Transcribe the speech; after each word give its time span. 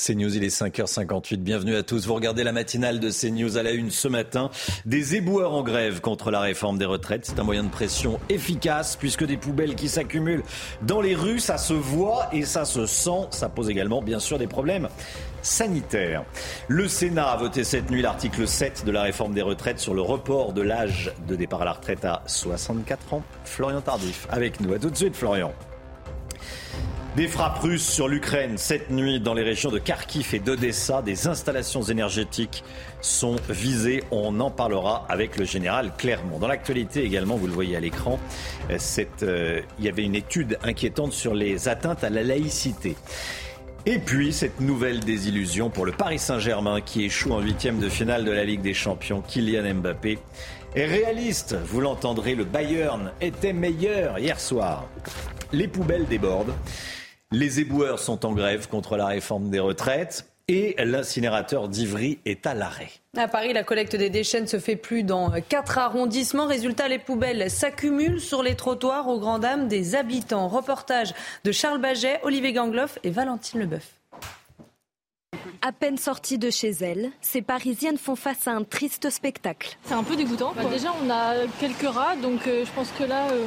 CNews, 0.00 0.34
il 0.34 0.44
est 0.44 0.48
5h58. 0.48 1.36
Bienvenue 1.36 1.76
à 1.76 1.82
tous. 1.82 2.06
Vous 2.06 2.14
regardez 2.14 2.42
la 2.42 2.52
matinale 2.52 3.00
de 3.00 3.10
CNews 3.10 3.58
à 3.58 3.62
la 3.62 3.72
une 3.72 3.90
ce 3.90 4.08
matin. 4.08 4.50
Des 4.86 5.14
éboueurs 5.16 5.52
en 5.52 5.62
grève 5.62 6.00
contre 6.00 6.30
la 6.30 6.40
réforme 6.40 6.78
des 6.78 6.86
retraites. 6.86 7.26
C'est 7.26 7.38
un 7.38 7.42
moyen 7.42 7.64
de 7.64 7.68
pression 7.68 8.18
efficace 8.30 8.96
puisque 8.96 9.24
des 9.24 9.36
poubelles 9.36 9.74
qui 9.74 9.90
s'accumulent 9.90 10.42
dans 10.80 11.02
les 11.02 11.14
rues, 11.14 11.38
ça 11.38 11.58
se 11.58 11.74
voit 11.74 12.30
et 12.32 12.46
ça 12.46 12.64
se 12.64 12.86
sent. 12.86 13.28
Ça 13.30 13.50
pose 13.50 13.68
également, 13.68 14.00
bien 14.00 14.20
sûr, 14.20 14.38
des 14.38 14.46
problèmes 14.46 14.88
sanitaires. 15.42 16.24
Le 16.68 16.88
Sénat 16.88 17.32
a 17.32 17.36
voté 17.36 17.62
cette 17.62 17.90
nuit 17.90 18.00
l'article 18.00 18.48
7 18.48 18.86
de 18.86 18.92
la 18.92 19.02
réforme 19.02 19.34
des 19.34 19.42
retraites 19.42 19.80
sur 19.80 19.92
le 19.92 20.00
report 20.00 20.54
de 20.54 20.62
l'âge 20.62 21.12
de 21.28 21.36
départ 21.36 21.60
à 21.60 21.66
la 21.66 21.72
retraite 21.72 22.06
à 22.06 22.22
64 22.26 23.14
ans. 23.14 23.22
Florian 23.44 23.82
Tardif 23.82 24.26
avec 24.30 24.60
nous. 24.60 24.72
À 24.72 24.78
tout 24.78 24.88
de 24.88 24.96
suite, 24.96 25.14
Florian. 25.14 25.52
Des 27.16 27.26
frappes 27.26 27.58
russes 27.58 27.88
sur 27.88 28.06
l'Ukraine 28.06 28.56
cette 28.56 28.90
nuit 28.90 29.18
dans 29.18 29.34
les 29.34 29.42
régions 29.42 29.70
de 29.72 29.80
Kharkiv 29.80 30.32
et 30.32 30.38
d'Odessa. 30.38 31.02
Des 31.02 31.26
installations 31.26 31.82
énergétiques 31.82 32.62
sont 33.00 33.34
visées. 33.48 34.04
On 34.12 34.38
en 34.38 34.52
parlera 34.52 35.06
avec 35.08 35.36
le 35.36 35.44
général 35.44 35.90
Clermont. 35.98 36.38
Dans 36.38 36.46
l'actualité 36.46 37.02
également, 37.02 37.34
vous 37.34 37.48
le 37.48 37.52
voyez 37.52 37.76
à 37.76 37.80
l'écran, 37.80 38.20
euh, 38.70 39.60
il 39.80 39.84
y 39.84 39.88
avait 39.88 40.04
une 40.04 40.14
étude 40.14 40.56
inquiétante 40.62 41.12
sur 41.12 41.34
les 41.34 41.68
atteintes 41.68 42.04
à 42.04 42.10
la 42.10 42.22
laïcité. 42.22 42.94
Et 43.86 43.98
puis 43.98 44.32
cette 44.32 44.60
nouvelle 44.60 45.00
désillusion 45.00 45.68
pour 45.68 45.86
le 45.86 45.92
Paris 45.92 46.20
Saint-Germain 46.20 46.80
qui 46.80 47.04
échoue 47.04 47.32
en 47.32 47.40
huitième 47.40 47.80
de 47.80 47.88
finale 47.88 48.24
de 48.24 48.30
la 48.30 48.44
Ligue 48.44 48.62
des 48.62 48.74
Champions. 48.74 49.20
Kylian 49.20 49.74
Mbappé 49.74 50.20
est 50.76 50.86
réaliste. 50.86 51.56
Vous 51.64 51.80
l'entendrez, 51.80 52.36
le 52.36 52.44
Bayern 52.44 53.10
était 53.20 53.52
meilleur 53.52 54.20
hier 54.20 54.38
soir. 54.38 54.86
Les 55.52 55.66
poubelles 55.66 56.06
débordent. 56.06 56.54
Les 57.32 57.60
éboueurs 57.60 58.00
sont 58.00 58.26
en 58.26 58.32
grève 58.32 58.68
contre 58.68 58.96
la 58.96 59.06
réforme 59.06 59.50
des 59.50 59.60
retraites 59.60 60.26
et 60.48 60.74
l'incinérateur 60.78 61.68
d'Ivry 61.68 62.18
est 62.24 62.44
à 62.44 62.54
l'arrêt. 62.54 62.90
À 63.16 63.28
Paris, 63.28 63.52
la 63.52 63.62
collecte 63.62 63.94
des 63.94 64.10
déchets 64.10 64.40
ne 64.40 64.46
se 64.46 64.58
fait 64.58 64.74
plus 64.74 65.04
dans 65.04 65.30
quatre 65.48 65.78
arrondissements. 65.78 66.46
Résultat, 66.46 66.88
les 66.88 66.98
poubelles 66.98 67.48
s'accumulent 67.48 68.20
sur 68.20 68.42
les 68.42 68.56
trottoirs 68.56 69.06
aux 69.06 69.20
grandes 69.20 69.42
dames 69.42 69.68
des 69.68 69.94
habitants. 69.94 70.48
Reportage 70.48 71.14
de 71.44 71.52
Charles 71.52 71.80
Baget, 71.80 72.18
Olivier 72.24 72.52
Gangloff 72.52 72.98
et 73.04 73.10
Valentine 73.10 73.60
Leboeuf. 73.60 74.00
À 75.62 75.70
peine 75.70 75.98
sorties 75.98 76.38
de 76.38 76.50
chez 76.50 76.70
elles, 76.80 77.10
ces 77.20 77.42
Parisiennes 77.42 77.98
font 77.98 78.16
face 78.16 78.48
à 78.48 78.50
un 78.50 78.64
triste 78.64 79.08
spectacle. 79.08 79.78
C'est 79.84 79.94
un 79.94 80.02
peu 80.02 80.16
dégoûtant. 80.16 80.52
Bah, 80.56 80.64
déjà, 80.68 80.92
on 81.04 81.08
a 81.08 81.34
quelques 81.60 81.94
rats, 81.94 82.16
donc 82.16 82.48
euh, 82.48 82.64
je 82.64 82.70
pense 82.72 82.90
que 82.90 83.04
là, 83.04 83.28
euh, 83.30 83.44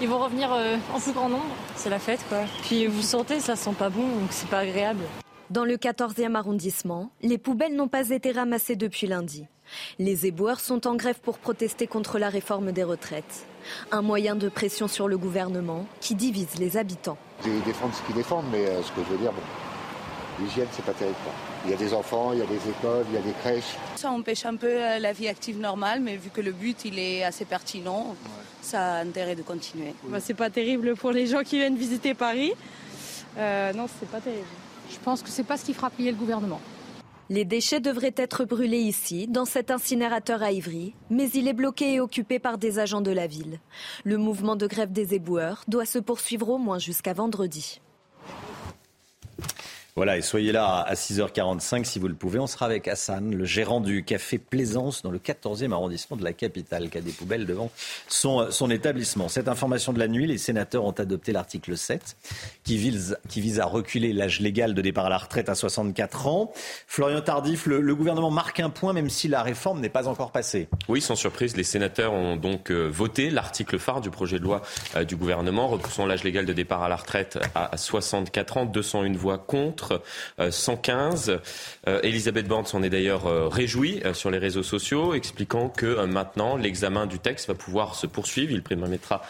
ils 0.00 0.08
vont 0.08 0.18
revenir 0.18 0.52
euh, 0.52 0.76
en 0.94 1.00
plus 1.00 1.12
grand 1.12 1.28
nombre. 1.28 1.44
C'est 1.74 1.90
la 1.90 1.98
fête, 1.98 2.20
quoi. 2.28 2.44
Puis 2.62 2.86
vous 2.86 3.02
sentez, 3.02 3.40
ça 3.40 3.56
sent 3.56 3.74
pas 3.78 3.88
bon, 3.88 4.02
donc 4.02 4.28
c'est 4.30 4.48
pas 4.48 4.60
agréable. 4.60 5.02
Dans 5.50 5.64
le 5.64 5.76
14e 5.76 6.34
arrondissement, 6.34 7.10
les 7.22 7.38
poubelles 7.38 7.76
n'ont 7.76 7.88
pas 7.88 8.10
été 8.10 8.32
ramassées 8.32 8.76
depuis 8.76 9.06
lundi. 9.06 9.46
Les 9.98 10.26
éboueurs 10.26 10.60
sont 10.60 10.86
en 10.86 10.96
grève 10.96 11.20
pour 11.22 11.38
protester 11.38 11.86
contre 11.86 12.18
la 12.18 12.28
réforme 12.28 12.72
des 12.72 12.84
retraites. 12.84 13.46
Un 13.90 14.02
moyen 14.02 14.36
de 14.36 14.48
pression 14.48 14.88
sur 14.88 15.08
le 15.08 15.18
gouvernement 15.18 15.86
qui 16.00 16.14
divise 16.14 16.58
les 16.58 16.76
habitants. 16.76 17.18
Ils 17.44 17.62
défendent 17.62 17.94
ce 17.94 18.02
qu'ils 18.02 18.14
défendent, 18.14 18.46
mais 18.50 18.66
euh, 18.66 18.82
ce 18.82 18.90
que 18.92 19.02
je 19.04 19.12
veux 19.12 19.18
dire, 19.18 19.32
bon, 19.32 20.44
l'hygiène, 20.44 20.68
c'est 20.72 20.84
pas 20.84 20.92
terrible. 20.92 21.16
Il 21.64 21.70
y 21.70 21.74
a 21.74 21.76
des 21.76 21.94
enfants, 21.94 22.32
il 22.32 22.38
y 22.38 22.42
a 22.42 22.46
des 22.46 22.68
écoles, 22.68 23.04
il 23.08 23.14
y 23.14 23.18
a 23.18 23.22
des 23.22 23.32
crèches. 23.40 23.76
Ça 23.96 24.10
empêche 24.10 24.46
un 24.46 24.56
peu 24.56 24.68
euh, 24.70 24.98
la 24.98 25.12
vie 25.12 25.28
active 25.28 25.58
normale, 25.58 26.00
mais 26.00 26.16
vu 26.16 26.30
que 26.30 26.40
le 26.40 26.52
but 26.52 26.84
il 26.84 26.98
est 26.98 27.24
assez 27.24 27.44
pertinent, 27.44 28.14
ça 28.66 28.96
a 28.96 29.04
intérêt 29.04 29.36
de 29.36 29.42
continuer. 29.42 29.94
Bah, 30.04 30.18
c'est 30.20 30.34
pas 30.34 30.50
terrible 30.50 30.96
pour 30.96 31.12
les 31.12 31.26
gens 31.26 31.42
qui 31.42 31.56
viennent 31.56 31.76
visiter 31.76 32.14
Paris. 32.14 32.52
Euh, 33.38 33.72
non, 33.72 33.86
c'est 33.98 34.10
pas 34.10 34.20
terrible. 34.20 34.46
Je 34.90 34.98
pense 34.98 35.22
que 35.22 35.28
c'est 35.28 35.44
pas 35.44 35.56
ce 35.56 35.64
qui 35.64 35.72
fera 35.72 35.90
plier 35.90 36.10
le 36.10 36.16
gouvernement. 36.16 36.60
Les 37.28 37.44
déchets 37.44 37.80
devraient 37.80 38.14
être 38.16 38.44
brûlés 38.44 38.78
ici, 38.78 39.26
dans 39.26 39.44
cet 39.44 39.72
incinérateur 39.72 40.42
à 40.42 40.52
Ivry, 40.52 40.94
mais 41.10 41.28
il 41.30 41.48
est 41.48 41.52
bloqué 41.52 41.94
et 41.94 42.00
occupé 42.00 42.38
par 42.38 42.56
des 42.56 42.78
agents 42.78 43.00
de 43.00 43.10
la 43.10 43.26
ville. 43.26 43.58
Le 44.04 44.16
mouvement 44.16 44.54
de 44.54 44.66
grève 44.68 44.92
des 44.92 45.14
éboueurs 45.14 45.64
doit 45.66 45.86
se 45.86 45.98
poursuivre 45.98 46.48
au 46.50 46.58
moins 46.58 46.78
jusqu'à 46.78 47.14
vendredi. 47.14 47.80
Voilà, 49.96 50.18
et 50.18 50.20
soyez 50.20 50.52
là 50.52 50.82
à 50.82 50.92
6h45 50.92 51.84
si 51.84 51.98
vous 51.98 52.08
le 52.08 52.14
pouvez. 52.14 52.38
On 52.38 52.46
sera 52.46 52.66
avec 52.66 52.86
Hassan, 52.86 53.34
le 53.34 53.46
gérant 53.46 53.80
du 53.80 54.04
café 54.04 54.36
Plaisance 54.36 55.00
dans 55.00 55.10
le 55.10 55.18
14e 55.18 55.72
arrondissement 55.72 56.18
de 56.18 56.22
la 56.22 56.34
capitale, 56.34 56.90
qui 56.90 56.98
a 56.98 57.00
des 57.00 57.12
poubelles 57.12 57.46
devant 57.46 57.70
son, 58.06 58.50
son 58.50 58.70
établissement. 58.70 59.30
Cette 59.30 59.48
information 59.48 59.94
de 59.94 59.98
la 59.98 60.06
nuit, 60.06 60.26
les 60.26 60.36
sénateurs 60.36 60.84
ont 60.84 60.90
adopté 60.90 61.32
l'article 61.32 61.78
7 61.78 62.14
qui 62.62 62.76
vise, 62.76 63.16
qui 63.30 63.40
vise 63.40 63.58
à 63.58 63.64
reculer 63.64 64.12
l'âge 64.12 64.40
légal 64.40 64.74
de 64.74 64.82
départ 64.82 65.06
à 65.06 65.08
la 65.08 65.16
retraite 65.16 65.48
à 65.48 65.54
64 65.54 66.26
ans. 66.26 66.52
Florian 66.86 67.22
Tardif, 67.22 67.64
le, 67.64 67.94
gouvernement 67.94 68.30
marque 68.30 68.60
un 68.60 68.68
point 68.68 68.92
même 68.92 69.08
si 69.08 69.28
la 69.28 69.42
réforme 69.42 69.80
n'est 69.80 69.88
pas 69.88 70.08
encore 70.08 70.30
passée. 70.30 70.68
Oui, 70.88 71.00
sans 71.00 71.16
surprise, 71.16 71.56
les 71.56 71.64
sénateurs 71.64 72.12
ont 72.12 72.36
donc 72.36 72.70
euh, 72.70 72.86
voté 72.86 73.30
l'article 73.30 73.78
phare 73.78 74.02
du 74.02 74.10
projet 74.10 74.38
de 74.38 74.44
loi 74.44 74.60
euh, 74.94 75.04
du 75.04 75.16
gouvernement, 75.16 75.68
repoussant 75.68 76.04
l'âge 76.04 76.22
légal 76.22 76.44
de 76.44 76.52
départ 76.52 76.82
à 76.82 76.90
la 76.90 76.96
retraite 76.96 77.38
à 77.54 77.74
64 77.78 78.58
ans, 78.58 78.66
201 78.66 79.14
voix 79.14 79.38
contre. 79.38 79.85
115. 80.50 81.30
Euh, 81.30 81.38
euh, 81.88 82.00
Elisabeth 82.02 82.46
Borne 82.46 82.66
s'en 82.66 82.82
est 82.82 82.90
d'ailleurs 82.90 83.26
euh, 83.26 83.48
réjouie 83.48 84.02
sur 84.12 84.30
les 84.30 84.38
réseaux 84.38 84.62
sociaux, 84.62 85.14
expliquant 85.14 85.68
que 85.68 86.04
maintenant 86.04 86.56
l'examen 86.56 87.06
du 87.06 87.18
texte 87.18 87.48
va 87.48 87.54
pouvoir 87.54 87.94
se 87.94 88.06
poursuivre. 88.06 88.52
Il 88.52 88.62
permettra 88.62 89.22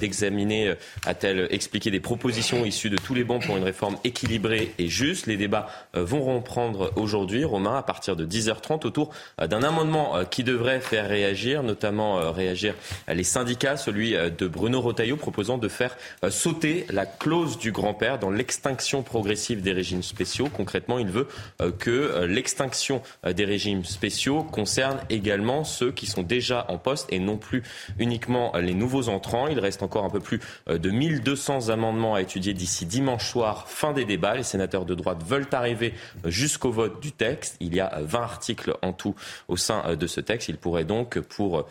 d'examiner, 0.00 0.74
a-t-elle 1.06 1.48
expliqué, 1.50 1.90
des 1.90 2.00
propositions 2.00 2.64
issues 2.64 2.90
de 2.90 2.96
tous 2.96 3.14
les 3.14 3.24
bancs 3.24 3.44
pour 3.44 3.56
une 3.56 3.64
réforme 3.64 3.96
équilibrée 4.04 4.74
et 4.78 4.88
juste. 4.88 5.26
Les 5.26 5.36
débats 5.36 5.68
vont 5.94 6.22
reprendre 6.36 6.92
aujourd'hui, 6.96 7.44
Romain, 7.44 7.76
à 7.76 7.82
partir 7.82 8.16
de 8.16 8.24
10h30, 8.24 8.86
autour 8.86 9.10
d'un 9.38 9.62
amendement 9.62 10.24
qui 10.30 10.44
devrait 10.44 10.80
faire 10.80 11.08
réagir, 11.08 11.62
notamment 11.62 12.32
réagir 12.32 12.74
les 13.08 13.24
syndicats, 13.24 13.76
celui 13.76 14.12
de 14.12 14.46
Bruno 14.46 14.80
Rotaillot, 14.80 15.16
proposant 15.16 15.58
de 15.58 15.68
faire 15.68 15.96
sauter 16.30 16.86
la 16.90 17.06
clause 17.06 17.58
du 17.58 17.72
grand-père 17.72 18.18
dans 18.18 18.30
l'extinction 18.30 19.02
progressive 19.02 19.62
des 19.62 19.72
régimes 19.72 20.03
spéciaux. 20.04 20.48
Concrètement, 20.52 20.98
il 20.98 21.08
veut 21.08 21.26
euh, 21.60 21.70
que 21.72 21.90
euh, 21.90 22.26
l'extinction 22.26 23.02
euh, 23.26 23.32
des 23.32 23.44
régimes 23.44 23.84
spéciaux 23.84 24.42
concerne 24.42 24.98
également 25.10 25.64
ceux 25.64 25.92
qui 25.92 26.06
sont 26.06 26.22
déjà 26.22 26.66
en 26.68 26.78
poste 26.78 27.12
et 27.12 27.18
non 27.18 27.36
plus 27.36 27.62
uniquement 27.98 28.52
les 28.56 28.74
nouveaux 28.74 29.08
entrants. 29.08 29.48
Il 29.48 29.58
reste 29.58 29.82
encore 29.82 30.04
un 30.04 30.10
peu 30.10 30.20
plus 30.20 30.40
de 30.66 30.90
1200 30.90 31.68
amendements 31.68 32.14
à 32.14 32.22
étudier 32.22 32.54
d'ici 32.54 32.86
dimanche 32.86 33.28
soir, 33.28 33.68
fin 33.68 33.92
des 33.92 34.04
débats. 34.04 34.34
Les 34.34 34.42
sénateurs 34.42 34.84
de 34.84 34.94
droite 34.94 35.22
veulent 35.24 35.48
arriver 35.52 35.94
jusqu'au 36.24 36.70
vote 36.70 37.00
du 37.00 37.12
texte. 37.12 37.56
Il 37.60 37.74
y 37.74 37.80
a 37.80 38.00
20 38.02 38.20
articles 38.20 38.76
en 38.82 38.92
tout 38.92 39.14
au 39.48 39.56
sein 39.56 39.94
de 39.94 40.06
ce 40.06 40.20
texte. 40.20 40.48
Il 40.48 40.56
pourrait 40.56 40.84
donc, 40.84 41.18
pour 41.20 41.66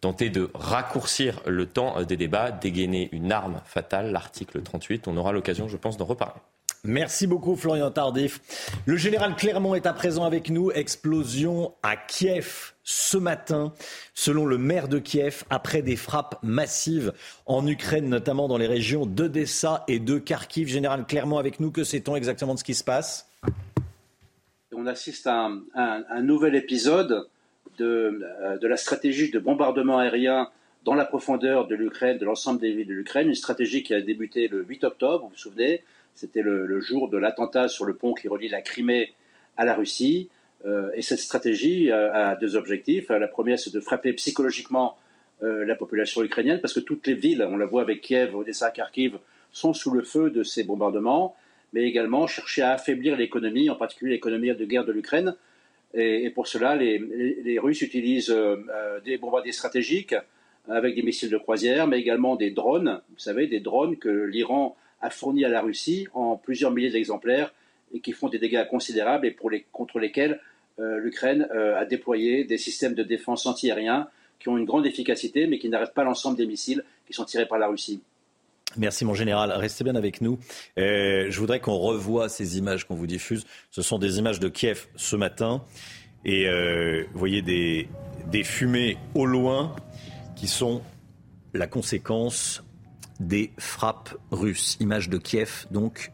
tenter 0.00 0.30
de 0.30 0.50
raccourcir 0.54 1.40
le 1.46 1.66
temps 1.66 2.02
des 2.02 2.16
débats, 2.16 2.50
dégainer 2.50 3.08
une 3.12 3.32
arme 3.32 3.60
fatale, 3.64 4.12
l'article 4.12 4.62
38. 4.62 5.08
On 5.08 5.16
aura 5.16 5.32
l'occasion, 5.32 5.68
je 5.68 5.76
pense, 5.76 5.96
d'en 5.96 6.04
reparler. 6.04 6.40
Merci 6.84 7.26
beaucoup 7.26 7.56
Florian 7.56 7.90
Tardif. 7.90 8.40
Le 8.86 8.96
général 8.96 9.34
Clermont 9.34 9.74
est 9.74 9.86
à 9.86 9.92
présent 9.92 10.24
avec 10.24 10.48
nous. 10.48 10.70
Explosion 10.70 11.74
à 11.82 11.96
Kiev 11.96 12.72
ce 12.84 13.18
matin, 13.18 13.74
selon 14.14 14.46
le 14.46 14.58
maire 14.58 14.88
de 14.88 14.98
Kiev, 14.98 15.44
après 15.50 15.82
des 15.82 15.96
frappes 15.96 16.38
massives 16.42 17.12
en 17.46 17.66
Ukraine, 17.66 18.08
notamment 18.08 18.48
dans 18.48 18.56
les 18.56 18.68
régions 18.68 19.06
d'Odessa 19.06 19.84
et 19.88 19.98
de 19.98 20.18
Kharkiv. 20.18 20.68
Général 20.68 21.04
Clermont 21.04 21.38
avec 21.38 21.58
nous, 21.58 21.70
que 21.72 21.84
sait-on 21.84 22.14
exactement 22.14 22.54
de 22.54 22.60
ce 22.60 22.64
qui 22.64 22.74
se 22.74 22.84
passe? 22.84 23.28
On 24.72 24.86
assiste 24.86 25.26
à 25.26 25.50
un, 25.74 26.22
nouvel 26.22 26.54
épisode 26.54 27.28
de, 27.76 28.20
euh, 28.42 28.56
de 28.56 28.68
la 28.68 28.76
stratégie 28.76 29.30
de 29.30 29.40
bombardement 29.40 29.98
aérien 29.98 30.48
dans 30.84 30.94
la 30.94 31.04
profondeur 31.04 31.66
de 31.66 31.74
l'Ukraine, 31.74 32.18
de 32.18 32.24
l'ensemble 32.24 32.60
des 32.60 32.72
villes 32.72 32.86
de 32.86 32.94
l'Ukraine, 32.94 33.28
une 33.28 33.34
stratégie 33.34 33.82
qui 33.82 33.92
a 33.92 34.00
débuté 34.00 34.46
le 34.48 34.62
8 34.62 34.84
octobre, 34.84 35.24
vous 35.24 35.30
vous 35.30 35.36
souvenez, 35.36 35.82
c'était 36.18 36.42
le, 36.42 36.80
jour 36.80 37.08
de 37.08 37.16
l'attentat 37.16 37.68
sur 37.68 37.84
le 37.84 37.94
pont 37.94 38.12
qui 38.12 38.26
relie 38.26 38.48
la 38.48 38.60
Crimée 38.60 39.12
à 39.56 39.64
la 39.64 39.74
Russie. 39.74 40.28
Euh, 40.66 40.90
et 40.94 41.02
cette 41.02 41.20
stratégie 41.20 41.92
a, 41.92 42.34
deux 42.34 42.56
objectifs. 42.56 43.08
La 43.08 43.28
première, 43.28 43.56
c'est 43.56 43.72
de 43.72 43.78
frapper 43.78 44.12
psychologiquement 44.14 44.96
euh, 45.44 45.64
la 45.64 45.76
population 45.76 46.20
ukrainienne, 46.24 46.60
parce 46.60 46.74
que 46.74 46.80
toutes 46.80 47.06
les 47.06 47.14
villes, 47.14 47.46
on 47.48 47.56
la 47.56 47.66
voit 47.66 47.82
avec 47.82 48.00
Kiev, 48.00 48.34
Odessa, 48.34 48.72
Kharkiv, 48.72 49.18
sont 49.52 49.72
sous 49.72 49.92
le 49.92 50.02
feu 50.02 50.30
de 50.30 50.42
ces 50.42 50.64
bombardements, 50.64 51.36
mais 51.72 51.84
également 51.84 52.26
chercher 52.26 52.62
à 52.62 52.72
affaiblir 52.72 53.16
l'économie, 53.16 53.70
en 53.70 53.76
particulier 53.76 54.14
l'économie 54.14 54.52
de 54.52 54.64
guerre 54.64 54.84
de 54.84 54.92
l'Ukraine. 54.92 55.36
Et, 55.94 56.30
pour 56.30 56.48
cela, 56.48 56.74
les, 56.74 57.58
Russes 57.62 57.82
utilisent 57.82 58.36
des 59.04 59.18
bombardiers 59.18 59.52
stratégiques 59.52 60.16
avec 60.68 60.96
des 60.96 61.02
missiles 61.02 61.30
de 61.30 61.38
croisière, 61.38 61.86
mais 61.86 62.00
également 62.00 62.34
des 62.34 62.50
drones, 62.50 63.00
vous 63.08 63.18
savez, 63.18 63.46
des 63.46 63.60
drones 63.60 63.96
que 63.96 64.08
l'Iran 64.08 64.76
a 65.00 65.10
fournis 65.10 65.44
à 65.44 65.48
la 65.48 65.60
Russie 65.60 66.06
en 66.14 66.36
plusieurs 66.36 66.70
milliers 66.70 66.90
d'exemplaires 66.90 67.52
et 67.92 68.00
qui 68.00 68.12
font 68.12 68.28
des 68.28 68.38
dégâts 68.38 68.66
considérables 68.68 69.26
et 69.26 69.36
contre 69.72 69.98
lesquels 69.98 70.40
euh, 70.80 70.98
l'Ukraine 70.98 71.48
euh, 71.54 71.78
a 71.78 71.84
déployé 71.84 72.44
des 72.44 72.58
systèmes 72.58 72.94
de 72.94 73.02
défense 73.02 73.46
antiaériens 73.46 74.08
qui 74.38 74.48
ont 74.48 74.56
une 74.56 74.64
grande 74.64 74.86
efficacité, 74.86 75.46
mais 75.46 75.58
qui 75.58 75.68
n'arrêtent 75.68 75.94
pas 75.94 76.04
l'ensemble 76.04 76.36
des 76.36 76.46
missiles 76.46 76.84
qui 77.06 77.12
sont 77.12 77.24
tirés 77.24 77.46
par 77.46 77.58
la 77.58 77.66
Russie. 77.66 78.00
Merci 78.76 79.04
mon 79.04 79.14
général. 79.14 79.50
Restez 79.50 79.82
bien 79.82 79.96
avec 79.96 80.20
nous. 80.20 80.38
Euh, 80.78 81.26
je 81.30 81.40
voudrais 81.40 81.58
qu'on 81.58 81.78
revoie 81.78 82.28
ces 82.28 82.58
images 82.58 82.86
qu'on 82.86 82.94
vous 82.94 83.06
diffuse. 83.06 83.46
Ce 83.70 83.82
sont 83.82 83.98
des 83.98 84.18
images 84.18 84.38
de 84.38 84.48
Kiev 84.48 84.86
ce 84.94 85.16
matin. 85.16 85.64
Et 86.24 86.46
vous 87.12 87.18
voyez 87.18 87.42
des 87.42 88.44
fumées 88.44 88.98
au 89.14 89.24
loin 89.24 89.74
qui 90.36 90.48
sont 90.48 90.82
la 91.54 91.66
conséquence 91.66 92.62
des 93.20 93.52
frappes 93.58 94.16
russes. 94.30 94.76
Image 94.80 95.08
de 95.08 95.18
Kiev, 95.18 95.66
donc, 95.70 96.12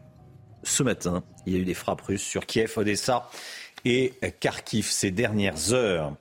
ce 0.63 0.83
matin. 0.83 1.23
Il 1.45 1.53
y 1.53 1.55
a 1.57 1.59
eu 1.59 1.65
des 1.65 1.73
frappes 1.73 2.01
russes 2.01 2.23
sur 2.23 2.45
Kiev, 2.45 2.73
Odessa 2.77 3.29
et 3.83 4.13
Kharkiv 4.39 4.87
ces 4.87 5.11
dernières 5.11 5.73
heures. 5.73 6.15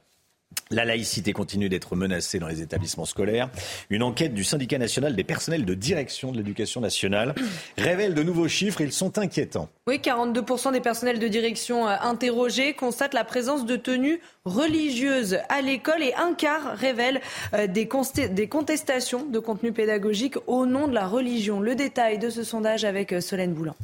La 0.71 0.85
laïcité 0.85 1.33
continue 1.33 1.69
d'être 1.69 1.95
menacée 1.95 2.39
dans 2.39 2.49
les 2.49 2.63
établissements 2.63 3.05
scolaires. 3.05 3.51
Une 3.91 4.03
enquête 4.03 4.33
du 4.33 4.45
syndicat 4.45 4.79
national 4.79 5.15
des 5.15 5.25
personnels 5.25 5.65
de 5.65 5.75
direction 5.75 6.33
de 6.33 6.39
l'éducation 6.39 6.81
nationale 6.81 7.35
révèle 7.77 8.15
de 8.15 8.23
nouveaux 8.23 8.49
chiffres. 8.49 8.81
Ils 8.81 8.93
sont 8.93 9.19
inquiétants. 9.19 9.69
Oui, 9.87 9.99
42% 9.99 10.73
des 10.73 10.81
personnels 10.81 11.19
de 11.19 11.29
direction 11.29 11.87
euh, 11.87 11.97
interrogés 12.01 12.73
constatent 12.73 13.15
la 13.15 13.25
présence 13.25 13.67
de 13.67 13.77
tenues 13.77 14.21
religieuses 14.47 15.39
à 15.51 15.61
l'école 15.61 16.03
et 16.03 16.15
un 16.15 16.33
quart 16.33 16.77
révèle 16.77 17.21
euh, 17.53 17.67
des, 17.67 17.89
des 18.31 18.49
contestations 18.49 19.27
de 19.27 19.39
contenu 19.39 19.73
pédagogique 19.73 20.37
au 20.47 20.65
nom 20.65 20.89
de 20.89 20.95
la 20.95 21.07
religion. 21.07 21.61
Le 21.61 21.75
détail 21.75 22.19
de 22.19 22.31
ce 22.31 22.43
sondage 22.43 22.85
avec 22.85 23.13
euh, 23.13 23.21
Solène 23.21 23.53
Boulan. 23.53 23.77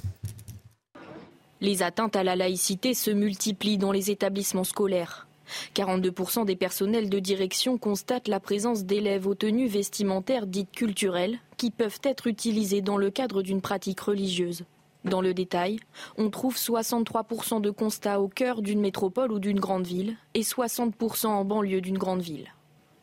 Les 1.60 1.82
atteintes 1.82 2.16
à 2.16 2.24
la 2.24 2.36
laïcité 2.36 2.94
se 2.94 3.10
multiplient 3.10 3.76
dans 3.76 3.92
les 3.92 4.10
établissements 4.10 4.64
scolaires. 4.64 5.26
42% 5.74 6.44
des 6.44 6.56
personnels 6.56 7.08
de 7.08 7.18
direction 7.18 7.78
constatent 7.78 8.28
la 8.28 8.40
présence 8.40 8.84
d'élèves 8.84 9.26
aux 9.26 9.34
tenues 9.34 9.68
vestimentaires 9.68 10.46
dites 10.46 10.72
culturelles 10.72 11.38
qui 11.56 11.70
peuvent 11.70 12.00
être 12.02 12.26
utilisées 12.26 12.82
dans 12.82 12.96
le 12.96 13.10
cadre 13.10 13.42
d'une 13.42 13.60
pratique 13.60 14.00
religieuse. 14.00 14.64
Dans 15.04 15.22
le 15.22 15.32
détail, 15.32 15.78
on 16.18 16.28
trouve 16.28 16.56
63% 16.56 17.60
de 17.60 17.70
constats 17.70 18.20
au 18.20 18.28
cœur 18.28 18.60
d'une 18.60 18.80
métropole 18.80 19.32
ou 19.32 19.38
d'une 19.38 19.60
grande 19.60 19.86
ville 19.86 20.16
et 20.34 20.42
60% 20.42 21.26
en 21.26 21.44
banlieue 21.44 21.80
d'une 21.80 21.98
grande 21.98 22.20
ville. 22.20 22.52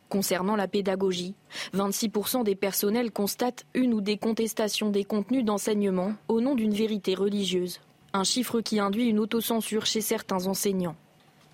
Concernant 0.10 0.56
la 0.56 0.68
pédagogie, 0.68 1.36
26% 1.74 2.44
des 2.44 2.56
personnels 2.56 3.12
constatent 3.12 3.66
une 3.74 3.94
ou 3.94 4.02
des 4.02 4.18
contestations 4.18 4.90
des 4.90 5.04
contenus 5.04 5.44
d'enseignement 5.44 6.14
au 6.28 6.40
nom 6.40 6.56
d'une 6.56 6.74
vérité 6.74 7.14
religieuse 7.16 7.80
un 8.18 8.24
chiffre 8.24 8.62
qui 8.62 8.80
induit 8.80 9.10
une 9.10 9.20
autocensure 9.20 9.86
chez 9.86 10.02
certains 10.02 10.48
enseignants. 10.48 10.96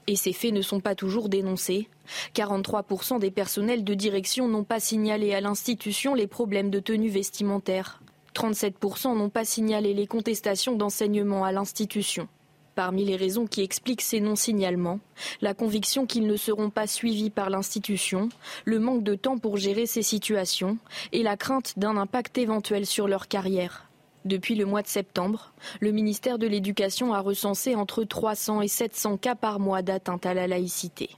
Et 0.07 0.15
ces 0.15 0.33
faits 0.33 0.53
ne 0.53 0.61
sont 0.61 0.79
pas 0.79 0.95
toujours 0.95 1.29
dénoncés. 1.29 1.87
43% 2.35 3.19
des 3.19 3.31
personnels 3.31 3.83
de 3.83 3.93
direction 3.93 4.47
n'ont 4.47 4.63
pas 4.63 4.79
signalé 4.79 5.33
à 5.33 5.41
l'institution 5.41 6.13
les 6.13 6.27
problèmes 6.27 6.69
de 6.69 6.79
tenue 6.79 7.09
vestimentaire. 7.09 8.01
37% 8.35 9.17
n'ont 9.17 9.29
pas 9.29 9.45
signalé 9.45 9.93
les 9.93 10.07
contestations 10.07 10.75
d'enseignement 10.75 11.45
à 11.45 11.51
l'institution. 11.51 12.27
Parmi 12.75 13.05
les 13.05 13.15
raisons 13.15 13.45
qui 13.45 13.61
expliquent 13.61 14.01
ces 14.01 14.19
non-signalements, 14.19 14.99
la 15.41 15.53
conviction 15.53 16.07
qu'ils 16.07 16.25
ne 16.25 16.35
seront 16.35 16.71
pas 16.71 16.87
suivis 16.87 17.29
par 17.29 17.51
l'institution, 17.51 18.29
le 18.65 18.79
manque 18.79 19.03
de 19.03 19.13
temps 19.13 19.37
pour 19.37 19.57
gérer 19.57 19.85
ces 19.85 20.01
situations 20.01 20.79
et 21.11 21.21
la 21.21 21.37
crainte 21.37 21.77
d'un 21.77 21.97
impact 21.97 22.39
éventuel 22.39 22.87
sur 22.87 23.07
leur 23.07 23.27
carrière. 23.27 23.87
Depuis 24.25 24.55
le 24.55 24.65
mois 24.65 24.81
de 24.81 24.87
septembre, 24.87 25.51
le 25.79 25.91
ministère 25.91 26.37
de 26.37 26.47
l'Éducation 26.47 27.13
a 27.13 27.19
recensé 27.19 27.75
entre 27.75 28.03
300 28.03 28.61
et 28.61 28.67
700 28.67 29.17
cas 29.17 29.35
par 29.35 29.59
mois 29.59 29.81
d'atteinte 29.81 30.25
à 30.25 30.33
la 30.33 30.47
laïcité. 30.47 31.09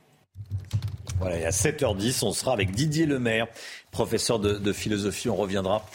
Voilà, 1.20 1.40
et 1.40 1.46
à 1.46 1.52
7h10, 1.52 2.26
on 2.26 2.34
sera 2.34 2.52
avec 2.54 2.72
Didier 2.72 3.06
Lemaire, 3.06 3.48
professeur 3.92 4.40
de, 4.40 4.74
philosophie. 4.74 5.30
On 5.30 5.36
reviendra 5.36 5.86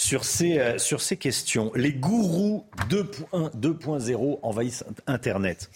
sur 0.00 0.24
ces, 0.24 0.58
euh, 0.58 0.78
sur 0.78 1.02
ces 1.02 1.18
questions. 1.18 1.70
Les 1.74 1.92
gourous 1.92 2.64
2.0 2.88 4.38
envahissent 4.42 4.84
Internet. 5.06 5.70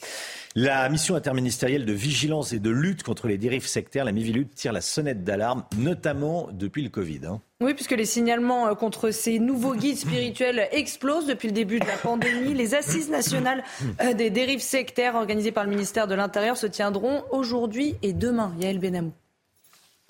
La 0.54 0.88
mission 0.88 1.14
interministérielle 1.14 1.84
de 1.84 1.92
vigilance 1.92 2.54
et 2.54 2.58
de 2.58 2.70
lutte 2.70 3.02
contre 3.02 3.28
les 3.28 3.36
dérives 3.36 3.66
sectaires, 3.66 4.06
la 4.06 4.12
Mivilude, 4.12 4.48
tire 4.54 4.72
la 4.72 4.80
sonnette 4.80 5.24
d'alarme, 5.24 5.64
notamment 5.76 6.48
depuis 6.52 6.82
le 6.82 6.88
Covid. 6.88 7.20
Hein. 7.26 7.42
Oui, 7.60 7.74
puisque 7.74 7.92
les 7.92 8.06
signalements 8.06 8.68
euh, 8.68 8.74
contre 8.74 9.10
ces 9.10 9.38
nouveaux 9.38 9.74
guides 9.74 9.98
spirituels 9.98 10.68
explosent 10.72 11.26
depuis 11.26 11.48
le 11.48 11.54
début 11.54 11.78
de 11.78 11.86
la 11.86 11.96
pandémie. 11.98 12.54
Les 12.54 12.74
assises 12.74 13.10
nationales 13.10 13.62
euh, 14.00 14.14
des 14.14 14.30
dérives 14.30 14.62
sectaires 14.62 15.16
organisées 15.16 15.52
par 15.52 15.64
le 15.64 15.70
ministère 15.70 16.06
de 16.06 16.14
l'Intérieur 16.14 16.56
se 16.56 16.66
tiendront 16.66 17.24
aujourd'hui 17.30 17.96
et 18.02 18.14
demain. 18.14 18.54
Yael 18.58 18.78
Benamou. 18.78 19.12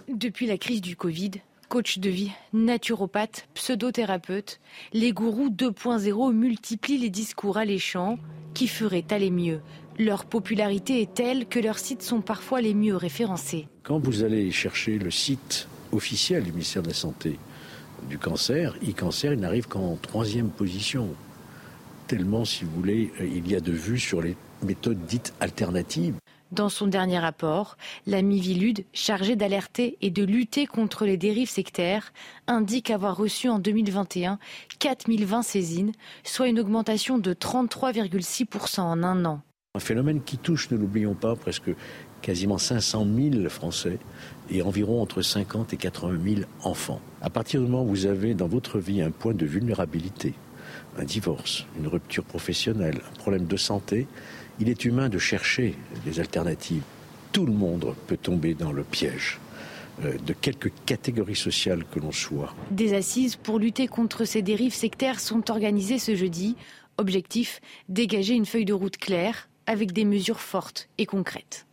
Depuis 0.06 0.46
la 0.46 0.56
crise 0.56 0.82
du 0.82 0.94
Covid, 0.94 1.32
coach 1.74 1.98
de 1.98 2.08
vie, 2.08 2.30
naturopathe, 2.52 3.48
pseudothérapeute, 3.54 4.60
les 4.92 5.10
gourous 5.10 5.50
2.0 5.50 6.32
multiplient 6.32 6.98
les 6.98 7.10
discours 7.10 7.56
alléchants 7.56 8.16
qui 8.54 8.68
feraient 8.68 9.06
aller 9.10 9.32
mieux. 9.32 9.60
Leur 9.98 10.24
popularité 10.24 11.02
est 11.02 11.14
telle 11.14 11.46
que 11.46 11.58
leurs 11.58 11.80
sites 11.80 12.02
sont 12.02 12.20
parfois 12.20 12.60
les 12.60 12.74
mieux 12.74 12.94
référencés. 12.94 13.66
Quand 13.82 13.98
vous 13.98 14.22
allez 14.22 14.52
chercher 14.52 15.00
le 15.00 15.10
site 15.10 15.66
officiel 15.90 16.44
du 16.44 16.52
ministère 16.52 16.84
de 16.84 16.90
la 16.90 16.94
Santé 16.94 17.40
du 18.08 18.18
cancer, 18.18 18.76
e-cancer, 18.88 19.32
il 19.32 19.40
n'arrive 19.40 19.66
qu'en 19.66 19.96
troisième 19.96 20.50
position. 20.50 21.08
Tellement, 22.06 22.44
si 22.44 22.64
vous 22.64 22.70
voulez, 22.70 23.12
euh, 23.20 23.26
il 23.26 23.50
y 23.50 23.56
a 23.56 23.60
de 23.60 23.72
vues 23.72 23.98
sur 23.98 24.22
les 24.22 24.36
méthodes 24.62 25.04
dites 25.06 25.34
alternatives. 25.40 26.14
Dans 26.54 26.68
son 26.68 26.86
dernier 26.86 27.18
rapport, 27.18 27.76
la 28.06 28.22
Mivilude, 28.22 28.84
chargée 28.92 29.34
d'alerter 29.34 29.98
et 30.02 30.10
de 30.10 30.22
lutter 30.22 30.66
contre 30.66 31.04
les 31.04 31.16
dérives 31.16 31.50
sectaires, 31.50 32.12
indique 32.46 32.90
avoir 32.90 33.16
reçu 33.16 33.48
en 33.48 33.58
2021 33.58 34.38
4020 34.78 35.42
saisines, 35.42 35.92
soit 36.22 36.46
une 36.46 36.60
augmentation 36.60 37.18
de 37.18 37.34
33,6% 37.34 38.82
en 38.82 39.02
un 39.02 39.24
an. 39.24 39.40
Un 39.74 39.81
phénomène 39.81 40.22
qui 40.22 40.38
touche, 40.38 40.70
ne 40.70 40.76
l'oublions 40.76 41.14
pas, 41.14 41.34
presque 41.34 41.70
quasiment 42.22 42.58
500 42.58 43.05
000 43.32 43.48
Français 43.48 43.98
et 44.48 44.62
environ 44.62 45.02
entre 45.02 45.22
50 45.22 45.72
et 45.72 45.76
80 45.76 46.19
000 46.24 46.40
enfants. 46.62 47.00
À 47.20 47.31
partir 47.31 47.62
du 47.62 47.67
moment 47.67 47.82
où 47.82 47.88
vous 47.88 48.06
avez 48.06 48.34
dans 48.34 48.46
votre 48.46 48.79
vie 48.79 49.02
un 49.02 49.10
point 49.10 49.34
de 49.34 49.44
vulnérabilité, 49.44 50.34
un 50.96 51.05
divorce, 51.05 51.67
une 51.76 51.88
rupture 51.88 52.22
professionnelle, 52.22 53.00
un 53.12 53.19
problème 53.19 53.46
de 53.46 53.56
santé, 53.56 54.06
il 54.61 54.69
est 54.69 54.84
humain 54.84 55.08
de 55.08 55.19
chercher 55.19 55.75
des 56.05 56.20
alternatives. 56.20 56.82
Tout 57.32 57.46
le 57.46 57.53
monde 57.53 57.94
peut 58.06 58.17
tomber 58.17 58.55
dans 58.55 58.73
le 58.73 58.84
piège 58.84 59.41
euh, 60.05 60.17
de 60.19 60.32
quelque 60.32 60.69
catégorie 60.87 61.37
sociale 61.37 61.84
que 61.93 62.01
l'on 62.01 62.13
soit. 62.13 62.55
Des 62.70 62.94
assises 62.94 63.37
pour 63.37 63.58
lutter 63.58 63.87
contre 63.87 64.25
ces 64.25 64.43
dérives 64.43 64.75
sectaires 64.75 65.20
sont 65.20 65.51
organisées 65.51 65.99
ce 65.99 66.15
jeudi. 66.15 66.56
Objectif, 66.96 67.61
dégager 67.89 68.34
une 68.34 68.46
feuille 68.46 68.65
de 68.65 68.73
route 68.73 68.96
claire 68.96 69.49
avec 69.67 69.93
des 69.93 70.05
mesures 70.05 70.41
fortes 70.41 70.89
et 70.99 71.06
concrètes. 71.06 71.67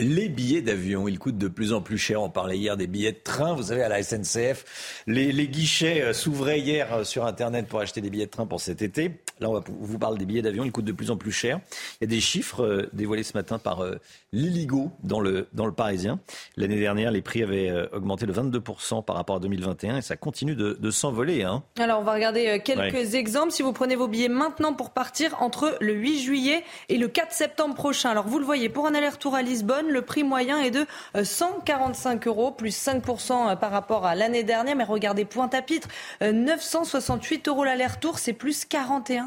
Les 0.00 0.28
billets 0.28 0.62
d'avion, 0.62 1.06
ils 1.06 1.20
coûtent 1.20 1.38
de 1.38 1.46
plus 1.46 1.72
en 1.72 1.80
plus 1.80 1.98
cher. 1.98 2.20
On 2.20 2.30
parlait 2.30 2.58
hier 2.58 2.76
des 2.76 2.88
billets 2.88 3.12
de 3.12 3.20
train. 3.22 3.54
Vous 3.54 3.64
savez, 3.64 3.82
à 3.82 3.88
la 3.88 4.02
SNCF, 4.02 5.04
les, 5.06 5.46
guichets 5.46 6.02
euh, 6.02 6.12
s'ouvraient 6.12 6.58
hier 6.58 6.92
euh, 6.92 7.04
sur 7.04 7.24
Internet 7.24 7.68
pour 7.68 7.78
acheter 7.78 8.00
des 8.00 8.10
billets 8.10 8.26
de 8.26 8.30
train 8.30 8.46
pour 8.46 8.60
cet 8.60 8.82
été. 8.82 9.12
Là, 9.40 9.50
on, 9.50 9.62
vous 9.68 9.98
parle 9.98 10.18
des 10.18 10.24
billets 10.24 10.42
d'avion. 10.42 10.64
Ils 10.64 10.72
coûtent 10.72 10.84
de 10.84 10.92
plus 10.92 11.10
en 11.10 11.16
plus 11.16 11.32
cher. 11.32 11.60
Il 12.00 12.04
y 12.04 12.06
a 12.06 12.08
des 12.08 12.20
chiffres 12.20 12.62
euh, 12.62 12.88
dévoilés 12.92 13.22
ce 13.22 13.34
matin 13.34 13.58
par 13.58 13.84
l'Illigo 14.32 14.90
dans 15.02 15.20
le, 15.20 15.48
dans 15.52 15.66
le 15.66 15.72
Parisien. 15.72 16.20
L'année 16.56 16.78
dernière, 16.78 17.10
les 17.10 17.22
prix 17.22 17.42
avaient 17.42 17.72
augmenté 17.92 18.26
de 18.26 18.32
22% 18.32 19.04
par 19.04 19.16
rapport 19.16 19.36
à 19.36 19.40
2021 19.40 19.98
et 19.98 20.02
ça 20.02 20.16
continue 20.16 20.54
de, 20.54 20.90
s'envoler. 20.90 21.42
Hein. 21.42 21.62
Alors, 21.78 22.00
on 22.00 22.04
va 22.04 22.14
regarder 22.14 22.60
quelques 22.64 23.14
exemples. 23.14 23.50
Si 23.50 23.62
vous 23.62 23.72
prenez 23.72 23.96
vos 23.96 24.06
billets 24.06 24.28
maintenant 24.28 24.74
pour 24.74 24.90
partir 24.90 25.40
entre 25.40 25.76
le 25.80 25.92
8 25.92 26.20
juillet 26.20 26.64
et 26.88 26.98
le 26.98 27.08
4 27.08 27.32
septembre 27.32 27.74
prochain. 27.74 28.10
Alors, 28.10 28.26
vous 28.26 28.38
le 28.38 28.44
voyez, 28.44 28.68
pour 28.68 28.86
un 28.86 28.94
aller-retour 28.94 29.34
à 29.34 29.42
Lisbonne, 29.42 29.88
le 29.88 30.02
prix 30.02 30.24
moyen 30.24 30.60
est 30.60 30.70
de 30.70 30.86
145 31.22 32.26
euh, 32.26 32.30
euros, 32.30 32.50
plus 32.50 32.76
5% 32.76 33.52
euh, 33.52 33.56
par 33.56 33.70
rapport 33.70 34.06
à 34.06 34.14
l'année 34.14 34.44
dernière. 34.44 34.76
Mais 34.76 34.84
regardez, 34.84 35.24
point 35.24 35.50
à 35.52 35.62
pitre, 35.62 35.88
968 36.20 37.48
euh, 37.48 37.50
euros 37.50 37.64
l'aller-retour, 37.64 38.18
c'est 38.18 38.32
plus 38.32 38.66
41% 38.66 39.23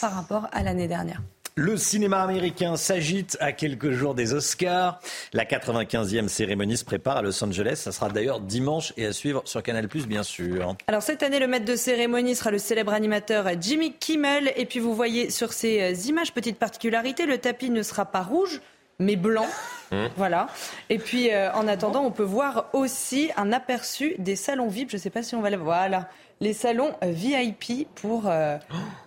par 0.00 0.14
rapport 0.14 0.48
à 0.52 0.62
l'année 0.62 0.88
dernière. 0.88 1.20
Le 1.54 1.76
cinéma 1.76 2.22
américain 2.22 2.76
s'agite 2.76 3.36
à 3.38 3.52
quelques 3.52 3.90
jours 3.90 4.14
des 4.14 4.32
Oscars. 4.32 5.00
La 5.34 5.44
95e 5.44 6.28
cérémonie 6.28 6.78
se 6.78 6.84
prépare 6.84 7.18
à 7.18 7.22
Los 7.22 7.44
Angeles. 7.44 7.74
Ça 7.76 7.92
sera 7.92 8.08
d'ailleurs 8.08 8.40
dimanche 8.40 8.94
et 8.96 9.04
à 9.04 9.12
suivre 9.12 9.42
sur 9.44 9.62
Canal+, 9.62 9.86
bien 9.86 10.22
sûr. 10.22 10.74
Alors 10.86 11.02
cette 11.02 11.22
année, 11.22 11.38
le 11.38 11.46
maître 11.46 11.66
de 11.66 11.76
cérémonie 11.76 12.34
sera 12.34 12.50
le 12.50 12.56
célèbre 12.56 12.94
animateur 12.94 13.48
Jimmy 13.60 13.92
Kimmel. 13.92 14.50
Et 14.56 14.64
puis 14.64 14.78
vous 14.78 14.94
voyez 14.94 15.28
sur 15.28 15.52
ces 15.52 15.82
euh, 15.82 16.08
images, 16.08 16.32
petite 16.32 16.58
particularité, 16.58 17.26
le 17.26 17.36
tapis 17.36 17.68
ne 17.68 17.82
sera 17.82 18.06
pas 18.06 18.22
rouge, 18.22 18.62
mais 18.98 19.16
blanc. 19.16 19.48
Mmh. 19.90 20.06
Voilà. 20.16 20.48
Et 20.88 20.96
puis, 20.96 21.30
euh, 21.34 21.52
en 21.52 21.68
attendant, 21.68 22.02
on 22.02 22.10
peut 22.10 22.22
voir 22.22 22.70
aussi 22.72 23.30
un 23.36 23.52
aperçu 23.52 24.14
des 24.18 24.36
salons 24.36 24.68
VIP. 24.68 24.88
Je 24.90 24.96
ne 24.96 25.02
sais 25.02 25.10
pas 25.10 25.22
si 25.22 25.34
on 25.34 25.42
va 25.42 25.50
le 25.50 25.58
voir. 25.58 25.80
Voilà. 25.80 26.08
Les 26.42 26.54
salons 26.54 26.92
euh, 27.04 27.12
VIP 27.12 27.86
pour 27.94 28.24
euh, 28.26 28.58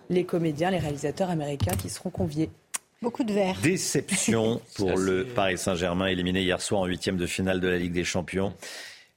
les 0.08 0.24
comédiens, 0.24 0.70
les 0.70 0.78
réalisateurs 0.78 1.28
américains 1.28 1.76
qui 1.78 1.90
seront 1.90 2.08
conviés. 2.08 2.48
Beaucoup 3.02 3.24
de 3.24 3.32
verre. 3.34 3.56
Déception 3.62 4.62
pour 4.76 4.96
le 4.96 5.24
Paris 5.26 5.58
Saint-Germain, 5.58 6.06
éliminé 6.06 6.40
hier 6.40 6.62
soir 6.62 6.80
en 6.80 6.86
huitième 6.86 7.18
de 7.18 7.26
finale 7.26 7.60
de 7.60 7.68
la 7.68 7.76
Ligue 7.76 7.92
des 7.92 8.04
Champions. 8.04 8.54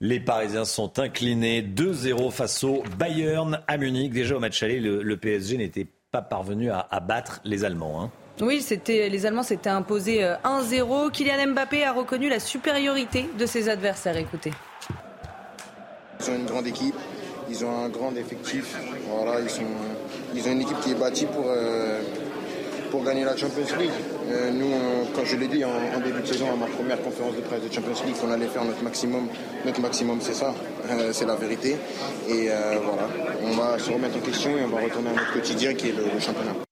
Les 0.01 0.19
Parisiens 0.19 0.65
sont 0.65 0.99
inclinés 0.99 1.61
2-0 1.61 2.29
face 2.31 2.61
au 2.65 2.83
Bayern 2.97 3.61
à 3.67 3.77
Munich. 3.77 4.11
Déjà 4.11 4.35
au 4.35 4.39
match 4.41 4.61
aller, 4.63 4.81
le, 4.81 5.01
le 5.01 5.17
PSG 5.17 5.55
n'était 5.57 5.88
pas 6.11 6.21
parvenu 6.21 6.71
à, 6.71 6.85
à 6.91 6.99
battre 6.99 7.39
les 7.45 7.63
Allemands. 7.63 8.01
hein. 8.03 8.11
Oui, 8.41 8.61
c'était 8.61 9.07
les 9.07 9.25
Allemands 9.25 9.43
s'étaient 9.43 9.69
imposés 9.69 10.25
euh, 10.25 10.35
1-0. 10.43 11.11
Kylian 11.11 11.47
Mbappé 11.53 11.85
a 11.85 11.93
reconnu 11.93 12.27
la 12.27 12.41
supériorité 12.41 13.29
de 13.39 13.45
ses 13.45 13.69
adversaires. 13.69 14.17
Écoutez. 14.17 14.51
Ils 16.21 16.31
ont 16.31 16.35
une 16.35 16.45
grande 16.45 16.67
équipe, 16.67 16.95
ils 17.50 17.65
ont 17.65 17.86
un 17.86 17.89
grand 17.89 18.15
effectif. 18.15 18.75
Voilà, 19.10 19.39
ils, 19.41 19.50
sont, 19.50 19.62
ils 20.36 20.48
ont 20.48 20.51
une 20.51 20.62
équipe 20.62 20.79
qui 20.82 20.91
est 20.91 20.96
bâtie 20.96 21.25
pour, 21.25 21.46
euh, 21.48 22.01
pour 22.91 23.03
gagner 23.03 23.24
la 23.24 23.36
Champions 23.36 23.77
League. 23.79 23.89
Euh, 24.32 24.51
nous, 24.51 24.72
quand 25.15 25.25
je 25.25 25.36
l'ai 25.36 25.48
dit 25.48 25.63
en, 25.65 26.00
début 26.03 26.22
de 26.22 26.27
saison 26.27 26.51
à 26.51 26.56
ma 26.56 26.68
première 26.68 27.01
conférence 27.01 27.36
de 27.36 27.41
presse 27.41 27.62
de 27.62 27.74
Champions 27.74 28.06
League, 28.06 28.15
qu'on 28.22 28.32
allait 28.32 28.48
faire 28.48 28.63
notre 28.63 28.84
maximum. 28.84 29.27
Notre 29.65 29.82
maximum, 29.82 30.20
c'est 30.22 30.36
ça, 30.36 30.53
Euh, 30.89 31.12
c'est 31.13 31.25
la 31.25 31.36
vérité. 31.36 31.75
Et 32.27 32.48
euh, 32.50 32.79
voilà, 32.84 33.08
on 33.44 33.51
va 33.51 33.77
se 33.77 33.91
remettre 33.91 34.18
en 34.18 34.22
question 34.22 34.51
et 34.58 34.63
on 34.63 34.70
va 34.70 34.82
retourner 34.82 35.10
à 35.10 35.13
notre 35.13 35.34
quotidien 35.34 35.74
qui 35.74 35.89
est 35.89 35.91
le 35.91 36.20
championnat. 36.20 36.68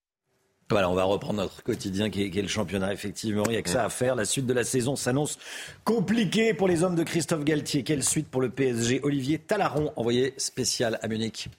Voilà, 0.70 0.90
on 0.90 0.96
va 0.96 1.06
reprendre 1.06 1.42
notre 1.42 1.64
quotidien 1.64 2.10
qui 2.10 2.24
est, 2.24 2.42
le 2.42 2.48
championnat. 2.50 2.92
Effectivement, 2.92 3.44
il 3.46 3.52
n'y 3.52 3.58
a 3.58 3.62
que 3.62 3.70
ça 3.70 3.86
à 3.86 3.90
faire. 3.90 4.16
La 4.16 4.26
suite 4.26 4.46
de 4.46 4.54
la 4.54 4.66
saison 4.66 4.98
s'annonce 4.98 5.40
compliquée 5.86 6.54
pour 6.54 6.68
les 6.68 6.84
hommes 6.84 6.96
de 6.96 7.04
Christophe 7.04 7.46
Galtier. 7.46 7.84
Quelle 7.84 8.04
suite 8.04 8.28
pour 8.28 8.42
le 8.42 8.50
PSG 8.50 9.00
Olivier 9.04 9.40
Talaron, 9.40 9.94
envoyé 9.96 10.34
spécial 10.38 11.00
à 11.02 11.08
Munich. 11.08 11.50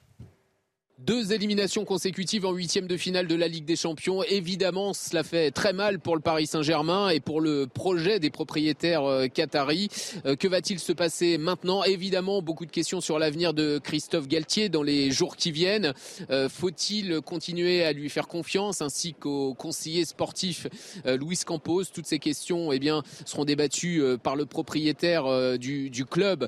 Deux 1.05 1.31
éliminations 1.31 1.85
consécutives 1.85 2.45
en 2.45 2.51
huitième 2.51 2.85
de 2.85 2.97
finale 2.97 3.25
de 3.25 3.35
la 3.35 3.47
Ligue 3.47 3.63
des 3.63 3.77
Champions. 3.77 4.21
Évidemment, 4.23 4.93
cela 4.93 5.23
fait 5.23 5.49
très 5.49 5.71
mal 5.71 5.99
pour 5.99 6.13
le 6.13 6.21
Paris 6.21 6.45
Saint-Germain 6.45 7.07
et 7.07 7.21
pour 7.21 7.39
le 7.39 7.67
projet 7.67 8.19
des 8.19 8.29
propriétaires 8.29 9.05
euh, 9.05 9.27
qataris. 9.27 9.87
Euh, 10.25 10.35
que 10.35 10.49
va-t-il 10.49 10.77
se 10.77 10.91
passer 10.91 11.37
maintenant? 11.37 11.85
Évidemment, 11.85 12.41
beaucoup 12.41 12.65
de 12.65 12.71
questions 12.71 12.99
sur 12.99 13.17
l'avenir 13.17 13.53
de 13.53 13.79
Christophe 13.81 14.27
Galtier 14.27 14.67
dans 14.67 14.83
les 14.83 15.09
jours 15.09 15.37
qui 15.37 15.53
viennent. 15.53 15.93
Euh, 16.31 16.49
Faut-il 16.49 17.21
continuer 17.21 17.85
à 17.85 17.93
lui 17.93 18.09
faire 18.09 18.27
confiance 18.27 18.81
ainsi 18.81 19.13
qu'au 19.13 19.53
conseiller 19.53 20.03
sportif 20.03 20.67
Luis 21.05 21.39
Campos? 21.45 21.85
Toutes 21.93 22.07
ces 22.07 22.19
questions 22.19 22.73
eh 22.73 22.79
bien, 22.79 23.03
seront 23.25 23.45
débattues 23.45 24.03
par 24.21 24.35
le 24.35 24.45
propriétaire 24.45 25.57
du, 25.57 26.05
club 26.09 26.47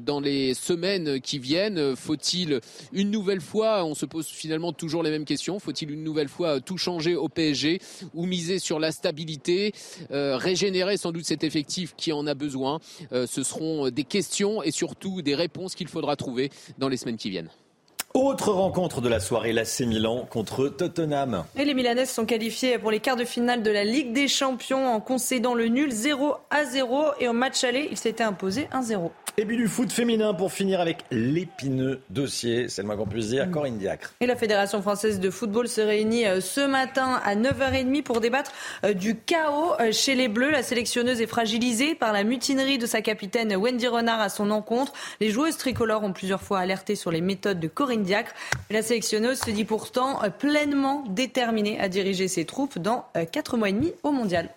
dans 0.00 0.20
les 0.20 0.52
semaines 0.52 1.20
qui 1.20 1.38
viennent. 1.38 1.96
Faut-il 1.96 2.60
une 2.92 3.10
nouvelle 3.10 3.40
fois, 3.40 3.85
on 3.86 3.94
se 3.94 4.06
pose 4.06 4.26
finalement 4.26 4.72
toujours 4.72 5.02
les 5.02 5.10
mêmes 5.10 5.24
questions, 5.24 5.58
faut-il 5.58 5.90
une 5.90 6.04
nouvelle 6.04 6.28
fois 6.28 6.60
tout 6.60 6.78
changer 6.78 7.14
au 7.14 7.28
PSG 7.28 7.80
ou 8.14 8.26
miser 8.26 8.58
sur 8.58 8.78
la 8.78 8.92
stabilité, 8.92 9.72
euh, 10.10 10.36
régénérer 10.36 10.96
sans 10.96 11.12
doute 11.12 11.24
cet 11.24 11.44
effectif 11.44 11.94
qui 11.96 12.12
en 12.12 12.26
a 12.26 12.34
besoin? 12.34 12.80
Euh, 13.12 13.26
Ce 13.26 13.42
seront 13.42 13.90
des 13.90 14.04
questions 14.04 14.62
et 14.62 14.70
surtout 14.70 15.22
des 15.22 15.34
réponses 15.34 15.74
qu'il 15.74 15.88
faudra 15.88 16.16
trouver 16.16 16.50
dans 16.78 16.88
les 16.88 16.96
semaines 16.96 17.16
qui 17.16 17.30
viennent. 17.30 17.50
Autre 18.16 18.50
rencontre 18.50 19.02
de 19.02 19.10
la 19.10 19.20
soirée, 19.20 19.52
l'AC 19.52 19.80
Milan 19.80 20.26
contre 20.30 20.68
Tottenham. 20.68 21.44
Et 21.54 21.66
les 21.66 21.74
Milanaises 21.74 22.08
sont 22.08 22.24
qualifiées 22.24 22.78
pour 22.78 22.90
les 22.90 22.98
quarts 22.98 23.16
de 23.16 23.26
finale 23.26 23.62
de 23.62 23.70
la 23.70 23.84
Ligue 23.84 24.14
des 24.14 24.26
Champions 24.26 24.88
en 24.88 25.00
concédant 25.00 25.52
le 25.52 25.66
nul 25.66 25.92
0 25.92 26.34
à 26.48 26.64
0. 26.64 27.08
Et 27.20 27.28
au 27.28 27.34
match 27.34 27.62
aller, 27.62 27.88
ils 27.90 27.98
s'étaient 27.98 28.24
imposés 28.24 28.70
1-0. 28.72 29.10
Et 29.38 29.44
puis 29.44 29.58
du 29.58 29.68
foot 29.68 29.92
féminin 29.92 30.32
pour 30.32 30.50
finir 30.50 30.80
avec 30.80 31.04
l'épineux 31.10 32.00
dossier, 32.08 32.70
c'est 32.70 32.80
le 32.80 32.86
moins 32.86 32.96
qu'on 32.96 33.06
puisse 33.06 33.28
dire, 33.28 33.50
Corinne 33.50 33.76
Diacre. 33.76 34.14
Et 34.20 34.26
la 34.26 34.34
Fédération 34.34 34.80
française 34.80 35.20
de 35.20 35.28
football 35.28 35.68
se 35.68 35.82
réunit 35.82 36.24
euh, 36.24 36.40
ce 36.40 36.66
matin 36.66 37.20
à 37.22 37.36
9h30 37.36 38.02
pour 38.02 38.22
débattre 38.22 38.52
euh, 38.84 38.94
du 38.94 39.14
chaos 39.14 39.74
euh, 39.78 39.92
chez 39.92 40.14
les 40.14 40.28
Bleus. 40.28 40.50
La 40.50 40.62
sélectionneuse 40.62 41.20
est 41.20 41.26
fragilisée 41.26 41.94
par 41.94 42.14
la 42.14 42.24
mutinerie 42.24 42.78
de 42.78 42.86
sa 42.86 43.02
capitaine 43.02 43.54
Wendy 43.54 43.86
Renard 43.88 44.22
à 44.22 44.30
son 44.30 44.50
encontre. 44.50 44.94
Les 45.20 45.28
joueuses 45.28 45.58
tricolores 45.58 46.02
ont 46.02 46.14
plusieurs 46.14 46.40
fois 46.40 46.60
alerté 46.60 46.96
sur 46.96 47.10
les 47.10 47.20
méthodes 47.20 47.60
de 47.60 47.68
Corinne 47.68 48.04
La 48.70 48.82
sélectionneuse 48.82 49.40
se 49.40 49.50
dit 49.50 49.64
pourtant 49.64 50.22
euh, 50.22 50.30
pleinement 50.30 51.04
déterminée 51.08 51.78
à 51.80 51.88
diriger 51.88 52.28
ses 52.28 52.44
troupes 52.44 52.78
dans 52.78 53.06
4 53.32 53.56
mois 53.56 53.68
et 53.68 53.72
demi 53.72 53.92
au 54.02 54.12
mondial. 54.12 54.50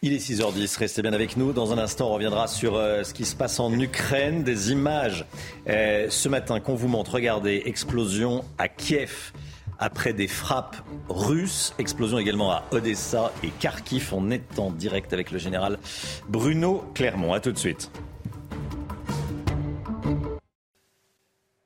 Il 0.00 0.12
est 0.12 0.18
6h10, 0.18 0.78
restez 0.78 1.02
bien 1.02 1.12
avec 1.12 1.36
nous. 1.36 1.52
Dans 1.52 1.72
un 1.72 1.78
instant, 1.78 2.10
on 2.10 2.14
reviendra 2.14 2.46
sur 2.46 2.76
euh, 2.76 3.02
ce 3.02 3.12
qui 3.12 3.24
se 3.24 3.34
passe 3.34 3.58
en 3.58 3.72
Ukraine, 3.72 4.44
des 4.44 4.70
images 4.70 5.26
euh, 5.68 6.06
ce 6.08 6.28
matin 6.28 6.60
qu'on 6.60 6.76
vous 6.76 6.86
montre. 6.86 7.14
Regardez, 7.14 7.62
explosion 7.66 8.44
à 8.58 8.68
Kiev 8.68 9.32
après 9.80 10.12
des 10.12 10.28
frappes 10.28 10.76
russes, 11.08 11.74
explosion 11.80 12.18
également 12.20 12.52
à 12.52 12.62
Odessa 12.70 13.32
et 13.42 13.48
Kharkiv. 13.58 14.10
On 14.12 14.30
est 14.30 14.60
en 14.60 14.70
direct 14.70 15.12
avec 15.12 15.32
le 15.32 15.38
général 15.38 15.80
Bruno 16.28 16.84
Clermont. 16.94 17.32
À 17.32 17.40
tout 17.40 17.50
de 17.50 17.58
suite. 17.58 17.90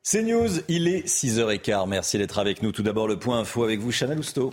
C'est 0.05 0.25
News, 0.25 0.49
il 0.67 0.89
est 0.89 1.07
6h15. 1.07 1.89
Merci 1.89 2.19
d'être 2.19 2.41
avec 2.41 2.61
nous. 2.61 2.73
Tout 2.73 2.83
d'abord, 2.83 3.07
le 3.07 3.21
point 3.21 3.39
info 3.39 3.63
avec 3.63 3.79
vous, 3.79 3.93
Chanel 3.93 4.19
Housteau. 4.19 4.53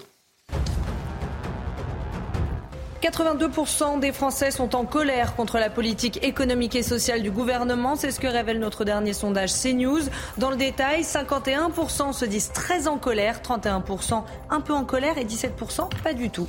82% 3.02 4.00
des 4.00 4.12
Français 4.12 4.52
sont 4.52 4.76
en 4.76 4.86
colère 4.86 5.36
contre 5.36 5.58
la 5.58 5.72
politique 5.72 6.24
économique 6.24 6.76
et 6.76 6.84
sociale 6.84 7.24
du 7.24 7.32
gouvernement. 7.32 7.96
C'est 7.96 8.12
ce 8.12 8.20
que 8.20 8.28
révèle 8.28 8.60
notre 8.60 8.86
dernier 8.86 9.14
sondage 9.14 9.52
CNews. 9.52 10.02
Dans 10.38 10.52
le 10.52 10.58
détail, 10.58 11.02
51% 11.02 12.14
se 12.14 12.26
disent 12.26 12.52
très 12.52 12.88
en 12.88 13.00
colère, 13.00 13.42
31% 13.42 14.24
un 14.52 14.62
peu 14.62 14.74
en 14.74 14.86
colère 14.86 15.18
et 15.18 15.26
17% 15.26 15.90
pas 16.04 16.14
du 16.14 16.30
tout. 16.30 16.48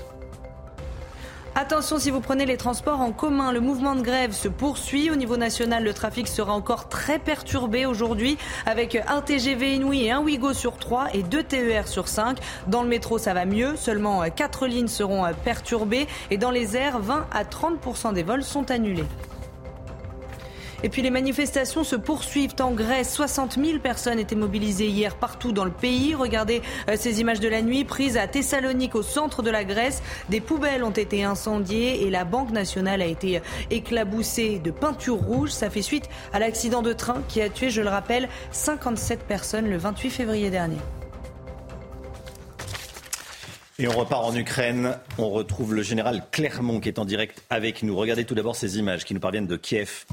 Attention 1.56 1.98
si 1.98 2.12
vous 2.12 2.20
prenez 2.20 2.46
les 2.46 2.56
transports 2.56 3.00
en 3.00 3.10
commun, 3.10 3.50
le 3.50 3.58
mouvement 3.58 3.96
de 3.96 4.02
grève 4.02 4.32
se 4.32 4.46
poursuit. 4.46 5.10
Au 5.10 5.16
niveau 5.16 5.36
national, 5.36 5.82
le 5.82 5.92
trafic 5.92 6.28
sera 6.28 6.52
encore 6.52 6.88
très 6.88 7.18
perturbé 7.18 7.86
aujourd'hui 7.86 8.38
avec 8.66 8.96
un 9.08 9.20
TGV 9.20 9.74
Inouï 9.74 10.04
et 10.04 10.10
un 10.12 10.20
Ouigo 10.20 10.52
sur 10.52 10.76
3 10.76 11.08
et 11.12 11.24
deux 11.24 11.42
TER 11.42 11.88
sur 11.88 12.06
5. 12.06 12.38
Dans 12.68 12.84
le 12.84 12.88
métro, 12.88 13.18
ça 13.18 13.34
va 13.34 13.46
mieux. 13.46 13.74
Seulement 13.74 14.22
4 14.30 14.68
lignes 14.68 14.88
seront 14.88 15.24
perturbées 15.44 16.06
et 16.30 16.38
dans 16.38 16.52
les 16.52 16.76
airs, 16.76 17.00
20 17.00 17.26
à 17.32 17.42
30% 17.42 18.14
des 18.14 18.22
vols 18.22 18.44
sont 18.44 18.70
annulés. 18.70 19.04
Et 20.82 20.88
puis 20.88 21.02
les 21.02 21.10
manifestations 21.10 21.84
se 21.84 21.96
poursuivent 21.96 22.54
en 22.60 22.70
Grèce. 22.70 23.12
60 23.12 23.58
000 23.62 23.78
personnes 23.80 24.18
étaient 24.18 24.34
mobilisées 24.34 24.88
hier 24.88 25.14
partout 25.16 25.52
dans 25.52 25.64
le 25.64 25.70
pays. 25.70 26.14
Regardez 26.14 26.62
euh, 26.88 26.96
ces 26.98 27.20
images 27.20 27.40
de 27.40 27.48
la 27.48 27.60
nuit 27.60 27.84
prises 27.84 28.16
à 28.16 28.26
Thessalonique, 28.26 28.94
au 28.94 29.02
centre 29.02 29.42
de 29.42 29.50
la 29.50 29.64
Grèce. 29.64 30.02
Des 30.30 30.40
poubelles 30.40 30.82
ont 30.82 30.90
été 30.90 31.22
incendiées 31.22 32.06
et 32.06 32.10
la 32.10 32.24
Banque 32.24 32.50
nationale 32.50 33.02
a 33.02 33.06
été 33.06 33.42
éclaboussée 33.70 34.58
de 34.58 34.70
peinture 34.70 35.16
rouge. 35.16 35.50
Ça 35.50 35.68
fait 35.68 35.82
suite 35.82 36.08
à 36.32 36.38
l'accident 36.38 36.80
de 36.80 36.94
train 36.94 37.22
qui 37.28 37.42
a 37.42 37.50
tué, 37.50 37.68
je 37.68 37.82
le 37.82 37.88
rappelle, 37.88 38.28
57 38.52 39.24
personnes 39.24 39.68
le 39.68 39.76
28 39.76 40.10
février 40.10 40.48
dernier. 40.48 40.78
Et 43.78 43.88
on 43.88 43.92
repart 43.92 44.24
en 44.24 44.34
Ukraine. 44.34 44.98
On 45.16 45.30
retrouve 45.30 45.74
le 45.74 45.82
général 45.82 46.22
Clermont 46.30 46.80
qui 46.80 46.88
est 46.88 46.98
en 46.98 47.06
direct 47.06 47.42
avec 47.48 47.82
nous. 47.82 47.96
Regardez 47.96 48.26
tout 48.26 48.34
d'abord 48.34 48.54
ces 48.54 48.78
images 48.78 49.04
qui 49.04 49.14
nous 49.14 49.20
parviennent 49.20 49.46
de 49.46 49.56
Kiev. 49.56 50.04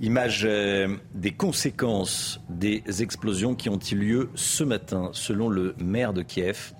Images 0.00 0.42
euh, 0.44 0.96
des 1.14 1.30
conséquences 1.30 2.40
des 2.48 2.82
explosions 3.00 3.54
qui 3.54 3.68
ont 3.68 3.78
eu 3.78 3.94
lieu 3.94 4.30
ce 4.34 4.64
matin, 4.64 5.10
selon 5.12 5.48
le 5.48 5.76
maire 5.78 6.12
de 6.12 6.22
Kiev. 6.22 6.72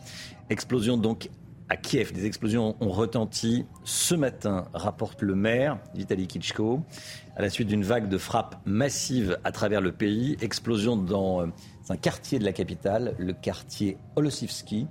Explosion 0.51 0.97
donc 0.97 1.31
à 1.69 1.77
Kiev. 1.77 2.13
Des 2.13 2.27
explosions 2.27 2.77
ont 2.81 2.91
retenti 2.91 3.67
ce 3.85 4.17
matin, 4.17 4.67
rapporte 4.75 5.23
le 5.23 5.37
maire, 5.37 5.79
Vitaly 5.95 6.27
Klitschko, 6.27 6.81
à 7.37 7.43
la 7.43 7.51
suite 7.51 7.69
d'une 7.69 7.85
vague 7.85 8.09
de 8.09 8.19
frappes 8.19 8.61
massives 8.67 9.39
à 9.45 9.53
travers 9.53 9.81
le 9.81 9.93
pays. 9.93 10.37
Explosion 10.41 10.97
dans 10.97 11.43
euh, 11.43 11.47
un 11.91 11.97
quartier 11.97 12.41
de 12.41 12.45
la 12.45 12.53
capitale, 12.53 13.15
le 13.19 13.33
quartier 13.33 13.97
Olosivski. 14.17 14.89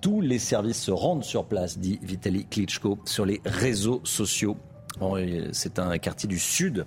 Tous 0.00 0.22
les 0.22 0.38
services 0.38 0.80
se 0.80 0.90
rendent 0.90 1.24
sur 1.24 1.44
place, 1.44 1.78
dit 1.78 1.98
Vitaly 2.02 2.46
Klitschko, 2.46 2.98
sur 3.04 3.26
les 3.26 3.42
réseaux 3.44 4.00
sociaux. 4.04 4.56
C'est 5.52 5.78
un 5.78 5.96
quartier 5.98 6.28
du 6.28 6.38
sud 6.38 6.86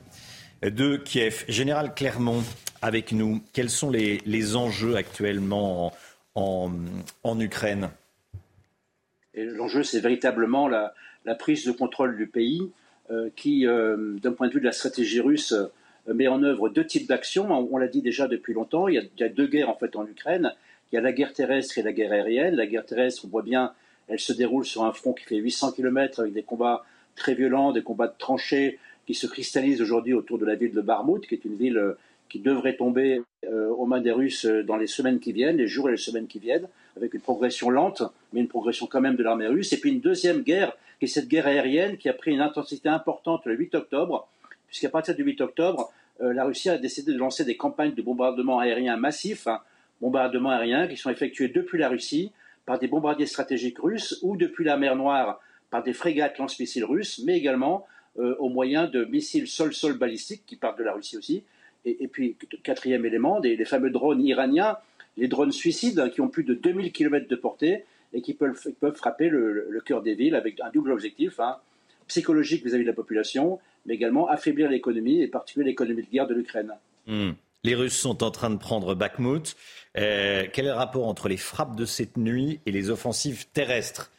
de 0.69 0.95
Kiev. 0.97 1.43
Général 1.47 1.93
Clermont, 1.95 2.43
avec 2.81 3.11
nous, 3.11 3.41
quels 3.53 3.69
sont 3.69 3.89
les, 3.89 4.55
enjeux 4.55 4.95
actuellement 4.95 5.93
en, 6.35 6.71
Ukraine? 7.39 7.89
L'enjeu, 9.35 9.83
c'est 9.83 9.99
véritablement 9.99 10.67
la, 10.67 10.93
prise 11.39 11.65
de 11.65 11.71
contrôle 11.71 12.15
du 12.15 12.27
pays 12.27 12.69
euh, 13.09 13.29
qui, 13.35 13.65
euh, 13.65 14.17
d'un 14.21 14.33
point 14.33 14.47
de 14.47 14.53
vue 14.53 14.59
de 14.59 14.65
la 14.65 14.71
stratégie 14.71 15.19
russe, 15.19 15.53
euh, 15.53 16.13
met 16.13 16.27
en 16.27 16.43
œuvre 16.43 16.69
deux 16.69 16.85
types 16.85 17.07
d'actions. 17.07 17.51
On, 17.51 17.77
l'a 17.77 17.87
dit 17.87 18.01
déjà 18.01 18.27
depuis 18.27 18.53
longtemps. 18.53 18.87
Il 18.87 19.09
y, 19.17 19.23
a, 19.23 19.29
deux 19.29 19.47
guerres 19.47 19.69
en 19.69 19.75
fait 19.75 19.95
en 19.95 20.05
Ukraine. 20.05 20.53
Il 20.91 20.95
y 20.95 20.97
a 20.97 21.01
la 21.01 21.11
guerre 21.11 21.33
terrestre 21.33 21.77
et 21.77 21.83
la 21.83 21.93
guerre 21.93 22.11
aérienne. 22.11 22.55
La 22.55 22.67
guerre 22.67 22.85
terrestre, 22.85 23.25
on 23.25 23.29
voit 23.29 23.41
bien, 23.43 23.73
elle 24.07 24.19
se 24.19 24.33
déroule 24.33 24.65
sur 24.65 24.83
un 24.83 24.93
front 24.93 25.13
qui 25.13 25.25
fait 25.25 25.37
800 25.37 25.71
km 25.73 26.19
avec 26.19 26.33
des 26.33 26.43
combats 26.43 26.83
très 27.15 27.33
violents, 27.33 27.71
des 27.71 27.83
combats 27.83 28.07
de 28.07 28.15
tranchées 28.17 28.79
qui 29.11 29.19
se 29.19 29.27
cristallisent 29.27 29.81
aujourd'hui 29.81 30.13
autour 30.13 30.37
de 30.37 30.45
la 30.45 30.55
ville 30.55 30.71
de 30.71 30.79
Barmout, 30.79 31.19
qui 31.27 31.35
est 31.35 31.43
une 31.43 31.57
ville 31.57 31.95
qui 32.29 32.39
devrait 32.39 32.77
tomber 32.77 33.21
aux 33.51 33.85
mains 33.85 33.99
des 33.99 34.13
Russes 34.13 34.45
dans 34.45 34.77
les 34.77 34.87
semaines 34.87 35.19
qui 35.19 35.33
viennent, 35.33 35.57
les 35.57 35.67
jours 35.67 35.89
et 35.89 35.91
les 35.91 35.97
semaines 35.97 36.27
qui 36.27 36.39
viennent 36.39 36.67
avec 36.95 37.13
une 37.13 37.19
progression 37.19 37.69
lente, 37.69 38.03
mais 38.31 38.39
une 38.39 38.47
progression 38.47 38.87
quand 38.87 39.01
même 39.01 39.17
de 39.17 39.23
l'armée 39.23 39.47
russe. 39.47 39.73
Et 39.73 39.81
puis 39.81 39.91
une 39.91 39.99
deuxième 39.99 40.41
guerre, 40.41 40.71
qui 40.99 41.05
est 41.05 41.07
cette 41.09 41.27
guerre 41.27 41.47
aérienne, 41.47 41.97
qui 41.97 42.07
a 42.07 42.13
pris 42.13 42.31
une 42.31 42.39
intensité 42.39 42.87
importante 42.87 43.45
le 43.45 43.55
8 43.55 43.75
octobre, 43.75 44.29
puisqu'à 44.67 44.89
partir 44.89 45.13
du 45.13 45.23
8 45.23 45.41
octobre, 45.41 45.91
euh, 46.21 46.31
la 46.31 46.45
Russie 46.45 46.69
a 46.69 46.77
décidé 46.77 47.11
de 47.11 47.17
lancer 47.17 47.43
des 47.43 47.57
campagnes 47.57 47.93
de 47.93 48.01
bombardement 48.01 48.59
aérien 48.59 48.95
massifs, 48.95 49.47
hein, 49.47 49.59
bombardements 49.99 50.51
aériens 50.51 50.87
qui 50.87 50.95
sont 50.95 51.09
effectués 51.09 51.49
depuis 51.49 51.79
la 51.79 51.89
Russie 51.89 52.31
par 52.65 52.79
des 52.79 52.87
bombardiers 52.87 53.25
stratégiques 53.25 53.79
russes 53.79 54.19
ou 54.21 54.37
depuis 54.37 54.63
la 54.63 54.77
mer 54.77 54.95
Noire 54.95 55.41
par 55.69 55.83
des 55.83 55.93
frégates 55.93 56.37
lance-missiles 56.37 56.85
russes, 56.85 57.21
mais 57.25 57.37
également 57.37 57.85
euh, 58.19 58.35
au 58.39 58.49
moyen 58.49 58.87
de 58.87 59.05
missiles 59.05 59.47
sol-sol 59.47 59.97
balistiques 59.97 60.43
qui 60.45 60.55
partent 60.55 60.79
de 60.79 60.83
la 60.83 60.93
Russie 60.93 61.17
aussi. 61.17 61.43
Et, 61.83 62.07
puis, 62.07 62.37
quatrième 62.61 63.05
élément, 63.05 63.39
des, 63.39 63.55
les 63.55 63.65
fameux 63.65 63.89
drones 63.89 64.21
iraniens 64.21 64.77
les 65.17 65.27
drones 65.27 65.51
suicides 65.51 65.99
hein, 65.99 66.09
qui 66.09 66.21
ont 66.21 66.27
plus 66.27 66.43
de 66.43 66.53
2000 66.53 66.91
km 66.91 67.27
de 67.27 67.35
portée 67.35 67.85
et 68.13 68.21
qui 68.21 68.33
peuvent, 68.33 68.55
frapper 68.95 69.29
le, 69.29 69.81
cœur 69.85 70.01
des 70.01 70.15
villes 70.15 70.35
avec 70.35 70.59
un 70.59 70.69
double 70.69 70.91
objectif, 70.91 71.39
hein, 71.39 71.57
psychologique 72.07 72.65
vis-à-vis 72.65 72.83
de 72.83 72.89
la 72.89 72.95
population, 72.95 73.59
mais 73.85 73.93
également 73.93 74.27
affaiblir 74.27 74.69
l'économie, 74.69 75.21
et 75.21 75.27
particulièrement 75.27 75.69
l'économie 75.69 76.03
de 76.03 76.09
guerre 76.09 76.27
de 76.27 76.33
l'Ukraine. 76.33 76.73
Hmm. 77.07 77.31
Les 77.63 77.75
Russes 77.75 77.97
sont 77.97 78.23
en 78.23 78.31
train 78.31 78.49
de 78.49 78.57
prendre 78.57 78.95
Bakhmut. 78.95 79.55
Euh, 79.97 80.45
quel 80.51 80.65
est 80.65 80.69
le 80.69 80.73
rapport 80.73 81.07
entre 81.07 81.29
les 81.29 81.37
frappes 81.37 81.75
de 81.75 81.85
cette 81.85 82.17
nuit 82.17 82.59
et 82.65 82.71
les 82.71 82.89
offensives 82.89 83.47
terrestres? 83.53 84.11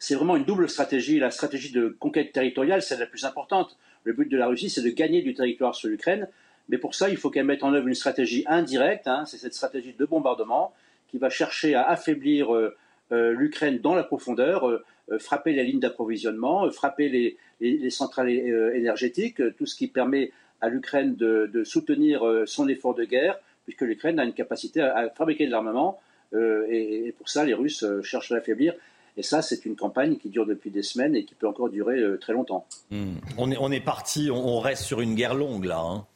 C'est 0.00 0.14
vraiment 0.14 0.34
une 0.34 0.44
double 0.44 0.68
stratégie. 0.68 1.18
La 1.18 1.30
stratégie 1.30 1.70
de 1.72 1.94
conquête 2.00 2.32
territoriale, 2.32 2.80
c'est 2.82 2.98
la 2.98 3.06
plus 3.06 3.24
importante. 3.24 3.76
Le 4.04 4.14
but 4.14 4.28
de 4.28 4.36
la 4.38 4.46
Russie, 4.46 4.70
c'est 4.70 4.82
de 4.82 4.88
gagner 4.88 5.20
du 5.20 5.34
territoire 5.34 5.74
sur 5.74 5.90
l'Ukraine. 5.90 6.26
Mais 6.70 6.78
pour 6.78 6.94
ça, 6.94 7.10
il 7.10 7.18
faut 7.18 7.30
qu'elle 7.30 7.44
mette 7.44 7.62
en 7.62 7.74
œuvre 7.74 7.86
une 7.86 7.94
stratégie 7.94 8.44
indirecte, 8.46 9.06
hein, 9.06 9.24
c'est 9.26 9.36
cette 9.36 9.54
stratégie 9.54 9.92
de 9.92 10.04
bombardement 10.06 10.72
qui 11.08 11.18
va 11.18 11.28
chercher 11.28 11.74
à 11.74 11.86
affaiblir 11.88 12.54
euh, 12.54 12.76
euh, 13.12 13.32
l'Ukraine 13.32 13.78
dans 13.78 13.94
la 13.94 14.04
profondeur, 14.04 14.68
euh, 14.68 14.82
frapper 15.18 15.52
les 15.52 15.64
lignes 15.64 15.80
d'approvisionnement, 15.80 16.70
frapper 16.70 17.36
les, 17.60 17.90
centrales 17.90 18.30
énergétiques, 18.30 19.42
tout 19.58 19.66
ce 19.66 19.74
qui 19.74 19.88
permet 19.88 20.30
à 20.62 20.70
l'Ukraine 20.70 21.14
de, 21.16 21.62
soutenir 21.64 22.22
son 22.46 22.68
effort 22.68 22.94
de 22.94 23.04
guerre, 23.04 23.38
puisque 23.64 23.82
l'Ukraine 23.82 24.18
a 24.18 24.24
une 24.24 24.32
capacité 24.32 24.80
à, 24.80 25.10
fabriquer 25.10 25.46
de 25.46 25.50
l'armement, 25.50 26.00
et, 26.32 27.12
pour 27.18 27.28
ça, 27.28 27.44
les 27.44 27.52
Russes 27.52 27.84
cherchent 28.02 28.30
à 28.30 28.36
l'affaiblir. 28.36 28.72
Et 29.20 29.22
ça, 29.22 29.42
c'est 29.42 29.66
une 29.66 29.76
campagne 29.76 30.16
qui 30.16 30.30
dure 30.30 30.46
depuis 30.46 30.70
des 30.70 30.82
semaines 30.82 31.14
et 31.14 31.26
qui 31.26 31.34
peut 31.34 31.46
encore 31.46 31.68
durer 31.68 32.02
très 32.22 32.32
longtemps. 32.32 32.64
Hmm. 32.90 33.16
On, 33.36 33.50
est, 33.50 33.58
on 33.60 33.70
est 33.70 33.84
parti, 33.84 34.30
on, 34.32 34.60
reste 34.60 34.84
sur 34.84 35.02
une 35.02 35.14
guerre 35.14 35.34
longue 35.34 35.66
là. 35.66 35.78
Hein. 35.78 36.06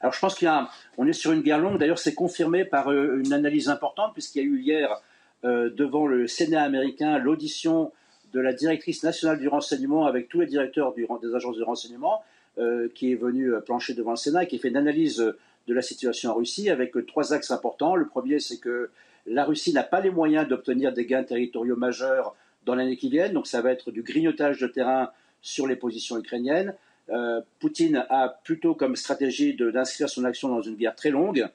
Alors 0.00 0.12
je 0.12 0.18
pense 0.18 0.36
qu'on 0.36 1.06
est 1.06 1.12
sur 1.12 1.30
une 1.30 1.42
guerre 1.42 1.60
longue. 1.60 1.78
D'ailleurs, 1.78 2.00
c'est 2.00 2.14
confirmé 2.14 2.64
par 2.64 2.90
euh, 2.90 3.20
une 3.24 3.32
analyse 3.32 3.68
importante, 3.68 4.14
puisqu'il 4.14 4.38
y 4.38 4.44
a 4.44 4.48
eu 4.48 4.60
hier 4.60 5.00
euh, 5.44 5.70
devant 5.70 6.08
le 6.08 6.26
Sénat 6.26 6.64
américain 6.64 7.18
l'audition 7.18 7.92
de 8.32 8.40
la 8.40 8.52
directrice 8.52 9.04
nationale 9.04 9.38
du 9.38 9.46
renseignement 9.46 10.06
avec 10.06 10.28
tous 10.28 10.40
les 10.40 10.46
directeurs 10.46 10.92
des 10.94 11.06
agences 11.36 11.56
de 11.56 11.62
renseignement, 11.62 12.24
euh, 12.58 12.88
qui 12.96 13.12
est 13.12 13.14
venue 13.14 13.52
plancher 13.64 13.94
devant 13.94 14.10
le 14.10 14.16
Sénat 14.16 14.42
et 14.42 14.46
qui 14.48 14.58
fait 14.58 14.70
une 14.70 14.76
analyse 14.76 15.18
de 15.18 15.72
la 15.72 15.82
situation 15.82 16.32
en 16.32 16.34
Russie 16.34 16.68
avec 16.68 16.94
trois 17.06 17.32
axes 17.32 17.52
importants. 17.52 17.94
Le 17.94 18.08
premier, 18.08 18.40
c'est 18.40 18.58
que 18.58 18.90
la 19.26 19.44
Russie 19.44 19.72
n'a 19.72 19.82
pas 19.82 20.00
les 20.00 20.10
moyens 20.10 20.48
d'obtenir 20.48 20.92
des 20.92 21.06
gains 21.06 21.22
territoriaux 21.24 21.76
majeurs 21.76 22.34
dans 22.64 22.74
l'année 22.74 22.96
qui 22.96 23.08
vient, 23.08 23.28
donc 23.28 23.46
ça 23.46 23.60
va 23.60 23.72
être 23.72 23.90
du 23.90 24.02
grignotage 24.02 24.60
de 24.60 24.66
terrain 24.66 25.10
sur 25.40 25.66
les 25.66 25.76
positions 25.76 26.18
ukrainiennes. 26.18 26.74
Euh, 27.10 27.40
Poutine 27.58 28.06
a 28.08 28.28
plutôt 28.44 28.74
comme 28.74 28.96
stratégie 28.96 29.54
d'inscrire 29.54 30.08
son 30.08 30.24
action 30.24 30.48
dans 30.48 30.62
une 30.62 30.76
guerre 30.76 30.94
très 30.94 31.10
longue. 31.10 31.46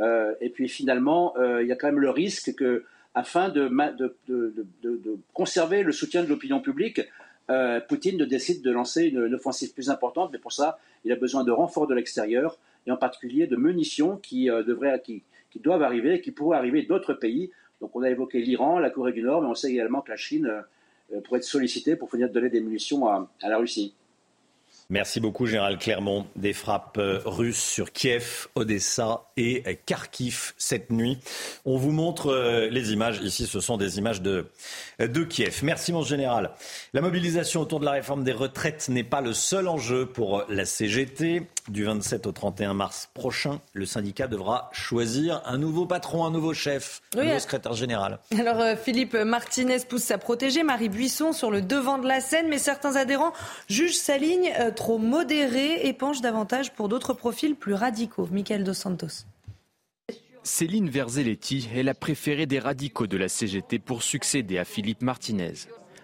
Euh, 0.00 0.34
et 0.40 0.48
puis 0.48 0.68
finalement, 0.68 1.34
euh, 1.36 1.62
il 1.62 1.68
y 1.68 1.72
a 1.72 1.76
quand 1.76 1.88
même 1.88 2.00
le 2.00 2.10
risque 2.10 2.54
que, 2.54 2.84
afin 3.14 3.48
de, 3.48 3.70
conserver 5.32 5.82
le 5.82 5.92
soutien 5.92 6.22
de 6.22 6.28
l'opinion 6.28 6.60
publique, 6.60 7.00
Poutine 7.88 8.24
décide 8.24 8.62
de 8.62 8.70
lancer 8.70 9.04
une, 9.04 9.34
offensive 9.34 9.72
plus 9.72 9.90
importante. 9.90 10.30
Mais 10.32 10.38
pour 10.38 10.52
ça, 10.52 10.78
il 11.04 11.12
a 11.12 11.16
besoin 11.16 11.44
de 11.44 11.50
renforts 11.50 11.86
de 11.86 11.94
l'extérieur 11.94 12.58
et 12.86 12.90
en 12.90 12.96
particulier 12.96 13.46
de 13.46 13.56
munitions 13.56 14.16
qui, 14.16 14.46
devraient, 14.46 15.00
qui, 15.04 15.22
doivent 15.60 15.82
arriver 15.82 16.20
qui 16.20 16.30
pourraient 16.30 16.58
arriver 16.58 16.82
d'autres 16.82 17.14
pays. 17.14 17.50
Donc 17.80 17.94
on 17.94 18.02
a 18.02 18.10
évoqué 18.10 18.40
l'Iran, 18.40 18.78
la 18.78 18.90
Corée 18.90 19.12
du 19.12 19.22
Nord, 19.22 19.42
mais 19.42 19.48
on 19.48 19.54
sait 19.54 19.70
également 19.70 20.00
que 20.00 20.10
la 20.10 20.16
Chine 20.16 20.50
pourrait 21.24 21.38
être 21.38 21.44
sollicitée 21.44 21.96
pour 21.96 22.08
venir 22.08 22.30
donner 22.30 22.48
des 22.48 22.60
munitions 22.60 23.06
à 23.06 23.28
la 23.42 23.58
Russie. 23.58 23.94
Merci 24.90 25.18
beaucoup, 25.18 25.46
Général 25.46 25.78
Clermont. 25.78 26.26
Des 26.36 26.52
frappes 26.52 26.98
euh, 26.98 27.18
russes 27.24 27.62
sur 27.62 27.90
Kiev, 27.90 28.48
Odessa 28.54 29.22
et 29.38 29.62
Kharkiv 29.86 30.52
cette 30.58 30.90
nuit. 30.90 31.18
On 31.64 31.78
vous 31.78 31.90
montre 31.90 32.26
euh, 32.26 32.68
les 32.68 32.92
images. 32.92 33.18
Ici, 33.22 33.46
ce 33.46 33.60
sont 33.60 33.78
des 33.78 33.96
images 33.96 34.20
de, 34.20 34.46
de 34.98 35.24
Kiev. 35.24 35.60
Merci, 35.62 35.94
mon 35.94 36.02
général. 36.02 36.50
La 36.92 37.00
mobilisation 37.00 37.62
autour 37.62 37.80
de 37.80 37.86
la 37.86 37.92
réforme 37.92 38.24
des 38.24 38.32
retraites 38.32 38.90
n'est 38.90 39.04
pas 39.04 39.22
le 39.22 39.32
seul 39.32 39.68
enjeu 39.68 40.04
pour 40.04 40.44
la 40.50 40.66
CGT. 40.66 41.42
Du 41.70 41.84
27 41.84 42.26
au 42.26 42.32
31 42.32 42.74
mars 42.74 43.08
prochain, 43.14 43.60
le 43.72 43.86
syndicat 43.86 44.26
devra 44.26 44.68
choisir 44.72 45.40
un 45.46 45.56
nouveau 45.56 45.86
patron, 45.86 46.26
un 46.26 46.30
nouveau 46.30 46.52
chef, 46.52 47.00
un 47.16 47.24
nouveau 47.24 47.38
secrétaire 47.38 47.72
général. 47.72 48.18
Alors, 48.38 48.60
euh, 48.60 48.76
Philippe 48.76 49.14
Martinez 49.14 49.78
pousse 49.88 50.02
sa 50.02 50.18
protégée, 50.18 50.62
Marie 50.62 50.90
Buisson, 50.90 51.32
sur 51.32 51.50
le 51.50 51.62
devant 51.62 51.96
de 51.96 52.06
la 52.06 52.20
scène, 52.20 52.48
mais 52.48 52.58
certains 52.58 52.96
adhérents 52.96 53.32
jugent 53.66 53.96
sa 53.96 54.18
ligne 54.18 54.52
trop 54.76 54.98
modéré 54.98 55.86
et 55.86 55.92
penche 55.94 56.20
davantage 56.20 56.72
pour 56.72 56.88
d'autres 56.90 57.14
profils 57.14 57.54
plus 57.54 57.74
radicaux. 57.74 58.28
Michael 58.30 58.62
Dos 58.64 58.74
Santos. 58.74 59.24
Céline 60.42 60.90
Verzelletti 60.90 61.70
est 61.74 61.82
la 61.82 61.94
préférée 61.94 62.44
des 62.44 62.58
radicaux 62.58 63.06
de 63.06 63.16
la 63.16 63.30
CGT 63.30 63.78
pour 63.78 64.02
succéder 64.02 64.58
à 64.58 64.66
Philippe 64.66 65.00
Martinez. 65.00 65.54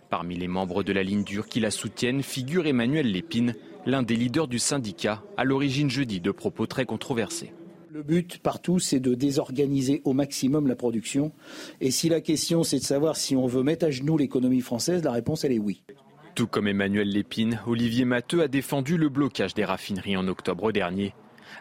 Parmi 0.08 0.36
les 0.36 0.48
membres 0.48 0.82
de 0.82 0.94
la 0.94 1.02
ligne 1.02 1.22
dure 1.22 1.46
qui 1.46 1.60
la 1.60 1.70
soutiennent 1.70 2.22
figure 2.22 2.66
Emmanuel 2.66 3.12
Lépine, 3.12 3.54
l'un 3.86 4.02
des 4.02 4.16
leaders 4.16 4.48
du 4.48 4.58
syndicat, 4.58 5.22
à 5.36 5.44
l'origine 5.44 5.90
jeudi 5.90 6.20
de 6.20 6.30
propos 6.30 6.66
très 6.66 6.84
controversés. 6.84 7.52
Le 7.92 8.02
but 8.02 8.38
partout, 8.38 8.78
c'est 8.78 9.00
de 9.00 9.14
désorganiser 9.14 10.00
au 10.04 10.12
maximum 10.12 10.68
la 10.68 10.76
production. 10.76 11.32
Et 11.80 11.90
si 11.90 12.08
la 12.08 12.20
question, 12.20 12.62
c'est 12.62 12.78
de 12.78 12.84
savoir 12.84 13.16
si 13.16 13.34
on 13.34 13.46
veut 13.46 13.64
mettre 13.64 13.86
à 13.86 13.90
genoux 13.90 14.16
l'économie 14.16 14.60
française, 14.60 15.02
la 15.02 15.10
réponse, 15.10 15.44
elle 15.44 15.52
est 15.52 15.58
oui. 15.58 15.82
Tout 16.36 16.46
comme 16.46 16.68
Emmanuel 16.68 17.08
Lépine, 17.08 17.60
Olivier 17.66 18.04
Matteux 18.04 18.42
a 18.42 18.48
défendu 18.48 18.96
le 18.96 19.08
blocage 19.08 19.54
des 19.54 19.64
raffineries 19.64 20.16
en 20.16 20.28
octobre 20.28 20.70
dernier. 20.70 21.14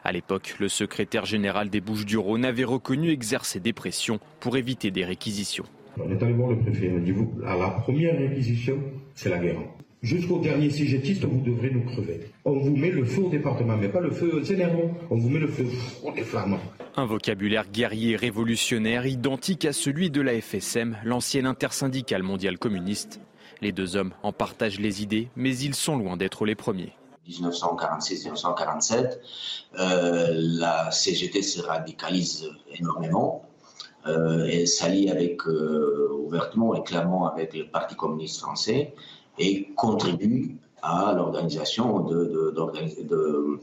À 0.03 0.11
l'époque, 0.11 0.55
le 0.59 0.67
secrétaire 0.67 1.25
général 1.25 1.69
des 1.69 1.81
Bouches-du-Rhône 1.81 2.45
avait 2.45 2.63
reconnu 2.63 3.09
exercer 3.09 3.59
des 3.59 3.73
pressions 3.73 4.19
pour 4.39 4.55
éviter 4.55 4.91
des 4.91 5.05
réquisitions. 5.05 5.65
On 5.97 6.09
est 6.11 6.21
allé 6.21 6.33
voir 6.33 6.51
le 6.51 6.59
préfet, 6.59 6.91
on 6.95 6.99
dit 6.99 7.13
à 7.45 7.57
la 7.57 7.69
première 7.71 8.17
réquisition, 8.17 8.79
c'est 9.15 9.29
la 9.29 9.39
guerre. 9.39 9.59
Jusqu'au 10.01 10.39
dernier 10.39 10.69
sujetiste, 10.69 11.25
vous 11.25 11.41
devrez 11.41 11.71
nous 11.71 11.83
crever. 11.83 12.31
On 12.45 12.57
vous 12.57 12.73
met 12.73 12.89
le 12.89 13.03
feu 13.03 13.23
au 13.23 13.29
département, 13.29 13.75
mais 13.75 13.89
pas 13.89 13.99
le 13.99 14.11
feu 14.11 14.41
Zénéron. 14.43 14.95
On 15.09 15.17
vous 15.17 15.29
met 15.29 15.39
le 15.39 15.47
feu 15.49 15.65
au 16.05 16.13
flamands. 16.23 16.61
Un 16.95 17.05
vocabulaire 17.05 17.69
guerrier 17.69 18.15
révolutionnaire 18.15 19.05
identique 19.05 19.65
à 19.65 19.73
celui 19.73 20.09
de 20.09 20.21
la 20.21 20.39
FSM, 20.39 20.95
l'ancienne 21.03 21.45
intersyndicale 21.45 22.23
mondiale 22.23 22.57
communiste. 22.57 23.19
Les 23.61 23.73
deux 23.73 23.97
hommes 23.97 24.13
en 24.23 24.31
partagent 24.31 24.79
les 24.79 25.03
idées, 25.03 25.27
mais 25.35 25.57
ils 25.57 25.75
sont 25.75 25.97
loin 25.97 26.15
d'être 26.15 26.45
les 26.45 26.55
premiers. 26.55 26.93
1946-1947, 27.27 29.19
euh, 29.79 30.27
la 30.33 30.91
CGT 30.91 31.41
se 31.41 31.61
radicalise 31.61 32.49
énormément. 32.79 33.43
Euh, 34.07 34.45
et 34.45 34.65
s'allie 34.65 35.09
avec, 35.11 35.45
euh, 35.45 36.09
ouvertement 36.13 36.73
et 36.73 36.83
clairement 36.83 37.27
avec 37.27 37.53
le 37.53 37.67
Parti 37.69 37.95
communiste 37.95 38.39
français 38.39 38.93
et 39.39 39.69
contribue 39.75 40.57
à 40.81 41.13
l'organisation 41.15 42.01
de, 42.01 42.53
de, 42.53 43.59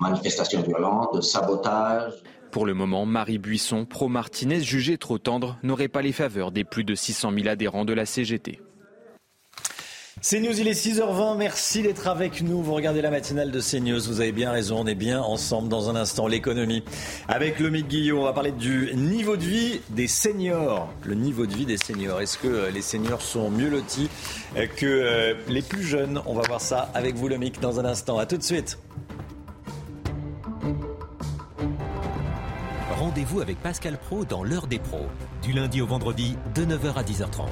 manifestations 0.00 0.62
violentes, 0.62 1.14
de 1.14 1.20
sabotage. 1.20 2.12
Pour 2.50 2.66
le 2.66 2.74
moment, 2.74 3.06
Marie 3.06 3.38
Buisson, 3.38 3.84
pro-Martinez, 3.84 4.60
jugée 4.60 4.98
trop 4.98 5.18
tendre, 5.18 5.58
n'aurait 5.62 5.88
pas 5.88 6.02
les 6.02 6.12
faveurs 6.12 6.50
des 6.50 6.64
plus 6.64 6.84
de 6.84 6.94
600 6.94 7.32
000 7.32 7.48
adhérents 7.48 7.84
de 7.84 7.92
la 7.92 8.06
CGT. 8.06 8.60
CNews, 10.22 10.60
il 10.60 10.68
est 10.68 10.72
6h20. 10.72 11.38
Merci 11.38 11.80
d'être 11.80 12.06
avec 12.06 12.42
nous. 12.42 12.62
Vous 12.62 12.74
regardez 12.74 13.00
la 13.00 13.10
matinale 13.10 13.50
de 13.50 13.58
CNews. 13.58 14.02
Vous 14.02 14.20
avez 14.20 14.32
bien 14.32 14.50
raison. 14.50 14.80
On 14.80 14.86
est 14.86 14.94
bien 14.94 15.22
ensemble 15.22 15.70
dans 15.70 15.88
un 15.88 15.96
instant. 15.96 16.26
L'économie. 16.26 16.84
Avec 17.26 17.58
Lomique 17.58 17.88
Guillot, 17.88 18.20
on 18.20 18.24
va 18.24 18.34
parler 18.34 18.52
du 18.52 18.90
niveau 18.94 19.38
de 19.38 19.44
vie 19.44 19.80
des 19.88 20.08
seniors. 20.08 20.92
Le 21.04 21.14
niveau 21.14 21.46
de 21.46 21.54
vie 21.54 21.64
des 21.64 21.78
seniors. 21.78 22.20
Est-ce 22.20 22.36
que 22.36 22.48
euh, 22.48 22.70
les 22.70 22.82
seniors 22.82 23.22
sont 23.22 23.50
mieux 23.50 23.70
lotis 23.70 24.10
euh, 24.58 24.66
que 24.66 24.84
euh, 24.84 25.34
les 25.48 25.62
plus 25.62 25.84
jeunes? 25.84 26.20
On 26.26 26.34
va 26.34 26.42
voir 26.46 26.60
ça 26.60 26.90
avec 26.92 27.14
vous, 27.14 27.28
Lomique, 27.28 27.58
dans 27.60 27.80
un 27.80 27.86
instant. 27.86 28.18
À 28.18 28.26
tout 28.26 28.36
de 28.36 28.42
suite. 28.42 28.78
Rendez-vous 32.98 33.40
avec 33.40 33.58
Pascal 33.62 33.96
Pro 33.96 34.26
dans 34.26 34.44
l'heure 34.44 34.66
des 34.66 34.80
pros. 34.80 35.06
Du 35.42 35.52
lundi 35.52 35.80
au 35.80 35.86
vendredi, 35.86 36.36
de 36.54 36.66
9h 36.66 36.92
à 36.96 37.02
10h30. 37.02 37.48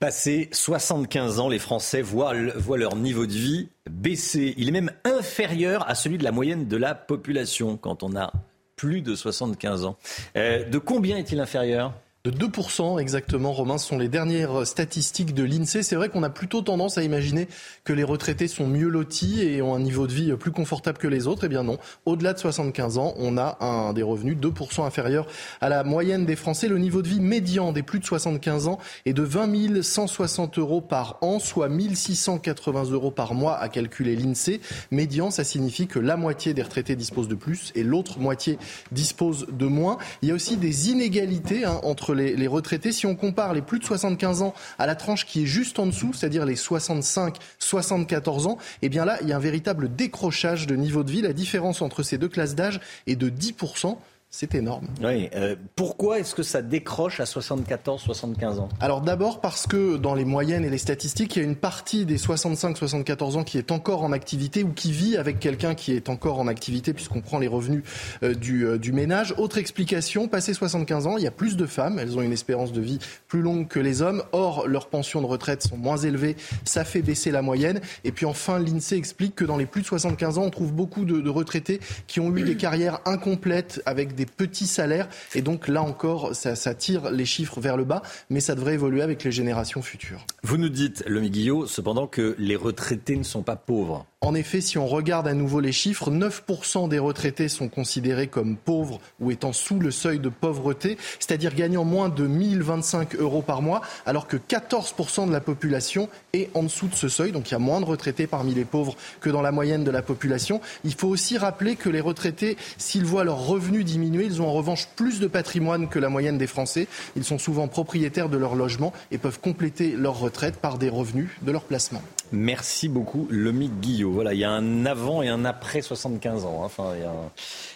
Passé 0.00 0.48
75 0.52 1.40
ans, 1.40 1.48
les 1.48 1.58
Français 1.58 2.02
voient, 2.02 2.32
leur 2.32 2.94
niveau 2.94 3.26
de 3.26 3.32
vie 3.32 3.68
baisser. 3.90 4.54
Il 4.56 4.68
est 4.68 4.72
même 4.72 4.92
inférieur 5.02 5.88
à 5.90 5.96
celui 5.96 6.18
de 6.18 6.24
la 6.24 6.30
moyenne 6.30 6.68
de 6.68 6.76
la 6.76 6.94
population 6.94 7.76
quand 7.76 8.04
on 8.04 8.14
a 8.14 8.32
plus 8.76 9.02
de 9.02 9.16
75 9.16 9.86
ans. 9.86 9.96
Euh, 10.36 10.62
de 10.62 10.78
combien 10.78 11.16
est-il 11.16 11.40
inférieur? 11.40 11.94
De 12.30 12.46
2% 12.46 13.00
exactement, 13.00 13.52
Romain, 13.52 13.78
ce 13.78 13.88
sont 13.88 13.98
les 13.98 14.08
dernières 14.08 14.66
statistiques 14.66 15.34
de 15.34 15.44
l'INSEE. 15.44 15.82
C'est 15.82 15.96
vrai 15.96 16.08
qu'on 16.08 16.22
a 16.22 16.30
plutôt 16.30 16.62
tendance 16.62 16.98
à 16.98 17.02
imaginer 17.02 17.48
que 17.84 17.92
les 17.92 18.04
retraités 18.04 18.48
sont 18.48 18.66
mieux 18.66 18.88
lotis 18.88 19.40
et 19.42 19.62
ont 19.62 19.74
un 19.74 19.80
niveau 19.80 20.06
de 20.06 20.12
vie 20.12 20.32
plus 20.34 20.50
confortable 20.50 20.98
que 20.98 21.08
les 21.08 21.26
autres. 21.26 21.44
Eh 21.44 21.48
bien 21.48 21.62
non, 21.62 21.78
au-delà 22.06 22.34
de 22.34 22.38
75 22.38 22.98
ans, 22.98 23.14
on 23.16 23.38
a 23.38 23.56
un 23.60 23.92
des 23.92 24.02
revenus 24.02 24.36
2% 24.36 24.84
inférieur 24.84 25.26
à 25.60 25.68
la 25.68 25.84
moyenne 25.84 26.26
des 26.26 26.36
Français. 26.36 26.68
Le 26.68 26.78
niveau 26.78 27.02
de 27.02 27.08
vie 27.08 27.20
médian 27.20 27.72
des 27.72 27.82
plus 27.82 27.98
de 27.98 28.04
75 28.04 28.68
ans 28.68 28.78
est 29.06 29.14
de 29.14 29.22
20 29.22 29.82
160 29.82 30.58
euros 30.58 30.80
par 30.80 31.18
an, 31.22 31.38
soit 31.38 31.68
1680 31.68 32.90
euros 32.90 33.10
par 33.10 33.34
mois 33.34 33.56
à 33.56 33.68
calculer 33.68 34.16
l'INSEE. 34.16 34.60
Médian, 34.90 35.30
ça 35.30 35.44
signifie 35.44 35.86
que 35.86 35.98
la 35.98 36.16
moitié 36.16 36.52
des 36.52 36.62
retraités 36.62 36.96
disposent 36.96 37.28
de 37.28 37.34
plus 37.34 37.72
et 37.74 37.82
l'autre 37.82 38.18
moitié 38.18 38.58
dispose 38.92 39.46
de 39.50 39.66
moins. 39.66 39.98
Il 40.22 40.28
y 40.28 40.32
a 40.32 40.34
aussi 40.34 40.56
des 40.56 40.90
inégalités 40.90 41.64
hein, 41.64 41.80
entre 41.82 42.14
les, 42.18 42.46
retraités. 42.46 42.92
Si 42.92 43.06
on 43.06 43.14
compare 43.14 43.54
les 43.54 43.62
plus 43.62 43.78
de 43.78 43.84
75 43.84 44.42
ans 44.42 44.54
à 44.78 44.86
la 44.86 44.94
tranche 44.94 45.24
qui 45.26 45.44
est 45.44 45.46
juste 45.46 45.78
en 45.78 45.86
dessous, 45.86 46.12
c'est-à-dire 46.12 46.44
les 46.44 46.56
65-74 46.56 48.46
ans, 48.46 48.58
eh 48.82 48.88
bien 48.88 49.04
là, 49.04 49.18
il 49.22 49.28
y 49.28 49.32
a 49.32 49.36
un 49.36 49.40
véritable 49.40 49.94
décrochage 49.94 50.66
de 50.66 50.76
niveau 50.76 51.04
de 51.04 51.10
vie. 51.10 51.22
La 51.22 51.32
différence 51.32 51.82
entre 51.82 52.02
ces 52.02 52.18
deux 52.18 52.28
classes 52.28 52.54
d'âge 52.54 52.80
est 53.06 53.16
de 53.16 53.30
10%. 53.30 53.96
C'est 54.30 54.54
énorme. 54.54 54.88
Oui. 55.02 55.30
Euh, 55.34 55.56
pourquoi 55.74 56.18
est-ce 56.18 56.34
que 56.34 56.42
ça 56.42 56.60
décroche 56.60 57.18
à 57.18 57.24
74-75 57.24 58.58
ans? 58.58 58.68
Alors 58.78 59.00
d'abord 59.00 59.40
parce 59.40 59.66
que 59.66 59.96
dans 59.96 60.14
les 60.14 60.26
moyennes 60.26 60.66
et 60.66 60.70
les 60.70 60.76
statistiques, 60.76 61.36
il 61.36 61.38
y 61.38 61.42
a 61.42 61.46
une 61.46 61.56
partie 61.56 62.04
des 62.04 62.18
65-74 62.18 63.38
ans 63.38 63.42
qui 63.42 63.56
est 63.56 63.72
encore 63.72 64.02
en 64.02 64.12
activité 64.12 64.64
ou 64.64 64.72
qui 64.74 64.92
vit 64.92 65.16
avec 65.16 65.40
quelqu'un 65.40 65.74
qui 65.74 65.92
est 65.92 66.10
encore 66.10 66.38
en 66.40 66.46
activité 66.46 66.92
puisqu'on 66.92 67.22
prend 67.22 67.38
les 67.38 67.48
revenus 67.48 67.82
euh, 68.22 68.34
du, 68.34 68.66
euh, 68.66 68.76
du, 68.76 68.92
ménage. 68.92 69.34
Autre 69.38 69.56
explication, 69.56 70.28
passé 70.28 70.52
75 70.52 71.06
ans, 71.06 71.16
il 71.16 71.24
y 71.24 71.26
a 71.26 71.30
plus 71.30 71.56
de 71.56 71.64
femmes. 71.64 71.98
Elles 71.98 72.18
ont 72.18 72.22
une 72.22 72.32
espérance 72.32 72.72
de 72.72 72.82
vie 72.82 72.98
plus 73.28 73.40
longue 73.40 73.66
que 73.66 73.80
les 73.80 74.02
hommes. 74.02 74.22
Or, 74.32 74.68
leurs 74.68 74.88
pensions 74.88 75.22
de 75.22 75.26
retraite 75.26 75.62
sont 75.62 75.78
moins 75.78 75.96
élevées. 75.96 76.36
Ça 76.66 76.84
fait 76.84 77.00
baisser 77.00 77.30
la 77.30 77.40
moyenne. 77.40 77.80
Et 78.04 78.12
puis 78.12 78.26
enfin, 78.26 78.58
l'INSEE 78.58 78.96
explique 78.96 79.36
que 79.36 79.46
dans 79.46 79.56
les 79.56 79.66
plus 79.66 79.80
de 79.80 79.86
75 79.86 80.36
ans, 80.36 80.42
on 80.42 80.50
trouve 80.50 80.74
beaucoup 80.74 81.06
de, 81.06 81.22
de 81.22 81.30
retraités 81.30 81.80
qui 82.06 82.20
ont 82.20 82.36
eu 82.36 82.42
des 82.42 82.56
carrières 82.56 83.00
incomplètes 83.06 83.80
avec 83.86 84.17
des 84.18 84.26
petits 84.26 84.66
salaires. 84.66 85.08
Et 85.34 85.42
donc 85.42 85.68
là 85.68 85.82
encore, 85.82 86.34
ça, 86.34 86.74
tire 86.74 87.10
les 87.10 87.24
chiffres 87.24 87.60
vers 87.60 87.76
le 87.76 87.84
bas, 87.84 88.02
mais 88.28 88.40
ça 88.40 88.54
devrait 88.54 88.74
évoluer 88.74 89.00
avec 89.02 89.24
les 89.24 89.32
générations 89.32 89.80
futures. 89.80 90.26
Vous 90.42 90.58
nous 90.58 90.68
dites, 90.68 91.04
le 91.06 91.20
Guillot, 91.20 91.66
cependant 91.66 92.06
que 92.06 92.34
les 92.38 92.56
retraités 92.56 93.16
ne 93.16 93.22
sont 93.22 93.42
pas 93.42 93.56
pauvres. 93.56 94.06
En 94.20 94.34
effet, 94.34 94.60
si 94.60 94.78
on 94.78 94.86
regarde 94.88 95.28
à 95.28 95.34
nouveau 95.34 95.60
les 95.60 95.70
chiffres, 95.70 96.10
9% 96.10 96.88
des 96.88 96.98
retraités 96.98 97.48
sont 97.48 97.68
considérés 97.68 98.26
comme 98.26 98.56
pauvres 98.56 99.00
ou 99.20 99.30
étant 99.30 99.52
sous 99.52 99.78
le 99.78 99.92
seuil 99.92 100.18
de 100.18 100.28
pauvreté, 100.28 100.98
c'est-à-dire 101.20 101.54
gagnant 101.54 101.84
moins 101.84 102.08
de 102.08 102.26
1025 102.26 103.14
euros 103.14 103.42
par 103.42 103.62
mois, 103.62 103.80
alors 104.06 104.26
que 104.26 104.36
14% 104.36 105.28
de 105.28 105.32
la 105.32 105.40
population 105.40 106.08
est 106.32 106.50
en 106.54 106.64
dessous 106.64 106.88
de 106.88 106.96
ce 106.96 107.08
seuil. 107.08 107.30
Donc 107.30 107.50
il 107.50 107.52
y 107.52 107.54
a 107.54 107.60
moins 107.60 107.80
de 107.80 107.84
retraités 107.84 108.26
parmi 108.26 108.54
les 108.54 108.64
pauvres 108.64 108.96
que 109.20 109.30
dans 109.30 109.40
la 109.40 109.52
moyenne 109.52 109.84
de 109.84 109.90
la 109.92 110.02
population. 110.02 110.60
Il 110.82 110.94
faut 110.94 111.08
aussi 111.08 111.38
rappeler 111.38 111.76
que 111.76 111.88
les 111.88 112.00
retraités, 112.00 112.56
s'ils 112.76 113.04
voient 113.04 113.22
leurs 113.22 113.46
revenus 113.46 113.84
diminuer, 113.84 114.07
ils 114.14 114.42
ont 114.42 114.48
en 114.48 114.52
revanche 114.52 114.88
plus 114.96 115.20
de 115.20 115.26
patrimoine 115.26 115.88
que 115.88 115.98
la 115.98 116.08
moyenne 116.08 116.38
des 116.38 116.46
Français. 116.46 116.88
Ils 117.16 117.24
sont 117.24 117.38
souvent 117.38 117.68
propriétaires 117.68 118.28
de 118.28 118.36
leur 118.36 118.54
logement 118.54 118.92
et 119.10 119.18
peuvent 119.18 119.40
compléter 119.40 119.92
leur 119.92 120.18
retraite 120.18 120.56
par 120.56 120.78
des 120.78 120.88
revenus 120.88 121.30
de 121.42 121.52
leur 121.52 121.62
placement. 121.62 122.02
Merci 122.32 122.88
beaucoup, 122.88 123.26
Lomi 123.30 123.68
Guillot. 123.68 124.12
Voilà, 124.12 124.34
il 124.34 124.40
y 124.40 124.44
a 124.44 124.50
un 124.50 124.86
avant 124.86 125.22
et 125.22 125.28
un 125.28 125.44
après 125.44 125.82
75 125.82 126.44
ans. 126.44 126.60
Hein. 126.62 126.66
Enfin, 126.66 126.92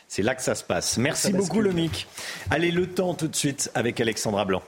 c'est 0.09 0.23
là 0.23 0.35
que 0.35 0.43
ça 0.43 0.55
se 0.55 0.65
passe. 0.65 0.99
Merci 0.99 1.33
beaucoup, 1.33 1.61
Lomic. 1.61 2.07
Allez, 2.51 2.71
le 2.71 2.87
temps 2.87 3.15
tout 3.15 3.29
de 3.29 3.37
suite 3.37 3.71
avec 3.75 4.01
Alexandra 4.01 4.45
Blanc. 4.45 4.63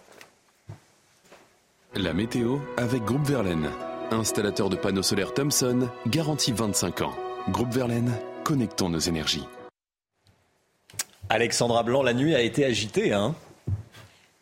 La 1.94 2.12
météo 2.12 2.59
avec 2.77 3.05
Groupe 3.05 3.27
Verlaine. 3.27 3.68
Installateur 4.11 4.68
de 4.68 4.77
panneaux 4.77 5.03
solaires 5.03 5.35
Thomson, 5.35 5.88
garantie 6.07 6.53
25 6.53 7.03
ans. 7.03 7.14
Groupe 7.50 7.72
Verlaine, 7.72 8.12
connectons 8.42 8.88
nos 8.88 8.98
énergies. 8.98 9.44
Alexandra 11.29 11.83
Blanc, 11.83 12.03
la 12.03 12.15
nuit 12.15 12.35
a 12.35 12.41
été 12.41 12.65
agitée, 12.65 13.13
hein 13.13 13.35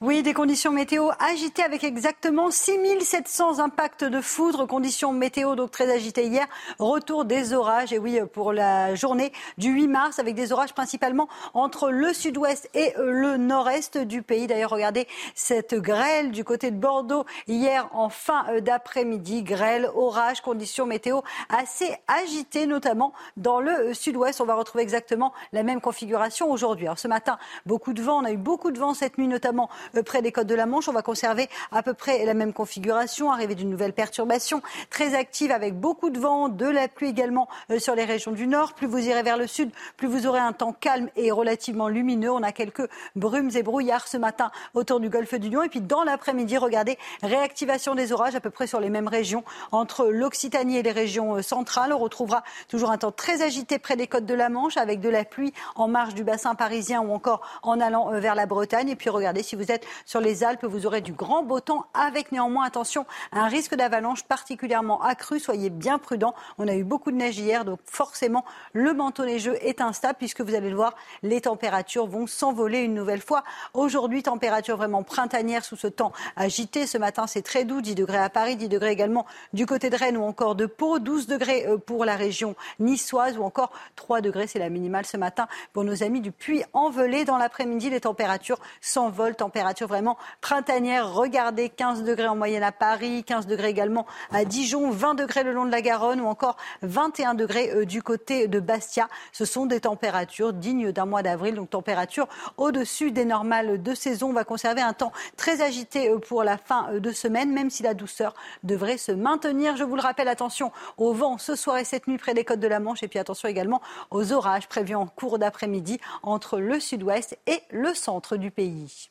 oui, 0.05 0.25
des 0.25 0.35
conditions 0.35 0.73
météo 0.73 1.11
agitées 1.21 1.63
avec 1.63 1.85
exactement 1.85 2.51
6700 2.51 3.61
impacts 3.61 4.03
de 4.03 4.21
foudre. 4.21 4.67
Conditions 4.67 5.13
météo 5.13 5.55
donc 5.55 5.71
très 5.71 5.89
agitées 5.93 6.27
hier. 6.27 6.49
Retour 6.81 7.25
des 7.25 7.53
orages. 7.53 7.93
Et 7.93 8.01
oui, 8.01 8.19
pour 8.33 8.53
la 8.53 8.97
journée 8.97 9.33
du 9.59 9.71
8 9.71 9.87
mars 9.87 10.19
avec 10.19 10.35
des 10.35 10.53
orages 10.53 10.75
principalement 10.75 11.29
entre 11.55 11.91
le 11.91 12.13
sud-ouest 12.13 12.69
et 12.75 12.93
le 12.99 13.37
nord-est 13.37 13.97
du 13.97 14.23
pays. 14.23 14.49
D'ailleurs, 14.49 14.71
regardez 14.71 15.07
cette 15.37 15.77
grêle 15.77 16.33
du 16.33 16.43
côté 16.43 16.73
de 16.73 16.77
Bordeaux 16.77 17.25
hier 17.47 17.89
en 17.93 18.09
fin 18.09 18.45
d'après-midi. 18.61 19.45
Grêle, 19.45 19.89
orage, 19.95 20.41
conditions 20.41 20.85
météo 20.85 21.21
assez 21.49 21.95
agitées, 22.09 22.67
notamment 22.67 23.13
dans 23.37 23.61
le 23.61 23.95
sud-ouest. 23.95 24.41
On 24.41 24.47
va 24.47 24.57
retrouver 24.57 24.83
exactement 24.83 25.33
la 25.53 25.63
même 25.63 25.81
configuration 25.81 26.51
aujourd'hui. 26.51 26.87
Alors 26.87 26.99
ce 26.99 27.07
matin, 27.07 27.39
beaucoup 27.67 27.93
de 27.93 28.03
vent. 28.03 28.21
On 28.21 28.25
a 28.25 28.33
eu 28.33 28.37
beaucoup 28.37 28.73
de 28.73 28.81
vent 28.81 28.95
cette 28.95 29.17
nuit, 29.17 29.29
notamment 29.29 29.71
près 30.01 30.23
des 30.23 30.33
côtes 30.33 30.47
de 30.47 30.55
la 30.55 30.67
Manche. 30.67 30.89
On 30.89 30.93
va 30.93 31.03
conserver 31.03 31.49
à 31.71 31.83
peu 31.83 31.95
près 31.95 32.25
la 32.25 32.35
même 32.35 32.53
configuration, 32.53 33.31
arrivée 33.31 33.55
d'une 33.55 33.71
nouvelle 33.71 33.93
perturbation 33.93 34.63
très 34.91 35.15
active 35.15 35.51
avec 35.51 35.79
beaucoup 35.79 36.11
de 36.11 36.19
vent, 36.19 36.49
de 36.49 36.67
la 36.67 36.89
pluie 36.89 37.09
également 37.09 37.49
euh, 37.71 37.79
sur 37.79 37.95
les 37.95 38.05
régions 38.05 38.33
du 38.33 38.47
nord. 38.47 38.75
Plus 38.75 38.87
vous 38.87 38.99
irez 38.99 39.23
vers 39.23 39.37
le 39.37 39.47
sud, 39.47 39.71
plus 39.97 40.09
vous 40.09 40.27
aurez 40.27 40.41
un 40.41 40.53
temps 40.53 40.73
calme 40.73 41.09
et 41.17 41.31
relativement 41.31 41.89
lumineux. 41.89 42.31
On 42.31 42.43
a 42.43 42.53
quelques 42.53 42.89
brumes 43.17 43.51
et 43.55 43.63
brouillards 43.63 44.09
ce 44.09 44.17
matin 44.17 44.51
autour 44.75 45.01
du 45.01 45.09
golfe 45.09 45.35
du 45.35 45.51
Lion. 45.51 45.63
Et 45.63 45.69
puis 45.69 45.81
dans 45.81 46.05
l'après-midi, 46.05 46.57
regardez, 46.57 46.99
réactivation 47.23 47.95
des 47.95 48.13
orages 48.13 48.35
à 48.35 48.41
peu 48.41 48.51
près 48.51 48.67
sur 48.67 48.81
les 48.81 48.91
mêmes 48.91 49.09
régions 49.09 49.45
entre 49.73 50.07
l'Occitanie 50.07 50.79
et 50.79 50.83
les 50.83 50.93
régions 50.93 51.37
euh, 51.37 51.43
centrales. 51.43 51.93
On 51.93 51.99
retrouvera 51.99 52.45
toujours 52.69 52.91
un 52.91 52.99
temps 52.99 53.13
très 53.13 53.43
agité 53.43 53.79
près 53.79 53.97
des 53.97 54.07
côtes 54.07 54.27
de 54.27 54.35
la 54.35 54.49
Manche 54.49 54.77
avec 54.77 55.01
de 55.01 55.09
la 55.09 55.25
pluie 55.25 55.53
en 55.77 55.89
marge 55.89 56.15
du 56.15 56.25
bassin 56.25 56.55
parisien 56.55 57.01
ou 57.01 57.13
encore 57.13 57.43
en 57.63 57.81
allant 57.81 58.11
vers 58.21 58.35
la 58.35 58.47
Bretagne. 58.47 58.89
Et 58.89 58.97
puis 58.97 59.11
regardez 59.11 59.43
si 59.43 59.57
vous 59.57 59.71
êtes 59.71 59.82
sur 60.05 60.21
les 60.21 60.45
Alpes, 60.45 60.65
vous 60.65 60.87
aurez 60.87 61.01
du 61.01 61.13
grand 61.13 61.43
beau 61.43 61.61
temps 61.61 61.87
avec 61.95 62.33
néanmoins, 62.33 62.65
attention, 62.65 63.07
un 63.33 63.47
risque 63.47 63.75
d'avalanche 63.75 64.25
particulièrement 64.25 65.03
accru. 65.03 65.41
Soyez 65.41 65.71
bien 65.71 65.99
prudents. 65.99 66.35
On 66.59 66.69
a 66.69 66.75
eu 66.75 66.85
beaucoup 66.85 67.11
de 67.11 67.17
neige 67.17 67.39
hier, 67.39 67.65
donc 67.65 67.81
forcément, 67.85 68.45
le 68.73 68.93
manteau 68.93 69.25
neigeux 69.25 69.57
est 69.61 69.81
instable 69.81 70.17
puisque 70.19 70.41
vous 70.41 70.55
allez 70.55 70.71
le 70.71 70.77
voir, 70.77 70.95
les 71.23 71.41
températures 71.43 72.07
vont 72.07 72.27
s'envoler 72.27 72.81
une 72.81 72.95
nouvelle 72.95 73.21
fois. 73.21 73.45
Aujourd'hui, 73.75 74.23
température 74.23 74.77
vraiment 74.77 75.03
printanière 75.03 75.65
sous 75.65 75.77
ce 75.77 75.87
temps 75.87 76.13
agité. 76.37 76.87
Ce 76.87 76.99
matin, 76.99 77.27
c'est 77.27 77.43
très 77.43 77.65
doux, 77.65 77.81
10 77.81 77.95
degrés 77.95 78.19
à 78.19 78.31
Paris, 78.31 78.57
10 78.57 78.69
degrés 78.69 78.93
également 78.93 79.27
du 79.53 79.67
côté 79.67 79.91
de 79.91 79.97
Rennes 79.97 80.17
ou 80.17 80.25
encore 80.25 80.55
de 80.55 80.67
Pau, 80.67 80.99
12 80.99 81.27
degrés 81.27 81.67
euh, 81.67 81.79
pour 81.79 82.05
la 82.05 82.17
région 82.17 82.55
niçoise 82.81 83.39
ou 83.39 83.43
encore 83.43 83.73
3 83.97 84.21
degrés, 84.21 84.47
c'est 84.47 84.59
la 84.59 84.69
minimale 84.69 85.07
ce 85.07 85.17
matin 85.17 85.49
pour 85.73 85.85
nos 85.85 86.03
amis 86.03 86.21
du 86.21 86.33
Puy-en-Velay. 86.33 87.25
Dans 87.25 87.37
l'après-midi, 87.37 87.91
les 87.91 88.01
températures 88.01 88.59
s'envolent, 88.81 89.37
vraiment 89.81 90.19
printanière. 90.41 91.13
Regardez, 91.13 91.69
15 91.69 92.05
degrés 92.05 92.29
en 92.29 92.37
moyenne 92.37 92.63
à 92.63 92.73
Paris, 92.73 93.25
15 93.25 93.47
degrés 93.47 93.71
également 93.71 94.07
à 94.31 94.45
Dijon, 94.45 94.91
20 94.91 95.15
degrés 95.15 95.43
le 95.43 95.53
long 95.53 95.65
de 95.65 95.71
la 95.71 95.81
Garonne 95.81 96.21
ou 96.21 96.27
encore 96.27 96.57
21 96.83 97.35
degrés 97.35 97.71
euh, 97.75 97.85
du 97.85 98.03
côté 98.03 98.49
de 98.49 98.61
Bastia. 98.61 99.09
Ce 99.33 99.45
sont 99.45 99.67
des 99.67 99.81
températures 99.81 100.53
dignes 100.53 100.93
d'un 100.93 101.07
mois 101.07 101.23
d'avril, 101.23 101.55
donc 101.55 101.71
température 101.71 102.29
au-dessus 102.57 103.11
des 103.11 103.25
normales 103.25 103.83
de 103.83 103.95
saison. 103.95 104.31
On 104.31 104.33
va 104.33 104.45
conserver 104.45 104.83
un 104.83 104.93
temps 104.93 105.13
très 105.37 105.63
agité 105.63 106.11
euh, 106.11 106.19
pour 106.19 106.45
la 106.45 106.59
fin 106.59 106.89
euh, 106.91 107.01
de 107.01 107.11
semaine, 107.13 107.53
même 107.53 107.71
si 107.71 107.83
la 107.83 107.95
douceur 107.95 108.35
devrait 108.63 108.99
se 108.99 109.13
maintenir. 109.13 109.77
Je 109.77 109.85
vous 109.85 109.97
le 109.97 110.03
rappelle, 110.03 110.29
attention 110.29 110.73
au 110.99 111.13
vent 111.13 111.39
ce 111.39 111.57
soir 111.57 111.79
et 111.79 111.85
cette 111.85 112.07
nuit 112.07 112.19
près 112.19 112.35
des 112.35 112.45
côtes 112.45 112.61
de 112.61 112.69
la 112.69 112.81
Manche 112.81 113.03
et 113.03 113.09
puis 113.09 113.19
attention 113.19 113.49
également 113.49 113.81
aux 114.11 114.33
orages 114.33 114.69
prévus 114.69 114.95
en 114.95 115.07
cours 115.07 115.39
d'après-midi 115.39 116.01
entre 116.23 116.59
le 116.59 116.81
sud-ouest 116.81 117.39
et 117.47 117.63
le 117.71 117.95
centre 117.95 118.37
du 118.37 118.51
pays. 118.51 119.11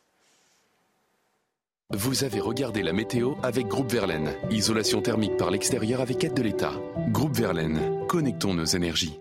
Vous 1.94 2.24
avez 2.24 2.40
regardé 2.40 2.84
la 2.84 2.94
météo 2.94 3.34
avec 3.44 3.68
Groupe 3.68 3.92
Verlaine. 3.92 4.32
Isolation 4.50 5.02
thermique 5.02 5.36
par 5.36 5.52
l'extérieur 5.52 6.00
avec 6.00 6.24
aide 6.24 6.34
de 6.34 6.42
l'État. 6.42 6.72
Groupe 7.10 7.36
Verlaine, 7.36 8.06
connectons 8.08 8.54
nos 8.54 8.64
énergies. 8.64 9.20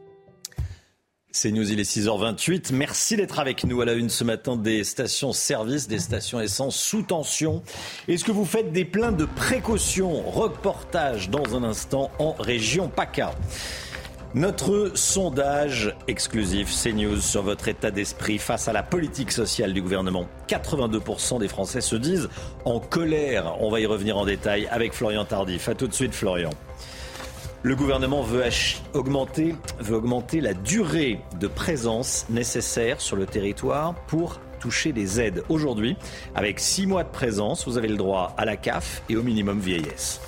C'est 1.33 1.50
News, 1.50 1.70
il 1.70 1.80
est 1.80 1.83
6h28. 1.83 2.72
Merci 2.72 3.16
d'être 3.16 3.40
avec 3.40 3.64
nous 3.64 3.80
à 3.80 3.85
la 3.85 3.94
une 3.94 4.09
ce 4.09 4.22
matin 4.22 4.56
des 4.56 4.85
stations-service, 4.85 5.88
des 5.88 5.98
stations 5.98 6.40
essence 6.40 6.76
sous 6.76 7.02
tension. 7.02 7.62
Est-ce 8.06 8.24
que 8.24 8.33
vous 8.33 8.44
faites 8.44 8.72
des 8.72 8.85
pleins 8.85 9.12
de 9.12 9.24
précautions? 9.24 10.28
Reportage 10.30 11.28
dans 11.28 11.56
un 11.56 11.64
instant 11.64 12.12
en 12.20 12.33
région 12.33 12.88
PACA. 12.88 13.35
Notre 14.33 14.93
sondage 14.95 15.93
exclusif 16.07 16.71
CNews 16.71 17.16
sur 17.16 17.43
votre 17.43 17.66
état 17.66 17.90
d'esprit 17.90 18.38
face 18.38 18.69
à 18.69 18.73
la 18.73 18.85
politique 18.85 19.33
sociale 19.33 19.73
du 19.73 19.83
gouvernement. 19.83 20.29
82% 20.47 21.40
des 21.40 21.49
Français 21.49 21.81
se 21.81 21.97
disent 21.97 22.29
en 22.64 22.79
colère. 22.79 23.57
On 23.59 23.73
va 23.73 23.81
y 23.81 23.87
revenir 23.87 24.16
en 24.16 24.25
détail 24.25 24.69
avec 24.71 24.93
Florian 24.93 25.25
Tardif. 25.25 25.69
A 25.69 25.75
tout 25.75 25.88
de 25.88 25.93
suite 25.93 26.14
Florian. 26.14 26.51
Le 27.64 27.75
gouvernement 27.75 28.23
veut 28.23 28.45
augmenter, 28.95 29.57
veut 29.81 29.97
augmenter 29.97 30.40
la 30.40 30.55
durée 30.55 31.19
de 31.40 31.49
présence 31.49 32.27
nécessaire 32.31 33.01
sur 33.01 33.16
le 33.16 33.27
territoire 33.27 33.97
pour 34.07 34.38
toucher 34.61 34.93
des 34.93 35.21
aides. 35.21 35.43
Aujourd'hui, 35.49 35.97
avec 36.37 36.61
six 36.61 36.87
mois 36.87 37.03
de 37.03 37.11
présence, 37.11 37.66
vous 37.66 37.79
avez 37.79 37.88
le 37.88 37.97
droit 37.97 38.33
à 38.38 38.45
la 38.45 38.57
CAF 38.57 39.03
et 39.09 39.16
au 39.16 39.25
minimum 39.25 39.59
vieillesse. 39.59 40.21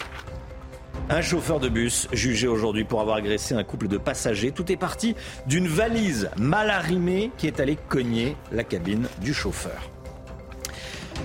Un 1.11 1.21
chauffeur 1.21 1.61
de 1.61 1.69
bus 1.69 2.09
jugé 2.13 2.47
aujourd'hui 2.47 2.85
pour 2.85 3.01
avoir 3.01 3.17
agressé 3.17 3.55
un 3.55 3.65
couple 3.65 3.89
de 3.89 3.99
passagers. 3.99 4.53
Tout 4.53 4.71
est 4.73 4.77
parti 4.77 5.15
d'une 5.47 5.67
valise 5.67 6.31
mal 6.39 6.71
arrimée 6.71 7.31
qui 7.37 7.47
est 7.47 7.61
allée 7.61 7.77
cogner 7.89 8.37
la 8.51 8.65
cabine 8.65 9.09
du 9.21 9.35
chauffeur. 9.35 9.91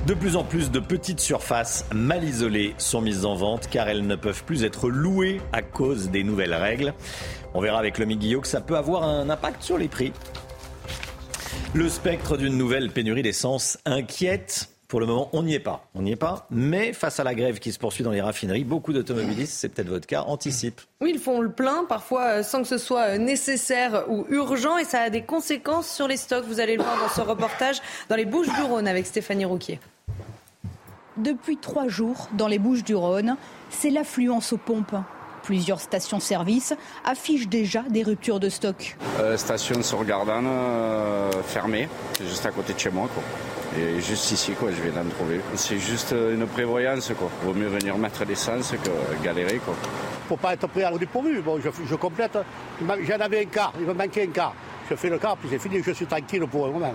De 0.06 0.13
plus 0.13 0.36
en 0.36 0.44
plus 0.44 0.72
de 0.72 0.80
petites 0.80 1.20
surfaces 1.20 1.86
mal 1.94 2.24
isolées 2.24 2.76
sont 2.78 3.02
mises 3.02 3.26
en 3.26 3.36
vente 3.36 3.70
car 3.70 3.88
elles 3.88 4.06
ne 4.06 4.16
peuvent 4.16 4.44
plus 4.44 4.63
être 4.63 4.90
louées 4.90 5.42
à 5.54 5.62
cause 5.62 6.10
des 6.10 6.24
nouvelles 6.24 6.54
règles. 6.54 6.94
On 7.54 7.62
verra 7.62 7.80
avec 7.80 7.98
le 7.98 8.06
Guillot 8.06 8.42
que 8.42 8.48
ça 8.48 8.62
peut 8.62 8.78
avoir 8.78 9.04
un 9.04 9.30
impact 9.30 9.63
sur 9.63 9.78
les 9.78 9.88
prix. 9.88 10.12
Le 11.74 11.90
spectre 11.90 12.38
d'une 12.38 12.58
nouvelle 12.58 12.90
pénurie 12.92 13.24
d'essence 13.24 13.78
inquiète. 13.86 14.70
Pour 14.88 15.02
le 15.02 15.06
moment, 15.06 15.30
on 15.34 15.43
n'y 15.43 15.54
est 15.54 15.60
pas. 15.60 15.86
On 15.95 16.04
n'y 16.04 16.13
est 16.13 16.15
pas. 16.15 16.47
Mais 16.50 16.93
face 16.93 17.19
à 17.19 17.26
la 17.26 17.36
grève 17.36 17.60
qui 17.60 17.73
se 17.73 17.80
poursuit 17.80 18.06
dans 18.06 18.12
les 18.12 18.21
raffineries, 18.21 18.63
beaucoup 18.63 18.93
d'automobilistes, 18.93 19.52
c'est 19.52 19.67
peut-être 19.67 19.89
votre 19.89 20.08
cas, 20.08 20.21
anticipent. 20.21 20.80
Oui, 21.02 21.12
ils 21.13 21.19
font 21.19 21.41
le 21.41 21.52
plein, 21.52 21.84
parfois 21.84 22.23
euh, 22.23 22.43
sans 22.43 22.62
que 22.62 22.67
ce 22.69 22.78
soit 22.78 23.02
euh, 23.02 23.17
nécessaire 23.17 24.06
ou 24.08 24.26
urgent, 24.30 24.78
et 24.78 24.86
ça 24.86 25.02
a 25.02 25.10
des 25.10 25.23
conséquences 25.23 25.89
sur 25.89 26.08
les 26.08 26.15
stocks. 26.15 26.45
Vous 26.45 26.62
allez 26.62 26.78
le 26.78 26.84
voir 26.84 26.97
dans 27.00 27.10
ce 27.10 27.19
reportage 27.19 27.82
dans 28.08 28.15
les 28.15 28.23
Bouches 28.23 28.47
du 28.47 28.62
Rhône 28.62 28.88
avec 28.88 29.06
Stéphanie 29.06 29.43
Rouquier. 29.43 29.82
Depuis 31.17 31.58
trois 31.58 31.89
jours, 31.89 32.30
dans 32.32 32.47
les 32.47 32.60
Bouches 32.60 32.86
du 32.86 32.95
Rhône, 32.95 33.36
c'est 33.69 33.89
l'affluence 33.89 34.54
aux 34.54 34.58
pompes. 34.58 34.95
Plusieurs 35.43 35.82
stations-service 35.82 36.73
affichent 37.04 37.50
déjà 37.50 37.82
des 37.89 38.04
ruptures 38.04 38.39
de 38.39 38.47
stock. 38.47 38.95
Euh, 39.19 39.36
station 39.36 39.82
sur 39.84 40.06
Gardanne, 40.06 40.47
euh, 40.47 41.32
fermée, 41.43 41.89
juste 42.21 42.45
à 42.45 42.52
côté 42.52 42.73
de 42.73 42.80
chez 42.80 42.89
moi. 42.89 43.10
Quoi. 43.13 43.23
Et 43.78 44.02
juste 44.02 44.32
ici, 44.32 44.54
quoi, 44.54 44.72
je 44.72 44.82
viens 44.82 45.04
d'en 45.04 45.08
trouver. 45.10 45.40
C'est 45.54 45.78
juste 45.78 46.12
euh, 46.13 46.34
une 46.34 46.48
prévoyance, 46.48 47.12
quoi. 47.18 47.30
Vaut 47.44 47.54
mieux 47.54 47.68
venir 47.68 47.96
mettre 47.98 48.26
l'essence 48.26 48.72
que 48.72 49.24
galérer, 49.24 49.58
quoi. 49.58 49.76
Faut 50.28 50.38
pas 50.38 50.54
être 50.54 50.68
prêt 50.68 50.84
à 50.84 50.98
dépourvu. 50.98 51.42
Bon, 51.42 51.60
je, 51.60 51.70
je 51.86 51.96
complète. 51.96 52.38
J'en 52.82 53.20
avais 53.20 53.42
un 53.42 53.46
quart, 53.46 53.74
il 53.80 53.86
me 53.86 53.94
manquait 53.94 54.24
un 54.24 54.32
quart. 54.32 54.54
Je 54.90 54.96
fais 54.96 55.10
le 55.10 55.20
quart, 55.20 55.38
puis 55.38 55.50
c'est 55.52 55.60
fini, 55.60 55.84
je 55.84 55.92
suis 55.92 56.08
tranquille 56.08 56.46
pour 56.50 56.66
un 56.66 56.72
moment. 56.72 56.94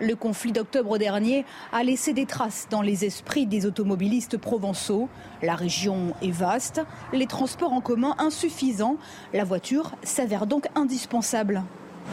Le 0.00 0.14
conflit 0.14 0.52
d'octobre 0.52 0.96
dernier 0.96 1.44
a 1.72 1.82
laissé 1.82 2.12
des 2.12 2.24
traces 2.24 2.68
dans 2.70 2.82
les 2.82 3.04
esprits 3.04 3.46
des 3.46 3.66
automobilistes 3.66 4.38
provençaux. 4.38 5.08
La 5.42 5.54
région 5.56 6.14
est 6.22 6.30
vaste, 6.30 6.80
les 7.12 7.26
transports 7.26 7.72
en 7.72 7.80
commun 7.80 8.14
insuffisants. 8.18 8.96
La 9.32 9.44
voiture 9.44 9.92
s'avère 10.02 10.46
donc 10.46 10.66
indispensable. 10.74 11.62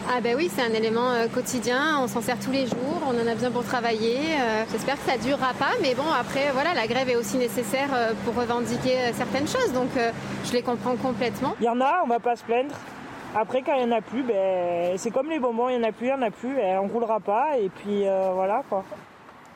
Ah 0.08 0.20
ben 0.20 0.36
oui, 0.36 0.50
c'est 0.54 0.62
un 0.62 0.72
élément 0.72 1.10
euh, 1.10 1.26
quotidien, 1.26 1.98
on 2.00 2.06
s'en 2.06 2.20
sert 2.20 2.38
tous 2.38 2.52
les 2.52 2.66
jours, 2.66 3.02
on 3.04 3.20
en 3.20 3.26
a 3.26 3.34
besoin 3.34 3.50
pour 3.50 3.64
travailler. 3.64 4.18
Euh, 4.40 4.64
j'espère 4.70 4.94
que 4.94 5.10
ça 5.10 5.18
durera 5.18 5.52
pas, 5.54 5.72
mais 5.82 5.94
bon 5.94 6.04
après 6.18 6.52
voilà, 6.52 6.74
la 6.74 6.86
grève 6.86 7.08
est 7.08 7.16
aussi 7.16 7.36
nécessaire 7.36 7.88
euh, 7.92 8.12
pour 8.24 8.36
revendiquer 8.36 9.12
certaines 9.14 9.48
choses, 9.48 9.72
donc 9.72 9.88
je 10.44 10.52
les 10.52 10.62
comprends 10.62 10.94
complètement. 10.96 11.54
Il 11.60 11.66
y 11.66 11.68
en 11.68 11.80
a, 11.80 12.02
on 12.04 12.06
va 12.06 12.20
pas 12.20 12.36
se 12.36 12.44
plaindre. 12.44 12.74
Après, 13.34 13.62
quand 13.62 13.74
il 13.74 13.86
n'y 13.86 13.92
en 13.92 13.96
a 13.96 14.00
plus, 14.00 14.22
ben, 14.22 14.96
c'est 14.96 15.10
comme 15.10 15.28
les 15.28 15.40
bonbons, 15.40 15.68
il 15.68 15.78
n'y 15.78 15.84
en 15.84 15.88
a 15.88 15.92
plus, 15.92 16.06
il 16.06 16.14
n'y 16.14 16.14
en 16.14 16.22
a 16.22 16.30
plus, 16.30 16.54
ben, 16.54 16.78
on 16.80 16.86
ne 16.86 16.92
roulera 16.92 17.18
pas 17.18 17.58
et 17.58 17.68
puis 17.68 18.04
voilà 18.32 18.62
quoi. 18.68 18.84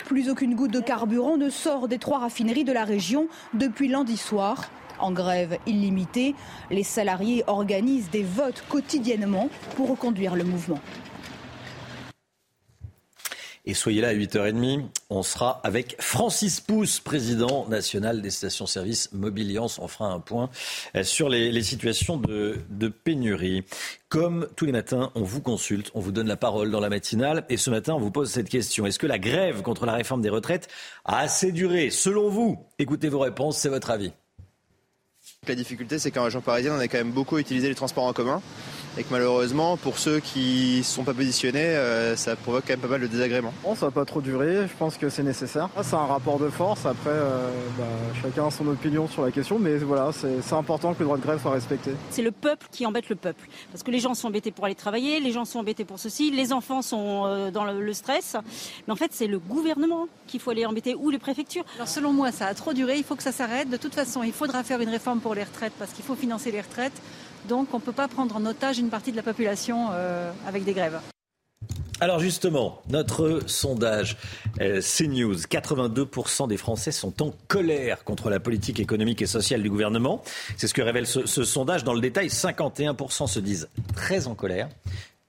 Plus 0.07 0.29
aucune 0.29 0.57
goutte 0.57 0.73
de 0.73 0.81
carburant 0.81 1.37
ne 1.37 1.49
sort 1.49 1.87
des 1.87 1.99
trois 1.99 2.19
raffineries 2.19 2.65
de 2.65 2.73
la 2.73 2.85
région 2.85 3.29
depuis 3.55 3.87
lundi 3.87 4.17
soir. 4.17 4.65
En 5.01 5.13
grève 5.13 5.59
illimitée, 5.67 6.35
les 6.71 6.85
salariés 6.85 7.43
organisent 7.47 8.11
des 8.11 8.23
votes 8.23 8.63
quotidiennement 8.69 9.49
pour 9.77 9.89
reconduire 9.89 10.35
le 10.37 10.45
mouvement. 10.45 10.81
Et 13.67 13.75
soyez 13.75 14.01
là 14.01 14.09
à 14.09 14.15
8h30. 14.15 14.89
On 15.11 15.23
sera 15.23 15.61
avec 15.65 15.97
Francis 16.01 16.61
Pousse, 16.61 16.99
président 16.99 17.69
national 17.69 18.23
des 18.23 18.31
stations-service 18.31 19.13
Mobiliance. 19.13 19.79
On 19.79 19.87
fera 19.87 20.07
un 20.07 20.19
point 20.19 20.49
euh, 20.97 21.05
sur 21.05 21.29
les, 21.29 21.63
situations 21.63 22.17
de, 22.17 22.57
de, 22.71 22.89
pénurie. 22.89 23.65
Comme 24.09 24.49
tous 24.57 24.65
les 24.65 24.73
matins, 24.73 25.13
on 25.15 25.23
vous 25.23 25.43
consulte, 25.43 25.91
on 25.95 26.01
vous 26.01 26.11
donne 26.11 26.27
la 26.27 26.37
parole 26.37 26.71
dans 26.71 26.81
la 26.81 26.89
matinale. 26.89 27.45
Et 27.49 27.57
ce 27.57 27.71
matin, 27.71 27.95
on 27.95 28.01
vous 28.01 28.11
pose 28.11 28.31
cette 28.31 28.49
question. 28.49 28.87
Est-ce 28.87 28.99
que 28.99 29.07
la 29.07 29.19
grève 29.19 29.63
contre 29.63 29.85
la 29.85 29.93
réforme 29.93 30.23
des 30.23 30.31
retraites 30.31 30.69
a 31.05 31.19
assez 31.19 31.53
duré? 31.53 31.91
Selon 31.91 32.29
vous, 32.29 32.67
écoutez 32.79 33.09
vos 33.09 33.21
réponses, 33.21 33.59
c'est 33.59 33.69
votre 33.69 33.91
avis. 33.91 34.13
La 35.49 35.55
difficulté, 35.55 35.99
c'est 35.99 36.11
qu'en 36.11 36.25
région 36.25 36.43
parisienne, 36.43 36.75
on 36.77 36.79
a 36.81 36.87
quand 36.87 36.99
même 36.99 37.13
beaucoup 37.13 37.39
utilisé 37.39 37.71
les 37.71 37.75
transports 37.75 38.05
en 38.05 38.13
commun 38.13 38.43
et 38.99 39.05
que 39.05 39.09
malheureusement, 39.11 39.77
pour 39.77 39.99
ceux 39.99 40.21
qui 40.21 40.79
ne 40.79 40.83
sont 40.83 41.05
pas 41.05 41.15
positionnés, 41.15 41.61
euh, 41.61 42.17
ça 42.17 42.35
provoque 42.35 42.65
quand 42.67 42.73
même 42.73 42.81
pas 42.81 42.89
mal 42.89 43.01
de 43.01 43.07
désagréments. 43.07 43.55
Bon, 43.63 43.75
ça 43.75 43.87
va 43.87 43.93
pas 43.93 44.05
trop 44.05 44.21
durer, 44.21 44.67
je 44.67 44.77
pense 44.77 44.97
que 44.97 45.09
c'est 45.09 45.23
nécessaire. 45.23 45.69
C'est 45.83 45.95
un 45.95 46.07
rapport 46.07 46.39
de 46.39 46.49
force, 46.49 46.87
après, 46.87 47.11
euh, 47.11 47.51
bah, 47.79 47.85
chacun 48.21 48.49
a 48.49 48.51
son 48.51 48.67
opinion 48.67 49.07
sur 49.07 49.25
la 49.25 49.31
question, 49.31 49.59
mais 49.59 49.77
voilà, 49.79 50.11
c'est 50.13 50.53
important 50.53 50.93
que 50.93 50.99
le 51.01 51.05
droit 51.05 51.17
de 51.17 51.23
grève 51.23 51.41
soit 51.41 51.53
respecté. 51.53 51.93
C'est 52.11 52.23
le 52.23 52.33
peuple 52.33 52.67
qui 52.73 52.85
embête 52.85 53.09
le 53.09 53.17
peuple, 53.17 53.49
parce 53.71 53.85
que 53.85 53.91
les 53.91 54.01
gens 54.01 54.15
sont 54.15 54.29
embêtés 54.29 54.51
pour 54.51 54.65
aller 54.65 54.75
travailler, 54.75 55.21
les 55.21 55.33
gens 55.33 55.45
sont 55.45 55.61
embêtés 55.61 55.85
pour 55.85 56.01
ceci, 56.01 56.31
les 56.31 56.53
enfants 56.53 56.83
sont 56.83 57.25
euh, 57.27 57.51
dans 57.51 57.65
le, 57.65 57.93
stress, 57.93 58.37
mais 58.87 58.93
en 58.93 58.97
fait, 58.97 59.13
c'est 59.13 59.27
le 59.27 59.39
gouvernement 59.39 60.09
qu'il 60.27 60.41
faut 60.41 60.51
aller 60.51 60.67
embêter, 60.67 60.95
ou 60.95 61.11
les 61.11 61.19
préfectures. 61.19 61.65
Alors 61.77 61.89
selon 61.89 62.13
moi, 62.13 62.33
ça 62.33 62.47
a 62.47 62.55
trop 62.55 62.73
duré, 62.73 62.99
il 62.99 63.05
faut 63.05 63.17
que 63.17 63.23
ça 63.23 63.33
s'arrête. 63.33 63.71
De 63.71 63.77
toute 63.77 63.95
façon, 63.95 64.23
il 64.23 64.33
faudra 64.33 64.65
faire 64.65 64.81
une 64.81 64.89
réforme 64.89 65.21
pour 65.21 65.30
les 65.35 65.45
retraites, 65.45 65.73
parce 65.79 65.93
qu'il 65.93 66.05
faut 66.05 66.15
financer 66.15 66.51
les 66.51 66.61
retraites. 66.61 67.01
Donc 67.49 67.73
on 67.73 67.79
ne 67.79 67.83
peut 67.83 67.93
pas 67.93 68.09
prendre 68.09 68.37
en 68.37 68.45
otage 68.47 68.79
une 68.79 68.91
partie 68.91 69.13
de 69.13 69.17
la 69.17 69.23
population 69.23 69.89
euh, 69.93 70.31
avec 70.47 70.65
des 70.65 70.73
grèves. 70.73 71.01
Alors 72.03 72.19
justement, 72.19 72.81
notre 72.89 73.41
sondage 73.47 74.17
euh, 74.61 74.81
CNews, 74.81 75.35
82% 75.35 76.49
des 76.49 76.57
Français 76.57 76.93
sont 76.93 77.23
en 77.23 77.35
colère 77.47 78.05
contre 78.05 78.31
la 78.31 78.41
politique 78.41 78.81
économique 78.81 79.21
et 79.21 79.27
sociale 79.27 79.63
du 79.63 79.69
gouvernement. 79.69 80.23
C'est 80.57 80.67
ce 80.67 80.73
que 80.73 80.81
révèle 80.81 81.07
ce, 81.07 81.27
ce 81.27 81.45
sondage. 81.45 81.85
Dans 81.85 81.93
le 81.93 82.01
détail, 82.01 82.29
51% 82.29 83.27
se 83.27 83.39
disent 83.39 83.69
très 83.95 84.29
en 84.29 84.35
colère, 84.35 84.71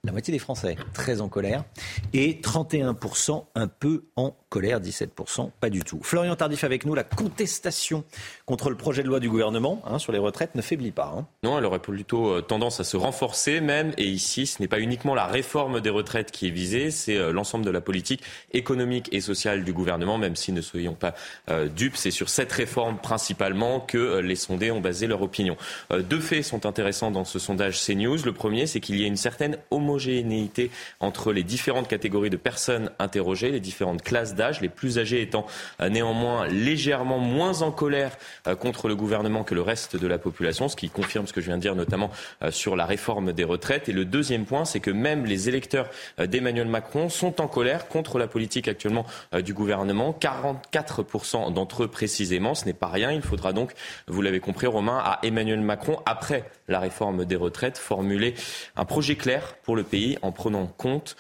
la 0.05 0.13
moitié 0.13 0.31
des 0.31 0.39
Français 0.39 0.77
très 0.93 1.19
en 1.19 1.27
colère 1.27 1.65
et 2.13 2.39
31% 2.41 3.43
un 3.53 3.67
peu 3.67 4.05
en 4.15 4.33
colère, 4.51 4.81
17% 4.81 5.49
pas 5.61 5.69
du 5.69 5.81
tout. 5.81 5.99
Florian 6.03 6.35
Tardif 6.35 6.65
avec 6.65 6.85
nous, 6.85 6.93
la 6.93 7.05
contestation 7.05 8.03
contre 8.45 8.69
le 8.69 8.75
projet 8.75 9.01
de 9.01 9.07
loi 9.07 9.21
du 9.21 9.29
gouvernement 9.29 9.81
hein, 9.85 9.97
sur 9.97 10.11
les 10.11 10.19
retraites 10.19 10.55
ne 10.55 10.61
faiblit 10.61 10.91
pas. 10.91 11.13
Hein. 11.17 11.25
Non, 11.43 11.57
elle 11.57 11.65
aurait 11.65 11.79
plutôt 11.79 12.27
euh, 12.27 12.41
tendance 12.41 12.81
à 12.81 12.83
se 12.83 12.97
renforcer 12.97 13.61
même. 13.61 13.93
Et 13.97 14.05
ici, 14.05 14.45
ce 14.45 14.61
n'est 14.61 14.67
pas 14.67 14.81
uniquement 14.81 15.15
la 15.15 15.25
réforme 15.25 15.79
des 15.79 15.89
retraites 15.89 16.31
qui 16.31 16.47
est 16.47 16.51
visée, 16.51 16.91
c'est 16.91 17.15
euh, 17.15 17.31
l'ensemble 17.31 17.63
de 17.63 17.71
la 17.71 17.79
politique 17.79 18.23
économique 18.51 19.07
et 19.13 19.21
sociale 19.21 19.63
du 19.63 19.71
gouvernement, 19.71 20.17
même 20.17 20.35
si 20.35 20.51
ne 20.51 20.61
soyons 20.61 20.95
pas 20.95 21.15
euh, 21.49 21.69
dupes. 21.69 21.95
C'est 21.95 22.11
sur 22.11 22.27
cette 22.27 22.51
réforme 22.51 22.97
principalement 22.97 23.79
que 23.79 24.17
les 24.17 24.35
sondés 24.35 24.69
ont 24.71 24.81
basé 24.81 25.07
leur 25.07 25.21
opinion. 25.21 25.55
deux 25.91 26.19
faits 26.19 26.43
sont 26.43 26.65
intéressants 26.65 27.11
dans 27.11 27.23
ce 27.23 27.39
sondage 27.39 27.81
CNews. 27.81 28.17
Le 28.25 28.33
premier, 28.33 28.67
c'est 28.67 28.81
qu'il 28.81 28.99
y 28.99 29.05
a 29.05 29.07
une 29.07 29.15
certaine 29.15 29.57
homogénéité 29.71 30.71
entre 30.99 31.31
les 31.31 31.43
différentes 31.43 31.87
catégories 31.87 32.29
de 32.29 32.37
personnes 32.37 32.91
interrogées, 32.99 33.51
les 33.51 33.61
différentes 33.61 34.01
classes 34.01 34.35
d'âge, 34.35 34.40
les 34.61 34.69
plus 34.69 34.97
âgés 34.97 35.21
étant 35.21 35.45
euh, 35.79 35.89
néanmoins 35.89 36.47
légèrement 36.47 37.19
moins 37.19 37.61
en 37.61 37.71
colère 37.71 38.17
euh, 38.47 38.55
contre 38.55 38.87
le 38.87 38.95
gouvernement 38.95 39.43
que 39.43 39.53
le 39.53 39.61
reste 39.61 39.95
de 39.95 40.07
la 40.07 40.17
population, 40.17 40.67
ce 40.67 40.75
qui 40.75 40.89
confirme 40.89 41.27
ce 41.27 41.33
que 41.33 41.41
je 41.41 41.47
viens 41.47 41.57
de 41.57 41.61
dire 41.61 41.75
notamment 41.75 42.09
euh, 42.41 42.51
sur 42.51 42.75
la 42.75 42.85
réforme 42.85 43.33
des 43.33 43.43
retraites. 43.43 43.89
Et 43.89 43.93
le 43.93 44.05
deuxième 44.05 44.45
point, 44.45 44.65
c'est 44.65 44.79
que 44.79 44.91
même 44.91 45.25
les 45.25 45.49
électeurs 45.49 45.89
d'Emmanuel 46.17 46.67
Macron 46.67 47.09
sont 47.09 47.41
en 47.41 47.47
colère 47.47 47.87
contre 47.87 48.17
la 48.17 48.27
politique 48.27 48.67
actuellement 48.67 49.05
du 49.43 49.53
gouvernement. 49.53 50.17
44% 50.19 51.53
d'entre 51.53 51.83
eux 51.83 51.87
précisément, 51.87 52.55
ce 52.55 52.65
n'est 52.65 52.73
pas 52.73 52.87
rien. 52.87 53.11
Il 53.11 53.21
faudra 53.21 53.53
donc, 53.53 53.71
vous 54.07 54.21
l'avez 54.21 54.39
compris 54.39 54.67
Romain, 54.67 54.99
à 55.03 55.19
Emmanuel 55.23 55.61
Macron, 55.61 55.99
après 56.05 56.49
la 56.67 56.79
réforme 56.79 57.25
des 57.25 57.35
retraites, 57.35 57.77
formuler 57.77 58.33
un 58.75 58.85
projet 58.85 59.15
clair 59.15 59.55
pour 59.63 59.75
le 59.75 59.83
pays 59.83 60.17
en 60.21 60.31
prenant 60.31 60.61
en 60.61 60.67
compte 60.67 61.15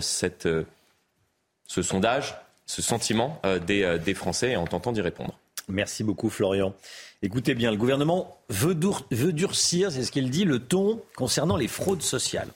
cette, 0.00 0.48
ce 1.66 1.82
sondage 1.82 2.34
ce 2.66 2.82
sentiment 2.82 3.40
des, 3.66 3.98
des 4.04 4.14
Français 4.14 4.52
et 4.52 4.56
en 4.56 4.66
tentant 4.66 4.92
d'y 4.92 5.00
répondre. 5.00 5.38
Merci 5.68 6.04
beaucoup 6.04 6.30
Florian. 6.30 6.74
Écoutez 7.24 7.54
bien, 7.54 7.70
le 7.70 7.78
gouvernement 7.78 8.36
veut, 8.50 8.74
durcir, 8.74 9.90
c'est 9.90 10.02
ce 10.04 10.12
qu'il 10.12 10.28
dit, 10.28 10.44
le 10.44 10.58
ton 10.58 11.00
concernant 11.16 11.56
les 11.56 11.68
fraudes 11.68 12.02
sociales. 12.02 12.48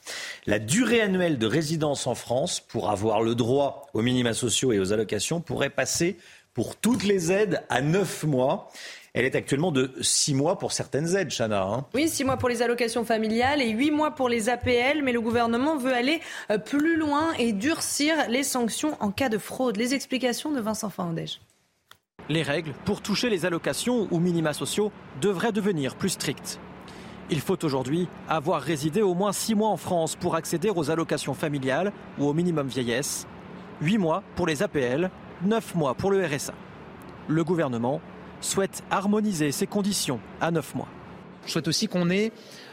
La 0.46 0.58
durée 0.58 1.00
annuelle 1.00 1.38
de 1.38 1.46
résidence 1.46 2.06
en 2.06 2.14
France 2.14 2.60
pour 2.60 2.90
avoir 2.90 3.22
le 3.22 3.34
droit 3.34 3.86
aux 3.94 4.02
minima 4.02 4.34
sociaux 4.34 4.72
et 4.72 4.78
aux 4.78 4.92
allocations 4.92 5.40
pourrait 5.40 5.70
passer 5.70 6.18
pour 6.52 6.76
toutes 6.76 7.04
les 7.04 7.32
aides 7.32 7.62
à 7.70 7.80
9 7.80 8.24
mois. 8.24 8.70
Elle 9.14 9.24
est 9.24 9.34
actuellement 9.34 9.72
de 9.72 9.92
6 10.00 10.34
mois 10.34 10.58
pour 10.58 10.72
certaines 10.72 11.16
aides, 11.16 11.30
Chana. 11.30 11.62
Hein. 11.62 11.86
oui, 11.94 12.08
6 12.08 12.24
mois 12.24 12.36
pour 12.36 12.48
les 12.48 12.62
allocations 12.62 13.04
familiales 13.04 13.62
et 13.62 13.70
8 13.70 13.90
mois 13.90 14.10
pour 14.12 14.28
les 14.28 14.48
APL, 14.48 15.02
mais 15.02 15.12
le 15.12 15.20
gouvernement 15.20 15.76
veut 15.76 15.94
aller 15.94 16.20
euh, 16.50 16.58
plus 16.58 16.96
loin 16.96 17.32
et 17.38 17.52
durcir 17.52 18.14
les 18.28 18.42
sanctions 18.42 18.96
en 19.00 19.10
cas 19.10 19.28
de 19.28 19.38
fraude. 19.38 19.76
Les 19.76 19.94
explications 19.94 20.52
de 20.52 20.60
Vincent 20.60 20.90
Fandège. 20.90 21.40
Les 22.28 22.42
règles 22.42 22.74
pour 22.84 23.00
toucher 23.00 23.30
les 23.30 23.46
allocations 23.46 24.06
ou 24.10 24.20
minima 24.20 24.52
sociaux 24.52 24.92
devraient 25.20 25.52
devenir 25.52 25.96
plus 25.96 26.10
strictes. 26.10 26.60
Il 27.30 27.40
faut 27.40 27.62
aujourd'hui 27.64 28.08
avoir 28.28 28.60
résidé 28.60 29.02
au 29.02 29.14
moins 29.14 29.32
6 29.32 29.54
mois 29.54 29.68
en 29.68 29.76
France 29.76 30.16
pour 30.16 30.34
accéder 30.34 30.70
aux 30.70 30.90
allocations 30.90 31.34
familiales 31.34 31.92
ou 32.18 32.26
au 32.26 32.34
minimum 32.34 32.68
vieillesse, 32.68 33.26
8 33.80 33.98
mois 33.98 34.22
pour 34.36 34.46
les 34.46 34.62
APL, 34.62 35.10
9 35.42 35.74
mois 35.74 35.94
pour 35.94 36.10
le 36.10 36.24
RSA. 36.24 36.54
Le 37.28 37.44
gouvernement 37.44 38.00
souhaite 38.40 38.82
harmoniser 38.90 39.52
ces 39.52 39.66
conditions 39.66 40.20
à 40.40 40.50
9 40.50 40.74
mois. 40.74 40.88
Je 41.48 41.52
souhaite 41.52 41.68
aussi 41.68 41.88
qu'on 41.88 42.10
ait 42.10 42.30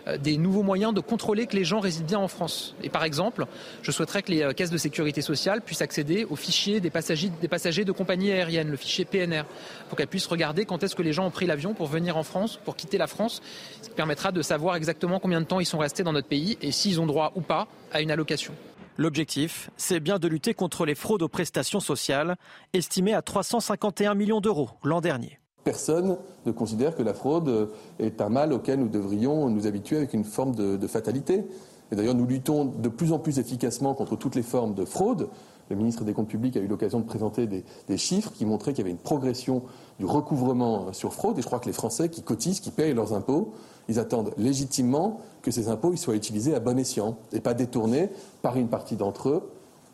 euh, 0.08 0.18
des 0.18 0.38
nouveaux 0.38 0.62
moyens 0.62 0.94
de 0.94 1.00
contrôler 1.00 1.48
que 1.48 1.56
les 1.56 1.64
gens 1.64 1.80
résident 1.80 2.06
bien 2.06 2.20
en 2.20 2.28
France. 2.28 2.76
Et 2.84 2.90
par 2.90 3.06
exemple, 3.06 3.46
je 3.82 3.92
souhaiterais 3.92 4.22
que 4.22 4.32
les 4.32 4.42
euh, 4.42 4.52
caisses 4.52 4.70
de 4.70 4.78
sécurité 4.78 5.22
sociale 5.22 5.62
puissent 5.62 5.82
accéder 5.82 6.26
au 6.26 6.36
fichier 6.36 6.82
des 6.82 6.90
passagers, 6.90 7.32
des 7.42 7.48
passagers 7.48 7.86
de 7.86 7.94
compagnies 7.94 8.32
aériennes, 8.32 8.70
le 8.70 8.78
fichier 8.78 9.06
PNR, 9.06 9.44
pour 9.88 9.98
qu'elles 9.98 10.08
puissent 10.08 10.28
regarder 10.28 10.66
quand 10.66 10.84
est-ce 10.84 10.96
que 10.96 11.02
les 11.02 11.14
gens 11.14 11.26
ont 11.26 11.32
pris 11.32 11.46
l'avion 11.46 11.74
pour 11.74 11.88
venir 11.88 12.18
en 12.18 12.24
France, 12.24 12.60
pour 12.66 12.76
quitter 12.76 12.98
la 12.98 13.08
France, 13.08 13.42
ce 13.82 13.88
qui 13.88 13.96
permettra 13.96 14.34
de 14.34 14.42
savoir 14.42 14.76
exactement 14.76 15.20
combien 15.20 15.40
de 15.40 15.46
temps 15.46 15.62
ils 15.62 15.66
sont 15.66 15.80
restés 15.80 16.04
dans 16.04 16.14
notre 16.14 16.28
pays 16.28 16.58
et 16.62 16.72
s'ils 16.72 17.00
ont 17.00 17.06
droit 17.06 17.32
ou 17.36 17.42
pas 17.42 17.68
à 17.94 18.02
une 18.02 18.12
allocation. 18.12 18.54
L'objectif, 18.98 19.70
c'est 19.78 20.00
bien 20.02 20.20
de 20.20 20.28
lutter 20.28 20.54
contre 20.54 20.86
les 20.86 20.96
fraudes 20.96 21.22
aux 21.22 21.30
prestations 21.30 21.80
sociales, 21.82 22.36
estimées 22.74 23.14
à 23.14 23.22
351 23.22 24.16
millions 24.16 24.42
d'euros 24.42 24.70
l'an 24.84 25.00
dernier. 25.02 25.40
Personne 25.66 26.18
ne 26.46 26.52
considère 26.52 26.96
que 26.96 27.02
la 27.02 27.16
fraude 27.16 27.72
est 27.98 28.22
un 28.22 28.30
mal 28.30 28.54
auquel 28.54 28.80
nous 28.80 28.88
devrions 28.88 29.50
nous 29.50 29.66
habituer 29.66 29.98
avec 29.98 30.14
une 30.14 30.24
forme 30.24 30.54
de, 30.54 30.88
fatalité. 30.88 31.44
Et 31.92 31.96
d'ailleurs, 31.96 32.14
nous 32.14 32.28
luttons 32.28 32.66
de 32.66 32.88
plus 32.88 33.12
en 33.12 33.18
plus 33.18 33.40
efficacement 33.40 33.96
contre 33.96 34.16
toutes 34.16 34.36
les 34.36 34.44
formes 34.44 34.76
de 34.76 34.86
fraude. 34.86 35.28
Le 35.72 35.76
ministre 35.76 36.04
des 36.04 36.14
Comptes 36.14 36.28
publics 36.28 36.56
a 36.56 36.60
eu 36.60 36.68
l'occasion 36.68 37.00
de 37.00 37.06
présenter 37.06 37.48
des, 37.48 37.98
chiffres 37.98 38.32
qui 38.32 38.46
montraient 38.46 38.74
qu'il 38.74 38.84
y 38.84 38.88
avait 38.88 38.92
une 38.92 39.00
progression 39.00 39.64
du 39.98 40.06
recouvrement 40.06 40.94
sur 40.94 41.16
fraude. 41.16 41.40
Et 41.40 41.42
je 41.42 41.48
crois 41.48 41.60
que 41.60 41.66
les 41.66 41.74
Français 41.74 42.10
qui 42.10 42.22
cotisent, 42.22 42.60
qui 42.60 42.70
payent 42.70 42.94
leurs 42.94 43.14
impôts, 43.14 43.52
ils 43.90 43.98
attendent 43.98 44.36
légitimement 44.38 45.20
que 45.42 45.50
ces 45.50 45.68
impôts 45.68 45.96
soient 45.96 46.16
utilisés 46.16 46.54
à 46.54 46.60
bon 46.60 46.78
escient 46.78 47.18
et 47.34 47.40
pas 47.40 47.56
détournés 47.56 48.12
par 48.44 48.56
une 48.56 48.68
partie 48.68 48.98
d'entre 48.98 49.30
eux, 49.30 49.52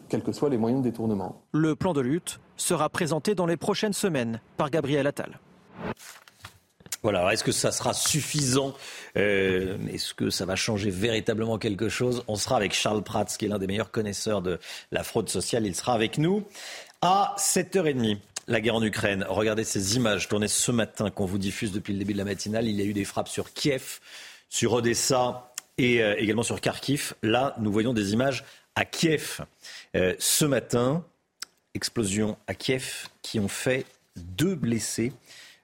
quels 0.10 0.21
que 0.21 0.34
soient 0.34 0.49
les 0.49 0.57
moyens 0.57 0.84
de 0.84 0.89
détournement. 0.89 1.38
Le 1.53 1.77
plan 1.77 1.93
de 1.93 2.01
lutte 2.01 2.41
sera 2.57 2.89
présenté 2.89 3.36
dans 3.36 3.45
les 3.45 3.55
prochaines 3.55 3.93
semaines 3.93 4.41
par 4.57 4.69
Gabriel 4.69 5.07
Attal. 5.07 5.39
Voilà, 7.04 7.34
est-ce 7.34 7.44
que 7.44 7.52
ça 7.52 7.72
sera 7.72 7.94
suffisant 7.94 8.76
euh, 9.17 9.78
Est-ce 9.91 10.13
que 10.13 10.30
ça 10.30 10.46
va 10.46 10.56
changer 10.56 10.91
véritablement 10.91 11.58
quelque 11.58 11.89
chose? 11.89 12.24
On 12.28 12.36
sera 12.36 12.58
avec 12.58 12.74
Charles 12.74 13.04
Prats, 13.04 13.26
qui 13.26 13.46
est 13.46 13.48
l'un 13.48 13.58
des 13.58 13.65
meilleurs 13.65 13.89
connaisseurs 13.89 14.44
de 14.44 14.60
la 14.91 15.04
fraude 15.04 15.28
sociale. 15.28 15.65
Il 15.65 15.76
sera 15.76 15.94
avec 15.94 16.20
nous 16.20 16.46
à 17.02 17.36
7h30. 17.39 18.20
La 18.48 18.62
guerre 18.62 18.76
en 18.76 18.84
Ukraine. 18.84 19.26
Regardez 19.30 19.63
ces 19.63 19.96
images 19.96 20.28
tournées 20.28 20.48
ce 20.48 20.72
matin 20.72 21.10
qu'on 21.10 21.26
vous 21.26 21.38
diffuse 21.38 21.72
depuis 21.72 21.94
le 21.94 22.00
début 22.00 22.13
de 22.13 22.17
la 22.17 22.26
matinale. 22.26 22.67
Il 22.67 22.76
y 22.76 22.82
a 22.82 22.86
eu 22.86 22.94
des 22.94 23.06
frappes 23.06 23.30
sur 23.30 23.54
Kiev, 23.54 24.00
sur 24.50 24.74
Odessa 24.74 25.54
et 25.78 26.04
euh, 26.04 26.15
également 26.17 26.44
sur 26.44 26.60
Kharkiv. 26.60 27.13
Là, 27.24 27.56
nous 27.60 27.72
voyons 27.72 27.94
des 27.94 28.13
images 28.13 28.44
à 28.76 28.86
Kiev. 28.86 29.41
Euh, 29.96 30.15
ce 30.20 30.46
matin, 30.46 31.04
explosion 31.74 32.38
à 32.48 32.54
Kiev 32.54 33.08
qui 33.22 33.39
ont 33.39 33.48
fait 33.48 33.86
deux 34.15 34.56
blessés. 34.56 35.13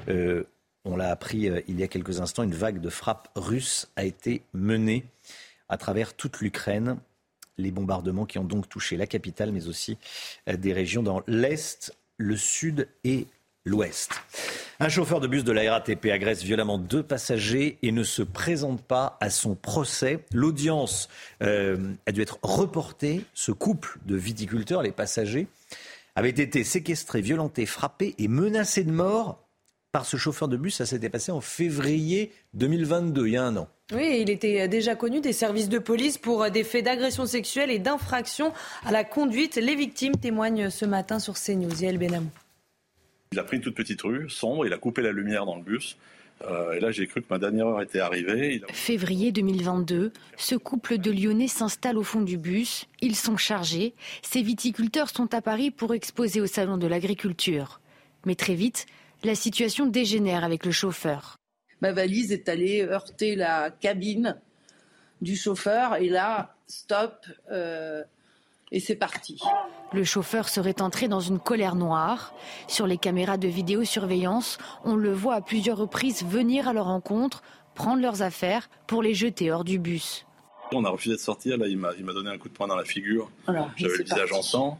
Euh, 0.10 0.43
on 0.86 0.95
l'a 0.95 1.12
appris 1.12 1.49
euh, 1.49 1.62
il 1.67 1.79
y 1.79 1.83
a 1.83 1.88
quelques 1.88 2.19
instants, 2.19 2.43
une 2.43 2.53
vague 2.53 2.79
de 2.79 2.89
frappes 2.89 3.29
russes 3.36 3.89
a 3.95 4.05
été 4.05 4.41
menée 4.53 5.05
à 5.69 5.77
travers 5.77 6.13
toute 6.13 6.39
l'Ukraine. 6.39 6.97
Les 7.57 7.71
bombardements 7.71 8.25
qui 8.25 8.38
ont 8.38 8.43
donc 8.43 8.69
touché 8.69 8.97
la 8.97 9.07
capitale, 9.07 9.51
mais 9.51 9.67
aussi 9.67 9.97
euh, 10.47 10.55
des 10.57 10.73
régions 10.73 11.03
dans 11.03 11.23
l'Est, 11.27 11.95
le 12.17 12.38
Sud 12.38 12.88
et 13.03 13.27
l'Ouest. 13.65 14.12
Un 14.79 14.89
chauffeur 14.89 15.19
de 15.19 15.27
bus 15.27 15.43
de 15.43 15.51
la 15.51 15.71
RATP 15.71 16.05
agresse 16.05 16.43
violemment 16.43 16.77
deux 16.77 17.03
passagers 17.03 17.79
et 17.81 17.91
ne 17.91 18.03
se 18.03 18.21
présente 18.21 18.81
pas 18.81 19.17
à 19.19 19.31
son 19.31 19.55
procès. 19.55 20.19
L'audience 20.31 21.10
a 21.41 22.12
dû 22.12 22.21
être 22.21 22.38
reportée. 22.43 23.25
Ce 23.33 23.51
couple 23.51 23.97
de 24.05 24.15
viticulteurs, 24.15 24.83
les 24.83 24.91
passagers, 24.91 25.47
avait 26.15 26.29
été 26.29 26.63
séquestré, 26.63 27.21
violenté, 27.21 27.65
frappé 27.65 28.13
et 28.19 28.27
menacé 28.27 28.83
de 28.83 28.91
mort 28.91 29.46
par 29.97 30.05
ce 30.05 30.15
chauffeur 30.15 30.47
de 30.47 30.57
bus. 30.57 30.75
Ça 30.75 30.86
s'était 30.86 31.10
passé 31.10 31.31
en 31.31 31.41
février 31.41 32.31
2022, 32.53 33.25
il 33.25 33.33
y 33.33 33.38
a 33.38 33.43
un 33.43 33.57
an. 33.57 33.67
Oui, 33.91 34.19
il 34.21 34.29
était 34.29 34.67
déjà 34.67 34.93
connu 34.93 35.21
des 35.21 35.33
services 35.33 35.69
de 35.69 35.79
police 35.79 36.19
pour 36.19 36.51
des 36.51 36.63
faits 36.63 36.86
d'agression 36.86 37.25
sexuelle 37.25 37.71
et 37.71 37.79
d'infraction 37.79 38.53
à 38.86 38.91
la 38.91 39.03
conduite. 39.03 39.55
Les 39.55 39.73
victimes 39.73 40.15
témoignent 40.15 40.69
ce 40.69 40.86
matin 40.86 41.17
sur 41.17 41.33
CNews. 41.33 41.81
Yael 41.81 41.97
Benamou. 41.97 42.29
Il 43.31 43.39
a 43.39 43.43
pris 43.43 43.57
une 43.57 43.63
toute 43.63 43.73
petite 43.73 44.03
rue, 44.03 44.29
sombre, 44.29 44.67
il 44.67 44.73
a 44.73 44.77
coupé 44.77 45.01
la 45.01 45.12
lumière 45.12 45.47
dans 45.47 45.55
le 45.55 45.63
bus. 45.63 45.97
Euh, 46.43 46.73
et 46.73 46.79
là, 46.79 46.91
j'ai 46.91 47.07
cru 47.07 47.23
que 47.23 47.27
ma 47.31 47.39
dernière 47.39 47.65
heure 47.65 47.81
était 47.81 47.99
arrivée. 47.99 48.62
Février 48.71 49.31
2022, 49.31 50.12
ce 50.38 50.53
couple 50.53 50.99
de 50.99 51.10
Lyonnais 51.10 51.47
s'installe 51.47 51.97
au 51.97 52.03
fond 52.03 52.21
du 52.21 52.38
bus. 52.38 52.86
Ils 53.01 53.15
sont 53.15 53.36
chargés. 53.36 53.95
Ces 54.21 54.43
viticulteurs 54.43 55.10
sont 55.10 55.33
à 55.33 55.41
Paris 55.41 55.71
pour 55.71 55.95
exposer 55.95 56.39
au 56.39 56.45
Salon 56.45 56.77
de 56.77 56.86
l'agriculture. 56.86 57.81
Mais 58.27 58.36
très 58.36 58.53
vite, 58.53 58.86
la 59.23 59.36
situation 59.36 59.86
dégénère 59.86 60.43
avec 60.43 60.65
le 60.65 60.71
chauffeur. 60.71 61.38
Ma 61.82 61.91
valise 61.91 62.32
est 62.32 62.49
allée 62.49 62.82
heurter 62.84 63.36
la 63.36 63.69
cabine 63.69 64.39
du 65.21 65.36
chauffeur 65.36 65.95
et 65.95 66.10
là, 66.10 66.56
stop, 66.67 67.25
euh, 67.51 68.03
et 68.71 68.80
c'est 68.80 68.95
parti. 68.95 69.39
Le 69.93 70.03
chauffeur 70.03 70.49
serait 70.49 70.82
entré 70.82 71.08
dans 71.08 71.19
une 71.19 71.39
colère 71.39 71.75
noire. 71.75 72.34
Sur 72.67 72.88
les 72.88 72.97
caméras 72.97 73.38
de 73.38 73.47
vidéosurveillance, 73.47 74.58
on 74.84 74.95
le 74.95 75.13
voit 75.13 75.36
à 75.36 75.41
plusieurs 75.41 75.77
reprises 75.77 76.23
venir 76.23 76.67
à 76.67 76.73
leur 76.73 76.86
rencontre, 76.86 77.41
prendre 77.75 78.01
leurs 78.01 78.21
affaires 78.21 78.69
pour 78.88 79.01
les 79.01 79.13
jeter 79.13 79.51
hors 79.51 79.63
du 79.63 79.80
bus. 79.80 80.25
On 80.73 80.84
a 80.84 80.89
refusé 80.89 81.15
de 81.15 81.21
sortir, 81.21 81.58
là 81.58 81.67
il 81.67 81.77
m'a 81.77 81.93
donné 81.93 82.30
un 82.30 82.38
coup 82.38 82.49
de 82.49 82.53
poing 82.53 82.67
dans 82.67 82.75
la 82.75 82.84
figure. 82.84 83.32
J'avais 83.47 83.97
le 83.97 84.03
visage 84.03 84.34
en 84.34 84.41
sang. 84.41 84.80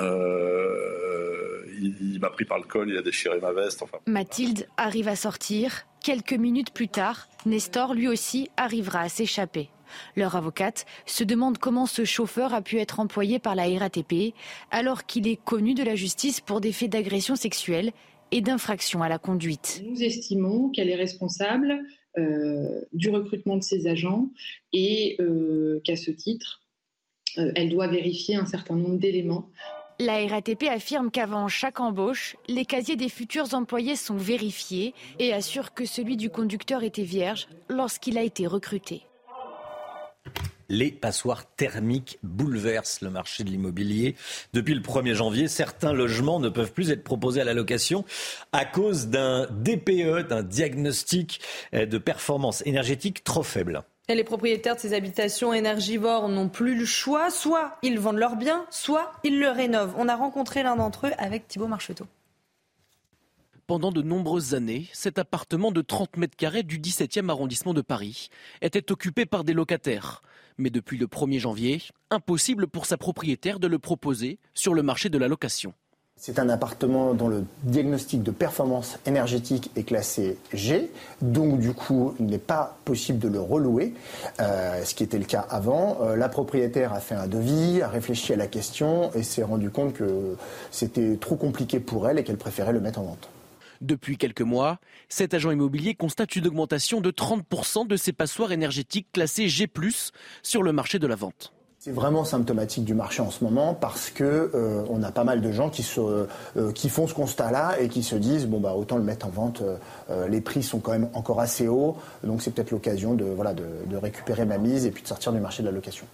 Euh, 0.00 1.64
il, 1.80 2.18
m'a 2.20 2.30
pris 2.30 2.44
par 2.44 2.58
le 2.58 2.64
col, 2.64 2.90
il 2.90 2.96
a 2.96 3.02
déchiré 3.02 3.38
ma 3.40 3.52
veste. 3.52 3.84
Mathilde 4.06 4.66
arrive 4.76 5.08
à 5.08 5.16
sortir. 5.16 5.86
Quelques 6.02 6.32
minutes 6.32 6.72
plus 6.72 6.88
tard, 6.88 7.28
Nestor 7.46 7.94
lui 7.94 8.08
aussi 8.08 8.50
arrivera 8.56 9.00
à 9.00 9.08
s'échapper. 9.08 9.68
Leur 10.16 10.36
avocate 10.36 10.86
se 11.06 11.24
demande 11.24 11.58
comment 11.58 11.86
ce 11.86 12.04
chauffeur 12.04 12.54
a 12.54 12.62
pu 12.62 12.78
être 12.78 13.00
employé 13.00 13.38
par 13.38 13.54
la 13.54 13.64
RATP 13.64 14.34
alors 14.70 15.06
qu'il 15.06 15.26
est 15.26 15.42
connu 15.42 15.74
de 15.74 15.82
la 15.82 15.94
justice 15.94 16.40
pour 16.40 16.60
des 16.60 16.72
faits 16.72 16.90
d'agression 16.90 17.36
sexuelle 17.36 17.92
et 18.30 18.40
d'infraction 18.40 19.02
à 19.02 19.08
la 19.08 19.18
conduite. 19.18 19.82
Nous 19.86 20.02
estimons 20.02 20.70
qu'elle 20.70 20.90
est 20.90 20.96
responsable 20.96 21.80
euh, 22.18 22.80
du 22.92 23.10
recrutement 23.10 23.56
de 23.56 23.62
ses 23.62 23.86
agents 23.86 24.28
et 24.72 25.16
euh, 25.20 25.80
qu'à 25.84 25.96
ce 25.96 26.10
titre, 26.10 26.62
euh, 27.38 27.52
elle 27.54 27.70
doit 27.70 27.86
vérifier 27.86 28.36
un 28.36 28.46
certain 28.46 28.76
nombre 28.76 28.98
d'éléments. 28.98 29.50
La 30.00 30.24
RATP 30.28 30.68
affirme 30.70 31.10
qu'avant 31.10 31.48
chaque 31.48 31.80
embauche, 31.80 32.36
les 32.46 32.64
casiers 32.64 32.94
des 32.94 33.08
futurs 33.08 33.52
employés 33.52 33.96
sont 33.96 34.16
vérifiés 34.16 34.94
et 35.18 35.32
assure 35.32 35.74
que 35.74 35.86
celui 35.86 36.16
du 36.16 36.30
conducteur 36.30 36.84
était 36.84 37.02
vierge 37.02 37.48
lorsqu'il 37.68 38.16
a 38.16 38.22
été 38.22 38.46
recruté. 38.46 39.02
Les 40.68 40.92
passoires 40.92 41.52
thermiques 41.56 42.20
bouleversent 42.22 43.00
le 43.00 43.10
marché 43.10 43.42
de 43.42 43.50
l'immobilier. 43.50 44.14
Depuis 44.52 44.74
le 44.74 44.82
1er 44.82 45.14
janvier, 45.14 45.48
certains 45.48 45.92
logements 45.92 46.38
ne 46.38 46.48
peuvent 46.48 46.72
plus 46.72 46.92
être 46.92 47.02
proposés 47.02 47.40
à 47.40 47.44
la 47.44 47.54
location 47.54 48.04
à 48.52 48.64
cause 48.64 49.08
d'un 49.08 49.48
DPE, 49.50 50.28
d'un 50.28 50.44
diagnostic 50.44 51.40
de 51.72 51.98
performance 51.98 52.62
énergétique 52.66 53.24
trop 53.24 53.42
faible. 53.42 53.82
Les 54.10 54.24
propriétaires 54.24 54.76
de 54.76 54.80
ces 54.80 54.94
habitations 54.94 55.52
énergivores 55.52 56.30
n'ont 56.30 56.48
plus 56.48 56.74
le 56.74 56.86
choix. 56.86 57.30
Soit 57.30 57.76
ils 57.82 57.98
vendent 57.98 58.16
leurs 58.16 58.36
biens, 58.36 58.64
soit 58.70 59.12
ils 59.22 59.38
le 59.38 59.50
rénovent. 59.50 59.94
On 59.98 60.08
a 60.08 60.16
rencontré 60.16 60.62
l'un 60.62 60.76
d'entre 60.76 61.08
eux 61.08 61.12
avec 61.18 61.46
Thibault 61.46 61.66
Marcheteau. 61.66 62.06
Pendant 63.66 63.92
de 63.92 64.00
nombreuses 64.00 64.54
années, 64.54 64.88
cet 64.94 65.18
appartement 65.18 65.72
de 65.72 65.82
30 65.82 66.16
mètres 66.16 66.36
carrés 66.38 66.62
du 66.62 66.78
17e 66.78 67.28
arrondissement 67.28 67.74
de 67.74 67.82
Paris 67.82 68.30
était 68.62 68.90
occupé 68.90 69.26
par 69.26 69.44
des 69.44 69.52
locataires. 69.52 70.22
Mais 70.56 70.70
depuis 70.70 70.96
le 70.96 71.06
1er 71.06 71.40
janvier, 71.40 71.82
impossible 72.10 72.66
pour 72.66 72.86
sa 72.86 72.96
propriétaire 72.96 73.60
de 73.60 73.66
le 73.66 73.78
proposer 73.78 74.38
sur 74.54 74.72
le 74.72 74.82
marché 74.82 75.10
de 75.10 75.18
la 75.18 75.28
location. 75.28 75.74
C'est 76.20 76.40
un 76.40 76.48
appartement 76.48 77.14
dont 77.14 77.28
le 77.28 77.44
diagnostic 77.62 78.24
de 78.24 78.32
performance 78.32 78.98
énergétique 79.06 79.70
est 79.76 79.84
classé 79.84 80.36
G, 80.52 80.90
donc 81.22 81.60
du 81.60 81.72
coup 81.72 82.12
il 82.18 82.26
n'est 82.26 82.38
pas 82.38 82.76
possible 82.84 83.20
de 83.20 83.28
le 83.28 83.38
relouer, 83.40 83.94
euh, 84.40 84.82
ce 84.82 84.96
qui 84.96 85.04
était 85.04 85.20
le 85.20 85.24
cas 85.24 85.46
avant. 85.48 85.98
Euh, 86.02 86.16
la 86.16 86.28
propriétaire 86.28 86.92
a 86.92 86.98
fait 86.98 87.14
un 87.14 87.28
devis, 87.28 87.82
a 87.82 87.88
réfléchi 87.88 88.32
à 88.32 88.36
la 88.36 88.48
question 88.48 89.12
et 89.14 89.22
s'est 89.22 89.44
rendu 89.44 89.70
compte 89.70 89.94
que 89.94 90.36
c'était 90.72 91.16
trop 91.18 91.36
compliqué 91.36 91.78
pour 91.78 92.08
elle 92.08 92.18
et 92.18 92.24
qu'elle 92.24 92.36
préférait 92.36 92.72
le 92.72 92.80
mettre 92.80 92.98
en 92.98 93.04
vente. 93.04 93.28
Depuis 93.80 94.16
quelques 94.16 94.42
mois, 94.42 94.80
cet 95.08 95.34
agent 95.34 95.52
immobilier 95.52 95.94
constate 95.94 96.34
une 96.34 96.48
augmentation 96.48 97.00
de 97.00 97.12
30% 97.12 97.86
de 97.86 97.96
ses 97.96 98.12
passoires 98.12 98.50
énergétiques 98.50 99.06
classées 99.12 99.48
G+, 99.48 99.70
sur 100.42 100.64
le 100.64 100.72
marché 100.72 100.98
de 100.98 101.06
la 101.06 101.14
vente. 101.14 101.52
C'est 101.80 101.92
vraiment 101.92 102.24
symptomatique 102.24 102.84
du 102.84 102.94
marché 102.94 103.22
en 103.22 103.30
ce 103.30 103.44
moment 103.44 103.72
parce 103.72 104.10
que 104.10 104.50
euh, 104.52 104.82
on 104.90 105.00
a 105.04 105.12
pas 105.12 105.22
mal 105.22 105.40
de 105.40 105.52
gens 105.52 105.70
qui, 105.70 105.84
se, 105.84 106.00
euh, 106.00 106.72
qui 106.74 106.88
font 106.88 107.06
ce 107.06 107.14
constat-là 107.14 107.80
et 107.80 107.88
qui 107.88 108.02
se 108.02 108.16
disent 108.16 108.46
bon 108.46 108.58
bah 108.58 108.72
autant 108.74 108.96
le 108.96 109.04
mettre 109.04 109.26
en 109.26 109.30
vente. 109.30 109.62
Euh, 110.10 110.26
les 110.26 110.40
prix 110.40 110.64
sont 110.64 110.80
quand 110.80 110.90
même 110.90 111.08
encore 111.14 111.40
assez 111.40 111.68
hauts, 111.68 111.96
donc 112.24 112.42
c'est 112.42 112.50
peut-être 112.50 112.72
l'occasion 112.72 113.14
de 113.14 113.24
voilà 113.24 113.54
de, 113.54 113.64
de 113.86 113.96
récupérer 113.96 114.44
ma 114.44 114.58
mise 114.58 114.86
et 114.86 114.90
puis 114.90 115.04
de 115.04 115.08
sortir 115.08 115.32
du 115.32 115.38
marché 115.38 115.62
de 115.62 115.68
la 115.68 115.72
location. 115.72 116.04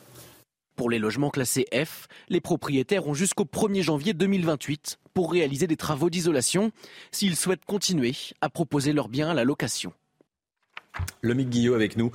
Pour 0.77 0.91
les 0.91 0.99
logements 0.99 1.31
classés 1.31 1.67
F, 1.73 2.09
les 2.29 2.43
propriétaires 2.43 3.07
ont 3.07 3.15
jusqu'au 3.15 3.45
1er 3.45 3.81
janvier 3.81 4.13
2028 4.13 4.99
pour 5.15 5.33
réaliser 5.33 5.67
des 5.67 5.77
travaux 5.77 6.11
d'isolation 6.11 6.73
s'ils 7.11 7.37
souhaitent 7.37 7.65
continuer 7.65 8.13
à 8.43 8.51
proposer 8.51 8.93
leurs 8.93 9.09
biens 9.09 9.31
à 9.31 9.35
la 9.35 9.45
location. 9.45 9.95
Le 11.23 11.33
Mick 11.33 11.49
Guillot 11.49 11.75
avec 11.75 11.97
nous. 11.97 12.11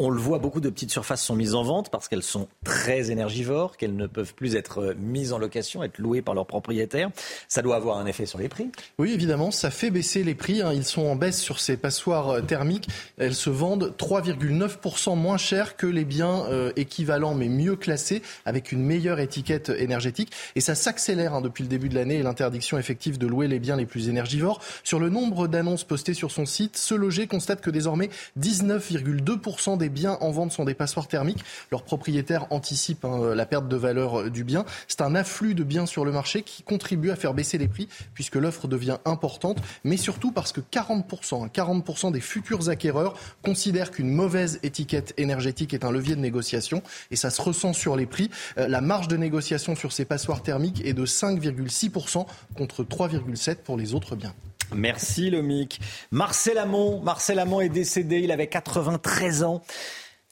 On 0.00 0.10
le 0.10 0.18
voit, 0.18 0.40
beaucoup 0.40 0.60
de 0.60 0.70
petites 0.70 0.90
surfaces 0.90 1.22
sont 1.22 1.36
mises 1.36 1.54
en 1.54 1.62
vente 1.62 1.88
parce 1.88 2.08
qu'elles 2.08 2.24
sont 2.24 2.48
très 2.64 3.12
énergivores, 3.12 3.76
qu'elles 3.76 3.94
ne 3.94 4.08
peuvent 4.08 4.34
plus 4.34 4.56
être 4.56 4.78
euh, 4.78 4.94
mises 4.98 5.32
en 5.32 5.38
location, 5.38 5.84
être 5.84 5.98
louées 5.98 6.20
par 6.20 6.34
leurs 6.34 6.48
propriétaires. 6.48 7.10
Ça 7.46 7.62
doit 7.62 7.76
avoir 7.76 7.98
un 7.98 8.06
effet 8.06 8.26
sur 8.26 8.40
les 8.40 8.48
prix. 8.48 8.72
Oui, 8.98 9.12
évidemment, 9.12 9.52
ça 9.52 9.70
fait 9.70 9.92
baisser 9.92 10.24
les 10.24 10.34
prix. 10.34 10.62
Hein. 10.62 10.72
Ils 10.72 10.84
sont 10.84 11.02
en 11.02 11.14
baisse 11.14 11.40
sur 11.40 11.60
ces 11.60 11.76
passoires 11.76 12.30
euh, 12.30 12.40
thermiques. 12.40 12.88
Elles 13.18 13.36
se 13.36 13.50
vendent 13.50 13.94
3,9% 13.96 15.16
moins 15.16 15.36
cher 15.36 15.76
que 15.76 15.86
les 15.86 16.04
biens 16.04 16.44
euh, 16.48 16.72
équivalents 16.74 17.36
mais 17.36 17.48
mieux 17.48 17.76
classés 17.76 18.20
avec 18.46 18.72
une 18.72 18.82
meilleure 18.82 19.20
étiquette 19.20 19.68
énergétique. 19.68 20.32
Et 20.56 20.60
ça 20.60 20.74
s'accélère 20.74 21.34
hein, 21.34 21.40
depuis 21.40 21.62
le 21.62 21.68
début 21.68 21.88
de 21.88 21.94
l'année 21.94 22.20
l'interdiction 22.20 22.78
effective 22.78 23.16
de 23.16 23.28
louer 23.28 23.46
les 23.46 23.60
biens 23.60 23.76
les 23.76 23.86
plus 23.86 24.08
énergivores. 24.08 24.60
Sur 24.82 24.98
le 24.98 25.08
nombre 25.08 25.46
d'annonces 25.46 25.84
postées 25.84 26.14
sur 26.14 26.32
son 26.32 26.46
site, 26.46 26.76
ce 26.76 26.96
loger 26.96 27.28
constate 27.28 27.60
que 27.60 27.70
désormais 27.70 28.10
19,2% 28.40 29.78
des 29.78 29.83
des 29.84 29.90
biens 29.90 30.16
en 30.22 30.30
vente 30.30 30.50
sont 30.50 30.64
des 30.64 30.72
passoires 30.72 31.08
thermiques. 31.08 31.44
Leurs 31.70 31.82
propriétaires 31.82 32.46
anticipent 32.48 33.04
hein, 33.04 33.34
la 33.34 33.44
perte 33.44 33.68
de 33.68 33.76
valeur 33.76 34.20
euh, 34.20 34.30
du 34.30 34.42
bien. 34.42 34.64
C'est 34.88 35.02
un 35.02 35.14
afflux 35.14 35.54
de 35.54 35.62
biens 35.62 35.84
sur 35.84 36.06
le 36.06 36.12
marché 36.12 36.40
qui 36.40 36.62
contribue 36.62 37.10
à 37.10 37.16
faire 37.16 37.34
baisser 37.34 37.58
les 37.58 37.68
prix 37.68 37.86
puisque 38.14 38.36
l'offre 38.36 38.66
devient 38.66 38.96
importante, 39.04 39.58
mais 39.84 39.98
surtout 39.98 40.32
parce 40.32 40.52
que 40.52 40.60
40%, 40.60 41.50
40% 41.50 42.06
hein, 42.06 42.10
des 42.10 42.20
futurs 42.20 42.70
acquéreurs 42.70 43.14
considèrent 43.42 43.90
qu'une 43.90 44.10
mauvaise 44.10 44.58
étiquette 44.62 45.12
énergétique 45.18 45.74
est 45.74 45.84
un 45.84 45.92
levier 45.92 46.16
de 46.16 46.20
négociation 46.20 46.82
et 47.10 47.16
ça 47.16 47.28
se 47.28 47.42
ressent 47.42 47.74
sur 47.74 47.94
les 47.94 48.06
prix. 48.06 48.30
Euh, 48.56 48.68
la 48.68 48.80
marge 48.80 49.08
de 49.08 49.18
négociation 49.18 49.76
sur 49.76 49.92
ces 49.92 50.06
passoires 50.06 50.42
thermiques 50.42 50.80
est 50.86 50.94
de 50.94 51.04
5,6% 51.04 52.24
contre 52.56 52.84
3,7% 52.84 53.56
pour 53.56 53.76
les 53.76 53.92
autres 53.92 54.16
biens. 54.16 54.34
Merci 54.74 55.30
Lomic. 55.30 55.80
Marcel 56.10 56.58
Amont, 56.58 57.00
Marcel 57.00 57.38
Amont 57.38 57.60
est 57.60 57.68
décédé, 57.68 58.20
il 58.20 58.32
avait 58.32 58.46
93 58.46 59.42
ans. 59.44 59.62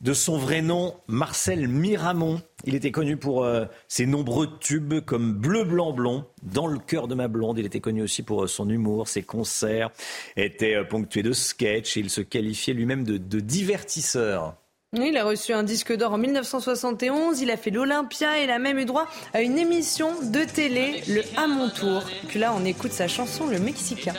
De 0.00 0.14
son 0.14 0.36
vrai 0.36 0.62
nom, 0.62 0.96
Marcel 1.06 1.68
Miramont. 1.68 2.42
Il 2.64 2.74
était 2.74 2.90
connu 2.90 3.16
pour 3.16 3.44
euh, 3.44 3.66
ses 3.86 4.04
nombreux 4.04 4.58
tubes 4.58 4.98
comme 5.00 5.32
Bleu, 5.32 5.62
Blanc, 5.62 5.92
Blond, 5.92 6.24
Dans 6.42 6.66
le 6.66 6.80
cœur 6.80 7.06
de 7.06 7.14
ma 7.14 7.28
blonde. 7.28 7.58
Il 7.60 7.66
était 7.66 7.78
connu 7.78 8.02
aussi 8.02 8.24
pour 8.24 8.42
euh, 8.42 8.46
son 8.48 8.68
humour, 8.68 9.06
ses 9.06 9.22
concerts 9.22 9.90
étaient 10.36 10.74
euh, 10.74 10.82
ponctués 10.82 11.22
de 11.22 11.32
sketchs 11.32 11.96
et 11.96 12.00
il 12.00 12.10
se 12.10 12.20
qualifiait 12.20 12.74
lui-même 12.74 13.04
de 13.04 13.40
divertisseur. 13.40 14.56
Il 14.95 15.16
a 15.16 15.24
reçu 15.24 15.55
un 15.55 15.62
disque 15.62 15.97
d'or 15.97 16.12
en 16.12 16.18
1971, 16.18 17.40
il 17.40 17.51
a 17.51 17.57
fait 17.57 17.70
l'Olympia 17.70 18.38
et 18.38 18.45
il 18.45 18.51
a 18.51 18.59
même 18.59 18.78
eu 18.78 18.84
droit 18.84 19.07
à 19.32 19.40
une 19.40 19.57
émission 19.57 20.11
de 20.22 20.45
télé, 20.45 21.03
le 21.09 21.22
À 21.34 21.47
mon 21.47 21.70
tour. 21.70 22.05
Puis 22.28 22.38
là, 22.38 22.53
on 22.55 22.62
écoute 22.66 22.93
sa 22.93 23.09
chanson, 23.09 23.47
le 23.47 23.59
Mexicain. 23.59 24.12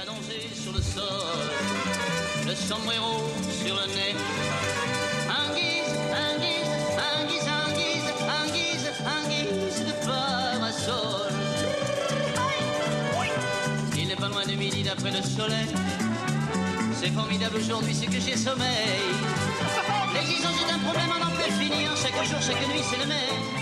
L'existence 20.14 20.56
est 20.62 20.74
un 20.74 20.80
problème 20.80 21.10
en 21.10 21.28
enfer 21.28 21.46
fini. 21.46 21.86
Chaque 21.96 22.26
jour, 22.26 22.42
chaque 22.42 22.68
nuit, 22.68 22.82
c'est 22.84 22.98
le 22.98 23.08
même. 23.08 23.54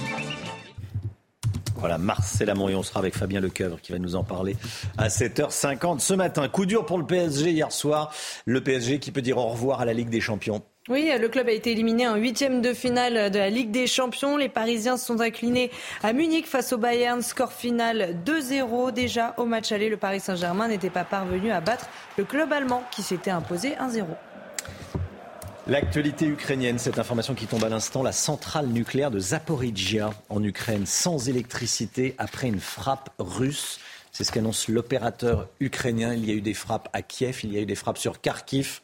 Voilà, 1.81 1.97
Marcel 1.97 2.47
Amont 2.51 2.69
et 2.69 2.75
on 2.75 2.83
sera 2.83 2.99
avec 2.99 3.15
Fabien 3.15 3.39
Lecoeuvre 3.39 3.81
qui 3.81 3.91
va 3.91 3.97
nous 3.97 4.15
en 4.15 4.23
parler 4.23 4.55
à 4.99 5.07
7h50 5.07 5.99
ce 5.99 6.13
matin. 6.13 6.47
Coup 6.47 6.67
dur 6.67 6.85
pour 6.85 6.99
le 6.99 7.05
PSG 7.05 7.49
hier 7.49 7.71
soir. 7.71 8.13
Le 8.45 8.61
PSG 8.61 8.99
qui 8.99 9.09
peut 9.11 9.23
dire 9.23 9.39
au 9.39 9.47
revoir 9.47 9.81
à 9.81 9.85
la 9.85 9.93
Ligue 9.93 10.09
des 10.09 10.21
Champions. 10.21 10.61
Oui, 10.89 11.11
le 11.19 11.27
club 11.27 11.47
a 11.47 11.51
été 11.51 11.71
éliminé 11.71 12.07
en 12.07 12.15
huitième 12.17 12.61
de 12.61 12.73
finale 12.73 13.31
de 13.31 13.39
la 13.39 13.49
Ligue 13.49 13.71
des 13.71 13.87
Champions. 13.87 14.37
Les 14.37 14.49
Parisiens 14.49 14.97
se 14.97 15.07
sont 15.07 15.21
inclinés 15.21 15.71
à 16.03 16.13
Munich 16.13 16.45
face 16.45 16.71
au 16.71 16.77
Bayern. 16.77 17.23
Score 17.23 17.51
final 17.51 18.15
2-0. 18.25 18.91
Déjà 18.91 19.33
au 19.37 19.45
match 19.45 19.71
aller, 19.71 19.89
le 19.89 19.97
Paris 19.97 20.19
Saint-Germain 20.19 20.67
n'était 20.67 20.91
pas 20.91 21.03
parvenu 21.03 21.51
à 21.51 21.61
battre 21.61 21.87
le 22.17 22.25
club 22.25 22.53
allemand 22.53 22.83
qui 22.91 23.01
s'était 23.01 23.31
imposé 23.31 23.69
1-0. 23.69 24.05
L'actualité 25.67 26.25
ukrainienne, 26.25 26.79
cette 26.79 26.97
information 26.97 27.35
qui 27.35 27.45
tombe 27.45 27.63
à 27.63 27.69
l'instant, 27.69 28.01
la 28.01 28.11
centrale 28.11 28.65
nucléaire 28.65 29.11
de 29.11 29.19
Zaporizhia 29.19 30.09
en 30.29 30.43
Ukraine 30.43 30.87
sans 30.87 31.29
électricité 31.29 32.15
après 32.17 32.47
une 32.47 32.59
frappe 32.59 33.11
russe. 33.19 33.79
C'est 34.11 34.23
ce 34.23 34.31
qu'annonce 34.31 34.67
l'opérateur 34.69 35.47
ukrainien. 35.59 36.15
Il 36.15 36.25
y 36.25 36.31
a 36.31 36.33
eu 36.33 36.41
des 36.41 36.55
frappes 36.55 36.89
à 36.93 37.03
Kiev, 37.03 37.41
il 37.43 37.53
y 37.53 37.57
a 37.57 37.61
eu 37.61 37.67
des 37.67 37.75
frappes 37.75 37.99
sur 37.99 38.21
Kharkiv, 38.21 38.81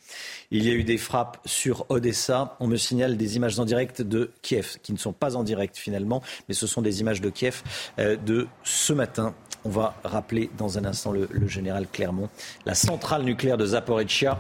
il 0.52 0.64
y 0.64 0.70
a 0.70 0.74
eu 0.74 0.84
des 0.84 1.00
frappes 1.00 1.40
sur 1.46 1.88
Odessa. 1.90 2.56
On 2.60 2.68
me 2.68 2.78
signale 2.78 3.18
des 3.18 3.38
images 3.38 3.60
en 3.60 3.66
direct 3.66 4.04
de 4.04 4.32
Kiev, 4.44 4.78
qui 4.84 4.94
ne 4.94 5.00
sont 5.00 5.14
pas 5.14 5.36
en 5.36 5.44
direct 5.44 5.78
finalement, 5.78 6.22
mais 6.48 6.54
ce 6.54 6.68
sont 6.68 6.84
des 6.84 7.02
images 7.02 7.22
de 7.22 7.32
Kiev 7.32 7.64
euh, 7.98 8.18
de 8.18 8.48
ce 8.64 8.94
matin. 8.94 9.34
On 9.66 9.70
va 9.70 9.96
rappeler 10.04 10.52
dans 10.60 10.78
un 10.78 10.86
instant 10.86 11.12
le, 11.12 11.28
le 11.32 11.48
général 11.48 11.88
Clermont. 11.92 12.30
La 12.68 12.76
centrale 12.76 13.24
nucléaire 13.24 13.58
de 13.58 13.66
Zaporizhia 13.66 14.40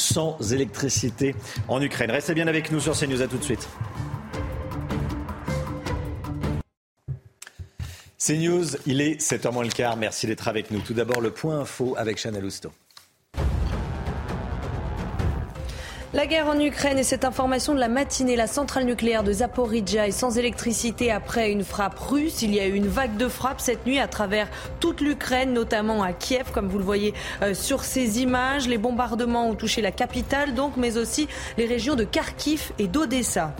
sans 0.00 0.52
électricité 0.52 1.34
en 1.68 1.80
Ukraine. 1.80 2.10
Restez 2.10 2.34
bien 2.34 2.48
avec 2.48 2.72
nous 2.72 2.80
sur 2.80 2.98
CNews. 2.98 3.22
À 3.22 3.28
tout 3.28 3.38
de 3.38 3.44
suite. 3.44 3.68
CNews, 8.18 8.76
il 8.86 9.00
est 9.00 9.20
7h 9.20 9.52
moins 9.52 9.64
le 9.64 9.70
quart. 9.70 9.96
Merci 9.96 10.26
d'être 10.26 10.48
avec 10.48 10.70
nous. 10.70 10.80
Tout 10.80 10.94
d'abord, 10.94 11.20
le 11.20 11.30
point 11.30 11.60
info 11.60 11.94
avec 11.98 12.18
Chanel 12.18 12.44
Housteau. 12.44 12.72
La 16.12 16.26
guerre 16.26 16.48
en 16.48 16.58
Ukraine 16.58 16.98
et 16.98 17.04
cette 17.04 17.24
information 17.24 17.72
de 17.72 17.78
la 17.78 17.86
matinée, 17.86 18.34
la 18.34 18.48
centrale 18.48 18.84
nucléaire 18.84 19.22
de 19.22 19.32
Zaporizhia 19.32 20.08
est 20.08 20.10
sans 20.10 20.38
électricité 20.38 21.12
après 21.12 21.52
une 21.52 21.62
frappe 21.62 22.00
russe. 22.00 22.42
Il 22.42 22.52
y 22.52 22.58
a 22.58 22.66
eu 22.66 22.74
une 22.74 22.88
vague 22.88 23.16
de 23.16 23.28
frappes 23.28 23.60
cette 23.60 23.86
nuit 23.86 24.00
à 24.00 24.08
travers 24.08 24.48
toute 24.80 25.00
l'Ukraine, 25.02 25.52
notamment 25.52 26.02
à 26.02 26.12
Kiev, 26.12 26.50
comme 26.52 26.66
vous 26.66 26.78
le 26.78 26.84
voyez 26.84 27.14
euh, 27.42 27.54
sur 27.54 27.84
ces 27.84 28.20
images. 28.22 28.66
Les 28.66 28.76
bombardements 28.76 29.48
ont 29.48 29.54
touché 29.54 29.82
la 29.82 29.92
capitale, 29.92 30.52
donc, 30.52 30.76
mais 30.76 30.96
aussi 30.96 31.28
les 31.56 31.66
régions 31.66 31.94
de 31.94 32.02
Kharkiv 32.02 32.72
et 32.80 32.88
d'Odessa. 32.88 33.54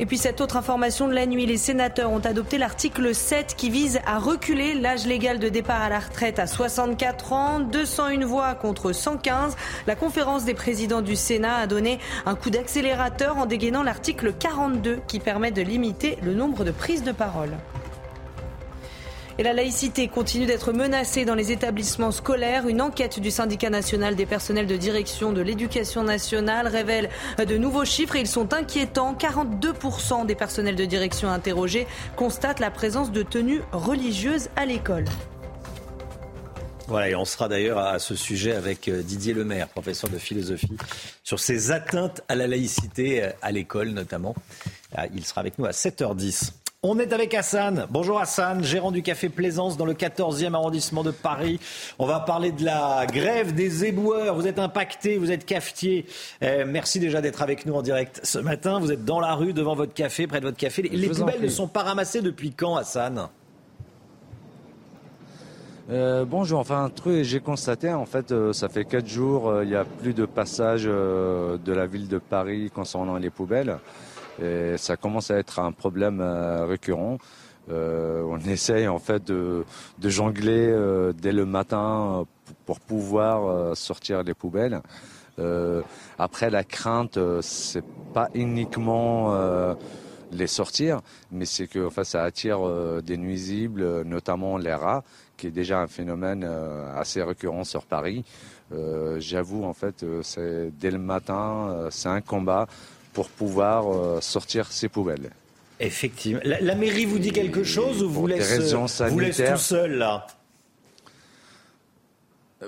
Et 0.00 0.06
puis 0.06 0.18
cette 0.18 0.40
autre 0.40 0.56
information 0.56 1.06
de 1.06 1.14
la 1.14 1.24
nuit, 1.24 1.46
les 1.46 1.56
sénateurs 1.56 2.10
ont 2.10 2.18
adopté 2.18 2.58
l'article 2.58 3.14
7 3.14 3.54
qui 3.56 3.70
vise 3.70 4.00
à 4.06 4.18
reculer 4.18 4.74
l'âge 4.74 5.06
légal 5.06 5.38
de 5.38 5.48
départ 5.48 5.82
à 5.82 5.88
la 5.88 6.00
retraite 6.00 6.40
à 6.40 6.48
64 6.48 7.32
ans, 7.32 7.60
201 7.60 8.26
voix 8.26 8.54
contre 8.54 8.92
115. 8.92 9.54
La 9.86 9.94
conférence 9.94 10.44
des 10.44 10.54
présidents 10.54 11.02
du 11.02 11.14
Sénat 11.14 11.58
a 11.58 11.66
donné 11.68 12.00
un 12.26 12.34
coup 12.34 12.50
d'accélérateur 12.50 13.38
en 13.38 13.46
dégainant 13.46 13.84
l'article 13.84 14.32
42 14.32 14.98
qui 15.06 15.20
permet 15.20 15.52
de 15.52 15.62
limiter 15.62 16.18
le 16.22 16.34
nombre 16.34 16.64
de 16.64 16.72
prises 16.72 17.04
de 17.04 17.12
parole. 17.12 17.52
Et 19.36 19.42
la 19.42 19.52
laïcité 19.52 20.06
continue 20.06 20.46
d'être 20.46 20.72
menacée 20.72 21.24
dans 21.24 21.34
les 21.34 21.50
établissements 21.50 22.12
scolaires. 22.12 22.68
Une 22.68 22.80
enquête 22.80 23.18
du 23.18 23.32
syndicat 23.32 23.68
national 23.68 24.14
des 24.14 24.26
personnels 24.26 24.68
de 24.68 24.76
direction 24.76 25.32
de 25.32 25.40
l'éducation 25.40 26.04
nationale 26.04 26.68
révèle 26.68 27.10
de 27.38 27.56
nouveaux 27.56 27.84
chiffres 27.84 28.14
et 28.14 28.20
ils 28.20 28.28
sont 28.28 28.54
inquiétants. 28.54 29.14
42% 29.14 30.26
des 30.26 30.36
personnels 30.36 30.76
de 30.76 30.84
direction 30.84 31.30
interrogés 31.30 31.88
constatent 32.14 32.60
la 32.60 32.70
présence 32.70 33.10
de 33.10 33.24
tenues 33.24 33.62
religieuses 33.72 34.50
à 34.54 34.66
l'école. 34.66 35.06
Voilà, 36.86 37.08
et 37.08 37.14
on 37.16 37.24
sera 37.24 37.48
d'ailleurs 37.48 37.78
à 37.78 37.98
ce 37.98 38.14
sujet 38.14 38.52
avec 38.52 38.88
euh, 38.88 39.02
Didier 39.02 39.32
Lemaire, 39.32 39.68
professeur 39.68 40.10
de 40.10 40.18
philosophie, 40.18 40.76
sur 41.22 41.40
ces 41.40 41.72
atteintes 41.72 42.20
à 42.28 42.34
la 42.34 42.46
laïcité 42.46 43.24
euh, 43.24 43.30
à 43.40 43.52
l'école 43.52 43.88
notamment. 43.88 44.34
Ah, 44.94 45.06
il 45.14 45.24
sera 45.24 45.40
avec 45.40 45.58
nous 45.58 45.64
à 45.64 45.70
7h10. 45.70 46.52
On 46.86 46.98
est 46.98 47.14
avec 47.14 47.32
Hassan. 47.32 47.86
Bonjour 47.88 48.20
Hassan, 48.20 48.62
gérant 48.62 48.92
du 48.92 49.00
café 49.00 49.30
Plaisance 49.30 49.78
dans 49.78 49.86
le 49.86 49.94
14e 49.94 50.52
arrondissement 50.52 51.02
de 51.02 51.12
Paris. 51.12 51.58
On 51.98 52.04
va 52.04 52.20
parler 52.20 52.52
de 52.52 52.62
la 52.62 53.06
grève 53.06 53.54
des 53.54 53.86
éboueurs. 53.86 54.34
Vous 54.34 54.46
êtes 54.46 54.58
impacté, 54.58 55.16
vous 55.16 55.30
êtes 55.30 55.46
cafetier. 55.46 56.04
Eh, 56.42 56.64
merci 56.66 57.00
déjà 57.00 57.22
d'être 57.22 57.40
avec 57.40 57.64
nous 57.64 57.72
en 57.72 57.80
direct 57.80 58.20
ce 58.22 58.38
matin. 58.38 58.80
Vous 58.80 58.92
êtes 58.92 59.02
dans 59.02 59.18
la 59.18 59.32
rue 59.32 59.54
devant 59.54 59.74
votre 59.74 59.94
café, 59.94 60.26
près 60.26 60.40
de 60.40 60.44
votre 60.44 60.58
café. 60.58 60.82
Les 60.82 61.08
poubelles 61.08 61.40
ne 61.40 61.48
sont 61.48 61.68
pas 61.68 61.84
ramassées 61.84 62.20
depuis 62.20 62.52
quand, 62.52 62.76
Hassan? 62.76 63.28
Euh, 65.88 66.26
bonjour, 66.26 66.58
enfin 66.58 66.84
un 66.84 66.90
truc 66.90 67.24
j'ai 67.24 67.40
constaté 67.40 67.92
en 67.92 68.06
fait 68.06 68.32
euh, 68.32 68.54
ça 68.54 68.70
fait 68.70 68.86
quatre 68.86 69.06
jours 69.06 69.50
euh, 69.50 69.64
il 69.64 69.68
n'y 69.68 69.76
a 69.76 69.84
plus 69.84 70.14
de 70.14 70.24
passage 70.24 70.84
de 70.84 71.72
la 71.72 71.86
ville 71.86 72.08
de 72.08 72.16
Paris 72.16 72.70
concernant 72.74 73.16
les 73.16 73.28
poubelles. 73.28 73.76
Et 74.42 74.76
ça 74.76 74.96
commence 74.96 75.30
à 75.30 75.38
être 75.38 75.58
un 75.58 75.72
problème 75.72 76.20
euh, 76.20 76.66
récurrent. 76.66 77.18
Euh, 77.70 78.22
on 78.22 78.38
essaye 78.48 78.88
en 78.88 78.98
fait 78.98 79.24
de, 79.24 79.64
de 79.98 80.08
jongler 80.08 80.68
euh, 80.68 81.12
dès 81.12 81.32
le 81.32 81.46
matin 81.46 82.26
pour 82.66 82.80
pouvoir 82.80 83.76
sortir 83.76 84.22
les 84.22 84.34
poubelles. 84.34 84.80
après, 86.18 86.50
la 86.50 86.62
crainte, 86.62 87.18
c'est 87.40 87.84
pas 88.12 88.28
uniquement 88.34 89.34
les 90.30 90.46
sortir, 90.46 91.00
mais 91.32 91.46
c'est 91.46 91.66
que 91.66 91.86
enfin, 91.86 92.04
ça 92.04 92.22
attire 92.22 92.60
des 93.02 93.16
nuisibles, 93.16 94.02
notamment 94.02 94.58
les 94.58 94.74
rats, 94.74 95.04
qui 95.38 95.46
est 95.46 95.50
déjà 95.50 95.80
un 95.80 95.86
phénomène 95.86 96.44
assez 96.94 97.22
récurrent 97.22 97.64
sur 97.64 97.86
Paris. 97.86 98.24
J'avoue, 99.16 99.64
en 99.64 99.72
fait, 99.72 100.04
c'est 100.20 100.70
dès 100.78 100.90
le 100.90 100.98
matin, 100.98 101.88
c'est 101.90 102.10
un 102.10 102.20
combat 102.20 102.66
pour 103.14 103.28
pouvoir 103.30 103.90
euh, 103.90 104.20
sortir 104.20 104.70
ces 104.70 104.90
poubelles. 104.90 105.30
Effectivement. 105.80 106.40
La, 106.44 106.74
mairie 106.74 107.06
vous 107.06 107.18
dit 107.18 107.32
quelque 107.32 107.64
chose 107.64 108.02
ou 108.02 108.10
vous 108.10 108.26
laisse, 108.26 108.60
vous 109.08 109.18
laisse 109.18 109.36
tout 109.36 109.56
seul 109.56 109.92
là 109.96 110.26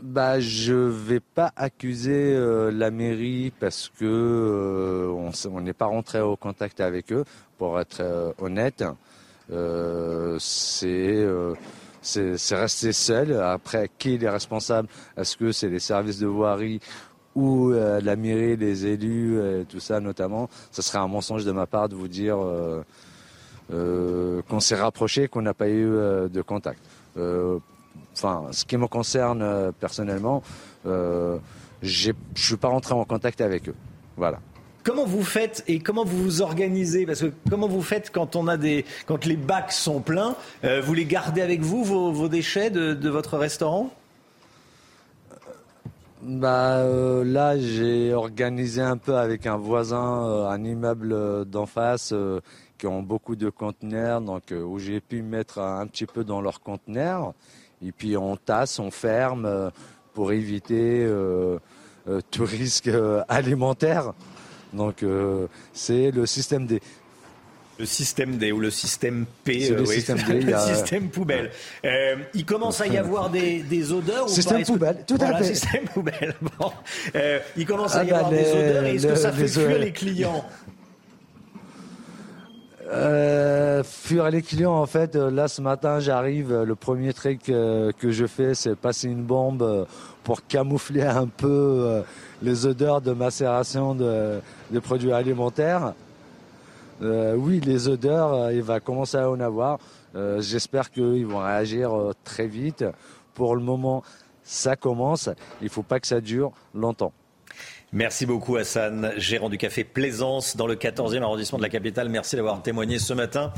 bah, 0.03 0.41
je 0.41 0.75
vais 0.75 1.21
pas 1.21 1.53
accuser 1.57 2.35
euh, 2.35 2.71
la 2.71 2.91
mairie 2.91 3.51
parce 3.59 3.91
que 3.99 4.05
euh, 4.05 5.31
on 5.51 5.61
n'est 5.63 5.73
pas 5.73 5.87
rentré 5.87 6.21
au 6.21 6.37
contact 6.37 6.81
avec 6.81 7.13
eux. 7.13 7.25
Pour 7.57 7.81
être 7.81 8.35
honnête, 8.39 8.85
c'est 10.39 11.27
c'est 12.07 12.55
resté 12.57 12.93
seul. 12.93 13.41
Après, 13.41 13.91
qui 13.99 14.19
est 14.21 14.29
responsable? 14.29 14.89
Est-ce 15.17 15.37
que 15.37 15.53
c'est 15.53 15.69
les 15.69 15.81
services 15.81 16.19
de 16.19 16.27
voirie 16.27 16.81
ou 17.37 17.71
euh, 17.71 18.01
la 18.01 18.17
mairie, 18.17 18.57
les 18.57 18.87
élus, 18.87 19.39
euh, 19.39 19.63
tout 19.69 19.79
ça 19.79 20.01
notamment, 20.01 20.49
ce 20.73 20.83
serait 20.83 20.99
un 20.99 21.07
mensonge 21.07 21.45
de 21.45 21.53
ma 21.53 21.67
part 21.67 21.89
de 21.89 21.95
vous 21.95 22.09
dire 22.09 22.39
euh, 22.41 22.83
qu'on 24.49 24.61
s'est 24.61 24.75
rapproché, 24.75 25.29
qu'on 25.29 25.43
n'a 25.43 25.55
pas 25.55 25.69
eu 25.69 25.85
de 25.85 26.43
contact. 26.43 26.81
Enfin, 28.15 28.47
ce 28.53 28.65
qui 28.65 28.77
me 28.77 28.87
concerne 28.87 29.73
personnellement, 29.79 30.43
je 30.85 31.39
ne 31.83 32.13
suis 32.35 32.57
pas 32.57 32.69
rentré 32.69 32.95
en 32.95 33.05
contact 33.05 33.41
avec 33.41 33.69
eux. 33.69 33.75
Voilà. 34.17 34.39
Comment 34.85 35.05
vous 35.05 35.25
faites 35.25 35.65
et 35.67 35.81
comment 35.81 36.05
vous 36.05 36.23
vous 36.23 36.43
organisez? 36.43 37.07
Parce 37.07 37.21
que 37.21 37.33
comment 37.51 37.67
vous 37.67 37.83
faites 37.83 38.13
quand 38.13 38.37
on 38.37 38.47
a 38.47 38.57
des, 38.57 38.85
quand 39.07 39.25
les 39.25 39.37
bacs 39.37 39.73
sont 39.73 40.01
pleins? 40.01 40.37
Vous 40.63 40.95
les 40.95 41.05
gardez 41.05 41.43
avec 41.43 41.61
vous 41.61 41.85
vos, 41.85 42.29
déchets 42.29 42.71
de 42.71 43.09
votre 43.09 43.37
restaurant? 43.37 43.91
Bah, 46.23 46.79
euh, 46.79 47.25
Là, 47.25 47.59
j'ai 47.59 48.15
organisé 48.15 48.81
un 48.81 48.97
peu 48.97 49.17
avec 49.17 49.47
un 49.47 49.57
voisin, 49.57 50.27
euh, 50.27 50.49
un 50.49 50.65
immeuble 50.65 51.13
euh, 51.13 51.45
d'en 51.45 51.67
face 51.67 52.15
qui 52.79 52.87
ont 52.87 53.03
beaucoup 53.03 53.37
de 53.37 53.49
conteneurs, 53.49 54.21
donc 54.21 54.53
où 54.53 54.79
j'ai 54.79 55.01
pu 55.01 55.23
mettre 55.23 55.61
un 55.61 55.87
petit 55.87 56.07
peu 56.07 56.25
dans 56.25 56.41
leurs 56.41 56.61
conteneurs. 56.61 57.33
Et 57.83 57.93
puis 57.93 58.17
on 58.17 58.37
tasse, 58.37 58.79
on 58.79 58.91
ferme 58.91 59.71
pour 60.13 60.33
éviter 60.33 61.11
tout 62.31 62.45
risque 62.45 62.91
alimentaire. 63.29 64.13
Donc 64.75 65.03
c'est 65.73 66.11
le 66.11 66.27
système 66.27 66.67
des 66.67 66.83
le 67.79 67.87
système 67.87 68.37
D 68.37 68.53
ou 68.53 68.61
le 68.61 68.71
système 68.71 69.27
P, 69.45 69.69
le, 69.71 69.85
système, 69.85 70.19
D, 70.19 70.41
le 70.41 70.59
système 70.59 71.09
poubelle. 71.09 71.51
Euh, 71.85 72.17
il 72.35 72.45
commence 72.45 72.81
à 72.81 72.87
y 72.87 72.97
avoir 72.97 73.31
des, 73.31 73.63
des 73.63 73.93
odeurs 73.93 74.29
Système 74.29 74.65
poubelle, 74.65 75.05
tout 75.07 75.19
à 75.21 75.37
fait. 75.37 75.55
Système 75.55 75.85
poubelle. 75.85 76.35
Bon. 76.59 76.73
Euh, 77.15 77.39
il 77.57 77.67
commence 77.67 77.95
à 77.97 78.05
y 78.05 78.11
ah 78.11 78.19
avoir 78.19 78.31
bah, 78.31 78.37
des 78.37 78.51
odeurs 78.51 78.85
et 78.85 78.95
est-ce 78.95 79.07
que 79.07 79.15
ça 79.15 79.33
fait 79.33 79.49
fuir 79.49 79.79
les 79.79 79.93
clients? 79.93 80.45
Euh, 82.89 83.83
fuir 83.83 84.31
les 84.31 84.43
clients, 84.43 84.75
en 84.75 84.87
fait, 84.87 85.17
euh, 85.17 85.31
là 85.31 85.49
ce 85.49 85.61
matin 85.61 85.99
j'arrive, 85.99 86.63
le 86.63 86.75
premier 86.77 87.13
truc 87.13 87.43
que 87.43 88.11
je 88.11 88.27
fais 88.27 88.55
c'est 88.55 88.77
passer 88.77 89.09
une 89.09 89.25
bombe 89.25 89.87
pour 90.23 90.47
camoufler 90.47 91.03
un 91.03 91.27
peu 91.27 92.03
les 92.43 92.65
odeurs 92.65 93.01
de 93.01 93.13
macération 93.13 93.95
de, 93.95 94.41
de 94.71 94.79
produits 94.79 95.13
alimentaires. 95.13 95.93
Euh, 97.03 97.35
oui, 97.35 97.61
les 97.61 97.89
odeurs, 97.89 98.33
euh, 98.33 98.53
il 98.53 98.63
va 98.63 98.81
commencer 98.81 99.17
à 99.17 99.31
en 99.31 99.41
avoir. 99.41 99.79
Euh, 100.15 100.41
j'espère 100.41 100.91
qu'ils 100.91 101.27
vont 101.27 101.39
réagir 101.39 101.93
très 102.25 102.47
vite. 102.47 102.85
Pour 103.35 103.55
le 103.55 103.63
moment, 103.63 104.03
ça 104.43 104.77
commence. 104.77 105.29
Il 105.61 105.65
ne 105.65 105.71
faut 105.71 105.83
pas 105.83 106.01
que 106.01 106.07
ça 106.07 106.21
dure 106.21 106.53
longtemps. 106.75 107.13
Merci 107.93 108.27
beaucoup 108.27 108.57
Hassan, 108.57 109.13
gérant 109.17 109.49
du 109.49 109.59
café 109.59 109.85
Plaisance 109.85 110.57
dans 110.57 110.67
le 110.67 110.75
14e 110.75 111.23
arrondissement 111.23 111.59
de 111.59 111.63
la 111.63 111.69
capitale. 111.69 112.09
Merci 112.09 112.35
d'avoir 112.35 112.61
témoigné 112.61 112.99
ce 112.99 113.15
matin 113.15 113.53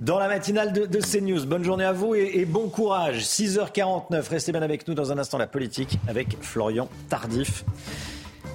dans 0.00 0.18
la 0.18 0.26
matinale 0.26 0.72
de, 0.72 1.00
CNews. 1.00 1.44
Bonne 1.46 1.64
journée 1.64 1.84
à 1.84 1.92
vous 1.92 2.14
et, 2.14 2.30
et, 2.34 2.44
bon 2.44 2.68
courage. 2.68 3.22
6h49, 3.24 4.28
restez 4.28 4.52
bien 4.52 4.62
avec 4.62 4.88
nous 4.88 4.94
dans 4.94 5.12
un 5.12 5.18
instant 5.18 5.36
la 5.36 5.46
politique 5.46 5.98
avec 6.08 6.36
Florian 6.40 6.88
Tardif. 7.08 7.64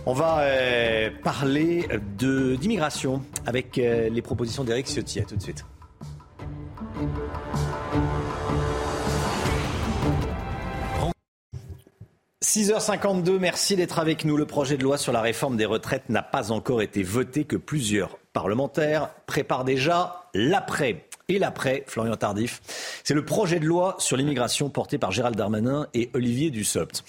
On 0.09 0.13
va 0.13 0.39
euh, 0.39 1.11
parler 1.23 1.87
d'immigration 2.17 3.21
avec 3.45 3.77
euh, 3.77 4.09
les 4.09 4.23
propositions 4.23 4.63
d'Éric 4.63 4.87
Ciotti. 4.87 5.19
À 5.19 5.23
tout 5.23 5.35
de 5.35 5.41
suite. 5.43 5.63
«6h52, 12.43 13.37
merci 13.37 13.75
d'être 13.75 13.99
avec 13.99 14.25
nous. 14.25 14.35
Le 14.35 14.47
projet 14.47 14.77
de 14.77 14.83
loi 14.83 14.97
sur 14.97 15.13
la 15.13 15.21
réforme 15.21 15.57
des 15.57 15.65
retraites 15.65 16.09
n'a 16.09 16.23
pas 16.23 16.51
encore 16.51 16.81
été 16.81 17.03
voté, 17.03 17.43
que 17.43 17.55
plusieurs 17.55 18.17
parlementaires 18.33 19.11
préparent 19.27 19.63
déjà 19.63 20.23
l'après. 20.33 21.05
Et 21.29 21.37
l'après, 21.37 21.83
Florian 21.85 22.15
Tardif, 22.15 22.59
c'est 23.03 23.13
le 23.13 23.23
projet 23.23 23.59
de 23.59 23.65
loi 23.65 23.95
sur 23.99 24.17
l'immigration 24.17 24.69
porté 24.69 24.97
par 24.97 25.11
Gérald 25.11 25.35
Darmanin 25.35 25.87
et 25.93 26.09
Olivier 26.15 26.49
Dussopt. 26.49 27.03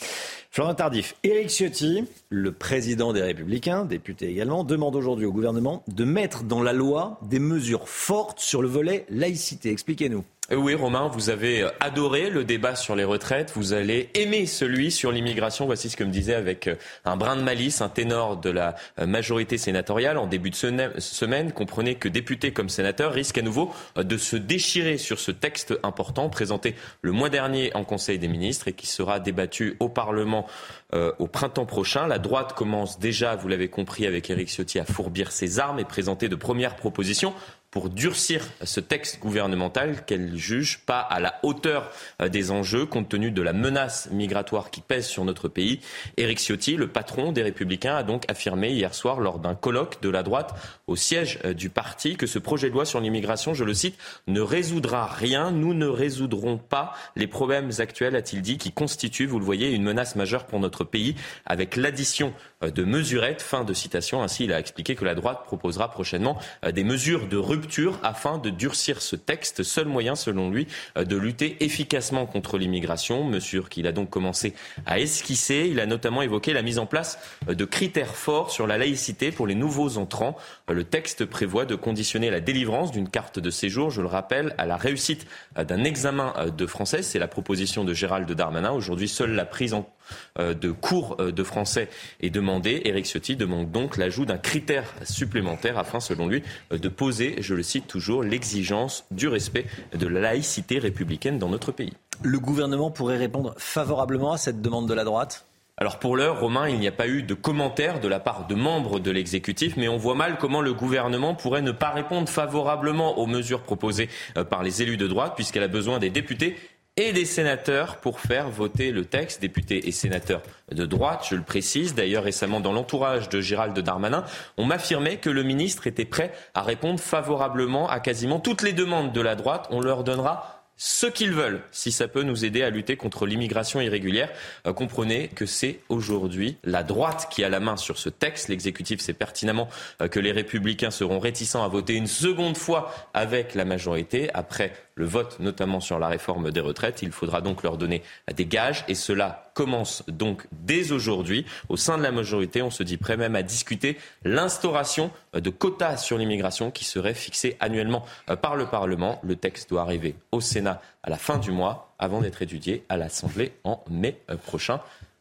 Florent 0.51 0.75
Tardif, 0.75 1.14
Éric 1.25 1.49
Ciotti, 1.49 2.05
le 2.29 2.53
président 2.53 3.14
des 3.14 3.23
Républicains, 3.23 3.87
député 3.87 4.29
également, 4.29 4.62
demande 4.62 4.95
aujourd'hui 4.95 5.25
au 5.25 5.33
gouvernement 5.33 5.83
de 5.89 6.05
mettre 6.05 6.43
dans 6.43 6.62
la 6.62 6.75
loi 6.75 7.18
des 7.23 7.39
mesures 7.39 7.89
fortes 7.89 8.41
sur 8.41 8.61
le 8.61 8.68
volet 8.68 9.07
laïcité. 9.09 9.71
Expliquez-nous. 9.71 10.25
Euh, 10.53 10.57
oui, 10.57 10.74
Romain, 10.74 11.09
vous 11.12 11.30
avez 11.30 11.62
euh, 11.62 11.70
adoré 11.78 12.28
le 12.28 12.42
débat 12.42 12.74
sur 12.74 12.96
les 12.96 13.05
retraites, 13.05 13.53
vous 13.55 13.72
allez 13.72 14.11
aimer 14.14 14.46
celui 14.46 14.90
sur 14.90 15.12
l'immigration. 15.12 15.66
Voici 15.66 15.88
ce 15.88 15.96
que 15.96 16.03
me 16.03 16.11
disait 16.11 16.34
avec 16.34 16.66
euh, 16.66 16.74
un 17.05 17.16
brin 17.16 17.36
de 17.36 17.42
malice 17.42 17.80
un 17.80 17.88
ténor 17.88 18.36
de 18.36 18.51
la 18.51 18.74
majorité 18.98 19.59
sénatoriale 19.59 20.18
en 20.18 20.26
début 20.26 20.51
de 20.51 20.57
semaine. 20.57 21.53
Comprenez 21.53 21.94
que 21.94 22.09
députés 22.09 22.53
comme 22.53 22.68
sénateurs 22.68 23.12
risquent 23.12 23.38
à 23.38 23.42
nouveau 23.42 23.72
de 23.96 24.16
se 24.16 24.36
déchirer 24.36 24.98
sur 24.98 25.18
ce 25.18 25.30
texte 25.30 25.78
important 25.82 26.28
présenté 26.28 26.74
le 27.03 27.12
mois 27.12 27.28
dernier 27.28 27.74
en 27.74 27.84
Conseil 27.84 28.18
des 28.18 28.28
ministres 28.28 28.68
et 28.68 28.72
qui 28.72 28.86
sera 28.86 29.20
débattu 29.20 29.76
au 29.80 29.88
Parlement 29.88 30.46
au 30.92 31.26
printemps 31.28 31.66
prochain. 31.66 32.07
La 32.07 32.18
droite 32.18 32.53
commence 32.55 32.98
déjà, 32.98 33.36
vous 33.36 33.48
l'avez 33.48 33.68
compris, 33.68 34.07
avec 34.07 34.28
Éric 34.28 34.48
Ciotti 34.48 34.78
à 34.78 34.84
fourbir 34.84 35.32
ses 35.32 35.59
armes 35.61 35.78
et 35.78 35.84
présenter 35.84 36.28
de 36.28 36.36
premières 36.36 36.76
propositions 36.76 37.34
pour 37.71 37.89
durcir 37.89 38.45
ce 38.64 38.81
texte 38.81 39.21
gouvernemental 39.21 40.05
qu'elle 40.05 40.37
juge 40.37 40.81
pas 40.87 41.01
à 41.01 41.21
la 41.21 41.39
hauteur 41.43 41.91
euh, 42.21 42.29
des 42.29 42.51
enjeux 42.51 42.85
compte 42.85 43.09
tenu 43.09 43.31
de 43.31 43.43
la 43.43 43.53
menace 43.53 44.09
migratoire 44.11 44.71
qui 44.71 44.81
pèse 44.81 45.07
sur 45.07 45.25
notre 45.25 45.49
pays. 45.49 45.81
Éric 46.16 46.41
Ciotti, 46.41 46.77
le 46.77 46.89
patron 46.89 47.31
des 47.31 47.43
Républicains, 47.43 47.97
a 47.97 48.03
donc 48.03 48.25
affirmé 48.29 48.71
hier 48.71 48.93
soir 48.93 49.21
lors 49.21 49.39
d'un 49.39 49.55
colloque 49.55 50.03
de 50.03 50.09
la 50.09 50.25
droite 50.25 50.55
au 50.89 50.97
siège 50.97 51.39
euh, 51.45 51.55
du 51.55 51.71
parti 51.71 52.16
que 52.16 52.27
ce 52.27 52.41
projet 52.41 52.68
de 52.68 52.75
loi 52.75 52.85
sur 52.85 53.01
l'immigration, 53.01 53.55
je 53.55 53.62
le 53.62 53.75
cite, 53.75 53.97
ne 54.27 54.41
résoudra 54.41 55.07
rien. 55.07 55.53
Nous 55.53 55.73
ne 55.73 55.87
résoudrons 55.87 56.59
pas 56.59 56.95
les 57.14 57.29
problèmes 57.29 57.71
actuels, 57.79 58.16
a-t-il 58.16 58.43
dit, 58.43 58.59
qui 58.59 58.73
constituent, 58.73 59.27
vous 59.27 59.39
le 59.39 59.45
voyez, 59.45 59.71
une 59.71 59.85
menace 59.85 60.16
majeure 60.16 60.47
pour 60.47 60.59
notre 60.59 60.83
pays 60.83 61.14
avec 61.47 61.77
l'addition 61.77 62.33
euh, 62.64 62.71
de 62.73 62.83
mesurettes. 62.83 63.43
Fin 63.43 63.62
de 63.62 63.75
citation. 63.75 64.23
Ainsi, 64.23 64.45
il 64.45 64.53
a 64.53 64.59
expliqué 64.59 64.97
que 64.97 65.05
la 65.05 65.14
droite 65.14 65.43
proposera 65.45 65.91
prochainement 65.91 66.39
des 66.73 66.85
mesures 66.85 67.29
de 67.29 67.37
rupture 67.37 67.60
afin 68.03 68.39
de 68.39 68.51
durcir 68.51 69.03
ce 69.03 69.17
texte, 69.17 69.63
seul 69.63 69.87
moyen 69.87 70.15
selon 70.15 70.51
lui 70.51 70.67
de 70.97 71.17
lutter 71.17 71.63
efficacement 71.65 72.27
contre 72.27 72.59
l'immigration, 72.59 73.25
mesure 73.25 73.69
qu'il 73.69 73.87
a 73.87 73.93
donc 73.93 74.11
commencé 74.11 74.55
à 74.87 74.99
esquisser. 74.99 75.69
Il 75.71 75.81
a 75.81 75.87
notamment 75.87 76.23
évoqué 76.23 76.53
la 76.53 76.63
mise 76.63 76.79
en 76.79 76.87
place 76.87 77.19
de 77.47 77.65
critères 77.65 78.17
forts 78.17 78.51
sur 78.51 78.67
la 78.67 78.79
laïcité 78.79 79.33
pour 79.33 79.47
les 79.47 79.55
nouveaux 79.55 79.99
entrants. 79.99 80.37
Le 80.69 80.85
texte 80.85 81.25
prévoit 81.25 81.65
de 81.65 81.75
conditionner 81.75 82.31
la 82.31 82.41
délivrance 82.41 82.91
d'une 82.91 83.09
carte 83.09 83.39
de 83.39 83.51
séjour, 83.51 83.91
je 83.91 84.01
le 84.01 84.09
rappelle, 84.09 84.55
à 84.59 84.67
la 84.67 84.77
réussite 84.77 85.27
d'un 85.57 85.85
examen 85.85 86.35
de 86.57 86.67
français. 86.67 87.03
C'est 87.03 87.19
la 87.19 87.29
proposition 87.29 87.85
de 87.85 87.95
Gérald 87.95 88.31
Darmanin. 88.31 88.73
Aujourd'hui, 88.73 89.09
seule 89.09 89.33
la 89.33 89.45
prise 89.45 89.75
en 89.75 89.81
euh, 89.81 89.99
de 90.39 90.71
cours 90.71 91.17
euh, 91.21 91.33
de 91.33 91.43
français 91.43 91.89
est 92.21 92.31
demandé. 92.31 92.83
Éric 92.85 93.07
Ciotti 93.07 93.37
demande 93.37 93.71
donc 93.71 93.97
l'ajout 93.97 94.25
d'un 94.25 94.39
critère 94.39 94.93
supplémentaire 95.05 95.79
afin, 95.79 96.01
selon 96.01 96.27
lui, 96.27 96.43
euh, 96.73 96.79
de 96.79 96.89
poser, 96.89 97.37
je 97.41 97.55
le 97.55 97.63
cite 97.63 97.87
toujours, 97.87 98.23
l'exigence 98.23 99.05
du 99.11 99.29
respect 99.29 99.67
de 99.95 100.07
la 100.07 100.21
laïcité 100.21 100.79
républicaine 100.79 101.39
dans 101.39 101.49
notre 101.49 101.73
pays. 101.73 101.93
Le 102.23 102.39
gouvernement 102.39 102.91
pourrait 102.91 103.17
répondre 103.17 103.55
favorablement 103.57 104.33
à 104.33 104.39
cette 104.39 104.61
demande 104.61 104.89
de 104.89 104.95
la 104.95 105.05
droite? 105.05 105.47
Alors 105.79 105.99
pour 105.99 106.15
l'heure, 106.15 106.41
Romain, 106.41 106.69
il 106.69 106.79
n'y 106.79 106.89
a 106.89 106.93
pas 106.93 107.09
eu 107.09 107.23
de 107.23 107.33
commentaires 107.33 108.01
de 108.01 108.09
la 108.09 108.21
part 108.21 108.47
de 108.47 108.55
membres 108.55 109.01
de 109.01 109.11
l'exécutif, 109.11 109.79
mais 109.79 109.89
on 109.89 109.97
voit 109.97 110.15
mal 110.15 110.37
comment 110.39 110.61
le 110.61 110.75
gouvernement 110.75 111.35
pourrait 111.35 111.63
ne 111.63 111.73
pas 111.73 111.89
répondre 111.89 112.29
favorablement 112.29 113.19
aux 113.19 113.27
mesures 113.27 113.63
proposées 113.63 114.11
par 114.51 114.63
les 114.63 114.83
élus 114.83 114.99
de 114.99 115.07
droite, 115.07 115.33
puisqu'elle 115.37 115.63
a 115.63 115.69
besoin 115.69 115.99
des 115.99 116.11
députés 116.11 116.57
et 117.01 117.12
des 117.12 117.24
sénateurs 117.24 117.96
pour 117.96 118.20
faire 118.20 118.51
voter 118.51 118.92
le 118.92 119.07
texte, 119.07 119.40
députés 119.40 119.88
et 119.88 119.92
sénateurs 119.92 120.42
de 120.70 120.84
droite, 120.84 121.24
je 121.28 121.34
le 121.34 121.42
précise. 121.42 121.94
D'ailleurs, 121.94 122.24
récemment, 122.24 122.61
dans 122.61 122.72
l'entourage 122.72 123.30
de 123.30 123.40
Gérald 123.40 123.78
Darmanin, 123.78 124.24
on 124.59 124.66
m'affirmait 124.66 125.16
que 125.16 125.30
le 125.30 125.42
ministre 125.42 125.86
était 125.86 126.05
prêt 126.05 126.32
à 126.55 126.62
répondre 126.62 127.01
favorablement 127.01 127.88
à 127.88 128.01
quasiment 128.01 128.38
toutes 128.38 128.62
les 128.62 128.74
demandes 128.74 129.12
de 129.12 129.20
la 129.20 129.34
droite. 129.34 129.66
On 129.70 129.80
leur 129.80 130.05
donnera 130.05 130.61
ce 130.82 131.07
qu'ils 131.07 131.32
veulent, 131.32 131.61
si 131.72 131.92
ça 131.92 132.09
peut 132.09 132.22
nous 132.22 132.46
aider 132.46 132.62
à 132.62 132.70
lutter 132.70 132.96
contre 132.96 133.26
l'immigration 133.26 133.82
irrégulière. 133.82 134.30
Euh, 134.66 134.72
comprenez 134.72 135.28
que 135.28 135.44
c'est 135.44 135.80
aujourd'hui 135.90 136.57
la 136.64 136.82
droite 136.82 137.28
qui 137.30 137.44
a 137.44 137.51
la 137.51 137.61
main 137.61 137.76
sur 137.76 137.98
ce 137.98 138.09
texte. 138.09 138.48
L'exécutif 138.48 139.01
sait 139.01 139.12
pertinemment 139.12 139.68
euh, 140.01 140.09
que 140.09 140.18
les 140.20 140.32
républicains 140.32 140.90
seront 140.90 141.18
réticents 141.18 141.62
à 141.62 141.68
voter 141.68 141.96
une 141.96 142.07
seconde 142.07 142.57
fois 142.57 142.94
avec 143.12 143.55
la 143.55 143.66
majorité 143.66 144.30
après 144.32 144.72
le 145.01 145.07
vote 145.07 145.40
notamment 145.40 145.80
sur 145.80 145.98
la 145.98 146.09
réforme 146.09 146.51
des 146.51 146.61
retraites. 146.61 147.01
Il 147.01 147.11
faudra 147.11 147.40
donc 147.40 147.62
leur 147.62 147.78
donner 147.78 148.03
des 148.32 148.44
gages 148.44 148.84
et 148.86 148.94
cela 148.94 149.51
commence 149.55 150.05
donc 150.09 150.46
dès 150.53 150.92
aujourd'hui. 150.92 151.46
Au 151.70 151.78
sein 151.78 151.96
de 151.96 152.03
la 152.03 152.12
majorité, 152.12 152.61
on 152.61 152.70
se 152.70 152.82
dit 152.82 152.98
prêt 152.98 153.16
même 153.16 153.34
à 153.34 153.42
discuter 153.42 153.96
l'instauration 154.24 155.11
de 155.32 155.48
quotas 155.48 155.96
sur 155.96 156.18
l'immigration 156.18 156.70
qui 156.70 156.84
seraient 156.84 157.14
fixés 157.14 157.57
annuellement 157.61 158.05
euh, 158.28 158.36
par 158.36 158.57
le 158.57 158.66
Parlement. 158.66 159.18
Le 159.22 159.36
texte 159.36 159.70
doit 159.70 159.80
arriver 159.80 160.16
au 160.32 160.42
Sénat 160.42 160.82
à 161.03 161.09
la 161.09 161.16
fin 161.16 161.38
du 161.38 161.51
mois 161.51 161.94
avant 161.98 162.20
d'être 162.20 162.42
étudié 162.42 162.84
à 162.90 162.98
l'Assemblée 162.98 163.53
en 163.64 163.82
mai 163.88 164.20
euh, 164.30 164.36
prochain 164.36 164.80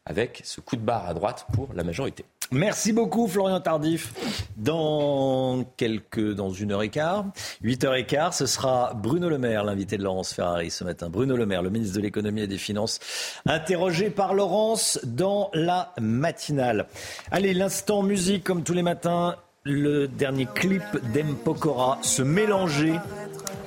avec 0.10 0.41
ce 0.43 0.60
coup 0.60 0.76
de 0.76 0.82
barre 0.82 1.07
à 1.07 1.14
droite 1.14 1.45
pour 1.53 1.70
la 1.74 1.84
majorité. 1.84 2.26
Merci 2.51 2.93
beaucoup 2.93 3.28
Florian 3.28 3.62
Tardif. 3.62 4.12
Dans 4.57 5.64
quelques, 5.78 6.34
dans 6.34 6.49
une 6.49 6.72
heure 6.72 6.82
et 6.82 6.89
quart, 6.89 7.26
huit 7.62 7.84
heures 7.84 7.93
et 7.93 8.07
quart, 8.07 8.34
ce 8.34 8.47
sera 8.47 8.93
Bruno 8.95 9.30
Le 9.30 9.38
Maire, 9.38 9.64
l'invité 9.64 9.97
de 9.97 10.03
Laurence 10.03 10.34
Ferrari 10.34 10.72
ce 10.72 10.84
matin. 10.84 11.10
Bruno 11.10 11.38
Le 11.38 11.45
Maire, 11.45 11.62
le 11.62 11.70
ministre 11.70 11.95
de 11.95 12.01
l'économie 12.01 12.41
et 12.41 12.47
des 12.47 12.57
finances, 12.57 12.99
interrogé 13.45 14.10
par 14.10 14.34
Laurence 14.34 14.99
dans 15.03 15.51
la 15.53 15.93
matinale. 16.01 16.88
Allez, 17.30 17.53
l'instant 17.53 18.01
musique 18.01 18.43
comme 18.43 18.64
tous 18.64 18.74
les 18.74 18.84
matins, 18.84 19.36
le 19.64 20.07
dernier 20.07 20.47
clip 20.47 20.84
d'Empokora, 21.14 21.99
se 22.01 22.24
mélanger 22.24 22.95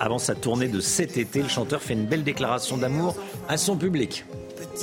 avant 0.01 0.18
sa 0.18 0.34
tournée 0.34 0.66
de 0.66 0.80
cet 0.80 1.16
été. 1.16 1.43
Le 1.43 1.49
chanteur 1.49 1.80
fait 1.80 1.95
une 1.95 2.07
belle 2.07 2.24
déclaration 2.24 2.78
d'amour 2.78 3.14
à 3.49 3.57
son 3.57 3.76
public 3.76 4.24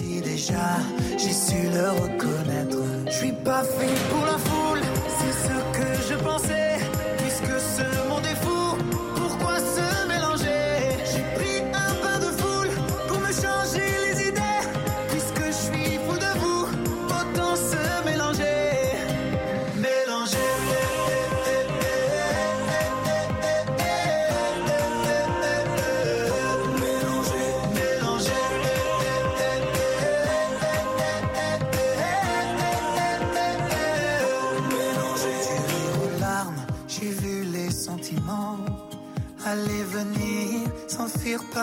déjà, 0.01 0.77
j'ai 1.17 1.33
su 1.33 1.67
le 1.73 1.89
reconnaître. 1.89 2.77
Je 3.05 3.11
suis 3.11 3.31
pas 3.31 3.63
fait 3.63 3.95
pour 4.09 4.25
la 4.25 4.37
foule, 4.37 4.81
c'est 5.17 5.47
ce 5.47 5.57
que 5.77 6.09
je 6.09 6.15
pensais. 6.23 6.58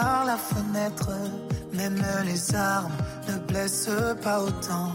Par 0.01 0.24
la 0.26 0.36
fenêtre. 0.36 1.11
Même 1.72 2.03
les 2.24 2.55
armes 2.55 2.97
ne 3.28 3.38
blessent 3.49 3.90
pas 4.22 4.40
autant 4.42 4.92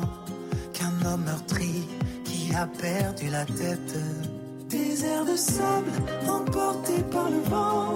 qu'un 0.74 0.94
homme 1.06 1.26
meurtri 1.26 1.88
qui 2.26 2.54
a 2.56 2.68
perdu 2.68 3.30
la 3.30 3.46
tête. 3.46 3.96
Des 4.70 5.06
airs 5.06 5.26
de 5.26 5.36
sable 5.36 5.92
emportés 6.28 7.04
par 7.12 7.30
le 7.30 7.42
vent, 7.50 7.94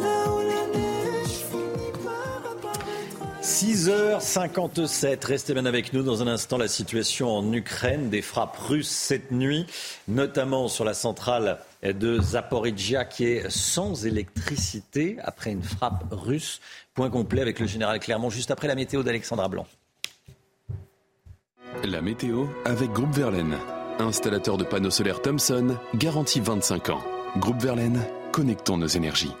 là 0.00 0.32
où 0.32 0.38
la 0.52 0.78
neige 0.78 1.36
finit 1.50 1.92
par 2.02 2.52
apparaître. 2.52 3.22
6h57, 3.42 5.26
restez 5.26 5.54
bien 5.54 5.66
avec 5.66 5.92
nous 5.92 6.02
dans 6.02 6.22
un 6.22 6.26
instant 6.26 6.58
la 6.58 6.68
situation 6.68 7.30
en 7.30 7.52
Ukraine, 7.52 8.10
des 8.10 8.22
frappes 8.22 8.56
russes 8.56 8.90
cette 8.90 9.30
nuit, 9.30 9.66
notamment 10.08 10.68
sur 10.68 10.84
la 10.84 10.94
centrale 10.94 11.58
de 11.82 12.20
Zaporizhia 12.20 13.04
qui 13.04 13.24
est 13.24 13.50
sans 13.50 14.06
électricité 14.06 15.16
après 15.22 15.50
une 15.50 15.62
frappe 15.62 16.04
russe. 16.10 16.60
Point 16.94 17.10
complet 17.10 17.40
avec 17.40 17.58
le 17.58 17.66
général 17.66 17.98
Clermont 17.98 18.30
juste 18.30 18.50
après 18.50 18.68
la 18.68 18.74
météo 18.74 19.02
d'Alexandra 19.02 19.48
Blanc. 19.48 19.66
La 21.84 22.00
météo 22.00 22.46
avec 22.64 22.90
Groupe 22.92 23.12
Verlaine. 23.12 23.56
Installateur 23.98 24.56
de 24.56 24.64
panneaux 24.64 24.90
solaires 24.90 25.20
Thomson, 25.20 25.76
garantie 25.94 26.40
25 26.40 26.90
ans. 26.90 27.02
Groupe 27.36 27.60
Verlaine, 27.60 28.00
connectons 28.32 28.78
nos 28.78 28.86
énergies. 28.86 29.32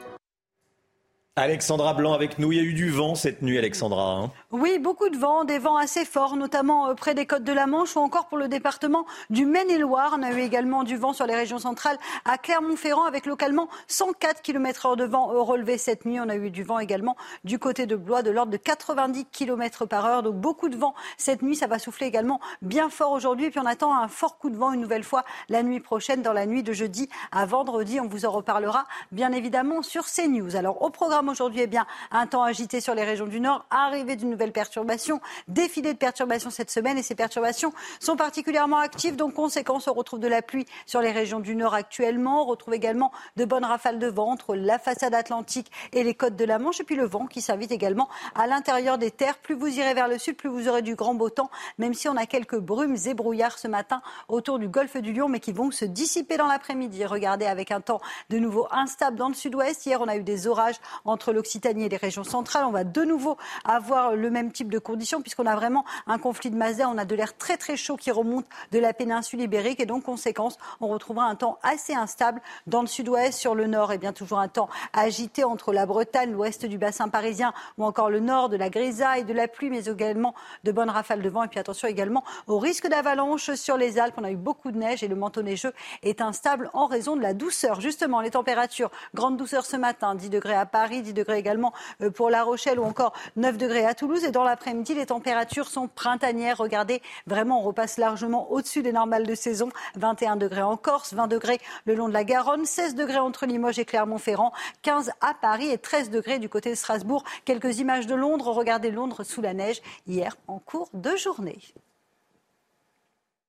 Alexandra 1.36 1.94
Blanc 1.94 2.12
avec 2.12 2.38
nous, 2.38 2.52
il 2.52 2.58
y 2.58 2.60
a 2.60 2.62
eu 2.62 2.74
du 2.74 2.90
vent 2.90 3.14
cette 3.14 3.40
nuit 3.40 3.56
Alexandra. 3.56 4.16
hein. 4.16 4.30
Oui, 4.50 4.78
beaucoup 4.78 5.08
de 5.08 5.16
vent, 5.16 5.44
des 5.46 5.58
vents 5.58 5.78
assez 5.78 6.04
forts, 6.04 6.36
notamment 6.36 6.88
euh, 6.88 6.94
près 6.94 7.14
des 7.14 7.24
côtes 7.24 7.42
de 7.42 7.54
la 7.54 7.66
Manche 7.66 7.96
ou 7.96 8.00
encore 8.00 8.26
pour 8.26 8.36
le 8.36 8.48
département 8.48 9.06
du 9.30 9.46
Maine-et-Loire. 9.46 10.14
On 10.18 10.22
a 10.22 10.30
eu 10.32 10.40
également 10.40 10.84
du 10.84 10.98
vent 10.98 11.14
sur 11.14 11.24
les 11.24 11.34
régions 11.34 11.58
centrales 11.58 11.96
à 12.26 12.36
Clermont-Ferrand 12.36 13.06
avec 13.06 13.24
localement 13.24 13.70
104 13.88 14.42
km 14.42 14.84
heure 14.84 14.96
de 14.96 15.04
vent 15.04 15.32
euh, 15.32 15.40
relevé 15.40 15.78
cette 15.78 16.04
nuit. 16.04 16.20
On 16.20 16.28
a 16.28 16.36
eu 16.36 16.50
du 16.50 16.64
vent 16.64 16.78
également 16.78 17.16
du 17.44 17.58
côté 17.58 17.86
de 17.86 17.96
Blois 17.96 18.20
de 18.22 18.30
l'ordre 18.30 18.52
de 18.52 18.58
90 18.58 19.24
km 19.32 19.86
par 19.86 20.04
heure. 20.04 20.22
Donc 20.22 20.34
beaucoup 20.34 20.68
de 20.68 20.76
vent 20.76 20.94
cette 21.16 21.40
nuit. 21.40 21.56
Ça 21.56 21.66
va 21.66 21.78
souffler 21.78 22.08
également 22.08 22.40
bien 22.60 22.90
fort 22.90 23.12
aujourd'hui. 23.12 23.48
Puis 23.48 23.58
on 23.58 23.64
attend 23.64 23.96
un 23.96 24.08
fort 24.08 24.36
coup 24.36 24.50
de 24.50 24.56
vent 24.56 24.72
une 24.74 24.82
nouvelle 24.82 25.02
fois 25.02 25.24
la 25.48 25.62
nuit 25.62 25.80
prochaine, 25.80 26.20
dans 26.20 26.34
la 26.34 26.44
nuit 26.44 26.62
de 26.62 26.74
jeudi 26.74 27.08
à 27.30 27.46
vendredi. 27.46 28.00
On 28.00 28.06
vous 28.06 28.26
en 28.26 28.32
reparlera 28.32 28.84
bien 29.12 29.32
évidemment 29.32 29.80
sur 29.80 30.04
CNews. 30.04 30.56
Alors 30.56 30.82
au 30.82 30.90
programme 30.90 31.21
aujourd'hui, 31.28 31.60
eh 31.62 31.66
bien, 31.66 31.86
un 32.10 32.26
temps 32.26 32.42
agité 32.42 32.80
sur 32.80 32.94
les 32.94 33.04
régions 33.04 33.26
du 33.26 33.40
Nord, 33.40 33.64
arrivée 33.70 34.16
d'une 34.16 34.30
nouvelle 34.30 34.52
perturbation, 34.52 35.20
défilé 35.48 35.92
de 35.92 35.98
perturbations 35.98 36.50
cette 36.50 36.70
semaine 36.70 36.98
et 36.98 37.02
ces 37.02 37.14
perturbations 37.14 37.72
sont 38.00 38.16
particulièrement 38.16 38.78
actives. 38.78 39.16
Donc, 39.16 39.34
conséquence, 39.34 39.88
on 39.88 39.92
retrouve 39.92 40.20
de 40.20 40.28
la 40.28 40.42
pluie 40.42 40.66
sur 40.86 41.00
les 41.00 41.10
régions 41.12 41.40
du 41.40 41.56
Nord 41.56 41.74
actuellement. 41.74 42.42
On 42.42 42.46
retrouve 42.46 42.74
également 42.74 43.12
de 43.36 43.44
bonnes 43.44 43.64
rafales 43.64 43.98
de 43.98 44.06
vent 44.06 44.30
entre 44.30 44.54
la 44.54 44.78
façade 44.78 45.14
atlantique 45.14 45.70
et 45.92 46.02
les 46.02 46.14
côtes 46.14 46.36
de 46.36 46.44
la 46.44 46.58
Manche. 46.58 46.80
Et 46.80 46.84
puis 46.84 46.96
le 46.96 47.06
vent 47.06 47.26
qui 47.26 47.40
s'invite 47.40 47.72
également 47.72 48.08
à 48.34 48.46
l'intérieur 48.46 48.98
des 48.98 49.10
terres. 49.10 49.38
Plus 49.38 49.54
vous 49.54 49.78
irez 49.78 49.94
vers 49.94 50.08
le 50.08 50.18
sud, 50.18 50.36
plus 50.36 50.48
vous 50.48 50.68
aurez 50.68 50.82
du 50.82 50.94
grand 50.94 51.14
beau 51.14 51.30
temps, 51.30 51.50
même 51.78 51.94
si 51.94 52.08
on 52.08 52.16
a 52.16 52.26
quelques 52.26 52.58
brumes 52.58 52.96
et 53.06 53.14
brouillards 53.14 53.58
ce 53.58 53.68
matin 53.68 54.02
autour 54.28 54.58
du 54.58 54.68
golfe 54.68 54.96
du 54.96 55.12
Lion, 55.12 55.28
mais 55.28 55.40
qui 55.40 55.52
vont 55.52 55.70
se 55.70 55.84
dissiper 55.84 56.36
dans 56.36 56.46
l'après-midi. 56.46 57.04
Regardez 57.04 57.46
avec 57.46 57.70
un 57.70 57.80
temps 57.80 58.00
de 58.30 58.38
nouveau 58.38 58.66
instable 58.70 59.16
dans 59.16 59.28
le 59.28 59.34
sud-ouest. 59.34 59.84
Hier, 59.86 60.00
on 60.00 60.08
a 60.08 60.16
eu 60.16 60.22
des 60.22 60.46
orages 60.46 60.76
en 61.04 61.11
entre 61.12 61.32
l'Occitanie 61.32 61.84
et 61.84 61.88
les 61.88 61.96
régions 61.96 62.24
centrales. 62.24 62.64
On 62.64 62.70
va 62.70 62.84
de 62.84 63.02
nouveau 63.04 63.36
avoir 63.64 64.16
le 64.16 64.30
même 64.30 64.50
type 64.50 64.70
de 64.70 64.78
conditions 64.78 65.20
puisqu'on 65.20 65.46
a 65.46 65.54
vraiment 65.54 65.84
un 66.06 66.18
conflit 66.18 66.50
de 66.50 66.56
masse 66.56 66.80
On 66.84 66.98
a 66.98 67.04
de 67.04 67.14
l'air 67.14 67.36
très 67.36 67.56
très 67.56 67.76
chaud 67.76 67.96
qui 67.96 68.10
remonte 68.10 68.46
de 68.72 68.78
la 68.78 68.92
péninsule 68.92 69.40
ibérique 69.40 69.80
et 69.80 69.86
donc 69.86 70.04
conséquence, 70.04 70.58
on 70.80 70.88
retrouvera 70.88 71.26
un 71.26 71.34
temps 71.34 71.58
assez 71.62 71.94
instable 71.94 72.40
dans 72.66 72.80
le 72.80 72.86
sud-ouest, 72.86 73.38
sur 73.38 73.54
le 73.54 73.66
nord 73.66 73.92
et 73.92 73.98
bien 73.98 74.12
toujours 74.12 74.38
un 74.38 74.48
temps 74.48 74.68
agité 74.92 75.44
entre 75.44 75.72
la 75.72 75.86
Bretagne, 75.86 76.32
l'ouest 76.32 76.66
du 76.66 76.78
bassin 76.78 77.08
parisien 77.08 77.52
ou 77.78 77.84
encore 77.84 78.10
le 78.10 78.20
nord 78.20 78.48
de 78.48 78.56
la 78.56 78.70
grisaille, 78.70 79.24
de 79.24 79.32
la 79.32 79.48
pluie 79.48 79.70
mais 79.70 79.84
également 79.84 80.34
de 80.64 80.72
bonnes 80.72 80.90
rafales 80.90 81.22
de 81.22 81.28
vent 81.28 81.44
et 81.44 81.48
puis 81.48 81.60
attention 81.60 81.88
également 81.88 82.24
au 82.46 82.58
risque 82.58 82.88
d'avalanche 82.88 83.52
sur 83.54 83.76
les 83.76 83.98
Alpes. 83.98 84.14
On 84.16 84.24
a 84.24 84.30
eu 84.30 84.36
beaucoup 84.36 84.70
de 84.70 84.78
neige 84.78 85.02
et 85.02 85.08
le 85.08 85.16
manteau 85.16 85.42
neigeux 85.42 85.72
est 86.02 86.20
instable 86.20 86.70
en 86.72 86.86
raison 86.86 87.16
de 87.16 87.22
la 87.22 87.34
douceur. 87.34 87.80
Justement, 87.80 88.20
les 88.20 88.30
températures, 88.30 88.90
grande 89.14 89.36
douceur 89.36 89.64
ce 89.64 89.76
matin, 89.76 90.14
10 90.14 90.30
degrés 90.30 90.54
à 90.54 90.66
Paris, 90.66 91.01
10 91.02 91.14
degrés 91.14 91.38
également 91.38 91.72
euh, 92.00 92.10
pour 92.10 92.30
La 92.30 92.42
Rochelle 92.42 92.78
ou 92.78 92.84
encore 92.84 93.12
9 93.36 93.58
degrés 93.58 93.84
à 93.84 93.94
Toulouse. 93.94 94.24
Et 94.24 94.30
dans 94.30 94.44
l'après-midi, 94.44 94.94
les 94.94 95.06
températures 95.06 95.68
sont 95.68 95.88
printanières. 95.88 96.58
Regardez, 96.58 97.02
vraiment, 97.26 97.60
on 97.60 97.62
repasse 97.62 97.98
largement 97.98 98.50
au-dessus 98.50 98.82
des 98.82 98.92
normales 98.92 99.26
de 99.26 99.34
saison. 99.34 99.68
21 99.96 100.36
degrés 100.36 100.62
en 100.62 100.76
Corse, 100.76 101.14
20 101.14 101.26
degrés 101.26 101.60
le 101.84 101.94
long 101.94 102.08
de 102.08 102.12
la 102.14 102.24
Garonne, 102.24 102.64
16 102.64 102.94
degrés 102.94 103.18
entre 103.18 103.46
Limoges 103.46 103.78
et 103.78 103.84
Clermont-Ferrand, 103.84 104.52
15 104.82 105.10
à 105.20 105.34
Paris 105.34 105.68
et 105.70 105.78
13 105.78 106.10
degrés 106.10 106.38
du 106.38 106.48
côté 106.48 106.70
de 106.70 106.74
Strasbourg. 106.74 107.24
Quelques 107.44 107.78
images 107.78 108.06
de 108.06 108.14
Londres. 108.14 108.52
Regardez 108.52 108.90
Londres 108.90 109.24
sous 109.24 109.40
la 109.40 109.54
neige 109.54 109.82
hier 110.06 110.36
en 110.46 110.58
cours 110.58 110.88
de 110.94 111.16
journée. 111.16 111.58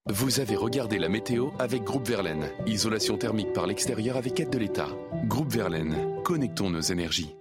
Vous 0.08 0.42
avez 0.42 0.58
regardé 0.58 1.00
la 1.00 1.08
météo 1.08 1.52
avec 1.60 1.84
Groupe 1.84 2.06
Verlaine. 2.06 2.50
Isolation 2.66 3.18
thermique 3.18 3.54
par 3.54 3.68
l'extérieur 3.68 4.18
avec 4.18 4.38
aide 4.38 4.50
de 4.50 4.58
l'État. 4.58 4.90
Groupe 5.28 5.50
Verlaine, 5.50 6.22
connectons 6.24 6.70
nos 6.70 6.82
énergies. 6.82 7.34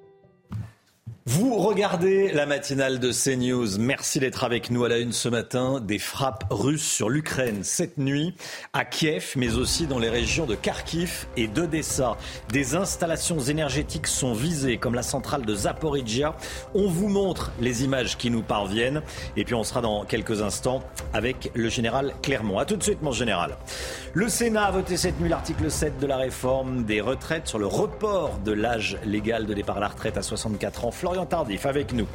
Vous 1.24 1.56
regardez 1.58 2.32
la 2.32 2.46
matinale 2.46 2.98
de 2.98 3.12
CNews. 3.12 3.78
Merci 3.78 4.18
d'être 4.18 4.42
avec 4.42 4.70
nous 4.70 4.82
à 4.82 4.88
la 4.88 4.98
une 4.98 5.12
ce 5.12 5.28
matin. 5.28 5.78
Des 5.80 6.00
frappes 6.00 6.46
russes 6.50 6.82
sur 6.82 7.08
l'Ukraine 7.08 7.60
cette 7.62 7.96
nuit 7.96 8.34
à 8.72 8.84
Kiev, 8.84 9.34
mais 9.36 9.54
aussi 9.54 9.86
dans 9.86 10.00
les 10.00 10.08
régions 10.08 10.46
de 10.46 10.56
Kharkiv 10.56 11.26
et 11.36 11.46
d'Odessa. 11.46 12.16
Des 12.48 12.74
installations 12.74 13.38
énergétiques 13.38 14.08
sont 14.08 14.32
visées, 14.32 14.78
comme 14.78 14.96
la 14.96 15.04
centrale 15.04 15.46
de 15.46 15.54
Zaporizhia. 15.54 16.34
On 16.74 16.88
vous 16.88 17.08
montre 17.08 17.52
les 17.60 17.84
images 17.84 18.18
qui 18.18 18.28
nous 18.28 18.42
parviennent. 18.42 19.02
Et 19.36 19.44
puis 19.44 19.54
on 19.54 19.62
sera 19.62 19.80
dans 19.80 20.04
quelques 20.04 20.42
instants 20.42 20.82
avec 21.12 21.52
le 21.54 21.68
général 21.68 22.14
Clermont. 22.22 22.58
A 22.58 22.64
tout 22.64 22.76
de 22.76 22.82
suite, 22.82 23.00
mon 23.00 23.12
général. 23.12 23.58
Le 24.12 24.28
Sénat 24.28 24.64
a 24.64 24.70
voté 24.72 24.96
cette 24.96 25.20
nuit 25.20 25.28
l'article 25.28 25.70
7 25.70 26.00
de 26.00 26.06
la 26.08 26.16
réforme 26.16 26.82
des 26.82 27.00
retraites 27.00 27.46
sur 27.46 27.60
le 27.60 27.66
report 27.66 28.40
de 28.44 28.50
l'âge 28.50 28.98
légal 29.04 29.46
de 29.46 29.54
départ 29.54 29.76
à 29.76 29.80
la 29.80 29.88
retraite 29.88 30.16
à 30.16 30.22
64 30.22 30.84
ans. 30.84 30.90
Tardif 31.28 31.66
avec 31.66 31.92
nous. 31.92 32.06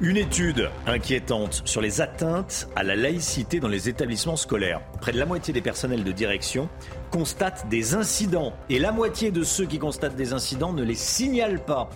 Une 0.00 0.16
étude 0.16 0.70
inquiétante 0.86 1.62
sur 1.66 1.80
les 1.80 2.00
atteintes 2.00 2.68
à 2.74 2.82
la 2.82 2.96
laïcité 2.96 3.60
dans 3.60 3.68
les 3.68 3.88
établissements 3.88 4.36
scolaires. 4.36 4.80
Près 5.00 5.12
de 5.12 5.18
la 5.18 5.26
moitié 5.26 5.54
des 5.54 5.60
personnels 5.60 6.02
de 6.02 6.10
direction 6.10 6.68
constatent 7.10 7.68
des 7.68 7.94
incidents 7.94 8.54
et 8.68 8.80
la 8.80 8.90
moitié 8.90 9.30
de 9.30 9.44
ceux 9.44 9.66
qui 9.66 9.78
constatent 9.78 10.16
des 10.16 10.32
incidents 10.32 10.72
ne 10.72 10.82
les 10.82 10.96
signalent 10.96 11.64
pas. 11.64 11.88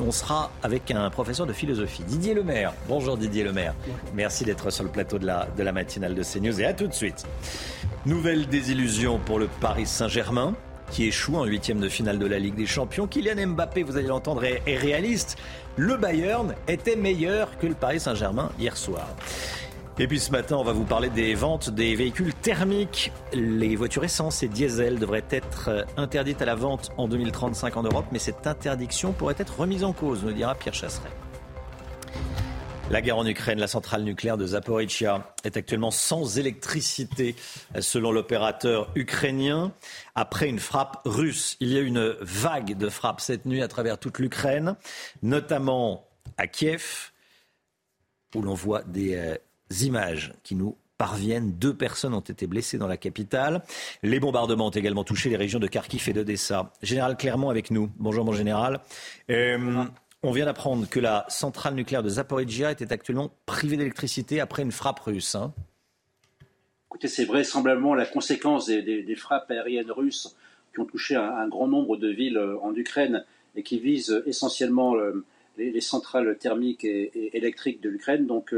On 0.00 0.10
sera 0.10 0.50
avec 0.64 0.90
un 0.90 1.08
professeur 1.10 1.46
de 1.46 1.52
philosophie, 1.52 2.02
Didier 2.02 2.34
Lemaire. 2.34 2.72
Bonjour 2.88 3.16
Didier 3.16 3.44
Lemaire. 3.44 3.74
Merci 4.14 4.44
d'être 4.44 4.70
sur 4.70 4.82
le 4.82 4.90
plateau 4.90 5.18
de 5.18 5.26
la, 5.26 5.46
de 5.56 5.62
la 5.62 5.72
matinale 5.72 6.16
de 6.16 6.22
CNews 6.24 6.60
et 6.60 6.64
à 6.64 6.72
tout 6.72 6.88
de 6.88 6.94
suite. 6.94 7.24
Nouvelle 8.04 8.48
désillusion 8.48 9.20
pour 9.20 9.38
le 9.38 9.46
Paris 9.60 9.86
Saint-Germain 9.86 10.54
qui 10.94 11.08
échoue 11.08 11.34
en 11.34 11.44
huitième 11.44 11.80
de 11.80 11.88
finale 11.88 12.20
de 12.20 12.26
la 12.26 12.38
Ligue 12.38 12.54
des 12.54 12.66
Champions. 12.66 13.08
Kylian 13.08 13.48
Mbappé, 13.48 13.82
vous 13.82 13.96
allez 13.96 14.06
l'entendre, 14.06 14.44
est 14.44 14.76
réaliste. 14.76 15.36
Le 15.76 15.96
Bayern 15.96 16.54
était 16.68 16.94
meilleur 16.94 17.58
que 17.58 17.66
le 17.66 17.74
Paris 17.74 17.98
Saint-Germain 17.98 18.52
hier 18.60 18.76
soir. 18.76 19.08
Et 19.98 20.06
puis 20.06 20.20
ce 20.20 20.30
matin, 20.30 20.56
on 20.56 20.62
va 20.62 20.72
vous 20.72 20.84
parler 20.84 21.10
des 21.10 21.34
ventes 21.34 21.70
des 21.70 21.96
véhicules 21.96 22.32
thermiques. 22.32 23.10
Les 23.32 23.74
voitures 23.74 24.04
essence 24.04 24.44
et 24.44 24.48
diesel 24.48 25.00
devraient 25.00 25.24
être 25.30 25.84
interdites 25.96 26.40
à 26.42 26.44
la 26.44 26.54
vente 26.54 26.92
en 26.96 27.08
2035 27.08 27.76
en 27.76 27.82
Europe, 27.82 28.06
mais 28.12 28.20
cette 28.20 28.46
interdiction 28.46 29.12
pourrait 29.12 29.34
être 29.38 29.58
remise 29.58 29.82
en 29.82 29.92
cause, 29.92 30.22
nous 30.22 30.32
dira 30.32 30.54
Pierre 30.54 30.74
Chasseret. 30.74 31.10
La 32.90 33.00
guerre 33.00 33.16
en 33.16 33.26
Ukraine, 33.26 33.58
la 33.58 33.66
centrale 33.66 34.04
nucléaire 34.04 34.36
de 34.36 34.46
Zaporizhia 34.46 35.34
est 35.42 35.56
actuellement 35.56 35.90
sans 35.90 36.38
électricité, 36.38 37.34
selon 37.80 38.12
l'opérateur 38.12 38.90
ukrainien, 38.94 39.72
après 40.14 40.48
une 40.48 40.58
frappe 40.58 41.00
russe. 41.06 41.56
Il 41.60 41.72
y 41.72 41.78
a 41.78 41.80
une 41.80 42.14
vague 42.20 42.76
de 42.76 42.88
frappes 42.90 43.20
cette 43.20 43.46
nuit 43.46 43.62
à 43.62 43.68
travers 43.68 43.98
toute 43.98 44.18
l'Ukraine, 44.18 44.76
notamment 45.22 46.06
à 46.36 46.46
Kiev, 46.46 47.10
où 48.34 48.42
l'on 48.42 48.54
voit 48.54 48.82
des 48.82 49.16
euh, 49.16 49.36
images 49.80 50.32
qui 50.42 50.54
nous 50.54 50.76
parviennent. 50.98 51.52
Deux 51.52 51.74
personnes 51.74 52.14
ont 52.14 52.20
été 52.20 52.46
blessées 52.46 52.78
dans 52.78 52.86
la 52.86 52.96
capitale. 52.96 53.62
Les 54.02 54.20
bombardements 54.20 54.66
ont 54.66 54.70
également 54.70 55.04
touché 55.04 55.30
les 55.30 55.36
régions 55.36 55.58
de 55.58 55.66
Kharkiv 55.66 56.08
et 56.08 56.12
d'Odessa. 56.12 56.72
Général 56.82 57.16
Clermont 57.16 57.50
avec 57.50 57.70
nous. 57.70 57.90
Bonjour 57.98 58.24
mon 58.24 58.32
général. 58.32 58.80
Euh, 59.30 59.84
on 60.24 60.32
vient 60.32 60.46
d'apprendre 60.46 60.88
que 60.88 61.00
la 61.00 61.26
centrale 61.28 61.74
nucléaire 61.74 62.02
de 62.02 62.08
Zaporizhia 62.08 62.72
était 62.72 62.90
actuellement 62.90 63.30
privée 63.44 63.76
d'électricité 63.76 64.40
après 64.40 64.62
une 64.62 64.72
frappe 64.72 65.00
russe. 65.00 65.34
Hein. 65.34 65.52
Écoutez, 66.88 67.08
c'est 67.08 67.26
vraisemblablement 67.26 67.94
la 67.94 68.06
conséquence 68.06 68.66
des, 68.66 69.16
frappes 69.16 69.50
aériennes 69.50 69.90
russes 69.90 70.34
qui 70.72 70.80
ont 70.80 70.86
touché 70.86 71.14
un, 71.14 71.46
grand 71.48 71.68
nombre 71.68 71.98
de 71.98 72.08
villes 72.08 72.38
euh, 72.38 72.58
en 72.62 72.74
Ukraine 72.74 73.24
et 73.54 73.62
qui 73.62 73.78
visent 73.78 74.22
essentiellement 74.26 74.96
euh, 74.96 75.24
les, 75.58 75.80
centrales 75.82 76.36
thermiques 76.38 76.84
et, 76.84 77.36
électriques 77.36 77.82
de 77.82 77.90
l'Ukraine. 77.90 78.26
Donc, 78.26 78.54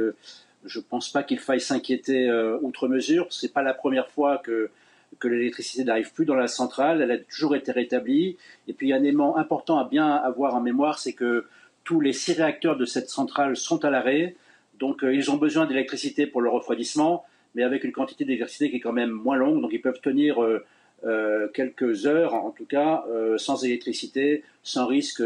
je 0.64 0.78
ne 0.78 0.84
pense 0.84 1.10
pas 1.10 1.24
qu'il 1.24 1.40
faille 1.40 1.60
s'inquiéter 1.60 2.28
euh, 2.28 2.58
outre 2.62 2.88
mesure. 2.88 3.26
Ce 3.30 3.44
n'est 3.44 3.52
pas 3.52 3.62
la 3.62 3.74
première 3.74 4.08
fois 4.08 4.38
que, 4.38 4.70
que 5.18 5.28
l'électricité 5.28 5.84
n'arrive 5.84 6.12
plus 6.12 6.24
dans 6.24 6.34
la 6.34 6.48
centrale. 6.48 7.02
Elle 7.02 7.10
a 7.10 7.18
toujours 7.18 7.56
été 7.56 7.72
rétablie. 7.72 8.36
Et 8.68 8.72
puis, 8.72 8.92
un 8.92 9.02
élément 9.02 9.36
important 9.36 9.78
à 9.78 9.84
bien 9.84 10.14
avoir 10.14 10.54
en 10.54 10.60
mémoire, 10.60 10.98
c'est 10.98 11.12
que 11.12 11.46
tous 11.84 12.00
les 12.00 12.12
six 12.12 12.32
réacteurs 12.32 12.76
de 12.76 12.84
cette 12.84 13.08
centrale 13.08 13.56
sont 13.56 13.84
à 13.84 13.90
l'arrêt. 13.90 14.36
Donc, 14.78 15.04
euh, 15.04 15.14
ils 15.14 15.30
ont 15.30 15.36
besoin 15.36 15.66
d'électricité 15.66 16.26
pour 16.26 16.40
le 16.40 16.50
refroidissement, 16.50 17.24
mais 17.54 17.62
avec 17.62 17.84
une 17.84 17.92
quantité 17.92 18.24
d'électricité 18.24 18.70
qui 18.70 18.76
est 18.76 18.80
quand 18.80 18.92
même 18.92 19.10
moins 19.10 19.36
longue. 19.36 19.60
Donc, 19.60 19.72
ils 19.72 19.80
peuvent 19.80 20.00
tenir 20.00 20.42
euh, 20.42 21.48
quelques 21.54 22.06
heures, 22.06 22.34
en 22.34 22.50
tout 22.50 22.66
cas, 22.66 23.04
sans 23.36 23.64
électricité, 23.64 24.42
sans 24.62 24.86
risque 24.86 25.22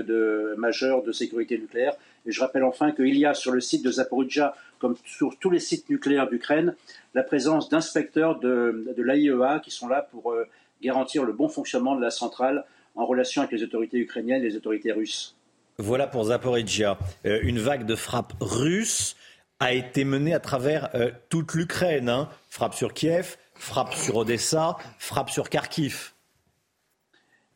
majeur 0.57 1.03
de 1.03 1.13
sécurité 1.13 1.59
nucléaire. 1.59 1.95
Et 2.27 2.33
je 2.33 2.41
rappelle 2.41 2.65
enfin 2.65 2.93
qu'il 2.93 3.17
y 3.17 3.25
a 3.25 3.35
sur 3.35 3.53
le 3.53 3.61
site 3.61 3.85
de 3.85 3.91
Zaporizhia 3.91 4.55
comme 4.81 4.97
sur 5.05 5.37
tous 5.39 5.51
les 5.51 5.61
sites 5.61 5.89
nucléaires 5.91 6.29
d'Ukraine, 6.29 6.75
la 7.15 7.23
présence 7.23 7.69
d'inspecteurs 7.69 8.39
de, 8.39 8.95
l'AIEA 8.97 9.61
qui 9.61 9.71
sont 9.71 9.89
là 9.89 10.03
pour 10.11 10.33
euh, 10.33 10.47
garantir 10.83 11.25
le 11.25 11.33
bon 11.33 11.49
fonctionnement 11.49 11.97
de 11.97 12.01
la 12.01 12.11
centrale 12.11 12.65
en 12.95 13.07
relation 13.07 13.43
avec 13.43 13.53
les 13.53 13.63
autorités 13.63 13.99
ukrainiennes 13.99 14.43
et 14.43 14.49
les 14.49 14.57
autorités 14.57 14.93
russes. 14.93 15.37
Voilà 15.79 16.07
pour 16.07 16.25
Zaporizhia. 16.25 16.99
Euh, 17.27 17.41
une 17.43 17.59
vague 17.59 17.87
de 17.87 17.95
frappes 17.95 18.35
russes 18.41 19.17
a 19.61 19.73
été 19.73 20.05
menée 20.05 20.35
à 20.35 20.41
travers 20.41 20.91
euh, 20.95 21.11
toute 21.29 21.55
l'Ukraine. 21.55 22.09
Hein. 22.09 22.29
Frappe 22.49 22.75
sur 22.75 22.95
Kiev, 22.95 23.37
frappe 23.55 23.95
sur 23.95 24.17
Odessa, 24.17 24.77
frappe 24.99 25.31
sur 25.31 25.49
Kharkiv. 25.49 26.13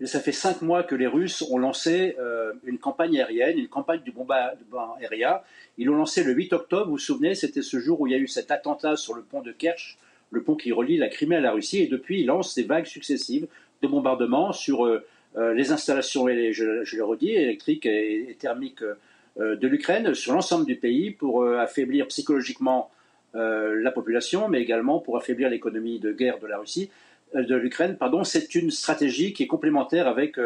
Et 0.01 0.07
ça 0.07 0.21
fait 0.21 0.33
cinq 0.33 0.63
mois 0.63 0.83
que 0.83 0.95
les 0.95 1.07
Russes 1.07 1.43
ont 1.51 1.59
lancé 1.59 2.17
une 2.65 2.79
campagne 2.79 3.21
aérienne, 3.21 3.59
une 3.59 3.69
campagne 3.69 4.01
du 4.01 4.11
bombardement 4.11 4.97
aérien. 5.01 5.39
Ils 5.79 5.87
l'ont 5.87 5.97
lancé 5.97 6.25
le 6.25 6.33
8 6.33 6.53
octobre, 6.53 6.87
vous 6.87 6.93
vous 6.93 6.99
souvenez, 6.99 7.35
c'était 7.35 7.63
ce 7.63 7.79
jour 7.79 8.01
où 8.01 8.07
il 8.07 8.13
y 8.13 8.17
a 8.17 8.19
eu 8.19 8.27
cet 8.27 8.51
attentat 8.51 8.97
sur 8.97 9.15
le 9.15 9.23
pont 9.23 9.41
de 9.41 9.53
Kerch, 9.53 9.99
le 10.31 10.43
pont 10.43 10.57
qui 10.57 10.73
relie 10.73 10.97
la 10.97 11.09
Crimée 11.09 11.37
à 11.37 11.41
la 11.41 11.53
Russie, 11.53 11.79
et 11.79 11.87
depuis, 11.87 12.21
ils 12.21 12.27
lancent 12.27 12.55
des 12.55 12.65
vagues 12.65 12.87
successives 12.87 13.47
de 13.83 13.89
bombardements 13.89 14.53
sur 14.53 14.87
euh, 14.87 15.05
euh, 15.37 15.55
les 15.55 15.73
installations, 15.73 16.29
électriques 16.29 17.87
et, 17.87 18.37
thermiques 18.39 18.83
euh, 18.83 19.57
de 19.57 19.69
l'Ukraine, 19.69 20.15
sur 20.15 20.33
l'ensemble 20.33 20.67
du 20.67 20.77
pays, 20.77 21.11
pour 21.11 21.45
affaiblir 21.45 22.07
psychologiquement 22.09 22.91
la 23.37 23.91
population, 23.91 24.47
mais 24.49 24.63
également 24.63 25.01
pour 25.01 25.17
affaiblir 25.17 25.51
l'économie 25.51 25.99
de 25.99 26.13
guerre 26.13 26.39
de 26.39 26.47
la 26.47 26.57
Russie, 26.57 26.89
de 27.35 27.55
l'Ukraine. 27.57 27.97
Pardon, 27.97 28.25
c'est 28.25 28.55
une 28.55 28.71
stratégie 28.71 29.33
qui 29.33 29.43
est 29.43 29.47
complémentaire 29.47 30.07
avec 30.07 30.37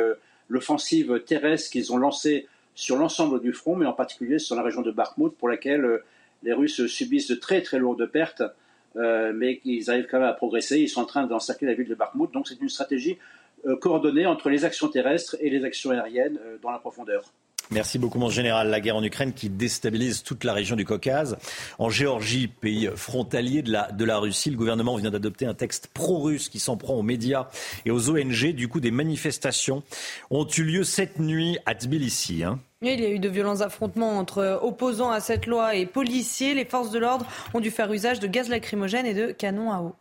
l'offensive 0.48 1.22
terrestre 1.26 1.70
qu'ils 1.70 1.92
ont 1.92 1.98
lancée 1.98 2.46
sur 2.78 2.96
l'ensemble 2.96 3.40
du 3.40 3.52
front, 3.52 3.74
mais 3.74 3.86
en 3.86 3.92
particulier 3.92 4.38
sur 4.38 4.54
la 4.54 4.62
région 4.62 4.82
de 4.82 4.92
Bakhmut, 4.92 5.32
pour 5.36 5.48
laquelle 5.48 5.84
euh, 5.84 6.04
les 6.44 6.52
Russes 6.52 6.86
subissent 6.86 7.26
de 7.26 7.34
très 7.34 7.60
très 7.60 7.80
lourdes 7.80 8.06
pertes, 8.06 8.44
euh, 8.94 9.32
mais 9.34 9.60
ils 9.64 9.90
arrivent 9.90 10.06
quand 10.08 10.20
même 10.20 10.28
à 10.28 10.32
progresser. 10.32 10.78
Ils 10.78 10.88
sont 10.88 11.00
en 11.00 11.04
train 11.04 11.26
d'encercler 11.26 11.66
la 11.66 11.74
ville 11.74 11.88
de 11.88 11.96
Bakhmut, 11.96 12.30
donc 12.32 12.46
c'est 12.46 12.60
une 12.60 12.68
stratégie 12.68 13.18
euh, 13.66 13.74
coordonnée 13.74 14.26
entre 14.26 14.48
les 14.48 14.64
actions 14.64 14.86
terrestres 14.86 15.36
et 15.40 15.50
les 15.50 15.64
actions 15.64 15.90
aériennes 15.90 16.38
dans 16.62 16.70
la 16.70 16.78
profondeur. 16.78 17.32
Merci 17.70 17.98
beaucoup, 17.98 18.18
mon 18.18 18.30
général. 18.30 18.68
La 18.68 18.80
guerre 18.80 18.96
en 18.96 19.02
Ukraine 19.02 19.32
qui 19.34 19.50
déstabilise 19.50 20.22
toute 20.22 20.44
la 20.44 20.54
région 20.54 20.74
du 20.74 20.86
Caucase. 20.86 21.36
En 21.78 21.90
Géorgie, 21.90 22.48
pays 22.48 22.88
frontalier 22.96 23.60
de 23.62 23.70
la, 23.70 23.92
de 23.92 24.04
la 24.04 24.18
Russie, 24.18 24.50
le 24.50 24.56
gouvernement 24.56 24.96
vient 24.96 25.10
d'adopter 25.10 25.44
un 25.44 25.54
texte 25.54 25.88
pro-russe 25.88 26.48
qui 26.48 26.60
s'en 26.60 26.78
prend 26.78 26.94
aux 26.94 27.02
médias 27.02 27.48
et 27.84 27.90
aux 27.90 28.08
ONG. 28.08 28.52
Du 28.54 28.68
coup, 28.68 28.80
des 28.80 28.90
manifestations 28.90 29.82
ont 30.30 30.46
eu 30.46 30.62
lieu 30.62 30.84
cette 30.84 31.18
nuit 31.18 31.58
à 31.66 31.74
Tbilissi. 31.74 32.42
Hein. 32.42 32.58
Il 32.80 33.00
y 33.00 33.04
a 33.04 33.10
eu 33.10 33.18
de 33.18 33.28
violents 33.28 33.60
affrontements 33.60 34.18
entre 34.18 34.60
opposants 34.62 35.10
à 35.10 35.20
cette 35.20 35.46
loi 35.46 35.74
et 35.74 35.84
policiers. 35.84 36.54
Les 36.54 36.64
forces 36.64 36.90
de 36.90 36.98
l'ordre 36.98 37.26
ont 37.52 37.60
dû 37.60 37.70
faire 37.70 37.92
usage 37.92 38.18
de 38.20 38.26
gaz 38.26 38.48
lacrymogène 38.48 39.04
et 39.04 39.14
de 39.14 39.32
canons 39.32 39.72
à 39.72 39.80
eau. 39.80 39.94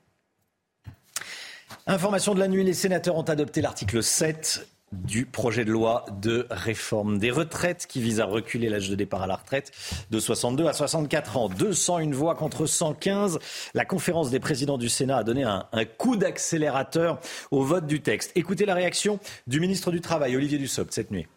Information 1.86 2.34
de 2.34 2.39
la 2.39 2.47
nuit, 2.47 2.63
les 2.63 2.74
sénateurs 2.74 3.15
ont 3.15 3.24
adopté 3.24 3.61
l'article 3.61 4.03
7 4.03 4.68
du 4.91 5.25
projet 5.25 5.65
de 5.65 5.71
loi 5.71 6.05
de 6.21 6.47
réforme 6.49 7.19
des 7.19 7.31
retraites 7.31 7.88
qui 7.88 8.01
vise 8.01 8.19
à 8.19 8.25
reculer 8.25 8.69
l'âge 8.69 8.89
de 8.89 8.95
départ 8.95 9.21
à 9.21 9.27
la 9.27 9.35
retraite 9.35 9.71
de 10.11 10.19
62 10.19 10.67
à 10.67 10.73
64 10.73 11.38
ans. 11.38 11.49
201 11.49 12.11
voix 12.11 12.35
contre 12.35 12.65
115. 12.65 13.39
La 13.73 13.85
conférence 13.85 14.29
des 14.29 14.39
présidents 14.39 14.77
du 14.77 14.89
Sénat 14.89 15.17
a 15.17 15.23
donné 15.23 15.43
un, 15.43 15.65
coup 15.97 16.15
d'accélérateur 16.15 17.19
au 17.51 17.63
vote 17.63 17.85
du 17.85 18.01
texte. 18.01 18.31
Écoutez 18.35 18.65
la 18.65 18.75
réaction 18.75 19.19
du 19.45 19.59
ministre 19.59 19.91
du 19.91 20.01
Travail, 20.01 20.35
Olivier 20.35 20.57
Dussopt, 20.57 20.93
cette 20.93 21.11
nuit. 21.11 21.27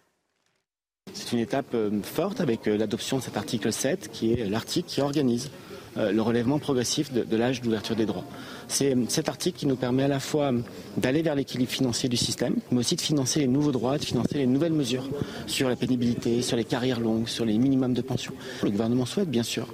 C'est 1.13 1.33
une 1.33 1.39
étape 1.41 1.75
euh, 1.75 2.03
forte 2.03 2.41
avec 2.41 2.69
euh, 2.69 2.77
l'adoption 2.77 3.19
de 3.19 3.23
cet 3.23 3.37
article 3.37 3.73
7 3.73 4.11
qui 4.13 4.33
est 4.33 4.49
l'article 4.49 4.89
qui 4.89 5.01
organise 5.01 5.51
le 5.97 6.21
relèvement 6.21 6.59
progressif 6.59 7.13
de, 7.13 7.37
l'âge 7.37 7.61
d'ouverture 7.61 7.97
des 7.97 8.07
droits. 8.07 8.25
C'est 8.69 8.97
cet 9.09 9.29
article 9.29 9.59
qui 9.59 9.67
nous 9.67 9.77
permet 9.77 10.05
à 10.05 10.09
la 10.09 10.21
fois 10.21 10.53
d'aller 10.97 11.23
vers 11.23 11.35
l'équilibre 11.35 11.71
financier 11.71 12.09
du 12.09 12.17
système, 12.17 12.57
mais 12.71 12.79
aussi 12.79 12.97
de 12.97 13.01
financer 13.01 13.41
les 13.41 13.49
nouveaux 13.49 13.73
droits, 13.73 13.99
de 13.99 14.05
financer 14.05 14.39
les 14.39 14.47
nouvelles 14.47 14.73
mesures 14.73 15.09
sur 15.47 15.69
la 15.69 15.77
pénibilité, 15.77 16.43
sur 16.43 16.57
les 16.57 16.65
carrières 16.65 17.01
longues, 17.01 17.29
sur 17.29 17.45
les 17.45 17.59
minimums 17.59 17.95
de 17.95 18.03
pension. 18.03 18.33
Le 18.63 18.71
gouvernement 18.71 19.07
souhaite 19.07 19.31
bien 19.31 19.43
sûr 19.43 19.67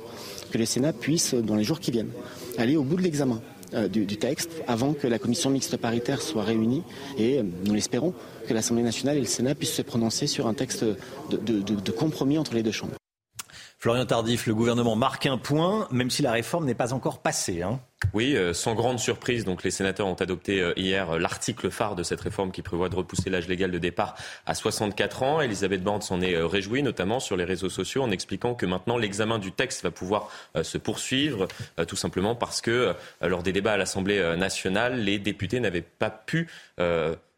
que 0.50 0.58
les 0.58 0.66
Sénats 0.66 0.92
puissent, 0.92 1.34
dans 1.34 1.56
les 1.56 1.64
jours 1.64 1.80
qui 1.80 1.90
viennent, 1.90 2.12
aller 2.58 2.76
au 2.76 2.82
bout 2.82 2.96
de 2.96 3.02
l'examen 3.02 3.40
euh, 3.74 3.88
du, 3.88 4.06
texte 4.06 4.50
avant 4.68 4.92
que 4.92 5.06
la 5.06 5.18
commission 5.18 5.50
mixte 5.50 5.76
paritaire 5.76 6.22
soit 6.22 6.44
réunie 6.44 6.82
et 7.18 7.38
euh, 7.38 7.42
nous 7.64 7.74
l'espérons 7.74 8.14
que 8.46 8.54
l'Assemblée 8.54 8.84
nationale 8.84 9.16
et 9.16 9.20
le 9.20 9.26
Sénat 9.26 9.54
puissent 9.54 9.74
se 9.74 9.82
prononcer 9.82 10.26
sur 10.26 10.46
un 10.46 10.54
texte 10.54 10.84
de 11.30 11.90
compromis 11.90 12.38
entre 12.38 12.54
les 12.54 12.62
deux 12.62 12.70
chambres. 12.70 12.94
Florian 13.78 14.06
Tardif, 14.06 14.46
le 14.46 14.54
gouvernement 14.54 14.96
marque 14.96 15.26
un 15.26 15.36
point, 15.36 15.86
même 15.90 16.08
si 16.08 16.22
la 16.22 16.32
réforme 16.32 16.64
n'est 16.64 16.74
pas 16.74 16.94
encore 16.94 17.20
passée. 17.20 17.62
Hein. 17.62 17.78
Oui, 18.14 18.34
euh, 18.34 18.54
sans 18.54 18.74
grande 18.74 18.98
surprise, 18.98 19.44
donc 19.44 19.64
les 19.64 19.70
sénateurs 19.70 20.06
ont 20.06 20.14
adopté 20.14 20.62
euh, 20.62 20.72
hier 20.76 21.10
euh, 21.10 21.18
l'article 21.18 21.70
phare 21.70 21.94
de 21.94 22.02
cette 22.02 22.20
réforme 22.22 22.52
qui 22.52 22.62
prévoit 22.62 22.88
de 22.88 22.96
repousser 22.96 23.28
l'âge 23.28 23.48
légal 23.48 23.70
de 23.70 23.78
départ 23.78 24.16
à 24.46 24.54
64 24.54 25.22
ans. 25.22 25.40
Elisabeth 25.42 25.82
Borne 25.82 26.00
s'en 26.00 26.22
est 26.22 26.36
réjouie, 26.36 26.82
notamment 26.82 27.20
sur 27.20 27.36
les 27.36 27.44
réseaux 27.44 27.68
sociaux, 27.68 28.02
en 28.02 28.10
expliquant 28.10 28.54
que 28.54 28.64
maintenant 28.64 28.96
l'examen 28.96 29.38
du 29.38 29.52
texte 29.52 29.82
va 29.82 29.90
pouvoir 29.90 30.30
se 30.62 30.78
poursuivre, 30.78 31.46
tout 31.86 31.96
simplement 31.96 32.34
parce 32.34 32.60
que 32.60 32.94
lors 33.20 33.42
des 33.42 33.52
débats 33.52 33.72
à 33.72 33.76
l'Assemblée 33.76 34.36
nationale, 34.36 35.00
les 35.00 35.18
députés 35.18 35.60
n'avaient 35.60 35.82
pas 35.82 36.10
pu 36.10 36.48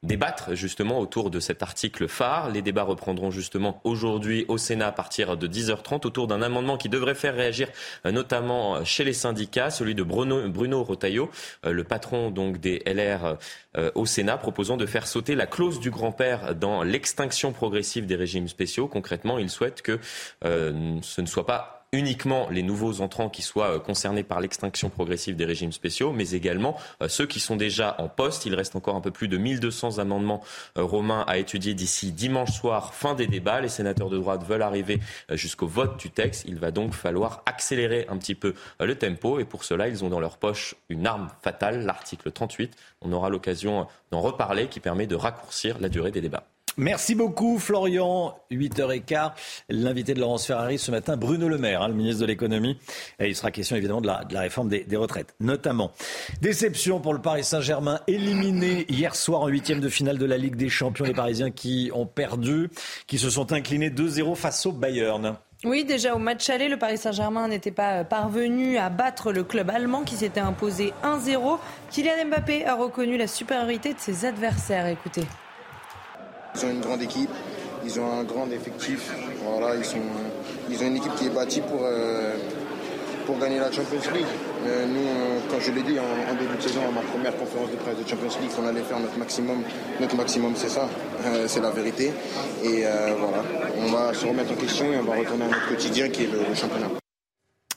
débattre 0.05 0.55
justement 0.55 1.01
autour 1.01 1.31
de 1.31 1.41
cet 1.41 1.63
article 1.63 2.07
phare. 2.07 2.51
Les 2.51 2.63
débats 2.63 2.85
reprendront 2.85 3.31
justement 3.31 3.81
aujourd'hui 3.83 4.45
au 4.49 4.57
Sénat 4.57 4.89
à 4.89 4.93
partir 4.93 5.37
de 5.37 5.49
10h30 5.49 6.07
autour 6.07 6.29
d'un 6.29 6.41
amendement 6.41 6.77
qui 6.77 6.89
devrait 6.89 7.17
faire 7.17 7.35
réagir 7.35 7.69
euh, 8.07 8.13
notamment 8.13 8.77
euh, 8.77 8.85
chez 8.85 9.03
les 9.03 9.13
syndicats, 9.13 9.71
celui 9.71 9.97
de 9.97 10.05
Bruno, 10.05 10.49
Bruno 10.49 10.85
Rotaillot, 10.85 11.31
euh, 11.67 11.73
le 11.73 11.83
patron 11.83 12.31
donc 12.31 12.59
des 12.59 12.83
LR 12.87 13.37
au 13.95 14.07
Sénat, 14.07 14.39
proposant 14.39 14.77
de 14.77 14.87
faire 14.87 15.07
sauter 15.07 15.37
la 15.37 15.47
clause 15.47 15.79
du 15.79 15.91
grand-père 15.91 16.57
dans 16.57 16.83
l'extinction 16.83 17.53
progressive 17.53 18.07
des 18.07 18.17
régimes 18.17 18.49
spéciaux. 18.49 18.89
Concrètement, 18.89 19.39
il 19.39 19.51
souhaite 19.51 19.83
que 19.83 20.01
ce 20.43 21.21
ne 21.21 21.27
soit 21.27 21.47
pas 21.47 21.78
uniquement 21.93 22.49
les 22.51 22.63
nouveaux 22.63 23.01
entrants 23.01 23.31
qui 23.31 23.43
soient 23.43 23.77
euh, 23.77 23.79
concernés 23.79 24.23
par 24.23 24.41
l'extinction 24.41 24.91
progressive 24.91 25.37
des 25.37 25.47
régimes 25.47 25.73
spéciaux, 25.73 26.13
mais 26.13 26.31
également 26.33 26.77
euh, 27.03 27.09
ceux 27.09 27.27
qui 27.27 27.41
sont 27.41 27.57
déjà 27.57 27.97
en 27.99 28.09
poste. 28.09 28.45
Il 28.45 28.55
reste 28.55 28.77
encore 28.77 28.95
un 28.95 29.01
peu 29.01 29.11
plus 29.11 29.29
de 29.29 29.39
1200 29.39 29.99
amendements 29.99 30.43
euh, 30.77 30.83
romains 30.83 31.25
à 31.27 31.39
étudier 31.39 31.73
d'ici 31.73 32.13
dimanche 32.13 32.53
soir, 32.53 32.95
fin 32.95 33.15
des 33.15 33.27
débats. 33.27 33.61
Les 33.61 33.69
sénateurs 33.69 34.11
de 34.11 34.19
droite 34.19 34.45
veulent 34.45 34.63
arriver 34.63 35.01
jusqu'au 35.31 35.67
vote 35.67 35.99
du 35.99 36.11
texte. 36.11 36.45
Il 36.47 36.57
va 36.57 36.71
donc 36.71 36.93
falloir 36.93 37.43
accélérer 37.47 38.07
un 38.11 38.19
petit 38.19 38.35
peu 38.35 38.55
le 38.81 38.95
tempo 38.97 39.39
et 39.39 39.45
pour 39.45 39.65
cela, 39.65 39.89
ils 39.89 40.05
ont 40.05 40.09
dans 40.09 40.21
leur 40.21 40.37
poche 40.37 40.75
une 40.89 41.07
arme 41.07 41.29
fatale, 41.43 41.85
l'article 41.85 42.31
38. 42.33 42.77
On 43.01 43.13
aura 43.13 43.31
l'occasion 43.31 43.87
d'en 44.11 44.21
reparler 44.21 44.69
qui 44.69 44.81
permet 44.81 45.07
de 45.07 45.17
raccourcir 45.17 45.79
la 45.81 45.89
durée 45.89 46.11
des 46.11 46.21
débats. 46.21 46.45
Merci 46.79 47.17
beaucoup 47.17 47.59
Florian. 47.59 48.37
8h15, 48.53 49.33
l'invité 49.69 50.15
de 50.15 50.21
Laurence 50.21 50.47
Ferrari 50.47 50.79
ce 50.79 50.93
matin, 50.93 51.17
Bruno 51.17 51.49
Le 51.49 51.59
Maire, 51.59 51.83
hein, 51.83 51.89
le 51.89 51.95
ministre 51.95 52.21
de 52.21 52.27
l'économie. 52.27 52.79
Il 53.19 53.35
sera 53.35 53.51
question 53.51 53.75
évidemment 53.75 54.01
de 54.01 54.07
la, 54.07 54.41
réforme 54.41 54.69
des, 54.69 54.87
retraites, 54.97 55.35
notamment. 55.41 55.91
Déception 56.41 57.01
pour 57.01 57.15
le 57.15 57.21
Paris 57.21 57.43
Saint-Germain, 57.43 57.99
éliminé 58.07 58.87
hier 58.89 59.17
soir 59.17 59.41
en 59.41 59.49
huitième 59.49 59.81
de 59.81 59.89
finale 59.89 60.19
de 60.19 60.25
la 60.25 60.39
Ligue 60.39 60.55
des 60.55 60.69
Champions. 60.69 61.05
Les 61.05 61.15
Parisiens 61.15 61.51
qui 61.51 61.91
ont 61.93 62.07
perdu, 62.07 62.71
qui 63.09 63.19
se 63.19 63.29
sont 63.29 63.53
inclinés 63.53 63.91
2-0 63.91 64.37
face 64.37 64.65
au 64.65 64.71
Bayern. 64.71 65.37
Oui, 65.65 65.85
déjà 65.85 66.15
au 66.15 66.19
match 66.19 66.49
aller, 66.49 66.69
le 66.69 66.79
Paris 66.79 66.99
Saint-Germain 66.99 67.49
n'était 67.49 67.73
pas 67.73 68.05
parvenu 68.05 68.79
à 68.79 68.89
battre 68.89 69.33
le 69.33 69.43
club 69.43 69.69
allemand 69.71 70.05
qui 70.05 70.15
s'était 70.15 70.39
imposé 70.39 70.93
1-0. 71.03 71.59
Kylian 71.91 72.27
Mbappé 72.27 72.65
a 72.67 72.77
reconnu 72.77 73.17
la 73.17 73.27
supériorité 73.27 73.95
de 73.95 73.99
ses 73.99 74.25
adversaires. 74.25 74.87
Écoutez. 74.87 75.25
Ils 76.55 76.67
ont 76.67 76.71
une 76.71 76.81
grande 76.81 77.03
équipe, 77.03 77.31
ils 77.85 78.01
ont 78.01 78.21
un 78.21 78.25
grand 78.25 78.51
effectif. 78.51 79.13
Voilà, 79.45 79.77
ils, 79.77 79.85
sont, 79.85 79.99
ils 80.71 80.83
ont 80.83 80.87
une 80.87 80.97
équipe 80.97 81.15
qui 81.17 81.27
est 81.27 81.31
bâtie 81.31 81.61
pour, 81.61 81.81
euh, 81.83 82.35
pour 83.27 83.39
gagner 83.39 83.59
la 83.59 83.71
Champions 83.71 83.99
League. 84.15 84.27
Euh, 84.67 84.87
nous, 84.87 85.09
euh, 85.09 85.39
quand 85.51 85.61
je 85.61 85.73
l'ai 85.73 85.83
dit 85.83 85.99
en, 85.99 86.35
début 86.35 86.57
de 86.57 86.63
saison, 86.63 86.81
à 86.89 86.93
ma 86.93 87.03
première 87.03 87.37
conférence 87.37 87.71
de 87.71 87.77
presse 87.77 87.97
de 87.97 88.09
Champions 88.09 88.41
League, 88.41 88.51
qu'on 88.55 88.67
allait 88.67 88.83
faire 88.83 88.99
notre 88.99 89.19
maximum. 89.19 89.63
Notre 90.01 90.17
maximum, 90.17 90.53
c'est 90.57 90.71
ça, 90.71 90.89
c'est 91.47 91.61
la 91.61 91.71
vérité. 91.71 92.13
Et 92.65 92.85
voilà, 93.19 93.45
on 93.79 93.87
va 93.87 94.15
se 94.15 94.27
remettre 94.27 94.53
en 94.53 94.57
question 94.57 94.93
et 94.93 94.99
on 94.99 95.05
va 95.05 95.17
retourner 95.17 95.45
à 95.45 95.49
notre 95.49 95.69
quotidien 95.69 96.09
qui 96.09 96.25
est 96.25 96.33
le 96.33 96.55
championnat. 96.55 97.08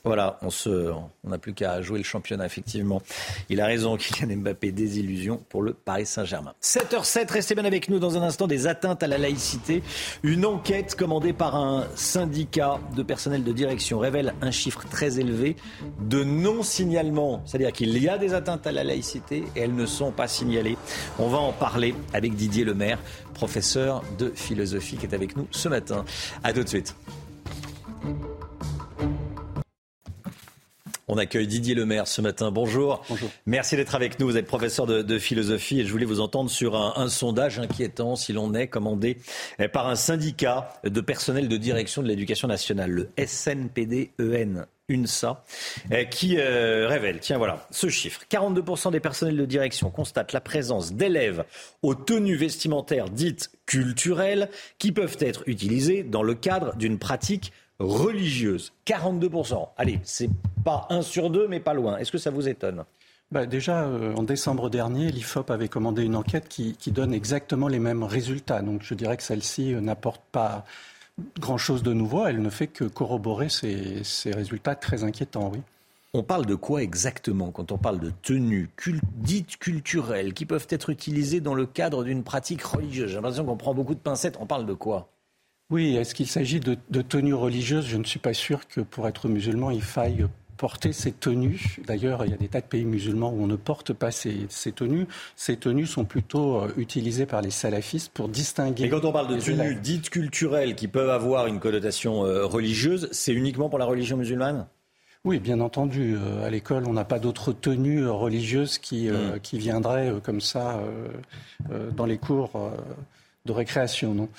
Voilà, 0.03 0.39
on 0.41 1.29
n'a 1.29 1.37
plus 1.37 1.53
qu'à 1.53 1.81
jouer 1.83 1.99
le 1.99 2.03
championnat, 2.03 2.45
effectivement. 2.45 3.03
Il 3.49 3.61
a 3.61 3.67
raison, 3.67 3.97
Kylian 3.97 4.37
Mbappé, 4.37 4.71
des 4.71 4.97
illusions 4.97 5.39
pour 5.49 5.61
le 5.61 5.73
Paris 5.73 6.07
Saint-Germain. 6.07 6.55
7h07, 6.61 7.31
restez 7.31 7.53
bien 7.53 7.65
avec 7.65 7.87
nous 7.87 7.99
dans 7.99 8.17
un 8.17 8.23
instant 8.23 8.47
des 8.47 8.65
atteintes 8.65 9.03
à 9.03 9.07
la 9.07 9.19
laïcité. 9.19 9.83
Une 10.23 10.43
enquête 10.45 10.95
commandée 10.95 11.33
par 11.33 11.55
un 11.55 11.85
syndicat 11.93 12.79
de 12.95 13.03
personnel 13.03 13.43
de 13.43 13.51
direction 13.51 13.99
révèle 13.99 14.33
un 14.41 14.49
chiffre 14.49 14.83
très 14.89 15.19
élevé 15.19 15.55
de 15.99 16.23
non-signalement. 16.23 17.43
C'est-à-dire 17.45 17.71
qu'il 17.71 17.95
y 17.97 18.09
a 18.09 18.17
des 18.17 18.33
atteintes 18.33 18.65
à 18.65 18.71
la 18.71 18.83
laïcité 18.83 19.43
et 19.55 19.59
elles 19.61 19.75
ne 19.75 19.85
sont 19.85 20.11
pas 20.11 20.27
signalées. 20.27 20.77
On 21.19 21.27
va 21.27 21.37
en 21.37 21.53
parler 21.53 21.93
avec 22.13 22.33
Didier 22.33 22.65
Lemaire, 22.65 22.97
professeur 23.35 24.03
de 24.17 24.31
philosophie 24.33 24.97
qui 24.97 25.05
est 25.05 25.13
avec 25.13 25.37
nous 25.37 25.47
ce 25.51 25.69
matin. 25.69 26.05
À 26.43 26.53
tout 26.53 26.63
de 26.63 26.69
suite. 26.69 26.95
On 31.13 31.17
accueille 31.17 31.45
Didier 31.45 31.75
Lemaire 31.75 32.07
ce 32.07 32.21
matin. 32.21 32.51
Bonjour. 32.51 33.03
Bonjour. 33.09 33.29
Merci 33.45 33.75
d'être 33.75 33.95
avec 33.95 34.17
nous. 34.17 34.27
Vous 34.27 34.37
êtes 34.37 34.45
professeur 34.45 34.87
de, 34.87 35.19
philosophie 35.19 35.81
et 35.81 35.85
je 35.85 35.91
voulais 35.91 36.05
vous 36.05 36.21
entendre 36.21 36.49
sur 36.49 36.77
un, 36.77 37.09
sondage 37.09 37.59
inquiétant, 37.59 38.15
si 38.15 38.31
l'on 38.31 38.53
est, 38.53 38.67
commandé 38.67 39.17
eh, 39.59 39.67
par 39.67 39.89
un 39.89 39.97
syndicat 39.97 40.69
de 40.85 41.01
personnel 41.01 41.49
de 41.49 41.57
direction 41.57 42.01
de 42.01 42.07
l'éducation 42.07 42.47
nationale, 42.47 42.91
le 42.91 43.09
SNPD-EN. 43.17 44.65
UNSA, 44.89 45.43
eh, 45.89 46.09
qui 46.09 46.37
euh, 46.37 46.87
révèle, 46.87 47.19
tiens 47.19 47.37
voilà, 47.37 47.65
ce 47.71 47.87
chiffre. 47.87 48.21
42% 48.29 48.91
des 48.91 48.99
personnels 48.99 49.37
de 49.37 49.45
direction 49.45 49.89
constatent 49.89 50.33
la 50.33 50.41
présence 50.41 50.93
d'élèves 50.93 51.45
aux 51.81 51.95
tenues 51.95 52.35
vestimentaires 52.35 53.09
dites 53.09 53.51
culturelles 53.65 54.49
qui 54.79 54.91
peuvent 54.91 55.17
être 55.19 55.43
utilisées 55.47 56.03
dans 56.03 56.23
le 56.23 56.35
cadre 56.35 56.75
d'une 56.75 56.99
pratique 56.99 57.53
religieuse. 57.79 58.73
42%. 58.85 59.69
Allez, 59.77 59.99
c'est 60.03 60.29
pas 60.63 60.87
un 60.89 61.01
sur 61.01 61.29
deux, 61.29 61.47
mais 61.47 61.59
pas 61.59 61.73
loin. 61.73 61.97
Est-ce 61.97 62.11
que 62.11 62.17
ça 62.17 62.31
vous 62.31 62.47
étonne 62.47 62.83
bah 63.31 63.45
déjà, 63.45 63.83
euh, 63.83 64.13
en 64.15 64.23
décembre 64.23 64.69
dernier, 64.69 65.09
l'IFOP 65.09 65.51
avait 65.51 65.69
commandé 65.69 66.03
une 66.03 66.17
enquête 66.17 66.49
qui, 66.49 66.75
donne 66.87 67.13
exactement 67.13 67.69
les 67.69 67.79
mêmes 67.79 68.03
résultats. 68.03 68.61
Donc 68.61 68.83
je 68.83 68.93
dirais 68.93 69.15
que 69.15 69.23
celle-ci 69.23 69.73
euh, 69.73 69.79
n'apporte 69.79 70.21
pas 70.33 70.65
grand-chose 71.39 71.81
de 71.81 71.93
nouveau. 71.93 72.25
Elle 72.25 72.41
ne 72.41 72.49
fait 72.49 72.67
que 72.67 72.83
corroborer 72.83 73.47
ces, 73.47 74.01
résultats 74.25 74.75
très 74.75 75.05
inquiétants, 75.05 75.49
oui. 75.53 75.61
On 76.13 76.23
parle 76.23 76.45
de 76.45 76.55
quoi 76.55 76.83
exactement 76.83 77.51
quand 77.51 77.71
on 77.71 77.77
parle 77.77 77.99
de 77.99 78.11
tenues 78.21 78.69
dites 79.13 79.55
culturelles 79.55 80.33
qui 80.33 80.45
peuvent 80.45 80.67
être 80.69 80.89
utilisées 80.89 81.39
dans 81.39 81.53
le 81.53 81.65
cadre 81.65 82.03
d'une 82.03 82.23
pratique 82.23 82.63
religieuse? 82.63 83.11
J'ai 83.11 83.15
l'impression 83.15 83.45
qu'on 83.45 83.55
prend 83.55 83.73
beaucoup 83.73 83.95
de 83.95 83.99
pincettes. 83.99 84.35
On 84.41 84.45
parle 84.45 84.65
de 84.65 84.73
quoi? 84.73 85.07
Oui, 85.69 85.95
est-ce 85.95 86.13
qu'il 86.13 86.27
s'agit 86.27 86.59
de, 86.59 86.75
tenues 87.01 87.33
religieuses? 87.33 87.85
Je 87.85 87.95
ne 87.95 88.03
suis 88.03 88.19
pas 88.19 88.33
sûr 88.33 88.67
que 88.67 88.81
pour 88.81 89.07
être 89.07 89.29
musulman, 89.29 89.71
il 89.71 89.81
faille 89.81 90.27
porter 90.61 90.93
ces 90.93 91.11
tenues. 91.11 91.77
D'ailleurs, 91.87 92.23
il 92.23 92.29
y 92.29 92.35
a 92.35 92.37
des 92.37 92.47
tas 92.47 92.61
de 92.61 92.67
pays 92.67 92.85
musulmans 92.85 93.31
où 93.31 93.41
on 93.41 93.47
ne 93.47 93.55
porte 93.55 93.93
pas 93.93 94.11
ces, 94.11 94.47
tenues. 94.75 95.07
Ces 95.35 95.57
tenues 95.57 95.87
sont 95.87 96.05
plutôt 96.05 96.61
euh, 96.61 96.71
utilisées 96.77 97.25
par 97.25 97.41
les 97.41 97.49
salafistes 97.49 98.11
pour 98.13 98.29
distinguer. 98.29 98.83
Et 98.83 98.89
quand 98.89 99.03
on 99.03 99.11
parle 99.11 99.35
de 99.35 99.41
tenues 99.41 99.73
dites 99.73 100.11
culturelles 100.11 100.75
qui 100.75 100.87
peuvent 100.87 101.09
avoir 101.09 101.47
une 101.47 101.59
connotation 101.59 102.25
euh, 102.25 102.45
religieuse, 102.45 103.09
c'est 103.11 103.33
uniquement 103.33 103.69
pour 103.69 103.79
la 103.79 103.85
religion 103.85 104.17
musulmane? 104.17 104.67
Oui, 105.25 105.39
bien 105.39 105.59
entendu. 105.61 106.15
À 106.43 106.51
l'école, 106.51 106.83
on 106.87 106.93
n'a 106.93 107.05
pas 107.05 107.17
d'autres 107.17 107.53
tenues 107.53 108.07
religieuses 108.07 108.77
qui, 108.77 109.09
hmm. 109.09 109.39
qui 109.41 109.57
viendraient 109.57 110.13
comme 110.23 110.41
ça 110.41 110.79
dans 111.95 112.07
les 112.07 112.17
cours 112.17 112.71
de 113.45 113.51
récréation, 113.51 114.15
non? 114.15 114.29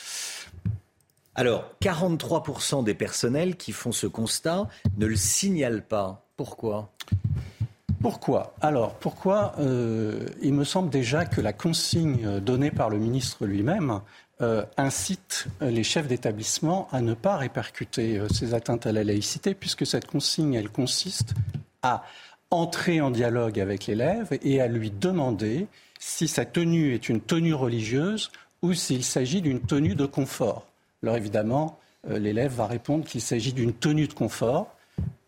Alors, 1.34 1.74
43% 1.80 2.84
des 2.84 2.94
personnels 2.94 3.56
qui 3.56 3.72
font 3.72 3.92
ce 3.92 4.06
constat 4.06 4.68
ne 4.98 5.06
le 5.06 5.16
signalent 5.16 5.82
pas. 5.82 6.26
Pourquoi? 6.36 6.92
Pourquoi? 8.02 8.54
Alors, 8.60 8.94
pourquoi 8.96 9.54
euh, 9.58 10.26
Il 10.42 10.52
me 10.52 10.64
semble 10.64 10.90
déjà 10.90 11.24
que 11.24 11.40
la 11.40 11.52
consigne 11.52 12.40
donnée 12.40 12.70
par 12.70 12.90
le 12.90 12.98
ministre 12.98 13.46
lui-même 13.46 14.00
euh, 14.42 14.64
incite 14.76 15.46
les 15.60 15.84
chefs 15.84 16.08
d'établissement 16.08 16.88
à 16.90 17.00
ne 17.00 17.14
pas 17.14 17.36
répercuter 17.36 18.18
euh, 18.18 18.28
ces 18.28 18.54
atteintes 18.54 18.86
à 18.86 18.92
la 18.92 19.04
laïcité, 19.04 19.54
puisque 19.54 19.86
cette 19.86 20.06
consigne, 20.06 20.54
elle 20.54 20.68
consiste 20.68 21.34
à 21.82 22.02
entrer 22.50 23.00
en 23.00 23.10
dialogue 23.10 23.60
avec 23.60 23.86
l'élève 23.86 24.36
et 24.42 24.60
à 24.60 24.66
lui 24.66 24.90
demander 24.90 25.68
si 26.00 26.28
sa 26.28 26.44
tenue 26.44 26.92
est 26.92 27.08
une 27.08 27.20
tenue 27.20 27.54
religieuse 27.54 28.32
ou 28.62 28.74
s'il 28.74 29.04
s'agit 29.04 29.40
d'une 29.40 29.60
tenue 29.60 29.94
de 29.94 30.06
confort. 30.06 30.66
Alors 31.02 31.16
évidemment, 31.16 31.78
euh, 32.08 32.18
l'élève 32.18 32.52
va 32.52 32.66
répondre 32.66 33.04
qu'il 33.04 33.20
s'agit 33.20 33.52
d'une 33.52 33.72
tenue 33.72 34.06
de 34.06 34.12
confort 34.12 34.74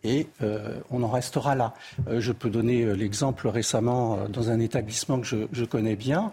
et 0.03 0.29
euh, 0.43 0.81
on 0.91 1.03
en 1.03 1.09
restera 1.09 1.55
là. 1.55 1.75
Euh, 2.09 2.21
je 2.21 2.33
peux 2.33 2.51
donner 2.51 2.95
l'exemple 2.95 3.49
récemment 3.49 4.29
dans 4.29 4.51
un 4.51 4.61
établissement 4.61 5.21
que 5.21 5.49
je, 5.51 5.65
connais 5.65 5.97
bien, 5.97 6.31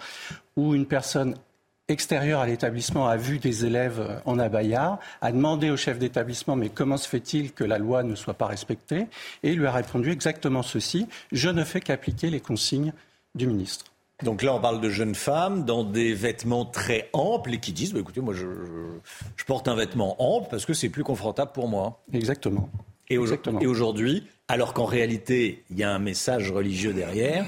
où 0.58 0.76
une 0.76 0.86
personne 0.86 1.36
extérieure 1.88 2.40
à 2.42 2.48
l'établissement 2.48 3.08
a 3.08 3.18
vu 3.18 3.40
des 3.40 3.66
élèves 3.66 4.22
en 4.26 4.40
abaya, 4.40 5.00
a 5.22 5.32
demandé 5.32 5.72
au 5.72 5.78
chef 5.78 6.00
d'établissement 6.00 6.56
mais 6.56 6.70
comment 6.70 6.98
se 6.98 7.08
fait-il 7.08 7.52
que 7.52 7.64
la 7.64 7.80
loi 7.80 8.04
ne 8.04 8.16
soit 8.16 8.36
pas 8.36 8.46
respectée 8.46 9.08
Et 9.44 9.52
il 9.52 9.60
lui 9.60 9.68
a 9.68 9.72
répondu 9.72 10.12
exactement 10.12 10.62
ceci, 10.62 11.08
je 11.32 11.50
ne 11.50 11.64
fais 11.64 11.82
qu'appliquer 11.82 12.30
les 12.30 12.40
consignes 12.40 12.94
du 13.36 13.48
ministre. 13.48 13.91
Donc 14.24 14.44
là, 14.44 14.54
on 14.54 14.60
parle 14.60 14.82
de 14.82 14.90
jeunes 14.90 15.16
femmes 15.16 15.66
dans 15.66 15.84
des 15.84 16.14
vêtements 16.14 16.66
très 16.66 17.10
amples 17.14 17.54
et 17.54 17.60
qui 17.60 17.72
disent 17.72 17.94
bah, 17.94 18.00
écoutez, 18.00 18.22
moi, 18.22 18.34
je, 18.34 18.46
porte 19.46 19.68
un 19.68 19.76
vêtement 19.76 20.16
ample 20.20 20.48
parce 20.50 20.66
que 20.66 20.74
c'est 20.74 20.90
plus 20.90 21.04
confortable 21.04 21.52
pour 21.54 21.68
moi. 21.68 22.02
Exactement. 22.14 22.70
Et 23.10 23.18
aujourd'hui, 23.18 24.26
alors 24.48 24.74
qu'en 24.74 24.86
réalité, 24.86 25.64
il 25.70 25.78
y 25.78 25.84
a 25.84 25.92
un 25.92 26.00
message 26.00 26.52
religieux 26.52 26.94
derrière, 26.94 27.46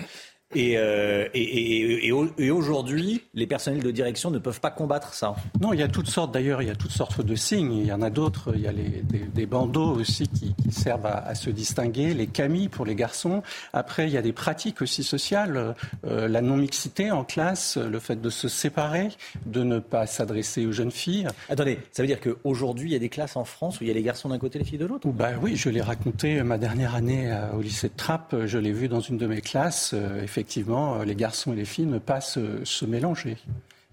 euh, 0.55 1.27
et, 1.33 2.07
et, 2.07 2.51
aujourd'hui, 2.51 3.21
les 3.33 3.47
personnels 3.47 3.83
de 3.83 3.91
direction 3.91 4.31
ne 4.31 4.39
peuvent 4.39 4.59
pas 4.59 4.71
combattre 4.71 5.13
ça. 5.13 5.35
Non, 5.61 5.73
il 5.73 5.79
y 5.79 5.83
a 5.83 5.87
toutes 5.87 6.07
sortes, 6.07 6.33
d'ailleurs, 6.33 6.61
il 6.61 6.67
y 6.67 6.71
a 6.71 6.75
toutes 6.75 6.91
sortes 6.91 7.21
de 7.21 7.35
signes. 7.35 7.73
Il 7.73 7.85
y 7.85 7.93
en 7.93 8.01
a 8.01 8.09
d'autres. 8.09 8.53
Il 8.55 8.61
y 8.61 8.67
a 8.67 8.71
les, 8.71 9.03
des, 9.33 9.45
bandeaux 9.45 9.95
aussi 9.95 10.27
qui, 10.27 10.53
servent 10.71 11.05
à, 11.05 11.35
se 11.35 11.49
distinguer, 11.49 12.13
les 12.13 12.27
camis 12.27 12.67
pour 12.67 12.85
les 12.85 12.95
garçons. 12.95 13.43
Après, 13.73 14.07
il 14.07 14.13
y 14.13 14.17
a 14.17 14.21
des 14.21 14.33
pratiques 14.33 14.81
aussi 14.81 15.03
sociales, 15.03 15.75
euh, 16.05 16.27
la 16.27 16.41
non-mixité 16.41 17.11
en 17.11 17.23
classe, 17.23 17.77
le 17.77 17.99
fait 17.99 18.19
de 18.19 18.29
se 18.29 18.47
séparer, 18.47 19.09
de 19.45 19.63
ne 19.63 19.79
pas 19.79 20.07
s'adresser 20.07 20.65
aux 20.65 20.71
jeunes 20.71 20.91
filles. 20.91 21.27
Attendez, 21.49 21.79
ça 21.91 22.03
veut 22.03 22.07
dire 22.07 22.19
qu'aujourd'hui, 22.19 22.89
il 22.89 22.93
y 22.93 22.95
a 22.95 22.99
des 22.99 23.09
classes 23.09 23.35
en 23.35 23.45
France 23.45 23.79
où 23.79 23.83
il 23.83 23.87
y 23.87 23.91
a 23.91 23.93
les 23.93 24.01
garçons 24.01 24.29
d'un 24.29 24.39
côté 24.39 24.57
et 24.57 24.63
les 24.63 24.67
filles 24.67 24.79
de 24.79 24.85
l'autre? 24.85 25.07
Bah, 25.09 25.31
Oui, 25.41 25.55
je 25.55 25.69
l'ai 25.69 25.81
raconté 25.81 26.41
ma 26.43 26.57
dernière 26.57 26.95
année 26.95 27.35
au 27.55 27.61
lycée 27.61 27.89
de 27.89 27.93
Trappes. 27.95 28.35
Je 28.45 28.57
l'ai 28.57 28.71
vu 28.71 28.87
dans 28.87 29.01
une 29.01 29.17
de 29.17 29.27
mes 29.27 29.41
classes. 29.41 29.93
effectivement, 30.21 30.42
effectivement, 30.43 30.99
euh, 30.99 31.05
les 31.05 31.15
garçons 31.15 31.53
et 31.53 31.55
les 31.55 31.63
filles 31.63 31.85
ne 31.85 31.99
pas 31.99 32.19
se, 32.19 32.85
mélanger. 32.85 33.37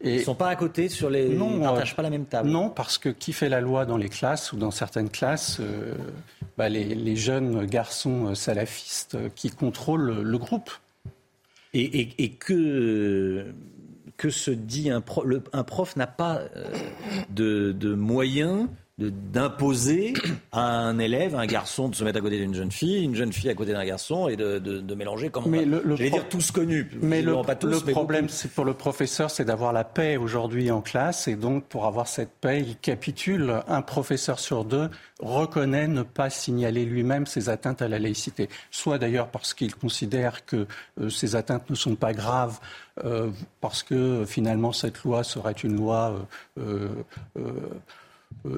Et 0.01 0.15
Ils 0.15 0.19
ne 0.19 0.25
sont 0.25 0.35
pas 0.35 0.49
à 0.49 0.57
côté 0.57 0.89
sur 0.89 1.09
les. 1.09 1.29
Non, 1.29 1.51
ils 1.53 1.59
ne 1.59 1.65
partagent 1.65 1.95
pas 1.95 2.03
la 2.03 2.11
même 2.11 2.25
table. 2.25 2.49
Non, 2.49 2.71
parce 2.71 2.99
que 2.99 3.09
qui 3.09 3.33
fait 3.33 3.49
la 3.49 3.61
loi 3.61 3.87
dans 3.87 3.97
les 3.97 4.09
classes 4.09 4.53
ou 4.53 4.57
dans 4.57 4.73
certaines 4.73 5.11
classes 5.11 5.59
euh, 5.61 5.95
bah, 6.59 6.69
les, 6.69 7.17
jeunes 7.17 7.67
garçons 7.67 8.35
salafistes 8.35 9.17
qui 9.37 9.51
contrôlent 9.51 10.23
le 10.23 10.39
groupe. 10.39 10.71
Et, 11.73 12.31
que, 12.31 13.47
que 14.17 14.29
se 14.29 14.51
dit 14.51 14.91
un 14.91 15.01
prof 15.01 15.25
Un 15.53 15.63
prof 15.63 15.95
n'a 15.95 16.09
pas 16.09 16.41
euh, 16.57 16.65
de, 17.29 17.71
de 17.71 17.95
moyens 17.95 18.67
d'imposer 19.01 20.13
à 20.53 20.61
un 20.61 20.99
élève, 20.99 21.35
à 21.35 21.41
un 21.41 21.47
garçon, 21.47 21.89
de 21.89 21.95
se 21.95 22.05
mettre 22.05 22.19
à 22.19 22.21
côté 22.21 22.39
d'une 22.39 22.55
jeune 22.55 22.71
fille, 22.71 23.05
une 23.05 23.15
jeune 23.15 23.33
fille 23.33 23.49
à 23.49 23.55
côté 23.55 23.73
d'un 23.73 23.85
garçon 23.85 24.29
et 24.29 24.37
de, 24.37 24.59
de, 24.59 24.95
mélanger 24.95 25.31
comme 25.31 25.49
mais 25.49 25.65
le, 25.65 25.83
le 25.85 25.97
dire 25.97 26.29
tous 26.29 26.51
connus. 26.51 26.91
Mais 27.01 27.23
le, 27.23 27.41
pas 27.43 27.55
tous, 27.55 27.85
le 27.85 27.93
problème, 27.93 28.29
c'est 28.29 28.51
pour 28.53 28.65
le 28.65 28.75
professeur, 28.75 29.31
c'est 29.31 29.45
d'avoir 29.45 29.73
la 29.73 29.85
paix 29.85 30.17
aujourd'hui 30.17 30.71
en 30.71 30.83
classe 30.83 31.29
et 31.29 31.37
donc 31.37 31.65
pour 31.65 31.87
avoir 31.87 32.07
cette 32.07 32.33
paix, 32.41 32.61
il 32.61 32.77
capitule. 32.77 33.63
Un 33.69 33.83
professeur 33.83 34.39
sur 34.39 34.65
deux 34.65 34.91
reconnaît 35.21 35.89
ne 35.89 36.03
pas 36.03 36.29
signaler 36.29 36.85
lui-même 36.85 37.27
ses 37.27 37.49
atteintes 37.49 37.83
à 37.83 37.89
la 37.89 37.99
laïcité, 37.99 38.49
soit 38.71 38.99
d'ailleurs 38.99 39.29
parce 39.29 39.55
qu'il 39.55 39.75
considère 39.75 40.45
que 40.45 40.67
euh, 41.01 41.09
ces 41.09 41.37
atteintes 41.37 41.71
ne 41.71 41.75
sont 41.75 41.95
pas 41.95 42.13
graves. 42.13 42.59
Euh, 43.05 43.31
parce 43.61 43.83
que 43.83 44.25
finalement 44.27 44.73
cette 44.73 45.05
loi 45.05 45.25
serait 45.25 45.53
une 45.53 45.77
loi 45.77 46.27
euh, 46.59 46.89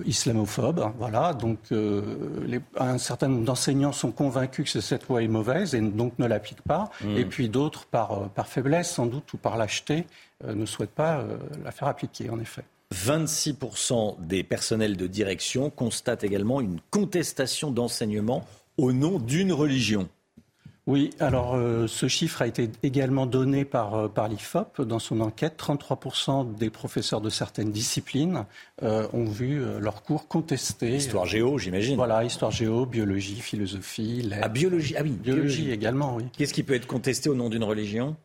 islamophobe. 0.05 0.93
Voilà, 0.99 1.35
donc 1.35 1.59
euh, 1.73 2.61
un 2.77 2.99
certain 2.99 3.29
nombre 3.29 3.45
d'enseignants 3.45 3.93
sont 3.93 4.13
convaincus 4.13 4.73
que 4.73 4.81
cette 4.81 5.09
loi 5.09 5.23
est 5.23 5.29
mauvaise 5.29 5.75
et 5.75 5.81
donc 5.81 6.19
ne 6.19 6.27
l'appliquent 6.27 6.63
pas. 6.63 6.91
Mmh. 7.03 7.17
Et 7.17 7.25
puis 7.25 7.49
d'autres, 7.49 7.87
par, 7.87 8.13
euh, 8.13 8.27
par, 8.35 8.47
faiblesse 8.47 8.91
sans 8.91 9.07
doute 9.07 9.33
ou 9.33 9.37
par 9.37 9.57
lâcheté, 9.57 10.07
ne 10.45 10.67
souhaitent 10.67 10.91
pas 10.91 11.25
la 11.65 11.71
faire 11.71 11.87
appliquer, 11.87 12.29
en 12.29 12.41
effet. 12.41 12.65
26% 12.93 14.17
des 14.27 14.43
personnels 14.43 14.97
de 14.97 15.07
direction 15.07 15.71
constatent 15.71 16.25
également 16.25 16.61
une 16.61 16.81
contestation 16.91 17.71
d'enseignement 17.71 18.45
au 18.77 18.93
nom 18.93 19.19
d'une 19.19 19.53
religion. 19.53 20.09
Oui, 20.89 21.11
alors 21.21 21.55
euh, 21.55 21.87
ce 21.87 22.09
chiffre 22.09 22.43
a 22.43 22.49
été 22.49 22.69
également 22.83 23.27
donné 23.27 23.65
par, 23.65 23.95
euh, 23.95 24.09
par 24.09 24.27
l'IFOP 24.27 24.81
dans 24.83 24.99
son 24.99 25.21
enquête. 25.21 25.55
33% 25.57 26.57
des 26.57 26.71
professeurs 26.71 27.21
de 27.21 27.31
certaines 27.31 27.71
disciplines 27.71 28.47
euh, 28.83 29.07
ont 29.13 29.27
vu 29.27 29.63
leurs 29.79 30.03
cours 30.03 30.27
contestés. 30.27 30.97
Histoire 30.97 31.27
géo, 31.27 31.57
j'imagine. 31.57 31.95
Voilà, 31.95 32.25
histoire 32.25 32.51
géo, 32.51 32.85
biologie, 32.85 33.37
philosophie, 33.41 34.29
Ah, 34.43 34.49
biologie, 34.49 34.97
ah 34.99 35.03
oui. 35.05 35.11
Biologie, 35.11 35.71
également, 35.71 36.17
oui. 36.17 36.25
Qu'est-ce 36.37 36.53
qui 36.53 36.65
peut 36.65 36.75
être 36.75 36.89
contesté 36.89 37.29
au 37.31 37.35
nom 37.37 37.49
d'une 37.49 37.65
religion? 37.65 38.17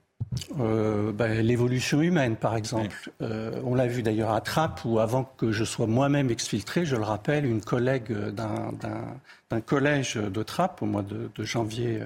Ben, 0.58 1.42
L'évolution 1.42 2.02
humaine, 2.02 2.38
par 2.38 2.56
exemple. 2.56 3.12
on 3.22 3.76
l'a 3.76 3.86
vu 3.86 4.02
d'ailleurs 4.02 4.32
à 4.32 4.42
Trappes, 4.42 4.82
où 4.84 4.98
avant 4.98 5.24
que 5.38 5.52
je 5.52 5.64
sois 5.64 5.86
moi-même 5.86 6.32
exfiltré, 6.32 6.86
je 6.86 6.96
le 6.96 7.04
rappelle, 7.04 7.46
une 7.46 7.62
collègue 7.62 8.12
d'un 8.34 9.62
collège 9.62 10.16
de 10.16 10.42
Trappes, 10.44 10.82
au 10.82 10.88
mois 10.88 11.04
de, 11.04 11.30
de 11.36 11.44
janvier 11.44 12.00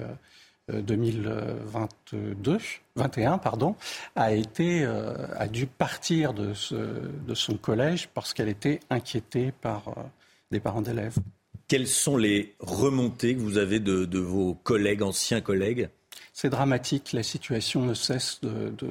2022, 0.80 2.58
21 2.96 3.38
pardon, 3.38 3.76
a 4.16 4.34
été 4.34 4.84
euh, 4.84 5.14
a 5.36 5.48
dû 5.48 5.68
partir 5.68 6.34
de, 6.34 6.54
de 6.72 7.36
son 7.36 7.58
collège 7.58 8.10
parce 8.14 8.34
qu'elle 8.34 8.50
était 8.50 8.80
inquiétée 8.90 9.52
par 9.62 9.90
euh, 9.90 10.02
des 10.52 10.60
parents 10.60 10.82
d'élèves. 10.82 11.18
Quelles 11.68 11.88
sont 11.88 12.18
les 12.18 12.54
remontées 12.60 13.36
que 13.36 13.40
vous 13.40 13.58
avez 13.58 13.80
de, 13.80 14.20
vos 14.20 14.56
collègues, 14.56 15.04
anciens 15.04 15.40
collègues? 15.40 15.90
C'est 16.34 16.50
dramatique. 16.50 17.14
La 17.14 17.24
situation 17.24 17.82
ne 17.82 17.94
cesse 17.94 18.40
de, 18.42 18.74
de, 18.78 18.90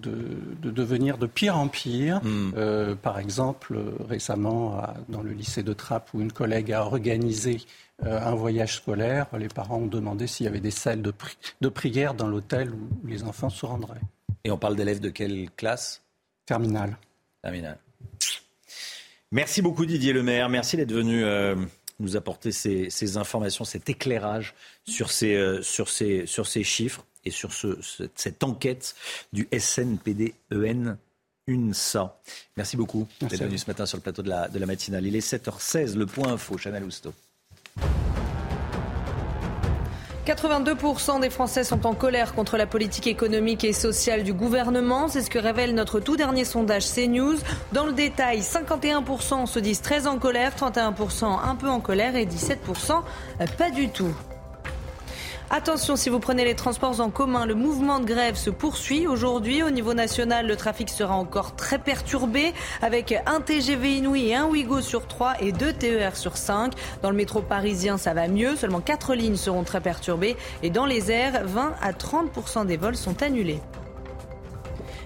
devenir 0.00 1.18
de 1.18 1.26
pire 1.26 1.56
en 1.56 1.68
pire. 1.68 2.20
Hmm. 2.22 2.52
Euh, 2.56 2.94
par 2.94 3.18
exemple, 3.18 3.78
récemment, 4.08 4.82
dans 5.08 5.22
le 5.22 5.32
lycée 5.32 5.62
de 5.62 5.72
Trappes, 5.72 6.10
où 6.14 6.20
une 6.20 6.32
collègue 6.32 6.72
a 6.72 6.84
organisé 6.84 7.60
euh, 8.04 8.20
un 8.20 8.34
voyage 8.34 8.76
scolaire, 8.76 9.26
les 9.38 9.48
parents 9.48 9.78
ont 9.78 9.86
demandé 9.86 10.26
s'il 10.26 10.44
y 10.44 10.48
avait 10.48 10.60
des 10.60 10.70
salles 10.70 11.02
de, 11.02 11.12
de 11.60 11.68
prière 11.68 12.14
dans 12.14 12.28
l'hôtel 12.28 12.70
où 12.70 13.06
les 13.06 13.24
enfants 13.24 13.50
se 13.50 13.66
rendraient. 13.66 14.00
Et 14.44 14.50
on 14.50 14.56
parle 14.56 14.76
d'élèves 14.76 15.00
de 15.00 15.10
quelle 15.10 15.50
classe? 15.56 16.02
Terminale. 16.46 16.96
Terminale. 17.42 17.78
Merci 19.32 19.62
beaucoup 19.62 19.86
Didier 19.86 20.12
Lemaire. 20.12 20.48
Merci 20.48 20.76
d'être 20.76 20.92
venu 20.92 21.22
euh, 21.22 21.54
nous 22.00 22.16
apporter 22.16 22.52
ces, 22.52 23.16
informations, 23.16 23.64
cet 23.64 23.88
éclairage 23.88 24.54
sur 24.84 25.10
ces, 25.12 25.34
euh, 25.34 25.62
sur 25.62 25.88
ces, 25.88 26.26
sur 26.26 26.46
ces 26.46 26.64
chiffres 26.64 27.04
et 27.24 27.30
sur 27.30 27.52
ce, 27.52 27.78
cette 28.14 28.42
enquête 28.44 28.94
du 29.32 29.48
SNPD-EN. 29.56 30.96
UNSA. 31.48 32.16
Merci 32.56 32.76
beaucoup 32.76 33.08
d'être 33.20 33.42
venu 33.42 33.58
ce 33.58 33.66
matin 33.66 33.84
sur 33.84 33.96
le 33.96 34.02
plateau 34.02 34.22
de 34.22 34.28
la, 34.28 34.46
de 34.46 34.58
la 34.58 34.66
matinale. 34.66 35.04
Il 35.06 35.16
est 35.16 35.26
7h16, 35.26 35.96
le 35.96 36.06
point 36.06 36.34
info, 36.34 36.56
Chanel 36.56 36.84
Housteau. 36.84 37.12
82% 40.26 41.20
des 41.20 41.30
Français 41.30 41.64
sont 41.64 41.86
en 41.86 41.94
colère 41.94 42.34
contre 42.34 42.56
la 42.56 42.66
politique 42.66 43.06
économique 43.06 43.64
et 43.64 43.72
sociale 43.72 44.22
du 44.22 44.32
gouvernement. 44.32 45.08
C'est 45.08 45.22
ce 45.22 45.30
que 45.30 45.38
révèle 45.38 45.74
notre 45.74 45.98
tout 45.98 46.16
dernier 46.16 46.44
sondage 46.44 46.86
CNews. 46.86 47.38
Dans 47.72 47.86
le 47.86 47.92
détail, 47.92 48.40
51% 48.40 49.46
se 49.46 49.58
disent 49.58 49.80
très 49.80 50.06
en 50.06 50.18
colère, 50.18 50.52
31% 50.56 51.24
un 51.24 51.56
peu 51.56 51.68
en 51.68 51.80
colère 51.80 52.14
et 52.14 52.26
17% 52.26 53.02
pas 53.58 53.70
du 53.70 53.88
tout. 53.88 54.14
Attention, 55.52 55.96
si 55.96 56.10
vous 56.10 56.20
prenez 56.20 56.44
les 56.44 56.54
transports 56.54 57.00
en 57.00 57.10
commun, 57.10 57.44
le 57.44 57.56
mouvement 57.56 57.98
de 57.98 58.04
grève 58.04 58.36
se 58.36 58.50
poursuit. 58.50 59.08
Aujourd'hui, 59.08 59.64
au 59.64 59.70
niveau 59.70 59.94
national, 59.94 60.46
le 60.46 60.54
trafic 60.54 60.88
sera 60.88 61.16
encore 61.16 61.56
très 61.56 61.80
perturbé 61.80 62.54
avec 62.82 63.12
un 63.26 63.40
TGV 63.40 63.96
Inouï 63.96 64.28
et 64.28 64.36
un 64.36 64.46
Ouigo 64.46 64.80
sur 64.80 65.08
3 65.08 65.40
et 65.40 65.50
deux 65.50 65.72
TER 65.72 66.14
sur 66.14 66.36
5. 66.36 66.72
Dans 67.02 67.10
le 67.10 67.16
métro 67.16 67.42
parisien, 67.42 67.98
ça 67.98 68.14
va 68.14 68.28
mieux. 68.28 68.54
Seulement 68.54 68.80
4 68.80 69.14
lignes 69.14 69.34
seront 69.34 69.64
très 69.64 69.80
perturbées. 69.80 70.36
Et 70.62 70.70
dans 70.70 70.86
les 70.86 71.10
airs, 71.10 71.44
20 71.44 71.74
à 71.82 71.90
30% 71.90 72.66
des 72.66 72.76
vols 72.76 72.96
sont 72.96 73.20
annulés. 73.20 73.58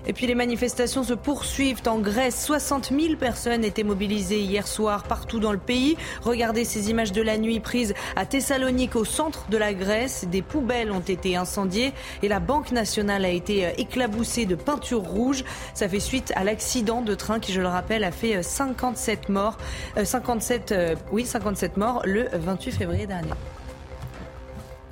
Et 0.06 0.12
puis 0.12 0.26
les 0.26 0.34
manifestations 0.34 1.02
se 1.02 1.14
poursuivent 1.14 1.82
en 1.86 1.98
Grèce. 1.98 2.44
60 2.44 2.92
000 2.98 3.16
personnes 3.16 3.64
étaient 3.64 3.84
mobilisées 3.84 4.40
hier 4.40 4.66
soir 4.66 5.04
partout 5.04 5.40
dans 5.40 5.52
le 5.52 5.58
pays. 5.58 5.96
Regardez 6.22 6.64
ces 6.64 6.90
images 6.90 7.12
de 7.12 7.22
la 7.22 7.38
nuit 7.38 7.60
prises 7.60 7.94
à 8.16 8.26
Thessalonique, 8.26 8.96
au 8.96 9.04
centre 9.04 9.48
de 9.48 9.56
la 9.56 9.72
Grèce. 9.72 10.26
Des 10.30 10.42
poubelles 10.42 10.92
ont 10.92 11.00
été 11.00 11.36
incendiées 11.36 11.92
et 12.22 12.28
la 12.28 12.40
Banque 12.40 12.72
nationale 12.72 13.24
a 13.24 13.30
été 13.30 13.66
euh, 13.66 13.70
éclaboussée 13.78 14.44
de 14.44 14.54
peinture 14.54 15.00
rouge. 15.00 15.44
Ça 15.72 15.88
fait 15.88 16.00
suite 16.00 16.32
à 16.36 16.44
l'accident 16.44 17.00
de 17.00 17.14
train 17.14 17.40
qui, 17.40 17.52
je 17.52 17.60
le 17.60 17.68
rappelle, 17.68 18.04
a 18.04 18.12
fait 18.12 18.42
57 18.42 19.20
euh, 19.28 19.32
morts, 19.32 19.58
57, 20.02 20.72
euh, 20.72 20.94
oui, 21.12 21.24
57 21.24 21.76
morts 21.76 22.02
le 22.04 22.28
28 22.32 22.72
février 22.72 23.06
dernier. 23.06 23.30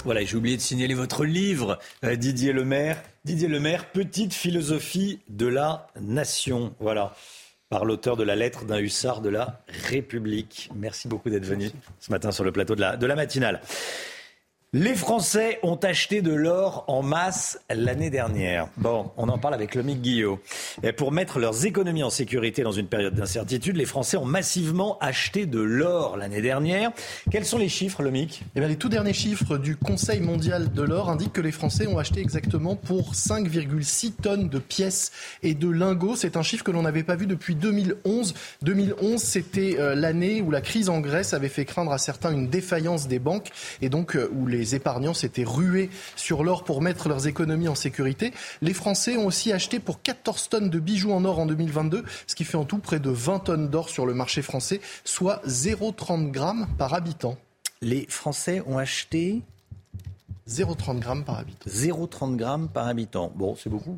Voilà, 0.04 0.24
j'ai 0.24 0.36
oublié 0.36 0.56
de 0.56 0.62
signaler 0.62 0.94
votre 0.94 1.24
livre, 1.24 1.78
Didier 2.02 2.52
Lemaire. 2.52 3.00
Didier 3.24 3.46
Lemaire, 3.46 3.92
Petite 3.92 4.34
philosophie 4.34 5.20
de 5.28 5.46
la 5.46 5.86
nation. 6.00 6.74
Voilà, 6.80 7.14
par 7.68 7.84
l'auteur 7.84 8.16
de 8.16 8.24
la 8.24 8.34
lettre 8.34 8.64
d'un 8.64 8.80
hussard 8.80 9.20
de 9.20 9.28
la 9.28 9.60
République. 9.88 10.68
Merci 10.74 11.06
beaucoup 11.06 11.30
d'être 11.30 11.44
venu 11.44 11.70
ce 12.00 12.10
matin 12.10 12.32
sur 12.32 12.42
le 12.42 12.50
plateau 12.50 12.74
de 12.74 12.80
la, 12.80 12.96
de 12.96 13.06
la 13.06 13.14
matinale. 13.14 13.60
Les 14.74 14.94
Français 14.94 15.58
ont 15.62 15.76
acheté 15.76 16.22
de 16.22 16.32
l'or 16.32 16.84
en 16.86 17.02
masse 17.02 17.60
l'année 17.68 18.08
dernière. 18.08 18.68
Bon, 18.78 19.10
on 19.18 19.28
en 19.28 19.36
parle 19.36 19.52
avec 19.52 19.74
Lomique 19.74 20.00
Guillot. 20.00 20.40
Et 20.82 20.94
pour 20.94 21.12
mettre 21.12 21.38
leurs 21.38 21.66
économies 21.66 22.02
en 22.02 22.08
sécurité 22.08 22.62
dans 22.62 22.72
une 22.72 22.86
période 22.86 23.12
d'incertitude, 23.14 23.76
les 23.76 23.84
Français 23.84 24.16
ont 24.16 24.24
massivement 24.24 24.96
acheté 25.00 25.44
de 25.44 25.60
l'or 25.60 26.16
l'année 26.16 26.40
dernière. 26.40 26.90
Quels 27.30 27.44
sont 27.44 27.58
les 27.58 27.68
chiffres, 27.68 28.02
Lomique? 28.02 28.44
Eh 28.56 28.60
bien, 28.60 28.68
Les 28.70 28.76
tout 28.76 28.88
derniers 28.88 29.12
chiffres 29.12 29.58
du 29.58 29.76
Conseil 29.76 30.20
mondial 30.20 30.72
de 30.72 30.80
l'or 30.80 31.10
indiquent 31.10 31.34
que 31.34 31.42
les 31.42 31.52
Français 31.52 31.86
ont 31.86 31.98
acheté 31.98 32.20
exactement 32.20 32.74
pour 32.74 33.12
5,6 33.12 34.12
tonnes 34.22 34.48
de 34.48 34.58
pièces 34.58 35.12
et 35.42 35.52
de 35.52 35.68
lingots. 35.68 36.16
C'est 36.16 36.38
un 36.38 36.42
chiffre 36.42 36.64
que 36.64 36.70
l'on 36.70 36.80
n'avait 36.80 37.02
pas 37.02 37.16
vu 37.16 37.26
depuis 37.26 37.56
2011. 37.56 38.32
2011, 38.62 39.20
c'était 39.20 39.76
euh, 39.78 39.94
l'année 39.94 40.40
où 40.40 40.50
la 40.50 40.62
crise 40.62 40.88
en 40.88 41.00
Grèce 41.00 41.34
avait 41.34 41.50
fait 41.50 41.66
craindre 41.66 41.92
à 41.92 41.98
certains 41.98 42.32
une 42.32 42.48
défaillance 42.48 43.06
des 43.06 43.18
banques 43.18 43.50
et 43.82 43.90
donc 43.90 44.16
euh, 44.16 44.30
où 44.32 44.46
les 44.46 44.61
les 44.62 44.76
épargnants 44.76 45.12
s'étaient 45.12 45.42
rués 45.42 45.90
sur 46.14 46.44
l'or 46.44 46.62
pour 46.62 46.82
mettre 46.82 47.08
leurs 47.08 47.26
économies 47.26 47.66
en 47.66 47.74
sécurité. 47.74 48.32
Les 48.60 48.74
Français 48.74 49.16
ont 49.16 49.26
aussi 49.26 49.52
acheté 49.52 49.80
pour 49.80 50.02
14 50.02 50.50
tonnes 50.50 50.70
de 50.70 50.78
bijoux 50.78 51.10
en 51.10 51.24
or 51.24 51.40
en 51.40 51.46
2022, 51.46 52.04
ce 52.28 52.34
qui 52.36 52.44
fait 52.44 52.56
en 52.56 52.64
tout 52.64 52.78
près 52.78 53.00
de 53.00 53.10
20 53.10 53.40
tonnes 53.40 53.68
d'or 53.68 53.88
sur 53.88 54.06
le 54.06 54.14
marché 54.14 54.40
français, 54.40 54.80
soit 55.02 55.42
0,30 55.48 56.30
grammes 56.30 56.68
par 56.78 56.94
habitant. 56.94 57.36
Les 57.80 58.06
Français 58.08 58.62
ont 58.68 58.78
acheté 58.78 59.42
0,30 60.48 60.98
grammes 60.98 61.24
par 61.24 61.38
habitant. 61.38 61.70
0,30 61.70 62.36
grammes 62.36 62.68
par 62.68 62.88
habitant. 62.88 63.32
Bon, 63.34 63.54
c'est 63.54 63.70
beaucoup. 63.70 63.96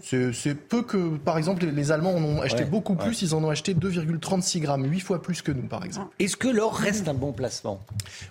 C'est 0.00 0.54
peu 0.54 0.82
que, 0.82 1.16
par 1.16 1.38
exemple, 1.38 1.66
les 1.66 1.92
Allemands 1.92 2.14
en 2.14 2.22
ont 2.22 2.40
acheté 2.40 2.64
beaucoup 2.64 2.94
plus. 2.94 3.22
Ils 3.22 3.34
en 3.34 3.42
ont 3.42 3.50
acheté 3.50 3.74
2,36 3.74 4.60
grammes, 4.60 4.84
8 4.84 5.00
fois 5.00 5.20
plus 5.20 5.42
que 5.42 5.50
nous, 5.50 5.66
par 5.66 5.84
exemple. 5.84 6.14
Est-ce 6.20 6.36
que 6.36 6.48
l'or 6.48 6.74
reste 6.74 7.08
un 7.08 7.14
bon 7.14 7.32
placement? 7.32 7.80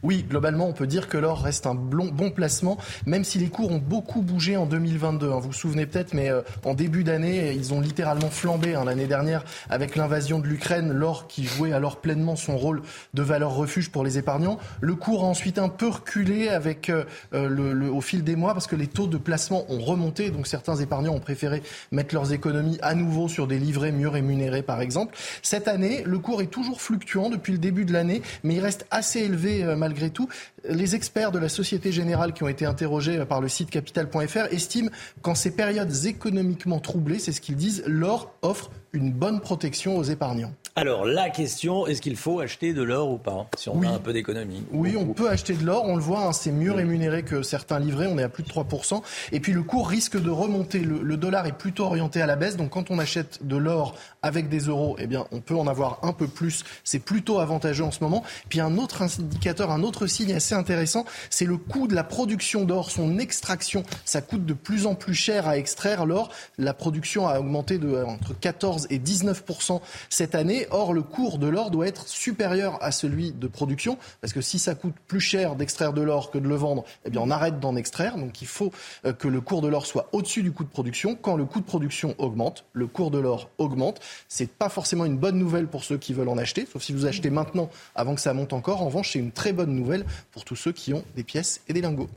Oui, 0.02 0.26
globalement, 0.28 0.68
on 0.68 0.74
peut 0.74 0.88
dire 0.88 1.10
que 1.10 1.18
l'or 1.18 1.42
reste 1.42 1.68
un 1.68 1.76
bon, 1.76 2.32
placement, 2.32 2.78
même 3.06 3.26
si 3.26 3.38
les 3.38 3.50
cours 3.50 3.72
ont 3.72 3.80
beaucoup 3.80 4.22
bougé 4.22 4.56
en 4.56 4.66
2022. 4.66 5.30
Hein. 5.30 5.40
Vous 5.40 5.48
vous 5.48 5.54
souvenez 5.54 5.86
peut-être, 5.86 6.14
mais 6.14 6.30
euh, 6.30 6.42
en 6.64 6.74
début 6.74 7.04
d'année, 7.04 7.54
ils 7.54 7.74
ont 7.74 7.82
littéralement 7.82 8.30
flambé. 8.30 8.76
Hein, 8.76 8.86
l'année 8.86 9.08
dernière, 9.08 9.44
avec 9.70 9.98
l'invasion 9.98 10.40
de 10.40 10.48
l'Ukraine, 10.48 10.94
l'or 10.94 11.28
qui 11.28 11.44
jouait 11.44 11.74
alors 11.74 11.98
pleinement 11.98 12.38
son 12.38 12.56
rôle 12.56 12.82
de 13.14 13.22
valeur 13.22 13.54
refuge 13.54 13.92
pour 13.92 14.06
les 14.06 14.18
épargnants. 14.18 14.58
Le 14.80 14.96
cours 14.96 15.26
a 15.26 15.28
ensuite 15.28 15.60
un 15.60 15.70
peu 15.70 15.90
reculé 15.90 16.48
avec 16.48 16.90
euh, 16.90 17.04
euh, 17.50 17.90
au 17.90 18.02
fil 18.02 18.24
des 18.24 18.36
mois 18.36 18.54
parce 18.54 18.68
que 18.68 18.76
les 18.76 18.88
taux 18.88 19.08
de 19.08 19.18
placement 19.18 19.66
ont 19.70 19.80
remonté. 19.80 20.30
Donc 20.30 20.48
certains 20.48 20.76
épargnants 20.78 21.14
ont 21.14 21.20
préféré 21.20 21.62
mettre 21.92 22.14
leurs 22.16 22.34
économies 22.34 22.78
à 22.82 22.96
nouveau 22.96 23.28
sur 23.28 23.48
des 23.48 23.60
livrets 23.60 23.92
mieux 23.92 24.10
rémunérés, 24.10 24.64
par 24.64 24.82
exemple. 24.82 25.16
Cette 25.42 25.68
année, 25.68 26.04
le 26.06 26.20
cours 26.20 26.42
est 26.42 26.48
toujours 26.48 26.82
fluctuant 26.82 27.30
depuis 27.30 27.54
le 27.54 27.60
début 27.60 27.86
de 27.86 27.94
l'année, 27.94 28.22
mais 28.44 28.56
il 28.56 28.60
reste 28.60 28.86
assez 28.92 29.20
élevé 29.20 29.64
euh, 29.64 29.76
malgré 29.76 30.10
tout. 30.10 30.28
Les 30.68 30.96
experts 30.96 31.32
de 31.32 31.40
la 31.40 31.50
Société 31.50 31.92
Générale 31.92 32.34
qui 32.34 32.44
ont 32.44 32.48
été 32.48 32.66
interrogés 32.66 33.18
euh, 33.18 33.26
par 33.26 33.42
le 33.42 33.48
site 33.48 33.70
capital.fr 33.70 34.52
estiment 34.52 34.90
qu'en 35.22 35.36
ces 35.36 35.52
périodes 35.52 36.06
économiquement 36.06 36.80
troublées, 36.80 37.20
c'est 37.20 37.32
ce 37.32 37.42
qu'ils 37.42 37.56
disent, 37.56 37.84
l'or 37.88 38.34
offre 38.42 38.72
une 38.94 39.12
bonne 39.12 39.40
protection 39.40 39.98
aux 39.98 40.04
épargnants. 40.04 40.54
Alors 40.78 41.04
la 41.04 41.30
question, 41.30 41.86
est-ce 41.86 42.02
qu'il 42.02 42.16
faut 42.16 42.40
acheter 42.40 42.74
de 42.74 42.82
l'or 42.82 43.12
ou 43.12 43.18
pas 43.18 43.50
si 43.58 43.68
on 43.68 43.82
a 43.84 43.90
un 43.90 44.00
peu 44.00 44.14
d'économie? 44.14 44.64
Oui, 44.72 44.96
on 44.98 45.06
peut 45.14 45.30
acheter 45.30 45.54
de 45.54 45.66
l'or, 45.66 45.84
on 45.86 45.98
le 45.98 46.02
voit, 46.02 46.28
hein, 46.28 46.32
c'est 46.32 46.52
mieux 46.52 46.72
rémunéré 46.72 47.24
que 47.24 47.42
certains 47.42 47.78
livrets, 47.78 48.08
on 48.08 48.18
est 48.18 48.24
à 48.24 48.30
plus 48.30 48.44
de 48.44 48.50
3%. 48.50 49.02
Et 49.34 49.42
puis 49.42 49.52
le 49.52 49.64
cours 49.64 49.90
risque 49.90 50.18
de 50.18 50.30
remonter, 50.30 50.80
le, 50.80 51.18
dollar 51.18 51.46
est 51.46 51.58
plutôt 51.58 51.84
orienté 51.84 52.22
à 52.22 52.26
la 52.26 52.38
baisse, 52.38 52.56
donc 52.56 52.70
quand 52.70 52.90
on 52.90 53.00
achète 53.00 53.46
de 53.46 53.58
l'or 53.58 53.98
avec 54.22 54.48
des 54.48 54.60
euros, 54.60 54.96
eh 54.98 55.08
bien 55.08 55.26
on 55.32 55.42
peut 55.42 55.56
en 55.56 55.68
avoir 55.68 56.00
un 56.04 56.14
peu 56.14 56.28
plus, 56.28 56.64
c'est 56.86 57.00
plutôt 57.00 57.40
avantageux 57.40 57.84
en 57.84 57.92
ce 57.92 58.02
moment. 58.02 58.24
Puis 58.48 58.62
un 58.62 58.78
autre 58.78 59.02
indicateur, 59.02 59.72
un 59.72 59.84
autre 59.84 60.08
signe 60.08 60.34
assez 60.34 60.56
intéressant, 60.56 61.04
c'est 61.30 61.46
le 61.46 61.58
coût 61.58 61.90
de 61.90 61.96
la 61.96 62.06
production 62.06 62.64
d'or, 62.64 62.92
son 62.92 63.20
extraction. 63.20 63.84
Ça 64.06 64.22
coûte 64.22 64.46
de 64.46 64.54
plus 64.54 64.86
en 64.86 64.96
plus 64.96 65.16
cher 65.16 65.50
à 65.50 65.58
extraire 65.58 66.06
l'or. 66.06 66.30
La 66.58 66.74
production 66.74 67.28
a 67.28 67.42
augmenté 67.42 67.78
de 67.78 67.94
entre 68.06 68.40
14 68.40 68.88
et 68.90 69.00
19% 69.00 69.82
cette 70.10 70.34
année. 70.34 70.61
Or, 70.70 70.94
le 70.94 71.02
cours 71.02 71.38
de 71.38 71.48
l'or 71.48 71.72
doit 71.72 71.88
être 71.88 72.08
supérieur 72.08 72.78
à 72.82 72.92
celui 72.92 73.32
de 73.32 73.48
production, 73.48 73.98
parce 74.22 74.34
que 74.34 74.42
si 74.42 74.60
ça 74.60 74.76
coûte 74.76 74.96
plus 75.08 75.20
cher 75.20 75.56
d'extraire 75.56 75.94
de 75.94 76.02
l'or 76.02 76.32
que 76.32 76.38
de 76.38 76.48
le 76.48 76.56
vendre, 76.56 76.84
eh 77.06 77.10
bien, 77.10 77.22
on 77.22 77.32
arrête 77.32 77.60
d'en 77.60 77.76
extraire. 77.76 78.18
Donc, 78.18 78.42
il 78.42 78.48
faut 78.48 78.72
euh, 79.06 79.14
que 79.14 79.28
le 79.28 79.42
cours 79.42 79.62
de 79.62 79.68
l'or 79.68 79.86
soit 79.86 80.10
au-dessus 80.12 80.44
du 80.44 80.52
coût 80.52 80.64
de 80.64 80.70
production. 80.70 81.16
Quand 81.16 81.36
le 81.36 81.46
coût 81.46 81.60
de 81.60 81.66
production 81.66 82.16
augmente, 82.18 82.66
le 82.74 82.88
cours 82.88 83.12
de 83.12 83.20
l'or 83.20 83.50
augmente. 83.58 84.00
C'est 84.28 84.50
pas 84.50 84.70
forcément 84.70 85.06
une 85.06 85.18
bonne 85.18 85.38
nouvelle 85.38 85.68
pour 85.68 85.84
ceux 85.84 85.98
qui 85.98 86.14
veulent 86.14 86.30
en 86.30 86.38
acheter, 86.38 86.68
sauf 86.72 86.82
si 86.82 86.94
vous 86.94 87.06
achetez 87.06 87.30
maintenant 87.30 87.70
avant 87.96 88.16
que 88.16 88.22
ça 88.22 88.34
monte 88.34 88.54
encore. 88.54 88.82
En 88.82 88.86
revanche, 88.86 89.14
c'est 89.14 89.20
une 89.20 89.32
très 89.32 89.54
bonne 89.54 89.74
nouvelle 89.76 90.06
pour 90.32 90.46
tous 90.46 90.56
ceux 90.56 90.72
qui 90.72 90.94
ont 90.94 91.04
des 91.16 91.24
pièces 91.24 91.62
et 91.68 91.74
des 91.74 91.82
lingots. 91.82 92.10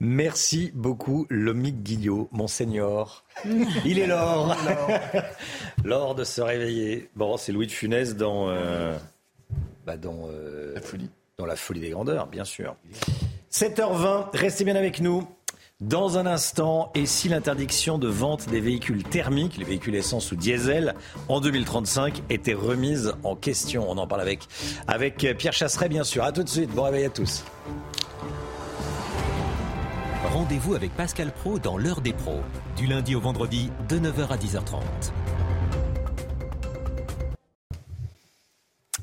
Merci 0.00 0.72
beaucoup, 0.74 1.26
Lomique 1.28 1.82
Guillot, 1.82 2.28
Monseigneur. 2.32 3.24
Il 3.84 3.98
est 3.98 4.06
l'or. 4.06 4.56
L'or 5.84 6.14
de 6.14 6.24
se 6.24 6.40
réveiller. 6.40 7.10
Bon, 7.16 7.36
c'est 7.36 7.52
Louis 7.52 7.66
de 7.66 7.72
Funès 7.72 8.16
dans, 8.16 8.48
euh, 8.48 8.96
bah 9.86 9.96
dans 9.96 10.28
euh, 10.30 10.74
la 10.74 10.80
folie. 10.80 11.10
Dans 11.38 11.46
la 11.46 11.56
folie 11.56 11.80
des 11.80 11.90
grandeurs, 11.90 12.26
bien 12.26 12.44
sûr. 12.44 12.76
7h20, 13.50 14.36
restez 14.36 14.64
bien 14.64 14.76
avec 14.76 15.00
nous. 15.00 15.26
Dans 15.80 16.18
un 16.18 16.26
instant, 16.26 16.92
et 16.94 17.06
si 17.06 17.30
l'interdiction 17.30 17.96
de 17.96 18.06
vente 18.06 18.50
des 18.50 18.60
véhicules 18.60 19.02
thermiques, 19.02 19.56
les 19.56 19.64
véhicules 19.64 19.94
essence 19.94 20.30
ou 20.30 20.36
diesel, 20.36 20.94
en 21.28 21.40
2035 21.40 22.22
était 22.28 22.52
remise 22.52 23.14
en 23.24 23.34
question? 23.34 23.90
On 23.90 23.96
en 23.96 24.06
parle 24.06 24.20
avec, 24.20 24.40
avec 24.86 25.26
Pierre 25.38 25.54
Chasseret, 25.54 25.88
bien 25.88 26.04
sûr. 26.04 26.22
A 26.22 26.32
tout 26.32 26.42
de 26.42 26.50
suite. 26.50 26.70
Bon 26.70 26.82
réveil 26.82 27.06
à 27.06 27.10
tous. 27.10 27.44
Rendez-vous 30.32 30.76
avec 30.76 30.94
Pascal 30.94 31.32
Pro 31.32 31.58
dans 31.58 31.76
l'heure 31.76 32.00
des 32.00 32.12
pros, 32.12 32.40
du 32.76 32.86
lundi 32.86 33.16
au 33.16 33.20
vendredi 33.20 33.68
de 33.88 33.98
9h 33.98 34.28
à 34.28 34.36
10h30. 34.36 34.80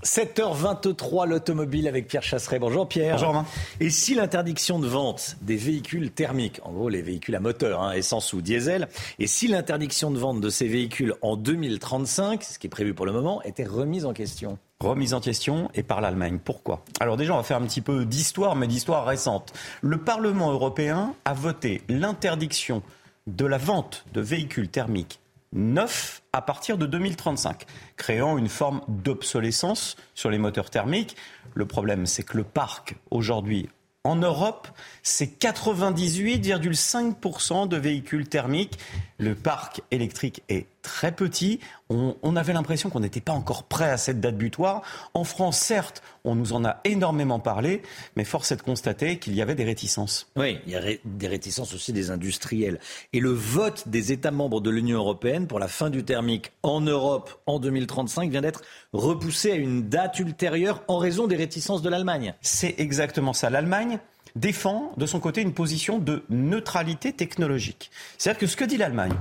7h23, 0.05 1.28
l'automobile 1.28 1.89
avec 1.89 2.07
Pierre 2.07 2.23
Chasseret. 2.23 2.59
Bonjour 2.59 2.88
Pierre. 2.88 3.15
Bonjour 3.15 3.28
Romain. 3.28 3.45
Et 3.82 3.89
si 3.89 4.15
l'interdiction 4.15 4.80
de 4.80 4.88
vente 4.88 5.36
des 5.41 5.57
véhicules 5.57 6.11
thermiques, 6.11 6.61
en 6.63 6.71
gros 6.71 6.88
les 6.88 7.01
véhicules 7.01 7.36
à 7.36 7.41
moteur, 7.41 7.84
hein, 7.84 7.91
essence 7.91 8.32
ou 8.32 8.41
diesel, 8.41 8.88
et 9.19 9.28
si 9.28 9.49
l'interdiction 9.49 10.11
de 10.11 10.17
vente 10.17 10.39
de 10.39 10.49
ces 10.49 10.69
véhicules 10.69 11.13
en 11.21 11.36
2035, 11.36 12.41
ce 12.41 12.57
qui 12.57 12.67
est 12.67 12.69
prévu 12.69 12.93
pour 12.93 13.05
le 13.05 13.11
moment, 13.11 13.41
était 13.43 13.65
remise 13.65 14.05
en 14.05 14.13
question? 14.13 14.57
Remise 14.80 15.13
en 15.13 15.19
question 15.19 15.69
et 15.73 15.84
par 15.84 16.01
l'Allemagne. 16.01 16.39
Pourquoi? 16.43 16.84
Alors 16.99 17.17
déjà, 17.17 17.34
on 17.34 17.38
va 17.38 17.43
faire 17.43 17.57
un 17.57 17.65
petit 17.65 17.82
peu 17.82 18.05
d'histoire, 18.05 18.55
mais 18.55 18.67
d'histoire 18.67 19.05
récente. 19.05 19.53
Le 19.82 19.97
Parlement 19.97 20.51
européen 20.51 21.15
a 21.25 21.34
voté 21.34 21.82
l'interdiction 21.89 22.84
de 23.25 23.45
la 23.45 23.57
vente 23.57 24.05
de 24.13 24.21
véhicules 24.21 24.69
thermiques 24.69 25.19
neufs 25.53 26.21
à 26.34 26.41
partir 26.41 26.78
de 26.78 26.86
2035, 26.86 27.65
créant 27.95 28.38
une 28.38 28.49
forme 28.49 28.82
d'obsolescence 28.88 29.95
sur 30.13 30.30
les 30.30 30.38
moteurs 30.38 30.69
thermiques. 30.69 31.15
Le 31.55 31.65
problème, 31.65 32.05
c'est 32.05 32.23
que 32.23 32.38
le 32.38 32.43
parc 32.43 32.95
aujourd'hui 33.09 33.69
en 34.03 34.15
Europe, 34.15 34.67
c'est 35.03 35.39
98,5% 35.39 37.67
de 37.67 37.78
véhicules 37.78 38.30
thermiques. 38.30 38.78
Le 39.17 39.34
parc 39.36 39.82
électrique 39.91 40.43
est 40.47 40.67
très 40.82 41.11
petit. 41.11 41.59
On, 41.89 42.35
avait 42.35 42.53
l'impression 42.53 42.89
qu'on 42.89 42.99
n'était 42.99 43.21
pas 43.21 43.31
encore 43.31 43.63
prêt 43.63 43.89
à 43.89 43.97
cette 43.97 44.19
date 44.19 44.38
butoir. 44.38 44.81
En 45.14 45.23
France, 45.23 45.57
certes, 45.57 46.03
on 46.26 46.35
nous 46.35 46.53
en 46.53 46.65
a 46.65 46.81
énormément 46.84 47.39
parlé, 47.39 47.81
mais 48.15 48.26
force 48.26 48.51
est 48.51 48.57
de 48.57 48.61
constater 48.61 49.19
qu'il 49.19 49.34
y 49.34 49.41
avait 49.41 49.55
des 49.55 49.64
réticences. 49.64 50.30
Oui, 50.35 50.59
il 50.65 50.73
y 50.73 50.76
a 50.76 50.81
des 51.05 51.27
réticences 51.27 51.73
aussi 51.73 51.93
des 51.93 52.11
industriels. 52.11 52.80
Et 53.14 53.19
le 53.19 53.30
vote 53.30 53.88
des 53.88 54.11
États 54.11 54.31
membres 54.31 54.59
de 54.59 54.69
l'Union 54.69 54.97
européenne 54.97 55.47
pour 55.47 55.59
la 55.59 55.69
fin 55.69 55.89
du 55.89 56.03
thermique 56.03 56.51
en 56.61 56.81
Europe 56.81 57.41
en 57.45 57.59
2035 57.59 58.30
vient 58.31 58.41
d'être 58.41 58.61
repoussé 58.91 59.51
à 59.51 59.55
une 59.55 59.88
date 59.88 60.19
ultérieure 60.19 60.84
en 60.88 60.97
raison 60.97 61.27
des 61.27 61.38
réticences 61.38 61.81
de 61.81 61.89
l'Allemagne. 61.89 62.34
C'est 62.41 62.76
exactement 62.80 63.34
ça. 63.34 63.49
L'Allemagne 63.49 63.99
défend 64.35 64.91
de 64.97 65.05
son 65.05 65.19
côté 65.19 65.41
une 65.41 65.53
position 65.53 65.99
de 65.99 66.23
neutralité 66.30 67.14
technologique. 67.14 67.91
C'est-à-dire 68.18 68.39
que 68.39 68.47
ce 68.47 68.57
que 68.57 68.65
dit 68.65 68.77
l'Allemagne, 68.77 69.14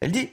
elle 0.00 0.12
dit 0.12 0.30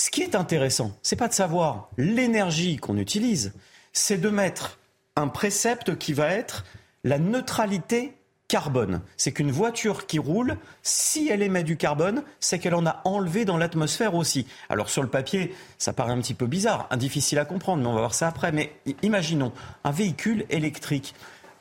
ce 0.00 0.08
qui 0.08 0.22
est 0.22 0.34
intéressant, 0.34 0.92
c'est 1.02 1.14
pas 1.14 1.28
de 1.28 1.34
savoir 1.34 1.90
l'énergie 1.98 2.78
qu'on 2.78 2.96
utilise, 2.96 3.52
c'est 3.92 4.16
de 4.16 4.30
mettre 4.30 4.78
un 5.14 5.28
précepte 5.28 5.98
qui 5.98 6.14
va 6.14 6.28
être 6.28 6.64
la 7.04 7.18
neutralité 7.18 8.14
carbone. 8.48 9.02
C'est 9.18 9.32
qu'une 9.32 9.50
voiture 9.50 10.06
qui 10.06 10.18
roule, 10.18 10.56
si 10.82 11.28
elle 11.28 11.42
émet 11.42 11.64
du 11.64 11.76
carbone, 11.76 12.22
c'est 12.40 12.58
qu'elle 12.58 12.76
en 12.76 12.86
a 12.86 13.02
enlevé 13.04 13.44
dans 13.44 13.58
l'atmosphère 13.58 14.14
aussi. 14.14 14.46
Alors 14.70 14.88
sur 14.88 15.02
le 15.02 15.10
papier, 15.10 15.54
ça 15.76 15.92
paraît 15.92 16.12
un 16.12 16.20
petit 16.22 16.32
peu 16.32 16.46
bizarre, 16.46 16.88
difficile 16.96 17.38
à 17.38 17.44
comprendre, 17.44 17.82
mais 17.82 17.88
on 17.88 17.92
va 17.92 18.00
voir 18.00 18.14
ça 18.14 18.26
après. 18.26 18.52
Mais 18.52 18.72
imaginons 19.02 19.52
un 19.84 19.90
véhicule 19.90 20.46
électrique. 20.48 21.14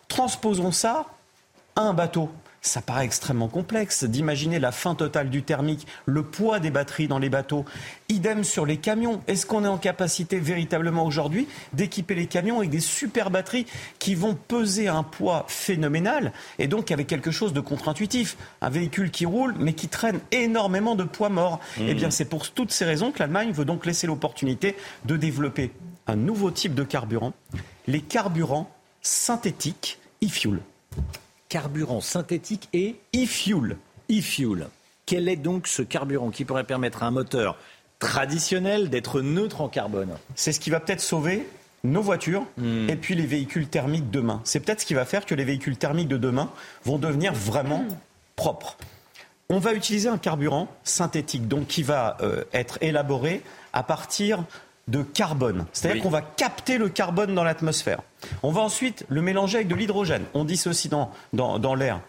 Transposons 0.08 0.72
ça 0.72 1.08
à 1.76 1.82
un 1.82 1.94
bateau 1.94 2.30
ça 2.62 2.82
paraît 2.82 3.06
extrêmement 3.06 3.48
complexe 3.48 4.04
d'imaginer 4.04 4.60
la 4.60 4.72
fin 4.72 4.96
totale 4.96 5.30
du 5.30 5.44
thermique, 5.44 5.88
le 6.06 6.24
poids 6.24 6.60
des 6.60 6.72
batteries 6.72 7.08
dans 7.08 7.20
les 7.20 7.30
bateaux. 7.30 7.66
Idem 8.10 8.44
sur 8.44 8.66
les 8.66 8.78
camions. 8.78 9.22
Est-ce 9.28 9.46
qu'on 9.46 9.64
est 9.64 9.70
en 9.70 9.78
capacité 9.78 10.40
véritablement 10.40 11.06
aujourd'hui 11.06 11.48
d'équiper 11.74 12.16
les 12.16 12.28
camions 12.28 12.58
avec 12.58 12.70
des 12.70 12.80
super 12.80 13.30
batteries 13.30 13.66
qui 14.00 14.16
vont 14.16 14.36
peser 14.36 14.88
un 14.88 15.04
poids 15.04 15.46
phénoménal 15.48 16.34
et 16.58 16.68
donc 16.68 16.92
avec 16.92 17.08
quelque 17.08 17.32
chose 17.32 17.54
de 17.54 17.62
contre-intuitif? 17.62 18.38
Un 18.62 18.70
véhicule 18.70 19.12
qui 19.12 19.26
roule 19.26 19.56
mais 19.58 19.74
qui 19.74 19.88
traîne 19.88 20.20
énormément 20.32 20.96
de 20.96 21.04
poids 21.04 21.30
mort. 21.30 21.60
Mmh. 21.78 21.84
Eh 21.88 21.94
bien, 21.94 22.12
c'est 22.12 22.26
pour 22.26 22.50
toutes 22.52 22.72
ces 22.72 22.86
raisons 22.86 23.12
que 23.12 23.20
l'Allemagne 23.20 23.52
veut 23.52 23.66
donc 23.66 23.86
laisser 23.86 24.08
l'opportunité 24.08 24.76
de 25.06 25.16
développer 25.16 25.72
un 26.08 26.16
nouveau 26.16 26.52
type 26.52 26.74
de 26.74 26.84
carburant, 26.84 27.34
les 27.88 28.02
carburants 28.02 28.70
synthétiques 29.02 30.00
e-fuel 30.24 30.60
carburant 31.50 32.00
synthétique 32.00 32.70
et 32.74 32.96
e-fuel. 33.16 33.78
E-fuel. 34.10 34.68
Quel 35.06 35.28
est 35.28 35.36
donc 35.36 35.68
ce 35.68 35.82
carburant 35.82 36.30
qui 36.30 36.46
pourrait 36.46 36.64
permettre 36.64 37.04
à 37.04 37.08
un 37.08 37.12
moteur 37.12 37.58
traditionnel 37.98 38.90
d'être 38.90 39.22
neutre 39.22 39.62
en 39.62 39.68
carbone 39.68 40.16
C'est 40.36 40.52
ce 40.52 40.60
qui 40.60 40.70
va 40.70 40.80
peut-être 40.80 41.02
sauver 41.02 41.48
nos 41.84 42.02
voitures 42.02 42.46
hmm. 42.58 42.90
et 42.90 42.96
puis 42.96 43.16
les 43.16 43.26
véhicules 43.26 43.68
thermiques 43.68 44.12
demain. 44.12 44.42
C'est 44.44 44.60
peut-être 44.60 44.82
ce 44.82 44.86
qui 44.86 44.94
va 44.94 45.06
faire 45.06 45.26
que 45.26 45.36
les 45.36 45.44
véhicules 45.44 45.78
thermiques 45.78 46.08
de 46.08 46.18
demain 46.18 46.52
vont 46.86 46.98
devenir 46.98 47.34
vraiment 47.34 47.86
propres. 48.36 48.78
On 49.50 49.58
va 49.60 49.74
utiliser 49.74 50.10
un 50.10 50.20
carburant 50.20 50.68
synthétique, 50.84 51.48
donc 51.48 51.68
qui 51.68 51.82
va 51.82 52.18
euh, 52.22 52.44
être 52.54 52.78
élaboré 52.82 53.42
à 53.74 53.82
partir 53.82 54.44
de 54.90 55.04
carbone. 55.04 55.66
C'est-à-dire 55.74 56.04
qu'on 56.04 56.10
va 56.10 56.22
capter 56.22 56.78
le 56.78 56.90
carbone 56.90 57.36
dans 57.36 57.44
l'atmosphère. 57.44 58.02
On 58.44 58.52
va 58.52 58.62
ensuite 58.62 59.06
le 59.10 59.22
mélanger 59.22 59.58
avec 59.58 59.68
de 59.68 59.76
l'hydrogène. 59.76 60.24
On 60.34 60.44
dissocie 60.44 60.90
dans, 60.90 61.12
dans, 61.34 61.60
dans 61.60 61.76
l'air 61.76 62.02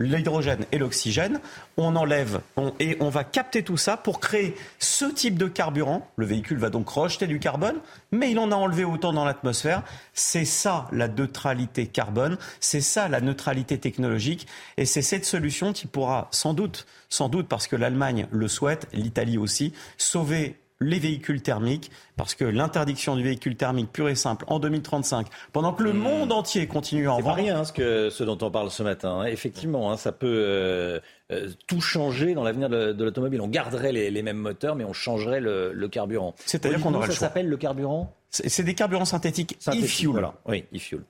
l'hydrogène 0.00 0.64
et 0.70 0.78
l'oxygène, 0.78 1.40
on 1.76 1.96
enlève 1.96 2.40
et 2.78 2.96
on 3.00 3.08
va 3.08 3.24
capter 3.24 3.62
tout 3.62 3.76
ça 3.76 3.96
pour 3.96 4.20
créer 4.20 4.54
ce 4.78 5.04
type 5.04 5.36
de 5.36 5.48
carburant. 5.48 6.08
Le 6.16 6.26
véhicule 6.26 6.58
va 6.58 6.70
donc 6.70 6.88
rejeter 6.88 7.26
du 7.26 7.40
carbone, 7.40 7.76
mais 8.12 8.30
il 8.30 8.38
en 8.38 8.52
a 8.52 8.54
enlevé 8.54 8.84
autant 8.84 9.12
dans 9.12 9.24
l'atmosphère. 9.24 9.82
C'est 10.14 10.44
ça 10.44 10.86
la 10.92 11.08
neutralité 11.08 11.86
carbone, 11.86 12.38
c'est 12.60 12.80
ça 12.80 13.08
la 13.08 13.20
neutralité 13.20 13.78
technologique, 13.78 14.46
et 14.76 14.84
c'est 14.84 15.02
cette 15.02 15.24
solution 15.24 15.72
qui 15.72 15.86
pourra 15.86 16.28
sans 16.30 16.54
doute, 16.54 16.86
sans 17.08 17.28
doute 17.28 17.48
parce 17.48 17.66
que 17.66 17.76
l'Allemagne 17.76 18.28
le 18.30 18.48
souhaite, 18.48 18.86
l'Italie 18.92 19.38
aussi, 19.38 19.72
sauver 19.96 20.56
les 20.80 20.98
véhicules 20.98 21.42
thermiques, 21.42 21.90
parce 22.16 22.34
que 22.34 22.44
l'interdiction 22.44 23.16
du 23.16 23.22
véhicule 23.22 23.56
thermique 23.56 23.92
pur 23.92 24.08
et 24.08 24.14
simple 24.14 24.44
en 24.48 24.58
2035, 24.58 25.26
pendant 25.52 25.72
que 25.72 25.82
le 25.82 25.92
hmm. 25.92 25.98
monde 25.98 26.32
entier 26.32 26.66
continue 26.66 27.08
à 27.08 27.14
en 27.14 27.20
vendre. 27.20 27.36
C'est 27.36 27.42
pas 27.42 27.42
rien 27.42 27.60
hein, 27.60 27.64
ce, 27.64 27.72
que, 27.72 28.10
ce 28.10 28.24
dont 28.24 28.38
on 28.40 28.50
parle 28.50 28.70
ce 28.70 28.82
matin. 28.82 29.20
Hein. 29.20 29.24
Effectivement, 29.26 29.90
hein, 29.90 29.96
ça 29.96 30.12
peut 30.12 30.26
euh, 30.26 31.00
euh, 31.32 31.50
tout 31.66 31.80
changer 31.80 32.34
dans 32.34 32.44
l'avenir 32.44 32.68
de, 32.68 33.04
l'automobile. 33.04 33.40
On 33.40 33.48
garderait 33.48 33.92
les, 33.92 34.22
mêmes 34.22 34.38
moteurs, 34.38 34.76
mais 34.76 34.84
on 34.84 34.92
changerait 34.92 35.40
le, 35.40 35.88
carburant. 35.88 36.34
C'est-à-dire 36.46 36.80
qu'on 36.80 36.94
aurait 36.94 37.08
Ça 37.08 37.14
s'appelle 37.14 37.48
le 37.48 37.56
carburant? 37.56 38.14
C'est 38.30 38.62
des 38.62 38.74
carburants 38.74 39.06
synthétiques 39.06 39.58
e-fuel. 39.68 40.28
Oui, 40.46 40.64
e-fuel. 40.74 41.00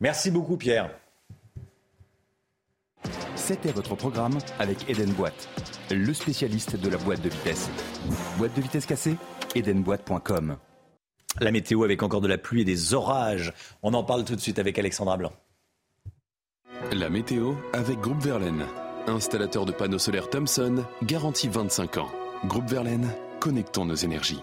Merci 0.00 0.30
beaucoup, 0.30 0.56
Pierre. 0.56 0.90
C'était 3.36 3.72
votre 3.72 3.94
programme 3.94 4.38
avec 4.58 4.88
Eden 4.88 5.10
Boîte, 5.12 5.48
le 5.90 6.14
spécialiste 6.14 6.76
de 6.76 6.88
la 6.88 6.96
boîte 6.96 7.20
de 7.20 7.28
vitesse. 7.28 7.68
Boîte 8.38 8.54
de 8.56 8.62
vitesse 8.62 8.86
cassée 8.86 9.16
Edenboîte.com. 9.54 10.56
La 11.40 11.50
météo 11.50 11.84
avec 11.84 12.02
encore 12.02 12.20
de 12.20 12.28
la 12.28 12.38
pluie 12.38 12.62
et 12.62 12.64
des 12.64 12.94
orages. 12.94 13.52
On 13.82 13.92
en 13.94 14.04
parle 14.04 14.24
tout 14.24 14.36
de 14.36 14.40
suite 14.40 14.58
avec 14.58 14.78
Alexandra 14.78 15.16
Blanc. 15.16 15.32
La 16.92 17.10
météo 17.10 17.54
avec 17.72 17.98
Groupe 17.98 18.22
Verlaine. 18.22 18.66
Installateur 19.06 19.66
de 19.66 19.72
panneaux 19.72 19.98
solaires 19.98 20.30
Thomson, 20.30 20.84
garantie 21.02 21.48
25 21.48 21.98
ans. 21.98 22.10
Groupe 22.46 22.68
Verlaine, 22.68 23.10
connectons 23.40 23.84
nos 23.84 23.94
énergies. 23.94 24.40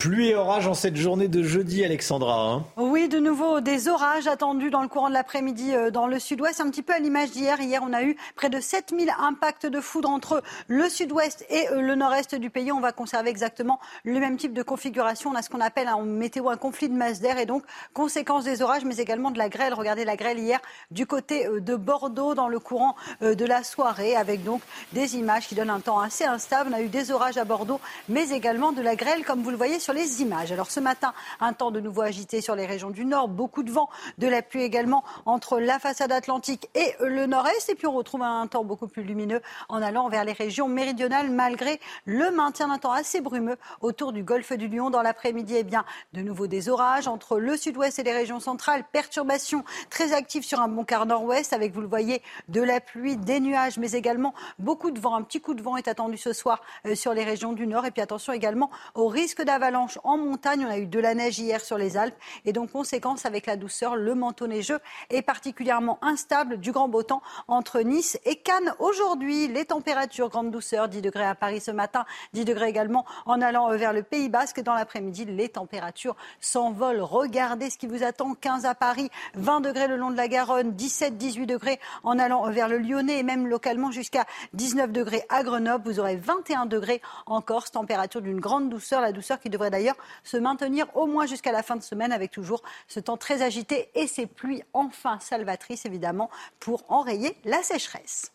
Pluie 0.00 0.28
et 0.28 0.36
orage 0.36 0.68
en 0.68 0.74
cette 0.74 0.94
journée 0.94 1.26
de 1.26 1.42
jeudi, 1.42 1.84
Alexandra. 1.84 2.52
Hein. 2.52 2.64
oui, 2.76 3.08
de 3.08 3.18
nouveau 3.18 3.60
des 3.60 3.88
orages 3.88 4.28
attendus 4.28 4.70
dans 4.70 4.82
le 4.82 4.86
courant 4.86 5.08
de 5.08 5.12
l'après-midi 5.12 5.74
euh, 5.74 5.90
dans 5.90 6.06
le 6.06 6.20
sud-ouest, 6.20 6.60
un 6.60 6.70
petit 6.70 6.82
peu 6.84 6.92
à 6.92 7.00
l'image 7.00 7.32
d'hier. 7.32 7.60
Hier, 7.60 7.82
on 7.84 7.92
a 7.92 8.04
eu 8.04 8.14
près 8.36 8.48
de 8.48 8.60
7000 8.60 9.12
impacts 9.18 9.66
de 9.66 9.80
foudre 9.80 10.08
entre 10.08 10.40
le 10.68 10.88
sud-ouest 10.88 11.44
et 11.50 11.68
euh, 11.70 11.80
le 11.80 11.96
nord-est 11.96 12.36
du 12.36 12.48
pays. 12.48 12.70
On 12.70 12.78
va 12.78 12.92
conserver 12.92 13.28
exactement 13.28 13.80
le 14.04 14.20
même 14.20 14.36
type 14.36 14.52
de 14.52 14.62
configuration. 14.62 15.30
On 15.30 15.34
a 15.34 15.42
ce 15.42 15.50
qu'on 15.50 15.60
appelle 15.60 15.88
en 15.88 16.02
météo 16.02 16.48
un 16.48 16.56
conflit 16.56 16.88
de 16.88 16.94
masse 16.94 17.18
d'air 17.18 17.36
et 17.36 17.46
donc 17.46 17.64
conséquence 17.92 18.44
des 18.44 18.62
orages, 18.62 18.84
mais 18.84 18.98
également 18.98 19.32
de 19.32 19.38
la 19.38 19.48
grêle. 19.48 19.74
Regardez 19.74 20.04
la 20.04 20.14
grêle 20.14 20.38
hier 20.38 20.60
du 20.92 21.06
côté 21.06 21.48
euh, 21.48 21.60
de 21.60 21.74
Bordeaux 21.74 22.36
dans 22.36 22.46
le 22.46 22.60
courant 22.60 22.94
de 23.20 23.44
la 23.44 23.64
soirée 23.64 24.14
avec 24.14 24.44
donc 24.44 24.62
des 24.92 25.16
images 25.16 25.48
qui 25.48 25.56
donnent 25.56 25.70
un 25.70 25.80
temps 25.80 25.98
assez 25.98 26.22
instable. 26.22 26.70
On 26.72 26.76
a 26.76 26.82
eu 26.82 26.88
des 26.88 27.10
orages 27.10 27.36
à 27.36 27.44
Bordeaux, 27.44 27.80
mais 28.08 28.28
également 28.30 28.70
de 28.70 28.80
la 28.80 28.94
grêle, 28.94 29.24
comme 29.24 29.42
vous 29.42 29.50
le 29.50 29.56
voyez 29.56 29.80
sur 29.88 29.94
les 29.94 30.20
images. 30.20 30.52
Alors 30.52 30.70
ce 30.70 30.80
matin, 30.80 31.14
un 31.40 31.54
temps 31.54 31.70
de 31.70 31.80
nouveau 31.80 32.02
agité 32.02 32.42
sur 32.42 32.54
les 32.54 32.66
régions 32.66 32.90
du 32.90 33.06
nord, 33.06 33.26
beaucoup 33.26 33.62
de 33.62 33.70
vent, 33.70 33.88
de 34.18 34.28
la 34.28 34.42
pluie 34.42 34.60
également 34.62 35.02
entre 35.24 35.58
la 35.58 35.78
façade 35.78 36.12
atlantique 36.12 36.68
et 36.74 36.94
le 37.00 37.24
nord-est. 37.24 37.70
Et 37.70 37.74
puis 37.74 37.86
on 37.86 37.94
retrouve 37.94 38.20
un 38.20 38.46
temps 38.48 38.64
beaucoup 38.64 38.86
plus 38.86 39.02
lumineux 39.02 39.40
en 39.70 39.80
allant 39.80 40.10
vers 40.10 40.24
les 40.24 40.34
régions 40.34 40.68
méridionales, 40.68 41.30
malgré 41.30 41.80
le 42.04 42.30
maintien 42.30 42.68
d'un 42.68 42.76
temps 42.76 42.92
assez 42.92 43.22
brumeux 43.22 43.56
autour 43.80 44.12
du 44.12 44.22
golfe 44.22 44.52
du 44.52 44.68
Lion. 44.68 44.90
Dans 44.90 45.00
l'après-midi, 45.00 45.54
eh 45.56 45.64
bien, 45.64 45.86
de 46.12 46.20
nouveau 46.20 46.48
des 46.48 46.68
orages 46.68 47.08
entre 47.08 47.38
le 47.38 47.56
sud-ouest 47.56 47.98
et 47.98 48.02
les 48.02 48.12
régions 48.12 48.40
centrales. 48.40 48.84
Perturbations 48.92 49.64
très 49.88 50.12
actives 50.12 50.44
sur 50.44 50.60
un 50.60 50.68
bon 50.68 50.84
quart 50.84 51.06
nord-ouest, 51.06 51.54
avec, 51.54 51.72
vous 51.72 51.80
le 51.80 51.88
voyez, 51.88 52.20
de 52.48 52.60
la 52.60 52.82
pluie, 52.82 53.16
des 53.16 53.40
nuages, 53.40 53.78
mais 53.78 53.92
également 53.92 54.34
beaucoup 54.58 54.90
de 54.90 55.00
vent. 55.00 55.14
Un 55.14 55.22
petit 55.22 55.40
coup 55.40 55.54
de 55.54 55.62
vent 55.62 55.78
est 55.78 55.88
attendu 55.88 56.18
ce 56.18 56.34
soir 56.34 56.60
euh, 56.84 56.94
sur 56.94 57.14
les 57.14 57.24
régions 57.24 57.54
du 57.54 57.66
nord. 57.66 57.86
Et 57.86 57.90
puis 57.90 58.02
attention 58.02 58.34
également 58.34 58.70
au 58.94 59.08
risque 59.08 59.40
d'avalanche 59.40 59.77
en 60.04 60.18
montagne. 60.18 60.64
On 60.66 60.70
a 60.70 60.78
eu 60.78 60.86
de 60.86 61.00
la 61.00 61.14
neige 61.14 61.38
hier 61.38 61.60
sur 61.60 61.78
les 61.78 61.96
Alpes. 61.96 62.16
Et 62.44 62.52
donc, 62.52 62.72
conséquence, 62.72 63.26
avec 63.26 63.46
la 63.46 63.56
douceur, 63.56 63.96
le 63.96 64.14
manteau 64.14 64.46
neigeux 64.46 64.78
est 65.10 65.22
particulièrement 65.22 65.98
instable. 66.02 66.58
Du 66.58 66.72
grand 66.72 66.88
beau 66.88 67.02
temps 67.02 67.22
entre 67.46 67.80
Nice 67.80 68.18
et 68.24 68.36
Cannes. 68.36 68.74
Aujourd'hui, 68.78 69.48
les 69.48 69.64
températures, 69.64 70.28
grande 70.28 70.50
douceur, 70.50 70.88
10 70.88 71.02
degrés 71.02 71.26
à 71.26 71.34
Paris 71.34 71.60
ce 71.60 71.70
matin, 71.70 72.04
10 72.32 72.44
degrés 72.44 72.68
également 72.68 73.04
en 73.26 73.40
allant 73.40 73.70
vers 73.76 73.92
le 73.92 74.02
Pays 74.02 74.28
Basque. 74.28 74.60
Dans 74.60 74.74
l'après-midi, 74.74 75.24
les 75.24 75.48
températures 75.48 76.16
s'envolent. 76.40 77.00
Regardez 77.00 77.70
ce 77.70 77.78
qui 77.78 77.86
vous 77.86 78.02
attend. 78.02 78.34
15 78.34 78.64
à 78.64 78.74
Paris, 78.74 79.10
20 79.34 79.60
degrés 79.60 79.88
le 79.88 79.96
long 79.96 80.10
de 80.10 80.16
la 80.16 80.28
Garonne, 80.28 80.72
17, 80.72 81.16
18 81.16 81.46
degrés 81.46 81.80
en 82.02 82.18
allant 82.18 82.50
vers 82.50 82.68
le 82.68 82.78
Lyonnais 82.78 83.18
et 83.18 83.22
même 83.22 83.46
localement 83.46 83.90
jusqu'à 83.90 84.24
19 84.54 84.92
degrés 84.92 85.24
à 85.28 85.42
Grenoble. 85.42 85.84
Vous 85.84 86.00
aurez 86.00 86.16
21 86.16 86.66
degrés 86.66 87.00
en 87.26 87.40
Corse, 87.40 87.70
température 87.70 88.20
d'une 88.20 88.40
grande 88.40 88.68
douceur, 88.68 89.00
la 89.00 89.12
douceur 89.12 89.40
qui 89.40 89.50
devrait 89.50 89.67
d'ailleurs 89.70 89.96
se 90.24 90.36
maintenir 90.36 90.86
au 90.96 91.06
moins 91.06 91.26
jusqu'à 91.26 91.52
la 91.52 91.62
fin 91.62 91.76
de 91.76 91.82
semaine 91.82 92.12
avec 92.12 92.30
toujours 92.30 92.62
ce 92.86 93.00
temps 93.00 93.16
très 93.16 93.42
agité 93.42 93.90
et 93.94 94.06
ces 94.06 94.26
pluies 94.26 94.62
enfin 94.72 95.18
salvatrices 95.20 95.86
évidemment 95.86 96.30
pour 96.60 96.84
enrayer 96.88 97.36
la 97.44 97.62
sécheresse. 97.62 98.32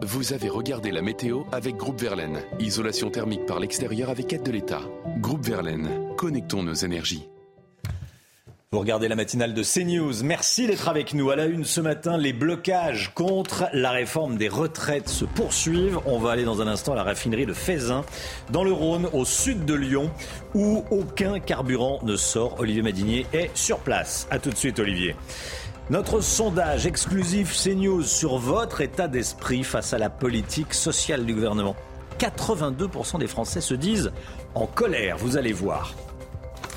Vous 0.00 0.32
avez 0.32 0.48
regardé 0.48 0.92
la 0.92 1.02
météo 1.02 1.42
avec 1.50 1.76
Groupe 1.76 2.00
Verlaine. 2.00 2.40
Isolation 2.60 3.10
thermique 3.10 3.46
par 3.46 3.58
l'extérieur 3.58 4.10
avec 4.10 4.32
aide 4.32 4.44
de 4.44 4.52
l'État. 4.52 4.82
Groupe 5.16 5.44
Verlaine, 5.44 6.14
connectons 6.16 6.62
nos 6.62 6.74
énergies. 6.74 7.28
Vous 8.70 8.80
regardez 8.80 9.08
la 9.08 9.16
matinale 9.16 9.54
de 9.54 9.62
CNews. 9.62 10.22
Merci 10.24 10.66
d'être 10.66 10.90
avec 10.90 11.14
nous. 11.14 11.30
À 11.30 11.36
la 11.36 11.46
une 11.46 11.64
ce 11.64 11.80
matin, 11.80 12.18
les 12.18 12.34
blocages 12.34 13.14
contre 13.14 13.64
la 13.72 13.92
réforme 13.92 14.36
des 14.36 14.50
retraites 14.50 15.08
se 15.08 15.24
poursuivent. 15.24 15.98
On 16.04 16.18
va 16.18 16.32
aller 16.32 16.44
dans 16.44 16.60
un 16.60 16.66
instant 16.66 16.92
à 16.92 16.96
la 16.96 17.02
raffinerie 17.02 17.46
de 17.46 17.54
Fézin, 17.54 18.04
dans 18.50 18.64
le 18.64 18.72
Rhône, 18.72 19.08
au 19.14 19.24
sud 19.24 19.64
de 19.64 19.72
Lyon, 19.72 20.10
où 20.54 20.84
aucun 20.90 21.40
carburant 21.40 22.00
ne 22.02 22.14
sort. 22.16 22.60
Olivier 22.60 22.82
Madinier 22.82 23.26
est 23.32 23.50
sur 23.56 23.78
place. 23.78 24.28
A 24.30 24.38
tout 24.38 24.50
de 24.50 24.56
suite, 24.56 24.78
Olivier. 24.80 25.16
Notre 25.88 26.20
sondage 26.20 26.86
exclusif 26.86 27.56
CNews 27.56 28.02
sur 28.02 28.36
votre 28.36 28.82
état 28.82 29.08
d'esprit 29.08 29.64
face 29.64 29.94
à 29.94 29.98
la 29.98 30.10
politique 30.10 30.74
sociale 30.74 31.24
du 31.24 31.32
gouvernement. 31.32 31.74
82% 32.18 33.18
des 33.18 33.28
Français 33.28 33.62
se 33.62 33.72
disent 33.72 34.12
en 34.54 34.66
colère, 34.66 35.16
vous 35.16 35.38
allez 35.38 35.54
voir. 35.54 35.94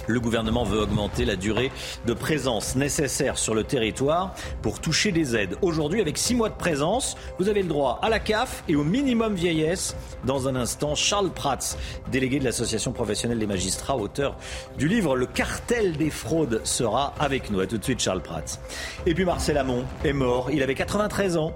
Le 0.07 0.19
gouvernement 0.19 0.63
veut 0.63 0.79
augmenter 0.79 1.25
la 1.25 1.35
durée 1.35 1.71
de 2.05 2.13
présence 2.13 2.75
nécessaire 2.75 3.37
sur 3.37 3.53
le 3.53 3.63
territoire 3.63 4.33
pour 4.61 4.79
toucher 4.79 5.11
des 5.11 5.35
aides. 5.35 5.55
Aujourd'hui, 5.61 6.01
avec 6.01 6.17
six 6.17 6.35
mois 6.35 6.49
de 6.49 6.55
présence, 6.55 7.15
vous 7.39 7.49
avez 7.49 7.61
le 7.61 7.67
droit 7.67 7.99
à 8.01 8.09
la 8.09 8.19
CAF 8.19 8.63
et 8.67 8.75
au 8.75 8.83
minimum 8.83 9.35
vieillesse. 9.35 9.95
Dans 10.25 10.47
un 10.47 10.55
instant, 10.55 10.95
Charles 10.95 11.31
Prats, 11.31 11.77
délégué 12.11 12.39
de 12.39 12.45
l'Association 12.45 12.91
professionnelle 12.91 13.39
des 13.39 13.47
magistrats, 13.47 13.97
auteur 13.97 14.35
du 14.77 14.87
livre 14.87 15.15
Le 15.15 15.25
cartel 15.25 15.97
des 15.97 16.09
fraudes, 16.09 16.61
sera 16.63 17.13
avec 17.19 17.51
nous. 17.51 17.59
A 17.59 17.67
tout 17.67 17.77
de 17.77 17.83
suite, 17.83 17.99
Charles 17.99 18.21
Prats. 18.21 18.59
Et 19.05 19.13
puis 19.13 19.25
Marcel 19.25 19.57
Amont 19.57 19.85
est 20.03 20.13
mort. 20.13 20.49
Il 20.51 20.63
avait 20.63 20.75
93 20.75 21.37
ans 21.37 21.53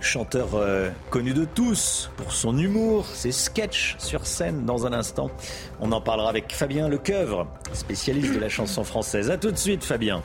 chanteur 0.00 0.54
euh, 0.54 0.90
connu 1.10 1.32
de 1.32 1.44
tous 1.44 2.10
pour 2.16 2.32
son 2.32 2.56
humour, 2.56 3.06
ses 3.06 3.32
sketchs 3.32 3.96
sur 3.98 4.26
scène 4.26 4.64
dans 4.64 4.86
un 4.86 4.92
instant. 4.92 5.30
On 5.80 5.92
en 5.92 6.00
parlera 6.00 6.30
avec 6.30 6.52
Fabien 6.52 6.88
Lecoeuvre, 6.88 7.46
spécialiste 7.72 8.34
de 8.34 8.38
la 8.38 8.48
chanson 8.48 8.84
française. 8.84 9.30
A 9.30 9.38
tout 9.38 9.50
de 9.50 9.56
suite 9.56 9.84
Fabien. 9.84 10.22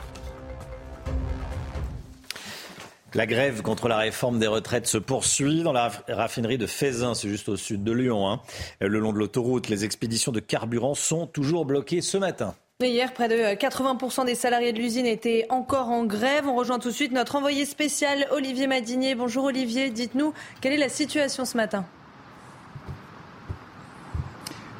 La 3.14 3.26
grève 3.26 3.62
contre 3.62 3.86
la 3.86 3.96
réforme 3.96 4.40
des 4.40 4.48
retraites 4.48 4.88
se 4.88 4.98
poursuit 4.98 5.62
dans 5.62 5.72
la 5.72 5.92
raffinerie 6.08 6.58
de 6.58 6.66
Fézin, 6.66 7.14
c'est 7.14 7.28
juste 7.28 7.48
au 7.48 7.56
sud 7.56 7.84
de 7.84 7.92
Lyon. 7.92 8.28
Hein. 8.28 8.40
Le 8.80 8.98
long 8.98 9.12
de 9.12 9.18
l'autoroute, 9.18 9.68
les 9.68 9.84
expéditions 9.84 10.32
de 10.32 10.40
carburant 10.40 10.94
sont 10.94 11.28
toujours 11.28 11.64
bloquées 11.64 12.00
ce 12.00 12.18
matin. 12.18 12.56
Hier, 12.82 13.14
près 13.14 13.28
de 13.28 13.36
80% 13.54 14.26
des 14.26 14.34
salariés 14.34 14.72
de 14.72 14.78
l'usine 14.78 15.06
étaient 15.06 15.46
encore 15.48 15.90
en 15.90 16.04
grève. 16.04 16.48
On 16.48 16.56
rejoint 16.56 16.80
tout 16.80 16.88
de 16.88 16.92
suite 16.92 17.12
notre 17.12 17.36
envoyé 17.36 17.66
spécial 17.66 18.26
Olivier 18.32 18.66
Madinier. 18.66 19.14
Bonjour 19.14 19.44
Olivier, 19.44 19.90
dites-nous 19.90 20.34
quelle 20.60 20.72
est 20.72 20.78
la 20.78 20.88
situation 20.88 21.44
ce 21.44 21.56
matin? 21.56 21.86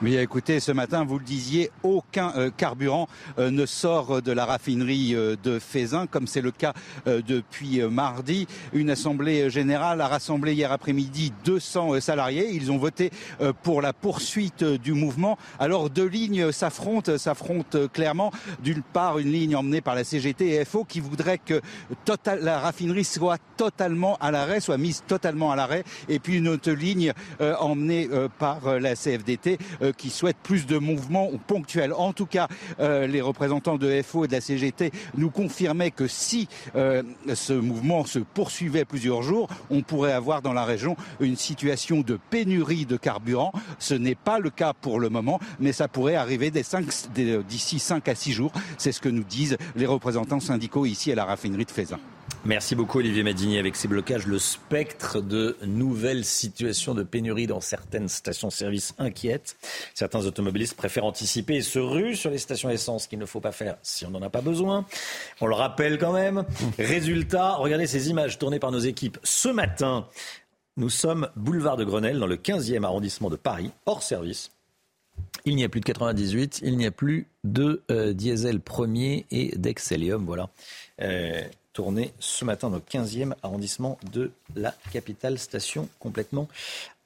Mais 0.05 0.17
écoutez, 0.17 0.61
ce 0.61 0.71
matin, 0.71 1.03
vous 1.03 1.19
le 1.19 1.25
disiez, 1.25 1.71
aucun 1.83 2.31
euh, 2.37 2.51
carburant 2.55 3.09
euh, 3.39 3.51
ne 3.51 3.65
sort 3.65 4.21
de 4.21 4.33
la 4.33 4.45
raffinerie 4.45 5.15
euh, 5.15 5.35
de 5.43 5.59
Fézin, 5.59 6.07
comme 6.07 6.27
c'est 6.27 6.43
le 6.43 6.51
cas 6.51 6.75
depuis 7.07 7.81
mardi. 7.83 8.47
Une 8.75 8.91
assemblée 8.91 9.49
générale 9.49 10.03
a 10.03 10.09
rassemblé 10.09 10.53
hier 10.53 10.73
après-midi 10.73 11.33
200 11.45 12.01
salariés. 12.01 12.51
Ils 12.53 12.71
ont 12.71 12.77
voté 12.77 13.11
pour 13.63 13.81
la 13.81 13.93
poursuite 13.93 14.65
du 14.65 14.93
mouvement. 14.93 15.39
Alors 15.59 15.91
deux 15.91 16.07
lignes 16.07 16.53
s'affrontent, 16.53 17.17
s'affrontent 17.19 17.89
clairement. 17.93 18.31
D'une 18.63 18.83
part, 18.83 19.19
une 19.19 19.33
ligne 19.33 19.57
emmenée 19.57 19.81
par 19.81 19.95
la 19.95 20.05
CGT 20.05 20.55
et 20.55 20.65
FO 20.65 20.85
qui 20.85 21.01
voudrait 21.01 21.39
que 21.39 21.61
la 22.41 22.59
raffinerie 22.59 23.05
soit 23.05 23.39
totalement 23.57 24.17
à 24.21 24.31
l'arrêt, 24.31 24.61
soit 24.61 24.79
mise 24.79 25.03
totalement 25.07 25.53
à 25.53 25.57
l'arrêt. 25.57 25.85
Et 26.09 26.19
puis 26.19 26.37
une 26.39 26.49
autre 26.49 26.71
ligne 26.73 27.13
emmenée 27.41 28.09
par 28.39 28.79
la 28.81 28.95
CFDT 28.95 29.59
qui 29.97 30.11
souhaitent 30.11 30.37
plus 30.43 30.67
de 30.67 30.79
mouvements 30.79 31.31
ponctuels. 31.47 31.93
En 31.93 32.13
tout 32.13 32.27
cas, 32.27 32.49
euh, 32.81 33.07
les 33.07 33.21
représentants 33.21 33.77
de 33.77 34.03
FO 34.03 34.25
et 34.25 34.29
de 34.29 34.33
la 34.33 34.41
CGT 34.41 34.93
nous 35.17 35.31
confirmaient 35.31 35.91
que 35.91 36.07
si 36.07 36.49
euh, 36.77 37.03
ce 37.35 37.53
mouvement 37.53 38.05
se 38.05 38.19
poursuivait 38.19 38.85
plusieurs 38.85 39.23
jours, 39.23 39.49
on 39.71 39.83
pourrait 39.83 40.13
avoir 40.13 40.43
dans 40.43 40.53
la 40.53 40.65
région 40.65 40.97
une 41.21 41.37
situation 41.37 42.01
de 42.01 42.19
pénurie 42.31 42.87
de 42.87 42.97
carburant. 42.97 43.53
Ce 43.79 43.95
n'est 43.95 44.15
pas 44.15 44.39
le 44.39 44.51
cas 44.51 44.73
pour 44.73 45.01
le 45.01 45.09
moment, 45.09 45.41
mais 45.61 45.73
ça 45.73 45.89
pourrait 45.89 46.17
arriver 46.17 46.51
d'ici 46.51 47.79
5 47.79 48.09
à 48.09 48.15
6 48.15 48.33
jours. 48.33 48.53
C'est 48.79 48.93
ce 48.93 49.01
que 49.01 49.09
nous 49.09 49.25
disent 49.25 49.57
les 49.77 49.87
représentants 49.87 50.41
syndicaux 50.41 50.87
ici 50.87 51.13
à 51.13 51.15
la 51.15 51.25
raffinerie 51.25 51.65
de 51.65 51.71
Fézin. 51.71 51.99
Merci 52.47 52.75
beaucoup 52.75 52.99
Olivier 52.99 53.23
Madini. 53.23 53.59
Avec 53.59 53.75
ces 53.75 53.89
blocages, 53.89 54.27
le 54.27 54.39
spectre 54.39 55.23
de 55.23 55.57
nouvelles 55.65 56.27
situations 56.27 56.93
de 56.93 57.03
pénurie 57.03 57.47
dans 57.47 57.63
certaines 57.63 58.09
stations-service 58.09 58.95
inquiète. 58.99 59.57
Certains 59.95 60.27
automobilistes 60.27 60.77
préfèrent 60.77 61.07
anticiper 61.07 61.55
et 61.55 61.63
se 61.63 61.79
ruent 61.79 62.17
sur 62.17 62.31
les 62.31 62.37
stations 62.37 62.69
essence 62.69 63.07
qu'il 63.07 63.19
ne 63.19 63.25
faut 63.25 63.41
pas 63.41 63.53
faire 63.53 63.77
si 63.83 64.05
on 64.05 64.11
n'en 64.11 64.21
a 64.21 64.29
pas 64.29 64.43
besoin. 64.43 64.85
On 65.41 65.47
le 65.47 65.55
rappelle 65.55 65.97
quand 65.97 66.13
même. 66.13 66.45
Résultat, 66.79 67.55
regardez 67.55 67.87
ces 67.87 68.11
images 68.11 68.39
tournées 68.39 68.59
par 68.59 68.73
nos 68.73 68.79
équipes 68.79 69.19
ce 69.23 69.49
matin. 69.49 70.07
Nous 70.77 70.91
sommes 70.91 71.31
boulevard 71.37 71.79
de 71.79 71.85
Grenelle 71.85 72.19
dans 72.19 72.27
le 72.27 72.37
15e 72.37 72.85
arrondissement 72.85 73.31
de 73.31 73.37
Paris, 73.37 73.71
hors 73.87 74.03
service. 74.03 74.51
Il 75.47 75.57
n'y 75.57 75.65
a 75.65 75.71
plus 75.71 75.81
de 75.81 75.87
98, 75.87 76.61
il 76.63 76.77
n'y 76.77 76.85
a 76.85 76.91
plus 76.91 77.27
de 77.45 77.83
euh, 77.91 78.13
diesel 78.13 78.61
premier 78.61 79.25
et 79.31 79.57
d'Excelium. 79.57 80.27
Voilà. 80.27 80.51
Euh, 81.01 81.43
tourné 81.75 82.15
ce 82.21 82.47
matin 82.47 82.71
dans 82.71 82.77
le 82.77 82.83
15e 82.83 83.35
arrondissement 83.43 83.99
de 84.13 84.31
la 84.57 84.75
capitale 84.93 85.39
station, 85.39 85.89
complètement 85.99 86.49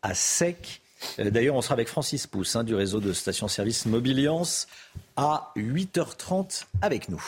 à 0.02 0.14
sec. 0.14 0.80
Euh, 1.18 1.30
d'ailleurs, 1.30 1.56
on 1.56 1.62
sera 1.62 1.74
avec 1.74 1.88
Francis 1.88 2.26
Pousse 2.26 2.54
hein, 2.54 2.64
du 2.64 2.74
réseau 2.74 3.00
de 3.00 3.12
stations-service 3.12 3.86
Mobiliance 3.86 4.68
à 5.16 5.52
8h30 5.56 6.66
avec 6.82 7.08
nous. 7.08 7.22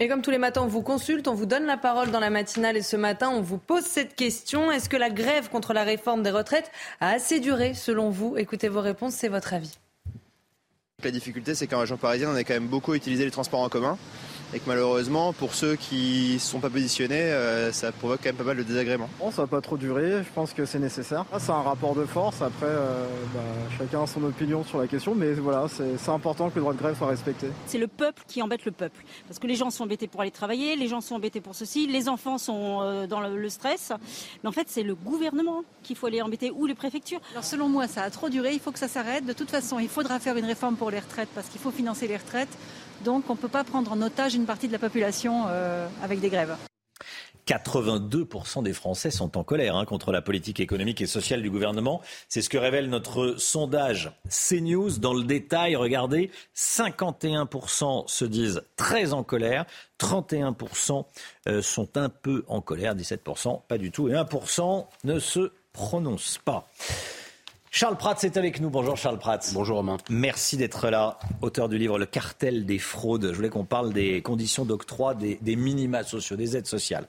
Et 0.00 0.08
comme 0.08 0.22
tous 0.22 0.30
les 0.30 0.38
matins, 0.38 0.62
on 0.62 0.66
vous 0.66 0.82
consulte, 0.82 1.28
on 1.28 1.34
vous 1.34 1.46
donne 1.46 1.66
la 1.66 1.76
parole 1.76 2.10
dans 2.10 2.20
la 2.20 2.30
matinale 2.30 2.76
et 2.76 2.82
ce 2.82 2.96
matin, 2.96 3.30
on 3.30 3.42
vous 3.42 3.58
pose 3.58 3.84
cette 3.84 4.16
question. 4.16 4.72
Est-ce 4.72 4.88
que 4.88 4.96
la 4.96 5.10
grève 5.10 5.48
contre 5.50 5.74
la 5.74 5.84
réforme 5.84 6.22
des 6.22 6.30
retraites 6.30 6.70
a 7.00 7.10
assez 7.10 7.38
duré 7.38 7.74
selon 7.74 8.10
vous? 8.10 8.36
Écoutez 8.38 8.68
vos 8.68 8.80
réponses, 8.80 9.14
c'est 9.14 9.28
votre 9.28 9.52
avis. 9.52 9.78
La 11.04 11.10
difficulté, 11.10 11.54
c'est 11.54 11.66
qu'en 11.66 11.80
région 11.80 11.96
parisienne, 11.96 12.30
on 12.30 12.36
a 12.36 12.44
quand 12.44 12.54
même 12.54 12.68
beaucoup 12.68 12.94
utilisé 12.94 13.24
les 13.24 13.32
transports 13.32 13.60
en 13.60 13.68
commun 13.68 13.98
et 14.54 14.58
que 14.58 14.68
malheureusement, 14.68 15.32
pour 15.32 15.54
ceux 15.54 15.76
qui 15.76 16.32
ne 16.34 16.38
sont 16.38 16.60
pas 16.60 16.68
positionnés, 16.68 17.14
euh, 17.14 17.72
ça 17.72 17.90
provoque 17.90 18.20
quand 18.22 18.28
même 18.28 18.36
pas 18.36 18.44
mal 18.44 18.56
de 18.56 18.62
désagréments. 18.62 19.08
Bon, 19.18 19.30
ça 19.30 19.42
va 19.42 19.48
pas 19.48 19.60
trop 19.60 19.76
durer, 19.76 20.18
je 20.18 20.32
pense 20.34 20.52
que 20.52 20.66
c'est 20.66 20.78
nécessaire. 20.78 21.24
C'est 21.38 21.50
un 21.50 21.62
rapport 21.62 21.94
de 21.94 22.04
force, 22.04 22.42
après, 22.42 22.66
euh, 22.66 23.06
bah, 23.34 23.40
chacun 23.78 24.02
a 24.02 24.06
son 24.06 24.22
opinion 24.24 24.62
sur 24.64 24.78
la 24.78 24.86
question, 24.86 25.14
mais 25.14 25.32
voilà, 25.32 25.66
c'est 25.68 26.10
important 26.10 26.50
que 26.50 26.56
le 26.56 26.60
droit 26.60 26.74
de 26.74 26.78
grève 26.78 26.96
soit 26.96 27.06
respecté. 27.06 27.46
C'est 27.66 27.78
le 27.78 27.86
peuple 27.86 28.22
qui 28.28 28.42
embête 28.42 28.64
le 28.64 28.72
peuple, 28.72 29.02
parce 29.26 29.38
que 29.38 29.46
les 29.46 29.54
gens 29.54 29.70
sont 29.70 29.84
embêtés 29.84 30.06
pour 30.06 30.20
aller 30.20 30.30
travailler, 30.30 30.76
les 30.76 30.88
gens 30.88 31.00
sont 31.00 31.14
embêtés 31.14 31.40
pour 31.40 31.54
ceci, 31.54 31.86
les 31.86 32.08
enfants 32.08 32.36
sont 32.36 32.80
euh, 32.82 33.06
dans 33.06 33.20
le, 33.20 33.48
stress, 33.48 33.92
mais 34.42 34.48
en 34.48 34.52
fait, 34.52 34.66
c'est 34.68 34.82
le 34.82 34.94
gouvernement 34.94 35.64
qu'il 35.82 35.96
faut 35.96 36.06
aller 36.06 36.22
embêter, 36.22 36.50
ou 36.50 36.66
les 36.66 36.74
préfectures. 36.74 37.20
Alors 37.32 37.44
selon 37.44 37.68
moi, 37.68 37.88
ça 37.88 38.02
a 38.02 38.10
trop 38.10 38.28
duré, 38.28 38.52
il 38.52 38.60
faut 38.60 38.70
que 38.70 38.78
ça 38.78 38.88
s'arrête. 38.88 39.24
De 39.24 39.32
toute 39.32 39.50
façon, 39.50 39.78
il 39.78 39.88
faudra 39.88 40.18
faire 40.20 40.36
une 40.36 40.44
réforme 40.44 40.76
pour 40.76 40.90
les 40.90 41.00
retraites, 41.00 41.28
parce 41.34 41.48
qu'il 41.48 41.60
faut 41.60 41.70
financer 41.70 42.06
les 42.06 42.16
retraites. 42.16 42.56
Donc 43.04 43.28
on 43.28 43.34
ne 43.34 43.38
peut 43.38 43.48
pas 43.48 43.64
prendre 43.64 43.92
en 43.92 44.00
otage 44.02 44.34
une 44.34 44.46
partie 44.46 44.68
de 44.68 44.72
la 44.72 44.78
population 44.78 45.44
euh, 45.48 45.86
avec 46.02 46.20
des 46.20 46.28
grèves. 46.28 46.56
82% 47.46 48.62
des 48.62 48.72
Français 48.72 49.10
sont 49.10 49.36
en 49.36 49.42
colère 49.42 49.76
hein, 49.76 49.84
contre 49.84 50.12
la 50.12 50.22
politique 50.22 50.60
économique 50.60 51.00
et 51.00 51.06
sociale 51.06 51.42
du 51.42 51.50
gouvernement. 51.50 52.00
C'est 52.28 52.40
ce 52.40 52.48
que 52.48 52.58
révèle 52.58 52.88
notre 52.88 53.34
sondage 53.38 54.12
CNews. 54.28 54.98
Dans 54.98 55.14
le 55.14 55.24
détail, 55.24 55.74
regardez, 55.74 56.30
51% 56.56 58.06
se 58.06 58.24
disent 58.24 58.62
très 58.76 59.12
en 59.12 59.24
colère, 59.24 59.64
31% 59.98 61.04
euh, 61.48 61.62
sont 61.62 61.96
un 61.96 62.08
peu 62.08 62.44
en 62.46 62.60
colère, 62.60 62.94
17% 62.94 63.62
pas 63.66 63.78
du 63.78 63.90
tout, 63.90 64.08
et 64.08 64.12
1% 64.12 64.86
ne 65.04 65.18
se 65.18 65.50
prononcent 65.72 66.38
pas. 66.38 66.68
Charles 67.74 67.96
Prats 67.96 68.18
est 68.22 68.36
avec 68.36 68.60
nous. 68.60 68.68
Bonjour 68.68 68.98
Charles 68.98 69.18
Prats. 69.18 69.40
Bonjour 69.54 69.78
Romain. 69.78 69.96
Merci 70.10 70.58
d'être 70.58 70.90
là, 70.90 71.18
auteur 71.40 71.70
du 71.70 71.78
livre 71.78 71.98
Le 71.98 72.04
cartel 72.04 72.66
des 72.66 72.78
fraudes. 72.78 73.30
Je 73.30 73.34
voulais 73.34 73.48
qu'on 73.48 73.64
parle 73.64 73.94
des 73.94 74.20
conditions 74.20 74.66
d'octroi 74.66 75.14
des, 75.14 75.56
minima 75.56 76.02
sociaux, 76.02 76.36
des 76.36 76.54
aides 76.54 76.66
sociales. 76.66 77.08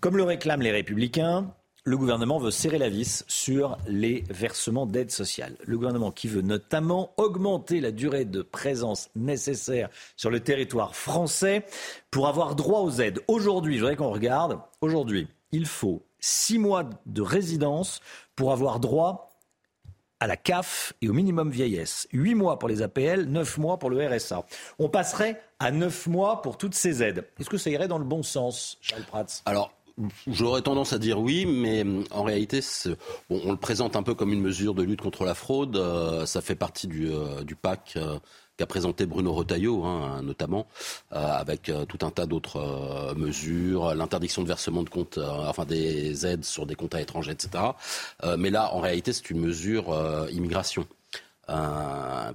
Comme 0.00 0.16
le 0.16 0.22
réclament 0.22 0.62
les 0.62 0.70
républicains, 0.70 1.52
le 1.84 1.98
gouvernement 1.98 2.38
veut 2.38 2.50
serrer 2.50 2.78
la 2.78 2.88
vis 2.88 3.26
sur 3.28 3.76
les 3.86 4.24
versements 4.30 4.86
d'aides 4.86 5.10
sociales. 5.10 5.54
Le 5.66 5.76
gouvernement 5.76 6.12
qui 6.12 6.28
veut 6.28 6.40
notamment 6.40 7.12
augmenter 7.18 7.82
la 7.82 7.92
durée 7.92 8.24
de 8.24 8.40
présence 8.40 9.10
nécessaire 9.16 9.90
sur 10.16 10.30
le 10.30 10.40
territoire 10.40 10.96
français 10.96 11.66
pour 12.10 12.26
avoir 12.26 12.56
droit 12.56 12.80
aux 12.80 13.02
aides. 13.02 13.20
Aujourd'hui, 13.28 13.74
je 13.74 13.80
voudrais 13.80 13.96
qu'on 13.96 14.12
regarde, 14.12 14.60
aujourd'hui, 14.80 15.28
il 15.52 15.66
faut 15.66 16.02
six 16.20 16.58
mois 16.58 16.88
de 17.04 17.20
résidence 17.20 18.00
pour 18.34 18.52
avoir 18.52 18.80
droit 18.80 19.29
à 20.20 20.26
la 20.26 20.36
CAF 20.36 20.92
et 21.02 21.08
au 21.08 21.12
minimum 21.12 21.50
vieillesse. 21.50 22.06
8 22.12 22.34
mois 22.34 22.58
pour 22.58 22.68
les 22.68 22.82
APL, 22.82 23.24
9 23.24 23.58
mois 23.58 23.78
pour 23.78 23.90
le 23.90 24.06
RSA. 24.06 24.44
On 24.78 24.88
passerait 24.88 25.40
à 25.58 25.70
9 25.70 26.06
mois 26.06 26.42
pour 26.42 26.58
toutes 26.58 26.74
ces 26.74 27.02
aides. 27.02 27.26
Est-ce 27.38 27.50
que 27.50 27.58
ça 27.58 27.70
irait 27.70 27.88
dans 27.88 27.98
le 27.98 28.04
bon 28.04 28.22
sens, 28.22 28.78
Charles 28.80 29.04
Prats? 29.04 29.42
Alors, 29.46 29.72
J'aurais 30.26 30.62
tendance 30.62 30.92
à 30.92 30.98
dire 30.98 31.18
oui, 31.18 31.46
mais 31.46 31.84
euh, 31.84 32.02
en 32.10 32.22
réalité, 32.22 32.60
on 33.28 33.50
le 33.50 33.58
présente 33.58 33.96
un 33.96 34.02
peu 34.02 34.14
comme 34.14 34.32
une 34.32 34.40
mesure 34.40 34.74
de 34.74 34.82
lutte 34.82 35.00
contre 35.00 35.24
la 35.24 35.34
fraude. 35.34 35.76
Euh, 35.76 36.26
ça 36.26 36.40
fait 36.40 36.54
partie 36.54 36.86
du, 36.86 37.10
euh, 37.10 37.42
du 37.42 37.54
PAC 37.54 37.98
qu'a 38.60 38.66
présenté 38.66 39.06
Bruno 39.06 39.32
Retailleau, 39.32 39.84
hein, 39.84 40.20
notamment, 40.22 40.66
avec 41.10 41.72
tout 41.88 41.98
un 42.04 42.10
tas 42.10 42.26
d'autres 42.26 43.14
mesures, 43.16 43.94
l'interdiction 43.94 44.42
de 44.42 44.48
versement 44.48 44.82
de 44.82 44.90
comptes, 44.90 45.18
enfin 45.18 45.64
des 45.64 46.26
aides 46.26 46.44
sur 46.44 46.66
des 46.66 46.74
comptes 46.74 46.94
à 46.94 47.00
étrangers, 47.00 47.32
etc. 47.32 47.64
mais 48.36 48.50
là, 48.50 48.74
en 48.74 48.80
réalité, 48.80 49.14
c'est 49.14 49.30
une 49.30 49.40
mesure 49.40 49.96
immigration. 50.30 50.86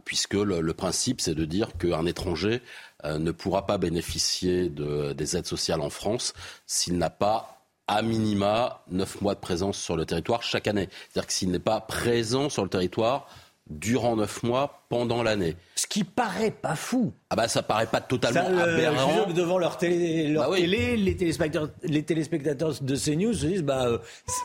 puisque 0.04 0.34
le, 0.34 0.74
principe, 0.74 1.22
c'est 1.22 1.36
de 1.36 1.46
dire 1.46 1.78
qu'un 1.78 2.08
étranger 2.08 2.64
ne 3.04 3.32
pourra 3.32 3.68
pas 3.68 3.78
bénéficier 3.78 4.70
de, 4.70 5.14
des 5.14 5.38
aides 5.38 5.46
sociales 5.46 5.82
en 5.82 5.92
France 5.92 6.34
s'il 6.66 6.98
n'a 6.98 7.12
pas 7.12 7.56
à 7.88 8.02
minima 8.02 8.82
neuf 8.90 9.22
mois 9.22 9.36
de 9.36 9.40
présence 9.40 9.78
sur 9.78 9.96
le 9.96 10.08
territoire 10.08 10.42
chaque 10.42 10.68
année. 10.68 10.90
C'est-à-dire 10.92 11.28
que 11.28 11.34
s'il 11.34 11.52
n'est 11.52 11.60
pas 11.60 11.82
présent 11.82 12.50
sur 12.50 12.64
le 12.64 12.70
territoire 12.70 13.28
durant 13.70 14.16
neuf 14.16 14.44
mois 14.44 14.84
pendant 14.90 15.24
l'année. 15.24 15.56
Ce 15.78 15.88
qui 15.88 16.06
paraît 16.06 16.52
pas 16.52 16.76
fou. 16.76 17.12
Ah 17.30 17.36
bah 17.36 17.50
ça 17.50 17.62
paraît 17.62 17.88
pas 17.88 18.00
totalement 18.00 18.48
ça, 18.58 18.64
aberrant. 18.64 19.28
devant 19.34 19.58
leur 19.58 19.78
télé, 19.78 20.30
leur 20.30 20.50
bah 20.50 20.56
télé 20.56 20.96
les, 20.96 21.18
téléspectateurs, 21.18 21.70
les 21.84 22.02
téléspectateurs 22.02 22.74
de 22.80 22.96
CNews 22.96 23.34
se 23.34 23.46
disent 23.46 23.64
bah 23.64 23.88
euh, 23.88 23.98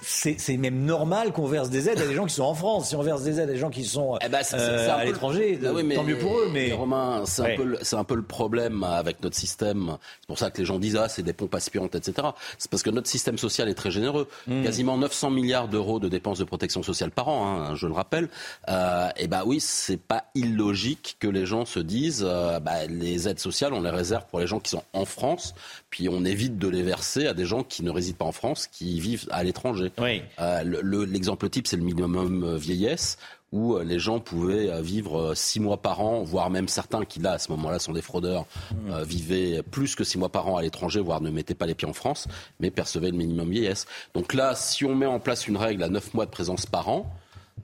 c'est 0.03 0.57
même 0.57 0.85
normal 0.85 1.33
qu'on 1.33 1.47
verse 1.47 1.71
des 1.71 1.89
aides 1.89 2.01
à 2.01 2.07
des 2.07 2.15
gens 2.15 2.27
qui 2.27 2.35
sont 2.35 2.43
en 2.43 2.55
France. 2.55 2.89
Si 2.89 2.97
on 2.97 3.03
verse 3.03 3.23
des 3.23 3.39
aides 3.39 3.49
à 3.49 3.53
des 3.53 3.59
gens 3.59 3.71
qui 3.71 3.85
sont 3.85 4.19
eh 4.25 4.29
bah, 4.29 4.41
euh, 4.55 4.91
à 4.91 5.05
l'étranger, 5.05 5.57
bah 5.63 5.71
tant 5.95 6.03
mieux 6.03 6.19
pour 6.19 6.37
eux. 6.37 6.51
Mais 6.53 6.73
Romain, 6.73 7.23
c'est 7.27 7.53
un, 7.53 7.57
peu, 7.57 7.79
un 7.93 8.05
peu 8.05 8.17
le 8.17 8.23
problème 8.23 8.83
avec 8.83 9.23
notre 9.23 9.37
système. 9.37 9.99
C'est 10.23 10.27
pour 10.27 10.39
ça 10.39 10.51
que 10.51 10.59
les 10.59 10.65
gens 10.65 10.81
disent 10.81 10.97
ah 10.97 11.09
c'est 11.09 11.23
des 11.23 11.33
pompes 11.33 11.55
aspirantes, 11.55 11.95
etc. 11.95 12.27
C'est 12.59 12.69
parce 12.73 12.83
que 12.83 12.91
notre 12.91 13.09
système 13.09 13.39
social 13.39 13.69
est 13.69 13.75
très 13.75 13.93
généreux. 13.93 14.27
Hmm. 14.49 14.65
Quasiment 14.65 14.99
900 14.99 15.31
milliards 15.31 15.69
d'euros 15.69 16.01
de 16.01 16.09
dépenses 16.09 16.41
de 16.41 16.45
protection 16.45 16.83
sociale 16.83 17.13
par 17.13 17.29
an, 17.29 17.47
hein, 17.47 17.75
je 17.77 17.87
le 17.87 17.93
rappelle. 17.93 18.29
Euh, 18.69 19.11
et 19.17 19.29
bah 19.29 19.43
oui, 19.47 19.61
c'est 19.61 20.01
pas 20.01 20.25
illogique 20.35 21.19
que 21.21 21.29
les 21.29 21.47
gens 21.47 21.65
se 21.65 21.79
disent 21.79 22.25
euh, 22.27 22.59
bah, 22.59 22.87
les 22.87 23.29
aides 23.29 23.39
sociales, 23.39 23.75
on 23.75 23.83
les 23.83 23.91
réserve 23.91 24.25
pour 24.29 24.41
les 24.41 24.47
gens 24.47 24.59
qui 24.59 24.71
sont 24.71 24.83
en 24.93 25.05
France, 25.05 25.55
puis 25.91 26.09
on 26.09 26.25
évite 26.25 26.59
de 26.59 26.67
les 26.67 26.83
verser 26.83 27.27
à 27.27 27.35
des 27.35 27.45
gens 27.45 27.63
qui 27.63 27.85
ne 27.85 27.91
résident 27.91 28.17
pas 28.17 28.25
en 28.25 28.33
France, 28.33 28.67
qui 28.67 28.99
vivent 28.99 29.29
à 29.31 29.45
l'étranger. 29.45 29.93
Euh, 30.41 31.07
l'exemple 31.07 31.49
type, 31.49 31.67
c'est 31.67 31.77
le 31.77 31.85
minimum 31.85 32.57
vieillesse 32.57 33.19
où 33.53 33.75
euh, 33.75 33.83
les 33.83 33.99
gens 33.99 34.21
pouvaient 34.21 34.81
vivre 34.81 35.35
six 35.35 35.59
mois 35.59 35.83
par 35.83 36.01
an, 36.01 36.23
voire 36.23 36.51
même 36.51 36.69
certains 36.69 37.05
qui 37.05 37.19
là 37.19 37.33
à 37.33 37.39
ce 37.39 37.51
moment-là 37.51 37.81
sont 37.81 37.93
des 37.93 38.01
fraudeurs, 38.01 38.47
mmh. 38.73 39.03
vivaient 39.03 39.63
plus 39.63 39.97
que 39.97 40.05
six 40.05 40.19
mois 40.19 40.29
par 40.29 40.47
an 40.47 40.57
à 40.57 40.63
l'étranger, 40.63 41.01
voire 41.01 41.21
ne 41.21 41.31
mettaient 41.31 41.55
pas 41.55 41.67
les 41.67 41.75
pieds 41.75 41.89
en 41.89 41.93
France, 41.93 42.29
mais 42.61 42.71
percevaient 42.71 43.11
le 43.11 43.17
minimum 43.17 43.51
vieillesse. 43.51 43.87
Donc 44.15 44.35
là, 44.35 44.55
si 44.55 44.85
on 44.85 44.95
met 44.95 45.07
en 45.07 45.19
place 45.19 45.49
une 45.49 45.57
règle 45.57 45.83
à 45.83 45.89
neuf 45.89 46.15
mois 46.15 46.27
de 46.27 46.31
présence 46.31 46.65
par 46.65 46.89
an, 46.89 47.13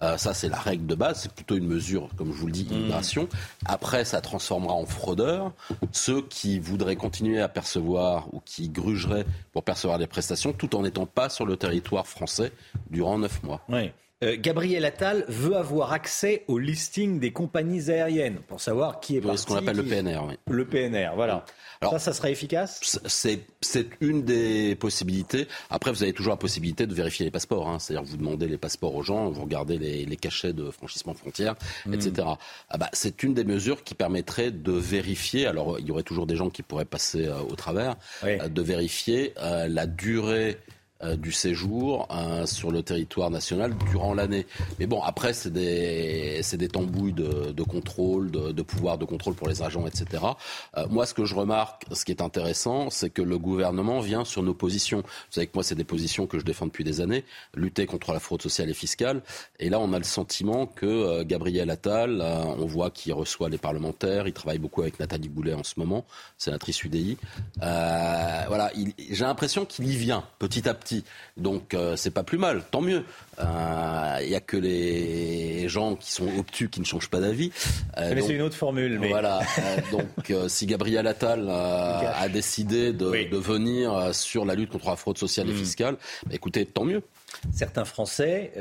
euh, 0.03 0.17
ça, 0.17 0.35
c'est 0.35 0.49
la 0.49 0.59
règle 0.59 0.87
de 0.87 0.95
base. 0.95 1.21
C'est 1.23 1.33
plutôt 1.33 1.57
une 1.57 1.67
mesure, 1.67 2.09
comme 2.17 2.33
je 2.33 2.39
vous 2.39 2.47
le 2.47 2.53
dis, 2.53 2.65
d'immigration. 2.65 3.29
Après, 3.65 4.05
ça 4.05 4.21
transformera 4.21 4.75
en 4.75 4.87
fraudeurs 4.87 5.53
ceux 5.93 6.23
qui 6.23 6.59
voudraient 6.59 6.97
continuer 6.97 7.41
à 7.41 7.49
percevoir 7.49 8.33
ou 8.35 8.41
qui 8.45 8.69
grugeraient 8.69 9.25
pour 9.53 9.65
percevoir 9.65 9.99
des 9.99 10.07
prestations 10.07 10.53
tout 10.53 10.77
en 10.77 10.83
n'étant 10.83 11.07
pas 11.07 11.29
sur 11.29 11.47
le 11.47 11.57
territoire 11.57 12.07
français 12.07 12.53
durant 12.91 13.19
neuf 13.19 13.43
mois. 13.43 13.63
Oui. 13.69 13.91
Euh, 14.25 14.37
Gabriel 14.39 14.87
Attal 14.87 15.27
veut 15.29 15.57
avoir 15.57 15.93
accès 15.93 16.45
au 16.49 16.59
listing 16.59 17.21
des 17.21 17.33
compagnies 17.33 17.91
aériennes 17.91 18.39
pour 18.49 18.63
savoir 18.63 18.99
qui 19.01 19.19
est 19.19 19.21
parti. 19.21 19.43
ce 19.43 19.47
qu'on 19.47 19.57
appelle 19.57 19.77
le 19.77 19.85
PNR, 19.85 20.25
oui. 20.27 20.35
Le 20.49 20.65
PNR, 20.65 21.11
voilà. 21.15 21.45
Alors, 21.83 21.93
ça, 21.93 21.99
ça 21.99 22.13
sera 22.15 22.31
efficace? 22.31 22.99
C'est 23.05 23.87
une 24.01 24.23
des 24.23 24.75
possibilités. 24.77 25.47
Après, 25.69 25.93
vous 25.93 26.03
avez 26.03 26.15
toujours 26.15 26.33
la 26.33 26.39
possibilité 26.39 26.87
de 26.87 26.95
vérifier 26.95 27.27
les 27.27 27.31
passeports. 27.31 27.69
Hein. 27.69 27.79
C'est-à-dire, 27.79 28.09
vous 28.09 28.17
demandez 28.17 28.49
les 28.49 28.57
passeports 28.57 28.95
aux 28.95 29.03
gens, 29.03 29.29
vous 29.29 29.43
regardez 29.43 29.77
les, 29.77 30.07
les 30.07 30.17
cachets 30.17 30.55
de 30.55 30.71
franchissement 30.71 31.13
de 31.13 31.19
frontières, 31.19 31.55
hmm. 31.85 31.93
etc. 31.93 32.27
Ah 32.71 32.79
bah, 32.79 32.89
c'est 32.95 33.23
une 33.23 33.35
des 33.35 33.45
mesures 33.45 33.85
qui 33.85 33.95
permettrait 33.95 34.51
de 34.51 34.73
vérifier. 34.73 35.47
Alors, 35.47 35.79
il 35.79 35.87
y 35.87 35.91
aurait 35.91 36.03
toujours 36.03 36.27
des 36.27 36.37
gens 36.37 36.49
qui 36.49 36.63
pourraient 36.63 36.87
passer 36.87 37.27
euh, 37.27 37.41
au 37.41 37.55
travers, 37.55 37.97
euh, 38.25 38.49
de 38.49 38.63
vérifier 38.63 39.35
la 39.37 39.87
durée 39.87 40.57
euh, 41.03 41.15
du 41.15 41.31
séjour 41.31 42.09
euh, 42.11 42.47
sur 42.47 42.71
le 42.71 42.83
territoire 42.83 43.29
national 43.29 43.75
durant 43.91 44.15
l'année. 44.15 44.47
Mais 44.79 44.87
bon, 44.87 45.03
après, 45.03 45.35
c'est 45.35 45.53
des, 45.53 46.41
c'est 46.43 46.57
des 46.57 46.69
tambouilles 46.69 47.13
de, 47.13 47.63
contrôle, 47.65 48.31
de, 48.31 48.53
de, 48.53 48.63
pouvoir 48.63 48.97
de 48.97 49.05
contrôle 49.05 49.35
pour 49.35 49.47
les 49.47 49.63
agents, 49.63 49.87
etc. 49.87 50.25
Euh, 50.79 50.87
moi, 50.89 51.05
ce 51.05 51.13
que 51.13 51.27
je 51.27 51.35
remarque, 51.35 51.85
ce 51.93 52.03
qui 52.07 52.13
est 52.13 52.23
intéressant, 52.23 52.89
c'est 52.89 53.11
que 53.11 53.21
le 53.21 53.37
gouvernement 53.37 54.01
vient 54.01 54.25
sur 54.25 54.43
nos 54.43 54.55
positions. 54.55 55.01
Vous 55.01 55.33
savez 55.33 55.47
que 55.47 55.53
moi, 55.55 55.63
c'est 55.63 55.75
des 55.75 55.85
positions 55.85 56.27
que 56.27 56.39
je 56.39 56.47
défends 56.47 56.65
depuis 56.65 56.85
des 56.85 57.03
années, 57.03 57.25
lutter 57.55 57.85
contre 57.85 58.15
la 58.15 58.19
fraude 58.19 58.41
sociale 58.41 58.71
et 58.71 58.75
fiscale. 58.75 59.21
Et 59.59 59.69
là, 59.69 59.79
on 59.81 59.93
a 59.93 59.99
le 59.99 60.05
sentiment 60.05 60.65
que 60.67 61.25
Gabriel 61.25 61.69
Attal, 61.69 62.23
on 62.23 62.65
voit 62.65 62.91
qu'il 62.91 63.13
reçoit 63.13 63.51
les 63.51 63.59
parlementaires, 63.59 64.27
il 64.27 64.33
travaille 64.33 64.59
beaucoup 64.59 64.81
avec 64.81 64.99
Nathalie 64.99 65.29
Boulet 65.29 65.53
en 65.53 65.63
ce 65.63 65.75
moment, 65.77 66.07
sénatrice 66.39 66.83
UDI. 66.85 67.19
voilà, 67.59 68.73
j'ai 69.11 69.25
l'impression 69.25 69.67
qu'il 69.67 69.91
y 69.93 69.97
vient 69.97 70.25
petit 70.39 70.67
à 70.67 70.73
petit 70.73 70.86
donc 71.37 71.75
euh, 71.75 71.97
c'est 71.97 72.11
pas 72.11 72.23
plus 72.23 72.39
mal, 72.39 72.63
tant 72.71 72.81
mieux. 72.81 73.05
Il 73.39 73.45
euh, 73.45 74.27
n'y 74.27 74.35
a 74.35 74.41
que 74.41 74.57
les 74.57 75.69
gens 75.69 75.95
qui 75.97 76.13
sont 76.13 76.27
obtus 76.39 76.69
qui 76.69 76.81
ne 76.81 76.85
changent 76.85 77.11
pas 77.11 77.21
d'avis. 77.21 77.53
Euh, 77.99 78.15
c'est 78.21 78.35
une 78.35 78.43
autre 78.43 78.57
formule. 78.57 78.99
Mais... 78.99 79.09
Voilà. 79.09 79.41
donc 79.91 80.33
si 80.49 80.67
Gabriel 80.67 81.07
Attal 81.07 81.49
a 81.49 82.29
décidé 82.29 82.93
de, 82.93 83.07
venir 83.37 84.15
sur 84.15 84.45
la 84.45 84.55
lutte 84.55 84.71
contre 84.71 84.89
la 84.89 84.97
fraude 84.97 85.19
sociale 85.19 85.49
et 85.49 85.53
hmm. 85.53 85.57
fiscale, 85.57 85.97
bah, 86.25 86.35
écoutez, 86.35 86.67
tant 86.67 86.85
mieux. 86.85 87.03
Certains 87.53 87.85
Français 87.85 88.53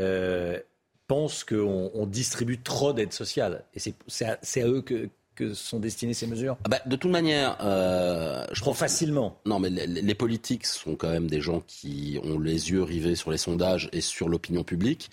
pensent 1.08 1.44
qu'on 1.44 2.08
distribue 2.08 2.60
trop 2.60 2.94
d'aides 2.94 3.14
sociales. 3.14 3.64
Et 3.76 3.80
c'est 4.08 4.62
à 4.62 4.68
eux 4.68 4.82
que, 4.82 5.10
que 5.36 5.54
sont 5.54 5.80
destinées 5.80 6.14
ces 6.14 6.28
mesures 6.28 6.58
ah 6.64 6.70
bah, 6.70 6.80
De 6.86 6.96
toute 6.96 7.12
manière, 7.12 7.58
euh, 7.62 8.46
je 8.52 8.62
crois 8.62 8.74
facilement. 8.74 9.38
Non, 9.46 9.60
mais 9.60 9.70
les, 9.70 10.16
politiques 10.16 10.66
sont 10.66 10.96
quand 10.96 11.10
même 11.10 11.28
des 11.28 11.42
gens 11.42 11.62
qui 11.68 12.20
ont 12.24 12.40
les 12.40 12.72
yeux 12.72 12.84
rivés 12.84 13.16
sur 13.16 13.32
les 13.32 13.38
sondages 13.38 13.90
et 13.92 14.02
sur 14.02 14.30
l'opinion 14.30 14.64
publique. 14.64 15.10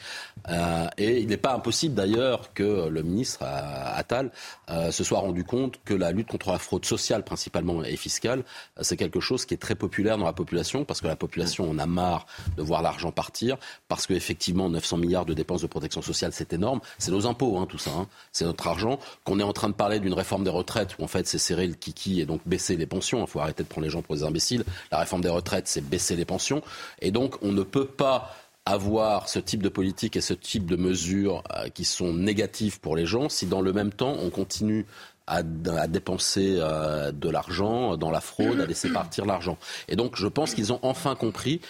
Euh, 0.48 0.86
et 0.96 1.20
il 1.20 1.28
n'est 1.28 1.36
pas 1.36 1.54
impossible 1.54 1.94
d'ailleurs 1.94 2.52
que 2.54 2.88
le 2.88 3.02
ministre 3.02 3.40
euh, 3.42 3.96
Attal 3.96 4.30
euh, 4.70 4.90
se 4.90 5.04
soit 5.04 5.18
rendu 5.18 5.44
compte 5.44 5.80
que 5.84 5.94
la 5.94 6.12
lutte 6.12 6.28
contre 6.28 6.50
la 6.50 6.58
fraude 6.58 6.84
sociale 6.84 7.24
principalement 7.24 7.82
et 7.82 7.96
fiscale, 7.96 8.44
c'est 8.80 8.96
quelque 8.96 9.20
chose 9.20 9.44
qui 9.44 9.54
est 9.54 9.58
très 9.58 9.74
populaire 9.74 10.18
dans 10.18 10.24
la 10.24 10.32
population 10.32 10.84
parce 10.84 11.00
que 11.00 11.06
la 11.06 11.16
population 11.16 11.68
en 11.68 11.78
a 11.78 11.86
marre 11.86 12.26
de 12.56 12.62
voir 12.62 12.82
l'argent 12.82 13.10
partir, 13.12 13.56
parce 13.88 14.06
qu'effectivement 14.06 14.68
900 14.68 14.98
milliards 14.98 15.26
de 15.26 15.34
dépenses 15.34 15.62
de 15.62 15.66
protection 15.66 16.02
sociale, 16.02 16.32
c'est 16.32 16.52
énorme. 16.52 16.80
C'est 16.98 17.10
nos 17.10 17.26
impôts, 17.26 17.58
hein, 17.58 17.66
tout 17.66 17.78
ça. 17.78 17.90
Hein. 17.90 18.08
C'est 18.30 18.44
notre 18.44 18.66
argent 18.66 18.98
qu'on 19.24 19.40
est 19.40 19.44
en 19.44 19.52
train 19.52 19.68
de 19.68 19.74
parler 19.74 20.00
d'une 20.00 20.11
une 20.12 20.18
réforme 20.18 20.44
des 20.44 20.50
retraites 20.50 20.98
où 20.98 21.04
en 21.04 21.06
fait 21.06 21.26
c'est 21.26 21.38
serrer 21.38 21.66
le 21.66 21.74
kiki 21.74 22.20
et 22.20 22.26
donc 22.26 22.42
baisser 22.44 22.76
les 22.76 22.86
pensions. 22.86 23.20
Il 23.22 23.26
faut 23.26 23.40
arrêter 23.40 23.62
de 23.62 23.68
prendre 23.68 23.86
les 23.86 23.90
gens 23.90 24.02
pour 24.02 24.14
des 24.14 24.24
imbéciles. 24.24 24.64
La 24.90 24.98
réforme 24.98 25.22
des 25.22 25.30
retraites, 25.30 25.68
c'est 25.68 25.80
baisser 25.80 26.16
les 26.16 26.26
pensions. 26.26 26.62
Et 27.00 27.10
donc 27.10 27.36
on 27.42 27.52
ne 27.52 27.62
peut 27.62 27.86
pas 27.86 28.36
avoir 28.66 29.28
ce 29.28 29.38
type 29.38 29.62
de 29.62 29.70
politique 29.70 30.16
et 30.16 30.20
ce 30.20 30.34
type 30.34 30.66
de 30.66 30.76
mesures 30.76 31.42
euh, 31.56 31.68
qui 31.68 31.84
sont 31.84 32.12
négatives 32.12 32.78
pour 32.78 32.94
les 32.94 33.06
gens 33.06 33.28
si 33.28 33.46
dans 33.46 33.60
le 33.60 33.72
même 33.72 33.92
temps 33.92 34.14
on 34.20 34.30
continue 34.30 34.86
à, 35.26 35.42
dépenser 35.42 36.56
euh, 36.58 37.10
de 37.10 37.30
l'argent 37.30 37.96
dans 37.96 38.10
la 38.10 38.20
fraude, 38.20 38.60
à 38.60 38.66
laisser 38.66 38.90
partir 38.90 39.24
l'argent. 39.24 39.56
Et 39.88 39.96
donc 39.96 40.16
je 40.16 40.26
pense 40.26 40.52
qu'ils 40.52 40.72
ont 40.72 40.80
enfin 40.82 41.14
compris 41.14 41.60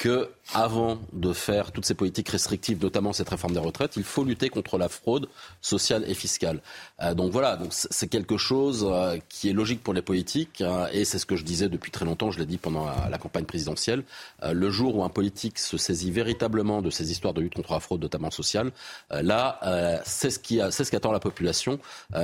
que 0.00 0.30
avant 0.54 0.98
de 1.12 1.34
faire 1.34 1.72
toutes 1.72 1.84
ces 1.84 1.94
politiques 1.94 2.30
restrictives, 2.30 2.82
notamment 2.82 3.12
cette 3.12 3.28
réforme 3.28 3.52
des 3.52 3.60
retraites, 3.60 3.96
il 3.96 4.02
faut 4.02 4.24
lutter 4.24 4.48
contre 4.48 4.78
la 4.78 4.88
fraude 4.88 5.28
sociale 5.60 6.04
et 6.08 6.14
fiscale. 6.14 6.60
Euh, 7.02 7.12
donc 7.12 7.30
voilà, 7.30 7.56
donc 7.56 7.68
c'est 7.72 8.08
quelque 8.08 8.38
chose 8.38 8.88
euh, 8.90 9.18
qui 9.28 9.50
est 9.50 9.52
logique 9.52 9.82
pour 9.82 9.92
les 9.92 10.00
politiques, 10.00 10.62
hein, 10.62 10.88
et 10.90 11.04
c'est 11.04 11.18
ce 11.18 11.26
que 11.26 11.36
je 11.36 11.44
disais 11.44 11.68
depuis 11.68 11.90
très 11.90 12.06
longtemps, 12.06 12.30
je 12.30 12.38
l'ai 12.38 12.46
dit 12.46 12.56
pendant 12.56 12.86
la, 12.86 13.18
campagne 13.18 13.44
présidentielle. 13.44 14.02
Euh, 14.42 14.54
le 14.54 14.70
jour 14.70 14.96
où 14.96 15.04
un 15.04 15.10
politique 15.10 15.58
se 15.58 15.76
saisit 15.76 16.10
véritablement 16.10 16.80
de 16.80 16.88
ces 16.88 17.12
histoires 17.12 17.34
de 17.34 17.42
lutte 17.42 17.54
contre 17.54 17.74
la 17.74 17.80
fraude, 17.80 18.00
notamment 18.00 18.30
sociale, 18.30 18.72
là, 19.10 20.00
c'est 20.06 20.30
ce 20.30 20.38
qui 20.38 20.60
c'est 20.70 20.84
ce 20.84 20.90
qu'attend 20.90 21.12
la 21.12 21.20
population, 21.20 21.78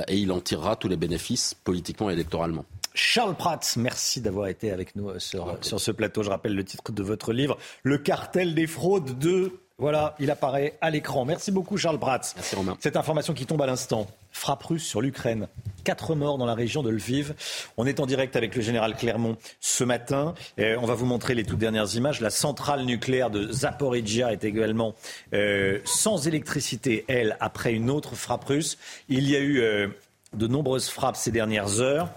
et 0.07 0.17
il 0.17 0.31
en 0.31 0.39
tirera 0.39 0.75
tous 0.75 0.87
les 0.87 0.97
bénéfices 0.97 1.53
politiquement 1.63 2.09
et 2.09 2.13
électoralement. 2.13 2.65
Charles 2.97 3.35
Prats, 3.35 3.59
merci 3.77 4.21
d'avoir 4.21 4.47
été 4.47 4.71
avec 4.71 4.95
nous 4.95 5.09
euh, 5.09 5.19
sur, 5.19 5.55
sur 5.61 5.79
ce 5.79 5.91
plateau. 5.91 6.23
Je 6.23 6.29
rappelle 6.29 6.55
le 6.55 6.63
titre 6.63 6.91
de 6.91 7.03
votre 7.03 7.31
livre, 7.31 7.57
Le 7.83 7.97
cartel 7.99 8.55
des 8.55 8.65
fraudes 8.65 9.19
de... 9.19 9.51
Voilà, 9.77 10.15
il 10.17 10.31
apparaît 10.31 10.75
à 10.81 10.89
l'écran. 10.89 11.23
Merci 11.23 11.51
beaucoup 11.51 11.77
Charles 11.77 11.99
Prats. 11.99 12.21
Merci 12.35 12.55
Romain. 12.55 12.75
Cette 12.79 12.97
information 12.97 13.35
qui 13.35 13.45
tombe 13.45 13.61
à 13.61 13.67
l'instant. 13.67 14.07
Frappe 14.31 14.63
russe 14.63 14.83
sur 14.83 15.01
l'Ukraine. 15.01 15.47
Quatre 15.83 16.15
morts 16.15 16.39
dans 16.39 16.47
la 16.47 16.55
région 16.55 16.81
de 16.81 16.89
Lviv. 16.89 17.35
On 17.77 17.85
est 17.85 17.99
en 17.99 18.07
direct 18.07 18.35
avec 18.35 18.55
le 18.55 18.63
général 18.63 18.95
Clermont 18.95 19.37
ce 19.59 19.83
matin. 19.83 20.33
on 20.57 20.85
va 20.85 20.95
vous 20.95 21.05
montrer 21.05 21.35
les 21.35 21.43
toutes 21.43 21.59
dernières 21.59 21.93
images. 21.95 22.21
La 22.21 22.31
centrale 22.31 22.85
nucléaire 22.85 23.29
de 23.29 23.51
Zaporizhia 23.51 24.33
est 24.33 24.43
également 24.43 24.95
euh, 25.33 25.79
sans 25.85 26.27
électricité, 26.27 27.05
elle, 27.07 27.37
après 27.39 27.73
une 27.73 27.91
autre 27.91 28.15
frappe 28.15 28.45
russe. 28.45 28.79
Il 29.09 29.29
y 29.29 29.35
a 29.35 29.39
eu 29.39 29.59
euh, 29.59 29.87
de 30.33 30.47
nombreuses 30.47 30.89
frappes 30.89 31.17
ces 31.17 31.31
dernières 31.31 31.79
heures. 31.81 32.09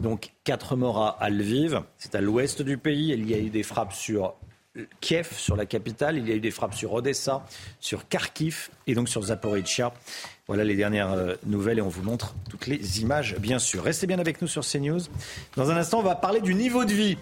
Donc 0.00 0.32
quatre 0.44 0.76
morts 0.76 1.16
à 1.20 1.30
Lviv, 1.30 1.82
c'est 1.98 2.14
à 2.14 2.20
l'ouest 2.20 2.62
du 2.62 2.78
pays. 2.78 3.10
Il 3.10 3.30
y 3.30 3.34
a 3.34 3.38
eu 3.38 3.50
des 3.50 3.62
frappes 3.62 3.92
sur 3.92 4.34
Kiev, 5.00 5.32
sur 5.36 5.56
la 5.56 5.66
capitale. 5.66 6.16
Il 6.16 6.28
y 6.28 6.32
a 6.32 6.34
eu 6.34 6.40
des 6.40 6.50
frappes 6.50 6.74
sur 6.74 6.92
Odessa, 6.92 7.44
sur 7.80 8.08
Kharkiv 8.08 8.70
et 8.86 8.94
donc 8.94 9.08
sur 9.08 9.22
Zaporizhia. 9.22 9.92
Voilà 10.46 10.64
les 10.64 10.74
dernières 10.74 11.12
euh, 11.12 11.34
nouvelles 11.46 11.78
et 11.78 11.82
on 11.82 11.88
vous 11.88 12.02
montre 12.02 12.34
toutes 12.48 12.66
les 12.66 13.00
images, 13.00 13.36
bien 13.38 13.58
sûr. 13.58 13.84
Restez 13.84 14.06
bien 14.06 14.18
avec 14.18 14.40
nous 14.40 14.48
sur 14.48 14.64
CNews. 14.64 15.00
Dans 15.56 15.70
un 15.70 15.76
instant, 15.76 16.00
on 16.00 16.02
va 16.02 16.14
parler 16.14 16.40
du 16.40 16.54
niveau 16.54 16.84
de 16.84 16.92
vie. 16.92 17.18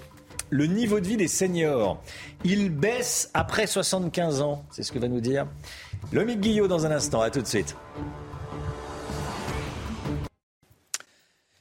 Le 0.51 0.67
niveau 0.67 0.99
de 1.01 1.07
vie 1.07 1.19
des 1.19 1.29
seniors. 1.29 2.03
Il 2.45 2.71
baisse 2.71 3.31
après 3.35 3.67
75 3.67 4.41
ans. 4.41 4.65
C'est 4.71 4.83
ce 4.83 4.93
que 4.93 4.99
va 4.99 5.09
nous 5.09 5.21
dire 5.21 5.47
Lomique 6.13 6.41
Guillot 6.41 6.69
dans 6.69 6.87
un 6.87 6.91
instant. 6.91 7.21
À 7.21 7.31
tout 7.31 7.43
de 7.43 7.47
suite. 7.47 7.77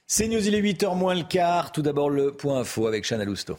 CNews, 0.10 0.48
il 0.48 0.56
est 0.56 0.62
8h 0.62 0.96
moins 0.96 1.16
le 1.16 1.24
quart. 1.24 1.74
Tout 1.74 1.82
d'abord, 1.82 2.10
le 2.10 2.32
point 2.32 2.62
info 2.62 2.88
avec 2.88 3.04
Chana 3.06 3.26
Lousteau. 3.26 3.58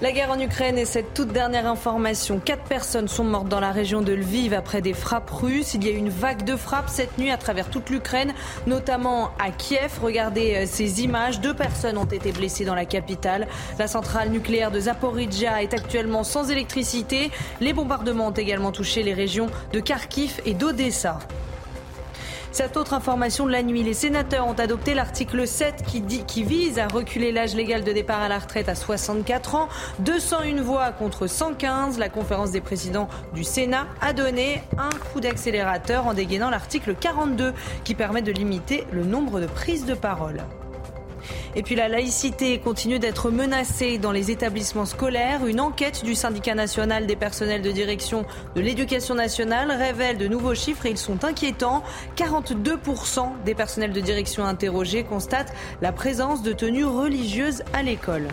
La 0.00 0.12
guerre 0.12 0.30
en 0.30 0.38
Ukraine 0.38 0.78
et 0.78 0.84
cette 0.84 1.12
toute 1.12 1.32
dernière 1.32 1.66
information. 1.66 2.38
Quatre 2.38 2.62
personnes 2.62 3.08
sont 3.08 3.24
mortes 3.24 3.48
dans 3.48 3.58
la 3.58 3.72
région 3.72 4.00
de 4.00 4.12
Lviv 4.12 4.52
après 4.52 4.80
des 4.80 4.92
frappes 4.92 5.30
russes. 5.30 5.74
Il 5.74 5.82
y 5.82 5.88
a 5.88 5.90
eu 5.90 5.96
une 5.96 6.08
vague 6.08 6.44
de 6.44 6.54
frappes 6.54 6.88
cette 6.88 7.18
nuit 7.18 7.32
à 7.32 7.36
travers 7.36 7.68
toute 7.68 7.90
l'Ukraine, 7.90 8.32
notamment 8.68 9.32
à 9.40 9.50
Kiev. 9.50 9.98
Regardez 10.00 10.54
euh, 10.54 10.64
ces 10.64 11.02
images. 11.02 11.40
Deux 11.40 11.54
personnes 11.54 11.98
ont 11.98 12.04
été 12.04 12.30
blessées 12.30 12.64
dans 12.64 12.76
la 12.76 12.84
capitale. 12.84 13.48
La 13.80 13.88
centrale 13.88 14.28
nucléaire 14.28 14.70
de 14.70 14.78
Zaporizhia 14.78 15.64
est 15.64 15.74
actuellement 15.74 16.22
sans 16.22 16.48
électricité. 16.48 17.32
Les 17.60 17.72
bombardements 17.72 18.28
ont 18.28 18.30
également 18.30 18.70
touché 18.70 19.02
les 19.02 19.14
régions 19.14 19.48
de 19.72 19.80
Kharkiv 19.80 20.40
et 20.44 20.54
d'Odessa. 20.54 21.18
Cette 22.56 22.78
autre 22.78 22.94
information 22.94 23.44
de 23.44 23.52
la 23.52 23.62
nuit, 23.62 23.82
les 23.82 23.92
sénateurs 23.92 24.48
ont 24.48 24.54
adopté 24.54 24.94
l'article 24.94 25.46
7 25.46 25.84
qui, 26.26 26.42
vise 26.42 26.78
à 26.78 26.88
reculer 26.88 27.30
l'âge 27.30 27.54
légal 27.54 27.84
de 27.84 27.92
départ 27.92 28.22
à 28.22 28.28
la 28.28 28.38
retraite 28.38 28.70
à 28.70 28.74
64 28.74 29.56
ans. 29.56 29.68
201 29.98 30.62
voix 30.62 30.90
contre 30.92 31.26
115. 31.26 31.98
La 31.98 32.08
conférence 32.08 32.52
des 32.52 32.62
présidents 32.62 33.08
du 33.34 33.44
Sénat 33.44 33.86
a 34.00 34.14
donné 34.14 34.62
un 34.78 34.88
coup 34.88 35.20
d'accélérateur 35.20 36.06
en 36.06 36.14
dégainant 36.14 36.48
l'article 36.48 36.94
42 36.94 37.52
qui 37.84 37.94
permet 37.94 38.22
de 38.22 38.32
limiter 38.32 38.86
le 38.90 39.04
nombre 39.04 39.38
de 39.38 39.46
prises 39.46 39.84
de 39.84 39.92
parole. 39.92 40.42
Et 41.56 41.62
puis 41.62 41.74
la 41.74 41.88
laïcité 41.88 42.58
continue 42.58 42.98
d'être 42.98 43.30
menacée 43.30 43.96
dans 43.96 44.12
les 44.12 44.30
établissements 44.30 44.84
scolaires. 44.84 45.46
Une 45.46 45.58
enquête 45.58 46.04
du 46.04 46.14
syndicat 46.14 46.54
national 46.54 47.06
des 47.06 47.16
personnels 47.16 47.62
de 47.62 47.72
direction 47.72 48.26
de 48.54 48.60
l'éducation 48.60 49.14
nationale 49.14 49.70
révèle 49.70 50.18
de 50.18 50.28
nouveaux 50.28 50.54
chiffres 50.54 50.84
et 50.84 50.90
ils 50.90 50.98
sont 50.98 51.24
inquiétants. 51.24 51.82
42% 52.16 53.42
des 53.46 53.54
personnels 53.54 53.94
de 53.94 54.00
direction 54.00 54.44
interrogés 54.44 55.02
constatent 55.02 55.54
la 55.80 55.92
présence 55.92 56.42
de 56.42 56.52
tenues 56.52 56.84
religieuses 56.84 57.62
à 57.72 57.82
l'école. 57.82 58.28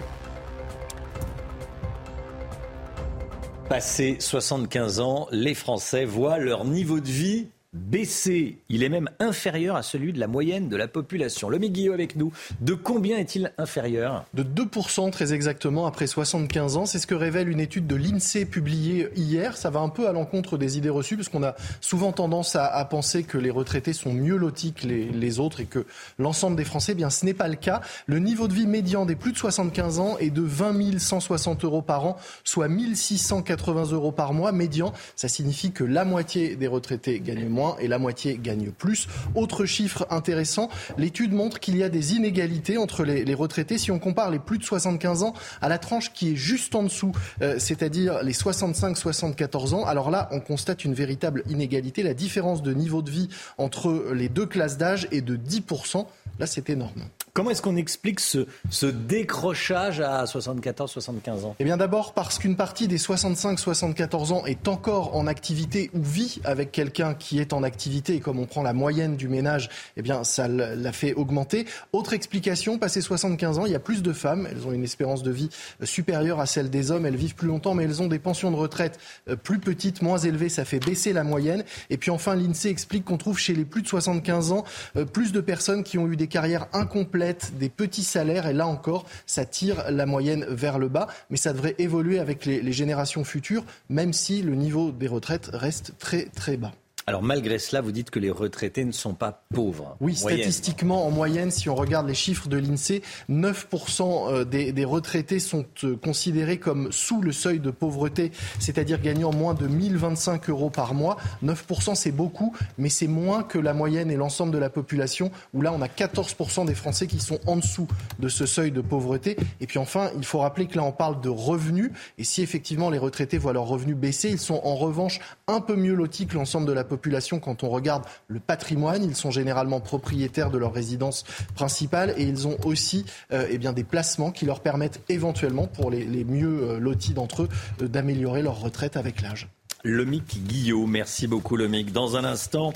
Passé 3.70 4.18
75 4.20 5.00
ans, 5.00 5.28
les 5.32 5.54
Français 5.54 6.04
voient 6.04 6.40
leur 6.40 6.66
niveau 6.66 7.00
de 7.00 7.08
vie 7.08 7.48
baissé. 7.74 8.60
Il 8.70 8.84
est 8.84 8.90
même 8.90 9.10
inférieur 9.20 9.76
à 9.76 9.84
celui 9.84 10.14
de 10.14 10.20
la 10.20 10.28
moyenne 10.28 10.70
de 10.70 10.76
la 10.76 10.88
population. 10.88 11.50
Le 11.50 11.58
Guillot 11.58 11.94
avec 11.94 12.16
nous. 12.16 12.32
De 12.62 12.74
combien 12.74 13.18
est-il 13.18 13.52
inférieur? 13.58 14.26
De 14.34 14.44
2% 14.44 15.12
très 15.12 15.34
exactement 15.34 15.86
après 15.86 16.08
75 16.08 16.78
ans. 16.78 16.86
C'est 16.86 17.00
ce 17.00 17.08
que 17.08 17.16
révèle 17.16 17.50
une 17.50 17.60
étude 17.60 17.88
de 17.88 17.96
l'INSEE 17.96 18.46
publiée 18.46 19.10
hier. 19.16 19.58
Ça 19.58 19.70
va 19.70 19.80
un 19.80 19.90
peu 19.90 20.08
à 20.08 20.12
l'encontre 20.12 20.58
des 20.58 20.78
idées 20.78 20.90
reçues 20.90 21.16
parce 21.16 21.30
qu'on 21.30 21.44
a 21.44 21.56
souvent 21.82 22.12
tendance 22.12 22.56
à, 22.56 22.84
penser 22.86 23.24
que 23.24 23.38
les 23.38 23.50
retraités 23.50 23.94
sont 23.94 24.14
mieux 24.14 24.36
lotis 24.36 24.74
que 24.74 24.86
les, 24.86 25.40
autres 25.40 25.62
et 25.62 25.66
que 25.66 25.86
l'ensemble 26.20 26.58
des 26.58 26.66
Français, 26.66 26.92
eh 26.92 26.96
bien 26.96 27.10
ce 27.10 27.26
n'est 27.26 27.34
pas 27.34 27.48
le 27.48 27.56
cas. 27.56 27.82
Le 28.08 28.20
niveau 28.20 28.48
de 28.48 28.54
vie 28.54 28.68
médian 28.68 29.06
des 29.06 29.16
plus 29.16 29.32
de 29.32 29.38
75 29.38 30.00
ans 30.00 30.18
est 30.20 30.30
de 30.30 30.42
20 30.42 31.00
160 31.00 31.64
euros 31.64 31.82
par 31.82 32.06
an, 32.06 32.18
soit 32.44 32.68
1680 32.68 33.92
euros 33.92 34.12
par 34.12 34.34
mois 34.34 34.52
médian. 34.52 34.92
Ça 35.16 35.28
signifie 35.28 35.72
que 35.72 35.84
la 35.84 36.04
moitié 36.06 36.56
des 36.56 36.68
retraités 36.68 37.20
gagnent 37.20 37.48
moins 37.48 37.63
et 37.80 37.88
la 37.88 38.00
moitié 38.00 38.40
gagne 38.42 38.72
plus. 38.72 39.08
Autre 39.36 39.66
chiffre 39.66 40.06
intéressant, 40.10 40.70
l'étude 40.98 41.34
montre 41.34 41.60
qu'il 41.60 41.78
y 41.78 41.84
a 41.84 41.90
des 41.90 42.14
inégalités 42.14 42.78
entre 42.78 43.04
les, 43.04 43.34
retraités 43.34 43.78
si 43.78 43.92
on 43.92 44.00
compare 44.00 44.30
les 44.30 44.40
plus 44.40 44.58
de 44.58 44.64
75 44.64 45.24
ans 45.24 45.34
à 45.62 45.70
la 45.70 45.78
tranche 45.78 46.14
qui 46.14 46.34
est 46.34 46.36
juste 46.36 46.76
en 46.76 46.84
dessous, 46.84 47.12
euh, 47.42 47.56
c'est-à-dire 47.58 48.22
les 48.24 48.34
65-74 48.34 49.74
ans. 49.74 49.86
Alors 49.86 50.12
là, 50.12 50.30
on 50.32 50.40
constate 50.40 50.86
une 50.86 50.94
véritable 50.94 51.44
inégalité. 51.50 52.04
La 52.04 52.14
différence 52.14 52.62
de 52.62 52.74
niveau 52.74 53.02
de 53.02 53.10
vie 53.10 53.30
entre 53.58 54.12
les 54.14 54.30
deux 54.30 54.46
classes 54.46 54.78
d'âge 54.78 55.08
est 55.12 55.22
de 55.22 55.36
10%. 55.36 56.06
Là, 56.40 56.46
c'est 56.46 56.70
énorme. 56.70 57.04
Comment 57.36 57.50
est-ce 57.50 57.64
qu'on 57.64 57.78
explique 57.78 58.20
ce, 58.20 58.46
décrochage 58.86 60.00
à 60.02 60.24
74-75 60.26 61.46
ans? 61.46 61.56
Eh 61.58 61.64
bien 61.64 61.78
d'abord 61.78 62.14
parce 62.14 62.38
qu'une 62.38 62.56
partie 62.56 62.88
des 62.88 63.00
65-74 63.00 64.34
ans 64.34 64.46
est 64.46 64.68
encore 64.68 65.16
en 65.16 65.26
activité 65.26 65.90
ou 65.96 66.04
vit 66.04 66.42
avec 66.44 66.72
quelqu'un 66.72 67.16
qui 67.16 67.40
est 67.40 67.52
en 67.52 67.64
activité. 67.64 68.14
Et 68.14 68.20
comme 68.20 68.38
on 68.38 68.46
prend 68.46 68.62
la 68.62 68.74
moyenne 68.74 69.16
du 69.16 69.30
ménage, 69.30 69.72
eh 69.98 70.04
bien 70.04 70.24
ça 70.24 70.48
l'a 70.48 70.92
fait 70.92 71.16
augmenter. 71.16 71.66
Autre 71.92 72.14
explication, 72.14 72.78
passé 72.78 73.02
75 73.02 73.58
ans, 73.58 73.66
il 73.66 73.72
y 73.72 73.76
a 73.76 73.80
plus 73.80 74.04
de 74.04 74.14
femmes, 74.14 74.48
elles 74.52 74.68
ont 74.68 74.72
une 74.72 74.84
espérance 74.84 75.24
de 75.24 75.32
vie 75.32 75.50
supérieure 75.82 76.40
à 76.40 76.46
celle 76.46 76.70
des 76.70 76.92
hommes, 76.92 77.08
elles 77.08 77.16
vivent 77.16 77.34
plus 77.34 77.48
longtemps 77.48 77.74
mais 77.74 77.86
elles 77.86 78.04
ont 78.04 78.08
des 78.08 78.20
pensions 78.20 78.52
de 78.52 78.58
retraite 78.58 79.00
euh, 79.28 79.36
plus 79.36 79.58
petites, 79.58 80.04
moins 80.04 80.20
élevées, 80.20 80.50
ça 80.50 80.66
fait 80.66 80.78
baisser 80.78 81.14
la 81.14 81.24
moyenne. 81.24 81.64
Et 81.90 81.98
puis 81.98 82.12
enfin 82.12 82.36
l'INSEE 82.36 82.70
explique 82.70 83.06
qu'on 83.06 83.18
trouve 83.18 83.40
chez 83.40 83.56
les 83.56 83.66
plus 83.66 83.82
de 83.82 83.88
75 83.88 84.52
ans 84.52 84.66
euh, 84.98 85.06
plus 85.06 85.32
de 85.32 85.42
personnes 85.42 85.84
qui 85.84 85.98
ont 85.98 86.08
eu 86.08 86.16
des 86.16 86.28
carrières 86.28 86.68
incomplètes 86.74 87.23
des 87.54 87.70
petits 87.70 88.04
salaires. 88.04 88.48
Et 88.48 88.54
là 88.54 88.68
encore, 88.68 89.06
ça 89.26 89.46
tire 89.46 89.90
la 89.90 90.06
moyenne 90.06 90.46
vers 90.50 90.80
le 90.80 90.90
bas. 90.90 91.08
Mais 91.30 91.38
ça 91.38 91.54
devrait 91.54 91.76
évoluer 91.78 92.20
avec 92.20 92.46
les, 92.46 92.74
générations 92.74 93.24
futures, 93.24 93.64
même 93.90 94.14
si 94.14 94.42
le 94.42 94.56
niveau 94.56 94.92
des 94.92 95.08
retraites 95.08 95.50
reste 95.54 95.94
très 96.00 96.26
très 96.26 96.58
bas. 96.58 96.72
Alors 97.06 97.22
malgré 97.22 97.60
cela, 97.60 97.82
vous 97.82 97.92
dites 97.92 98.12
que 98.12 98.20
les 98.20 98.32
retraités 98.32 98.86
ne 98.86 98.94
sont 98.94 99.14
pas 99.14 99.44
pauvres. 99.54 99.98
Oui, 100.00 100.16
statistiquement, 100.16 101.06
en 101.06 101.12
moyenne, 101.12 101.52
si 101.52 101.70
on 101.70 101.76
regarde 101.76 102.08
les 102.08 102.14
chiffres 102.14 102.48
de 102.48 102.56
l'INSEE, 102.56 103.02
9% 103.30 104.32
euh, 104.32 104.46
des, 104.46 104.72
des, 104.72 104.86
retraités 104.86 105.40
sont 105.40 105.66
euh, 105.84 105.98
considérés 105.98 106.60
comme 106.60 106.92
sous 106.94 107.22
le 107.22 107.34
seuil 107.34 107.60
de 107.60 107.72
pauvreté, 107.72 108.32
c'est-à-dire 108.60 109.02
gagnant 109.02 109.34
moins 109.34 109.54
de 109.54 109.68
1025 109.68 110.50
euros 110.50 110.70
par 110.70 110.94
mois. 110.94 111.18
9% 111.44 111.96
c'est 111.96 112.12
beaucoup, 112.12 112.56
mais 112.78 112.90
c'est 112.90 113.08
moins 113.08 113.44
que 113.44 113.60
la 113.60 113.74
moyenne 113.74 114.10
et 114.10 114.16
l'ensemble 114.16 114.54
de 114.54 114.58
la 114.58 114.70
population, 114.70 115.30
où 115.54 115.62
là 115.62 115.74
on 115.74 115.82
a 115.82 115.88
14% 115.88 116.66
des 116.66 116.76
Français 116.76 117.08
qui 117.08 117.20
sont 117.20 117.40
en 117.48 117.58
dessous 117.58 117.88
de 118.20 118.30
ce 118.30 118.46
seuil 118.46 118.72
de 118.72 118.82
pauvreté. 118.82 119.36
Et 119.60 119.68
puis 119.68 119.78
enfin, 119.78 120.10
il 120.16 120.24
faut 120.24 120.40
rappeler 120.40 120.68
que 120.68 120.78
là 120.78 120.84
on 120.84 120.94
parle 120.94 121.20
de 121.20 121.30
revenus, 121.30 121.92
et 122.18 122.24
si 122.24 122.42
effectivement 122.42 122.90
les 122.90 122.98
retraités 122.98 123.38
voient 123.38 123.54
leurs 123.54 123.68
revenus 123.68 123.98
baisser, 123.98 124.30
ils 124.30 124.40
sont 124.40 124.62
en 124.64 124.76
revanche 124.76 125.20
un 125.48 125.60
peu 125.60 125.76
mieux 125.76 125.96
lotis 125.96 126.28
que 126.28 126.36
l'ensemble 126.36 126.66
de 126.66 126.72
la 126.72 126.86
population 126.86 126.93
quand 127.40 127.64
on 127.64 127.70
regarde 127.70 128.04
le 128.28 128.40
patrimoine. 128.40 129.04
Ils 129.04 129.16
sont 129.16 129.32
généralement 129.32 129.80
propriétaires 129.80 130.52
de 130.52 130.58
leur 130.58 130.74
résidence 130.74 131.24
principale 131.56 132.14
et 132.18 132.24
ils 132.24 132.48
ont 132.48 132.58
aussi 132.66 133.06
euh, 133.32 133.48
eh 133.50 133.58
bien, 133.58 133.74
des 133.74 133.84
placements 133.84 134.32
qui 134.32 134.46
leur 134.46 134.62
permettent 134.62 135.02
éventuellement, 135.10 135.68
pour 135.68 135.92
les, 135.92 136.24
mieux 136.24 136.64
euh, 136.64 136.80
lotis 136.80 137.14
d'entre 137.14 137.44
eux, 137.44 137.50
euh, 137.82 137.88
d'améliorer 137.88 138.42
leur 138.42 138.60
retraite 138.60 138.98
avec 138.98 139.22
l'âge. 139.22 139.48
Lomic 139.86 140.46
Guillot, 140.46 140.86
merci 140.86 141.28
beaucoup 141.28 141.58
Lomic. 141.58 141.92
Dans 141.92 142.16
un 142.16 142.24
instant, 142.24 142.72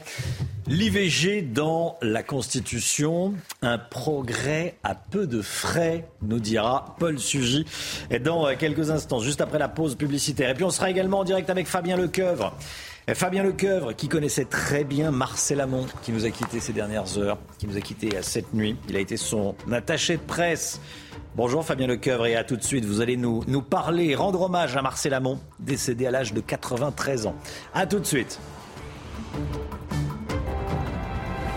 l'IVG 0.67 1.41
dans 1.41 1.97
la 2.01 2.21
Constitution, 2.21 3.33
un 3.61 3.77
progrès 3.77 4.75
à 4.83 4.93
peu 4.93 5.25
de 5.25 5.41
frais, 5.41 6.05
nous 6.21 6.39
dira 6.39 6.97
Paul 6.99 7.17
Sugy. 7.17 7.65
Dans 8.25 8.53
quelques 8.57 8.89
instants, 8.89 9.19
juste 9.19 9.39
après 9.39 9.57
la 9.57 9.69
pause 9.69 9.95
publicitaire. 9.95 10.49
Et 10.49 10.53
puis 10.53 10.65
on 10.65 10.69
sera 10.69 10.89
également 10.89 11.19
en 11.19 11.23
direct 11.23 11.49
avec 11.49 11.67
Fabien 11.67 11.95
Lecoeuvre. 11.95 12.53
Fabien 13.13 13.41
Lecoeuvre, 13.41 13.95
qui 13.95 14.09
connaissait 14.09 14.43
très 14.43 14.83
bien 14.83 15.11
Marcel 15.11 15.61
Amont, 15.61 15.85
qui 16.01 16.11
nous 16.11 16.25
a 16.25 16.29
quittés 16.29 16.59
ces 16.59 16.73
dernières 16.73 17.17
heures, 17.17 17.37
qui 17.57 17.65
nous 17.65 17.77
a 17.77 17.81
quittés 17.81 18.17
à 18.17 18.21
cette 18.21 18.53
nuit. 18.53 18.75
Il 18.89 18.97
a 18.97 18.99
été 18.99 19.15
son 19.15 19.55
attaché 19.71 20.17
de 20.17 20.21
presse. 20.21 20.81
Bonjour 21.37 21.63
Fabien 21.63 21.87
Lecoeuvre 21.87 22.25
et 22.25 22.35
à 22.35 22.43
tout 22.43 22.57
de 22.57 22.63
suite. 22.63 22.83
Vous 22.83 22.99
allez 22.99 23.15
nous, 23.15 23.45
nous 23.47 23.61
parler, 23.61 24.13
rendre 24.13 24.41
hommage 24.41 24.75
à 24.75 24.81
Marcel 24.81 25.13
Amont, 25.13 25.39
décédé 25.59 26.05
à 26.05 26.11
l'âge 26.11 26.33
de 26.33 26.41
93 26.41 27.27
ans. 27.27 27.35
À 27.73 27.85
tout 27.87 27.99
de 27.99 28.05
suite. 28.05 28.41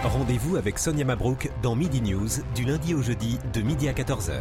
Rendez-vous 0.04 0.56
avec 0.56 0.78
Sonia 0.78 1.04
Mabrouk 1.04 1.50
dans 1.64 1.74
Midi 1.74 2.00
News 2.00 2.28
du 2.54 2.64
lundi 2.64 2.94
au 2.94 3.02
jeudi 3.02 3.40
de 3.52 3.60
midi 3.60 3.88
à 3.88 3.92
14h. 3.92 4.34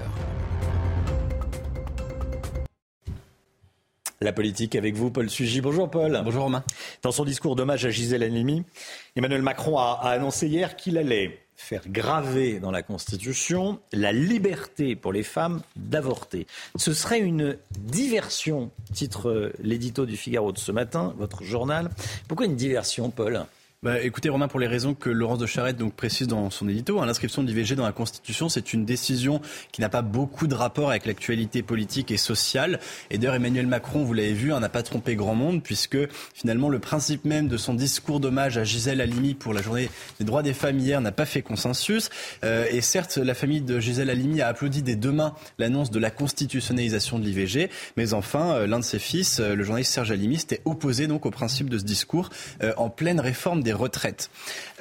La 4.21 4.33
politique 4.33 4.75
avec 4.75 4.95
vous, 4.95 5.11
Paul 5.11 5.29
Sugy. 5.29 5.61
Bonjour 5.61 5.89
Paul. 5.89 6.19
Bonjour 6.25 6.43
Romain. 6.43 6.65
Dans 7.03 7.13
son 7.13 7.23
discours 7.23 7.55
d'hommage 7.55 7.85
à 7.85 7.89
Gisèle 7.89 8.21
Halimi, 8.21 8.65
Emmanuel 9.15 9.41
Macron 9.41 9.77
a, 9.77 9.93
annoncé 10.03 10.49
hier 10.49 10.75
qu'il 10.75 10.97
allait 10.97 11.39
faire 11.55 11.83
graver 11.87 12.59
dans 12.59 12.69
la 12.69 12.83
Constitution 12.83 13.79
la 13.93 14.11
liberté 14.11 14.97
pour 14.97 15.13
les 15.13 15.23
femmes 15.23 15.61
d'avorter. 15.77 16.47
Ce 16.75 16.93
serait 16.93 17.21
une 17.21 17.55
diversion, 17.77 18.71
titre 18.93 19.53
l'édito 19.63 20.05
du 20.05 20.17
Figaro 20.17 20.51
de 20.51 20.59
ce 20.59 20.73
matin, 20.73 21.13
votre 21.17 21.45
journal. 21.45 21.89
Pourquoi 22.27 22.45
une 22.45 22.57
diversion, 22.57 23.11
Paul? 23.11 23.45
Bah, 23.81 24.01
écoutez 24.01 24.27
Romain, 24.27 24.49
pour 24.49 24.59
les 24.59 24.67
raisons 24.67 24.93
que 24.93 25.09
Laurence 25.09 25.39
de 25.39 25.45
Charette 25.45 25.77
donc 25.77 25.93
précise 25.93 26.27
dans 26.27 26.49
son 26.49 26.67
édito, 26.67 26.99
hein, 26.99 27.05
l'inscription 27.05 27.43
de 27.43 27.47
l'IVG 27.47 27.75
dans 27.75 27.85
la 27.85 27.93
Constitution, 27.93 28.49
c'est 28.49 28.73
une 28.73 28.83
décision 28.83 29.39
qui 29.71 29.79
n'a 29.79 29.87
pas 29.87 30.01
beaucoup 30.01 30.47
de 30.47 30.53
rapport 30.53 30.89
avec 30.89 31.05
l'actualité 31.05 31.63
politique 31.63 32.11
et 32.11 32.17
sociale. 32.17 32.81
Et 33.09 33.17
d'ailleurs 33.17 33.35
Emmanuel 33.35 33.67
Macron, 33.67 34.03
vous 34.03 34.13
l'avez 34.13 34.33
vu, 34.33 34.51
hein, 34.51 34.59
n'a 34.59 34.67
pas 34.67 34.83
trompé 34.83 35.15
grand 35.15 35.33
monde 35.33 35.63
puisque 35.63 35.97
finalement 36.33 36.67
le 36.67 36.79
principe 36.79 37.23
même 37.23 37.47
de 37.47 37.55
son 37.55 37.73
discours 37.73 38.19
d'hommage 38.19 38.57
à 38.57 38.65
Gisèle 38.65 38.99
Halimi 38.99 39.33
pour 39.33 39.53
la 39.53 39.61
journée 39.61 39.89
des 40.19 40.25
droits 40.25 40.43
des 40.43 40.53
femmes 40.53 40.79
hier 40.79 40.99
n'a 40.99 41.13
pas 41.13 41.25
fait 41.25 41.41
consensus. 41.41 42.09
Euh, 42.43 42.65
et 42.69 42.81
certes, 42.81 43.15
la 43.15 43.33
famille 43.33 43.61
de 43.61 43.79
Gisèle 43.79 44.09
Halimi 44.09 44.41
a 44.41 44.49
applaudi 44.49 44.83
des 44.83 44.97
deux 44.97 45.13
mains 45.13 45.33
l'annonce 45.57 45.89
de 45.89 45.99
la 45.99 46.11
constitutionnalisation 46.11 47.17
de 47.17 47.23
l'IVG, 47.23 47.69
mais 47.95 48.13
enfin 48.13 48.55
euh, 48.55 48.67
l'un 48.67 48.79
de 48.79 48.83
ses 48.83 48.99
fils, 48.99 49.39
euh, 49.39 49.55
le 49.55 49.63
journaliste 49.63 49.93
Serge 49.93 50.11
Halimi, 50.11 50.37
s'était 50.37 50.61
opposé 50.65 51.07
donc 51.07 51.25
au 51.25 51.31
principe 51.31 51.69
de 51.69 51.77
ce 51.77 51.85
discours 51.85 52.29
en 52.75 52.89
pleine 52.89 53.21
réforme 53.21 53.63
des 53.63 53.68
retraites. 53.73 54.29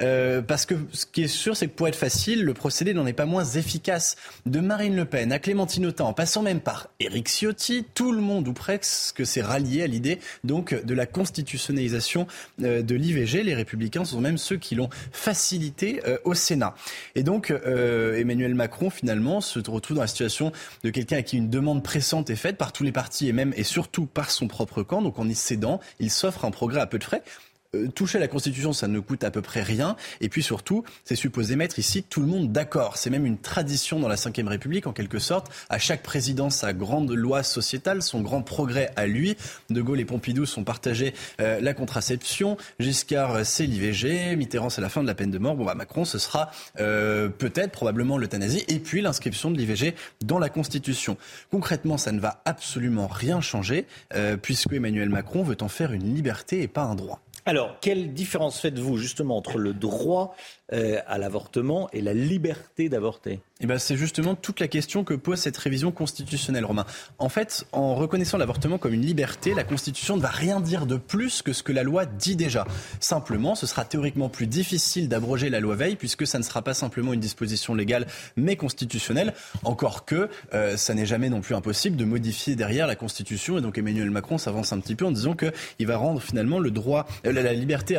Euh, 0.01 0.41
parce 0.41 0.65
que 0.65 0.75
ce 0.91 1.05
qui 1.05 1.23
est 1.23 1.27
sûr, 1.27 1.55
c'est 1.55 1.67
que 1.67 1.73
pour 1.73 1.87
être 1.87 1.95
facile, 1.95 2.43
le 2.43 2.53
procédé 2.53 2.93
n'en 2.93 3.05
est 3.05 3.13
pas 3.13 3.25
moins 3.25 3.43
efficace. 3.43 4.15
De 4.45 4.59
Marine 4.59 4.95
Le 4.95 5.05
Pen 5.05 5.31
à 5.31 5.39
Clémentine 5.39 5.85
Autain, 5.85 6.05
en 6.05 6.13
passant 6.13 6.41
même 6.41 6.59
par 6.59 6.87
Éric 6.99 7.27
Ciotti, 7.27 7.85
tout 7.93 8.11
le 8.11 8.21
monde 8.21 8.47
ou 8.47 8.53
presque 8.53 9.25
s'est 9.25 9.41
rallié 9.41 9.83
à 9.83 9.87
l'idée 9.87 10.19
donc 10.43 10.73
de 10.73 10.93
la 10.93 11.05
constitutionnalisation 11.05 12.27
euh, 12.61 12.81
de 12.81 12.95
l'IVG. 12.95 13.43
Les 13.43 13.55
Républicains 13.55 14.05
sont 14.05 14.21
même 14.21 14.37
ceux 14.37 14.57
qui 14.57 14.75
l'ont 14.75 14.89
facilité 15.11 16.01
euh, 16.07 16.17
au 16.23 16.33
Sénat. 16.33 16.75
Et 17.15 17.23
donc 17.23 17.51
Emmanuel 17.51 18.55
Macron 18.55 18.89
finalement 18.89 19.41
se 19.41 19.59
retrouve 19.59 19.95
dans 19.95 20.01
la 20.01 20.07
situation 20.07 20.51
de 20.83 20.89
quelqu'un 20.89 21.17
à 21.17 21.21
qui 21.21 21.37
une 21.37 21.49
demande 21.49 21.83
pressante 21.83 22.29
est 22.29 22.35
faite 22.35 22.57
par 22.57 22.71
tous 22.71 22.83
les 22.83 22.91
partis 22.91 23.27
et 23.27 23.33
même 23.33 23.53
et 23.55 23.63
surtout 23.63 24.05
par 24.05 24.31
son 24.31 24.47
propre 24.47 24.83
camp. 24.83 25.01
Donc 25.01 25.19
en 25.19 25.27
y 25.27 25.35
cédant, 25.35 25.79
il 25.99 26.09
s'offre 26.09 26.45
un 26.45 26.51
progrès 26.51 26.81
à 26.81 26.87
peu 26.87 26.99
de 26.99 27.03
frais. 27.03 27.23
Euh, 27.75 27.87
toucher 27.87 28.17
la 28.17 28.27
Constitution, 28.27 28.73
ça 28.73 28.87
ne 28.87 28.99
coûte 28.99 29.23
à 29.23 29.29
peu 29.29 29.43
près 29.43 29.61
rien. 29.61 29.95
Et 30.21 30.29
puis 30.29 30.41
surtout, 30.41 30.83
c'est 31.03 31.15
supposé 31.15 31.55
mettre 31.55 31.77
ici 31.77 32.01
tout 32.01 32.19
le 32.19 32.25
monde 32.25 32.51
d'accord. 32.51 32.97
C'est 32.97 33.11
même 33.11 33.27
une 33.27 33.37
tradition 33.37 33.99
dans 33.99 34.07
la 34.07 34.15
Ve 34.15 34.47
République, 34.47 34.87
en 34.87 34.93
quelque 34.93 35.19
sorte. 35.19 35.51
À 35.69 35.77
chaque 35.77 36.01
président, 36.01 36.49
sa 36.49 36.73
grande 36.73 37.11
loi 37.11 37.43
sociétale, 37.43 38.01
son 38.01 38.21
grand 38.21 38.41
progrès 38.41 38.91
à 38.95 39.05
lui. 39.05 39.37
De 39.69 39.81
Gaulle 39.81 39.99
et 39.99 40.05
Pompidou 40.05 40.47
sont 40.47 40.63
partagés 40.63 41.13
euh, 41.41 41.61
la 41.61 41.75
contraception. 41.75 42.57
Giscard, 42.79 43.35
euh, 43.35 43.43
c'est 43.43 43.67
l'IVG. 43.67 44.35
Mitterrand, 44.35 44.71
c'est 44.71 44.81
la 44.81 44.89
fin 44.89 45.03
de 45.03 45.07
la 45.07 45.13
peine 45.13 45.29
de 45.29 45.37
mort. 45.37 45.55
Bon, 45.55 45.65
bah, 45.65 45.75
Macron, 45.75 46.05
ce 46.05 46.17
sera 46.17 46.49
peut-être, 46.75 47.71
probablement 47.71 48.17
l'euthanasie. 48.17 48.63
Et 48.67 48.79
puis 48.79 49.01
l'inscription 49.01 49.51
de 49.51 49.57
l'IVG 49.57 49.93
dans 50.21 50.39
la 50.39 50.49
Constitution. 50.49 51.17
Concrètement, 51.51 51.97
ça 51.97 52.11
ne 52.11 52.19
va 52.19 52.41
absolument 52.45 53.07
rien 53.07 53.41
changer, 53.41 53.85
puisque 54.41 54.73
Emmanuel 54.73 55.09
Macron 55.09 55.43
veut 55.43 55.57
en 55.61 55.67
faire 55.67 55.91
une 55.91 56.15
liberté 56.15 56.61
et 56.61 56.67
pas 56.67 56.83
un 56.83 56.95
droit. 56.95 57.21
Alors, 57.45 57.77
quelle 57.79 58.13
différence 58.13 58.59
faites-vous 58.59 58.97
justement 58.97 59.37
entre 59.37 59.57
le 59.57 59.73
droit 59.73 60.35
euh, 60.71 60.99
à 61.07 61.17
l'avortement 61.17 61.89
et 61.93 62.01
la 62.01 62.13
liberté 62.13 62.89
d'avorter? 62.89 63.39
Eh 63.61 63.65
ben, 63.65 63.79
C'est 63.79 63.97
justement 63.97 64.35
toute 64.35 64.59
la 64.59 64.67
question 64.67 65.03
que 65.03 65.13
pose 65.13 65.39
cette 65.39 65.57
révision 65.57 65.91
constitutionnelle, 65.91 66.63
Romain. 66.63 66.85
En 67.17 67.27
fait, 67.27 67.65
en 67.71 67.95
reconnaissant 67.95 68.37
l'avortement 68.37 68.77
comme 68.77 68.93
une 68.93 69.05
liberté, 69.05 69.53
la 69.53 69.63
Constitution 69.63 70.15
ne 70.15 70.21
va 70.21 70.29
rien 70.29 70.59
dire 70.59 70.85
de 70.85 70.95
plus 70.95 71.41
que 71.41 71.51
ce 71.51 71.63
que 71.63 71.71
la 71.71 71.83
loi 71.83 72.05
dit 72.05 72.35
déjà. 72.35 72.65
Simplement, 72.99 73.55
ce 73.55 73.65
sera 73.67 73.83
théoriquement 73.83 74.29
plus 74.29 74.47
difficile 74.47 75.09
d'abroger 75.09 75.49
la 75.49 75.59
loi 75.59 75.75
Veil, 75.75 75.95
puisque 75.95 76.27
ça 76.27 76.39
ne 76.39 76.43
sera 76.43 76.61
pas 76.61 76.73
simplement 76.73 77.13
une 77.13 77.19
disposition 77.19 77.73
légale, 77.73 78.05
mais 78.37 78.55
constitutionnelle. 78.55 79.33
Encore 79.63 80.05
que, 80.05 80.29
euh, 80.53 80.77
ça 80.77 80.93
n'est 80.93 81.05
jamais 81.05 81.29
non 81.29 81.41
plus 81.41 81.55
impossible 81.55 81.97
de 81.97 82.05
modifier 82.05 82.55
derrière 82.55 82.87
la 82.87 82.95
Constitution. 82.95 83.57
Et 83.57 83.61
donc 83.61 83.77
Emmanuel 83.77 84.11
Macron 84.11 84.37
s'avance 84.37 84.71
un 84.71 84.79
petit 84.79 84.95
peu 84.95 85.05
en 85.05 85.11
disant 85.11 85.35
qu'il 85.35 85.87
va 85.87 85.97
rendre 85.97 86.21
finalement 86.21 86.59
le 86.59 86.71
droit, 86.71 87.07
euh, 87.25 87.28
la, 87.31 87.53
liberté 87.53 87.95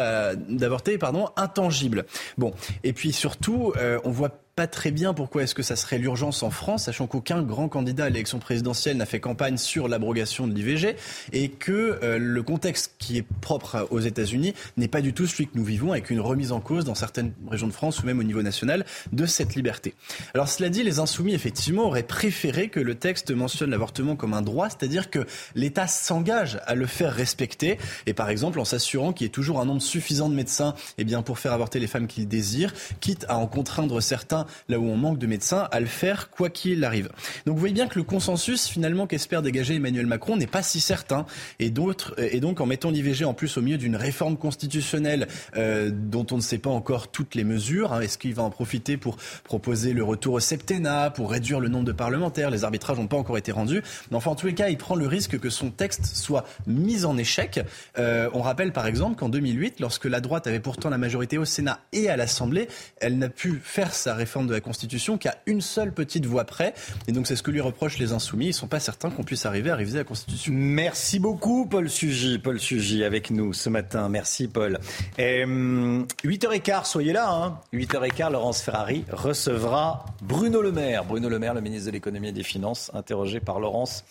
d'avorter, 0.49 0.99
pardon, 0.99 1.29
intangible. 1.37 2.05
Bon, 2.39 2.53
et 2.85 2.93
puis 2.93 3.13
surtout, 3.13 3.73
euh, 3.77 3.99
on 4.05 4.11
voit 4.11 4.31
pas 4.57 4.67
très 4.67 4.91
bien 4.91 5.15
pourquoi 5.15 5.43
est-ce 5.43 5.55
que 5.55 5.63
ça 5.63 5.77
serait 5.77 5.99
l'urgence 5.99 6.43
en 6.43 6.51
France, 6.51 6.85
sachant 6.85 7.07
qu'aucun 7.07 7.43
grand 7.43 7.69
candidat 7.69 8.05
à 8.05 8.09
l'élection 8.09 8.39
présidentielle 8.39 8.97
n'a 8.97 9.07
fait 9.07 9.21
campagne 9.21 9.57
sur 9.57 9.89
l'abrogation 9.89 10.47
de 10.47 10.55
l'IVG 10.55 10.97
et 11.33 11.49
que 11.49 11.99
euh, 12.03 12.19
le 12.19 12.43
contexte 12.43 12.95
qui 12.99 13.17
est 13.17 13.27
propre 13.41 13.87
aux 13.91 14.01
États-Unis 14.01 14.55
n'est 14.77 14.89
pas 14.89 15.01
du 15.01 15.13
tout 15.13 15.27
celui 15.27 15.47
que 15.47 15.57
nous 15.57 15.65
vivons, 15.65 15.93
avec 15.93 16.11
une 16.11 16.21
remise 16.21 16.53
en 16.53 16.61
cause 16.61 16.85
dans 16.85 16.95
certaines 16.95 17.33
régions 17.49 17.69
de 17.69 17.73
France 17.73 18.01
ou 18.03 18.07
même 18.07 18.19
au 18.19 18.23
niveau 18.23 18.43
national 18.43 18.85
de 19.13 19.27
cette 19.27 19.55
liberté. 19.55 19.95
Alors 20.35 20.49
cela 20.49 20.69
dit, 20.69 20.83
les 20.83 20.99
insoumis 20.99 21.35
effectivement 21.35 21.85
auraient 21.85 22.03
préféré 22.03 22.69
que 22.69 22.81
le 22.81 22.95
texte 22.95 23.31
mentionne 23.31 23.71
l'avortement 23.71 24.17
comme 24.17 24.35
un 24.35 24.43
droit, 24.43 24.69
c'est-à-dire 24.69 25.11
que 25.11 25.27
l'État 25.55 25.87
s'engage 25.87 26.61
à 26.67 26.75
le 26.75 26.87
faire 26.87 27.13
respecter 27.13 27.79
et 28.07 28.15
par 28.15 28.31
exemple 28.31 28.61
en 28.61 28.65
s'assurant 28.65 29.13
qu'il 29.13 29.25
y 29.25 29.29
ait 29.29 29.33
toujours 29.33 29.61
un 29.61 29.65
nombre 29.65 29.83
suffisant 29.83 30.29
de 30.29 30.35
médecins 30.35 30.75
eh 30.99 31.05
bien, 31.05 31.23
pour 31.23 31.39
faire 31.39 31.53
avorter 31.53 31.79
les 31.79 31.87
femmes 31.87 32.07
qu'ils 32.07 32.29
désirent, 32.29 32.75
quitte 33.01 33.25
à 33.29 33.37
en 33.37 33.47
contraindre 33.47 34.03
certains 34.03 34.40
là 34.69 34.79
où 34.79 34.85
on 34.85 34.97
manque 34.97 35.19
de 35.19 35.27
médecins, 35.27 35.69
à 35.71 35.81
le 35.81 35.87
faire 35.87 36.31
quoi 36.31 36.51
qu'il 36.51 36.85
arrive. 36.85 37.09
Donc 37.47 37.55
vous 37.55 37.61
voyez 37.61 37.75
bien 37.75 37.87
que 37.87 37.99
le 37.99 38.05
consensus 38.05 38.67
finalement 38.67 39.07
qu'espère 39.07 39.43
dégager 39.43 39.75
Emmanuel 39.75 40.07
Macron 40.07 40.37
n'est 40.37 40.47
pas 40.47 40.63
si 40.63 40.81
certain. 40.81 41.27
Et, 41.59 41.71
d'autres, 41.71 42.15
et 42.19 42.41
donc 42.41 42.61
en 42.61 42.67
mettant 42.67 42.91
l'IVG 42.91 43.25
en 43.25 43.35
plus 43.35 43.57
au 43.57 43.63
milieu 43.63 43.79
d'une 43.79 43.97
réforme 43.97 44.37
constitutionnelle 44.37 45.29
euh, 45.57 45.91
dont 45.93 46.27
on 46.31 46.37
ne 46.37 46.43
sait 46.43 46.59
pas 46.59 46.71
encore 46.71 47.09
toutes 47.09 47.35
les 47.35 47.45
mesures, 47.45 47.93
hein, 47.93 48.01
est-ce 48.01 48.19
qu'il 48.19 48.35
va 48.35 48.43
en 48.43 48.51
profiter 48.51 48.97
pour 48.97 49.17
proposer 49.45 49.93
le 49.93 50.05
retour 50.05 50.35
au 50.35 50.41
septennat, 50.41 51.11
pour 51.11 51.31
réduire 51.31 51.61
le 51.61 51.69
nombre 51.69 51.85
de 51.85 51.93
parlementaires 51.93 52.51
Les 52.51 52.65
arbitrages 52.65 52.99
n'ont 52.99 53.07
pas 53.07 53.17
encore 53.17 53.39
été 53.39 53.53
rendus. 53.53 53.83
Mais 54.11 54.17
enfin 54.17 54.31
en 54.31 54.35
tous 54.35 54.47
les 54.47 54.55
cas, 54.55 54.69
il 54.69 54.79
prend 54.79 54.95
le 54.95 55.07
risque 55.07 55.39
que 55.39 55.51
son 55.51 55.71
texte 55.71 56.07
soit 56.07 56.45
mis 56.67 57.05
en 57.05 57.17
échec. 57.17 57.61
Euh, 57.99 58.29
on 58.33 58.43
rappelle 58.43 58.73
par 58.73 58.87
exemple 58.87 59.17
qu'en 59.17 59.29
2008, 59.29 59.81
lorsque 59.81 60.07
la 60.07 60.21
droite 60.21 60.47
avait 60.47 60.61
pourtant 60.61 60.91
la 60.91 60.99
majorité 60.99 61.39
au 61.39 61.45
Sénat 61.45 61.81
et 61.93 62.09
à 62.09 62.17
l'Assemblée, 62.17 62.69
elle 63.01 63.19
n'a 63.19 63.29
pu 63.29 63.61
faire 63.63 63.95
sa 63.95 64.15
réforme 64.15 64.30
de 64.39 64.53
la 64.53 64.61
Constitution 64.61 65.19
qui 65.19 65.29
a 65.29 65.37
une 65.47 65.61
seule 65.61 65.93
petite 65.93 66.27
voix 66.27 66.45
près. 66.45 66.75
Et 67.09 67.13
donc 67.13 67.27
c'est 67.27 67.37
ce 67.37 67.43
que 67.43 67.51
lui 67.51 67.61
reprochent 67.61 67.99
les 67.99 68.13
insoumis. 68.13 68.47
Ils 68.47 68.49
ne 68.49 68.55
sont 68.55 68.69
pas 68.69 68.81
certains 68.81 69.11
qu'on 69.11 69.25
puisse 69.25 69.47
arriver 69.47 69.71
à 69.71 69.77
réviser 69.77 69.99
la 69.99 70.05
Constitution. 70.05 70.53
Merci 70.55 71.19
beaucoup 71.19 71.67
Paul 71.67 71.89
Sugy. 71.91 72.39
Paul 72.39 72.59
Sugy 72.59 73.05
avec 73.05 73.31
nous 73.31 73.53
ce 73.53 73.69
matin. 73.69 74.09
Merci 74.09 74.49
Paul. 74.49 74.79
8h15, 75.19 76.79
hum, 76.79 76.85
soyez 76.85 77.13
là. 77.13 77.31
Hein. 77.31 77.59
8h15, 77.73 78.33
Laurence 78.33 78.63
Ferrari 78.63 79.05
recevra 79.11 80.05
Bruno 80.23 80.63
Le 80.63 80.73
Maire. 80.73 81.05
Bruno 81.05 81.29
Le 81.29 81.39
Maire, 81.39 81.55
le 81.55 81.61
ministre 81.61 81.87
de 81.87 81.93
l'économie 81.93 82.29
et 82.29 82.33
des 82.33 82.43
finances, 82.43 82.91
interrogé 82.95 83.41
par 83.41 83.61
Laurence 83.61 84.05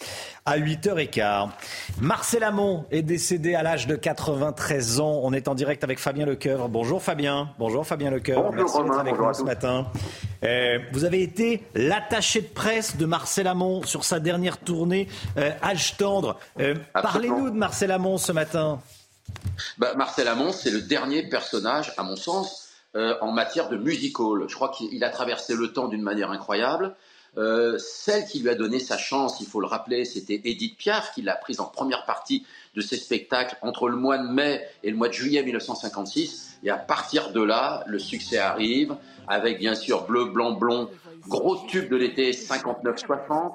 à 0.46 0.58
8h15. 0.58 1.50
Marcel 2.02 2.44
Amont 2.44 2.86
est 2.92 3.02
décédé 3.02 3.56
à 3.56 3.64
l'âge 3.64 3.88
de 3.88 3.96
93 3.96 5.00
ans. 5.00 5.22
On 5.24 5.34
est 5.34 5.48
en 5.48 5.56
direct 5.56 5.84
avec 5.84 6.00
Fabien 6.00 6.26
Lecoeuvre. 6.26 6.70
Bonjour 6.70 7.02
Fabien. 7.02 7.50
Bonjour 7.60 7.86
Fabien 7.86 8.12
Lecoeuvre. 8.12 8.52
Merci 8.54 8.78
d'être 8.78 9.00
avec 9.00 9.20
nous 9.20 9.34
ce 9.34 9.44
matin. 9.44 9.86
Euh, 10.44 10.80
vous 10.92 11.04
avez 11.04 11.22
été 11.22 11.64
l'attaché 11.76 12.42
de 12.42 12.48
presse 12.48 12.98
de 12.98 13.06
Marcel 13.06 13.48
Amont 13.48 13.84
sur 13.84 14.06
sa 14.06 14.20
dernière 14.20 14.58
tournée 14.58 15.08
euh, 15.38 15.52
Âge 15.64 15.98
tendre. 15.98 16.40
Euh, 16.60 16.76
parlez-nous 16.94 17.50
de 17.50 17.56
Marcel 17.56 17.92
Amont 17.92 18.18
ce 18.18 18.32
matin. 18.32 18.82
Bah, 19.78 19.94
Marcel 19.96 20.28
Amont, 20.28 20.52
c'est 20.52 20.72
le 20.72 20.82
dernier 20.82 21.24
personnage, 21.24 21.94
à 21.98 22.04
mon 22.04 22.16
sens, 22.16 22.68
en 22.96 23.32
matière 23.32 23.70
de 23.70 23.78
musical. 23.78 24.48
Je 24.48 24.56
crois 24.56 24.70
qu'il 24.70 25.04
a 25.04 25.10
traversé 25.10 25.54
le 25.56 25.72
temps 25.72 25.88
d'une 25.88 26.02
manière 26.02 26.32
incroyable. 26.32 26.96
celle 27.36 28.26
qui 28.26 28.40
lui 28.40 28.50
a 28.50 28.56
donné 28.56 28.80
sa 28.80 28.98
chance, 28.98 29.38
il 29.42 29.46
faut 29.46 29.62
le 29.62 29.68
rappeler, 29.68 30.06
c'était 30.06 30.42
Edith 30.44 30.76
Piaf 30.78 31.14
qui 31.14 31.22
l'a 31.22 31.36
prise 31.36 31.60
en 31.60 31.66
première 31.66 32.06
partie 32.06 32.48
de 32.76 32.82
ses 32.82 32.98
spectacles 32.98 33.58
entre 33.62 33.90
le 33.90 33.96
mois 33.96 34.18
de 34.18 34.28
mai 34.28 34.68
et 34.84 34.90
le 34.90 34.98
mois 34.98 35.10
de 35.10 35.14
juillet 35.14 35.44
1956. 35.44 36.49
Et 36.64 36.70
à 36.70 36.78
partir 36.78 37.32
de 37.32 37.42
là, 37.42 37.84
le 37.88 38.00
succès 38.00 38.38
arrive 38.38 38.96
avec 39.28 39.60
bien 39.60 39.76
sûr 39.76 40.06
Bleu, 40.06 40.26
Blanc, 40.26 40.52
Blond, 40.52 40.90
gros 41.28 41.58
tube 41.68 41.90
de 41.90 41.96
l'été 41.96 42.32
59-60. 42.32 43.54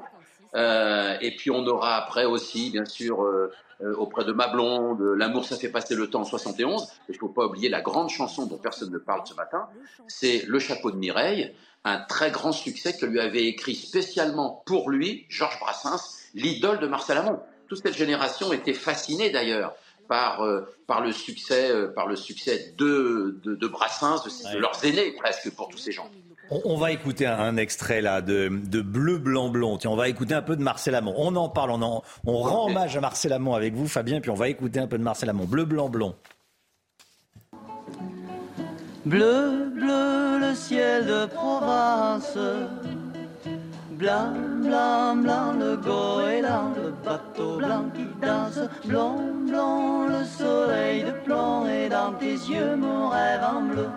Euh, 0.55 1.17
et 1.21 1.35
puis 1.35 1.51
on 1.51 1.67
aura 1.67 1.97
après 1.97 2.25
aussi, 2.25 2.71
bien 2.71 2.85
sûr, 2.85 3.23
euh, 3.23 3.53
euh, 3.83 3.95
auprès 3.97 4.25
de 4.25 4.33
Ma 4.33 4.47
Blonde, 4.47 5.01
L'amour 5.17 5.45
ça 5.45 5.57
fait 5.57 5.69
passer 5.69 5.97
le 5.97 6.09
temps 6.09 6.21
en 6.21 6.25
71. 6.25 6.83
Et 6.83 6.87
il 7.09 7.13
ne 7.13 7.19
faut 7.19 7.29
pas 7.29 7.47
oublier 7.47 7.69
la 7.69 7.81
grande 7.81 8.09
chanson 8.09 8.47
dont 8.47 8.59
personne 8.59 8.93
ne 8.93 8.99
parle 8.99 9.23
ce 9.27 9.35
matin, 9.35 9.69
c'est 10.07 10.45
Le 10.47 10.59
chapeau 10.59 10.93
de 10.93 10.97
Mireille, 10.97 11.53
un 11.85 11.99
très 11.99 12.31
grand 12.31 12.53
succès 12.53 12.97
que 12.97 13.05
lui 13.05 13.21
avait 13.21 13.47
écrit 13.47 13.75
spécialement 13.75 14.63
pour 14.65 14.91
lui 14.91 15.27
Georges 15.29 15.59
Brassens, 15.59 16.19
l'idole 16.35 16.79
de 16.79 16.87
Marcel 16.87 17.19
Amont. 17.19 17.41
Toute 17.69 17.83
cette 17.83 17.97
génération 17.97 18.53
était 18.53 18.75
fascinée 18.75 19.31
d'ailleurs 19.31 19.75
par, 20.09 20.43
euh, 20.43 20.63
par 20.87 21.01
le 21.01 21.13
succès, 21.13 21.71
euh, 21.71 21.89
par 21.89 22.07
le 22.07 22.17
succès 22.17 22.75
de, 22.79 23.41
de, 23.43 23.55
de 23.55 23.67
Brassens, 23.67 24.25
de, 24.25 24.59
leurs 24.59 24.85
aînés 24.85 25.13
presque 25.13 25.51
pour 25.55 25.69
tous 25.69 25.79
ces 25.79 25.93
gens. 25.93 26.09
On, 26.51 26.77
va 26.77 26.93
écouter 26.93 27.27
un, 27.27 27.57
extrait 27.57 28.03
là 28.03 28.21
de, 28.21 28.51
de, 28.51 28.83
Bleu, 28.83 29.17
Blanc, 29.17 29.49
Blond. 29.49 29.79
Tiens, 29.79 29.91
on 29.91 29.97
va 29.97 30.11
écouter 30.11 30.35
un 30.35 30.43
peu 30.43 30.57
de 30.57 30.63
Marcel 30.63 30.95
Amont. 30.95 31.15
On 31.17 31.35
en 31.37 31.49
parle, 31.49 31.71
on, 31.71 32.03
on 32.27 32.39
rend 32.39 32.69
hommage 32.69 32.97
à 32.97 33.01
Marcel 33.01 33.33
Amont 33.33 33.55
avec 33.55 33.73
vous, 33.75 33.89
Fabien, 33.89 34.21
puis 34.21 34.31
on 34.31 34.35
va 34.35 34.49
écouter 34.49 34.79
un 34.79 34.87
peu 34.87 34.99
de 34.99 35.03
Marcel 35.03 35.31
Amont. 35.31 35.47
Bleu, 35.47 35.65
Blanc, 35.65 35.89
Blond. 35.89 36.15
Bleu, 39.07 39.71
bleu, 39.75 40.39
le 40.39 40.55
ciel 40.55 41.07
de 41.07 41.27
Provence 41.27 42.39
Blanc, 43.99 44.33
blanc, 44.63 45.17
blanc, 45.17 45.53
le 45.53 45.77
goéland, 45.77 46.73
le 46.77 46.93
bateau 47.05 47.59
blanc 47.59 47.85
qui 47.95 48.05
danse. 48.21 48.59
Blanc, 48.87 49.21
blanc, 49.47 50.09
le 50.09 50.25
soleil 50.25 51.05
de 51.05 51.13
plomb 51.25 51.67
et 51.67 51.89
dans 51.89 52.13
tes 52.15 52.33
yeux 52.33 52.75
mon 52.77 53.09
rêve 53.09 53.41
en 53.43 53.63
bleu. 53.63 53.89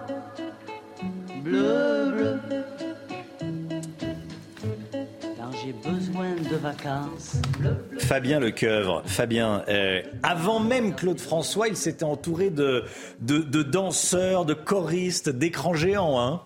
Bleu, 1.44 2.11
bleu. 2.11 2.40
Quand 5.38 5.52
j'ai 5.64 5.74
besoin 5.74 6.36
de 6.36 6.56
vacances. 6.57 7.38
Fabien 7.98 8.40
Lecoeuvre, 8.40 9.02
Fabien, 9.06 9.64
euh, 9.68 10.02
avant 10.22 10.60
même 10.60 10.94
Claude 10.94 11.19
François, 11.19 11.69
il 11.69 11.76
s'était 11.76 12.03
entouré 12.03 12.52
de, 12.52 12.84
de, 13.22 13.40
de 13.40 13.64
danseurs, 13.64 14.45
de 14.45 14.53
choristes, 14.53 15.30
d'écrans 15.30 15.74
géants. 15.74 16.19
Hein 16.19 16.41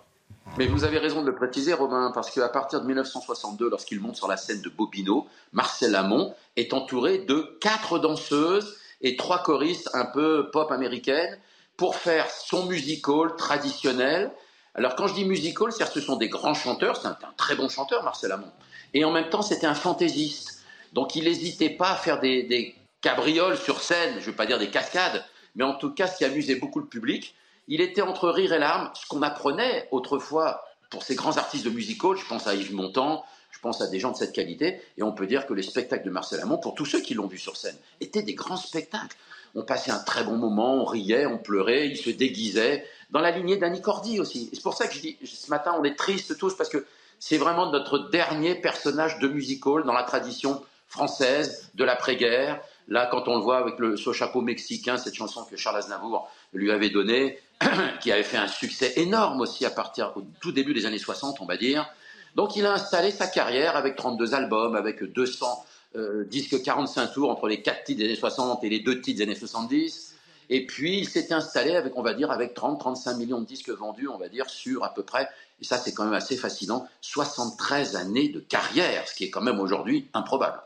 mais 0.57 0.67
vous 0.67 0.83
avez 0.83 0.97
raison 0.97 1.21
de 1.21 1.27
le 1.27 1.35
préciser, 1.35 1.73
Romain, 1.73 2.11
parce 2.13 2.29
qu'à 2.29 2.49
partir 2.49 2.81
de 2.81 2.87
1962, 2.87 3.69
lorsqu'il 3.69 3.99
monte 3.99 4.17
sur 4.17 4.27
la 4.27 4.37
scène 4.37 4.61
de 4.61 4.69
Bobino, 4.69 5.27
Marcel 5.53 5.95
Amont 5.95 6.35
est 6.57 6.73
entouré 6.73 7.19
de 7.19 7.57
quatre 7.61 7.99
danseuses 7.99 8.77
et 9.01 9.15
trois 9.15 9.41
choristes 9.43 9.89
un 9.93 10.05
peu 10.05 10.49
pop 10.51 10.71
américaines 10.71 11.37
pour 11.77 11.95
faire 11.95 12.29
son 12.29 12.65
musical 12.65 13.35
traditionnel. 13.37 14.31
Alors 14.75 14.95
quand 14.95 15.07
je 15.07 15.13
dis 15.15 15.25
musical, 15.25 15.71
c'est-à-dire 15.71 15.93
ce 15.93 16.01
sont 16.01 16.17
des 16.17 16.29
grands 16.29 16.53
chanteurs, 16.53 16.97
c'est 16.97 17.07
un, 17.07 17.11
un, 17.11 17.33
très 17.37 17.55
bon 17.55 17.69
chanteur, 17.69 18.03
Marcel 18.03 18.31
Amont, 18.31 18.51
et 18.93 19.05
en 19.05 19.11
même 19.11 19.29
temps 19.29 19.41
c'était 19.41 19.67
un 19.67 19.73
fantaisiste. 19.73 20.63
Donc 20.93 21.15
il 21.15 21.23
n'hésitait 21.23 21.69
pas 21.69 21.91
à 21.91 21.95
faire 21.95 22.19
des, 22.19 22.43
des 22.43 22.75
cabrioles 23.01 23.57
sur 23.57 23.81
scène, 23.81 24.15
je 24.15 24.19
ne 24.19 24.25
veux 24.25 24.35
pas 24.35 24.45
dire 24.45 24.59
des 24.59 24.69
cascades, 24.69 25.23
mais 25.55 25.63
en 25.63 25.73
tout 25.73 25.91
cas 25.91 26.07
ce 26.07 26.17
qui 26.17 26.25
amusait 26.25 26.55
beaucoup 26.55 26.79
le 26.79 26.85
public, 26.85 27.35
il 27.71 27.79
était 27.79 28.01
entre 28.01 28.29
rire 28.29 28.51
et 28.51 28.59
larmes, 28.59 28.91
ce 28.93 29.07
qu'on 29.07 29.21
apprenait 29.21 29.87
autrefois 29.91 30.65
pour 30.89 31.03
ces 31.03 31.15
grands 31.15 31.37
artistes 31.37 31.63
de 31.63 31.69
musical, 31.69 32.17
je 32.17 32.27
pense 32.27 32.45
à 32.45 32.53
Yves 32.53 32.75
Montand, 32.75 33.23
je 33.49 33.59
pense 33.59 33.79
à 33.79 33.87
des 33.87 33.97
gens 33.97 34.11
de 34.11 34.17
cette 34.17 34.33
qualité, 34.33 34.81
et 34.97 35.03
on 35.03 35.13
peut 35.13 35.25
dire 35.25 35.47
que 35.47 35.53
les 35.53 35.63
spectacles 35.63 36.03
de 36.05 36.09
Marcel 36.09 36.41
Amont, 36.41 36.57
pour 36.57 36.75
tous 36.75 36.85
ceux 36.85 36.99
qui 36.99 37.13
l'ont 37.13 37.27
vu 37.27 37.37
sur 37.37 37.55
scène, 37.55 37.77
étaient 38.01 38.23
des 38.23 38.33
grands 38.33 38.57
spectacles. 38.57 39.15
On 39.55 39.63
passait 39.63 39.91
un 39.91 39.99
très 39.99 40.25
bon 40.25 40.35
moment, 40.35 40.81
on 40.81 40.83
riait, 40.83 41.25
on 41.25 41.37
pleurait, 41.37 41.87
il 41.87 41.95
se 41.95 42.09
déguisait, 42.09 42.85
dans 43.09 43.21
la 43.21 43.31
lignée 43.31 43.55
d'Annie 43.55 43.81
Cordy 43.81 44.19
aussi. 44.19 44.49
C'est 44.51 44.63
pour 44.63 44.73
ça 44.73 44.87
que 44.87 44.93
je 44.93 44.99
dis, 44.99 45.17
ce 45.23 45.49
matin, 45.49 45.73
on 45.79 45.85
est 45.85 45.95
tristes 45.95 46.37
tous, 46.37 46.53
parce 46.57 46.69
que 46.69 46.85
c'est 47.19 47.37
vraiment 47.37 47.71
notre 47.71 48.09
dernier 48.09 48.55
personnage 48.55 49.19
de 49.19 49.29
musical 49.29 49.83
dans 49.85 49.93
la 49.93 50.03
tradition 50.03 50.61
française 50.89 51.69
de 51.75 51.85
l'après-guerre. 51.85 52.59
Là, 52.89 53.07
quand 53.09 53.29
on 53.29 53.37
le 53.37 53.43
voit 53.43 53.59
avec 53.59 53.79
le, 53.79 53.95
ce 53.95 54.11
chapeau 54.11 54.41
mexicain, 54.41 54.97
cette 54.97 55.15
chanson 55.15 55.45
que 55.45 55.55
Charles 55.55 55.77
Aznavour 55.77 56.29
lui 56.51 56.69
avait 56.69 56.89
donnée, 56.89 57.39
qui 58.01 58.11
avait 58.11 58.23
fait 58.23 58.37
un 58.37 58.47
succès 58.47 58.93
énorme 58.97 59.41
aussi 59.41 59.65
à 59.65 59.69
partir 59.69 60.13
au 60.15 60.23
tout 60.39 60.51
début 60.51 60.73
des 60.73 60.85
années 60.85 60.97
60, 60.97 61.41
on 61.41 61.45
va 61.45 61.57
dire. 61.57 61.89
Donc 62.35 62.55
il 62.55 62.65
a 62.65 62.73
installé 62.73 63.11
sa 63.11 63.27
carrière 63.27 63.75
avec 63.75 63.95
32 63.95 64.33
albums, 64.33 64.75
avec 64.75 65.03
200 65.03 65.65
euh, 65.95 66.23
disques 66.25 66.61
45 66.61 67.13
tours 67.13 67.29
entre 67.29 67.47
les 67.47 67.61
4 67.61 67.83
titres 67.83 67.99
des 67.99 68.05
années 68.05 68.15
60 68.15 68.63
et 68.63 68.69
les 68.69 68.79
2 68.79 69.01
titres 69.01 69.17
des 69.17 69.23
années 69.23 69.35
70. 69.35 70.15
Et 70.49 70.65
puis 70.65 70.99
il 70.99 71.07
s'est 71.07 71.31
installé 71.33 71.75
avec, 71.75 71.97
on 71.97 72.01
va 72.01 72.13
dire, 72.13 72.31
avec 72.31 72.55
30-35 72.55 73.17
millions 73.17 73.39
de 73.39 73.45
disques 73.45 73.69
vendus, 73.69 74.07
on 74.07 74.17
va 74.17 74.27
dire, 74.27 74.49
sur 74.49 74.83
à 74.83 74.93
peu 74.93 75.03
près, 75.03 75.29
et 75.61 75.65
ça 75.65 75.77
c'est 75.77 75.93
quand 75.93 76.03
même 76.03 76.13
assez 76.13 76.35
fascinant, 76.35 76.87
73 77.01 77.95
années 77.95 78.29
de 78.29 78.39
carrière, 78.39 79.07
ce 79.07 79.15
qui 79.15 79.23
est 79.25 79.29
quand 79.29 79.41
même 79.41 79.59
aujourd'hui 79.59 80.09
improbable. 80.13 80.59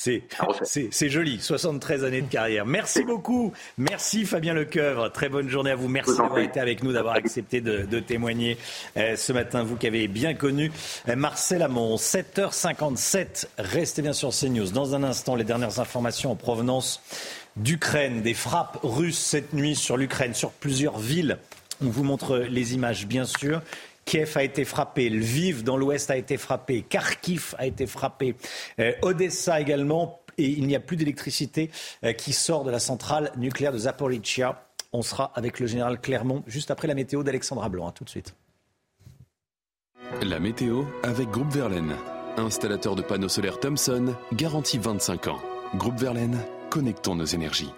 C'est 0.00 1.10
joli, 1.10 1.40
73 1.40 2.04
années 2.04 2.22
de 2.22 2.28
carrière. 2.30 2.64
Merci 2.64 3.02
beaucoup. 3.04 3.52
Merci 3.76 4.24
Fabien 4.24 4.54
Lecoeuvre. 4.54 5.12
Très 5.12 5.28
bonne 5.28 5.50
journée 5.50 5.72
à 5.72 5.74
vous. 5.74 5.88
Merci 5.88 6.16
d'avoir 6.16 6.38
été 6.38 6.58
avec 6.58 6.82
nous, 6.82 6.94
d'avoir 6.94 7.16
accepté 7.16 7.60
de, 7.60 7.84
de 7.84 8.00
témoigner 8.00 8.56
euh, 8.96 9.14
ce 9.16 9.34
matin, 9.34 9.62
vous 9.62 9.76
qui 9.76 9.86
avez 9.86 10.08
bien 10.08 10.32
connu 10.32 10.72
euh, 11.10 11.16
Marcel 11.16 11.60
Amont. 11.60 11.96
7h57, 11.96 13.48
restez 13.58 14.00
bien 14.00 14.14
sur 14.14 14.30
CNews. 14.30 14.70
Dans 14.70 14.94
un 14.94 15.02
instant, 15.02 15.34
les 15.34 15.44
dernières 15.44 15.80
informations 15.80 16.32
en 16.32 16.36
provenance 16.36 17.02
d'Ukraine, 17.56 18.22
des 18.22 18.32
frappes 18.32 18.78
russes 18.82 19.18
cette 19.18 19.52
nuit 19.52 19.76
sur 19.76 19.98
l'Ukraine, 19.98 20.32
sur 20.32 20.50
plusieurs 20.50 20.98
villes. 20.98 21.36
On 21.82 21.88
vous 21.88 22.04
montre 22.04 22.38
les 22.38 22.74
images, 22.74 23.06
bien 23.06 23.24
sûr. 23.24 23.60
Kiev 24.10 24.36
a 24.36 24.42
été 24.42 24.64
frappé, 24.64 25.08
Lviv 25.08 25.62
dans 25.62 25.76
l'ouest 25.76 26.10
a 26.10 26.16
été 26.16 26.36
frappé, 26.36 26.82
Kharkiv 26.82 27.54
a 27.58 27.66
été 27.66 27.86
frappé, 27.86 28.34
euh, 28.80 28.90
Odessa 29.02 29.60
également, 29.60 30.20
et 30.36 30.46
il 30.46 30.66
n'y 30.66 30.74
a 30.74 30.80
plus 30.80 30.96
d'électricité 30.96 31.70
euh, 32.02 32.12
qui 32.12 32.32
sort 32.32 32.64
de 32.64 32.72
la 32.72 32.80
centrale 32.80 33.30
nucléaire 33.36 33.72
de 33.72 33.78
Zaporizhia. 33.78 34.66
On 34.92 35.02
sera 35.02 35.30
avec 35.36 35.60
le 35.60 35.68
général 35.68 36.00
Clermont 36.00 36.42
juste 36.48 36.72
après 36.72 36.88
la 36.88 36.94
météo 36.94 37.22
d'Alexandra 37.22 37.68
Blanc. 37.68 37.92
Tout 37.92 38.02
de 38.02 38.10
suite. 38.10 38.34
La 40.22 40.40
météo 40.40 40.82
avec 41.04 41.28
Groupe 41.28 41.52
Verlaine, 41.52 41.94
installateur 42.36 42.96
de 42.96 43.02
panneaux 43.02 43.28
solaires 43.28 43.60
Thomson, 43.60 44.16
garantie 44.32 44.78
25 44.78 45.28
ans. 45.28 45.38
Groupe 45.76 46.00
Verlaine, 46.00 46.36
connectons 46.68 47.14
nos 47.14 47.26
énergies. 47.26 47.70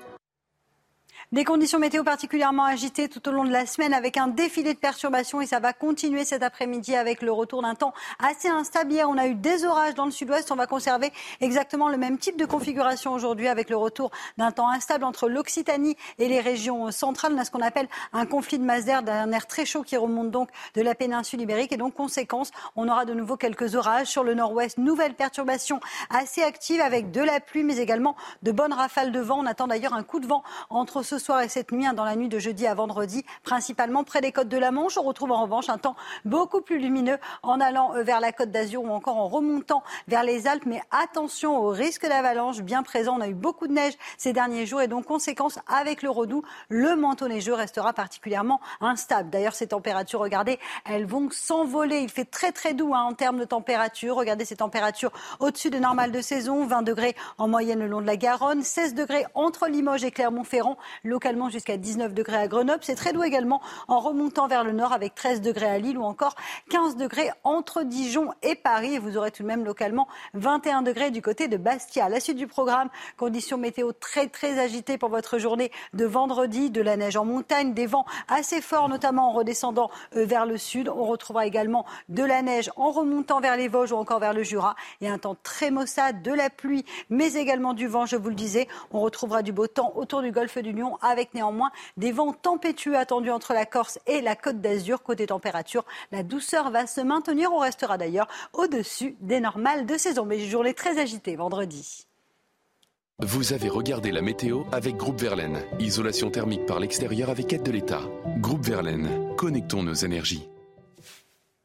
Des 1.33 1.45
conditions 1.45 1.79
météo 1.79 2.05
particulièrement 2.05 2.65
agitées 2.65 3.09
tout 3.09 3.27
au 3.27 3.33
long 3.33 3.45
de 3.45 3.51
la 3.51 3.65
semaine 3.65 3.95
avec 3.95 4.19
un 4.19 4.27
défilé 4.27 4.75
de 4.75 4.79
perturbations 4.79 5.41
et 5.41 5.47
ça 5.47 5.61
va 5.61 5.73
continuer 5.73 6.27
cet 6.27 6.43
après-midi 6.43 6.95
avec 6.95 7.23
le 7.23 7.33
retour 7.33 7.63
d'un 7.63 7.75
temps 7.75 7.95
assez 8.19 8.49
instable. 8.49 8.93
Hier, 8.93 9.09
on 9.09 9.17
a 9.17 9.27
eu 9.27 9.35
des 9.35 9.65
orages 9.65 9.95
dans 9.95 10.05
le 10.05 10.11
sud-ouest. 10.11 10.53
On 10.53 10.57
va 10.57 10.67
conserver 10.67 11.11
exactement 11.41 11.89
le 11.89 11.97
même 11.97 12.19
type 12.19 12.37
de 12.37 12.45
configuration 12.45 13.15
aujourd'hui 13.15 13.49
avec 13.49 13.71
le 13.71 13.79
retour 13.79 14.11
d'un 14.37 14.51
temps 14.51 14.69
instable 14.69 15.05
entre 15.05 15.27
l'Occitanie 15.27 15.97
et 16.19 16.29
les 16.29 16.39
régions 16.39 16.91
centrales. 16.91 17.33
On 17.35 17.39
a 17.39 17.47
ce 17.47 17.51
qu'on 17.51 17.63
appelle 17.63 17.89
un 18.13 18.27
conflit 18.27 18.59
de 18.59 18.65
masse 18.65 18.85
d'air, 18.85 19.03
d'un 19.03 19.33
air 19.33 19.47
très 19.47 19.65
chaud 19.65 19.85
qui 19.85 19.97
remonte 19.97 20.31
donc 20.31 20.51
de 20.75 20.83
la 20.83 20.95
péninsule 20.95 21.41
ibérique 21.41 21.73
et 21.73 21.79
donc 21.79 21.95
conséquence, 21.95 22.51
on 22.77 22.91
aura 22.91 23.07
de 23.07 23.15
nouveau 23.15 23.39
quelques 23.39 23.75
orages 23.75 24.09
sur 24.09 24.23
le 24.23 24.35
nord-ouest. 24.35 24.77
Nouvelle 24.77 25.15
perturbation 25.15 25.81
assez 26.11 26.43
active 26.43 26.83
avec 26.83 27.11
de 27.11 27.23
la 27.23 27.41
pluie 27.41 27.65
mais 27.65 27.79
également 27.79 28.17
de 28.43 28.53
bonnes 28.53 28.75
rafales 28.75 29.13
de 29.13 29.21
vent. 29.21 29.39
On 29.39 29.47
attend 29.47 29.67
d'ailleurs 29.67 29.95
un 29.95 30.03
coup 30.03 30.21
de 30.21 30.27
vent 30.27 30.43
entre 30.69 31.03
soir 31.23 31.41
et 31.41 31.49
cette 31.49 31.73
nuit, 31.73 31.87
hein, 31.87 31.95
dans 31.95 32.05
la 32.05 32.17
nuit 32.17 32.29
de 32.29 32.39
jeudi 32.39 32.67
à 32.67 32.75
vendredi, 32.75 33.25
principalement 33.45 34.05
près 34.05 34.21
des 34.21 34.33
côtes 34.33 34.49
de 34.49 34.59
la 34.59 34.73
Manche. 34.73 34.99
On 34.99 35.03
retrouve 35.03 35.31
en 35.31 35.43
revanche 35.43 35.69
un 35.69 35.79
temps 35.79 35.95
beaucoup 36.25 36.61
plus 36.61 36.79
lumineux 36.79 37.19
en 37.43 37.61
allant 37.61 37.95
euh, 37.95 38.03
vers 38.03 38.21
la 38.21 38.33
côte 38.33 38.51
d'Azur 38.51 38.83
ou 38.83 38.91
encore 38.91 39.17
en 39.17 39.29
remontant 39.29 39.83
vers 40.09 40.25
les 40.25 40.47
Alpes. 40.47 40.67
Mais 40.67 40.83
attention 40.91 41.57
au 41.57 41.69
risque 41.69 42.07
d'avalanche 42.07 42.61
bien 42.61 42.83
présent. 42.83 43.17
On 43.17 43.21
a 43.21 43.29
eu 43.29 43.35
beaucoup 43.35 43.69
de 43.69 43.73
neige 43.73 43.95
ces 44.19 44.33
derniers 44.33 44.67
jours 44.67 44.83
et 44.83 44.89
donc 44.89 45.07
conséquence 45.07 45.59
avec 45.69 46.03
le 46.03 46.11
redout, 46.11 46.43
le 46.69 46.97
manteau 46.97 47.29
neigeux 47.29 47.55
restera 47.55 47.93
particulièrement 47.93 48.61
instable. 48.81 49.31
D'ailleurs, 49.31 49.55
ces 49.55 49.69
températures, 49.69 50.21
regardez, 50.21 50.59
elles 50.85 51.07
vont 51.07 51.29
s'envoler. 51.31 52.01
Il 52.01 52.11
fait 52.11 52.25
très 52.25 52.51
très 52.51 52.75
doux 52.75 52.95
hein, 52.95 53.03
en 53.03 53.15
termes 53.15 53.39
de 53.39 53.45
température. 53.45 54.17
Regardez 54.17 54.45
ces 54.45 54.57
températures 54.57 55.13
au-dessus 55.39 55.71
des 55.71 55.81
normales 55.81 56.11
de 56.11 56.21
saison, 56.21 56.67
20 56.67 56.83
degrés 56.83 57.15
en 57.39 57.47
moyenne 57.47 57.79
le 57.79 57.87
long 57.87 58.01
de 58.01 58.07
la 58.07 58.17
Garonne, 58.17 58.63
16 58.63 58.95
degrés 58.95 59.25
entre 59.35 59.69
Limoges 59.69 60.05
et 60.05 60.11
Clermont-Ferrand 60.11 60.79
localement 61.13 61.51
jusqu'à 61.51 61.77
19 61.77 62.15
degrés 62.15 62.39
à 62.39 62.49
Grenoble. 62.49 62.81
C'est 62.83 62.95
très 62.95 63.13
doux 63.13 63.23
également 63.23 63.61
en 63.87 64.01
remontant 64.01 64.49
vers 64.49 64.65
le 64.65 64.73
nord 64.73 64.93
avec 64.93 65.15
13 65.15 65.43
degrés 65.43 65.67
à 65.67 65.79
Lille 65.79 65.99
ou 65.99 66.03
encore 66.03 66.35
15 66.71 66.97
degrés 66.97 67.31
entre 67.45 67.83
Dijon 67.83 68.31
et 68.43 68.55
Paris. 68.55 68.99
Vous 68.99 69.17
aurez 69.17 69.31
tout 69.31 69.43
de 69.43 69.49
même 69.49 69.65
localement 69.65 70.09
21 70.35 70.83
degrés 70.83 71.11
du 71.11 71.23
côté 71.23 71.49
de 71.49 71.57
Bastia. 71.57 72.09
La 72.09 72.19
suite 72.19 72.39
du 72.39 72.47
programme, 72.47 72.89
conditions 73.17 73.59
météo 73.59 73.93
très 73.93 74.29
très 74.29 74.59
agitées 74.59 74.99
pour 74.99 75.11
votre 75.11 75.39
journée 75.39 75.71
de 75.93 76.07
vendredi, 76.07 76.71
de 76.71 76.81
la 76.81 76.97
neige 76.97 77.17
en 77.17 77.25
montagne, 77.25 77.75
des 77.75 77.87
vents 77.87 78.07
assez 78.29 78.61
forts 78.61 78.89
notamment 78.89 79.29
en 79.29 79.33
redescendant 79.33 79.91
euh, 80.17 80.25
vers 80.25 80.47
le 80.47 80.57
sud. 80.57 80.89
On 80.89 81.05
retrouvera 81.05 81.47
également 81.47 81.85
de 82.09 82.25
la 82.25 82.43
neige 82.43 82.71
en 82.77 82.91
remontant 82.91 83.41
vers 83.41 83.57
les 83.57 83.69
Vosges 83.69 83.93
ou 83.93 83.97
encore 83.97 84.19
vers 84.19 84.33
le 84.33 84.43
Jura 84.43 84.75
et 85.01 85.09
un 85.09 85.19
temps 85.19 85.37
très 85.43 85.71
maussade, 85.71 86.23
de 86.23 86.33
la 86.33 86.51
pluie 86.51 86.85
mais 87.11 87.35
également 87.35 87.75
du 87.75 87.87
vent, 87.87 88.07
je 88.07 88.17
vous 88.17 88.31
le 88.31 88.35
disais. 88.35 88.67
On 88.93 89.01
retrouvera 89.01 89.43
du 89.43 89.53
beau 89.53 89.67
temps 89.67 89.93
autour 89.95 90.23
du 90.23 90.33
golfe 90.33 90.57
du 90.59 90.73
Lion 90.73 90.97
avec 91.03 91.35
néanmoins 91.35 91.71
des 91.97 92.13
vents 92.13 92.33
tempétueux 92.33 92.97
attendus 92.97 93.31
entre 93.31 93.53
la 93.53 93.67
Corse 93.67 93.99
et 94.07 94.21
la 94.21 94.37
Côte 94.37 94.61
d'Azur. 94.61 95.03
Côté 95.03 95.27
température, 95.27 95.85
la 96.11 96.23
douceur 96.23 96.71
va 96.71 96.87
se 96.87 97.01
maintenir. 97.01 97.53
On 97.53 97.59
restera 97.59 97.99
d'ailleurs 97.99 98.29
au-dessus 98.53 99.17
des 99.21 99.41
normales 99.41 99.87
de 99.87 99.97
saison. 99.97 100.25
Mais 100.25 100.41
journée 100.41 100.75
très 100.75 100.99
agitée 100.99 101.37
vendredi. 101.37 102.07
Vous 103.19 103.53
avez 103.53 103.69
regardé 103.69 104.11
la 104.11 104.23
météo 104.23 104.63
avec 104.73 104.97
Groupe 104.97 105.21
Verlaine. 105.21 105.63
Isolation 105.79 106.31
thermique 106.31 106.67
par 106.67 106.81
l'extérieur 106.81 107.31
avec 107.31 107.53
aide 107.53 107.63
de 107.63 107.71
l'État. 107.71 108.03
Groupe 108.39 108.65
Verlaine, 108.65 109.35
connectons 109.37 109.83
nos 109.83 109.95
énergies. 109.95 110.49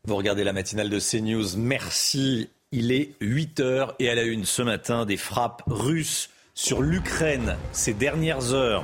Vous 0.03 0.15
regardez 0.15 0.43
la 0.43 0.53
matinale 0.53 0.89
de 0.89 0.99
CNews. 0.99 1.57
Merci. 1.57 2.49
Il 2.72 2.91
est 2.91 3.15
8 3.22 3.59
heures 3.59 3.95
et 3.97 4.09
à 4.09 4.15
la 4.15 4.23
une 4.23 4.45
ce 4.45 4.61
matin 4.61 5.05
des 5.05 5.18
frappes 5.18 5.64
russes 5.68 6.30
sur 6.58 6.82
l'Ukraine 6.82 7.56
ces 7.72 7.94
dernières 7.94 8.52
heures, 8.52 8.84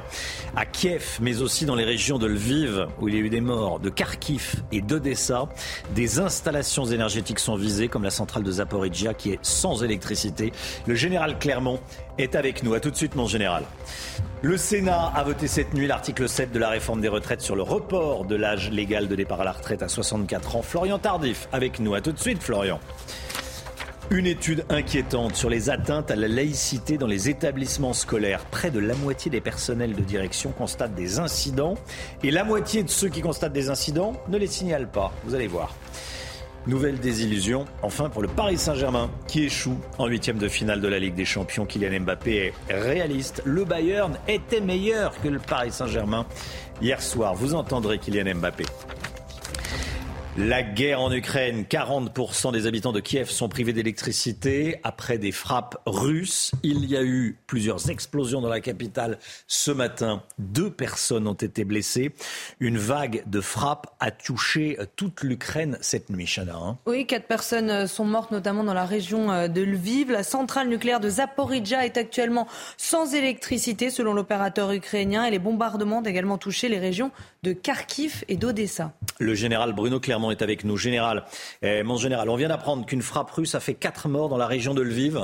à 0.55 0.63
Kiev, 0.63 1.17
mais 1.19 1.41
aussi 1.41 1.65
dans 1.65 1.73
les 1.73 1.83
régions 1.83 2.19
de 2.19 2.27
Lviv, 2.27 2.85
où 3.01 3.07
il 3.07 3.15
y 3.15 3.17
a 3.17 3.21
eu 3.21 3.29
des 3.29 3.41
morts, 3.41 3.79
de 3.79 3.89
Kharkiv 3.89 4.61
et 4.71 4.79
d'Odessa. 4.79 5.49
Des 5.95 6.19
installations 6.19 6.85
énergétiques 6.85 7.39
sont 7.39 7.55
visées, 7.55 7.87
comme 7.87 8.03
la 8.03 8.11
centrale 8.11 8.43
de 8.43 8.51
Zaporizhia, 8.51 9.15
qui 9.15 9.31
est 9.31 9.39
sans 9.41 9.83
électricité. 9.83 10.53
Le 10.85 10.93
général 10.93 11.39
Clermont 11.39 11.79
est 12.19 12.35
avec 12.35 12.61
nous. 12.61 12.75
À 12.75 12.79
tout 12.79 12.91
de 12.91 12.95
suite, 12.95 13.15
mon 13.15 13.25
général. 13.25 13.63
Le 14.43 14.55
Sénat 14.55 15.11
a 15.15 15.23
voté 15.23 15.47
cette 15.47 15.73
nuit 15.73 15.87
l'article 15.87 16.29
7 16.29 16.51
de 16.51 16.59
la 16.59 16.69
réforme 16.69 17.01
des 17.01 17.07
retraites 17.07 17.41
sur 17.41 17.55
le 17.55 17.63
report 17.63 18.25
de 18.25 18.35
l'âge 18.35 18.69
légal 18.69 19.07
de 19.07 19.15
départ 19.15 19.41
à 19.41 19.45
la 19.45 19.51
retraite 19.51 19.81
à 19.81 19.87
64 19.87 20.57
ans. 20.57 20.61
Florian 20.61 20.99
Tardif 20.99 21.47
avec 21.51 21.79
nous. 21.79 21.95
À 21.95 22.01
tout 22.01 22.11
de 22.11 22.19
suite, 22.19 22.43
Florian. 22.43 22.79
Une 24.11 24.27
étude 24.27 24.65
inquiétante 24.69 25.35
sur 25.35 25.49
les 25.49 25.69
atteintes 25.69 26.11
à 26.11 26.15
la 26.15 26.27
laïcité 26.27 26.97
dans 26.97 27.07
les 27.07 27.29
établissements 27.29 27.93
scolaires. 27.93 28.45
Près 28.45 28.69
de 28.69 28.79
la 28.79 28.95
moitié 28.95 29.31
des 29.31 29.41
personnels 29.41 29.93
de 29.93 30.01
direction 30.01 30.51
constatent 30.51 30.93
des 30.93 31.19
incidents 31.19 31.75
et 32.21 32.29
la 32.29 32.43
moitié 32.43 32.83
de 32.83 32.89
ceux 32.89 33.09
qui 33.09 33.21
constatent 33.21 33.53
des 33.53 33.69
incidents 33.69 34.13
ne 34.27 34.37
les 34.37 34.47
signalent 34.47 34.91
pas. 34.91 35.13
Vous 35.23 35.35
allez 35.35 35.47
voir. 35.47 35.73
Nouvelle 36.67 36.99
désillusion, 36.99 37.65
enfin 37.81 38.09
pour 38.09 38.21
le 38.21 38.27
Paris 38.27 38.57
Saint-Germain, 38.57 39.09
qui 39.27 39.43
échoue 39.43 39.77
en 39.97 40.07
huitième 40.07 40.37
de 40.37 40.47
finale 40.47 40.79
de 40.79 40.87
la 40.87 40.99
Ligue 40.99 41.15
des 41.15 41.25
Champions. 41.25 41.65
Kylian 41.65 42.01
Mbappé 42.01 42.53
est 42.69 42.73
réaliste. 42.73 43.41
Le 43.45 43.65
Bayern 43.65 44.17
était 44.27 44.61
meilleur 44.61 45.19
que 45.21 45.27
le 45.27 45.39
Paris 45.39 45.71
Saint-Germain 45.71 46.25
hier 46.81 47.01
soir. 47.01 47.35
Vous 47.35 47.53
entendrez 47.55 47.97
Kylian 47.99 48.35
Mbappé. 48.35 48.65
La 50.35 50.63
guerre 50.63 50.99
en 50.99 51.11
Ukraine, 51.11 51.63
40% 51.69 52.51
des 52.51 52.65
habitants 52.65 52.91
de 52.91 52.99
Kiev 52.99 53.29
sont 53.29 53.49
privés 53.49 53.71
d'électricité 53.71 54.79
après 54.83 55.19
des 55.19 55.31
frappes 55.31 55.79
russes. 55.85 56.53
Il 56.63 56.85
y 56.85 56.97
a 56.97 57.03
eu 57.03 57.37
plusieurs 57.45 57.91
explosions 57.91 58.41
dans 58.41 58.49
la 58.49 58.59
capitale 58.59 59.19
ce 59.45 59.69
matin. 59.69 60.23
Deux 60.39 60.71
personnes 60.71 61.27
ont 61.27 61.33
été 61.35 61.65
blessées. 61.65 62.13
Une 62.59 62.79
vague 62.79 63.21
de 63.27 63.41
frappes 63.41 63.95
a 63.99 64.09
touché 64.09 64.79
toute 64.95 65.21
l'Ukraine 65.21 65.77
cette 65.81 66.09
nuit, 66.09 66.25
Chana. 66.25 66.55
Hein. 66.55 66.79
Oui, 66.87 67.05
quatre 67.05 67.27
personnes 67.27 67.85
sont 67.85 68.05
mortes, 68.05 68.31
notamment 68.31 68.63
dans 68.63 68.73
la 68.73 68.85
région 68.85 69.31
euh, 69.31 69.47
de 69.47 69.61
Lviv. 69.61 70.09
La 70.09 70.23
centrale 70.23 70.67
nucléaire 70.67 70.99
de 70.99 71.09
Zaporizhia 71.09 71.85
est 71.85 71.97
actuellement 71.97 72.47
sans 72.77 73.13
électricité, 73.13 73.91
selon 73.91 74.15
l'opérateur 74.15 74.71
ukrainien. 74.71 75.25
Et 75.25 75.31
les 75.31 75.37
bombardements 75.37 75.99
ont 75.99 76.03
également 76.03 76.39
touché 76.39 76.69
les 76.69 76.79
régions 76.79 77.11
de 77.43 77.53
Kharkiv 77.53 78.23
et 78.27 78.37
d'Odessa. 78.37 78.93
Le 79.19 79.35
général 79.35 79.73
Bruno 79.73 79.99
Clermont 79.99 80.31
est 80.31 80.41
avec 80.41 80.63
nous. 80.63 80.77
Général, 80.77 81.25
eh, 81.61 81.83
mon 81.83 81.97
général, 81.97 82.29
on 82.29 82.35
vient 82.35 82.47
d'apprendre 82.47 82.85
qu'une 82.85 83.01
frappe 83.01 83.31
russe 83.31 83.53
a 83.55 83.59
fait 83.59 83.73
quatre 83.73 84.07
morts 84.07 84.29
dans 84.29 84.37
la 84.37 84.47
région 84.47 84.73
de 84.73 84.81
Lviv. 84.81 85.19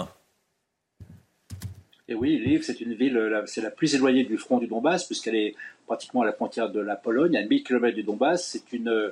Et 2.08 2.16
oui, 2.16 2.38
Lviv, 2.38 2.64
c'est 2.64 2.82
une 2.82 2.94
ville, 2.94 3.44
c'est 3.46 3.62
la 3.62 3.72
plus 3.72 3.96
éloignée 3.96 4.24
du 4.24 4.38
front 4.38 4.58
du 4.58 4.68
Donbass, 4.68 5.06
puisqu'elle 5.06 5.36
est 5.36 5.56
pratiquement 5.86 6.22
à 6.22 6.26
la 6.26 6.34
frontière 6.34 6.70
de 6.70 6.80
la 6.80 6.96
Pologne, 6.96 7.38
à 7.38 7.44
1000 7.44 7.64
km 7.64 7.96
du 7.96 8.04
Donbass. 8.04 8.50
C'est 8.50 8.74
une, 8.74 9.12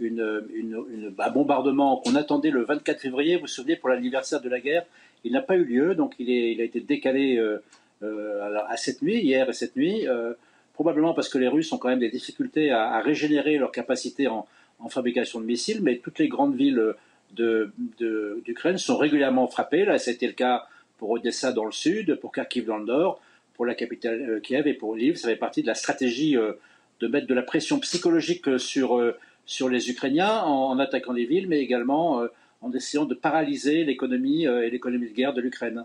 un 0.00 1.30
bombardement 1.30 1.96
qu'on 1.98 2.14
attendait 2.14 2.50
le 2.50 2.64
24 2.64 3.00
février, 3.00 3.36
vous 3.36 3.42
vous 3.42 3.46
souvenez, 3.46 3.76
pour 3.76 3.88
l'anniversaire 3.88 4.40
de 4.40 4.48
la 4.48 4.60
guerre. 4.60 4.84
Il 5.24 5.32
n'a 5.32 5.42
pas 5.42 5.56
eu 5.56 5.64
lieu, 5.64 5.94
donc 5.94 6.14
il, 6.18 6.30
est, 6.30 6.52
il 6.52 6.60
a 6.60 6.64
été 6.64 6.80
décalé 6.80 7.38
euh, 7.38 7.62
euh, 8.02 8.60
à 8.68 8.76
cette 8.76 9.00
nuit, 9.02 9.20
hier 9.22 9.48
et 9.48 9.52
cette 9.52 9.74
nuit. 9.76 10.06
Euh, 10.06 10.34
probablement 10.74 11.14
parce 11.14 11.28
que 11.28 11.38
les 11.38 11.48
Russes 11.48 11.72
ont 11.72 11.78
quand 11.78 11.88
même 11.88 12.00
des 12.00 12.10
difficultés 12.10 12.70
à, 12.70 13.00
régénérer 13.00 13.56
leur 13.56 13.72
capacité 13.72 14.28
en, 14.28 14.46
fabrication 14.90 15.40
de 15.40 15.46
missiles, 15.46 15.80
mais 15.82 15.96
toutes 15.96 16.18
les 16.18 16.28
grandes 16.28 16.54
villes 16.54 16.94
d'Ukraine 17.32 18.76
sont 18.76 18.98
régulièrement 18.98 19.46
frappées. 19.46 19.86
Là, 19.86 19.98
c'était 19.98 20.26
le 20.26 20.34
cas 20.34 20.66
pour 20.98 21.10
Odessa 21.10 21.52
dans 21.52 21.64
le 21.64 21.72
sud, 21.72 22.16
pour 22.16 22.32
Kharkiv 22.32 22.66
dans 22.66 22.76
le 22.76 22.84
nord, 22.84 23.18
pour 23.54 23.64
la 23.64 23.74
capitale 23.74 24.20
euh, 24.28 24.40
Kiev 24.40 24.66
et 24.66 24.74
pour 24.74 24.94
Lviv. 24.94 25.16
Ça 25.16 25.28
fait 25.28 25.36
partie 25.36 25.62
de 25.62 25.66
la 25.66 25.74
stratégie 25.74 26.36
euh, 26.36 26.52
de 27.00 27.08
mettre 27.08 27.26
de 27.26 27.34
la 27.34 27.42
pression 27.42 27.78
psychologique 27.80 28.46
euh, 28.48 28.58
sur, 28.58 29.00
sur 29.46 29.68
les 29.68 29.90
Ukrainiens 29.90 30.42
en, 30.42 30.78
attaquant 30.78 31.12
les 31.12 31.24
villes, 31.24 31.48
mais 31.48 31.60
également 31.60 32.26
en 32.60 32.72
essayant 32.72 33.04
de 33.04 33.14
paralyser 33.14 33.84
l'économie 33.84 34.44
et 34.44 34.70
l'économie 34.70 35.08
de 35.08 35.14
guerre 35.14 35.34
de 35.34 35.40
l'Ukraine. 35.40 35.84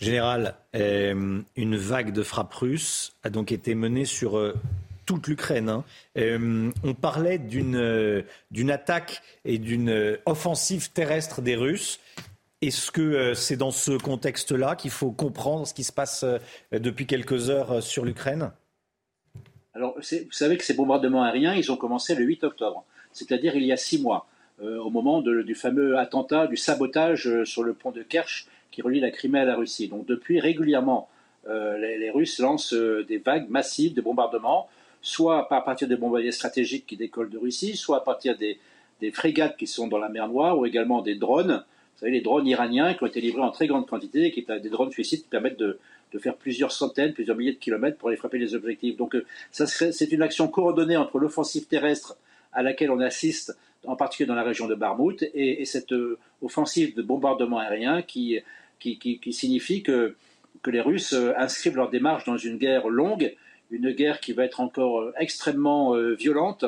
Général, 0.00 0.54
euh, 0.74 1.40
une 1.56 1.76
vague 1.76 2.12
de 2.12 2.22
frappes 2.22 2.54
russes 2.54 3.14
a 3.22 3.30
donc 3.30 3.52
été 3.52 3.74
menée 3.74 4.04
sur 4.04 4.38
euh, 4.38 4.54
toute 5.06 5.26
l'Ukraine. 5.26 5.68
Hein. 5.68 5.84
Euh, 6.16 6.70
on 6.84 6.94
parlait 6.94 7.38
d'une 7.38 8.70
attaque 8.70 9.22
et 9.44 9.58
d'une 9.58 10.18
offensive 10.26 10.90
terrestre 10.92 11.42
des 11.42 11.56
Russes. 11.56 12.00
Est-ce 12.60 12.92
que 12.92 13.34
c'est 13.34 13.56
dans 13.56 13.72
ce 13.72 13.92
contexte-là 13.92 14.76
qu'il 14.76 14.92
faut 14.92 15.10
comprendre 15.10 15.66
ce 15.66 15.74
qui 15.74 15.82
se 15.82 15.92
passe 15.92 16.24
depuis 16.70 17.06
quelques 17.06 17.50
heures 17.50 17.82
sur 17.82 18.04
l'Ukraine? 18.04 18.52
Alors, 19.74 19.96
vous 19.96 20.32
savez 20.32 20.56
que 20.56 20.64
ces 20.64 20.74
bombardements 20.74 21.24
aériens, 21.24 21.54
ils 21.54 21.72
ont 21.72 21.76
commencé 21.76 22.14
le 22.14 22.22
8 22.22 22.44
octobre, 22.44 22.84
c'est-à-dire 23.12 23.56
il 23.56 23.64
y 23.64 23.72
a 23.72 23.76
six 23.76 24.00
mois, 24.00 24.28
au 24.62 24.90
moment 24.90 25.22
du 25.22 25.56
fameux 25.56 25.98
attentat, 25.98 26.46
du 26.46 26.56
sabotage 26.56 27.42
sur 27.42 27.64
le 27.64 27.74
pont 27.74 27.90
de 27.90 28.04
Kerch 28.04 28.46
qui 28.72 28.82
relie 28.82 28.98
la 28.98 29.12
Crimée 29.12 29.38
à 29.38 29.44
la 29.44 29.54
Russie. 29.54 29.86
Donc 29.86 30.06
depuis, 30.06 30.40
régulièrement, 30.40 31.08
euh, 31.48 31.76
les, 31.78 32.10
Russes 32.10 32.38
lancent 32.38 32.74
euh, 32.74 33.04
des 33.04 33.18
vagues 33.18 33.48
massives 33.48 33.94
de 33.94 34.00
bombardements, 34.00 34.68
soit 35.00 35.52
à 35.52 35.60
partir 35.60 35.88
des 35.88 35.96
bombardiers 35.96 36.32
stratégiques 36.32 36.86
qui 36.86 36.96
décollent 36.96 37.30
de 37.30 37.38
Russie, 37.38 37.76
soit 37.76 37.98
à 37.98 38.00
partir 38.00 38.36
des, 38.36 38.58
frégates 39.12 39.56
qui 39.56 39.66
sont 39.66 39.88
dans 39.88 39.98
la 39.98 40.08
mer 40.08 40.28
Noire, 40.28 40.56
ou 40.56 40.64
également 40.64 41.02
des 41.02 41.16
drones. 41.16 41.64
Vous 41.94 42.00
savez, 42.00 42.12
les 42.12 42.20
drones 42.20 42.46
iraniens 42.46 42.94
qui 42.94 43.02
ont 43.02 43.08
été 43.08 43.20
livrés 43.20 43.42
en 43.42 43.50
très 43.50 43.66
grande 43.66 43.88
quantité, 43.88 44.30
qui, 44.30 44.44
des 44.44 44.70
drones 44.70 44.92
suicides 44.92 45.22
qui 45.22 45.28
permettent 45.28 45.58
de, 45.58 45.78
faire 46.18 46.36
plusieurs 46.36 46.70
centaines, 46.70 47.14
plusieurs 47.14 47.36
milliers 47.36 47.54
de 47.54 47.58
kilomètres 47.58 47.96
pour 47.96 48.08
aller 48.08 48.18
frapper 48.18 48.38
les 48.38 48.54
objectifs. 48.54 48.96
Donc 48.96 49.16
euh, 49.16 49.24
c'est 49.50 50.12
une 50.12 50.22
action 50.22 50.46
coordonnée 50.46 50.96
entre 50.96 51.18
l'offensive 51.18 51.66
terrestre 51.66 52.16
à 52.52 52.62
laquelle 52.62 52.90
on 52.90 53.00
assiste, 53.00 53.56
en 53.86 53.96
particulier 53.96 54.28
dans 54.28 54.34
la 54.34 54.42
région 54.42 54.68
de 54.68 54.74
Barmout, 54.74 55.24
et, 55.34 55.64
cette 55.64 55.94
offensive 56.42 56.94
de 56.94 57.02
bombardement 57.02 57.58
aérien 57.58 58.02
qui 58.02 58.38
qui, 58.82 59.32
signifie 59.32 59.82
que, 59.82 60.14
les 60.66 60.80
Russes 60.80 61.12
euh, 61.12 61.32
inscrivent 61.36 61.76
leur 61.76 61.90
démarche 61.90 62.24
dans 62.24 62.36
une 62.36 62.56
guerre 62.56 62.88
longue, 62.88 63.34
une 63.72 63.90
guerre 63.90 64.20
qui 64.20 64.32
va 64.32 64.44
être 64.44 64.60
encore 64.60 65.00
euh, 65.00 65.12
extrêmement 65.18 65.96
euh, 65.96 66.14
violente. 66.14 66.64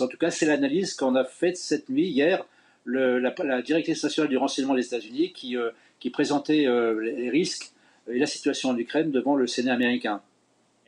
En 0.00 0.08
tout 0.08 0.16
cas, 0.16 0.30
c'est 0.30 0.46
l'analyse 0.46 0.94
qu'on 0.94 1.14
a 1.14 1.24
faite 1.24 1.56
cette 1.56 1.88
nuit, 1.88 2.08
hier, 2.08 2.44
la, 2.86 3.62
directrice 3.62 4.02
nationale 4.02 4.28
du 4.28 4.36
renseignement 4.36 4.74
des 4.74 4.84
États-Unis 4.84 5.32
qui 5.32 6.10
présentait 6.10 6.66
les 7.00 7.30
risques 7.30 7.72
et 8.08 8.18
la 8.18 8.26
situation 8.26 8.70
en 8.70 8.76
Ukraine 8.76 9.10
devant 9.10 9.36
le 9.36 9.46
Sénat 9.46 9.74
américain. 9.74 10.20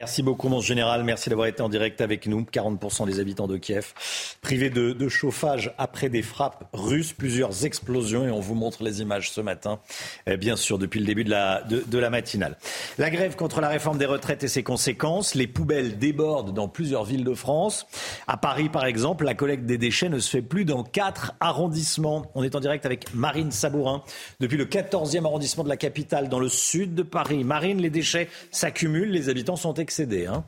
Merci 0.01 0.23
beaucoup, 0.23 0.49
mon 0.49 0.61
général. 0.61 1.03
Merci 1.03 1.29
d'avoir 1.29 1.49
été 1.49 1.61
en 1.61 1.69
direct 1.69 2.01
avec 2.01 2.29
nous. 2.29 2.43
40% 2.43 3.05
des 3.07 3.19
habitants 3.19 3.49
de 3.49 3.57
Kiev 3.57 3.95
privés 4.41 4.71
de, 4.71 5.09
chauffage 5.09 5.75
après 5.77 6.09
des 6.09 6.23
frappes 6.23 6.69
russes, 6.73 7.13
plusieurs 7.13 7.65
explosions 7.65 8.25
et 8.25 8.31
on 8.31 8.39
vous 8.39 8.55
montre 8.55 8.85
les 8.85 9.01
images 9.01 9.33
ce 9.33 9.41
matin, 9.41 9.81
eh 10.29 10.37
bien 10.37 10.55
sûr, 10.55 10.79
depuis 10.79 11.01
le 11.01 11.07
début 11.07 11.25
de 11.25 11.31
la, 11.31 12.11
matinale. 12.11 12.59
La 12.97 13.11
grève 13.11 13.35
contre 13.35 13.61
la 13.61 13.69
réforme 13.69 13.99
des 13.99 14.07
retraites 14.07 14.45
et 14.45 14.49
ses 14.49 14.63
conséquences. 14.63 15.35
Les 15.35 15.49
poubelles 15.49 15.99
débordent 15.99 16.55
dans 16.55 16.69
plusieurs 16.69 17.05
villes 17.05 17.25
de 17.25 17.35
France. 17.35 17.85
À 18.29 18.37
Paris, 18.37 18.69
par 18.69 18.87
exemple, 18.87 19.25
la 19.25 19.35
collecte 19.35 19.67
des 19.67 19.79
déchets 19.79 20.11
ne 20.11 20.21
se 20.21 20.31
fait 20.31 20.43
plus 20.43 20.65
dans 20.65 20.85
quatre 20.85 21.33
arrondissements. 21.41 22.31
On 22.37 22.45
est 22.45 22.55
en 22.55 22.61
direct 22.61 22.87
avec 22.87 23.15
Marine 23.15 23.51
Sabourin 23.51 24.05
depuis 24.39 24.59
le 24.59 24.67
14e 24.67 25.25
arrondissement 25.25 25.65
de 25.65 25.69
la 25.69 25.77
capitale 25.77 26.29
dans 26.29 26.39
le 26.39 26.49
sud 26.49 26.95
de 26.95 27.03
Paris. 27.03 27.43
Marine, 27.43 27.83
les 27.83 27.91
déchets 27.91 28.29
s'accumulent, 28.53 29.11
les 29.11 29.29
habitants 29.29 29.57
sont 29.57 29.75
excédé. 29.89 30.27
Hein. 30.27 30.45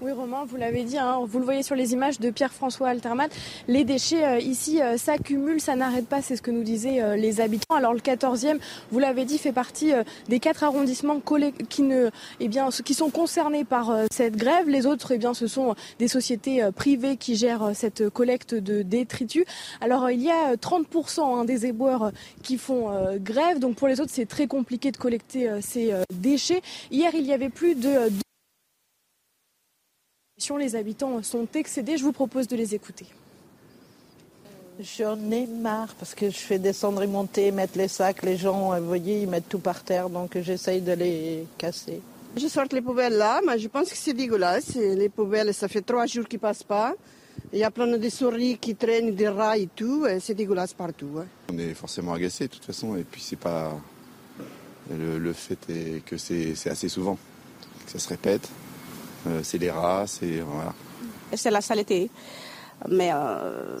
Oui, 0.00 0.10
Romain, 0.10 0.44
vous 0.44 0.56
l'avez 0.56 0.82
dit, 0.82 0.98
hein, 0.98 1.20
vous 1.24 1.38
le 1.38 1.44
voyez 1.44 1.62
sur 1.62 1.76
les 1.76 1.92
images 1.92 2.18
de 2.18 2.30
Pierre-François 2.30 2.88
Altermat, 2.88 3.28
les 3.68 3.84
déchets 3.84 4.24
euh, 4.24 4.38
ici 4.38 4.82
euh, 4.82 4.96
s'accumulent, 4.96 5.60
ça 5.60 5.76
n'arrête 5.76 6.08
pas, 6.08 6.20
c'est 6.20 6.34
ce 6.34 6.42
que 6.42 6.50
nous 6.50 6.64
disaient 6.64 7.00
euh, 7.00 7.14
les 7.14 7.40
habitants. 7.40 7.76
Alors 7.76 7.94
le 7.94 8.00
14e, 8.00 8.58
vous 8.90 8.98
l'avez 8.98 9.24
dit, 9.24 9.38
fait 9.38 9.52
partie 9.52 9.92
des 10.28 10.40
quatre 10.40 10.64
arrondissements 10.64 11.20
qui, 11.68 11.82
ne, 11.82 12.10
eh 12.40 12.48
bien, 12.48 12.70
qui 12.70 12.92
sont 12.92 13.10
concernés 13.10 13.64
par 13.64 13.96
cette 14.10 14.36
grève. 14.36 14.68
Les 14.68 14.84
autres, 14.84 15.12
eh 15.12 15.18
bien, 15.18 15.32
ce 15.32 15.46
sont 15.46 15.76
des 16.00 16.08
sociétés 16.08 16.68
privées 16.74 17.16
qui 17.16 17.36
gèrent 17.36 17.70
cette 17.74 18.08
collecte 18.10 18.54
de 18.54 18.82
détritus. 18.82 19.44
Alors 19.80 20.10
il 20.10 20.22
y 20.22 20.30
a 20.30 20.56
30% 20.56 21.20
hein, 21.20 21.44
des 21.44 21.66
éboueurs 21.66 22.10
qui 22.42 22.58
font 22.58 22.90
grève, 23.18 23.58
donc 23.58 23.76
pour 23.76 23.88
les 23.88 24.00
autres, 24.00 24.12
c'est 24.12 24.26
très 24.26 24.46
compliqué 24.46 24.90
de 24.90 24.96
collecter 24.96 25.50
ces 25.60 25.94
déchets. 26.12 26.62
Hier, 26.90 27.14
il 27.14 27.24
y 27.24 27.32
avait 27.32 27.48
plus 27.48 27.74
de 27.74 28.10
les 30.58 30.76
habitants 30.76 31.22
sont 31.22 31.46
excédés. 31.54 31.96
Je 31.96 32.04
vous 32.04 32.12
propose 32.12 32.48
de 32.48 32.56
les 32.56 32.74
écouter. 32.74 33.06
J'en 34.80 35.18
ai 35.30 35.46
marre 35.46 35.94
parce 35.94 36.14
que 36.14 36.28
je 36.28 36.36
fais 36.36 36.58
descendre 36.58 37.02
et 37.02 37.06
monter, 37.06 37.52
mettre 37.52 37.78
les 37.78 37.88
sacs. 37.88 38.22
Les 38.24 38.36
gens, 38.36 38.72
euh, 38.72 38.80
vous 38.80 38.88
voyez, 38.88 39.22
ils 39.22 39.28
mettent 39.28 39.48
tout 39.48 39.60
par 39.60 39.84
terre, 39.84 40.10
donc 40.10 40.36
j'essaye 40.40 40.80
de 40.80 40.92
les 40.92 41.46
casser. 41.56 42.00
Je 42.36 42.48
sors 42.48 42.64
les 42.72 42.80
poubelles 42.80 43.16
là, 43.16 43.40
mais 43.46 43.56
je 43.60 43.68
pense 43.68 43.88
que 43.88 43.96
c'est 43.96 44.12
dégueulasse. 44.12 44.74
Les 44.74 45.08
poubelles, 45.08 45.54
ça 45.54 45.68
fait 45.68 45.82
trois 45.82 46.06
jours 46.06 46.26
qu'ils 46.26 46.40
passent 46.40 46.64
pas. 46.64 46.94
Il 47.52 47.60
y 47.60 47.64
a 47.64 47.70
plein 47.70 47.86
de 47.86 48.08
souris 48.08 48.58
qui 48.58 48.74
traînent, 48.74 49.14
des 49.14 49.28
rats 49.28 49.56
et 49.56 49.68
tout. 49.68 50.04
C'est 50.18 50.34
dégueulasse 50.34 50.74
partout. 50.74 51.20
On 51.52 51.58
est 51.58 51.74
forcément 51.74 52.12
agacé 52.12 52.48
de 52.48 52.52
toute 52.52 52.64
façon. 52.64 52.96
Et 52.96 53.04
puis 53.04 53.20
c'est 53.20 53.36
pas. 53.38 53.72
Le, 54.90 55.32
fait 55.32 55.58
est 55.70 56.04
que 56.04 56.16
c'est 56.16 56.68
assez 56.68 56.88
souvent. 56.88 57.16
Que 57.86 57.92
ça 57.92 58.00
se 58.00 58.08
répète. 58.08 58.48
Euh, 59.26 59.40
c'est 59.42 59.58
les 59.58 59.70
rats, 59.70 60.04
c'est 60.06 60.40
voilà. 60.40 60.74
C'est 61.34 61.50
la 61.50 61.60
saleté. 61.60 62.10
Mais 62.88 63.10
euh, 63.12 63.78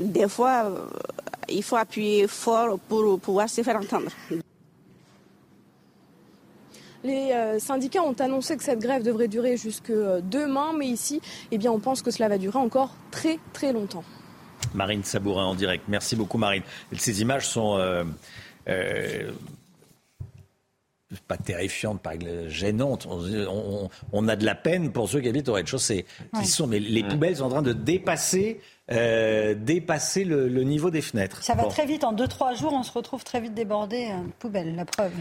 des 0.00 0.28
fois, 0.28 0.64
euh, 0.64 0.78
il 1.48 1.62
faut 1.62 1.76
appuyer 1.76 2.26
fort 2.26 2.78
pour 2.88 3.18
pouvoir 3.20 3.48
se 3.48 3.62
faire 3.62 3.76
entendre. 3.76 4.10
Les 7.02 7.58
syndicats 7.58 8.02
ont 8.02 8.12
annoncé 8.18 8.58
que 8.58 8.62
cette 8.62 8.80
grève 8.80 9.02
devrait 9.02 9.28
durer 9.28 9.56
jusque 9.56 9.90
demain, 9.90 10.74
mais 10.76 10.86
ici, 10.86 11.22
eh 11.50 11.56
bien, 11.56 11.72
on 11.72 11.78
pense 11.78 12.02
que 12.02 12.10
cela 12.10 12.28
va 12.28 12.36
durer 12.36 12.58
encore 12.58 12.94
très 13.10 13.38
très 13.54 13.72
longtemps. 13.72 14.04
Marine 14.74 15.04
Sabourin 15.04 15.46
en 15.46 15.54
direct. 15.54 15.84
Merci 15.88 16.16
beaucoup 16.16 16.38
Marine. 16.38 16.62
Ces 16.96 17.22
images 17.22 17.48
sont 17.48 17.76
euh, 17.78 18.04
euh, 18.68 19.30
pas 21.26 21.36
terrifiantes, 21.36 22.00
pas 22.00 22.12
gênantes. 22.48 23.06
On, 24.12 24.28
a 24.28 24.36
de 24.36 24.44
la 24.44 24.54
peine 24.54 24.92
pour 24.92 25.08
ceux 25.08 25.20
qui 25.20 25.28
habitent 25.28 25.48
au 25.48 25.54
rez-de-chaussée. 25.54 26.06
Sont, 26.44 26.66
mais 26.66 26.78
les 26.78 27.02
poubelles 27.02 27.36
sont 27.36 27.44
en 27.44 27.50
train 27.50 27.62
de 27.62 27.72
dépasser. 27.72 28.60
Euh, 28.92 29.54
dépasser 29.54 30.24
le, 30.24 30.48
niveau 30.64 30.90
des 30.90 31.00
fenêtres. 31.00 31.44
Ça 31.44 31.54
va 31.54 31.64
très 31.64 31.86
vite. 31.86 32.02
En 32.02 32.12
2-3 32.12 32.58
jours, 32.58 32.72
on 32.72 32.82
se 32.82 32.92
retrouve 32.92 33.22
très 33.22 33.40
vite 33.40 33.54
débordé. 33.54 34.08
poubelle, 34.38 34.74
la 34.74 34.84
preuve. 34.84 35.12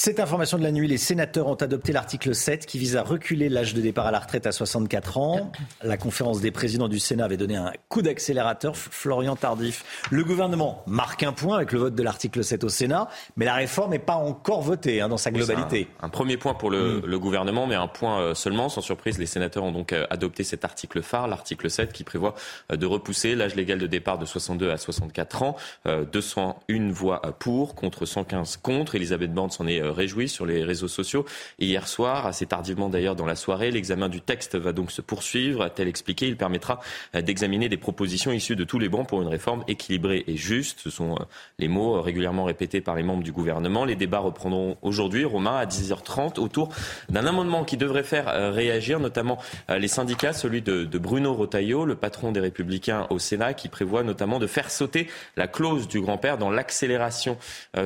Cette 0.00 0.20
information 0.20 0.58
de 0.58 0.62
la 0.62 0.70
nuit, 0.70 0.86
les 0.86 0.96
sénateurs 0.96 1.48
ont 1.48 1.56
adopté 1.56 1.92
l'article 1.92 2.32
7 2.32 2.66
qui 2.66 2.78
vise 2.78 2.94
à 2.94 3.02
reculer 3.02 3.48
l'âge 3.48 3.74
de 3.74 3.80
départ 3.80 4.06
à 4.06 4.12
la 4.12 4.20
retraite 4.20 4.46
à 4.46 4.52
64 4.52 5.18
ans. 5.18 5.50
La 5.82 5.96
conférence 5.96 6.40
des 6.40 6.52
présidents 6.52 6.86
du 6.86 7.00
Sénat 7.00 7.24
avait 7.24 7.36
donné 7.36 7.56
un 7.56 7.72
coup 7.88 8.00
d'accélérateur. 8.00 8.76
Florian 8.76 9.34
Tardif. 9.34 9.84
Le 10.12 10.22
gouvernement 10.22 10.84
marque 10.86 11.24
un 11.24 11.32
point 11.32 11.56
avec 11.56 11.72
le 11.72 11.80
vote 11.80 11.96
de 11.96 12.02
l'article 12.04 12.44
7 12.44 12.62
au 12.62 12.68
Sénat, 12.68 13.08
mais 13.36 13.44
la 13.44 13.54
réforme 13.54 13.90
n'est 13.90 13.98
pas 13.98 14.14
encore 14.14 14.62
votée 14.62 15.00
hein, 15.00 15.08
dans 15.08 15.16
sa 15.16 15.32
globalité. 15.32 15.88
Un, 16.00 16.10
premier 16.10 16.36
point 16.36 16.54
pour 16.54 16.70
le, 16.70 17.00
mm. 17.00 17.16
gouvernement, 17.16 17.66
mais 17.66 17.74
un 17.74 17.88
point 17.88 18.20
euh, 18.20 18.34
seulement. 18.34 18.68
Sans 18.68 18.82
surprise, 18.82 19.18
les 19.18 19.26
sénateurs 19.26 19.64
ont 19.64 19.72
donc 19.72 19.92
euh, 19.92 20.06
adopté 20.10 20.44
cet 20.44 20.64
article 20.64 21.02
phare, 21.02 21.26
l'article 21.26 21.68
7, 21.68 21.92
qui 21.92 22.04
prévoit 22.04 22.36
euh, 22.70 22.76
de 22.76 22.86
repousser 22.86 23.34
l'âge 23.34 23.56
légal 23.56 23.80
de 23.80 23.88
départ 23.88 24.18
de 24.18 24.26
62 24.26 24.70
à 24.70 24.76
64 24.76 25.42
ans. 25.42 25.56
201 25.86 26.92
voix 26.92 27.20
pour, 27.40 27.74
contre 27.74 28.06
115 28.06 28.58
contre. 28.58 28.94
Elisabeth 28.94 29.34
Borne 29.34 29.50
s'en 29.50 29.66
est 29.66 29.87
réjoui 29.88 30.28
sur 30.28 30.46
les 30.46 30.64
réseaux 30.64 30.88
sociaux. 30.88 31.24
hier 31.58 31.88
soir, 31.88 32.26
assez 32.26 32.46
tardivement 32.46 32.88
d'ailleurs 32.88 33.16
dans 33.16 33.26
la 33.26 33.36
soirée, 33.36 33.70
l'examen 33.70 34.08
du 34.08 34.20
texte 34.20 34.56
va 34.56 34.72
donc 34.72 34.90
se 34.90 35.00
poursuivre. 35.00 35.62
A-t-elle 35.62 35.88
expliqué 35.88 36.26
Il 36.26 36.36
permettra 36.36 36.80
euh, 37.14 37.22
d'examiner 37.22 37.68
des 37.68 37.76
propositions 37.76 38.32
issues 38.32 38.56
de 38.56 38.64
tous 38.64 38.78
les 38.78 38.88
bancs 38.88 39.08
pour 39.08 39.22
une 39.22 39.28
réforme 39.28 39.64
équilibrée 39.68 40.24
et 40.26 40.36
juste. 40.36 40.80
Ce 40.80 40.90
sont 40.90 41.12
euh, 41.12 41.24
les 41.58 41.68
mots 41.68 41.96
euh, 41.96 42.00
régulièrement 42.00 42.44
répétés 42.44 42.80
par 42.80 42.94
les 42.96 43.02
membres 43.02 43.22
du 43.22 43.32
gouvernement. 43.32 43.84
Les 43.84 43.96
débats 43.96 44.18
reprendront 44.18 44.76
aujourd'hui, 44.82 45.24
Romain, 45.24 45.56
à 45.56 45.66
10h30, 45.66 46.38
autour 46.38 46.68
d'un 47.08 47.26
amendement 47.26 47.64
qui 47.64 47.76
devrait 47.76 48.02
faire 48.02 48.52
réagir 48.52 49.00
notamment 49.00 49.38
les 49.68 49.88
syndicats, 49.88 50.32
celui 50.32 50.62
de, 50.62 50.98
Bruno 50.98 51.34
Rotaillot, 51.34 51.84
le 51.84 51.94
patron 51.94 52.32
des 52.32 52.40
Républicains 52.40 53.06
au 53.10 53.18
Sénat, 53.18 53.54
qui 53.54 53.68
prévoit 53.68 54.02
notamment 54.02 54.38
de 54.38 54.46
faire 54.46 54.70
sauter 54.70 55.08
la 55.36 55.46
clause 55.46 55.88
du 55.88 56.00
grand-père 56.00 56.38
dans 56.38 56.50
l'accélération, 56.50 57.36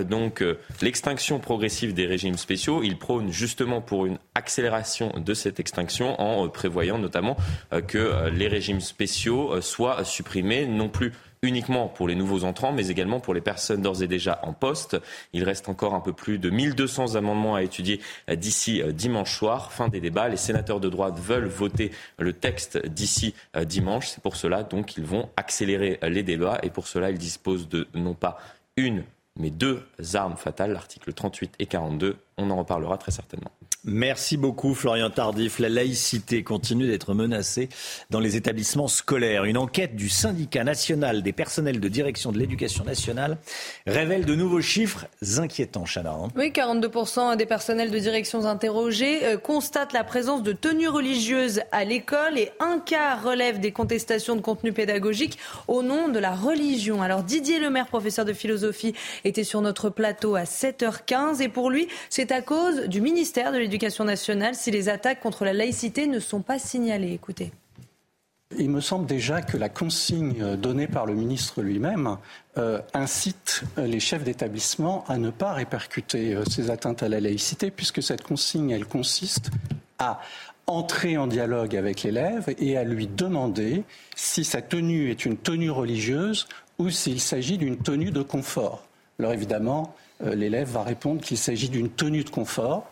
donc 0.08 0.44
l'extinction 0.80 1.38
progressive 1.38 1.81
des 1.90 2.06
régimes 2.06 2.36
spéciaux. 2.36 2.82
Il 2.84 2.98
prône 2.98 3.32
justement 3.32 3.80
pour 3.80 4.06
une 4.06 4.18
accélération 4.36 5.12
de 5.18 5.34
cette 5.34 5.59
extinction 5.59 6.20
en 6.20 6.46
euh, 6.46 6.48
prévoyant 6.48 6.98
notamment 6.98 7.36
euh, 7.72 7.80
que 7.80 7.98
euh, 7.98 8.30
les 8.30 8.46
régimes 8.46 8.80
spéciaux 8.80 9.60
soient 9.60 10.04
supprimés, 10.04 10.66
non 10.66 10.88
plus 10.88 11.12
uniquement 11.42 11.88
pour 11.88 12.06
les 12.06 12.14
nouveaux 12.14 12.44
entrants, 12.44 12.72
mais 12.72 12.86
également 12.86 13.18
pour 13.18 13.34
les 13.34 13.40
personnes 13.40 13.82
d'ores 13.82 14.04
et 14.04 14.06
déjà 14.06 14.38
en 14.44 14.52
poste. 14.52 14.96
Il 15.32 15.42
reste 15.42 15.68
encore 15.68 15.94
un 15.94 16.00
peu 16.00 16.12
plus 16.12 16.38
de 16.38 16.50
1200 16.50 17.16
amendements 17.16 17.56
à 17.56 17.64
étudier 17.64 18.00
d'ici 18.32 18.80
dimanche 18.94 19.36
soir. 19.36 19.72
Fin 19.72 19.88
des 19.88 19.98
débats. 19.98 20.28
Les 20.28 20.36
sénateurs 20.36 20.78
de 20.78 20.88
droite 20.88 21.18
veulent 21.18 21.48
voter 21.48 21.90
le 22.20 22.32
texte 22.32 22.86
d'ici 22.86 23.34
dimanche. 23.66 24.06
C'est 24.06 24.22
pour 24.22 24.36
cela 24.36 24.62
donc 24.62 24.86
qu'ils 24.86 25.04
vont 25.04 25.30
accélérer 25.36 25.98
les 26.04 26.22
débats 26.22 26.60
et 26.62 26.70
pour 26.70 26.86
cela 26.86 27.10
ils 27.10 27.18
disposent 27.18 27.68
de 27.68 27.88
non 27.92 28.14
pas 28.14 28.38
une 28.76 29.02
mais 29.38 29.50
deux 29.50 29.82
armes 30.14 30.36
fatales, 30.36 30.72
l'article 30.72 31.12
38 31.12 31.54
et 31.59 31.66
42. 31.66 32.16
On 32.36 32.50
en 32.50 32.56
reparlera 32.56 32.98
très 32.98 33.12
certainement. 33.12 33.52
Merci 33.84 34.36
beaucoup 34.36 34.74
Florian 34.74 35.10
Tardif. 35.10 35.59
La 35.59 35.68
laïcité 35.68 36.44
continue 36.44 36.86
d'être 36.86 37.14
menacée 37.14 37.68
dans 38.10 38.20
les 38.20 38.36
établissements 38.36 38.86
scolaires. 38.86 39.42
Une 39.42 39.59
enquête 39.59 39.96
du 39.96 40.09
syndicat 40.09 40.62
national 40.62 41.24
des 41.24 41.32
personnels 41.32 41.80
de 41.80 41.88
direction 41.88 42.30
de 42.30 42.38
l'éducation 42.38 42.84
nationale 42.84 43.38
révèle 43.88 44.24
de 44.24 44.36
nouveaux 44.36 44.60
chiffres 44.60 45.06
inquiétants, 45.38 45.82
Chana. 45.84 46.12
Hein. 46.12 46.28
Oui, 46.36 46.50
42% 46.50 47.36
des 47.36 47.44
personnels 47.44 47.90
de 47.90 47.98
direction 47.98 48.44
interrogés 48.44 49.24
euh, 49.24 49.36
constatent 49.36 49.92
la 49.92 50.04
présence 50.04 50.44
de 50.44 50.52
tenues 50.52 50.86
religieuses 50.86 51.62
à 51.72 51.84
l'école 51.84 52.38
et 52.38 52.52
un 52.60 52.78
quart 52.78 53.24
relève 53.24 53.59
des 53.59 53.72
contestations 53.72 54.36
de 54.36 54.42
contenu 54.42 54.72
pédagogique 54.72 55.40
au 55.66 55.82
nom 55.82 56.09
de 56.09 56.20
la 56.20 56.36
religion. 56.36 57.02
Alors 57.02 57.24
Didier 57.24 57.59
Lemaire, 57.59 57.88
professeur 57.88 58.24
de 58.24 58.32
philosophie, 58.32 58.94
était 59.24 59.42
sur 59.42 59.60
notre 59.60 59.90
plateau 59.90 60.36
à 60.36 60.44
7h15 60.44 61.42
et 61.42 61.48
pour 61.48 61.68
lui, 61.68 61.88
c'est 62.10 62.30
à 62.30 62.42
cause 62.42 62.82
du 62.82 63.00
ministère 63.00 63.50
de 63.50 63.59
l'Éducation 63.59 63.71
l'éducation 63.72 64.04
nationale 64.04 64.54
si 64.54 64.70
les 64.70 64.90
attaques 64.90 65.20
contre 65.20 65.46
la 65.46 65.54
laïcité 65.54 66.06
ne 66.06 66.20
sont 66.20 66.42
pas 66.42 66.58
signalées. 66.58 67.14
Écoutez. 67.14 67.52
Il 68.58 68.68
me 68.68 68.82
semble 68.82 69.06
déjà 69.06 69.40
que 69.40 69.56
la 69.56 69.70
consigne 69.70 70.56
donnée 70.56 70.86
par 70.86 71.06
le 71.06 71.14
ministre 71.14 71.62
lui-même 71.62 72.18
euh, 72.58 72.82
incite 72.92 73.62
les 73.78 73.98
chefs 73.98 74.24
d'établissement 74.24 75.04
à 75.08 75.16
ne 75.16 75.30
pas 75.30 75.54
répercuter 75.54 76.34
euh, 76.34 76.44
ces 76.44 76.68
atteintes 76.68 77.02
à 77.02 77.08
la 77.08 77.18
laïcité, 77.18 77.70
puisque 77.70 78.02
cette 78.02 78.22
consigne, 78.22 78.68
elle 78.68 78.84
consiste 78.84 79.50
à 79.98 80.20
entrer 80.66 81.16
en 81.16 81.26
dialogue 81.26 81.74
avec 81.74 82.02
l'élève 82.02 82.54
et 82.58 82.76
à 82.76 82.84
lui 82.84 83.06
demander 83.06 83.84
si 84.14 84.44
sa 84.44 84.60
tenue 84.60 85.10
est 85.10 85.24
une 85.24 85.38
tenue 85.38 85.70
religieuse 85.70 86.46
ou 86.78 86.90
s'il 86.90 87.22
s'agit 87.22 87.56
d'une 87.56 87.78
tenue 87.78 88.10
de 88.10 88.22
confort. 88.22 88.84
Alors 89.18 89.32
évidemment, 89.32 89.94
euh, 90.22 90.34
l'élève 90.34 90.68
va 90.68 90.82
répondre 90.82 91.22
qu'il 91.22 91.38
s'agit 91.38 91.70
d'une 91.70 91.88
tenue 91.88 92.22
de 92.22 92.30
confort 92.30 92.91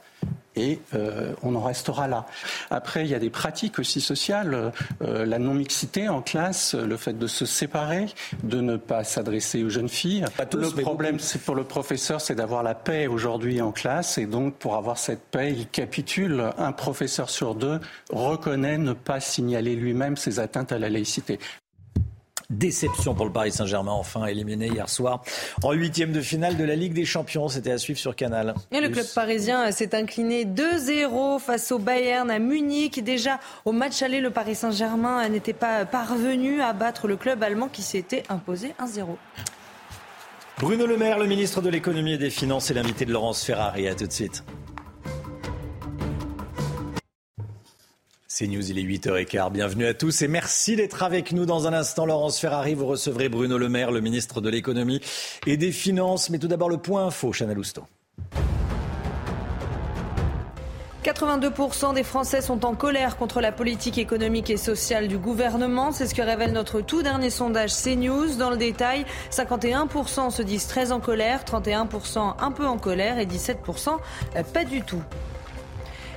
et 0.56 0.80
euh, 0.94 1.32
on 1.42 1.54
en 1.54 1.62
restera 1.62 2.08
là. 2.08 2.26
Après, 2.70 3.04
il 3.04 3.10
y 3.10 3.14
a 3.14 3.18
des 3.18 3.30
pratiques 3.30 3.78
aussi 3.78 4.00
sociales, 4.00 4.72
euh, 5.02 5.24
la 5.24 5.38
non-mixité 5.38 6.08
en 6.08 6.22
classe, 6.22 6.74
le 6.74 6.96
fait 6.96 7.18
de 7.18 7.26
se 7.26 7.46
séparer, 7.46 8.06
de 8.42 8.60
ne 8.60 8.76
pas 8.76 9.04
s'adresser 9.04 9.62
aux 9.62 9.70
jeunes 9.70 9.88
filles. 9.88 10.24
le 10.52 10.82
problème, 10.82 11.18
c'est 11.18 11.42
pour 11.42 11.54
le 11.54 11.64
professeur, 11.64 12.20
c'est 12.20 12.34
d'avoir 12.34 12.62
la 12.62 12.74
paix 12.74 13.06
aujourd'hui 13.06 13.62
en 13.62 13.72
classe, 13.72 14.18
et 14.18 14.26
donc 14.26 14.54
pour 14.54 14.76
avoir 14.76 14.98
cette 14.98 15.22
paix, 15.22 15.52
il 15.52 15.68
capitule. 15.68 16.50
Un 16.58 16.72
professeur 16.72 17.30
sur 17.30 17.54
deux 17.54 17.80
reconnaît 18.10 18.78
ne 18.78 18.92
pas 18.92 19.20
signaler 19.20 19.76
lui-même 19.76 20.16
ses 20.16 20.40
atteintes 20.40 20.72
à 20.72 20.78
la 20.78 20.88
laïcité. 20.88 21.38
Déception 22.50 23.14
pour 23.14 23.24
le 23.24 23.32
Paris 23.32 23.52
Saint-Germain, 23.52 23.92
enfin 23.92 24.26
éliminé 24.26 24.66
hier 24.66 24.88
soir 24.88 25.22
en 25.62 25.72
huitième 25.72 26.12
de 26.12 26.20
finale 26.20 26.56
de 26.56 26.64
la 26.64 26.74
Ligue 26.74 26.92
des 26.92 27.04
Champions. 27.04 27.48
C'était 27.48 27.70
à 27.70 27.78
suivre 27.78 27.98
sur 27.98 28.16
Canal. 28.16 28.54
Et 28.72 28.80
le 28.80 28.88
club 28.88 29.06
parisien 29.14 29.70
s'est 29.70 29.94
incliné 29.94 30.44
2-0 30.44 31.38
face 31.40 31.70
au 31.72 31.78
Bayern 31.78 32.30
à 32.30 32.38
Munich. 32.38 33.02
Déjà 33.02 33.38
au 33.64 33.72
match 33.72 34.02
aller, 34.02 34.20
le 34.20 34.30
Paris 34.30 34.56
Saint-Germain 34.56 35.28
n'était 35.28 35.52
pas 35.52 35.84
parvenu 35.84 36.60
à 36.60 36.72
battre 36.72 37.06
le 37.06 37.16
club 37.16 37.42
allemand 37.42 37.68
qui 37.68 37.82
s'était 37.82 38.24
imposé 38.28 38.74
1-0. 38.80 39.04
Bruno 40.58 40.86
Le 40.86 40.96
Maire, 40.96 41.18
le 41.18 41.26
ministre 41.26 41.62
de 41.62 41.70
l'économie 41.70 42.14
et 42.14 42.18
des 42.18 42.30
finances, 42.30 42.70
est 42.70 42.74
l'invité 42.74 43.06
de 43.06 43.12
Laurence 43.12 43.42
Ferrari. 43.44 43.88
À 43.88 43.94
tout 43.94 44.06
de 44.06 44.12
suite. 44.12 44.44
C'est 48.40 48.46
News, 48.46 48.70
il 48.70 48.78
est 48.78 48.82
8h15. 48.82 49.52
Bienvenue 49.52 49.84
à 49.84 49.92
tous 49.92 50.22
et 50.22 50.26
merci 50.26 50.74
d'être 50.74 51.02
avec 51.02 51.32
nous 51.32 51.44
dans 51.44 51.66
un 51.66 51.74
instant. 51.74 52.06
Laurence 52.06 52.40
Ferrari, 52.40 52.72
vous 52.72 52.86
recevrez 52.86 53.28
Bruno 53.28 53.58
Le 53.58 53.68
Maire, 53.68 53.92
le 53.92 54.00
ministre 54.00 54.40
de 54.40 54.48
l'économie 54.48 55.02
et 55.46 55.58
des 55.58 55.72
finances. 55.72 56.30
Mais 56.30 56.38
tout 56.38 56.48
d'abord 56.48 56.70
le 56.70 56.78
point 56.78 57.04
info, 57.04 57.34
Chanel 57.34 57.58
Housteau. 57.58 57.82
82% 61.04 61.92
des 61.92 62.02
Français 62.02 62.40
sont 62.40 62.64
en 62.64 62.74
colère 62.74 63.18
contre 63.18 63.42
la 63.42 63.52
politique 63.52 63.98
économique 63.98 64.48
et 64.48 64.56
sociale 64.56 65.06
du 65.06 65.18
gouvernement. 65.18 65.92
C'est 65.92 66.06
ce 66.06 66.14
que 66.14 66.22
révèle 66.22 66.52
notre 66.52 66.80
tout 66.80 67.02
dernier 67.02 67.28
sondage 67.28 67.74
CNews. 67.74 68.36
Dans 68.38 68.48
le 68.48 68.56
détail, 68.56 69.04
51% 69.30 70.30
se 70.30 70.40
disent 70.40 70.66
très 70.66 70.92
en 70.92 71.00
colère, 71.00 71.44
31% 71.44 72.36
un 72.40 72.52
peu 72.52 72.66
en 72.66 72.78
colère 72.78 73.18
et 73.18 73.26
17% 73.26 73.98
pas 74.54 74.64
du 74.64 74.80
tout. 74.80 75.02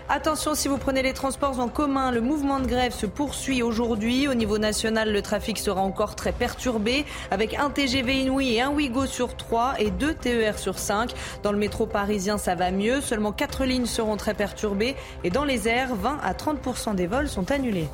Attention, 0.10 0.54
si 0.54 0.68
vous 0.68 0.78
prenez 0.78 1.02
les 1.02 1.14
transports 1.14 1.60
en 1.62 1.70
commun, 1.70 2.12
le 2.12 2.20
mouvement 2.20 2.60
de 2.60 2.68
grève 2.68 2.94
se 2.94 3.06
poursuit 3.06 3.64
aujourd'hui. 3.64 4.28
Au 4.28 4.34
niveau 4.34 4.58
national, 4.58 5.12
le 5.12 5.22
trafic 5.22 5.58
sera 5.58 5.82
encore 5.82 6.16
très 6.16 6.34
perturbé, 6.34 7.06
avec 7.32 7.54
un 7.54 7.70
TGV 7.70 8.20
Inouï 8.22 8.56
et 8.56 8.62
un 8.62 8.70
Ouigo 8.70 9.06
sur 9.06 9.38
3 9.38 9.76
et 9.80 9.92
deux 9.92 10.14
TER 10.14 10.60
sur 10.60 10.78
5. 10.78 11.14
Dans 11.42 11.54
le 11.54 11.58
métro 11.58 11.86
parisien, 11.86 12.38
ça 12.38 12.54
va 12.54 12.70
mieux. 12.70 13.00
Seulement 13.00 13.32
4 13.32 13.64
lignes 13.64 13.86
seront 13.86 14.18
très 14.18 14.34
perturbées. 14.34 14.96
Et 15.24 15.30
dans 15.30 15.46
les 15.46 15.70
airs, 15.70 15.96
20 15.96 16.20
à 16.22 16.34
30% 16.34 16.96
des 16.96 17.08
vols 17.08 17.30
sont 17.30 17.50
annulés. 17.52 17.88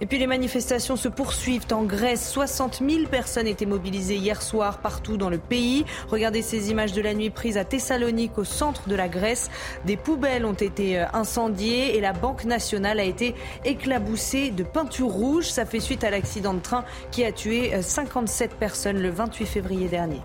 Et 0.00 0.06
puis 0.06 0.18
les 0.18 0.26
manifestations 0.26 0.96
se 0.96 1.08
poursuivent 1.08 1.66
en 1.72 1.82
Grèce. 1.82 2.30
60 2.32 2.82
000 2.88 3.06
personnes 3.10 3.46
étaient 3.46 3.66
mobilisées 3.66 4.16
hier 4.16 4.40
soir 4.40 4.78
partout 4.78 5.18
dans 5.18 5.28
le 5.28 5.38
pays. 5.38 5.84
Regardez 6.08 6.40
ces 6.40 6.70
images 6.70 6.92
de 6.92 7.02
la 7.02 7.12
nuit 7.12 7.28
prises 7.28 7.58
à 7.58 7.64
Thessalonique, 7.64 8.38
au 8.38 8.44
centre 8.44 8.88
de 8.88 8.94
la 8.94 9.08
Grèce. 9.08 9.50
Des 9.84 9.98
poubelles 9.98 10.46
ont 10.46 10.54
été 10.54 10.98
euh, 10.98 11.04
incendiées 11.12 11.96
et 11.96 12.00
la 12.00 12.14
Banque 12.14 12.44
nationale 12.44 12.98
a 12.98 13.04
été 13.04 13.34
éclaboussée 13.64 14.50
de 14.50 14.62
peinture 14.62 15.08
rouge. 15.08 15.50
Ça 15.50 15.66
fait 15.66 15.80
suite 15.80 16.02
à 16.02 16.10
l'accident 16.10 16.54
de 16.54 16.60
train 16.60 16.84
qui 17.10 17.24
a 17.24 17.32
tué 17.32 17.72
57 17.80 18.52
euh, 18.52 18.54
personnes 18.58 19.02
le 19.02 19.10
28 19.10 19.46
février 19.46 19.88
dernier. 19.88 20.20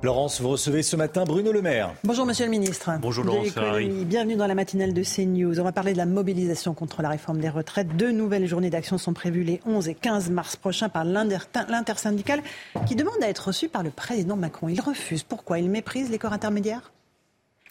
Laurence, 0.00 0.40
vous 0.40 0.50
recevez 0.50 0.84
ce 0.84 0.94
matin 0.94 1.24
Bruno 1.24 1.50
Le 1.50 1.60
Maire. 1.60 1.92
Bonjour 2.04 2.24
Monsieur 2.24 2.44
le 2.44 2.52
Ministre. 2.52 2.92
Bonjour 3.02 3.24
Laurence 3.24 3.50
Ferrari. 3.50 3.88
Bienvenue 4.04 4.36
dans 4.36 4.46
la 4.46 4.54
matinale 4.54 4.94
de 4.94 5.02
CNews. 5.02 5.58
On 5.58 5.64
va 5.64 5.72
parler 5.72 5.92
de 5.92 5.98
la 5.98 6.06
mobilisation 6.06 6.72
contre 6.72 7.02
la 7.02 7.08
réforme 7.08 7.40
des 7.40 7.48
retraites. 7.48 7.96
Deux 7.96 8.12
nouvelles 8.12 8.46
journées 8.46 8.70
d'action 8.70 8.96
sont 8.96 9.12
prévues 9.12 9.42
les 9.42 9.60
11 9.66 9.88
et 9.88 9.96
15 9.96 10.30
mars 10.30 10.54
prochains 10.54 10.88
par 10.88 11.04
l'intersyndicale 11.04 12.44
qui 12.86 12.94
demande 12.94 13.20
à 13.22 13.28
être 13.28 13.48
reçu 13.48 13.68
par 13.68 13.82
le 13.82 13.90
président 13.90 14.36
Macron. 14.36 14.68
Il 14.68 14.80
refuse. 14.80 15.24
Pourquoi? 15.24 15.58
Il 15.58 15.68
méprise 15.68 16.10
les 16.10 16.18
corps 16.18 16.32
intermédiaires? 16.32 16.92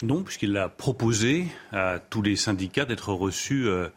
Non, 0.02 0.22
puisqu'il 0.22 0.54
a 0.58 0.68
proposé 0.68 1.46
à 1.72 1.98
tous 1.98 2.20
les 2.20 2.36
syndicats 2.36 2.84
d'être 2.84 3.10
reçus 3.14 3.66
euh, 3.66 3.88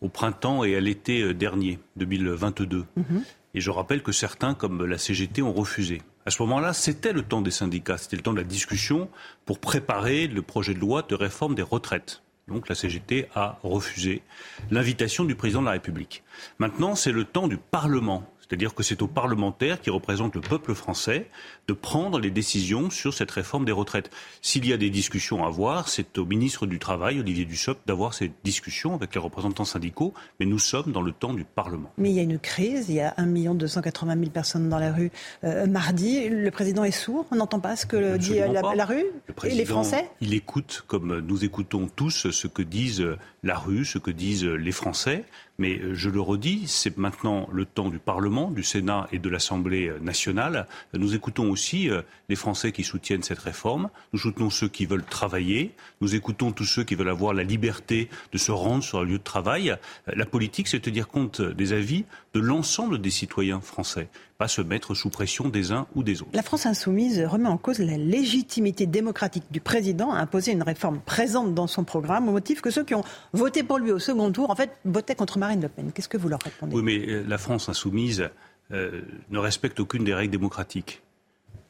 au 0.00 0.08
printemps 0.08 0.62
et 0.62 0.76
à 0.76 0.80
l'été 0.80 1.20
euh, 1.20 1.34
dernier, 1.34 1.80
2022. 1.96 2.84
Mhm. 2.94 3.24
Et 3.54 3.60
je 3.60 3.70
rappelle 3.70 4.04
que 4.04 4.12
certains, 4.12 4.54
comme 4.54 4.86
la 4.86 4.98
CGT, 4.98 5.42
ont 5.42 5.52
refusé. 5.52 6.00
À 6.24 6.30
ce 6.30 6.40
moment-là, 6.42 6.72
c'était 6.72 7.12
le 7.12 7.22
temps 7.22 7.40
des 7.40 7.50
syndicats, 7.50 7.98
c'était 7.98 8.16
le 8.16 8.22
temps 8.22 8.32
de 8.32 8.38
la 8.38 8.44
discussion 8.44 9.08
pour 9.44 9.58
préparer 9.58 10.28
le 10.28 10.40
projet 10.42 10.72
de 10.72 10.78
loi 10.78 11.02
de 11.02 11.16
réforme 11.16 11.56
des 11.56 11.62
retraites. 11.62 12.22
Donc 12.46 12.68
la 12.68 12.74
CGT 12.74 13.28
a 13.34 13.58
refusé 13.62 14.22
l'invitation 14.70 15.24
du 15.24 15.34
président 15.34 15.60
de 15.60 15.66
la 15.66 15.72
République. 15.72 16.22
Maintenant, 16.58 16.94
c'est 16.94 17.12
le 17.12 17.24
temps 17.24 17.48
du 17.48 17.56
Parlement 17.56 18.24
c'est-à-dire 18.52 18.74
que 18.74 18.82
c'est 18.82 19.00
aux 19.00 19.08
parlementaires 19.08 19.80
qui 19.80 19.88
représentent 19.88 20.34
le 20.34 20.42
peuple 20.42 20.74
français 20.74 21.26
de 21.68 21.72
prendre 21.72 22.18
les 22.18 22.30
décisions 22.30 22.90
sur 22.90 23.14
cette 23.14 23.30
réforme 23.30 23.64
des 23.64 23.72
retraites. 23.72 24.10
S'il 24.40 24.66
y 24.66 24.72
a 24.72 24.76
des 24.76 24.90
discussions 24.90 25.44
à 25.44 25.48
avoir, 25.48 25.88
c'est 25.88 26.18
au 26.18 26.24
ministre 26.24 26.66
du 26.66 26.78
Travail, 26.78 27.20
Olivier 27.20 27.44
Dussopt, 27.44 27.80
d'avoir 27.86 28.14
ces 28.14 28.32
discussions 28.44 28.94
avec 28.94 29.14
les 29.14 29.20
représentants 29.20 29.64
syndicaux, 29.64 30.12
mais 30.40 30.46
nous 30.46 30.58
sommes 30.58 30.92
dans 30.92 31.02
le 31.02 31.12
temps 31.12 31.34
du 31.34 31.44
Parlement. 31.44 31.92
Mais 31.98 32.10
il 32.10 32.16
y 32.16 32.20
a 32.20 32.22
une 32.22 32.38
crise, 32.38 32.88
il 32.88 32.96
y 32.96 33.00
a 33.00 33.14
1 33.16 33.54
280 33.54 34.14
000 34.14 34.30
personnes 34.30 34.68
dans 34.68 34.78
la 34.78 34.92
rue 34.92 35.10
euh, 35.44 35.66
mardi. 35.66 36.28
Le 36.28 36.50
président 36.50 36.84
est 36.84 36.90
sourd, 36.90 37.26
on 37.30 37.36
n'entend 37.36 37.60
pas 37.60 37.76
ce 37.76 37.86
que 37.86 38.16
dit 38.16 38.34
la, 38.34 38.62
la, 38.74 38.84
rue 38.84 39.04
et 39.44 39.54
les 39.54 39.64
Français? 39.64 40.10
Il 40.20 40.34
écoute, 40.34 40.84
comme 40.86 41.20
nous 41.20 41.44
écoutons 41.44 41.88
tous, 41.94 42.30
ce 42.30 42.46
que 42.46 42.62
disent 42.62 43.06
la 43.42 43.56
rue, 43.56 43.84
ce 43.84 43.98
que 43.98 44.10
disent 44.10 44.44
les 44.44 44.72
Français. 44.72 45.24
Mais 45.58 45.78
euh, 45.78 45.94
je 45.94 46.08
le 46.10 46.20
redis, 46.20 46.64
c'est 46.66 46.96
maintenant 46.98 47.48
le 47.52 47.66
temps 47.66 47.88
du 47.88 47.98
Parlement, 47.98 48.50
du 48.50 48.62
Sénat 48.62 49.06
et 49.12 49.18
de 49.18 49.28
l'Assemblée 49.28 49.92
nationale. 50.00 50.66
Nous 50.94 51.14
écoutons 51.14 51.51
aussi 51.52 51.88
euh, 51.88 52.02
les 52.28 52.36
Français 52.36 52.72
qui 52.72 52.82
soutiennent 52.82 53.22
cette 53.22 53.38
réforme. 53.38 53.90
Nous 54.12 54.18
soutenons 54.18 54.50
ceux 54.50 54.68
qui 54.68 54.86
veulent 54.86 55.04
travailler. 55.04 55.72
Nous 56.00 56.14
écoutons 56.14 56.50
tous 56.50 56.64
ceux 56.64 56.84
qui 56.84 56.94
veulent 56.94 57.08
avoir 57.08 57.34
la 57.34 57.44
liberté 57.44 58.08
de 58.32 58.38
se 58.38 58.50
rendre 58.50 58.82
sur 58.82 58.98
un 58.98 59.04
lieu 59.04 59.18
de 59.18 59.22
travail. 59.22 59.76
La 60.06 60.26
politique, 60.26 60.68
c'est 60.68 60.80
tenir 60.80 61.08
compte 61.08 61.40
des 61.40 61.72
avis 61.72 62.04
de 62.34 62.40
l'ensemble 62.40 63.00
des 63.00 63.10
citoyens 63.10 63.60
français, 63.60 64.08
pas 64.38 64.48
se 64.48 64.62
mettre 64.62 64.94
sous 64.94 65.10
pression 65.10 65.48
des 65.48 65.70
uns 65.72 65.86
ou 65.94 66.02
des 66.02 66.22
autres. 66.22 66.30
La 66.32 66.42
France 66.42 66.66
insoumise 66.66 67.20
remet 67.20 67.48
en 67.48 67.58
cause 67.58 67.78
la 67.78 67.96
légitimité 67.96 68.86
démocratique 68.86 69.44
du 69.50 69.60
président 69.60 70.12
à 70.12 70.18
imposer 70.18 70.52
une 70.52 70.62
réforme 70.62 71.00
présente 71.00 71.54
dans 71.54 71.66
son 71.66 71.84
programme 71.84 72.28
au 72.28 72.32
motif 72.32 72.60
que 72.60 72.70
ceux 72.70 72.84
qui 72.84 72.94
ont 72.94 73.04
voté 73.32 73.62
pour 73.62 73.78
lui 73.78 73.92
au 73.92 73.98
second 73.98 74.32
tour, 74.32 74.50
en 74.50 74.56
fait, 74.56 74.70
votaient 74.84 75.14
contre 75.14 75.38
Marine 75.38 75.60
Le 75.60 75.68
Pen. 75.68 75.92
Qu'est-ce 75.92 76.08
que 76.08 76.16
vous 76.16 76.28
leur 76.28 76.40
répondez? 76.42 76.74
Oui, 76.74 76.82
mais 76.82 77.06
euh, 77.06 77.24
la 77.26 77.38
France 77.38 77.68
insoumise 77.68 78.30
euh, 78.72 79.02
ne 79.30 79.38
respecte 79.38 79.80
aucune 79.80 80.04
des 80.04 80.14
règles 80.14 80.32
démocratiques. 80.32 81.02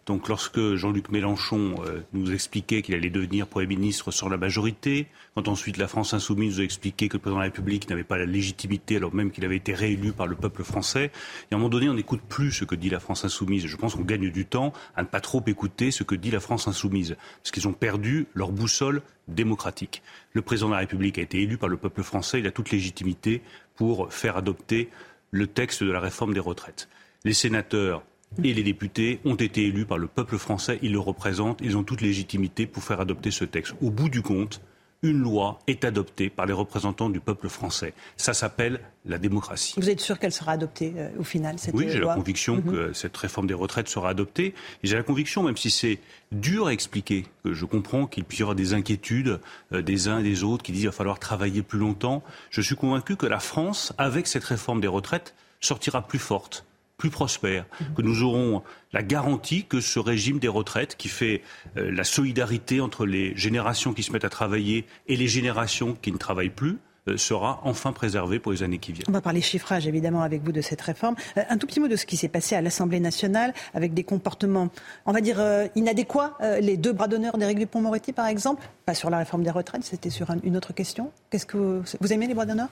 Donc 0.06 0.28
lorsque 0.28 0.74
Jean-Luc 0.74 1.10
Mélenchon 1.10 1.76
euh, 1.86 2.00
nous 2.12 2.32
expliquait 2.32 2.82
qu'il 2.82 2.96
allait 2.96 3.10
devenir 3.10 3.46
Premier 3.46 3.68
ministre 3.68 4.10
sans 4.10 4.28
la 4.28 4.36
majorité, 4.36 5.06
quand 5.36 5.46
ensuite 5.46 5.76
la 5.76 5.86
France 5.86 6.12
insoumise 6.12 6.56
nous 6.56 6.60
a 6.60 6.64
expliqué 6.64 7.08
que 7.08 7.14
le 7.14 7.20
président 7.20 7.36
de 7.36 7.42
la 7.42 7.50
République 7.50 7.88
n'avait 7.88 8.02
pas 8.02 8.18
la 8.18 8.26
légitimité 8.26 8.96
alors 8.96 9.14
même 9.14 9.30
qu'il 9.30 9.44
avait 9.44 9.56
été 9.56 9.74
réélu 9.74 10.12
par 10.12 10.26
le 10.26 10.34
peuple 10.34 10.64
français, 10.64 11.12
et 11.50 11.54
à 11.54 11.56
un 11.56 11.58
moment 11.58 11.68
donné 11.68 11.88
on 11.88 11.94
n'écoute 11.94 12.20
plus 12.28 12.50
ce 12.50 12.64
que 12.64 12.74
dit 12.74 12.90
la 12.90 12.98
France 12.98 13.24
insoumise. 13.24 13.66
Je 13.66 13.76
pense 13.76 13.94
qu'on 13.94 14.02
gagne 14.02 14.30
du 14.30 14.44
temps 14.44 14.72
à 14.96 15.02
ne 15.02 15.06
pas 15.06 15.20
trop 15.20 15.42
écouter 15.46 15.92
ce 15.92 16.02
que 16.02 16.16
dit 16.16 16.32
la 16.32 16.40
France 16.40 16.66
insoumise, 16.66 17.16
parce 17.42 17.52
qu'ils 17.52 17.68
ont 17.68 17.72
perdu 17.72 18.26
leur 18.34 18.50
boussole 18.50 19.02
démocratique. 19.28 20.02
Le 20.32 20.42
président 20.42 20.66
de 20.66 20.72
la 20.74 20.80
République 20.80 21.18
a 21.18 21.22
été 21.22 21.40
élu 21.40 21.58
par 21.58 21.68
le 21.68 21.76
peuple 21.76 22.02
français, 22.02 22.40
il 22.40 22.46
a 22.48 22.50
toute 22.50 22.72
légitimité 22.72 23.40
pour 23.76 24.12
faire 24.12 24.36
adopter 24.36 24.88
le 25.30 25.46
texte 25.46 25.84
de 25.84 25.92
la 25.92 26.00
réforme 26.00 26.34
des 26.34 26.40
retraites. 26.40 26.88
Les 27.24 27.34
sénateurs 27.34 28.02
et 28.42 28.54
les 28.54 28.62
députés 28.62 29.20
ont 29.24 29.34
été 29.34 29.66
élus 29.66 29.84
par 29.84 29.98
le 29.98 30.06
peuple 30.06 30.38
français, 30.38 30.78
ils 30.82 30.92
le 30.92 30.98
représentent, 30.98 31.60
ils 31.62 31.76
ont 31.76 31.82
toute 31.84 32.00
légitimité 32.00 32.66
pour 32.66 32.82
faire 32.82 33.00
adopter 33.00 33.30
ce 33.30 33.44
texte. 33.44 33.74
Au 33.82 33.90
bout 33.90 34.08
du 34.08 34.22
compte, 34.22 34.60
une 35.04 35.18
loi 35.18 35.58
est 35.66 35.84
adoptée 35.84 36.30
par 36.30 36.46
les 36.46 36.52
représentants 36.52 37.10
du 37.10 37.18
peuple 37.18 37.48
français. 37.48 37.92
Ça 38.16 38.34
s'appelle 38.34 38.78
la 39.04 39.18
démocratie. 39.18 39.74
Vous 39.76 39.90
êtes 39.90 39.98
sûr 39.98 40.16
qu'elle 40.16 40.30
sera 40.30 40.52
adoptée 40.52 40.92
euh, 40.96 41.08
au 41.18 41.24
final 41.24 41.58
cette 41.58 41.74
Oui, 41.74 41.86
j'ai 41.88 41.98
loi 41.98 42.10
la 42.10 42.14
conviction 42.14 42.56
Mhm. 42.58 42.70
que 42.70 42.92
cette 42.92 43.16
réforme 43.16 43.48
des 43.48 43.54
retraites 43.54 43.88
sera 43.88 44.10
adoptée. 44.10 44.54
Et 44.84 44.86
j'ai 44.86 44.94
la 44.94 45.02
conviction, 45.02 45.42
même 45.42 45.56
si 45.56 45.70
c'est 45.72 45.98
dur 46.30 46.68
à 46.68 46.72
expliquer, 46.72 47.26
que 47.42 47.52
je 47.52 47.64
comprends 47.64 48.06
qu'il 48.06 48.22
puisse 48.22 48.38
y 48.38 48.42
avoir 48.42 48.54
des 48.54 48.74
inquiétudes 48.74 49.40
euh, 49.72 49.82
des 49.82 50.06
uns 50.06 50.20
et 50.20 50.22
des 50.22 50.44
autres 50.44 50.62
qui 50.62 50.70
disent 50.70 50.82
qu'il 50.82 50.88
va 50.90 50.92
falloir 50.92 51.18
travailler 51.18 51.62
plus 51.62 51.80
longtemps. 51.80 52.22
Je 52.50 52.60
suis 52.60 52.76
convaincu 52.76 53.16
que 53.16 53.26
la 53.26 53.40
France, 53.40 53.92
avec 53.98 54.28
cette 54.28 54.44
réforme 54.44 54.80
des 54.80 54.86
retraites, 54.86 55.34
sortira 55.60 56.06
plus 56.06 56.20
forte 56.20 56.64
plus 57.02 57.10
prospère, 57.10 57.64
que 57.96 58.02
nous 58.02 58.22
aurons 58.22 58.62
la 58.92 59.02
garantie 59.02 59.64
que 59.64 59.80
ce 59.80 59.98
régime 59.98 60.38
des 60.38 60.46
retraites, 60.46 60.94
qui 60.96 61.08
fait 61.08 61.42
euh, 61.76 61.90
la 61.90 62.04
solidarité 62.04 62.80
entre 62.80 63.06
les 63.06 63.36
générations 63.36 63.92
qui 63.92 64.04
se 64.04 64.12
mettent 64.12 64.24
à 64.24 64.28
travailler 64.30 64.84
et 65.08 65.16
les 65.16 65.26
générations 65.26 65.96
qui 66.00 66.12
ne 66.12 66.16
travaillent 66.16 66.48
plus, 66.64 66.78
euh, 67.08 67.16
sera 67.16 67.60
enfin 67.64 67.90
préservé 67.92 68.38
pour 68.38 68.52
les 68.52 68.62
années 68.62 68.78
qui 68.78 68.92
viennent. 68.92 69.06
On 69.08 69.12
va 69.12 69.20
parler 69.20 69.40
chiffrage 69.40 69.88
évidemment 69.88 70.22
avec 70.22 70.44
vous 70.44 70.52
de 70.52 70.60
cette 70.60 70.80
réforme. 70.80 71.16
Euh, 71.36 71.42
un 71.48 71.58
tout 71.58 71.66
petit 71.66 71.80
mot 71.80 71.88
de 71.88 71.96
ce 71.96 72.06
qui 72.06 72.16
s'est 72.16 72.28
passé 72.28 72.54
à 72.54 72.60
l'Assemblée 72.60 73.00
nationale 73.00 73.52
avec 73.74 73.94
des 73.94 74.04
comportements, 74.04 74.68
on 75.04 75.12
va 75.12 75.20
dire, 75.20 75.40
inadéquats. 75.74 76.36
Les 76.60 76.76
deux 76.76 76.92
bras 76.92 77.08
d'honneur 77.08 77.36
d'Éric 77.36 77.58
Dupont-Moretti 77.58 78.12
par 78.12 78.26
exemple, 78.28 78.62
pas 78.86 78.94
sur 78.94 79.10
la 79.10 79.18
réforme 79.18 79.42
des 79.42 79.50
retraites, 79.50 79.82
c'était 79.82 80.10
sur 80.10 80.30
un- 80.30 80.38
une 80.44 80.56
autre 80.56 80.72
question. 80.72 81.10
Qu'est-ce 81.30 81.46
que 81.46 81.56
vous, 81.56 81.82
vous 82.00 82.12
aimez 82.12 82.28
les 82.28 82.34
bras 82.34 82.46
d'honneur? 82.46 82.68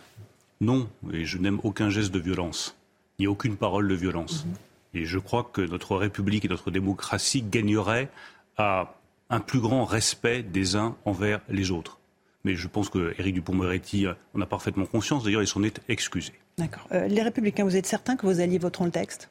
Non, 0.60 0.88
et 1.12 1.24
je 1.24 1.38
n'aime 1.38 1.58
aucun 1.64 1.90
geste 1.90 2.12
de 2.12 2.20
violence, 2.20 2.76
ni 3.20 3.26
aucune 3.26 3.56
parole 3.56 3.86
de 3.86 3.94
violence. 3.94 4.46
Et 4.94 5.04
je 5.04 5.18
crois 5.18 5.48
que 5.52 5.60
notre 5.60 5.94
République 5.96 6.44
et 6.44 6.48
notre 6.48 6.72
démocratie 6.72 7.42
gagneraient 7.42 8.08
à 8.56 8.94
un 9.28 9.38
plus 9.40 9.60
grand 9.60 9.84
respect 9.84 10.42
des 10.42 10.74
uns 10.74 10.96
envers 11.04 11.40
les 11.48 11.70
autres. 11.70 12.00
Mais 12.44 12.56
je 12.56 12.66
pense 12.66 12.88
que 12.88 13.14
Éric 13.18 13.34
Dupond-Moretti 13.34 14.06
en 14.34 14.40
a 14.40 14.46
parfaitement 14.46 14.86
conscience. 14.86 15.22
D'ailleurs, 15.22 15.42
il 15.42 15.46
s'en 15.46 15.62
est 15.62 15.80
excusé. 15.88 16.32
D'accord. 16.58 16.88
Euh, 16.90 17.06
les 17.06 17.22
Républicains, 17.22 17.64
vous 17.64 17.76
êtes 17.76 17.86
certains 17.86 18.16
que 18.16 18.26
vos 18.26 18.40
alliés 18.40 18.58
voteront 18.58 18.86
le 18.86 18.90
texte? 18.90 19.30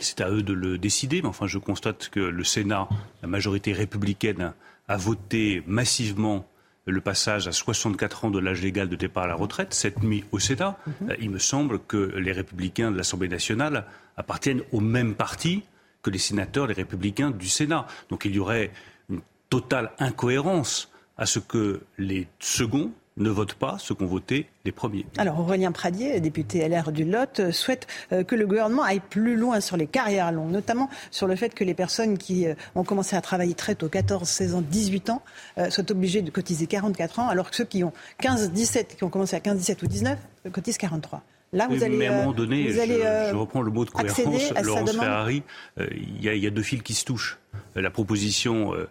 C'est 0.00 0.20
à 0.20 0.30
eux 0.30 0.42
de 0.42 0.54
le 0.54 0.78
décider, 0.78 1.22
mais 1.22 1.28
enfin, 1.28 1.46
je 1.46 1.58
constate 1.58 2.08
que 2.08 2.20
le 2.20 2.42
Sénat, 2.42 2.88
la 3.22 3.28
majorité 3.28 3.72
républicaine, 3.72 4.54
a 4.88 4.96
voté 4.96 5.62
massivement 5.66 6.46
le 6.86 7.00
passage 7.00 7.48
à 7.48 7.52
64 7.52 8.26
ans 8.26 8.30
de 8.30 8.38
l'âge 8.38 8.62
légal 8.62 8.88
de 8.88 8.96
départ 8.96 9.24
à 9.24 9.26
la 9.26 9.34
retraite, 9.34 9.72
cette 9.72 10.02
nuit 10.02 10.24
au 10.32 10.38
Sénat. 10.38 10.78
Euh, 11.08 11.14
Il 11.18 11.30
me 11.30 11.38
semble 11.38 11.78
que 11.80 11.96
les 12.16 12.32
républicains 12.32 12.90
de 12.90 12.96
l'Assemblée 12.96 13.28
nationale 13.28 13.86
appartiennent 14.16 14.62
au 14.72 14.80
même 14.80 15.14
parti 15.14 15.62
que 16.02 16.10
les 16.10 16.18
sénateurs, 16.18 16.66
les 16.66 16.74
républicains 16.74 17.30
du 17.30 17.48
Sénat. 17.48 17.86
Donc 18.10 18.26
il 18.26 18.34
y 18.34 18.38
aurait 18.38 18.70
une 19.08 19.22
totale 19.48 19.92
incohérence 19.98 20.90
à 21.16 21.26
ce 21.26 21.38
que 21.38 21.80
les 21.96 22.28
seconds 22.38 22.92
ne 23.16 23.30
votent 23.30 23.54
pas 23.54 23.76
ce 23.78 23.92
qu'ont 23.92 24.06
voté 24.06 24.46
les 24.64 24.72
premiers. 24.72 25.06
Alors 25.18 25.38
Aurélien 25.38 25.70
Pradier, 25.72 26.18
député 26.20 26.66
LR 26.68 26.90
du 26.90 27.04
Lot, 27.04 27.38
euh, 27.40 27.52
souhaite 27.52 27.86
euh, 28.12 28.24
que 28.24 28.34
le 28.34 28.46
gouvernement 28.46 28.82
aille 28.82 29.00
plus 29.08 29.36
loin 29.36 29.60
sur 29.60 29.76
les 29.76 29.86
carrières 29.86 30.32
longues, 30.32 30.50
notamment 30.50 30.90
sur 31.12 31.26
le 31.28 31.36
fait 31.36 31.54
que 31.54 31.62
les 31.62 31.74
personnes 31.74 32.18
qui 32.18 32.46
euh, 32.46 32.54
ont 32.74 32.82
commencé 32.84 33.14
à 33.14 33.20
travailler 33.20 33.54
très 33.54 33.74
tôt, 33.76 33.88
14, 33.88 34.28
16 34.28 34.54
ans, 34.56 34.62
18 34.68 35.10
ans, 35.10 35.22
euh, 35.58 35.70
soient 35.70 35.88
obligées 35.92 36.22
de 36.22 36.30
cotiser 36.30 36.66
44 36.66 37.20
ans, 37.20 37.28
alors 37.28 37.50
que 37.50 37.56
ceux 37.56 37.64
qui 37.64 37.84
ont 37.84 37.92
15, 38.20 38.50
17, 38.50 38.96
qui 38.96 39.04
ont 39.04 39.10
commencé 39.10 39.36
à 39.36 39.40
15, 39.40 39.58
17 39.58 39.82
ou 39.82 39.86
19, 39.86 40.18
euh, 40.46 40.50
cotisent 40.50 40.78
43. 40.78 41.22
Là, 41.52 41.68
vous 41.70 41.84
allez, 41.84 41.96
mais 41.96 42.08
à 42.08 42.10
un 42.10 42.14
euh, 42.14 42.18
moment 42.22 42.32
donné, 42.32 42.72
je, 42.72 42.80
allez, 42.80 43.00
euh, 43.02 43.30
je 43.30 43.36
reprends 43.36 43.62
le 43.62 43.70
mot 43.70 43.84
de 43.84 43.90
cohérence. 43.90 44.52
Laurence 44.64 44.90
Ferrari, 44.90 45.44
euh, 45.78 45.86
il 45.92 46.20
y, 46.20 46.28
a- 46.28 46.34
il 46.34 46.42
y 46.42 46.48
a 46.48 46.50
deux 46.50 46.62
fils 46.64 46.82
qui 46.82 46.94
se 46.94 47.04
touchent. 47.04 47.38
Euh, 47.76 47.80
La 47.80 47.90
proposition 47.92 48.74
euh, 48.74 48.78
euh, 48.78 48.86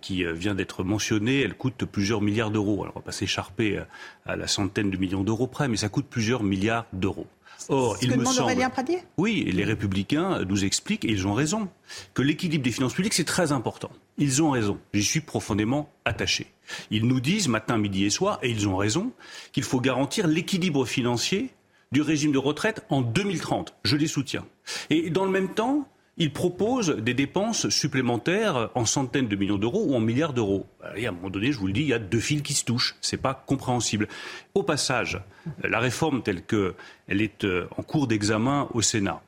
qui 0.00 0.24
euh, 0.24 0.32
vient 0.32 0.54
d'être 0.54 0.84
mentionnée, 0.84 1.40
elle 1.40 1.54
coûte 1.54 1.84
plusieurs 1.84 2.20
milliards 2.20 2.50
d'euros. 2.50 2.82
Alors, 2.82 2.96
on 2.96 3.00
va 3.00 3.04
pas 3.04 3.12
s'écharper 3.12 3.78
euh, 3.78 3.84
à 4.24 4.36
la 4.36 4.46
centaine 4.46 4.90
de 4.90 4.96
millions 4.96 5.24
d'euros 5.24 5.46
près, 5.46 5.68
mais 5.68 5.76
ça 5.76 5.88
coûte 5.88 6.06
plusieurs 6.08 6.42
milliards 6.42 6.86
d'euros. 6.92 7.26
Or, 7.68 7.96
ce 7.96 8.04
il 8.04 8.10
que 8.10 8.14
me 8.14 8.18
demande 8.20 8.34
semble. 8.34 8.70
Pradier? 8.70 8.98
Oui, 9.16 9.50
les 9.52 9.64
républicains 9.64 10.44
nous 10.44 10.64
expliquent, 10.64 11.04
et 11.04 11.10
ils 11.10 11.26
ont 11.26 11.34
raison, 11.34 11.68
que 12.14 12.22
l'équilibre 12.22 12.62
des 12.62 12.70
finances 12.70 12.94
publiques, 12.94 13.14
c'est 13.14 13.24
très 13.24 13.52
important. 13.52 13.90
Ils 14.18 14.42
ont 14.42 14.50
raison. 14.50 14.78
J'y 14.92 15.04
suis 15.04 15.20
profondément 15.20 15.90
attaché. 16.04 16.52
Ils 16.90 17.06
nous 17.06 17.20
disent 17.20 17.48
matin, 17.48 17.78
midi 17.78 18.04
et 18.04 18.10
soir, 18.10 18.38
et 18.42 18.50
ils 18.50 18.68
ont 18.68 18.76
raison, 18.76 19.12
qu'il 19.52 19.62
faut 19.62 19.80
garantir 19.80 20.26
l'équilibre 20.26 20.84
financier 20.84 21.50
du 21.92 22.02
régime 22.02 22.32
de 22.32 22.38
retraite 22.38 22.84
en 22.90 23.00
2030. 23.00 23.74
Je 23.84 23.96
les 23.96 24.06
soutiens. 24.06 24.44
Et 24.90 25.10
dans 25.10 25.24
le 25.24 25.30
même 25.30 25.54
temps, 25.54 25.88
ils 26.18 26.32
proposent 26.32 26.96
des 26.96 27.14
dépenses 27.14 27.68
supplémentaires 27.68 28.70
en 28.74 28.86
centaines 28.86 29.28
de 29.28 29.36
millions 29.36 29.58
d'euros 29.58 29.84
ou 29.86 29.94
en 29.94 30.00
milliards 30.00 30.32
d'euros. 30.32 30.66
Et 30.96 31.06
à 31.06 31.10
un 31.10 31.12
moment 31.12 31.30
donné, 31.30 31.52
je 31.52 31.58
vous 31.58 31.66
le 31.66 31.72
dis, 31.72 31.82
il 31.82 31.88
y 31.88 31.92
a 31.92 31.98
deux 31.98 32.20
fils 32.20 32.42
qui 32.42 32.54
se 32.54 32.64
touchent. 32.64 32.96
C'est 33.00 33.20
pas 33.20 33.34
compréhensible. 33.34 34.08
Au 34.54 34.62
passage, 34.62 35.20
la 35.62 35.78
réforme 35.78 36.22
telle 36.22 36.42
qu'elle 36.42 37.20
est 37.20 37.44
euh, 37.44 37.68
en 37.76 37.82
cours 37.82 38.06
d'examen 38.06 38.68
au 38.72 38.80
Sénat 38.80 39.22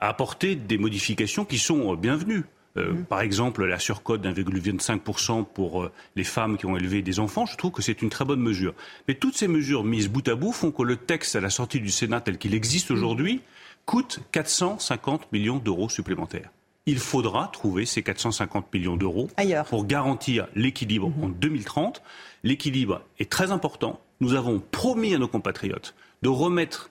a 0.00 0.08
apporté 0.08 0.54
des 0.54 0.76
modifications 0.76 1.44
qui 1.44 1.58
sont 1.58 1.92
euh, 1.92 1.96
bienvenues. 1.96 2.44
Euh, 2.76 2.92
Mhm. 2.92 3.04
Par 3.04 3.20
exemple, 3.20 3.64
la 3.64 3.78
surcote 3.78 4.22
d'1,25% 4.22 5.44
pour 5.44 5.84
euh, 5.84 5.92
les 6.16 6.24
femmes 6.24 6.56
qui 6.56 6.66
ont 6.66 6.76
élevé 6.76 7.02
des 7.02 7.20
enfants, 7.20 7.46
je 7.46 7.56
trouve 7.56 7.70
que 7.70 7.82
c'est 7.82 8.02
une 8.02 8.10
très 8.10 8.24
bonne 8.24 8.40
mesure. 8.40 8.74
Mais 9.06 9.14
toutes 9.14 9.36
ces 9.36 9.48
mesures 9.48 9.84
mises 9.84 10.08
bout 10.08 10.26
à 10.28 10.34
bout 10.34 10.52
font 10.52 10.72
que 10.72 10.82
le 10.82 10.96
texte 10.96 11.36
à 11.36 11.40
la 11.40 11.50
sortie 11.50 11.80
du 11.80 11.90
Sénat 11.90 12.20
tel 12.20 12.36
qu'il 12.36 12.54
existe 12.54 12.90
aujourd'hui 12.90 13.40
coûte 13.86 14.20
450 14.32 15.32
millions 15.32 15.58
d'euros 15.58 15.88
supplémentaires. 15.88 16.50
Il 16.86 16.98
faudra 16.98 17.48
trouver 17.48 17.86
ces 17.86 18.02
450 18.02 18.72
millions 18.72 18.96
d'euros 18.96 19.28
pour 19.68 19.86
garantir 19.86 20.46
l'équilibre 20.54 21.10
en 21.22 21.28
2030. 21.28 22.02
L'équilibre 22.42 23.00
est 23.18 23.30
très 23.30 23.52
important. 23.52 24.00
Nous 24.20 24.34
avons 24.34 24.60
promis 24.70 25.14
à 25.14 25.18
nos 25.18 25.28
compatriotes 25.28 25.94
de 26.22 26.28
remettre 26.28 26.90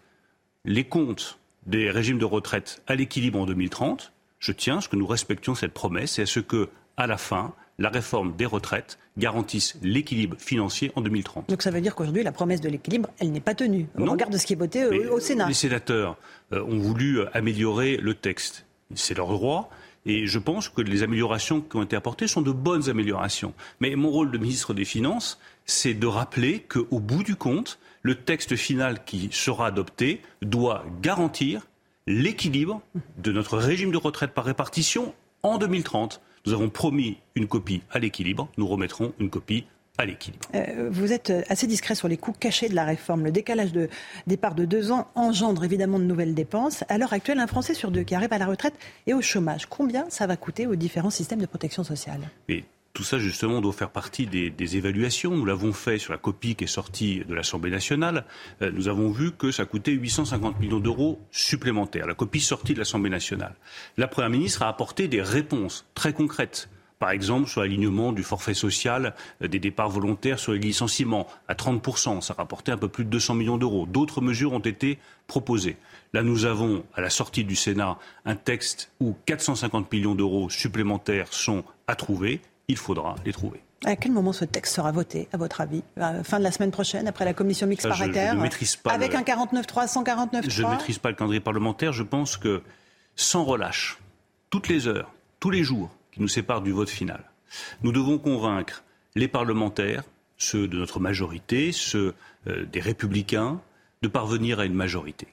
les 0.65 0.83
comptes 0.83 1.37
des 1.67 1.91
régimes 1.91 2.17
de 2.17 2.25
retraite 2.25 2.81
à 2.87 2.95
l'équilibre 2.95 3.39
en 3.39 3.45
2030. 3.45 4.11
Je 4.39 4.51
tiens 4.51 4.77
à 4.77 4.81
ce 4.81 4.89
que 4.89 4.95
nous 4.95 5.07
respections 5.07 5.55
cette 5.55 5.73
promesse 5.73 6.17
et 6.19 6.23
à 6.23 6.25
ce 6.25 6.39
que, 6.39 6.69
à 6.97 7.07
la 7.07 7.17
fin, 7.17 7.53
la 7.79 7.89
réforme 7.89 8.35
des 8.35 8.45
retraites 8.45 8.99
garantisse 9.17 9.77
l'équilibre 9.81 10.37
financier 10.39 10.91
en 10.95 11.01
2030. 11.01 11.49
Donc 11.49 11.61
ça 11.61 11.71
veut 11.71 11.81
dire 11.81 11.95
qu'aujourd'hui, 11.95 12.23
la 12.23 12.31
promesse 12.31 12.61
de 12.61 12.69
l'équilibre, 12.69 13.09
elle 13.19 13.31
n'est 13.31 13.39
pas 13.39 13.55
tenue. 13.55 13.87
On 13.95 14.05
regarde 14.05 14.33
de 14.33 14.37
ce 14.37 14.45
qui 14.45 14.53
est 14.53 14.57
voté 14.57 14.87
Mais 14.89 15.07
au, 15.07 15.17
au 15.17 15.19
Sénat. 15.19 15.47
Les 15.47 15.53
sénateurs 15.53 16.17
euh, 16.51 16.63
ont 16.63 16.79
voulu 16.79 17.19
euh, 17.19 17.29
améliorer 17.33 17.97
le 17.97 18.13
texte. 18.13 18.65
C'est 18.95 19.17
leur 19.17 19.27
droit. 19.27 19.69
Et 20.05 20.27
je 20.27 20.39
pense 20.39 20.67
que 20.67 20.81
les 20.81 21.03
améliorations 21.03 21.61
qui 21.61 21.77
ont 21.77 21.83
été 21.83 21.95
apportées 21.95 22.27
sont 22.27 22.41
de 22.41 22.51
bonnes 22.51 22.89
améliorations. 22.89 23.53
Mais 23.79 23.95
mon 23.95 24.09
rôle 24.09 24.31
de 24.31 24.37
ministre 24.37 24.73
des 24.73 24.85
Finances, 24.85 25.39
c'est 25.65 25.93
de 25.93 26.07
rappeler 26.07 26.59
qu'au 26.59 26.99
bout 26.99 27.23
du 27.23 27.35
compte, 27.35 27.79
le 28.01 28.15
texte 28.15 28.55
final 28.57 29.05
qui 29.05 29.29
sera 29.31 29.67
adopté 29.67 30.21
doit 30.41 30.83
garantir 31.01 31.67
l'équilibre 32.05 32.81
de 33.17 33.31
notre 33.31 33.57
régime 33.57 33.91
de 33.91 33.97
retraite 33.97 34.33
par 34.33 34.43
répartition 34.43 35.13
en 35.41 35.57
2030. 35.57 36.21
Nous 36.45 36.51
avons 36.51 36.69
promis 36.69 37.17
une 37.35 37.47
copie 37.47 37.83
à 37.89 37.99
l'équilibre, 37.99 38.49
nous 38.57 38.67
remettrons 38.67 39.13
une 39.17 39.29
copie 39.29 39.63
à 39.97 40.05
l'équilibre. 40.05 40.45
Euh, 40.55 40.89
vous 40.91 41.13
êtes 41.13 41.29
euh, 41.29 41.41
assez 41.47 41.67
discret 41.67 41.95
sur 41.95 42.09
les 42.09 42.17
coûts 42.17 42.33
cachés 42.33 42.67
de 42.67 42.75
la 42.75 42.83
réforme. 42.83 43.23
Le 43.23 43.31
décalage 43.31 43.71
de 43.71 43.87
départ 44.27 44.53
de 44.53 44.65
deux 44.65 44.91
ans 44.91 45.07
engendre 45.15 45.63
évidemment 45.63 45.99
de 45.99 46.03
nouvelles 46.03 46.33
dépenses. 46.33 46.83
À 46.89 46.97
l'heure 46.97 47.13
actuelle, 47.13 47.39
un 47.39 47.47
Français 47.47 47.73
sur 47.73 47.91
deux 47.91 48.03
qui 48.03 48.13
arrive 48.13 48.33
à 48.33 48.37
la 48.39 48.47
retraite 48.47 48.73
et 49.07 49.13
au 49.13 49.21
chômage, 49.21 49.67
combien 49.67 50.05
ça 50.09 50.27
va 50.27 50.35
coûter 50.35 50.67
aux 50.67 50.75
différents 50.75 51.11
systèmes 51.11 51.39
de 51.39 51.45
protection 51.45 51.85
sociale? 51.85 52.19
Tout 52.93 53.03
ça, 53.03 53.17
justement, 53.17 53.59
doit 53.59 53.73
faire 53.73 53.89
partie 53.89 54.27
des, 54.27 54.51
des 54.51 54.77
évaluations. 54.77 55.35
Nous 55.35 55.45
l'avons 55.45 55.73
fait 55.73 55.97
sur 55.97 56.13
la 56.13 56.19
copie 56.19 56.55
qui 56.55 56.65
est 56.65 56.67
sortie 56.67 57.23
de 57.27 57.33
l'Assemblée 57.33 57.71
nationale. 57.71 58.23
Euh, 58.61 58.71
nous 58.71 58.87
avons 58.87 59.09
vu 59.09 59.31
que 59.31 59.51
ça 59.51 59.65
coûtait 59.65 59.93
850 59.93 60.59
millions 60.59 60.79
d'euros 60.79 61.19
supplémentaires. 61.31 62.05
La 62.05 62.13
copie 62.13 62.39
sortie 62.39 62.75
de 62.75 62.79
l'Assemblée 62.79 63.09
nationale. 63.09 63.55
La 63.97 64.07
Première 64.07 64.29
ministre 64.29 64.61
a 64.61 64.67
apporté 64.67 65.07
des 65.07 65.23
réponses 65.23 65.87
très 65.95 66.13
concrètes. 66.13 66.69
Par 66.99 67.09
exemple, 67.09 67.49
sur 67.49 67.61
l'alignement 67.61 68.13
du 68.13 68.21
forfait 68.21 68.53
social 68.53 69.15
euh, 69.41 69.47
des 69.47 69.59
départs 69.59 69.89
volontaires 69.89 70.37
sur 70.37 70.51
les 70.51 70.59
licenciements 70.59 71.25
à 71.47 71.55
30%, 71.55 72.21
ça 72.21 72.35
rapportait 72.35 72.71
un 72.71 72.77
peu 72.77 72.89
plus 72.89 73.05
de 73.05 73.09
200 73.09 73.33
millions 73.33 73.57
d'euros. 73.57 73.87
D'autres 73.87 74.21
mesures 74.21 74.53
ont 74.53 74.59
été 74.59 74.99
proposées. 75.25 75.77
Là, 76.13 76.21
nous 76.21 76.45
avons, 76.45 76.85
à 76.93 77.01
la 77.01 77.09
sortie 77.09 77.43
du 77.43 77.55
Sénat, 77.55 77.97
un 78.25 78.35
texte 78.35 78.91
où 78.99 79.15
450 79.25 79.91
millions 79.91 80.13
d'euros 80.13 80.51
supplémentaires 80.51 81.33
sont 81.33 81.63
à 81.87 81.95
trouver. 81.95 82.39
Il 82.73 82.77
faudra 82.77 83.13
les 83.23 83.31
trouver. 83.33 83.61
À 83.85 83.95
quel 83.95 84.11
moment 84.13 84.33
ce 84.33 84.45
texte 84.45 84.73
sera 84.75 84.91
voté, 84.91 85.27
à 85.31 85.37
votre 85.37 85.61
avis? 85.61 85.83
À 85.95 86.11
la 86.13 86.23
Fin 86.23 86.39
de 86.39 86.43
la 86.43 86.51
semaine 86.51 86.71
prochaine, 86.71 87.07
après 87.07 87.23
la 87.23 87.33
commission 87.35 87.67
mixte 87.67 87.87
Ça, 87.87 87.93
je- 87.93 87.97
je 87.97 88.03
ne 88.05 88.13
paritaire 88.13 88.35
maîtrise 88.35 88.75
pas 88.77 88.91
Avec 88.93 89.11
le- 89.11 89.19
un 89.19 89.23
49-3, 89.23 89.85
149-3 89.87 90.49
Je 90.49 90.63
ne 90.63 90.69
maîtrise 90.69 90.97
pas 90.97 91.09
le 91.09 91.15
calendrier 91.15 91.39
parlementaire. 91.39 91.93
Je 91.93 92.01
pense 92.01 92.35
que, 92.37 92.63
sans 93.15 93.43
relâche, 93.43 93.99
toutes 94.49 94.69
les 94.69 94.87
heures, 94.87 95.11
tous 95.39 95.51
les 95.51 95.63
jours 95.63 95.91
qui 96.11 96.19
nous 96.21 96.27
séparent 96.27 96.61
du 96.63 96.71
vote 96.71 96.89
final, 96.89 97.23
nous 97.83 97.91
devons 97.91 98.17
convaincre 98.17 98.83
les 99.15 99.27
parlementaires, 99.27 100.03
ceux 100.37 100.67
de 100.67 100.77
notre 100.79 100.99
majorité, 100.99 101.71
ceux 101.71 102.15
euh, 102.47 102.65
des 102.65 102.79
républicains, 102.79 103.61
de 104.01 104.07
parvenir 104.07 104.59
à 104.59 104.65
une 104.65 104.73
majorité. 104.73 105.27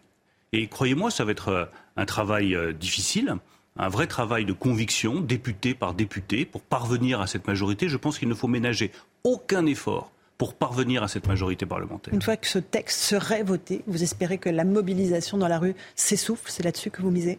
Et 0.52 0.66
croyez-moi, 0.68 1.10
ça 1.10 1.24
va 1.24 1.30
être 1.32 1.48
euh, 1.48 1.64
un 1.96 2.04
travail 2.04 2.54
euh, 2.54 2.72
difficile, 2.72 3.36
un 3.76 3.88
vrai 3.88 4.06
travail 4.06 4.44
de 4.44 4.52
conviction, 4.52 5.20
député 5.20 5.74
par 5.74 5.94
député, 5.94 6.44
pour 6.44 6.60
parvenir 6.60 7.20
à 7.20 7.26
cette 7.26 7.46
majorité. 7.46 7.88
Je 7.88 7.96
pense 7.96 8.18
qu'il 8.18 8.28
ne 8.28 8.34
faut 8.34 8.48
ménager 8.48 8.90
aucun 9.24 9.66
effort 9.66 10.10
pour 10.38 10.54
parvenir 10.54 11.02
à 11.02 11.08
cette 11.08 11.26
majorité 11.26 11.66
parlementaire. 11.66 12.14
Une 12.14 12.22
fois 12.22 12.36
que 12.36 12.46
ce 12.46 12.58
texte 12.58 13.00
serait 13.00 13.42
voté, 13.42 13.82
vous 13.86 14.02
espérez 14.02 14.38
que 14.38 14.48
la 14.48 14.64
mobilisation 14.64 15.36
dans 15.36 15.48
la 15.48 15.58
rue 15.58 15.74
s'essouffle? 15.94 16.50
C'est 16.50 16.62
là-dessus 16.62 16.90
que 16.90 17.02
vous 17.02 17.10
misez? 17.10 17.38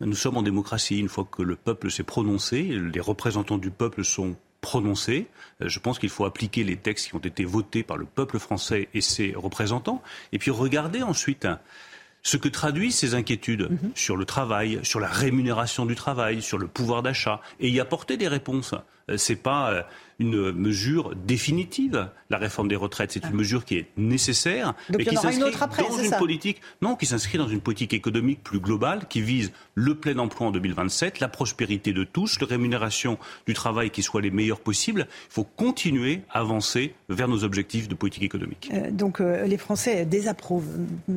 Nous 0.00 0.14
sommes 0.14 0.36
en 0.36 0.42
démocratie. 0.42 0.98
Une 0.98 1.08
fois 1.08 1.26
que 1.30 1.42
le 1.42 1.56
peuple 1.56 1.90
s'est 1.90 2.02
prononcé, 2.02 2.62
les 2.62 3.00
représentants 3.00 3.56
du 3.56 3.70
peuple 3.70 4.04
sont 4.04 4.36
prononcés, 4.60 5.28
euh, 5.62 5.68
je 5.68 5.78
pense 5.78 5.98
qu'il 5.98 6.10
faut 6.10 6.24
appliquer 6.24 6.64
les 6.64 6.76
textes 6.76 7.08
qui 7.08 7.14
ont 7.14 7.20
été 7.20 7.44
votés 7.44 7.82
par 7.82 7.96
le 7.96 8.04
peuple 8.04 8.38
français 8.38 8.88
et 8.94 9.00
ses 9.00 9.32
représentants, 9.34 10.02
et 10.32 10.38
puis 10.38 10.50
regarder 10.50 11.02
ensuite 11.02 11.46
ce 12.26 12.36
que 12.36 12.48
traduisent 12.48 12.96
ces 12.96 13.14
inquiétudes 13.14 13.68
sur 13.94 14.16
le 14.16 14.24
travail, 14.24 14.80
sur 14.82 14.98
la 14.98 15.06
rémunération 15.06 15.86
du 15.86 15.94
travail, 15.94 16.42
sur 16.42 16.58
le 16.58 16.66
pouvoir 16.66 17.00
d'achat, 17.02 17.40
et 17.60 17.68
y 17.68 17.78
apporter 17.78 18.16
des 18.16 18.26
réponses. 18.26 18.74
Euh, 19.08 19.16
C'est 19.16 19.36
pas 19.36 19.70
euh, 19.70 19.82
une 20.18 20.52
mesure 20.52 21.14
définitive, 21.14 22.08
la 22.30 22.38
réforme 22.38 22.68
des 22.68 22.76
retraites. 22.76 23.12
C'est 23.12 23.24
une 23.24 23.34
mesure 23.36 23.64
qui 23.64 23.76
est 23.76 23.86
nécessaire, 23.96 24.74
Donc 24.88 24.98
mais 24.98 25.04
qui 25.04 25.16
s'inscrit 25.16 25.40
dans 25.88 25.98
une 26.02 26.10
politique, 26.18 26.60
non, 26.82 26.96
qui 26.96 27.06
s'inscrit 27.06 27.38
dans 27.38 27.48
une 27.48 27.60
politique 27.60 27.92
économique 27.92 28.42
plus 28.42 28.60
globale, 28.60 29.06
qui 29.08 29.20
vise 29.20 29.52
le 29.74 29.94
plein 29.94 30.18
emploi 30.18 30.48
en 30.48 30.50
2027, 30.50 31.20
la 31.20 31.28
prospérité 31.28 31.92
de 31.92 32.04
tous, 32.04 32.40
la 32.40 32.46
rémunération 32.46 33.18
du 33.46 33.54
travail 33.54 33.90
qui 33.90 34.02
soit 34.02 34.20
les 34.20 34.30
meilleures 34.30 34.60
possibles. 34.60 35.06
Il 35.30 35.32
faut 35.34 35.44
continuer 35.44 36.22
à 36.30 36.40
avancer 36.40 36.94
vers 37.08 37.28
nos 37.28 37.44
objectifs 37.44 37.88
de 37.88 37.94
politique 37.94 38.22
économique. 38.22 38.70
Euh, 38.72 38.90
donc 38.90 39.20
euh, 39.20 39.46
les 39.46 39.58
Français 39.58 40.04
désapprouvent 40.06 40.78
mm, 41.08 41.14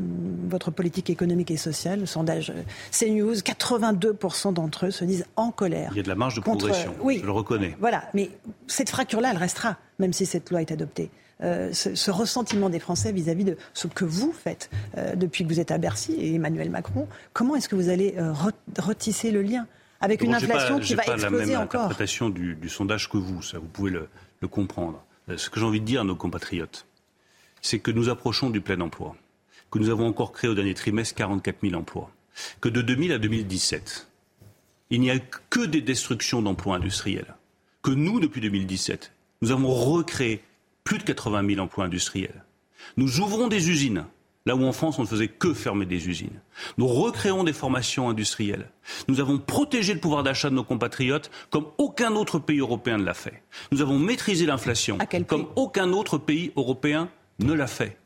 votre 0.50 0.72
politique 0.72 1.10
économique 1.10 1.52
et 1.52 1.58
sociale. 1.58 2.02
Le 2.02 2.06
sondage 2.06 2.50
euh, 2.52 2.62
CNews, 2.92 3.36
82% 3.36 4.54
d'entre 4.54 4.88
eux 4.88 4.92
se 4.92 5.06
disent 5.06 5.26
en 5.36 5.52
colère. 5.52 5.90
Il 5.94 5.98
y 5.98 6.00
a 6.02 6.04
de 6.04 6.10
la 6.10 6.16
marge 6.16 6.36
de 6.36 6.42
Contre- 6.42 6.66
progression, 6.66 6.94
oui. 7.02 7.20
je 7.22 7.26
le 7.26 7.32
reconnais. 7.32 7.76
Voilà, 7.80 8.04
mais 8.14 8.30
cette 8.72 8.90
fracture-là, 8.90 9.32
elle 9.32 9.38
restera, 9.38 9.78
même 10.00 10.14
si 10.14 10.26
cette 10.26 10.50
loi 10.50 10.62
est 10.62 10.72
adoptée. 10.72 11.10
Euh, 11.42 11.72
ce, 11.72 11.96
ce 11.96 12.12
ressentiment 12.12 12.70
des 12.70 12.80
Français 12.80 13.12
vis-à-vis 13.14 13.46
de 13.46 13.58
ce 13.74 13.88
que 13.88 14.04
vous 14.04 14.34
faites 14.34 14.70
euh, 14.98 15.16
depuis 15.16 15.46
que 15.46 15.50
vous 15.50 15.60
êtes 15.62 15.72
à 15.72 15.78
Bercy 15.78 16.14
et 16.14 16.36
Emmanuel 16.36 16.70
Macron, 16.70 17.08
comment 17.32 17.56
est-ce 17.56 17.70
que 17.70 17.76
vous 17.76 17.88
allez 17.90 18.16
euh, 18.18 18.34
re- 18.34 18.52
retisser 18.78 19.32
le 19.32 19.42
lien 19.42 19.66
avec 20.02 20.22
une 20.22 20.32
pas- 20.32 20.38
inflation 20.38 20.80
qui 20.80 20.96
va 20.96 21.04
pas 21.04 21.16
la 21.16 21.24
exploser 21.24 21.46
même 21.54 21.62
encore 21.62 21.84
interprétation 21.86 22.30
du, 22.30 22.56
du 22.56 22.68
sondage 22.68 23.10
que 23.10 23.18
vous, 23.18 23.42
ça 23.42 23.58
vous 23.58 23.68
pouvez 23.68 23.92
le, 23.92 24.10
le 24.42 24.48
comprendre. 24.50 25.02
Ce 25.38 25.50
que 25.50 25.60
j'ai 25.62 25.66
envie 25.66 25.80
de 25.80 25.86
dire 25.86 26.02
à 26.02 26.04
nos 26.04 26.16
compatriotes, 26.16 26.86
c'est 27.62 27.80
que 27.80 27.92
nous 27.92 28.10
approchons 28.10 28.50
du 28.50 28.60
plein 28.62 28.82
emploi, 28.82 29.16
que 29.72 29.80
nous 29.80 29.90
avons 29.90 30.08
encore 30.08 30.32
créé 30.34 30.50
au 30.50 30.56
dernier 30.56 30.74
trimestre 30.74 31.16
44 31.16 31.58
000 31.62 31.76
emplois, 31.76 32.10
que 32.60 32.68
de 32.68 32.82
2000 32.82 33.14
à 33.14 33.18
2017, 33.18 34.08
il 34.90 35.00
n'y 35.02 35.12
a 35.12 35.20
que 35.50 35.66
des 35.66 35.82
destructions 35.82 36.42
d'emplois 36.42 36.76
industriels, 36.78 37.36
que 37.82 37.92
nous, 37.92 38.20
depuis 38.20 38.42
2017, 38.42 39.12
nous 39.42 39.52
avons 39.52 39.74
recréé 39.74 40.44
plus 40.84 40.98
de 40.98 41.04
80 41.04 41.48
000 41.48 41.62
emplois 41.62 41.86
industriels. 41.86 42.44
Nous 42.98 43.20
ouvrons 43.20 43.48
des 43.48 43.70
usines, 43.70 44.06
là 44.46 44.56
où 44.56 44.66
en 44.66 44.72
France 44.72 45.00
on 45.00 45.04
ne 45.04 45.08
faisait 45.08 45.28
que 45.28 45.54
fermer 45.54 45.86
des 45.86 46.08
usines. 46.08 46.42
Nous 46.78 46.88
recréons 46.88 47.44
des 47.44 47.54
formations 47.54 48.10
industrielles. 48.10 48.70
Nous 49.08 49.20
avons 49.20 49.38
protégé 49.38 49.94
le 49.94 50.00
pouvoir 50.00 50.24
d'achat 50.24 50.50
de 50.50 50.56
nos 50.56 50.64
compatriotes 50.64 51.30
comme 51.50 51.68
aucun 51.78 52.16
autre 52.16 52.40
pays 52.40 52.60
européen 52.60 52.98
ne 52.98 53.04
l'a 53.04 53.14
fait. 53.14 53.44
Nous 53.72 53.82
avons 53.82 54.00
maîtrisé 54.00 54.46
l'inflation 54.46 54.98
comme 55.28 55.48
aucun 55.56 55.92
autre 55.94 56.18
pays 56.18 56.52
européen 56.56 57.10
ne 57.40 57.54
l'a 57.54 57.68
fait. 57.68 57.98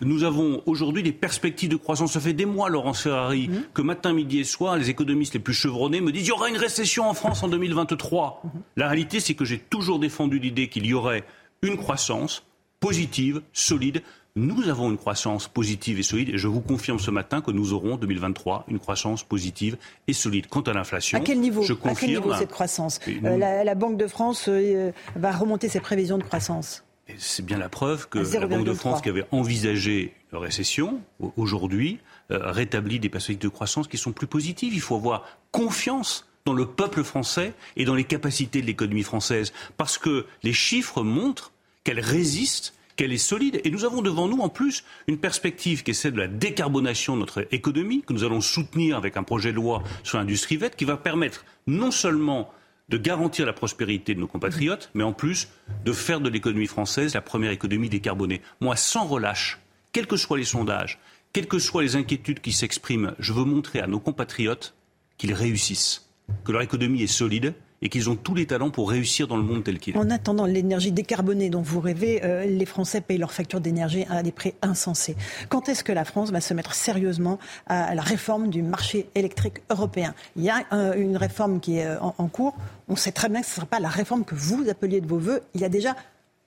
Nous 0.00 0.24
avons 0.24 0.62
aujourd'hui 0.66 1.02
des 1.02 1.12
perspectives 1.12 1.68
de 1.70 1.76
croissance. 1.76 2.12
Ça 2.12 2.20
fait 2.20 2.32
des 2.32 2.46
mois, 2.46 2.68
Laurence 2.68 3.02
Ferrari, 3.02 3.50
que 3.74 3.82
matin, 3.82 4.12
midi 4.12 4.40
et 4.40 4.44
soir, 4.44 4.76
les 4.76 4.90
économistes 4.90 5.34
les 5.34 5.40
plus 5.40 5.54
chevronnés 5.54 6.00
me 6.00 6.12
disent 6.12 6.26
il 6.26 6.28
y 6.28 6.32
aura 6.32 6.48
une 6.48 6.56
récession 6.56 7.08
en 7.08 7.14
France 7.14 7.42
en 7.42 7.48
2023. 7.48 8.42
La 8.76 8.88
réalité, 8.88 9.20
c'est 9.20 9.34
que 9.34 9.44
j'ai 9.44 9.58
toujours 9.58 9.98
défendu 9.98 10.38
l'idée 10.38 10.68
qu'il 10.68 10.86
y 10.86 10.94
aurait 10.94 11.24
une 11.62 11.76
croissance 11.76 12.42
positive, 12.80 13.42
solide. 13.52 14.02
Nous 14.36 14.68
avons 14.68 14.88
une 14.90 14.98
croissance 14.98 15.48
positive 15.48 15.98
et 15.98 16.04
solide 16.04 16.28
et 16.28 16.38
je 16.38 16.46
vous 16.46 16.60
confirme 16.60 17.00
ce 17.00 17.10
matin 17.10 17.40
que 17.40 17.50
nous 17.50 17.72
aurons 17.72 17.94
en 17.94 17.96
2023 17.96 18.66
une 18.68 18.78
croissance 18.78 19.24
positive 19.24 19.76
et 20.06 20.12
solide. 20.12 20.46
Quant 20.46 20.60
à 20.60 20.72
l'inflation, 20.72 21.18
À 21.18 21.20
quel 21.20 21.40
niveau 21.40 21.62
je 21.62 21.72
À 21.72 21.76
quel 21.76 21.90
confirme. 21.90 22.10
niveau 22.12 22.34
cette 22.34 22.50
croissance 22.50 23.00
Euh, 23.08 23.64
la 23.64 23.74
Banque 23.74 23.96
de 23.96 24.06
France 24.06 24.44
euh, 24.48 24.92
va 25.16 25.32
remonter 25.32 25.68
ses 25.68 25.80
prévisions 25.80 26.18
de 26.18 26.22
croissance. 26.22 26.84
C'est 27.16 27.44
bien 27.44 27.58
la 27.58 27.68
preuve 27.68 28.08
que 28.08 28.18
la 28.18 28.46
Banque 28.46 28.64
de 28.64 28.72
0,3. 28.72 28.76
France, 28.76 29.00
qui 29.02 29.08
avait 29.08 29.24
envisagé 29.30 30.14
une 30.32 30.38
récession, 30.38 31.00
au- 31.20 31.32
aujourd'hui, 31.36 31.98
euh, 32.30 32.50
rétablit 32.52 33.00
des 33.00 33.08
perspectives 33.08 33.42
de 33.42 33.48
croissance 33.48 33.88
qui 33.88 33.96
sont 33.96 34.12
plus 34.12 34.26
positives. 34.26 34.74
Il 34.74 34.80
faut 34.80 34.94
avoir 34.96 35.24
confiance 35.50 36.26
dans 36.44 36.52
le 36.52 36.66
peuple 36.66 37.02
français 37.04 37.54
et 37.76 37.84
dans 37.84 37.94
les 37.94 38.04
capacités 38.04 38.60
de 38.60 38.66
l'économie 38.66 39.02
française, 39.02 39.52
parce 39.76 39.98
que 39.98 40.26
les 40.42 40.52
chiffres 40.52 41.02
montrent 41.02 41.52
qu'elle 41.84 42.00
résiste 42.00 42.74
qu'elle 42.96 43.12
est 43.12 43.16
solide. 43.18 43.60
Et 43.62 43.70
nous 43.70 43.84
avons 43.84 44.02
devant 44.02 44.26
nous, 44.26 44.40
en 44.40 44.48
plus, 44.48 44.82
une 45.06 45.18
perspective 45.18 45.84
qui 45.84 45.92
est 45.92 45.94
celle 45.94 46.14
de 46.14 46.18
la 46.18 46.26
décarbonation 46.26 47.14
de 47.14 47.20
notre 47.20 47.46
économie, 47.52 48.02
que 48.02 48.12
nous 48.12 48.24
allons 48.24 48.40
soutenir 48.40 48.96
avec 48.96 49.16
un 49.16 49.22
projet 49.22 49.50
de 49.52 49.56
loi 49.56 49.84
sur 50.02 50.18
l'industrie 50.18 50.56
verte, 50.56 50.74
qui 50.74 50.84
va 50.84 50.96
permettre 50.96 51.44
non 51.68 51.92
seulement 51.92 52.52
de 52.88 52.96
garantir 52.96 53.46
la 53.46 53.52
prospérité 53.52 54.14
de 54.14 54.20
nos 54.20 54.26
compatriotes, 54.26 54.90
mais 54.94 55.04
en 55.04 55.12
plus 55.12 55.48
de 55.84 55.92
faire 55.92 56.20
de 56.20 56.28
l'économie 56.28 56.66
française 56.66 57.14
la 57.14 57.20
première 57.20 57.50
économie 57.50 57.88
décarbonée. 57.88 58.40
Moi, 58.60 58.76
sans 58.76 59.06
relâche, 59.06 59.58
quels 59.92 60.06
que 60.06 60.16
soient 60.16 60.38
les 60.38 60.44
sondages, 60.44 60.98
quelles 61.32 61.48
que 61.48 61.58
soient 61.58 61.82
les 61.82 61.96
inquiétudes 61.96 62.40
qui 62.40 62.52
s'expriment, 62.52 63.14
je 63.18 63.32
veux 63.32 63.44
montrer 63.44 63.80
à 63.80 63.86
nos 63.86 64.00
compatriotes 64.00 64.74
qu'ils 65.18 65.34
réussissent, 65.34 66.08
que 66.44 66.52
leur 66.52 66.62
économie 66.62 67.02
est 67.02 67.06
solide 67.06 67.54
et 67.82 67.88
qu'ils 67.88 68.10
ont 68.10 68.16
tous 68.16 68.34
les 68.34 68.46
talents 68.46 68.70
pour 68.70 68.90
réussir 68.90 69.28
dans 69.28 69.36
le 69.36 69.42
monde 69.42 69.64
tel 69.64 69.78
qu'il 69.78 69.94
est. 69.94 69.98
En 69.98 70.10
attendant 70.10 70.46
l'énergie 70.46 70.92
décarbonée 70.92 71.50
dont 71.50 71.62
vous 71.62 71.80
rêvez, 71.80 72.24
euh, 72.24 72.44
les 72.44 72.66
Français 72.66 73.00
payent 73.00 73.18
leurs 73.18 73.32
factures 73.32 73.60
d'énergie 73.60 74.04
à 74.10 74.22
des 74.22 74.32
prix 74.32 74.54
insensés. 74.62 75.16
Quand 75.48 75.68
est-ce 75.68 75.84
que 75.84 75.92
la 75.92 76.04
France 76.04 76.30
va 76.30 76.40
se 76.40 76.54
mettre 76.54 76.74
sérieusement 76.74 77.38
à 77.66 77.94
la 77.94 78.02
réforme 78.02 78.50
du 78.50 78.62
marché 78.62 79.08
électrique 79.14 79.62
européen? 79.70 80.14
Il 80.36 80.42
y 80.42 80.50
a 80.50 80.64
euh, 80.72 80.94
une 80.96 81.16
réforme 81.16 81.60
qui 81.60 81.78
est 81.78 81.86
euh, 81.86 82.00
en, 82.00 82.14
en, 82.18 82.28
cours. 82.28 82.56
On 82.88 82.96
sait 82.96 83.12
très 83.12 83.28
bien 83.28 83.40
que 83.40 83.46
ce 83.46 83.52
ne 83.52 83.56
sera 83.56 83.66
pas 83.66 83.80
la 83.80 83.88
réforme 83.88 84.24
que 84.24 84.34
vous 84.34 84.68
appeliez 84.68 85.00
de 85.00 85.06
vos 85.06 85.18
voeux 85.18 85.40
il 85.54 85.60
y 85.60 85.64
a 85.64 85.68
déjà 85.68 85.94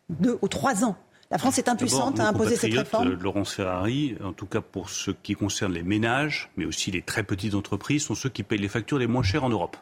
deux 0.10 0.38
ou 0.42 0.48
trois 0.48 0.84
ans. 0.84 0.96
La 1.32 1.38
France 1.38 1.58
est 1.58 1.70
impuissante 1.70 2.20
à 2.20 2.28
imposer 2.28 2.58
cette 2.58 2.74
réforme 2.74 3.14
Laurence 3.14 3.54
Ferrari, 3.54 4.18
en 4.22 4.34
tout 4.34 4.46
cas 4.46 4.60
pour 4.60 4.90
ce 4.90 5.12
qui 5.12 5.34
concerne 5.34 5.72
les 5.72 5.84
ménages, 5.84 6.50
mais 6.58 6.66
aussi 6.66 6.92
les 6.92 7.02
très 7.02 7.24
petites 7.24 7.56
entreprises, 7.56 8.04
sont 8.04 8.16
ceux 8.16 8.28
qui 8.28 8.44
payent 8.44 8.60
les 8.60 8.68
factures 8.68 8.98
les 8.98 9.08
moins 9.08 9.24
chères 9.24 9.46
en 9.46 9.50
Europe 9.50 9.78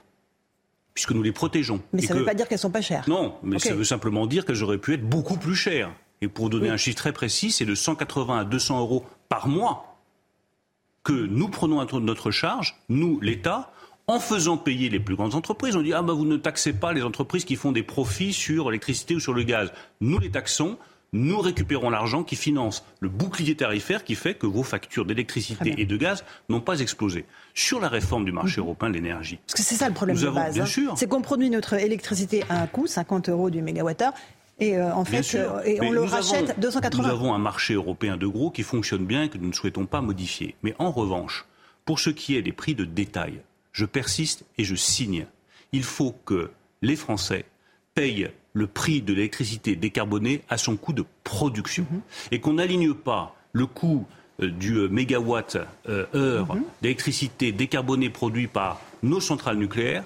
puisque 0.93 1.11
nous 1.11 1.23
les 1.23 1.31
protégeons. 1.31 1.81
Mais 1.93 2.01
ça 2.01 2.13
ne 2.13 2.19
veut 2.19 2.25
pas 2.25 2.33
dire 2.33 2.47
qu'elles 2.47 2.59
sont 2.59 2.71
pas 2.71 2.81
chères. 2.81 3.03
Non, 3.07 3.35
mais 3.43 3.57
okay. 3.57 3.69
ça 3.69 3.75
veut 3.75 3.83
simplement 3.83 4.27
dire 4.27 4.45
qu'elles 4.45 4.63
auraient 4.63 4.77
pu 4.77 4.93
être 4.93 5.07
beaucoup 5.07 5.37
plus 5.37 5.55
chères. 5.55 5.91
Et 6.21 6.27
pour 6.27 6.49
donner 6.49 6.67
oui. 6.67 6.73
un 6.73 6.77
chiffre 6.77 6.97
très 6.97 7.13
précis, 7.13 7.51
c'est 7.51 7.65
de 7.65 7.75
180 7.75 8.39
à 8.39 8.43
200 8.43 8.79
euros 8.79 9.05
par 9.29 9.47
mois 9.47 9.97
que 11.03 11.13
nous 11.13 11.47
prenons 11.47 11.79
à 11.79 11.87
notre 11.99 12.31
charge, 12.31 12.75
nous, 12.89 13.19
l'État, 13.21 13.71
en 14.07 14.19
faisant 14.19 14.57
payer 14.57 14.89
les 14.89 14.99
plus 14.99 15.15
grandes 15.15 15.35
entreprises. 15.35 15.75
On 15.75 15.81
dit 15.81 15.93
ah 15.93 16.01
ben 16.01 16.13
vous 16.13 16.25
ne 16.25 16.37
taxez 16.37 16.73
pas 16.73 16.93
les 16.93 17.03
entreprises 17.03 17.45
qui 17.45 17.55
font 17.55 17.71
des 17.71 17.83
profits 17.83 18.33
sur 18.33 18.69
l'électricité 18.69 19.15
ou 19.15 19.19
sur 19.19 19.33
le 19.33 19.43
gaz. 19.43 19.71
Nous 20.01 20.19
les 20.19 20.31
taxons 20.31 20.77
nous 21.13 21.39
récupérons 21.39 21.89
l'argent 21.89 22.23
qui 22.23 22.35
finance 22.35 22.85
le 22.99 23.09
bouclier 23.09 23.55
tarifaire 23.55 24.03
qui 24.03 24.15
fait 24.15 24.35
que 24.35 24.45
vos 24.45 24.63
factures 24.63 25.05
d'électricité 25.05 25.75
et 25.77 25.85
de 25.85 25.97
gaz 25.97 26.23
n'ont 26.49 26.61
pas 26.61 26.79
explosé. 26.79 27.25
Sur 27.53 27.79
la 27.79 27.89
réforme 27.89 28.25
du 28.25 28.31
marché 28.31 28.61
mmh. 28.61 28.63
européen 28.63 28.89
de 28.89 28.95
l'énergie. 28.95 29.39
Parce 29.47 29.55
que 29.55 29.61
c'est 29.63 29.75
ça 29.75 29.87
le 29.87 29.93
problème 29.93 30.15
nous 30.15 30.23
de 30.23 30.27
avons, 30.27 30.39
base. 30.39 30.53
Bien 30.53 30.63
hein. 30.63 30.67
sûr. 30.67 30.93
C'est 30.97 31.07
qu'on 31.07 31.21
produit 31.21 31.49
notre 31.49 31.73
électricité 31.73 32.43
à 32.49 32.61
un 32.61 32.67
coût, 32.67 32.87
50 32.87 33.29
euros 33.29 33.49
du 33.49 33.61
mégawattheure. 33.61 34.13
Et 34.59 34.77
euh, 34.77 34.93
en 34.93 35.05
fait, 35.05 35.35
euh, 35.35 35.61
et 35.63 35.81
on 35.81 35.91
le 35.91 36.03
rachète 36.03 36.49
avons, 36.49 36.61
280. 36.61 37.03
Nous 37.03 37.09
avons 37.09 37.33
un 37.33 37.39
marché 37.39 37.73
européen 37.73 38.17
de 38.17 38.27
gros 38.27 38.51
qui 38.51 38.63
fonctionne 38.63 39.05
bien 39.05 39.23
et 39.23 39.29
que 39.29 39.37
nous 39.37 39.47
ne 39.47 39.53
souhaitons 39.53 39.85
pas 39.85 40.01
modifier. 40.01 40.55
Mais 40.63 40.75
en 40.79 40.91
revanche, 40.91 41.45
pour 41.85 41.99
ce 41.99 42.09
qui 42.09 42.35
est 42.35 42.41
des 42.41 42.51
prix 42.51 42.75
de 42.75 42.83
détail, 42.85 43.41
je 43.71 43.85
persiste 43.85 44.45
et 44.57 44.65
je 44.65 44.75
signe. 44.75 45.25
Il 45.71 45.83
faut 45.83 46.13
que 46.25 46.51
les 46.81 46.97
Français 46.97 47.45
payent 47.95 48.31
le 48.53 48.67
prix 48.67 49.01
de 49.01 49.13
l'électricité 49.13 49.75
décarbonée 49.75 50.41
à 50.49 50.57
son 50.57 50.75
coût 50.75 50.93
de 50.93 51.05
production 51.23 51.83
mmh. 51.83 51.97
et 52.31 52.39
qu'on 52.39 52.53
n'aligne 52.53 52.93
pas 52.93 53.35
le 53.53 53.65
coût 53.65 54.05
euh, 54.41 54.49
du 54.49 54.73
mégawatt 54.89 55.57
euh, 55.87 56.05
heure 56.15 56.55
mmh. 56.55 56.63
d'électricité 56.81 57.51
décarbonée 57.51 58.09
produit 58.09 58.47
par 58.47 58.81
nos 59.03 59.19
centrales 59.19 59.57
nucléaires 59.57 60.03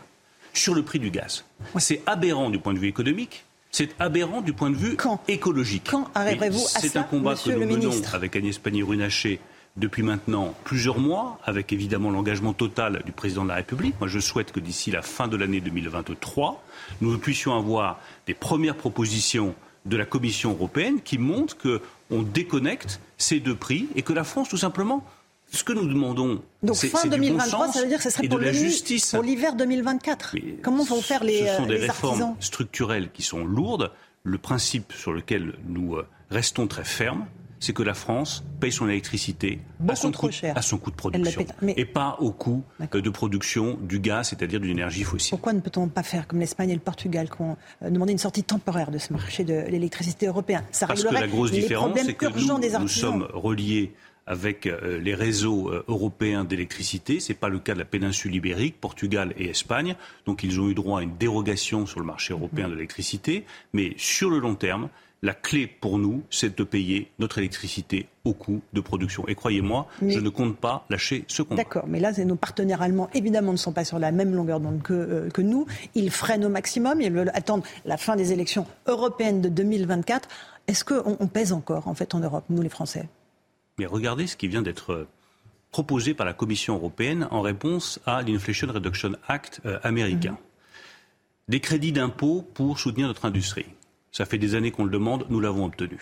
sur 0.53 0.75
le 0.75 0.83
prix 0.83 0.99
du 0.99 1.09
gaz. 1.09 1.45
C'est 1.77 2.01
aberrant 2.05 2.49
du 2.49 2.59
point 2.59 2.73
de 2.73 2.79
vue 2.79 2.87
économique. 2.87 3.43
C'est 3.71 3.89
aberrant 3.99 4.41
du 4.41 4.53
point 4.53 4.69
de 4.69 4.75
vue 4.75 4.95
Quand 4.95 5.23
écologique. 5.27 5.87
Quand 5.89 6.07
arriverez-vous 6.13 6.59
à 6.59 6.67
ça, 6.67 6.79
C'est 6.79 6.95
un 6.95 7.03
combat 7.03 7.35
que 7.35 7.49
nous 7.49 7.65
menons 7.65 8.01
avec 8.13 8.35
Agnès 8.35 8.59
Pannier-Runacher 8.59 9.39
depuis 9.77 10.03
maintenant 10.03 10.53
plusieurs 10.63 10.99
mois, 10.99 11.39
avec 11.43 11.73
évidemment 11.73 12.11
l'engagement 12.11 12.53
total 12.53 13.01
du 13.05 13.11
président 13.11 13.43
de 13.43 13.49
la 13.49 13.55
République. 13.55 13.95
Moi, 13.99 14.07
je 14.07 14.19
souhaite 14.19 14.51
que 14.51 14.59
d'ici 14.59 14.91
la 14.91 15.01
fin 15.01 15.27
de 15.27 15.35
l'année 15.35 15.61
2023, 15.61 16.63
nous 17.01 17.17
puissions 17.17 17.57
avoir 17.57 17.99
des 18.27 18.33
premières 18.33 18.75
propositions 18.77 19.55
de 19.85 19.97
la 19.97 20.05
Commission 20.05 20.51
européenne 20.51 21.01
qui 21.01 21.17
montrent 21.17 21.57
qu'on 21.57 22.21
déconnecte 22.21 22.99
ces 23.17 23.39
deux 23.39 23.55
prix 23.55 23.87
et 23.95 24.01
que 24.01 24.13
la 24.13 24.23
France, 24.23 24.47
tout 24.49 24.57
simplement, 24.57 25.03
ce 25.51 25.63
que 25.63 25.73
nous 25.73 25.85
demandons, 25.87 26.41
Donc 26.63 26.77
fin 26.77 27.03
du 27.03 27.09
2023, 27.09 27.67
bon 27.67 27.71
ça 27.73 27.81
veut 27.81 27.87
dire 27.87 27.97
que 27.97 28.03
ce 28.03 28.09
serait 28.09 28.27
pour, 28.27 28.39
de 28.39 28.45
la 28.45 28.51
le- 28.51 28.57
justice. 28.57 29.11
pour 29.11 29.21
l'hiver 29.23 29.55
2024. 29.55 30.35
Comment 30.63 30.83
vont 30.83 31.01
faire 31.01 31.23
les, 31.23 31.45
Ce 31.47 31.55
sont 31.57 31.63
euh, 31.63 31.67
des 31.67 31.73
les 31.73 31.79
réformes 31.81 32.09
artisans? 32.21 32.35
structurelles 32.39 33.09
qui 33.11 33.21
sont 33.23 33.45
lourdes. 33.45 33.91
Le 34.23 34.37
principe 34.37 34.93
sur 34.93 35.11
lequel 35.11 35.53
nous 35.67 35.95
euh, 35.95 36.07
restons 36.31 36.65
très 36.65 36.85
fermes, 36.85 37.25
c'est 37.63 37.71
que 37.71 37.81
la 37.83 37.93
France 37.93 38.43
paye 38.59 38.73
son 38.73 38.89
électricité 38.89 39.59
à 39.87 39.95
son, 39.95 40.11
coût, 40.11 40.29
cher. 40.31 40.57
à 40.57 40.61
son 40.61 40.77
coût 40.77 40.91
de 40.91 40.95
production 40.97 41.45
mais- 41.61 41.73
et 41.77 41.85
pas 41.85 42.17
au 42.19 42.31
coût 42.31 42.61
euh, 42.81 43.01
de 43.01 43.09
production 43.09 43.77
du 43.81 43.99
gaz, 43.99 44.29
c'est-à-dire 44.29 44.59
d'une 44.59 44.71
énergie 44.71 45.03
fossile. 45.03 45.29
Pourquoi 45.29 45.53
ne 45.53 45.61
peut-on 45.61 45.87
pas 45.87 46.03
faire 46.03 46.27
comme 46.27 46.39
l'Espagne 46.39 46.71
et 46.71 46.73
le 46.73 46.81
Portugal 46.81 47.29
qui 47.29 47.41
ont 47.41 47.55
euh, 47.81 47.89
demandé 47.89 48.11
une 48.11 48.17
sortie 48.17 48.43
temporaire 48.43 48.91
de 48.91 48.97
ce 48.97 49.13
marché 49.13 49.45
de 49.45 49.63
l'électricité 49.69 50.27
européen? 50.27 50.65
Ça 50.71 50.87
Parce 50.87 51.05
que 51.05 51.13
la 51.13 51.25
grosse 51.27 51.51
différence, 51.51 51.97
c'est 52.01 52.13
que 52.15 52.25
nous, 52.25 52.59
des 52.59 52.77
nous 52.77 52.87
sommes 52.89 53.27
reliés 53.33 53.93
avec 54.27 54.67
euh, 54.67 54.99
les 54.99 55.15
réseaux 55.15 55.71
européens 55.87 56.43
d'électricité. 56.43 57.21
Ce 57.21 57.31
n'est 57.31 57.37
pas 57.37 57.49
le 57.49 57.59
cas 57.59 57.73
de 57.73 57.79
la 57.79 57.85
péninsule 57.85 58.35
ibérique, 58.35 58.79
Portugal 58.81 59.33
et 59.37 59.49
Espagne. 59.49 59.95
Donc 60.25 60.43
ils 60.43 60.59
ont 60.59 60.69
eu 60.69 60.73
droit 60.73 60.99
à 60.99 61.03
une 61.03 61.15
dérogation 61.17 61.85
sur 61.85 62.01
le 62.01 62.05
marché 62.05 62.33
européen 62.33 62.67
de 62.67 62.73
l'électricité. 62.73 63.45
Mais 63.71 63.93
sur 63.97 64.29
le 64.29 64.39
long 64.39 64.55
terme, 64.55 64.89
la 65.23 65.33
clé 65.33 65.67
pour 65.67 65.97
nous, 65.97 66.21
c'est 66.29 66.55
de 66.55 66.63
payer 66.65 67.09
notre 67.17 67.37
électricité 67.37 68.07
au 68.25 68.33
coût 68.33 68.61
de 68.73 68.81
production. 68.81 69.25
Et 69.29 69.35
croyez-moi, 69.35 69.87
je 70.05 70.19
ne 70.19 70.27
compte 70.27 70.57
pas 70.57 70.85
lâcher 70.89 71.23
ce 71.29 71.41
combat. 71.41 71.55
D'accord, 71.55 71.85
mais 71.87 72.01
là, 72.01 72.11
nos 72.25 72.35
partenaires 72.35 72.81
allemands, 72.81 73.09
évidemment, 73.13 73.53
ne 73.53 73.57
sont 73.57 73.71
pas 73.71 73.85
sur 73.85 73.99
la 73.99 74.11
même 74.11 74.35
longueur 74.35 74.59
d'onde 74.59 74.81
que, 74.83 74.93
euh, 74.93 75.29
que 75.29 75.41
nous. 75.41 75.65
Ils 75.95 76.11
freinent 76.11 76.43
au 76.43 76.49
maximum, 76.49 76.99
ils 76.99 77.11
veulent 77.11 77.31
attendre 77.33 77.63
la 77.85 77.95
fin 77.95 78.17
des 78.17 78.33
élections 78.33 78.67
européennes 78.85 79.39
de 79.39 79.47
2024. 79.47 80.27
Est-ce 80.67 80.83
qu'on 80.83 81.15
on 81.17 81.27
pèse 81.27 81.53
encore, 81.53 81.87
en 81.87 81.93
fait, 81.93 82.13
en 82.15 82.19
Europe, 82.19 82.43
nous 82.49 82.61
les 82.61 82.69
Français? 82.69 83.07
Mais 83.79 83.85
regardez 83.85 84.27
ce 84.27 84.35
qui 84.35 84.49
vient 84.49 84.61
d'être 84.61 84.91
euh, 84.91 85.07
proposé 85.71 86.13
par 86.13 86.25
la 86.25 86.33
Commission 86.33 86.75
européenne 86.75 87.29
en 87.31 87.39
réponse 87.39 88.01
à 88.05 88.21
l'Inflation 88.23 88.67
Reduction 88.67 89.13
Act 89.29 89.61
euh, 89.65 89.79
américain. 89.83 90.37
Des 91.47 91.61
crédits 91.61 91.93
d'impôt 91.93 92.45
pour 92.53 92.77
soutenir 92.77 93.07
notre 93.07 93.23
industrie. 93.23 93.67
Ça 94.13 94.25
fait 94.25 94.37
des 94.37 94.53
années 94.53 94.69
qu'on 94.69 94.85
le 94.85 94.91
demande, 94.91 95.25
nous 95.29 95.39
l'avons 95.39 95.65
obtenu. 95.65 95.97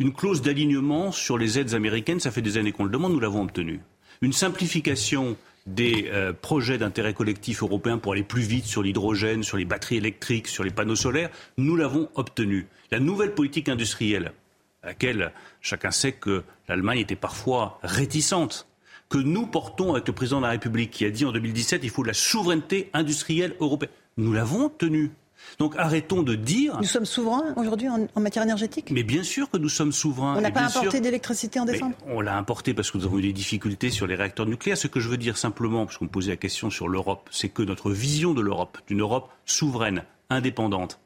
Une 0.00 0.12
clause 0.12 0.42
d'alignement 0.42 1.12
sur 1.12 1.38
les 1.38 1.58
aides 1.60 1.72
américaines, 1.72 2.18
ça 2.18 2.32
fait 2.32 2.42
des 2.42 2.58
années 2.58 2.72
qu'on 2.72 2.82
le 2.82 2.90
demande, 2.90 3.12
nous 3.12 3.20
l'avons 3.20 3.42
obtenu. 3.42 3.80
Une 4.22 4.32
simplification 4.32 5.36
des 5.64 6.08
euh, 6.12 6.32
projets 6.32 6.78
d'intérêt 6.78 7.14
collectif 7.14 7.62
européen 7.62 7.98
pour 7.98 8.12
aller 8.12 8.24
plus 8.24 8.42
vite 8.42 8.64
sur 8.64 8.82
l'hydrogène, 8.82 9.44
sur 9.44 9.56
les 9.56 9.64
batteries 9.64 9.98
électriques, 9.98 10.48
sur 10.48 10.64
les 10.64 10.70
panneaux 10.70 10.96
solaires, 10.96 11.30
nous 11.58 11.76
l'avons 11.76 12.08
obtenu. 12.16 12.66
La 12.90 12.98
nouvelle 12.98 13.34
politique 13.34 13.68
industrielle, 13.68 14.32
à 14.82 14.88
laquelle 14.88 15.32
chacun 15.60 15.92
sait 15.92 16.12
que 16.12 16.42
l'Allemagne 16.68 16.98
était 16.98 17.14
parfois 17.14 17.78
réticente, 17.84 18.66
que 19.08 19.18
nous 19.18 19.46
portons 19.46 19.92
avec 19.92 20.08
le 20.08 20.12
président 20.12 20.38
de 20.38 20.46
la 20.46 20.50
République 20.50 20.90
qui 20.90 21.04
a 21.04 21.10
dit 21.10 21.24
en 21.24 21.30
2017 21.30 21.84
il 21.84 21.90
faut 21.90 22.02
de 22.02 22.08
la 22.08 22.14
souveraineté 22.14 22.90
industrielle 22.94 23.54
européenne. 23.60 23.92
Nous 24.16 24.32
l'avons 24.32 24.64
obtenu. 24.64 25.12
Donc 25.58 25.74
arrêtons 25.76 26.22
de 26.22 26.34
dire. 26.34 26.76
Nous 26.78 26.84
sommes 26.84 27.04
souverains 27.06 27.54
aujourd'hui 27.56 27.88
en, 27.88 28.06
en 28.14 28.20
matière 28.20 28.44
énergétique? 28.44 28.90
Mais 28.90 29.02
bien 29.02 29.22
sûr 29.22 29.50
que 29.50 29.56
nous 29.56 29.68
sommes 29.68 29.92
souverains. 29.92 30.36
On 30.36 30.40
n'a 30.40 30.50
pas 30.50 30.62
importé 30.62 30.90
sûr- 30.90 31.00
d'électricité 31.00 31.58
en 31.60 31.64
mais 31.64 31.72
décembre? 31.72 31.96
on 32.08 32.20
l'a 32.20 32.36
importé 32.36 32.74
parce 32.74 32.90
que 32.90 32.98
nous 32.98 33.04
avons 33.06 33.18
eu 33.18 33.22
des 33.22 33.32
difficultés 33.32 33.90
sur 33.90 34.06
les 34.06 34.14
réacteurs 34.14 34.46
nucléaires. 34.46 34.78
Ce 34.78 34.86
que 34.88 35.00
je 35.00 35.08
veux 35.08 35.16
dire 35.16 35.36
simplement, 35.36 35.84
parce 35.86 35.98
qu'on 35.98 36.04
me 36.06 36.10
posait 36.10 36.30
la 36.30 36.36
question 36.36 36.70
sur 36.70 36.88
l'Europe, 36.88 37.28
c'est 37.30 37.48
que 37.48 37.62
notre 37.62 37.90
vision 37.90 38.34
de 38.34 38.40
l'Europe, 38.40 38.78
d'une 38.86 39.00
Europe 39.00 39.30
souveraine, 39.46 40.02
indépendante, 40.30 40.98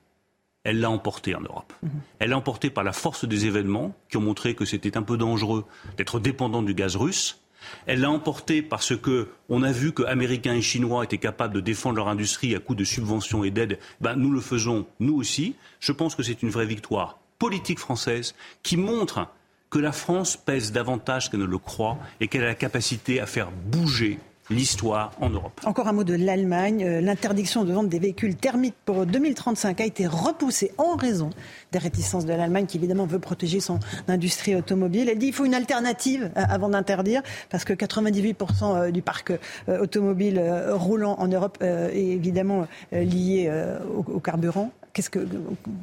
elle 0.64 0.78
l'a 0.80 0.90
emporté 0.90 1.34
en 1.34 1.40
Europe. 1.40 1.72
Elle 2.20 2.30
l'a 2.30 2.36
emporté 2.38 2.70
par 2.70 2.84
la 2.84 2.92
force 2.92 3.24
des 3.24 3.46
événements 3.46 3.94
qui 4.08 4.16
ont 4.16 4.20
montré 4.20 4.54
que 4.54 4.64
c'était 4.64 4.96
un 4.96 5.02
peu 5.02 5.16
dangereux 5.16 5.64
d'être 5.96 6.20
dépendant 6.20 6.62
du 6.62 6.72
gaz 6.74 6.94
russe. 6.94 7.40
Elle 7.86 8.00
l'a 8.00 8.10
emporté 8.10 8.62
parce 8.62 8.96
que 8.96 9.28
on 9.48 9.62
a 9.62 9.72
vu 9.72 9.92
que 9.92 10.02
Américains 10.02 10.54
et 10.54 10.62
Chinois 10.62 11.04
étaient 11.04 11.18
capables 11.18 11.54
de 11.54 11.60
défendre 11.60 11.96
leur 11.96 12.08
industrie 12.08 12.54
à 12.54 12.58
coup 12.58 12.74
de 12.74 12.84
subventions 12.84 13.44
et 13.44 13.50
d'aides. 13.50 13.78
Ben, 14.00 14.16
nous 14.16 14.30
le 14.30 14.40
faisons, 14.40 14.86
nous 15.00 15.16
aussi. 15.16 15.54
Je 15.80 15.92
pense 15.92 16.14
que 16.14 16.22
c'est 16.22 16.42
une 16.42 16.50
vraie 16.50 16.66
victoire 16.66 17.18
politique 17.38 17.80
française 17.80 18.36
qui 18.62 18.76
montre 18.76 19.26
que 19.68 19.80
la 19.80 19.90
France 19.90 20.36
pèse 20.36 20.70
davantage 20.70 21.28
qu'elle 21.28 21.40
ne 21.40 21.44
le 21.44 21.58
croit 21.58 21.98
et 22.20 22.28
qu'elle 22.28 22.44
a 22.44 22.46
la 22.46 22.54
capacité 22.54 23.18
à 23.18 23.26
faire 23.26 23.50
bouger 23.50 24.20
l'histoire 24.52 25.12
en 25.20 25.30
Europe. 25.30 25.60
Encore 25.64 25.88
un 25.88 25.92
mot 25.92 26.04
de 26.04 26.14
l'Allemagne. 26.14 26.84
Euh, 26.84 27.00
L'interdiction 27.00 27.64
de 27.64 27.72
vente 27.72 27.88
des 27.88 27.98
véhicules 27.98 28.36
thermiques 28.36 28.74
pour 28.84 29.06
2035 29.06 29.80
a 29.80 29.84
été 29.84 30.06
repoussée 30.06 30.72
en 30.78 30.94
raison 30.96 31.30
des 31.72 31.78
réticences 31.78 32.24
de 32.26 32.32
l'Allemagne 32.32 32.66
qui 32.66 32.76
évidemment 32.76 33.06
veut 33.06 33.18
protéger 33.18 33.60
son 33.60 33.80
industrie 34.08 34.54
automobile. 34.54 35.08
Elle 35.08 35.18
dit 35.18 35.26
qu'il 35.26 35.34
faut 35.34 35.44
une 35.44 35.54
alternative 35.54 36.30
euh, 36.36 36.42
avant 36.48 36.68
d'interdire 36.68 37.22
parce 37.50 37.64
que 37.64 37.72
98% 37.72 38.36
euh, 38.62 38.90
du 38.90 39.02
parc 39.02 39.32
automobile 39.68 40.40
roulant 40.70 41.16
en 41.18 41.26
Europe 41.28 41.58
est 41.62 41.96
évidemment 41.96 42.66
lié 42.92 43.50
au, 43.94 44.20
carburant. 44.20 44.70
Qu'est-ce 44.92 45.10
que, 45.10 45.26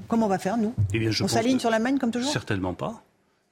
comment 0.07 0.27
on 0.27 0.29
va 0.29 0.37
faire 0.37 0.57
nous? 0.57 0.73
Eh 0.93 0.99
bien, 0.99 1.11
je 1.11 1.23
On 1.23 1.27
s'aligne 1.27 1.55
que- 1.55 1.61
sur 1.61 1.69
l'Allemagne 1.69 1.97
comme 1.97 2.11
toujours? 2.11 2.31
Certainement 2.31 2.73
pas. 2.73 3.01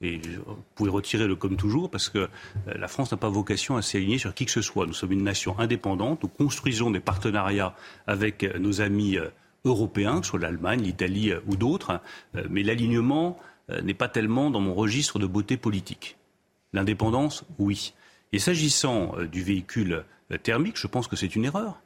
Et 0.02 0.19
vous 0.45 0.64
pouvez 0.76 0.91
retirer 0.91 1.28
le 1.28 1.36
comme 1.36 1.57
toujours 1.57 1.90
parce 1.90 2.10
que 2.10 2.19
euh, 2.19 2.28
la 2.68 2.88
France 2.88 3.11
n'a 3.11 3.18
pas 3.18 3.30
vocation 3.30 3.78
à 3.78 3.82
s'aligner 3.82 4.18
sur 4.18 4.34
qui 4.34 4.45
que 4.45 4.52
ce 4.52 4.61
soit. 4.61 4.86
Nous 4.86 4.94
sommes 4.94 5.11
une 5.11 5.24
nation 5.24 5.57
indépendante, 5.57 6.22
nous 6.22 6.30
construisons 6.30 6.91
des 6.91 6.99
partenariats 6.99 7.76
avec 8.06 8.44
euh, 8.44 8.60
nos 8.60 8.82
amis 8.82 9.18
euh, 9.18 9.30
européens, 9.65 10.19
que 10.19 10.26
ce 10.26 10.32
soit 10.32 10.40
l'Allemagne, 10.40 10.82
l'Italie 10.82 11.34
ou 11.45 11.57
d'autres, 11.57 11.99
mais 12.49 12.64
l'alignement 12.64 13.38
n'est 13.84 13.95
pas 13.95 14.07
tellement 14.07 14.49
dans 14.49 14.61
mon 14.61 14.74
registre 14.74 15.19
de 15.19 15.26
beauté 15.26 15.57
politique. 15.57 16.15
L'indépendance, 16.72 17.44
oui. 17.60 17.94
Et 18.32 18.40
s'agissant 18.40 19.15
du 19.30 19.44
véhicule 19.44 20.06
thermique, 20.44 20.78
je 20.78 20.88
pense 20.88 21.10
que 21.10 21.18
c'est 21.18 21.36
une 21.36 21.44
erreur. 21.44 21.82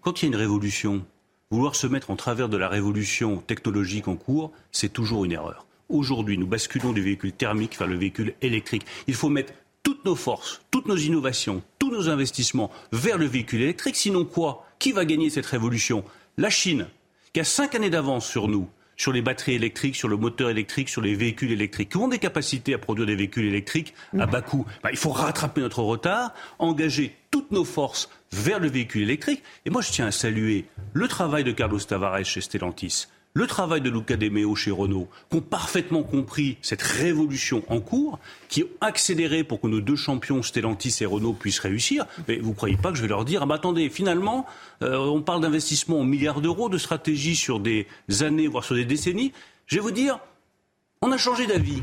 Quand 0.00 0.20
il 0.20 0.24
y 0.24 0.26
a 0.26 0.32
une 0.34 0.40
révolution, 0.40 1.04
vouloir 1.52 1.76
se 1.76 1.86
mettre 1.86 2.10
en 2.10 2.16
travers 2.16 2.48
de 2.48 2.56
la 2.56 2.68
révolution 2.68 3.36
technologique 3.36 4.08
en 4.08 4.16
cours, 4.16 4.50
c'est 4.72 4.92
toujours 4.92 5.24
une 5.24 5.32
erreur. 5.32 5.64
Aujourd'hui, 5.92 6.38
nous 6.38 6.46
basculons 6.46 6.94
du 6.94 7.02
véhicule 7.02 7.32
thermique 7.32 7.78
vers 7.78 7.86
le 7.86 7.96
véhicule 7.96 8.32
électrique. 8.40 8.86
Il 9.08 9.14
faut 9.14 9.28
mettre 9.28 9.52
toutes 9.82 10.06
nos 10.06 10.14
forces, 10.16 10.62
toutes 10.70 10.86
nos 10.86 10.96
innovations, 10.96 11.62
tous 11.78 11.90
nos 11.90 12.08
investissements 12.08 12.70
vers 12.92 13.18
le 13.18 13.26
véhicule 13.26 13.60
électrique. 13.60 13.96
Sinon 13.96 14.24
quoi? 14.24 14.66
Qui 14.78 14.92
va 14.92 15.04
gagner 15.04 15.28
cette 15.28 15.44
révolution? 15.44 16.02
La 16.38 16.48
Chine, 16.48 16.86
qui 17.34 17.40
a 17.40 17.44
cinq 17.44 17.74
années 17.74 17.90
d'avance 17.90 18.26
sur 18.26 18.48
nous, 18.48 18.70
sur 18.96 19.12
les 19.12 19.20
batteries 19.20 19.56
électriques, 19.56 19.94
sur 19.94 20.08
le 20.08 20.16
moteur 20.16 20.48
électrique, 20.48 20.88
sur 20.88 21.02
les 21.02 21.14
véhicules 21.14 21.52
électriques, 21.52 21.90
qui 21.90 21.98
ont 21.98 22.08
des 22.08 22.18
capacités 22.18 22.72
à 22.72 22.78
produire 22.78 23.06
des 23.06 23.16
véhicules 23.16 23.44
électriques 23.44 23.92
à 24.18 24.24
bas 24.24 24.40
coût. 24.40 24.64
Bah, 24.82 24.90
il 24.92 24.96
faut 24.96 25.10
rattraper 25.10 25.60
notre 25.60 25.82
retard, 25.82 26.32
engager 26.58 27.14
toutes 27.30 27.50
nos 27.50 27.66
forces 27.66 28.08
vers 28.32 28.60
le 28.60 28.70
véhicule 28.70 29.02
électrique. 29.02 29.42
Et 29.66 29.70
moi, 29.70 29.82
je 29.82 29.92
tiens 29.92 30.06
à 30.06 30.10
saluer 30.10 30.64
le 30.94 31.06
travail 31.06 31.44
de 31.44 31.52
Carlos 31.52 31.80
Tavares 31.80 32.24
chez 32.24 32.40
Stellantis, 32.40 33.08
le 33.34 33.46
travail 33.46 33.80
de 33.80 33.90
Luca 33.90 34.16
De 34.16 34.28
Meo 34.28 34.54
chez 34.54 34.70
Renault, 34.70 35.08
qui 35.30 35.38
ont 35.38 35.40
parfaitement 35.40 36.02
compris 36.02 36.58
cette 36.60 36.82
révolution 36.82 37.62
en 37.68 37.80
cours, 37.80 38.18
qui 38.48 38.64
ont 38.64 38.68
accéléré 38.80 39.42
pour 39.42 39.60
que 39.60 39.66
nos 39.66 39.80
deux 39.80 39.96
champions, 39.96 40.42
Stellantis 40.42 40.98
et 41.00 41.06
Renault, 41.06 41.32
puissent 41.32 41.60
réussir. 41.60 42.06
Mais 42.28 42.38
vous 42.38 42.50
ne 42.50 42.54
croyez 42.54 42.76
pas 42.76 42.90
que 42.90 42.96
je 42.96 43.02
vais 43.02 43.08
leur 43.08 43.24
dire, 43.24 43.40
ah 43.42 43.46
bah 43.46 43.54
attendez, 43.54 43.88
finalement, 43.88 44.46
euh, 44.82 44.96
on 44.98 45.22
parle 45.22 45.40
d'investissement 45.40 46.00
en 46.00 46.04
milliards 46.04 46.40
d'euros, 46.40 46.68
de 46.68 46.78
stratégie 46.78 47.36
sur 47.36 47.60
des 47.60 47.86
années, 48.20 48.48
voire 48.48 48.64
sur 48.64 48.74
des 48.74 48.84
décennies. 48.84 49.32
Je 49.66 49.76
vais 49.76 49.82
vous 49.82 49.90
dire, 49.90 50.18
on 51.00 51.10
a 51.10 51.16
changé 51.16 51.46
d'avis. 51.46 51.82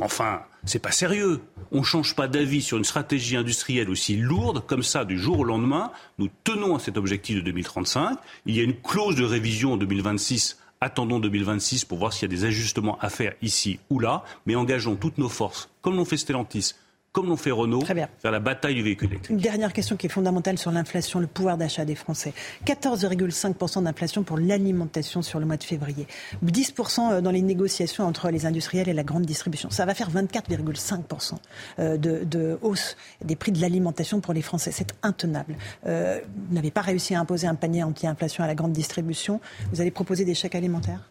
Enfin, 0.00 0.42
c'est 0.64 0.78
pas 0.78 0.90
sérieux. 0.90 1.40
On 1.72 1.78
ne 1.78 1.84
change 1.84 2.14
pas 2.14 2.28
d'avis 2.28 2.60
sur 2.60 2.76
une 2.76 2.84
stratégie 2.84 3.36
industrielle 3.36 3.88
aussi 3.88 4.16
lourde 4.16 4.64
comme 4.66 4.82
ça 4.82 5.04
du 5.04 5.18
jour 5.18 5.40
au 5.40 5.44
lendemain. 5.44 5.90
Nous 6.18 6.28
tenons 6.44 6.76
à 6.76 6.78
cet 6.78 6.98
objectif 6.98 7.36
de 7.36 7.40
2035. 7.40 8.18
Il 8.44 8.54
y 8.54 8.60
a 8.60 8.62
une 8.62 8.78
clause 8.78 9.16
de 9.16 9.24
révision 9.24 9.74
en 9.74 9.76
2026 9.76 10.58
Attendons 10.86 11.18
2026 11.18 11.84
pour 11.84 11.98
voir 11.98 12.12
s'il 12.12 12.30
y 12.30 12.32
a 12.32 12.36
des 12.36 12.44
ajustements 12.44 12.96
à 13.00 13.08
faire 13.08 13.34
ici 13.42 13.80
ou 13.90 13.98
là, 13.98 14.22
mais 14.46 14.54
engageons 14.54 14.94
toutes 14.94 15.18
nos 15.18 15.28
forces, 15.28 15.68
comme 15.82 15.96
l'ont 15.96 16.04
fait 16.04 16.16
Stellantis, 16.16 16.74
comme 17.16 17.28
l'ont 17.30 17.38
fait 17.38 17.50
Renault, 17.50 17.80
vers 17.80 18.30
la 18.30 18.40
bataille 18.40 18.74
du 18.74 18.82
véhicule 18.82 19.08
électrique. 19.08 19.30
Une 19.30 19.40
dernière 19.40 19.72
question 19.72 19.96
qui 19.96 20.04
est 20.04 20.10
fondamentale 20.10 20.58
sur 20.58 20.70
l'inflation, 20.70 21.18
le 21.18 21.26
pouvoir 21.26 21.56
d'achat 21.56 21.86
des 21.86 21.94
Français. 21.94 22.34
14,5% 22.66 23.84
d'inflation 23.84 24.22
pour 24.22 24.36
l'alimentation 24.36 25.22
sur 25.22 25.40
le 25.40 25.46
mois 25.46 25.56
de 25.56 25.64
février. 25.64 26.06
10% 26.44 27.12
euh, 27.12 27.20
dans 27.22 27.30
les 27.30 27.40
négociations 27.40 28.04
entre 28.04 28.28
les 28.28 28.44
industriels 28.44 28.90
et 28.90 28.92
la 28.92 29.02
grande 29.02 29.24
distribution. 29.24 29.70
Ça 29.70 29.86
va 29.86 29.94
faire 29.94 30.10
24,5% 30.10 31.36
euh, 31.78 31.96
de, 31.96 32.22
de, 32.24 32.58
hausse 32.60 32.98
des 33.24 33.34
prix 33.34 33.50
de 33.50 33.62
l'alimentation 33.62 34.20
pour 34.20 34.34
les 34.34 34.42
Français. 34.42 34.70
C'est 34.70 34.92
intenable. 35.02 35.56
Euh, 35.86 36.20
vous 36.48 36.54
n'avez 36.54 36.70
pas 36.70 36.82
réussi 36.82 37.14
à 37.14 37.20
imposer 37.20 37.46
un 37.46 37.54
panier 37.54 37.82
anti-inflation 37.82 38.44
à 38.44 38.46
la 38.46 38.54
grande 38.54 38.72
distribution. 38.74 39.40
Vous 39.72 39.80
allez 39.80 39.90
proposer 39.90 40.26
des 40.26 40.34
chèques 40.34 40.54
alimentaires? 40.54 41.10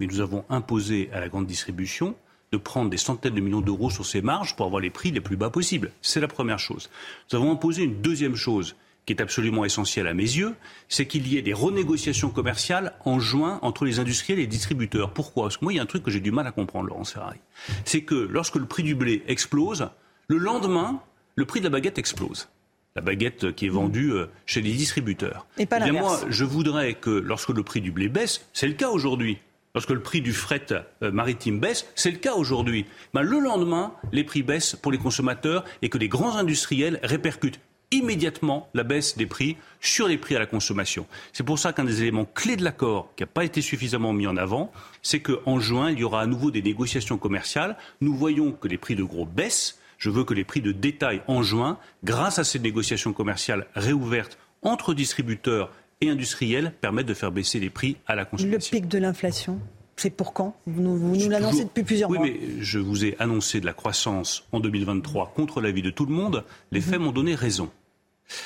Mais 0.00 0.08
nous 0.08 0.18
avons 0.18 0.44
imposé 0.48 1.10
à 1.12 1.20
la 1.20 1.28
grande 1.28 1.46
distribution 1.46 2.16
de 2.54 2.58
prendre 2.58 2.88
des 2.88 2.96
centaines 2.96 3.34
de 3.34 3.40
millions 3.40 3.60
d'euros 3.60 3.90
sur 3.90 4.06
ces 4.06 4.22
marges 4.22 4.54
pour 4.54 4.66
avoir 4.66 4.80
les 4.80 4.90
prix 4.90 5.10
les 5.10 5.20
plus 5.20 5.36
bas 5.36 5.50
possibles. 5.50 5.90
C'est 6.02 6.20
la 6.20 6.28
première 6.28 6.60
chose. 6.60 6.88
Nous 7.30 7.36
avons 7.36 7.50
imposé 7.50 7.82
une 7.82 8.00
deuxième 8.00 8.36
chose 8.36 8.76
qui 9.06 9.12
est 9.12 9.20
absolument 9.20 9.64
essentielle 9.64 10.06
à 10.06 10.14
mes 10.14 10.22
yeux, 10.22 10.54
c'est 10.88 11.06
qu'il 11.06 11.26
y 11.28 11.36
ait 11.36 11.42
des 11.42 11.52
renégociations 11.52 12.30
commerciales 12.30 12.94
en 13.04 13.18
juin 13.18 13.58
entre 13.60 13.84
les 13.84 13.98
industriels 13.98 14.38
et 14.38 14.42
les 14.42 14.46
distributeurs. 14.46 15.12
Pourquoi? 15.12 15.44
Parce 15.44 15.58
que 15.58 15.64
moi, 15.64 15.72
il 15.72 15.76
y 15.76 15.78
a 15.78 15.82
un 15.82 15.86
truc 15.86 16.04
que 16.04 16.10
j'ai 16.10 16.20
du 16.20 16.30
mal 16.30 16.46
à 16.46 16.52
comprendre, 16.52 16.88
Laurent 16.88 17.04
Ferrari. 17.04 17.38
C'est 17.84 18.02
que 18.02 18.14
lorsque 18.14 18.54
le 18.54 18.64
prix 18.64 18.82
du 18.82 18.94
blé 18.94 19.22
explose, 19.26 19.90
le 20.28 20.38
lendemain, 20.38 21.00
le 21.34 21.44
prix 21.44 21.60
de 21.60 21.64
la 21.64 21.70
baguette 21.70 21.98
explose 21.98 22.48
la 22.96 23.02
baguette 23.02 23.56
qui 23.56 23.66
est 23.66 23.70
vendue 23.70 24.12
euh, 24.12 24.26
chez 24.46 24.60
les 24.60 24.70
distributeurs. 24.70 25.46
Et 25.58 25.66
pas 25.66 25.80
eh 25.84 25.90
moi, 25.90 26.20
je 26.28 26.44
voudrais 26.44 26.94
que 26.94 27.10
lorsque 27.10 27.48
le 27.48 27.64
prix 27.64 27.80
du 27.80 27.90
blé 27.90 28.08
baisse, 28.08 28.46
c'est 28.52 28.68
le 28.68 28.74
cas 28.74 28.88
aujourd'hui, 28.88 29.38
lorsque 29.74 29.90
le 29.90 30.00
prix 30.00 30.20
du 30.20 30.32
fret 30.32 30.66
euh, 30.72 31.10
maritime 31.12 31.58
baisse, 31.58 31.86
c'est 31.94 32.10
le 32.10 32.18
cas 32.18 32.34
aujourd'hui. 32.34 32.86
Ben, 33.12 33.22
le 33.22 33.40
lendemain, 33.40 33.92
les 34.12 34.24
prix 34.24 34.42
baissent 34.42 34.76
pour 34.76 34.92
les 34.92 34.98
consommateurs 34.98 35.64
et 35.82 35.88
que 35.88 35.98
les 35.98 36.08
grands 36.08 36.36
industriels 36.36 37.00
répercutent 37.02 37.60
immédiatement 37.90 38.68
la 38.74 38.82
baisse 38.82 39.16
des 39.16 39.26
prix 39.26 39.56
sur 39.80 40.08
les 40.08 40.18
prix 40.18 40.34
à 40.34 40.38
la 40.38 40.46
consommation. 40.46 41.06
C'est 41.32 41.44
pour 41.44 41.58
ça 41.58 41.72
qu'un 41.72 41.84
des 41.84 42.02
éléments 42.02 42.24
clés 42.24 42.56
de 42.56 42.64
l'accord 42.64 43.10
qui 43.14 43.22
n'a 43.22 43.28
pas 43.28 43.44
été 43.44 43.60
suffisamment 43.60 44.12
mis 44.12 44.26
en 44.26 44.36
avant, 44.36 44.72
c'est 45.02 45.20
qu'en 45.20 45.60
juin, 45.60 45.90
il 45.90 45.98
y 45.98 46.04
aura 46.04 46.22
à 46.22 46.26
nouveau 46.26 46.50
des 46.50 46.62
négociations 46.62 47.18
commerciales. 47.18 47.76
Nous 48.00 48.14
voyons 48.14 48.52
que 48.52 48.68
les 48.68 48.78
prix 48.78 48.96
de 48.96 49.04
gros 49.04 49.26
baissent. 49.26 49.78
Je 49.98 50.10
veux 50.10 50.24
que 50.24 50.34
les 50.34 50.44
prix 50.44 50.60
de 50.60 50.72
détail 50.72 51.22
en 51.28 51.42
juin, 51.42 51.78
grâce 52.02 52.38
à 52.38 52.44
ces 52.44 52.58
négociations 52.58 53.12
commerciales 53.12 53.66
réouvertes 53.74 54.38
entre 54.62 54.94
distributeurs 54.94 55.70
et 56.00 56.10
industriels 56.10 56.72
permettent 56.80 57.06
de 57.06 57.14
faire 57.14 57.32
baisser 57.32 57.60
les 57.60 57.70
prix 57.70 57.96
à 58.06 58.14
la 58.14 58.24
consommation. 58.24 58.70
Le 58.72 58.80
pic 58.80 58.88
de 58.88 58.98
l'inflation 58.98 59.60
c'est 59.96 60.10
pour 60.10 60.32
quand 60.32 60.56
Vous 60.66 60.82
nous, 60.82 61.30
l'annoncez 61.30 61.64
depuis 61.64 61.84
plusieurs 61.84 62.10
mois. 62.10 62.20
Oui, 62.20 62.32
mais 62.40 62.62
je 62.62 62.78
vous 62.78 63.04
ai 63.04 63.16
annoncé 63.20 63.60
de 63.60 63.66
la 63.66 63.72
croissance 63.72 64.44
en 64.52 64.60
2023 64.60 65.32
contre 65.36 65.60
l'avis 65.60 65.82
de 65.82 65.90
tout 65.90 66.04
le 66.04 66.12
monde. 66.12 66.44
Les 66.72 66.80
mhm. 66.80 66.86
faits 66.86 67.00
m'ont 67.00 67.12
donné 67.12 67.34
raison. 67.34 67.70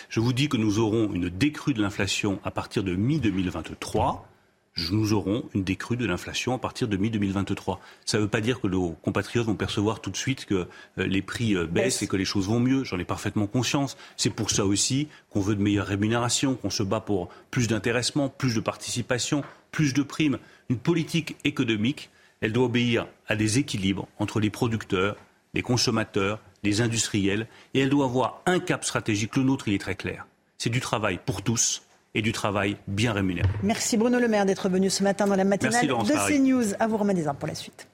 Je 0.08 0.20
vous 0.20 0.32
dis 0.32 0.48
que 0.48 0.56
nous 0.56 0.78
aurons 0.78 1.12
une 1.12 1.28
décrue 1.28 1.72
de 1.72 1.80
l'inflation 1.80 2.40
à 2.44 2.50
partir 2.50 2.82
de 2.82 2.94
mi-2023 2.94 4.20
nous 4.90 5.12
aurons 5.12 5.44
une 5.54 5.64
décrue 5.64 5.96
de 5.96 6.06
l'inflation 6.06 6.54
à 6.54 6.58
partir 6.58 6.88
de 6.88 6.96
mi-2023. 6.96 7.78
Ça 8.04 8.18
ne 8.18 8.22
veut 8.22 8.28
pas 8.28 8.40
dire 8.40 8.60
que 8.60 8.66
nos 8.66 8.90
compatriotes 9.02 9.46
vont 9.46 9.54
percevoir 9.54 10.00
tout 10.00 10.10
de 10.10 10.16
suite 10.16 10.44
que 10.46 10.54
euh, 10.98 11.06
les 11.06 11.22
prix 11.22 11.54
euh, 11.54 11.66
baissent 11.66 12.02
et 12.02 12.06
que 12.06 12.16
les 12.16 12.24
choses 12.24 12.48
vont 12.48 12.60
mieux. 12.60 12.84
J'en 12.84 12.98
ai 12.98 13.04
parfaitement 13.04 13.46
conscience. 13.46 13.96
C'est 14.16 14.30
pour 14.30 14.50
ça 14.50 14.64
aussi 14.64 15.08
qu'on 15.30 15.40
veut 15.40 15.56
de 15.56 15.62
meilleures 15.62 15.86
rémunérations, 15.86 16.54
qu'on 16.54 16.70
se 16.70 16.82
bat 16.82 17.00
pour 17.00 17.28
plus 17.50 17.68
d'intéressement, 17.68 18.28
plus 18.28 18.54
de 18.54 18.60
participation, 18.60 19.42
plus 19.70 19.94
de 19.94 20.02
primes. 20.02 20.38
Une 20.68 20.78
politique 20.78 21.36
économique, 21.44 22.10
elle 22.40 22.52
doit 22.52 22.66
obéir 22.66 23.06
à 23.26 23.36
des 23.36 23.58
équilibres 23.58 24.06
entre 24.18 24.40
les 24.40 24.50
producteurs, 24.50 25.16
les 25.54 25.62
consommateurs, 25.62 26.40
les 26.62 26.80
industriels, 26.80 27.46
et 27.74 27.80
elle 27.80 27.90
doit 27.90 28.04
avoir 28.04 28.42
un 28.46 28.60
cap 28.60 28.84
stratégique. 28.84 29.36
Le 29.36 29.42
nôtre, 29.42 29.68
il 29.68 29.74
est 29.74 29.78
très 29.78 29.94
clair. 29.94 30.26
C'est 30.56 30.70
du 30.70 30.80
travail 30.80 31.18
pour 31.24 31.42
tous 31.42 31.82
et 32.14 32.22
du 32.22 32.32
travail 32.32 32.76
bien 32.86 33.12
rémunéré. 33.12 33.48
Merci 33.62 33.96
Bruno 33.96 34.18
Le 34.18 34.28
Maire 34.28 34.46
d'être 34.46 34.68
venu 34.68 34.90
ce 34.90 35.02
matin 35.02 35.26
dans 35.26 35.36
la 35.36 35.44
matinale 35.44 35.86
de 35.86 36.28
CNews. 36.28 36.74
À 36.78 36.86
vous 36.86 36.96
Romain 36.96 37.14
Desarmes 37.14 37.36
pour 37.36 37.48
la 37.48 37.54
suite. 37.54 37.86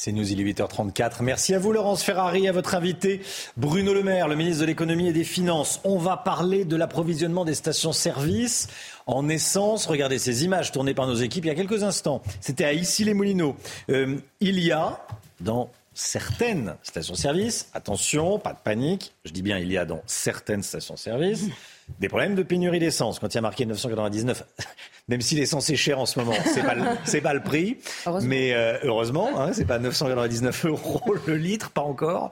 C'est 0.00 0.12
News, 0.12 0.30
il 0.30 0.40
est 0.40 0.52
8h34. 0.52 1.22
Merci 1.22 1.56
à 1.56 1.58
vous, 1.58 1.72
Laurence 1.72 2.04
Ferrari, 2.04 2.46
à 2.46 2.52
votre 2.52 2.76
invité, 2.76 3.20
Bruno 3.56 3.92
Le 3.92 4.04
Maire, 4.04 4.28
le 4.28 4.36
ministre 4.36 4.60
de 4.60 4.66
l'économie 4.66 5.08
et 5.08 5.12
des 5.12 5.24
finances. 5.24 5.80
On 5.82 5.98
va 5.98 6.16
parler 6.16 6.64
de 6.64 6.76
l'approvisionnement 6.76 7.44
des 7.44 7.54
stations-service 7.54 8.68
en 9.08 9.28
essence. 9.28 9.86
Regardez 9.86 10.20
ces 10.20 10.44
images 10.44 10.70
tournées 10.70 10.94
par 10.94 11.08
nos 11.08 11.16
équipes 11.16 11.46
il 11.46 11.48
y 11.48 11.50
a 11.50 11.56
quelques 11.56 11.82
instants. 11.82 12.22
C'était 12.40 12.64
à 12.64 12.74
Issy-les-Moulineaux. 12.74 13.56
Euh, 13.90 14.18
il 14.38 14.60
y 14.60 14.70
a, 14.70 15.04
dans 15.40 15.68
certaines 15.98 16.76
stations-service, 16.84 17.70
attention, 17.74 18.38
pas 18.38 18.52
de 18.52 18.58
panique, 18.62 19.14
je 19.24 19.32
dis 19.32 19.42
bien 19.42 19.58
il 19.58 19.70
y 19.70 19.76
a 19.76 19.84
dans 19.84 20.00
certaines 20.06 20.62
stations-service, 20.62 21.46
des 21.98 22.08
problèmes 22.08 22.36
de 22.36 22.44
pénurie 22.44 22.78
d'essence. 22.78 23.18
Quand 23.18 23.26
il 23.26 23.34
y 23.34 23.38
a 23.38 23.40
marqué 23.40 23.66
999, 23.66 24.44
même 25.08 25.20
si 25.20 25.34
l'essence 25.34 25.68
est 25.70 25.76
chère 25.76 25.98
en 25.98 26.06
ce 26.06 26.20
moment, 26.20 26.36
c'est 26.54 26.62
pas 26.62 26.76
c'est 27.04 27.20
pas 27.20 27.34
le 27.34 27.42
prix, 27.42 27.78
mais 28.22 28.54
euh, 28.54 28.78
heureusement, 28.84 29.40
hein, 29.40 29.52
c'est 29.52 29.64
pas 29.64 29.80
999 29.80 30.66
euros 30.66 31.16
le 31.26 31.36
litre, 31.36 31.70
pas 31.70 31.82
encore. 31.82 32.30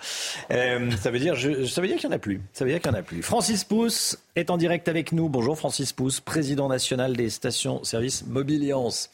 Euh, 0.52 0.88
ça 1.00 1.10
veut 1.10 1.18
dire, 1.18 1.34
je, 1.34 1.66
ça 1.66 1.80
veut 1.80 1.88
dire 1.88 1.96
qu'il 1.96 2.08
y 2.08 2.12
en 2.12 2.16
a 2.16 2.20
plus. 2.20 2.40
Ça 2.52 2.64
veut 2.64 2.70
dire 2.70 2.80
qu'il 2.80 2.92
y 2.92 2.94
en 2.94 2.98
a 2.98 3.02
plus. 3.02 3.22
Francis 3.22 3.64
Pousse 3.64 4.16
est 4.36 4.50
en 4.50 4.58
direct 4.58 4.86
avec 4.86 5.10
nous. 5.10 5.28
Bonjour 5.28 5.58
Francis 5.58 5.92
Pousse, 5.92 6.20
président 6.20 6.68
national 6.68 7.16
des 7.16 7.30
stations-service 7.30 8.26
Mobiliance. 8.28 9.10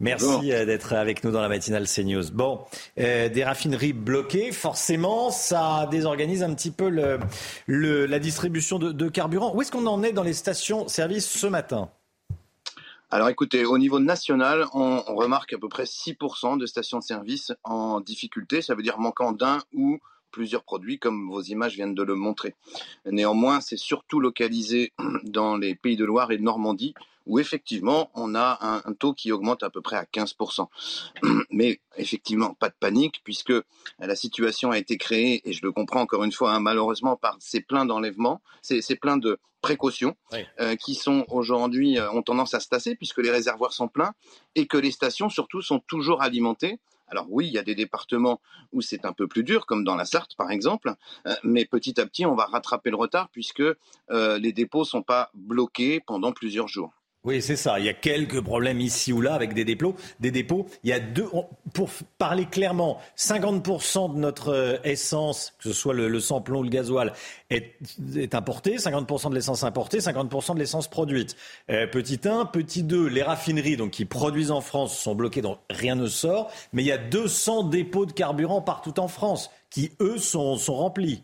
Merci 0.00 0.50
euh, 0.50 0.64
d'être 0.64 0.94
avec 0.94 1.22
nous 1.24 1.30
dans 1.30 1.42
la 1.42 1.48
matinale 1.48 1.86
CNews. 1.86 2.30
Bon, 2.32 2.60
euh, 2.98 3.28
des 3.28 3.44
raffineries 3.44 3.92
bloquées, 3.92 4.50
forcément, 4.50 5.30
ça 5.30 5.86
désorganise 5.90 6.42
un 6.42 6.54
petit 6.54 6.70
peu 6.70 6.88
le, 6.88 8.06
la 8.06 8.18
distribution 8.18 8.78
de, 8.78 9.08
carburant. 9.08 9.54
Où 9.54 9.60
est-ce 9.60 9.70
qu'on 9.70 9.86
en 9.86 10.02
est 10.02 10.12
dans 10.12 10.22
les 10.22 10.32
stations-service 10.32 11.28
ce 11.28 11.46
matin? 11.46 11.90
Alors 13.10 13.28
écoutez, 13.28 13.66
au 13.66 13.76
niveau 13.76 14.00
national, 14.00 14.66
on, 14.72 15.02
remarque 15.02 15.52
à 15.52 15.58
peu 15.58 15.68
près 15.68 15.84
6% 15.84 16.58
de 16.58 16.64
stations-service 16.64 17.52
en 17.64 18.00
difficulté, 18.00 18.62
ça 18.62 18.74
veut 18.74 18.82
dire 18.82 18.98
manquant 18.98 19.32
d'un 19.32 19.58
ou 19.74 19.98
plusieurs 20.30 20.62
produits, 20.62 20.98
comme 20.98 21.28
vos 21.28 21.42
images 21.42 21.74
viennent 21.74 21.94
de 21.94 22.04
le 22.04 22.14
montrer. 22.14 22.54
Néanmoins, 23.04 23.60
c'est 23.60 23.76
surtout 23.76 24.20
localisé 24.20 24.92
dans 25.24 25.56
les 25.56 25.74
pays 25.74 25.96
de 25.96 26.04
Loire 26.04 26.30
et 26.30 26.38
de 26.38 26.42
Normandie, 26.42 26.94
où 27.26 27.38
effectivement, 27.38 28.10
on 28.14 28.34
a 28.34 28.58
un, 28.60 28.92
taux 28.92 29.14
qui 29.14 29.32
augmente 29.32 29.62
à 29.62 29.70
peu 29.70 29.80
près 29.80 29.96
à 29.96 30.04
15%. 30.04 30.66
Mais 31.50 31.80
effectivement, 31.96 32.54
pas 32.54 32.68
de 32.68 32.74
panique, 32.78 33.20
puisque 33.24 33.52
la 33.98 34.16
situation 34.16 34.70
a 34.70 34.78
été 34.78 34.96
créée, 34.96 35.48
et 35.48 35.52
je 35.52 35.62
le 35.62 35.72
comprends 35.72 36.00
encore 36.00 36.24
une 36.24 36.32
fois, 36.32 36.52
hein, 36.52 36.60
malheureusement, 36.60 37.16
par 37.16 37.36
ces 37.40 37.60
pleins 37.60 37.86
d'enlèvement, 37.86 38.40
ces, 38.62 38.80
pleins 38.96 39.16
de 39.16 39.38
précautions, 39.62 40.16
euh, 40.60 40.76
qui 40.76 40.94
sont 40.94 41.24
aujourd'hui, 41.28 41.98
euh, 41.98 42.10
ont 42.12 42.22
tendance 42.22 42.54
à 42.54 42.60
se 42.60 42.68
tasser, 42.68 42.96
puisque 42.96 43.18
les 43.18 43.30
réservoirs 43.30 43.72
sont 43.72 43.88
pleins, 43.88 44.12
et 44.54 44.66
que 44.66 44.78
les 44.78 44.90
stations, 44.90 45.28
surtout, 45.28 45.62
sont 45.62 45.80
toujours 45.80 46.22
alimentées 46.22 46.78
alors 47.12 47.26
oui, 47.28 47.48
il 47.48 47.52
y 47.52 47.58
a 47.58 47.64
des 47.64 47.74
départements 47.74 48.40
où 48.70 48.82
c'est 48.82 49.04
un 49.04 49.12
peu 49.12 49.26
plus 49.26 49.42
dur, 49.42 49.66
comme 49.66 49.82
dans 49.82 49.96
la 49.96 50.04
Sarthe 50.04 50.36
par 50.36 50.52
exemple, 50.52 50.94
euh, 51.26 51.34
mais 51.42 51.64
petit 51.64 52.00
à 52.00 52.06
petit, 52.06 52.24
on 52.24 52.36
va 52.36 52.44
rattraper 52.44 52.90
le 52.90 52.96
retard 52.96 53.30
puisque 53.30 53.64
les 54.10 54.52
dépôts 54.52 54.82
ne 54.82 54.84
sont 54.84 55.02
pas 55.02 55.28
bloqués 55.34 55.98
pendant 55.98 56.30
plusieurs 56.30 56.68
jours. 56.68 56.99
Oui, 57.22 57.42
c'est 57.42 57.56
ça. 57.56 57.78
Il 57.78 57.84
y 57.84 57.88
a 57.90 57.92
quelques 57.92 58.40
problèmes 58.40 58.80
ici 58.80 59.12
ou 59.12 59.20
là 59.20 59.34
avec 59.34 59.52
des 59.52 59.66
dépôts. 59.66 59.94
Des 60.20 60.30
dépôts. 60.30 60.66
Il 60.84 60.88
y 60.88 60.92
a 60.94 61.00
deux. 61.00 61.28
Pour 61.74 61.90
parler 62.16 62.46
clairement, 62.46 62.98
50% 63.18 64.14
de 64.14 64.18
notre 64.18 64.48
euh, 64.48 64.76
essence, 64.84 65.52
que 65.58 65.64
ce 65.64 65.74
soit 65.74 65.92
le, 65.92 66.08
le 66.08 66.18
plomb 66.42 66.60
ou 66.60 66.62
le 66.62 66.70
gasoil, 66.70 67.12
est, 67.50 67.74
est 68.16 68.34
importé. 68.34 68.76
50% 68.76 69.28
de 69.28 69.34
l'essence 69.34 69.64
importée, 69.64 69.98
50% 69.98 70.54
de 70.54 70.58
l'essence 70.58 70.88
produite. 70.88 71.36
Euh, 71.70 71.86
petit 71.86 72.20
1, 72.26 72.46
petit 72.46 72.84
2, 72.84 73.06
les 73.08 73.22
raffineries 73.22 73.76
donc 73.76 73.90
qui 73.90 74.06
produisent 74.06 74.50
en 74.50 74.62
France 74.62 74.98
sont 74.98 75.14
bloquées, 75.14 75.42
donc 75.42 75.58
rien 75.68 75.96
ne 75.96 76.06
sort. 76.06 76.50
Mais 76.72 76.82
il 76.82 76.86
y 76.86 76.92
a 76.92 76.98
200 76.98 77.64
dépôts 77.64 78.06
de 78.06 78.12
carburant 78.12 78.62
partout 78.62 78.98
en 78.98 79.08
France 79.08 79.50
qui 79.68 79.92
eux 80.00 80.16
sont 80.16 80.56
remplis. 80.56 81.22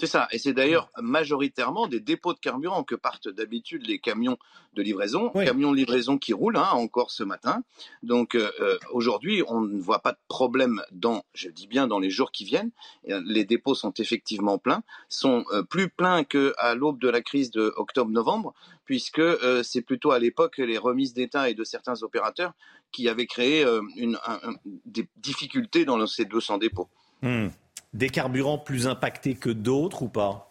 C'est 0.00 0.06
ça, 0.06 0.28
et 0.30 0.38
c'est 0.38 0.52
d'ailleurs 0.52 0.88
majoritairement 1.00 1.88
des 1.88 1.98
dépôts 1.98 2.32
de 2.32 2.38
carburant 2.38 2.84
que 2.84 2.94
partent 2.94 3.28
d'habitude 3.28 3.84
les 3.84 3.98
camions 3.98 4.38
de 4.74 4.82
livraison, 4.82 5.30
camions 5.30 5.72
de 5.72 5.76
livraison 5.76 6.18
qui 6.18 6.32
roulent 6.32 6.56
hein, 6.56 6.70
encore 6.70 7.10
ce 7.10 7.24
matin. 7.24 7.64
Donc 8.04 8.36
euh, 8.36 8.48
euh, 8.60 8.78
aujourd'hui, 8.92 9.42
on 9.48 9.60
ne 9.60 9.80
voit 9.80 9.98
pas 9.98 10.12
de 10.12 10.18
problème 10.28 10.82
dans, 10.92 11.24
je 11.34 11.48
dis 11.48 11.66
bien, 11.66 11.88
dans 11.88 11.98
les 11.98 12.10
jours 12.10 12.30
qui 12.30 12.44
viennent. 12.44 12.70
Les 13.06 13.44
dépôts 13.44 13.74
sont 13.74 13.92
effectivement 13.94 14.56
pleins, 14.56 14.84
sont 15.08 15.44
euh, 15.52 15.64
plus 15.64 15.88
pleins 15.88 16.22
qu'à 16.22 16.76
l'aube 16.76 17.00
de 17.00 17.08
la 17.08 17.20
crise 17.20 17.50
de 17.50 17.72
octobre-novembre, 17.76 18.54
puisque 18.84 19.22
c'est 19.64 19.82
plutôt 19.82 20.12
à 20.12 20.20
l'époque 20.20 20.58
les 20.58 20.78
remises 20.78 21.12
d'État 21.12 21.50
et 21.50 21.54
de 21.54 21.64
certains 21.64 22.04
opérateurs 22.04 22.52
qui 22.92 23.08
avaient 23.08 23.26
créé 23.26 23.66
une, 23.96 24.16
des 24.86 25.08
difficultés 25.16 25.84
dans 25.84 26.06
ces 26.06 26.24
200 26.24 26.58
dépôts. 26.58 26.88
Hmm 27.20 27.48
des 27.92 28.08
carburants 28.10 28.58
plus 28.58 28.86
impactés 28.86 29.34
que 29.34 29.50
d'autres 29.50 30.02
ou 30.02 30.08
pas? 30.08 30.48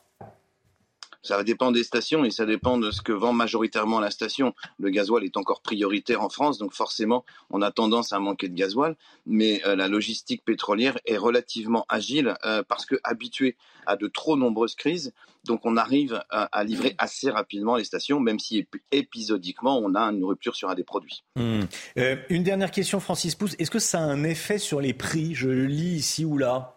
Ça 1.27 1.43
dépend 1.43 1.71
des 1.73 1.83
stations 1.83 2.23
et 2.23 2.31
ça 2.31 2.45
dépend 2.45 2.77
de 2.77 2.89
ce 2.89 3.01
que 3.01 3.11
vend 3.11 3.33
majoritairement 3.33 3.99
la 3.99 4.11
station. 4.11 4.53
Le 4.79 4.89
gasoil 4.89 5.25
est 5.25 5.35
encore 5.35 5.61
prioritaire 5.61 6.21
en 6.21 6.29
France, 6.29 6.57
donc 6.57 6.73
forcément, 6.73 7.25
on 7.49 7.61
a 7.61 7.69
tendance 7.69 8.13
à 8.13 8.19
manquer 8.19 8.47
de 8.47 8.55
gasoil. 8.55 8.95
Mais 9.25 9.61
euh, 9.65 9.75
la 9.75 9.89
logistique 9.89 10.45
pétrolière 10.45 10.97
est 11.05 11.17
relativement 11.17 11.85
agile 11.89 12.35
euh, 12.45 12.63
parce 12.65 12.85
que 12.85 12.95
habituée 13.03 13.57
à 13.85 13.97
de 13.97 14.07
trop 14.07 14.37
nombreuses 14.37 14.75
crises, 14.75 15.11
donc 15.43 15.65
on 15.65 15.75
arrive 15.75 16.23
à, 16.29 16.63
livrer 16.63 16.95
assez 16.97 17.29
rapidement 17.29 17.75
les 17.75 17.83
stations, 17.83 18.21
même 18.21 18.39
si 18.39 18.65
épisodiquement 18.91 19.79
on 19.79 19.95
a 19.95 20.01
une 20.03 20.23
rupture 20.23 20.55
sur 20.55 20.69
un 20.69 20.75
des 20.75 20.83
produits. 20.83 21.23
Hmm. 21.35 21.61
Euh, 21.97 22.15
une 22.29 22.43
dernière 22.43 22.71
question, 22.71 23.01
Francis 23.01 23.35
Pousse. 23.35 23.55
Est-ce 23.59 23.71
que 23.71 23.79
ça 23.79 23.99
a 23.99 24.03
un 24.03 24.23
effet 24.23 24.59
sur 24.59 24.79
les 24.79 24.93
prix? 24.93 25.35
Je 25.35 25.49
le 25.49 25.65
lis 25.65 25.95
ici 25.95 26.23
ou 26.23 26.37
là 26.37 26.76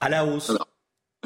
à 0.00 0.08
la 0.08 0.24
hausse. 0.24 0.52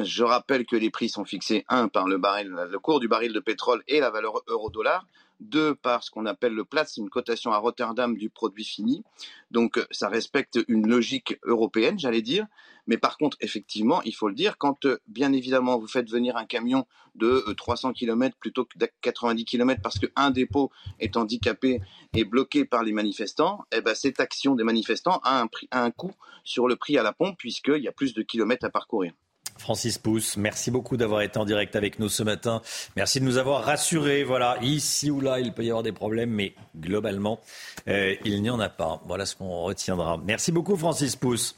je 0.01 0.25
rappelle 0.25 0.67
que 0.67 0.77
les 0.77 0.91
prix 0.91 1.09
sont 1.09 1.25
fixés, 1.25 1.65
un, 1.69 1.89
par 1.89 2.07
le, 2.07 2.19
baril, 2.19 2.49
le 2.49 2.79
cours 2.79 3.01
du 3.01 3.09
baril 3.09 3.33
de 3.33 3.41
pétrole 3.41 3.83
et 3.89 4.01
la 4.01 4.11
valeur 4.11 4.43
euro-dollar, 4.47 5.07
deux, 5.41 5.75
par 5.75 6.03
ce 6.03 6.11
qu'on 6.11 6.27
appelle 6.27 6.53
le 6.53 6.65
Platz, 6.65 6.97
une 6.97 7.11
cotation 7.11 7.53
à 7.53 7.59
Rotterdam 7.59 8.17
du 8.17 8.31
produit 8.31 8.65
fini. 8.65 9.05
Donc 9.51 9.85
ça 9.91 10.09
respecte 10.09 10.59
une 10.69 10.89
logique 10.89 11.39
européenne, 11.45 11.99
j'allais 11.99 12.23
dire. 12.23 12.47
Mais 12.87 12.97
par 12.97 13.19
contre, 13.19 13.37
effectivement, 13.41 14.03
il 14.03 14.15
faut 14.15 14.29
le 14.29 14.35
dire, 14.35 14.57
quand 14.57 14.87
bien 15.07 15.33
évidemment 15.33 15.79
vous 15.79 15.87
faites 15.87 16.11
venir 16.11 16.37
un 16.37 16.47
camion 16.47 16.87
de 17.15 17.45
300 17.57 17.93
km 17.93 18.37
plutôt 18.39 18.65
que 18.65 18.79
90 19.03 19.45
km 19.45 19.83
parce 19.83 19.99
qu'un 19.99 20.31
dépôt 20.31 20.71
est 20.99 21.17
handicapé 21.17 21.81
et 22.15 22.25
bloqué 22.25 22.65
par 22.65 22.83
les 22.83 22.93
manifestants, 22.93 23.65
eh 23.73 23.83
ben, 23.83 23.95
cette 23.95 24.21
action 24.21 24.55
des 24.55 24.65
manifestants 24.65 25.21
a 25.23 25.41
un, 25.41 25.47
prix, 25.47 25.69
a 25.71 25.85
un 25.85 25.91
coût 25.91 26.13
sur 26.45 26.67
le 26.67 26.77
prix 26.77 26.97
à 26.97 27.03
la 27.03 27.13
pompe 27.13 27.37
puisqu'il 27.37 27.83
y 27.83 27.89
a 27.89 27.93
plus 27.93 28.15
de 28.15 28.23
kilomètres 28.23 28.65
à 28.65 28.71
parcourir. 28.71 29.13
Francis 29.59 29.99
Pousse, 29.99 30.37
merci 30.37 30.71
beaucoup 30.71 30.97
d'avoir 30.97 31.21
été 31.23 31.39
en 31.39 31.45
direct 31.45 31.77
avec 31.77 31.99
nous 31.99 32.09
ce 32.09 32.23
matin. 32.23 32.63
Merci 32.97 33.21
de 33.21 33.25
nous 33.25 33.39
avoir 33.39 33.65
rassurés. 33.65 34.25
Voilà, 34.25 34.57
ici 34.63 35.11
ou 35.11 35.21
là, 35.21 35.41
il 35.41 35.53
peut 35.53 35.65
y 35.65 35.69
avoir 35.69 35.83
des 35.83 35.93
problèmes, 35.93 36.31
mais 36.31 36.55
globalement, 36.77 37.41
euh, 37.89 38.15
il 38.25 38.41
n'y 38.41 38.51
en 38.51 38.61
a 38.61 38.69
pas. 38.69 39.03
Voilà 39.07 39.27
ce 39.27 39.37
qu'on 39.37 39.65
retiendra. 39.65 40.19
Merci 40.25 40.53
beaucoup, 40.53 40.77
Francis 40.77 41.17
Pousse. 41.17 41.55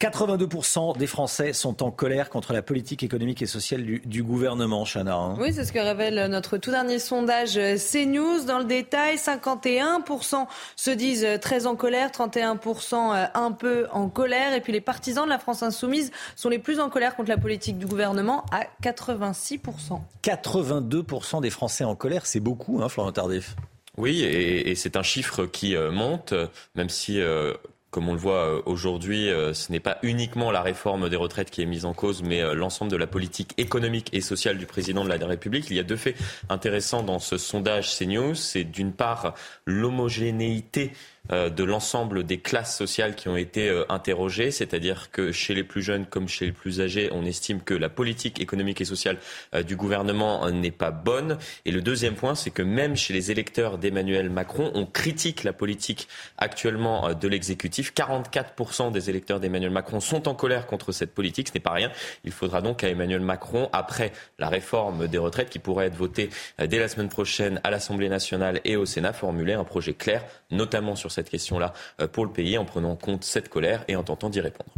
82% 0.00 0.96
des 0.96 1.06
Français 1.06 1.52
sont 1.52 1.82
en 1.82 1.90
colère 1.90 2.30
contre 2.30 2.54
la 2.54 2.62
politique 2.62 3.02
économique 3.02 3.42
et 3.42 3.46
sociale 3.46 3.84
du, 3.84 4.22
gouvernement, 4.22 4.84
Chana. 4.84 5.14
Hein. 5.14 5.36
Oui, 5.38 5.52
c'est 5.52 5.66
ce 5.66 5.72
que 5.72 5.78
révèle 5.78 6.30
notre 6.30 6.56
tout 6.56 6.70
dernier 6.70 6.98
sondage 6.98 7.54
CNews. 7.54 8.44
Dans 8.46 8.58
le 8.58 8.64
détail, 8.64 9.16
51% 9.16 10.46
se 10.74 10.90
disent 10.90 11.26
très 11.42 11.66
en 11.66 11.76
colère, 11.76 12.10
31% 12.10 13.28
un 13.34 13.52
peu 13.52 13.88
en 13.92 14.08
colère. 14.08 14.54
Et 14.54 14.62
puis 14.62 14.72
les 14.72 14.80
partisans 14.80 15.24
de 15.24 15.28
la 15.28 15.38
France 15.38 15.62
insoumise 15.62 16.12
sont 16.34 16.48
les 16.48 16.58
plus 16.58 16.80
en 16.80 16.88
colère 16.88 17.14
contre 17.14 17.28
la 17.28 17.38
politique 17.38 17.76
du 17.76 17.84
gouvernement 17.84 18.46
à 18.52 18.62
86%. 18.82 20.00
82% 20.24 21.42
des 21.42 21.50
Français 21.50 21.84
en 21.84 21.94
colère, 21.94 22.24
c'est 22.24 22.40
beaucoup, 22.40 22.80
hein, 22.82 22.88
Florent 22.88 23.12
Tardif? 23.12 23.54
Oui, 23.98 24.22
et, 24.22 24.74
c'est 24.76 24.96
un 24.96 25.02
chiffre 25.02 25.44
qui 25.44 25.76
euh, 25.76 25.90
monte, 25.90 26.32
même 26.74 26.88
si 26.88 27.20
euh, 27.20 27.52
comme 27.90 28.08
on 28.08 28.12
le 28.12 28.18
voit 28.18 28.46
euh, 28.46 28.62
aujourd'hui, 28.66 29.28
euh, 29.28 29.52
ce 29.52 29.72
n'est 29.72 29.80
pas 29.80 29.98
uniquement 30.02 30.50
la 30.50 30.62
réforme 30.62 31.08
des 31.08 31.16
retraites 31.16 31.50
qui 31.50 31.62
est 31.62 31.66
mise 31.66 31.84
en 31.84 31.92
cause, 31.92 32.22
mais 32.22 32.40
euh, 32.40 32.54
l'ensemble 32.54 32.90
de 32.90 32.96
la 32.96 33.08
politique 33.08 33.52
économique 33.58 34.10
et 34.12 34.20
sociale 34.20 34.58
du 34.58 34.66
président 34.66 35.04
de 35.04 35.08
la 35.08 35.26
République. 35.26 35.66
Il 35.70 35.76
y 35.76 35.80
a 35.80 35.84
deux 35.84 35.96
faits 35.96 36.16
intéressants 36.48 37.02
dans 37.02 37.18
ce 37.18 37.36
sondage 37.36 37.96
CNews. 37.96 38.34
C'est 38.34 38.64
d'une 38.64 38.92
part 38.92 39.34
l'homogénéité 39.66 40.92
de 41.30 41.64
l'ensemble 41.64 42.24
des 42.24 42.38
classes 42.38 42.76
sociales 42.76 43.14
qui 43.14 43.28
ont 43.28 43.36
été 43.36 43.68
euh, 43.68 43.84
interrogées, 43.88 44.50
c'est-à-dire 44.50 45.10
que 45.10 45.32
chez 45.32 45.54
les 45.54 45.64
plus 45.64 45.82
jeunes 45.82 46.06
comme 46.06 46.28
chez 46.28 46.46
les 46.46 46.52
plus 46.52 46.80
âgés, 46.80 47.08
on 47.12 47.24
estime 47.24 47.60
que 47.60 47.74
la 47.74 47.88
politique 47.88 48.40
économique 48.40 48.80
et 48.80 48.84
sociale 48.84 49.18
euh, 49.54 49.62
du 49.62 49.76
gouvernement 49.76 50.50
n'est 50.50 50.70
pas 50.70 50.90
bonne. 50.90 51.38
Et 51.64 51.70
le 51.70 51.82
deuxième 51.82 52.14
point, 52.14 52.34
c'est 52.34 52.50
que 52.50 52.62
même 52.62 52.96
chez 52.96 53.12
les 53.12 53.30
électeurs 53.30 53.78
d'Emmanuel 53.78 54.30
Macron, 54.30 54.70
on 54.74 54.86
critique 54.86 55.44
la 55.44 55.52
politique 55.52 56.08
actuellement 56.38 57.14
de 57.14 57.28
l'exécutif. 57.28 57.92
44% 57.94 58.90
des 58.90 59.10
électeurs 59.10 59.40
d'Emmanuel 59.40 59.70
Macron 59.70 60.00
sont 60.00 60.28
en 60.28 60.34
colère 60.34 60.66
contre 60.66 60.92
cette 60.92 61.14
politique. 61.14 61.48
Ce 61.48 61.54
n'est 61.54 61.60
pas 61.60 61.72
rien. 61.72 61.92
Il 62.24 62.32
faudra 62.32 62.60
donc 62.60 62.82
à 62.82 62.88
Emmanuel 62.88 63.20
Macron, 63.20 63.68
après 63.72 64.12
la 64.38 64.48
réforme 64.48 65.06
des 65.06 65.18
retraites 65.18 65.50
qui 65.50 65.58
pourrait 65.58 65.86
être 65.86 65.96
votée 65.96 66.30
dès 66.58 66.78
la 66.78 66.88
semaine 66.88 67.08
prochaine 67.08 67.60
à 67.64 67.70
l'Assemblée 67.70 68.08
nationale 68.08 68.60
et 68.64 68.76
au 68.76 68.86
Sénat, 68.86 69.12
formuler 69.12 69.52
un 69.52 69.64
projet 69.64 69.94
clair, 69.94 70.24
notamment 70.50 70.96
sur 70.96 71.12
cette 71.12 71.19
question-là 71.28 71.74
euh, 72.00 72.08
pour 72.08 72.24
le 72.24 72.32
pays 72.32 72.56
en 72.56 72.64
prenant 72.64 72.92
en 72.92 72.96
compte 72.96 73.24
cette 73.24 73.48
colère 73.48 73.84
et 73.88 73.96
en 73.96 74.02
tentant 74.02 74.30
d'y 74.30 74.40
répondre. 74.40 74.70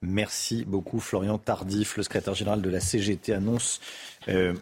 Merci 0.00 0.64
beaucoup 0.64 1.00
Florian 1.00 1.38
Tardif, 1.38 1.96
le 1.96 2.04
secrétaire 2.04 2.34
général 2.34 2.62
de 2.62 2.70
la 2.70 2.78
CGT 2.78 3.32
annonce 3.32 3.80
euh, 4.28 4.54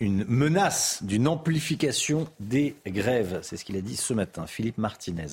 une 0.00 0.24
menace 0.24 1.02
d'une 1.02 1.28
amplification 1.28 2.26
des 2.40 2.74
grèves. 2.86 3.40
C'est 3.42 3.56
ce 3.56 3.64
qu'il 3.64 3.76
a 3.76 3.82
dit 3.82 3.96
ce 3.96 4.14
matin, 4.14 4.46
Philippe 4.46 4.78
Martinez. 4.78 5.26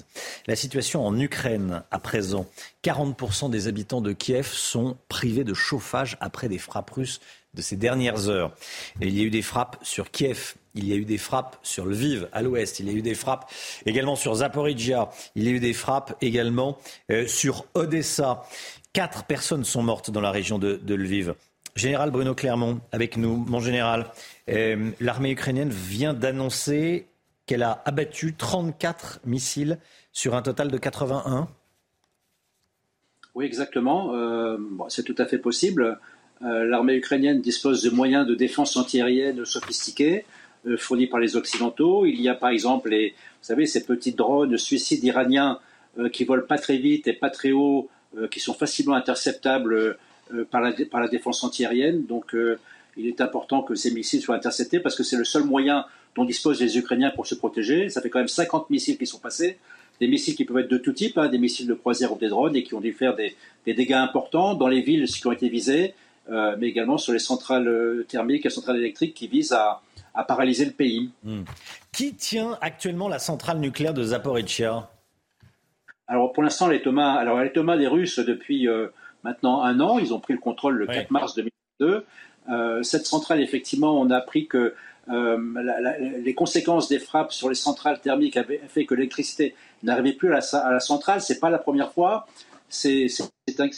La 0.46 0.56
situation 0.56 1.06
en 1.06 1.18
Ukraine 1.18 1.84
à 1.90 2.00
présent, 2.00 2.48
40% 2.84 3.50
des 3.50 3.68
habitants 3.68 4.02
de 4.02 4.12
Kiev 4.12 4.48
sont 4.48 4.98
privés 5.08 5.46
de 5.46 5.54
chauffage 5.54 6.18
après 6.20 6.50
des 6.50 6.58
frappes 6.58 6.90
russes 6.90 7.22
de 7.54 7.62
ces 7.62 7.78
dernières 7.78 8.28
heures. 8.28 8.54
Il 9.02 9.18
y 9.18 9.22
a 9.22 9.24
eu 9.24 9.30
des 9.30 9.42
frappes 9.42 9.78
sur 9.84 10.12
Kiev, 10.12 10.56
il 10.78 10.88
y 10.88 10.94
a 10.94 10.96
eu 10.96 11.06
des 11.06 11.18
frappes 11.18 11.58
sur 11.64 11.86
Lviv 11.86 12.30
à 12.32 12.42
l'ouest. 12.42 12.80
Il 12.80 12.88
y 12.88 12.90
a 12.90 12.94
eu 12.94 13.02
des 13.02 13.16
frappes 13.16 13.52
également 13.86 14.16
sur 14.16 14.36
Zaporizhia. 14.36 15.10
Il 15.36 15.44
y 15.44 15.48
a 15.48 15.52
eu 15.52 15.60
des 15.60 15.74
frappes 15.74 16.16
également 16.22 16.78
euh, 17.12 17.28
sur 17.28 17.66
Odessa. 17.74 18.44
Quatre 18.94 19.26
personnes 19.26 19.66
sont 19.66 19.84
mortes 19.84 20.12
dans 20.12 20.22
la 20.22 20.32
région 20.32 20.60
de, 20.60 20.80
Lviv. 20.88 21.34
Général 21.76 22.12
Bruno 22.12 22.34
Clermont, 22.34 22.80
avec 22.92 23.18
nous. 23.18 23.38
Mon 23.48 23.60
général, 23.60 24.08
euh, 24.50 24.92
l'armée 25.00 25.32
ukrainienne 25.32 25.70
vient 25.70 26.14
d'annoncer 26.14 27.08
qu'elle 27.46 27.64
a 27.64 27.82
abattu 27.86 28.34
34 28.34 29.22
missiles 29.26 29.78
sur 30.12 30.36
un 30.36 30.42
total 30.42 30.70
de 30.70 30.78
81. 30.78 31.48
Oui, 33.36 33.46
exactement. 33.46 34.16
Euh, 34.16 34.58
c'est 34.90 35.04
tout 35.04 35.16
à 35.18 35.26
fait 35.26 35.38
possible. 35.38 36.00
L'armée 36.40 36.94
ukrainienne 36.94 37.42
dispose 37.42 37.82
de 37.82 37.90
moyens 37.90 38.28
de 38.28 38.36
défense 38.36 38.78
antiaérienne 38.78 39.44
sophistiqués. 39.44 40.24
Euh, 40.68 40.78
fournis 40.78 41.08
par 41.08 41.20
les 41.20 41.36
Occidentaux. 41.36 42.06
Il 42.06 42.22
y 42.22 42.30
a 42.30 42.36
par 42.36 42.50
exemple 42.50 42.90
les, 42.90 43.10
vous 43.10 43.16
savez, 43.42 43.66
ces 43.66 43.86
petits 43.86 44.12
drones 44.12 44.58
suicides 44.58 45.04
iraniens 45.04 45.60
euh, 45.98 46.10
qui 46.10 46.24
volent 46.24 46.46
pas 46.48 46.58
très 46.58 46.78
vite 46.78 47.08
et 47.08 47.14
pas 47.14 47.30
très 47.30 47.52
haut 47.52 47.90
qui 48.32 48.40
sont 48.40 48.54
facilement 48.54 48.96
interceptables 48.96 49.98
par 50.50 50.62
la, 50.62 50.72
par, 50.90 51.02
la, 51.02 51.08
défense 51.08 51.44
antiaérienne. 51.44 52.06
Donc 52.06 52.36
il 52.96 53.06
est 53.06 53.22
important 53.22 53.62
que 53.62 53.76
ces 53.76 53.92
missiles 53.92 54.22
soient 54.22 54.36
interceptés 54.36 54.80
parce 54.80 54.96
que 54.96 55.04
c'est 55.04 55.18
le 55.18 55.26
seul 55.26 55.44
moyen 55.44 55.86
dont 56.16 56.26
disposent 56.26 56.60
les 56.60 56.78
Ukrainiens 56.78 57.12
pour 57.12 57.28
se 57.28 57.36
protéger. 57.36 57.90
Ça 57.90 58.02
fait 58.02 58.10
quand 58.10 58.20
même 58.20 58.28
50 58.28 58.70
missiles 58.70 58.98
qui 58.98 59.06
sont 59.06 59.20
passés. 59.20 59.58
Des 60.00 60.08
missiles 60.08 60.36
qui 60.36 60.46
peuvent 60.46 60.58
être 60.58 60.72
de 60.72 60.78
tout 60.78 60.94
type, 60.94 61.18
hein, 61.18 61.28
des 61.28 61.38
missiles 61.38 61.68
de 61.68 61.74
croisière 61.74 62.12
ou 62.14 62.18
des 62.18 62.30
drones, 62.30 62.56
et 62.56 62.64
qui 62.64 62.74
ont 62.74 62.82
dû 62.82 62.94
faire 62.94 63.16
des, 63.16 63.36
dégâts 63.66 63.94
importants 63.94 64.56
dans 64.56 64.68
les 64.68 64.82
villes 64.82 65.06
qui 65.06 65.26
ont 65.28 65.32
été 65.32 65.50
visées, 65.50 65.94
euh, 66.30 66.56
mais 66.60 66.68
également 66.68 66.98
sur 66.98 67.14
les 67.14 67.20
centrales 67.20 67.68
euh, 67.68 68.06
thermiques 68.08 68.46
et 68.46 68.50
centrales 68.50 68.78
électriques 68.78 69.14
qui 69.14 69.28
visent 69.28 69.54
à, 69.54 69.82
paralyser 70.24 70.66
le 70.66 70.72
pays. 70.72 71.12
Hmm. 71.24 71.44
Qui 71.92 72.16
tient 72.16 72.58
actuellement 72.62 73.08
la 73.08 73.20
centrale 73.20 73.60
nucléaire 73.60 73.94
de 73.94 74.04
Zaporizhia 74.04 74.90
Alors 76.08 76.34
pour 76.34 76.44
l'instant, 76.44 76.68
les 76.68 76.82
Thomas, 76.82 77.14
alors 77.14 77.40
les 77.42 77.52
Thomas 77.52 77.78
des 77.78 77.88
Russes 77.88 78.20
depuis 78.20 78.68
euh, 78.68 78.88
maintenant 79.24 79.64
un 79.64 79.80
an, 79.80 80.00
ils 80.00 80.14
ont 80.14 80.20
pris 80.20 80.34
le 80.34 80.40
contrôle 80.40 80.76
le 80.78 80.88
4 80.88 81.12
mars 81.12 81.36
2002. 81.36 82.06
cette 82.84 83.06
centrale, 83.06 83.42
effectivement, 83.42 84.00
on 84.00 84.10
a 84.10 84.18
appris 84.18 84.48
que 84.48 84.74
euh, 85.10 85.38
les 86.24 86.34
conséquences 86.34 86.90
des 86.90 87.00
frappes 87.00 87.32
sur 87.32 87.50
les 87.50 87.56
centrales 87.56 88.02
thermiques 88.02 88.36
avaient 88.36 88.62
fait 88.68 88.86
que 88.86 88.94
l'électricité 88.94 89.56
n'arrivait 89.84 90.14
plus 90.14 90.34
à 90.34 90.40
la, 90.40 90.60
à 90.60 90.72
la 90.74 90.80
centrale. 90.80 91.22
C'est 91.22 91.40
pas 91.40 91.50
la 91.50 91.60
première 91.60 91.92
fois. 91.92 92.28
C'est 92.70 93.08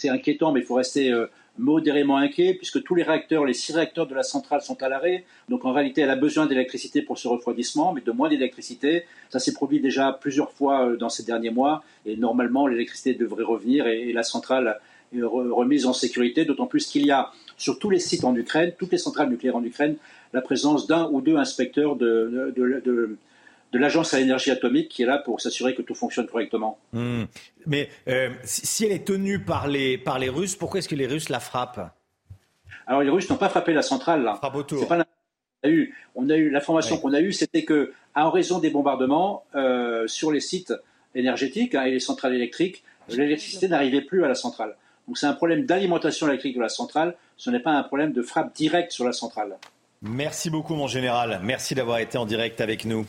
inquiétant, 0.10 0.52
mais 0.52 0.62
il 0.62 0.66
faut 0.66 0.76
rester 0.76 1.12
euh, 1.12 1.28
modérément 1.60 2.18
inquiet 2.18 2.54
puisque 2.54 2.82
tous 2.84 2.96
les 2.96 3.04
réacteurs, 3.04 3.46
les 3.46 3.54
six 3.54 3.74
réacteurs 3.74 4.08
de 4.08 4.16
la 4.16 4.24
centrale 4.24 4.62
sont 4.62 4.82
à 4.82 4.90
l'arrêt. 4.90 5.26
Donc 5.50 5.66
en 5.66 5.74
réalité, 5.74 6.02
elle 6.02 6.10
a 6.10 6.16
besoin 6.16 6.46
d'électricité 6.46 7.02
pour 7.02 7.18
ce 7.20 7.28
refroidissement, 7.28 7.94
mais 7.94 8.02
de 8.02 8.12
moins 8.12 8.30
d'électricité. 8.30 9.04
Ça 9.30 9.40
s'est 9.40 9.54
produit 9.54 9.80
déjà 9.82 10.18
plusieurs 10.20 10.52
fois 10.52 10.88
euh, 10.88 10.98
dans 10.98 11.10
ces 11.10 11.24
derniers 11.24 11.52
mois 11.52 11.84
et 12.06 12.16
normalement 12.16 12.66
l'électricité 12.66 13.14
devrait 13.14 13.44
revenir 13.44 13.86
et, 13.88 14.14
la 14.14 14.24
centrale 14.24 14.80
est 15.16 15.22
remise 15.22 15.86
en 15.86 15.94
sécurité, 15.94 16.46
d'autant 16.46 16.66
plus 16.66 16.88
qu'il 16.88 17.06
y 17.06 17.12
a 17.12 17.32
sur 17.58 17.78
tous 17.78 17.90
les 17.90 18.00
sites 18.00 18.24
en 18.24 18.36
Ukraine, 18.36 18.74
toutes 18.78 18.92
les 18.92 18.98
centrales 18.98 19.30
nucléaires 19.30 19.56
en 19.56 19.64
Ukraine, 19.64 19.98
la 20.34 20.42
présence 20.42 20.88
d'un 20.88 21.10
ou 21.12 21.22
deux 21.22 21.36
inspecteurs 21.36 21.96
de, 21.96 22.54
de, 22.56 23.18
l'Agence 23.78 24.14
à 24.14 24.20
l'énergie 24.20 24.52
atomique 24.52 24.90
qui 24.90 25.04
est 25.04 25.06
là 25.06 25.20
pour 25.20 25.42
s'assurer 25.42 25.76
que 25.76 25.82
tout 25.82 25.94
fonctionne 25.94 26.28
correctement. 26.28 26.80
Hmm. 26.94 27.26
Mais 27.68 27.90
euh, 28.08 28.30
si 28.44 28.86
elle 28.86 28.92
est 28.92 29.06
tenue 29.06 29.40
par 29.40 29.68
les, 29.68 29.98
par 29.98 30.18
les 30.18 30.30
Russes, 30.30 30.56
pourquoi 30.56 30.80
est-ce 30.80 30.90
que 30.90 30.96
les 30.96 31.08
Russes 31.08 31.30
la 31.30 31.40
frappent? 31.40 31.94
Alors 32.88 33.04
les 33.04 33.10
Russes 33.10 33.30
n'ont 33.30 33.38
pas 33.38 33.50
frappé 33.50 33.74
la 33.74 33.84
centrale. 33.84 34.24
Là. 34.24 34.36
Frappe 34.36 34.56
autour. 34.56 34.88
Pas 34.88 35.06
on 35.64 35.68
a 35.68 35.72
eu, 35.72 35.96
on 36.16 36.30
a 36.30 36.36
eu 36.36 36.50
l'information 36.50 36.98
qu'on 36.98 37.14
a 37.14 37.20
eue, 37.20 37.34
c'était 37.34 37.66
que 37.66 37.94
en 38.16 38.32
raison 38.32 38.60
des 38.60 38.70
bombardements 38.70 39.44
euh, 39.56 40.08
sur 40.08 40.32
les 40.32 40.40
sites 40.40 40.74
énergétiques 41.16 41.76
hein, 41.76 41.84
et 41.84 41.92
les 41.92 42.00
centrales 42.00 42.34
électriques, 42.34 42.84
l'électricité 43.10 43.68
n'arrivait 43.68 44.02
plus 44.02 44.24
à 44.24 44.28
la 44.28 44.36
centrale. 44.36 44.76
Donc 45.08 45.18
c'est 45.18 45.26
un 45.26 45.34
problème 45.34 45.66
d'alimentation 45.66 46.28
électrique 46.28 46.56
de 46.56 46.62
la 46.62 46.70
centrale, 46.70 47.16
ce 47.38 47.50
n'est 47.50 47.60
pas 47.60 47.72
un 47.72 47.84
problème 47.84 48.14
de 48.14 48.22
frappe 48.22 48.56
directe 48.56 48.92
sur 48.92 49.06
la 49.06 49.12
centrale. 49.12 49.58
Merci 50.02 50.50
beaucoup, 50.50 50.76
mon 50.76 50.88
général. 50.88 51.42
Merci 51.44 51.76
d'avoir 51.76 52.00
été 52.00 52.18
en 52.18 52.26
direct 52.26 52.62
avec 52.62 52.86
nous. 52.86 53.06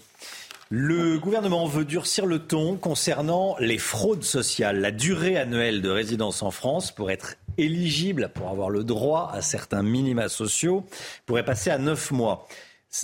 Le 0.72 1.18
gouvernement 1.18 1.66
veut 1.66 1.84
durcir 1.84 2.26
le 2.26 2.38
ton 2.38 2.76
concernant 2.76 3.56
les 3.59 3.76
fraudes 3.76 4.22
sociales. 4.22 4.80
La 4.80 4.92
durée 4.92 5.36
annuelle 5.36 5.82
de 5.82 5.90
résidence 5.90 6.44
en 6.44 6.52
France 6.52 6.92
pour 6.92 7.10
être 7.10 7.34
éligible, 7.59 8.30
pour 8.32 8.51
avoir 8.51 8.70
le 8.70 8.84
droit 8.84 9.32
à 9.34 9.42
certains 9.42 9.82
minima 9.82 10.28
sociaux, 10.28 10.84
pourrait 11.26 11.44
passer 11.44 11.70
à 11.70 11.78
neuf 11.78 12.12
mois. 12.12 12.47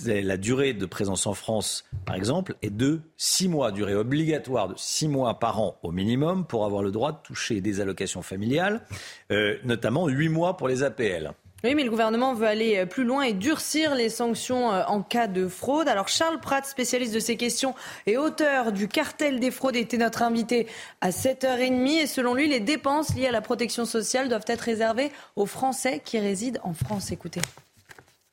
La 0.05 0.37
durée 0.37 0.71
de 0.71 0.85
présence 0.85 1.27
en 1.27 1.33
France, 1.33 1.83
par 2.05 2.15
exemple, 2.15 2.55
est 2.61 2.69
de 2.69 3.01
six 3.17 3.49
mois, 3.49 3.73
durée 3.73 3.95
obligatoire 3.95 4.69
de 4.69 4.75
six 4.77 5.09
mois 5.09 5.37
par 5.37 5.59
an 5.59 5.77
au 5.83 5.91
minimum 5.91 6.45
pour 6.45 6.63
avoir 6.63 6.83
le 6.83 6.91
droit 6.91 7.11
de 7.11 7.19
toucher 7.21 7.59
des 7.59 7.81
allocations 7.81 8.21
familiales, 8.21 8.81
euh, 9.33 9.57
notamment 9.65 10.07
huit 10.07 10.29
mois 10.29 10.55
pour 10.55 10.69
les 10.69 10.83
APL. 10.83 11.33
Oui, 11.63 11.73
mais 11.73 11.83
le 11.83 11.89
gouvernement 11.89 12.35
veut 12.35 12.45
aller 12.45 12.77
euh, 12.77 12.85
plus 12.85 13.03
loin 13.03 13.23
et 13.23 13.33
durcir 13.33 13.95
les 13.95 14.09
sanctions 14.09 14.71
euh, 14.71 14.83
en 14.87 15.01
cas 15.01 15.25
de 15.25 15.47
fraude. 15.47 15.87
Alors 15.87 16.07
Charles 16.07 16.39
Pratt, 16.39 16.63
spécialiste 16.63 17.15
de 17.15 17.19
ces 17.19 17.35
questions 17.35 17.73
et 18.05 18.15
auteur 18.15 18.71
du 18.71 18.87
cartel 18.87 19.39
des 19.39 19.49
fraudes, 19.49 19.75
était 19.75 19.97
notre 19.97 20.21
invité 20.21 20.67
à 21.01 21.09
7h30. 21.09 22.03
Et 22.03 22.07
selon 22.07 22.35
lui, 22.35 22.47
les 22.47 22.59
dépenses 22.59 23.15
liées 23.15 23.27
à 23.27 23.31
la 23.31 23.41
protection 23.41 23.85
sociale 23.85 24.29
doivent 24.29 24.45
être 24.45 24.61
réservées 24.61 25.11
aux 25.35 25.47
Français 25.47 25.99
qui 26.05 26.19
résident 26.19 26.59
en 26.63 26.73
France. 26.73 27.11
Écoutez. 27.11 27.41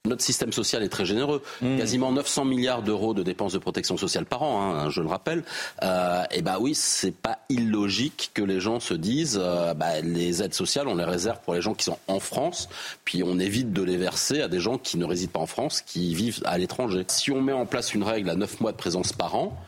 Notre 0.07 0.23
système 0.23 0.53
social 0.53 0.83
est 0.83 0.91
très 0.91 1.07
généreux. 1.07 1.43
Mmh. 1.63 1.79
Quasiment 1.79 2.13
900 2.13 2.45
milliards 2.45 2.83
d'euros 2.83 3.15
de 3.15 3.23
dépenses 3.23 3.55
de 3.55 3.59
protection 3.59 3.97
sociale 3.97 4.27
par 4.27 4.43
an, 4.43 4.61
hein, 4.63 4.91
je 4.91 5.01
le 5.01 5.09
rappelle. 5.09 5.45
Euh, 5.83 6.25
et 6.31 6.43
bah 6.43 6.59
oui, 6.61 6.75
c'est 6.75 7.15
pas 7.15 7.39
illogique 7.49 8.31
que 8.35 8.43
les 8.43 8.61
gens 8.61 8.81
se 8.81 8.93
disent, 8.93 9.41
euh, 9.43 9.73
bah, 9.73 10.03
les 10.03 10.43
aides 10.43 10.53
sociales, 10.53 10.89
on 10.89 10.97
les 10.97 11.05
réserve 11.05 11.41
pour 11.43 11.55
les 11.55 11.63
gens 11.63 11.73
qui 11.73 11.85
sont 11.85 11.99
en 12.07 12.21
France, 12.21 12.69
puis 13.07 13.23
on 13.25 13.39
évite 13.39 13.73
de 13.73 13.83
les 13.83 13.97
verser 13.97 14.43
à 14.43 14.49
des 14.49 14.61
gens 14.61 14.77
qui 14.77 14.99
ne 14.99 15.07
résident 15.07 15.33
pas 15.33 15.41
en 15.41 15.47
France, 15.47 15.81
qui 15.81 16.15
vivent 16.15 16.43
à 16.45 16.59
l'étranger. 16.59 17.05
Si 17.09 17.31
on 17.31 17.41
met 17.41 17.55
en 17.55 17.65
place 17.65 17.95
une 17.95 18.03
règle 18.03 18.29
à 18.29 18.37
9 18.37 18.61
mois 18.61 18.73
de 18.73 18.77
présence 18.77 19.15
par 19.15 19.35
an, 19.35 19.59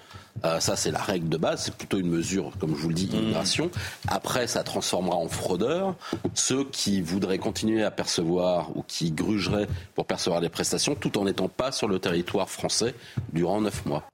euh, 0.44 0.60
ça, 0.60 0.76
c'est 0.76 0.90
la 0.90 1.02
règle 1.02 1.28
de 1.28 1.36
base. 1.36 1.64
C'est 1.64 1.74
plutôt 1.74 1.98
une 1.98 2.08
mesure, 2.08 2.52
comme 2.58 2.70
je 2.70 2.80
vous 2.80 2.88
le 2.88 2.94
dis, 2.94 3.06
d'immigration. 3.06 3.70
Après, 4.08 4.46
ça 4.46 4.62
transformera 4.62 5.16
en 5.16 5.28
fraudeurs 5.28 5.94
ceux 6.34 6.64
qui 6.64 7.00
voudraient 7.00 7.38
continuer 7.38 7.82
à 7.82 7.90
percevoir 7.90 8.76
ou 8.76 8.82
qui 8.86 9.10
grugeraient 9.10 9.68
pour 9.94 10.06
percevoir 10.06 10.40
des 10.40 10.48
prestations 10.48 10.94
tout 10.94 11.18
en 11.18 11.24
n'étant 11.24 11.48
pas 11.48 11.72
sur 11.72 11.88
le 11.88 11.98
territoire 11.98 12.48
français 12.50 12.94
durant 13.32 13.60
neuf 13.60 13.84
mois. 13.86 14.04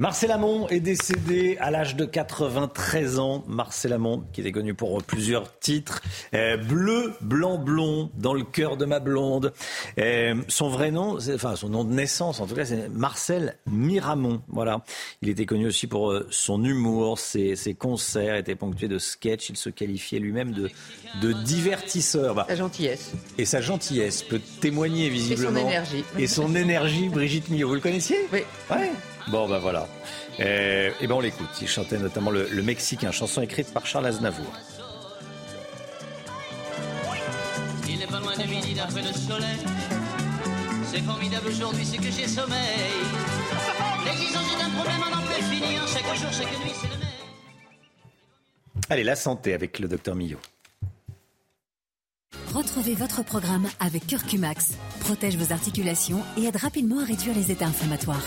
Marcel 0.00 0.30
Amont 0.30 0.66
est 0.68 0.80
décédé 0.80 1.58
à 1.60 1.70
l'âge 1.70 1.94
de 1.94 2.06
93 2.06 3.18
ans. 3.18 3.44
Marcel 3.46 3.92
Amont, 3.92 4.24
qui 4.32 4.40
était 4.40 4.50
connu 4.50 4.72
pour 4.72 5.02
plusieurs 5.02 5.58
titres. 5.58 6.00
Euh, 6.32 6.56
bleu, 6.56 7.12
blanc, 7.20 7.58
blond, 7.58 8.10
dans 8.16 8.32
le 8.32 8.42
cœur 8.42 8.78
de 8.78 8.86
ma 8.86 8.98
blonde. 8.98 9.52
Euh, 9.98 10.36
son 10.48 10.70
vrai 10.70 10.90
nom, 10.90 11.18
enfin 11.34 11.54
son 11.54 11.68
nom 11.68 11.84
de 11.84 11.92
naissance 11.92 12.40
en 12.40 12.46
tout 12.46 12.54
cas, 12.54 12.64
c'est 12.64 12.88
Marcel 12.88 13.58
Miramont. 13.70 14.40
Voilà. 14.48 14.86
Il 15.20 15.28
était 15.28 15.44
connu 15.44 15.66
aussi 15.66 15.86
pour 15.86 16.12
euh, 16.12 16.26
son 16.30 16.64
humour. 16.64 17.18
Ses, 17.18 17.54
ses, 17.54 17.74
concerts 17.74 18.36
étaient 18.36 18.56
ponctués 18.56 18.88
de 18.88 18.98
sketchs. 18.98 19.50
Il 19.50 19.58
se 19.58 19.68
qualifiait 19.68 20.18
lui-même 20.18 20.52
de, 20.52 20.70
de 21.20 21.32
divertisseur. 21.34 22.34
Bah, 22.34 22.46
sa 22.48 22.56
gentillesse. 22.56 23.12
Et 23.36 23.44
sa 23.44 23.60
gentillesse 23.60 24.22
peut 24.22 24.40
témoigner 24.62 25.10
visiblement. 25.10 25.58
Et 25.58 25.62
son 25.62 25.68
énergie. 25.68 26.04
Et 26.18 26.26
son 26.26 26.54
énergie, 26.54 27.08
Brigitte 27.10 27.50
Millot. 27.50 27.68
Vous 27.68 27.74
le 27.74 27.80
connaissiez? 27.80 28.16
Oui. 28.32 28.40
Ouais. 28.70 28.90
Bon, 29.30 29.48
ben 29.48 29.58
voilà. 29.58 29.86
Et, 30.38 30.42
euh, 30.42 30.90
et 31.00 31.06
ben 31.06 31.14
on 31.14 31.20
l'écoute. 31.20 31.48
Il 31.62 31.68
chantait 31.68 31.98
notamment 31.98 32.30
le, 32.30 32.48
le 32.48 32.62
Mexicain, 32.62 33.12
chanson 33.12 33.42
écrite 33.42 33.72
par 33.72 33.86
Charles 33.86 34.06
Aznavour. 34.06 34.52
Il 37.88 37.98
n'est 37.98 38.06
pas 38.06 38.18
loin 38.20 38.36
de 38.36 38.42
midi 38.42 38.74
d'après 38.74 39.02
le 39.02 39.12
soleil. 39.12 39.58
C'est 40.92 41.02
formidable 41.02 41.48
aujourd'hui, 41.48 41.84
c'est 41.84 41.98
que 41.98 42.10
j'ai 42.10 42.26
sommeil. 42.26 42.58
L'existence 44.04 44.46
est 44.58 44.64
un 44.64 44.70
problème 44.70 45.02
à 45.06 45.10
n'en 45.14 45.22
plus 45.22 45.42
finir. 45.44 45.86
Chaque 45.86 46.16
jour, 46.16 46.32
chaque 46.32 46.64
nuit, 46.64 46.72
c'est 46.80 46.88
le 46.88 46.98
même. 46.98 47.08
Allez, 48.88 49.04
la 49.04 49.14
santé 49.14 49.54
avec 49.54 49.78
le 49.78 49.86
docteur 49.86 50.16
Millot. 50.16 50.40
Retrouvez 52.52 52.94
votre 52.94 53.22
programme 53.24 53.68
avec 53.78 54.08
Curcumax. 54.08 54.72
Protège 55.00 55.36
vos 55.36 55.52
articulations 55.52 56.20
et 56.36 56.46
aide 56.46 56.56
rapidement 56.56 57.00
à 57.00 57.04
réduire 57.04 57.36
les 57.36 57.52
états 57.52 57.66
inflammatoires. 57.66 58.24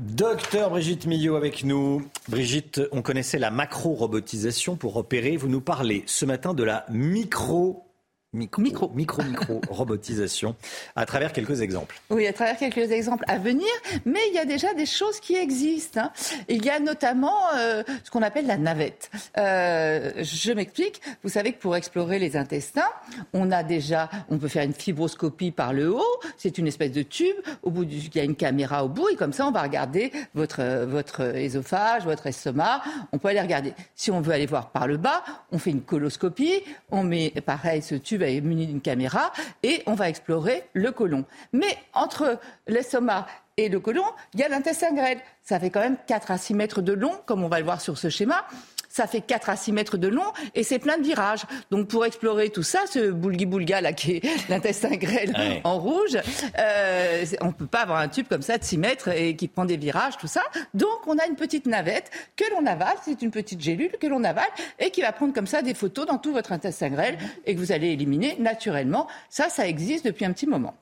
Docteur 0.00 0.70
Brigitte 0.70 1.04
Millot 1.04 1.36
avec 1.36 1.62
nous. 1.62 2.08
Brigitte, 2.26 2.80
on 2.90 3.02
connaissait 3.02 3.38
la 3.38 3.50
macro-robotisation 3.50 4.76
pour 4.76 4.96
opérer. 4.96 5.36
Vous 5.36 5.48
nous 5.48 5.60
parlez 5.60 6.04
ce 6.06 6.24
matin 6.24 6.54
de 6.54 6.64
la 6.64 6.86
micro 6.88 7.89
Micro, 8.32 8.62
micro, 8.62 8.88
micro, 8.94 9.22
micro 9.24 9.60
robotisation 9.70 10.54
à 10.94 11.04
travers 11.04 11.32
quelques 11.32 11.62
exemples. 11.62 12.00
Oui, 12.10 12.28
à 12.28 12.32
travers 12.32 12.56
quelques 12.56 12.92
exemples 12.92 13.24
à 13.26 13.38
venir, 13.38 13.66
mais 14.04 14.20
il 14.28 14.34
y 14.34 14.38
a 14.38 14.44
déjà 14.44 14.72
des 14.72 14.86
choses 14.86 15.18
qui 15.18 15.34
existent. 15.34 16.02
Hein. 16.02 16.12
Il 16.48 16.64
y 16.64 16.70
a 16.70 16.78
notamment 16.78 17.34
euh, 17.56 17.82
ce 18.04 18.10
qu'on 18.12 18.22
appelle 18.22 18.46
la 18.46 18.56
navette. 18.56 19.10
Euh, 19.36 20.12
je 20.22 20.52
m'explique. 20.52 21.00
Vous 21.24 21.28
savez 21.28 21.54
que 21.54 21.58
pour 21.58 21.74
explorer 21.74 22.20
les 22.20 22.36
intestins, 22.36 22.92
on 23.32 23.50
a 23.50 23.64
déjà, 23.64 24.08
on 24.28 24.38
peut 24.38 24.46
faire 24.46 24.62
une 24.62 24.74
fibroscopie 24.74 25.50
par 25.50 25.72
le 25.72 25.92
haut. 25.92 26.20
C'est 26.36 26.56
une 26.56 26.68
espèce 26.68 26.92
de 26.92 27.02
tube. 27.02 27.34
Au 27.64 27.72
bout, 27.72 27.84
du, 27.84 27.96
il 27.96 28.14
y 28.14 28.20
a 28.20 28.24
une 28.24 28.36
caméra 28.36 28.84
au 28.84 28.88
bout 28.88 29.08
et 29.08 29.16
comme 29.16 29.32
ça, 29.32 29.44
on 29.44 29.50
va 29.50 29.62
regarder 29.62 30.12
votre 30.34 30.84
votre 30.84 31.22
œsophage, 31.34 32.04
votre 32.04 32.28
estomac. 32.28 32.82
On 33.10 33.18
peut 33.18 33.26
aller 33.26 33.40
regarder. 33.40 33.74
Si 33.96 34.12
on 34.12 34.20
veut 34.20 34.34
aller 34.34 34.46
voir 34.46 34.70
par 34.70 34.86
le 34.86 34.98
bas, 34.98 35.24
on 35.50 35.58
fait 35.58 35.70
une 35.70 35.82
coloscopie. 35.82 36.62
On 36.92 37.02
met 37.02 37.32
pareil 37.44 37.82
ce 37.82 37.96
tube 37.96 38.19
va 38.20 38.40
muni 38.40 38.66
d'une 38.66 38.80
caméra 38.80 39.32
et 39.62 39.82
on 39.86 39.94
va 39.94 40.08
explorer 40.08 40.64
le 40.72 40.92
côlon. 40.92 41.24
Mais 41.52 41.76
entre 41.92 42.38
l'estomac 42.66 43.26
et 43.56 43.68
le 43.68 43.80
côlon, 43.80 44.04
il 44.34 44.40
y 44.40 44.42
a 44.42 44.48
l'intestin 44.48 44.94
grêle. 44.94 45.18
Ça 45.42 45.58
fait 45.58 45.70
quand 45.70 45.80
même 45.80 45.96
4 46.06 46.30
à 46.30 46.38
6 46.38 46.54
mètres 46.54 46.82
de 46.82 46.92
long, 46.92 47.14
comme 47.26 47.42
on 47.42 47.48
va 47.48 47.58
le 47.58 47.64
voir 47.64 47.80
sur 47.80 47.98
ce 47.98 48.08
schéma. 48.08 48.46
Ça 48.90 49.06
fait 49.06 49.22
4 49.22 49.48
à 49.48 49.56
6 49.56 49.72
mètres 49.72 49.96
de 49.96 50.08
long 50.08 50.32
et 50.54 50.62
c'est 50.62 50.78
plein 50.78 50.98
de 50.98 51.02
virages. 51.02 51.44
Donc 51.70 51.88
pour 51.88 52.04
explorer 52.04 52.50
tout 52.50 52.62
ça, 52.62 52.80
ce 52.90 53.10
boulgui-boulga 53.10 53.80
là 53.80 53.94
qui 53.94 54.16
est 54.16 54.22
l'intestin 54.50 54.96
grêle 54.96 55.32
en 55.64 55.78
rouge, 55.78 56.18
euh, 56.58 57.24
on 57.40 57.52
peut 57.52 57.66
pas 57.66 57.82
avoir 57.82 58.00
un 58.00 58.08
tube 58.08 58.26
comme 58.28 58.42
ça 58.42 58.58
de 58.58 58.64
6 58.64 58.76
mètres 58.76 59.08
et 59.08 59.36
qui 59.36 59.48
prend 59.48 59.64
des 59.64 59.76
virages, 59.76 60.18
tout 60.18 60.26
ça. 60.26 60.42
Donc 60.74 61.06
on 61.06 61.16
a 61.16 61.26
une 61.26 61.36
petite 61.36 61.66
navette 61.66 62.10
que 62.36 62.44
l'on 62.50 62.66
avale, 62.66 62.96
c'est 63.04 63.22
une 63.22 63.30
petite 63.30 63.60
gélule 63.60 63.92
que 64.00 64.06
l'on 64.06 64.24
avale 64.24 64.50
et 64.78 64.90
qui 64.90 65.00
va 65.00 65.12
prendre 65.12 65.32
comme 65.32 65.46
ça 65.46 65.62
des 65.62 65.74
photos 65.74 66.06
dans 66.06 66.18
tout 66.18 66.32
votre 66.32 66.52
intestin 66.52 66.90
grêle 66.90 67.16
et 67.46 67.54
que 67.54 67.60
vous 67.60 67.72
allez 67.72 67.88
éliminer 67.88 68.36
naturellement. 68.40 69.06
Ça, 69.28 69.48
ça 69.48 69.66
existe 69.66 70.04
depuis 70.04 70.24
un 70.24 70.32
petit 70.32 70.46
moment. 70.46 70.74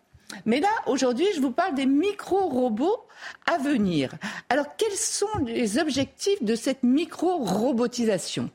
Mais 0.45 0.61
là, 0.61 0.69
aujourd'hui, 0.87 1.27
je 1.35 1.41
vous 1.41 1.51
parle 1.51 1.75
des 1.75 1.87
micro-robots 1.87 3.07
à 3.47 3.59
venir. 3.59 4.11
Alors, 4.49 4.67
quels 4.77 4.93
sont 4.93 5.27
les 5.45 5.79
objectifs 5.79 6.43
de 6.43 6.55
cette 6.55 6.83
micro-robotisation? 6.83 8.51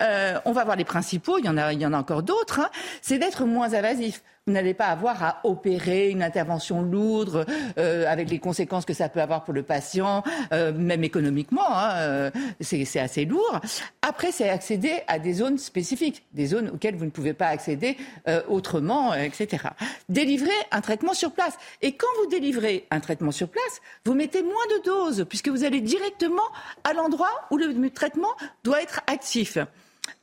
Euh, 0.00 0.38
On 0.44 0.52
va 0.52 0.64
voir 0.64 0.76
les 0.76 0.84
principaux, 0.84 1.38
il 1.38 1.46
y 1.46 1.48
en 1.48 1.56
a, 1.56 1.72
il 1.72 1.80
y 1.80 1.86
en 1.86 1.92
a 1.92 1.98
encore 1.98 2.22
d'autres. 2.22 2.60
Hein. 2.60 2.70
C'est 3.02 3.18
d'être 3.18 3.44
moins 3.44 3.72
invasif. 3.72 4.22
Vous 4.46 4.52
n'allez 4.52 4.74
pas 4.74 4.88
avoir 4.88 5.22
à 5.22 5.40
opérer 5.44 6.10
une 6.10 6.22
intervention 6.22 6.82
lourde 6.82 7.46
euh, 7.78 8.04
avec 8.06 8.28
les 8.28 8.38
conséquences 8.38 8.84
que 8.84 8.92
ça 8.92 9.08
peut 9.08 9.22
avoir 9.22 9.42
pour 9.42 9.54
le 9.54 9.62
patient, 9.62 10.22
euh, 10.52 10.70
même 10.70 11.02
économiquement. 11.02 11.66
Hein, 11.66 11.92
euh, 11.94 12.30
c'est 12.60 12.98
assez 12.98 13.24
lourd. 13.24 13.58
Après, 14.02 14.32
c'est 14.32 14.50
accéder 14.50 15.00
à 15.06 15.18
des 15.18 15.32
zones 15.32 15.56
spécifiques, 15.56 16.26
des 16.34 16.44
zones 16.44 16.68
auxquelles 16.68 16.96
vous 16.96 17.06
ne 17.06 17.10
pouvez 17.10 17.32
pas 17.32 17.46
accéder 17.46 17.96
euh, 18.28 18.42
autrement, 18.46 19.14
etc. 19.14 19.68
Délivrer 20.10 20.52
un 20.72 20.82
traitement 20.82 21.14
sur 21.14 21.32
place. 21.32 21.56
Et 21.80 21.92
quand 21.92 22.06
vous 22.20 22.28
délivrez 22.28 22.86
un 22.90 23.00
traitement 23.00 23.32
sur 23.32 23.48
place, 23.48 23.80
vous 24.04 24.12
mettez 24.12 24.42
moins 24.42 24.52
de 24.76 24.84
doses, 24.84 25.24
puisque 25.26 25.48
vous 25.48 25.64
allez 25.64 25.80
directement 25.80 26.50
à 26.84 26.92
l'endroit 26.92 27.30
où 27.50 27.56
le 27.56 27.88
traitement 27.88 28.34
doit 28.62 28.82
être 28.82 29.00
actif. 29.06 29.56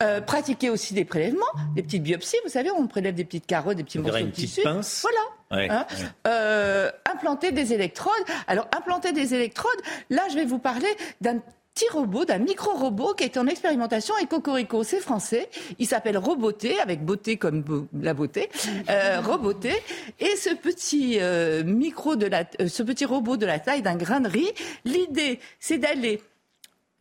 Euh, 0.01 0.19
pratiquer 0.19 0.71
aussi 0.71 0.95
des 0.95 1.05
prélèvements, 1.05 1.45
des 1.75 1.83
petites 1.83 2.01
biopsies. 2.01 2.37
Vous 2.43 2.49
savez, 2.49 2.71
on 2.71 2.87
prélève 2.87 3.13
des 3.13 3.23
petites 3.23 3.45
carottes, 3.45 3.77
des 3.77 3.83
petits 3.83 3.99
morceaux 3.99 4.25
de 4.25 4.31
tissu. 4.31 4.61
Pince. 4.63 5.03
Voilà. 5.03 5.69
Hein 5.69 5.85
euh, 6.25 6.89
implanter 7.11 7.51
des 7.51 7.73
électrodes. 7.73 8.11
Alors, 8.47 8.67
implanter 8.75 9.11
des 9.11 9.35
électrodes, 9.35 9.79
là, 10.09 10.23
je 10.31 10.35
vais 10.35 10.45
vous 10.45 10.59
parler 10.59 10.87
d'un 11.19 11.39
petit 11.73 11.87
robot, 11.89 12.25
d'un 12.25 12.39
micro-robot 12.39 13.13
qui 13.13 13.23
est 13.23 13.37
en 13.37 13.47
expérimentation 13.47 14.13
et 14.21 14.25
Cocorico, 14.25 14.83
c'est 14.83 14.99
français. 14.99 15.49
Il 15.79 15.87
s'appelle 15.87 16.17
Roboté, 16.17 16.79
avec 16.79 17.03
beauté 17.03 17.37
comme 17.37 17.63
la 17.99 18.13
beauté, 18.13 18.49
euh, 18.89 19.21
Roboté. 19.21 19.71
Et 20.19 20.35
ce 20.35 20.53
petit 20.53 21.17
euh, 21.19 21.63
micro 21.63 22.15
de 22.15 22.25
la, 22.25 22.43
euh, 22.59 22.67
ce 22.67 22.83
petit 22.83 23.05
robot 23.05 23.37
de 23.37 23.45
la 23.45 23.59
taille 23.59 23.81
d'un 23.81 23.95
grain 23.95 24.19
de 24.19 24.29
riz, 24.29 24.51
l'idée, 24.85 25.39
c'est 25.59 25.77
d'aller 25.77 26.21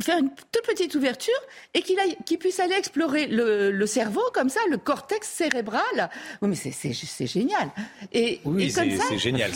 faire 0.03 0.19
une 0.19 0.31
toute 0.53 0.67
petite 0.67 0.95
ouverture 0.95 1.35
et 1.75 1.83
qu'il 1.83 1.97
qu 2.27 2.39
puisse 2.39 2.61
aller 2.61 2.75
explorer 2.75 3.27
le, 3.27 3.71
le, 3.71 3.87
cerveau 3.87 4.23
comme 4.33 4.49
ça, 4.49 4.61
le 4.71 4.77
cortex 4.77 5.29
cérébral. 5.29 6.11
Oui, 6.43 6.49
mais 6.49 6.55
c'est 6.55 7.27
génial. 7.27 7.71
Et, 8.13 8.41
oui, 8.45 8.71
c'est 8.71 9.19
génial. 9.19 9.51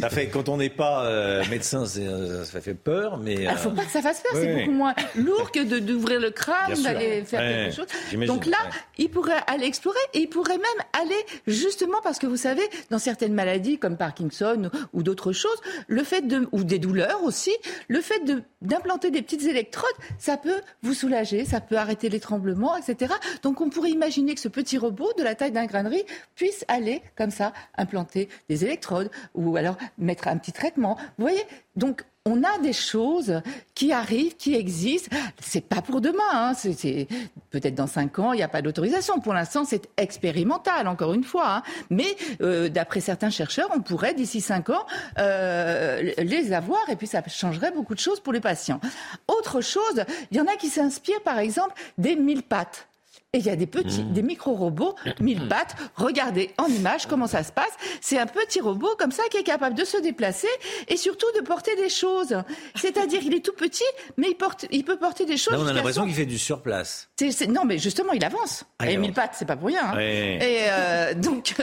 Ça 0.00 0.10
fait 0.10 0.28
quand 0.28 0.48
on 0.48 0.56
n'est 0.56 0.70
pas 0.70 1.04
euh, 1.04 1.44
médecin, 1.50 1.84
euh, 1.98 2.44
ça 2.44 2.60
fait 2.60 2.74
peur, 2.74 3.18
mais. 3.18 3.34
Il 3.34 3.48
ne 3.48 3.56
faut 3.56 3.70
pas 3.70 3.84
que 3.84 3.90
ça 3.90 4.02
fasse 4.02 4.20
peur. 4.20 4.32
c'est 4.34 4.54
beaucoup 4.54 4.72
moins 4.72 4.94
lourd 5.14 5.50
que 5.52 5.62
d'ouvrir 5.62 6.20
le 6.20 6.30
crâne, 6.30 6.82
d'aller 6.82 7.24
faire 7.24 7.40
quelque 7.40 7.74
chose. 7.74 8.26
Donc 8.26 8.46
là, 8.46 8.58
il 8.98 9.10
pourrait 9.10 9.42
aller 9.46 9.66
explorer 9.66 9.98
et 10.14 10.20
il 10.20 10.28
pourrait 10.28 10.58
même 10.58 10.86
aller 11.00 11.26
justement 11.46 11.98
parce 12.02 12.18
que 12.18 12.26
vous 12.26 12.36
savez, 12.36 12.62
dans 12.90 12.98
certaines 12.98 13.34
maladies 13.34 13.78
comme 13.78 13.96
Parkinson 13.96 14.70
ou, 14.92 14.98
ou 14.98 15.02
d'autres 15.02 15.32
choses, 15.32 15.60
le 15.86 16.02
fait 16.02 16.26
de 16.26 16.48
ou 16.52 16.64
des 16.64 16.78
douleurs 16.78 17.22
aussi, 17.22 17.52
le 17.88 18.00
fait 18.00 18.22
d'implanter 18.62 19.10
des 19.10 19.22
petites 19.22 19.44
électrodes 19.44 19.75
ça 20.18 20.36
peut 20.36 20.60
vous 20.82 20.94
soulager, 20.94 21.44
ça 21.44 21.60
peut 21.60 21.76
arrêter 21.76 22.08
les 22.08 22.20
tremblements, 22.20 22.76
etc. 22.76 23.14
Donc 23.42 23.60
on 23.60 23.70
pourrait 23.70 23.90
imaginer 23.90 24.34
que 24.34 24.40
ce 24.40 24.48
petit 24.48 24.78
robot 24.78 25.12
de 25.18 25.22
la 25.22 25.34
taille 25.34 25.52
d'un 25.52 25.66
grainerie 25.66 26.04
puisse 26.34 26.64
aller 26.68 27.02
comme 27.16 27.30
ça 27.30 27.52
implanter 27.76 28.28
des 28.48 28.64
électrodes 28.64 29.10
ou 29.34 29.56
alors 29.56 29.76
mettre 29.98 30.28
un 30.28 30.36
petit 30.36 30.52
traitement. 30.52 30.96
Vous 31.18 31.24
voyez? 31.24 31.42
Donc 31.76 32.04
on 32.26 32.42
a 32.42 32.58
des 32.58 32.72
choses 32.72 33.40
qui 33.74 33.92
arrivent, 33.92 34.36
qui 34.36 34.54
existent. 34.54 35.16
C'est 35.40 35.64
pas 35.64 35.80
pour 35.80 36.00
demain. 36.00 36.18
Hein. 36.32 36.52
C'est, 36.54 37.06
peut-être 37.50 37.76
dans 37.76 37.86
cinq 37.86 38.18
ans, 38.18 38.32
il 38.32 38.38
n'y 38.38 38.42
a 38.42 38.48
pas 38.48 38.62
d'autorisation. 38.62 39.20
Pour 39.20 39.32
l'instant, 39.32 39.64
c'est 39.64 39.88
expérimental, 39.96 40.88
encore 40.88 41.14
une 41.14 41.24
fois. 41.24 41.56
Hein. 41.56 41.62
Mais 41.88 42.16
euh, 42.42 42.68
d'après 42.68 43.00
certains 43.00 43.30
chercheurs, 43.30 43.70
on 43.74 43.80
pourrait 43.80 44.12
d'ici 44.12 44.40
cinq 44.40 44.70
ans 44.70 44.84
euh, 45.18 46.12
les 46.18 46.52
avoir, 46.52 46.80
et 46.90 46.96
puis 46.96 47.06
ça 47.06 47.22
changerait 47.28 47.70
beaucoup 47.70 47.94
de 47.94 48.00
choses 48.00 48.18
pour 48.18 48.32
les 48.32 48.40
patients. 48.40 48.80
Autre 49.28 49.60
chose, 49.60 50.04
il 50.32 50.36
y 50.36 50.40
en 50.40 50.46
a 50.46 50.56
qui 50.56 50.68
s'inspirent, 50.68 51.22
par 51.22 51.38
exemple, 51.38 51.74
des 51.96 52.16
mille 52.16 52.42
pattes. 52.42 52.88
Et 53.36 53.40
il 53.40 53.44
y 53.44 53.50
a 53.50 53.56
des 53.56 53.66
petits, 53.66 54.02
mmh. 54.02 54.12
des 54.14 54.22
micro-robots, 54.22 54.94
mille 55.20 55.46
pattes. 55.46 55.76
Regardez 55.94 56.54
en 56.56 56.68
image 56.68 57.04
comment 57.06 57.26
ça 57.26 57.42
se 57.42 57.52
passe. 57.52 57.68
C'est 58.00 58.18
un 58.18 58.24
petit 58.24 58.62
robot 58.62 58.96
comme 58.98 59.12
ça 59.12 59.24
qui 59.30 59.36
est 59.36 59.42
capable 59.42 59.76
de 59.76 59.84
se 59.84 59.98
déplacer 60.00 60.48
et 60.88 60.96
surtout 60.96 61.26
de 61.36 61.42
porter 61.42 61.76
des 61.76 61.90
choses. 61.90 62.34
C'est-à-dire, 62.76 63.20
il 63.22 63.34
est 63.34 63.44
tout 63.44 63.52
petit, 63.52 63.84
mais 64.16 64.28
il, 64.30 64.36
porte, 64.36 64.64
il 64.70 64.84
peut 64.84 64.96
porter 64.96 65.26
des 65.26 65.36
choses. 65.36 65.52
Là, 65.52 65.60
on 65.60 65.66
a 65.66 65.74
l'impression 65.74 66.06
qu'il 66.06 66.14
fait 66.14 66.24
du 66.24 66.38
surplace. 66.38 67.10
non, 67.50 67.66
mais 67.66 67.76
justement, 67.76 68.14
il 68.14 68.24
avance. 68.24 68.64
Ah, 68.78 68.90
et 68.90 68.96
mille 68.96 69.12
pattes, 69.12 69.34
c'est 69.34 69.44
pas 69.44 69.56
pour 69.56 69.68
rien. 69.68 69.84
Hein. 69.84 69.98
Et 69.98 70.68
euh, 70.70 71.12
donc, 71.12 71.54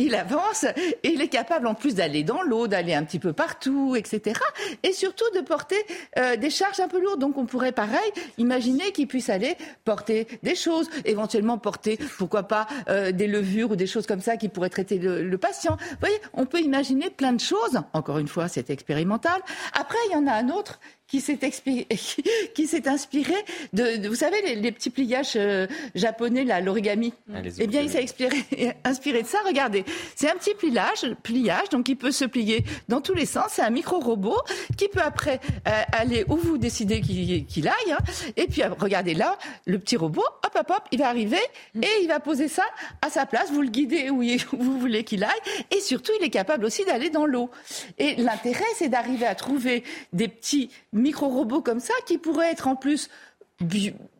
il 0.00 0.16
avance 0.16 0.64
et 0.64 1.08
il 1.08 1.20
est 1.20 1.28
capable 1.28 1.68
en 1.68 1.74
plus 1.74 1.94
d'aller 1.94 2.24
dans 2.24 2.42
l'eau, 2.42 2.66
d'aller 2.66 2.94
un 2.94 3.04
petit 3.04 3.20
peu 3.20 3.32
partout, 3.32 3.94
etc. 3.94 4.40
Et 4.82 4.92
surtout 4.92 5.30
de 5.36 5.40
porter 5.40 5.76
euh, 6.18 6.34
des 6.34 6.50
charges 6.50 6.80
un 6.80 6.88
peu 6.88 7.00
lourdes. 7.00 7.20
Donc, 7.20 7.38
on 7.38 7.46
pourrait, 7.46 7.70
pareil, 7.70 8.10
imaginer 8.38 8.90
qu'il 8.90 9.06
puisse 9.06 9.30
aller 9.30 9.56
porter 9.84 10.26
des 10.42 10.56
choses 10.56 10.90
éventuellement 11.12 11.58
porter, 11.58 11.98
pourquoi 12.18 12.44
pas, 12.44 12.66
euh, 12.88 13.12
des 13.12 13.26
levures 13.26 13.70
ou 13.70 13.76
des 13.76 13.86
choses 13.86 14.06
comme 14.06 14.20
ça 14.20 14.36
qui 14.36 14.48
pourraient 14.48 14.70
traiter 14.70 14.98
le, 14.98 15.38
patient. 15.38 15.76
Vous 15.76 15.96
voyez, 16.00 16.20
on 16.34 16.46
peut 16.46 16.60
imaginer 16.60 17.10
plein 17.10 17.32
de 17.32 17.40
choses. 17.40 17.80
Encore 17.92 18.18
une 18.18 18.28
fois, 18.28 18.48
c'est 18.48 18.70
expérimental. 18.70 19.40
Après, 19.78 19.98
il 20.08 20.12
y 20.12 20.16
en 20.16 20.26
a 20.26 20.32
un 20.32 20.48
autre 20.48 20.78
qui 21.12 21.20
s'est 21.20 21.38
qui 22.54 22.66
s'est 22.66 22.88
inspiré 22.88 23.34
de, 23.74 24.08
vous 24.08 24.14
savez 24.14 24.54
les, 24.54 24.72
petits 24.72 24.88
pliages 24.88 25.34
euh, 25.36 25.66
japonais 25.94 26.42
là 26.42 26.62
l'origami. 26.62 27.12
Ah, 27.30 27.40
eh 27.58 27.66
bien 27.66 27.82
il 27.82 27.90
s'est 27.90 28.02
inspiré, 28.02 28.38
inspiré 28.84 29.20
de 29.22 29.26
ça. 29.26 29.38
Regardez 29.44 29.84
c'est 30.16 30.30
un 30.30 30.36
petit 30.36 30.54
pliage 30.54 31.06
pliage 31.22 31.68
donc 31.68 31.90
il 31.90 31.96
peut 31.96 32.12
se 32.12 32.24
plier 32.24 32.64
dans 32.88 33.02
tous 33.02 33.12
les 33.12 33.26
sens. 33.26 33.48
C'est 33.50 33.62
un 33.62 33.68
micro 33.68 34.00
robot 34.00 34.38
qui 34.78 34.88
peut 34.88 35.02
après 35.02 35.38
euh, 35.68 35.82
aller 35.92 36.24
où 36.28 36.36
vous 36.36 36.56
décidez 36.56 37.02
qu'il 37.02 37.68
aille 37.68 37.92
hein. 37.92 37.98
et 38.38 38.46
puis 38.46 38.62
regardez 38.64 39.12
là 39.12 39.36
le 39.66 39.78
petit 39.78 39.98
robot 39.98 40.24
hop 40.46 40.56
hop 40.58 40.70
hop 40.70 40.82
il 40.92 40.98
va 40.98 41.10
arriver 41.10 41.42
et 41.74 41.90
il 42.00 42.08
va 42.08 42.20
poser 42.20 42.48
ça 42.48 42.64
à 43.02 43.10
sa 43.10 43.26
place. 43.26 43.50
Vous 43.50 43.60
le 43.60 43.68
guidez 43.68 44.08
où, 44.08 44.22
vous 44.52 44.78
voulez 44.78 45.04
qu'il 45.04 45.24
aille. 45.24 45.30
Et 45.70 45.80
surtout 45.80 46.12
il 46.18 46.24
est 46.24 46.30
capable 46.30 46.64
aussi 46.64 46.86
d'aller 46.86 47.10
dans 47.10 47.26
l'eau. 47.26 47.50
Et 47.98 48.16
l'intérêt 48.16 48.64
c'est 48.76 48.88
d'arriver 48.88 49.26
à 49.26 49.34
trouver 49.34 49.84
des 50.14 50.28
petits 50.28 50.70
micro-robots 51.02 51.62
comme 51.62 51.80
ça 51.80 51.94
qui 52.06 52.18
pourraient 52.18 52.50
être 52.50 52.68
en 52.68 52.76
plus 52.76 53.08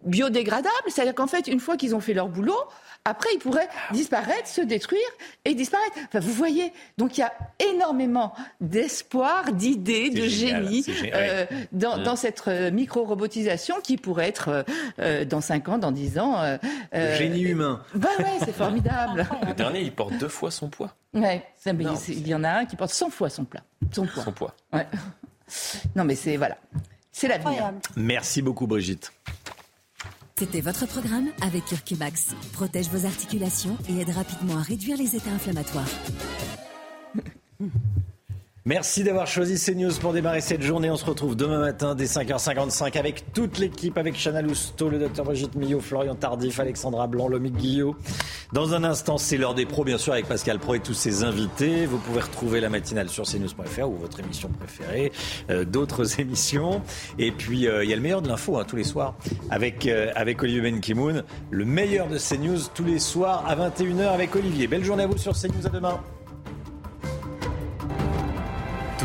biodégradables. 0.05 0.71
C'est-à-dire 0.89 1.15
qu'en 1.15 1.27
fait, 1.27 1.49
une 1.49 1.61
fois 1.61 1.77
qu'ils 1.77 1.95
ont 1.95 2.01
fait 2.01 2.15
leur 2.15 2.29
boulot, 2.29 2.59
après, 3.05 3.31
ils 3.35 3.39
pourraient 3.39 3.69
disparaître, 3.91 4.47
se 4.47 4.61
détruire 4.61 5.01
et 5.45 5.55
disparaître. 5.55 5.97
Enfin, 6.07 6.21
vous 6.21 6.33
voyez, 6.33 6.73
donc 6.99 7.19
il 7.19 7.23
y 7.23 7.25
a 7.25 7.33
énormément 7.73 8.33
d'espoir, 8.61 9.53
d'idées, 9.53 10.11
de 10.11 10.29
génie 10.29 10.87
euh, 11.13 11.45
dans, 11.73 12.15
cette 12.15 12.45
euh, 12.47 12.71
micro-robotisation 12.71 13.81
qui 13.83 13.97
pourrait 13.97 14.29
être 14.29 14.65
euh, 15.01 15.25
dans 15.25 15.41
5 15.41 15.69
ans, 15.69 15.79
dans 15.79 15.91
10 15.91 16.19
ans. 16.21 16.59
Le 16.93 17.15
génie 17.17 17.43
humain. 17.43 17.83
Bah 17.95 18.09
ouais, 18.21 18.39
c'est 18.45 18.55
formidable. 18.55 19.27
Le 19.49 19.55
dernier, 19.55 19.81
il 19.81 19.93
porte 19.93 20.17
deux 20.19 20.29
fois 20.29 20.53
son 20.53 20.69
poids. 20.69 20.95
Ouais, 21.13 21.45
il 21.67 22.29
y 22.29 22.35
en 22.35 22.45
a 22.45 22.51
un 22.51 22.65
qui 22.67 22.77
porte 22.77 22.93
100 22.93 23.11
fois 23.11 23.29
son, 23.31 23.45
plat, 23.45 23.65
son 23.91 24.07
poids. 24.07 24.23
Son 24.23 24.33
poids. 24.33 24.55
Ouais. 24.73 24.87
Non, 25.97 26.05
mais 26.05 26.15
c'est 26.15 26.37
voilà, 26.37 26.59
c'est 27.11 27.29
l'avenir. 27.29 27.73
Merci 27.97 28.43
beaucoup, 28.43 28.67
Brigitte. 28.67 29.13
C'était 30.37 30.61
votre 30.61 30.87
programme 30.87 31.29
avec 31.41 31.67
Curcumax. 31.67 32.35
Protège 32.53 32.89
vos 32.89 33.07
articulations 33.07 33.77
et 33.89 34.01
aide 34.01 34.11
rapidement 34.11 34.59
à 34.59 34.63
réduire 34.63 34.97
les 34.97 35.15
états 35.15 35.31
inflammatoires. 35.31 35.89
Merci 38.65 39.03
d'avoir 39.03 39.27
choisi 39.27 39.59
CNews 39.59 39.91
pour 40.01 40.13
démarrer 40.13 40.41
cette 40.41 40.63
journée. 40.63 40.89
On 40.89 40.97
se 40.97 41.05
retrouve 41.05 41.35
demain 41.35 41.59
matin 41.59 41.97
dès 41.97 42.05
5h55 42.05 42.97
avec 42.97 43.33
toute 43.33 43.59
l'équipe, 43.59 43.99
avec 43.99 44.15
Chana 44.15 44.41
Lousteau, 44.41 44.89
le 44.89 45.01
docteur 45.01 45.25
Brigitte 45.25 45.57
Millot, 45.57 45.81
Florian 45.81 46.15
Tardif, 46.15 46.61
Alexandra 46.61 47.09
Blanc, 47.09 47.27
Lomique 47.27 47.57
Guillot. 47.57 47.97
Dans 48.53 48.73
un 48.73 48.85
instant, 48.85 49.19
c'est 49.19 49.37
l'heure 49.37 49.55
des 49.55 49.67
pros, 49.67 49.83
bien 49.83 49.99
sûr, 49.99 50.13
avec 50.13 50.29
Pascal 50.29 50.61
Pro 50.61 50.77
et 50.77 50.81
tous 50.81 50.95
ses 50.95 51.25
invités. 51.25 51.87
Vous 51.87 51.99
pouvez 51.99 52.21
retrouver 52.21 52.61
la 52.61 52.69
matinale 52.69 53.09
sur 53.09 53.25
cnews.fr 53.25 53.89
ou 53.89 53.97
votre 53.97 54.21
émission 54.21 54.49
préférée, 54.49 55.11
euh, 55.51 55.65
d'autres 55.65 56.21
émissions. 56.21 56.83
Et 57.19 57.33
puis, 57.33 57.67
euh, 57.67 57.83
il 57.83 57.91
y 57.91 57.93
a 57.93 57.97
le 57.97 58.03
meilleur 58.03 58.23
de 58.23 58.29
l'info 58.29 58.59
hein, 58.59 58.65
tous 58.65 58.77
les 58.77 58.85
soirs 58.85 59.17
avec, 59.51 59.89
euh, 59.89 60.13
avec 60.15 60.41
Olivier 60.41 60.71
Benkimoun. 60.71 61.25
Le 61.51 61.65
meilleur 61.65 62.07
de 62.07 62.17
CNews 62.17 62.61
tous 62.73 62.85
les 62.85 63.01
soirs 63.01 63.45
à 63.45 63.57
21h 63.57 64.07
avec 64.13 64.37
Olivier. 64.37 64.69
Belle 64.69 64.85
journée 64.85 65.03
à 65.03 65.09
vous 65.09 65.19
sur 65.19 65.33
CNews. 65.33 65.67
À 65.67 65.71
demain. 65.71 66.01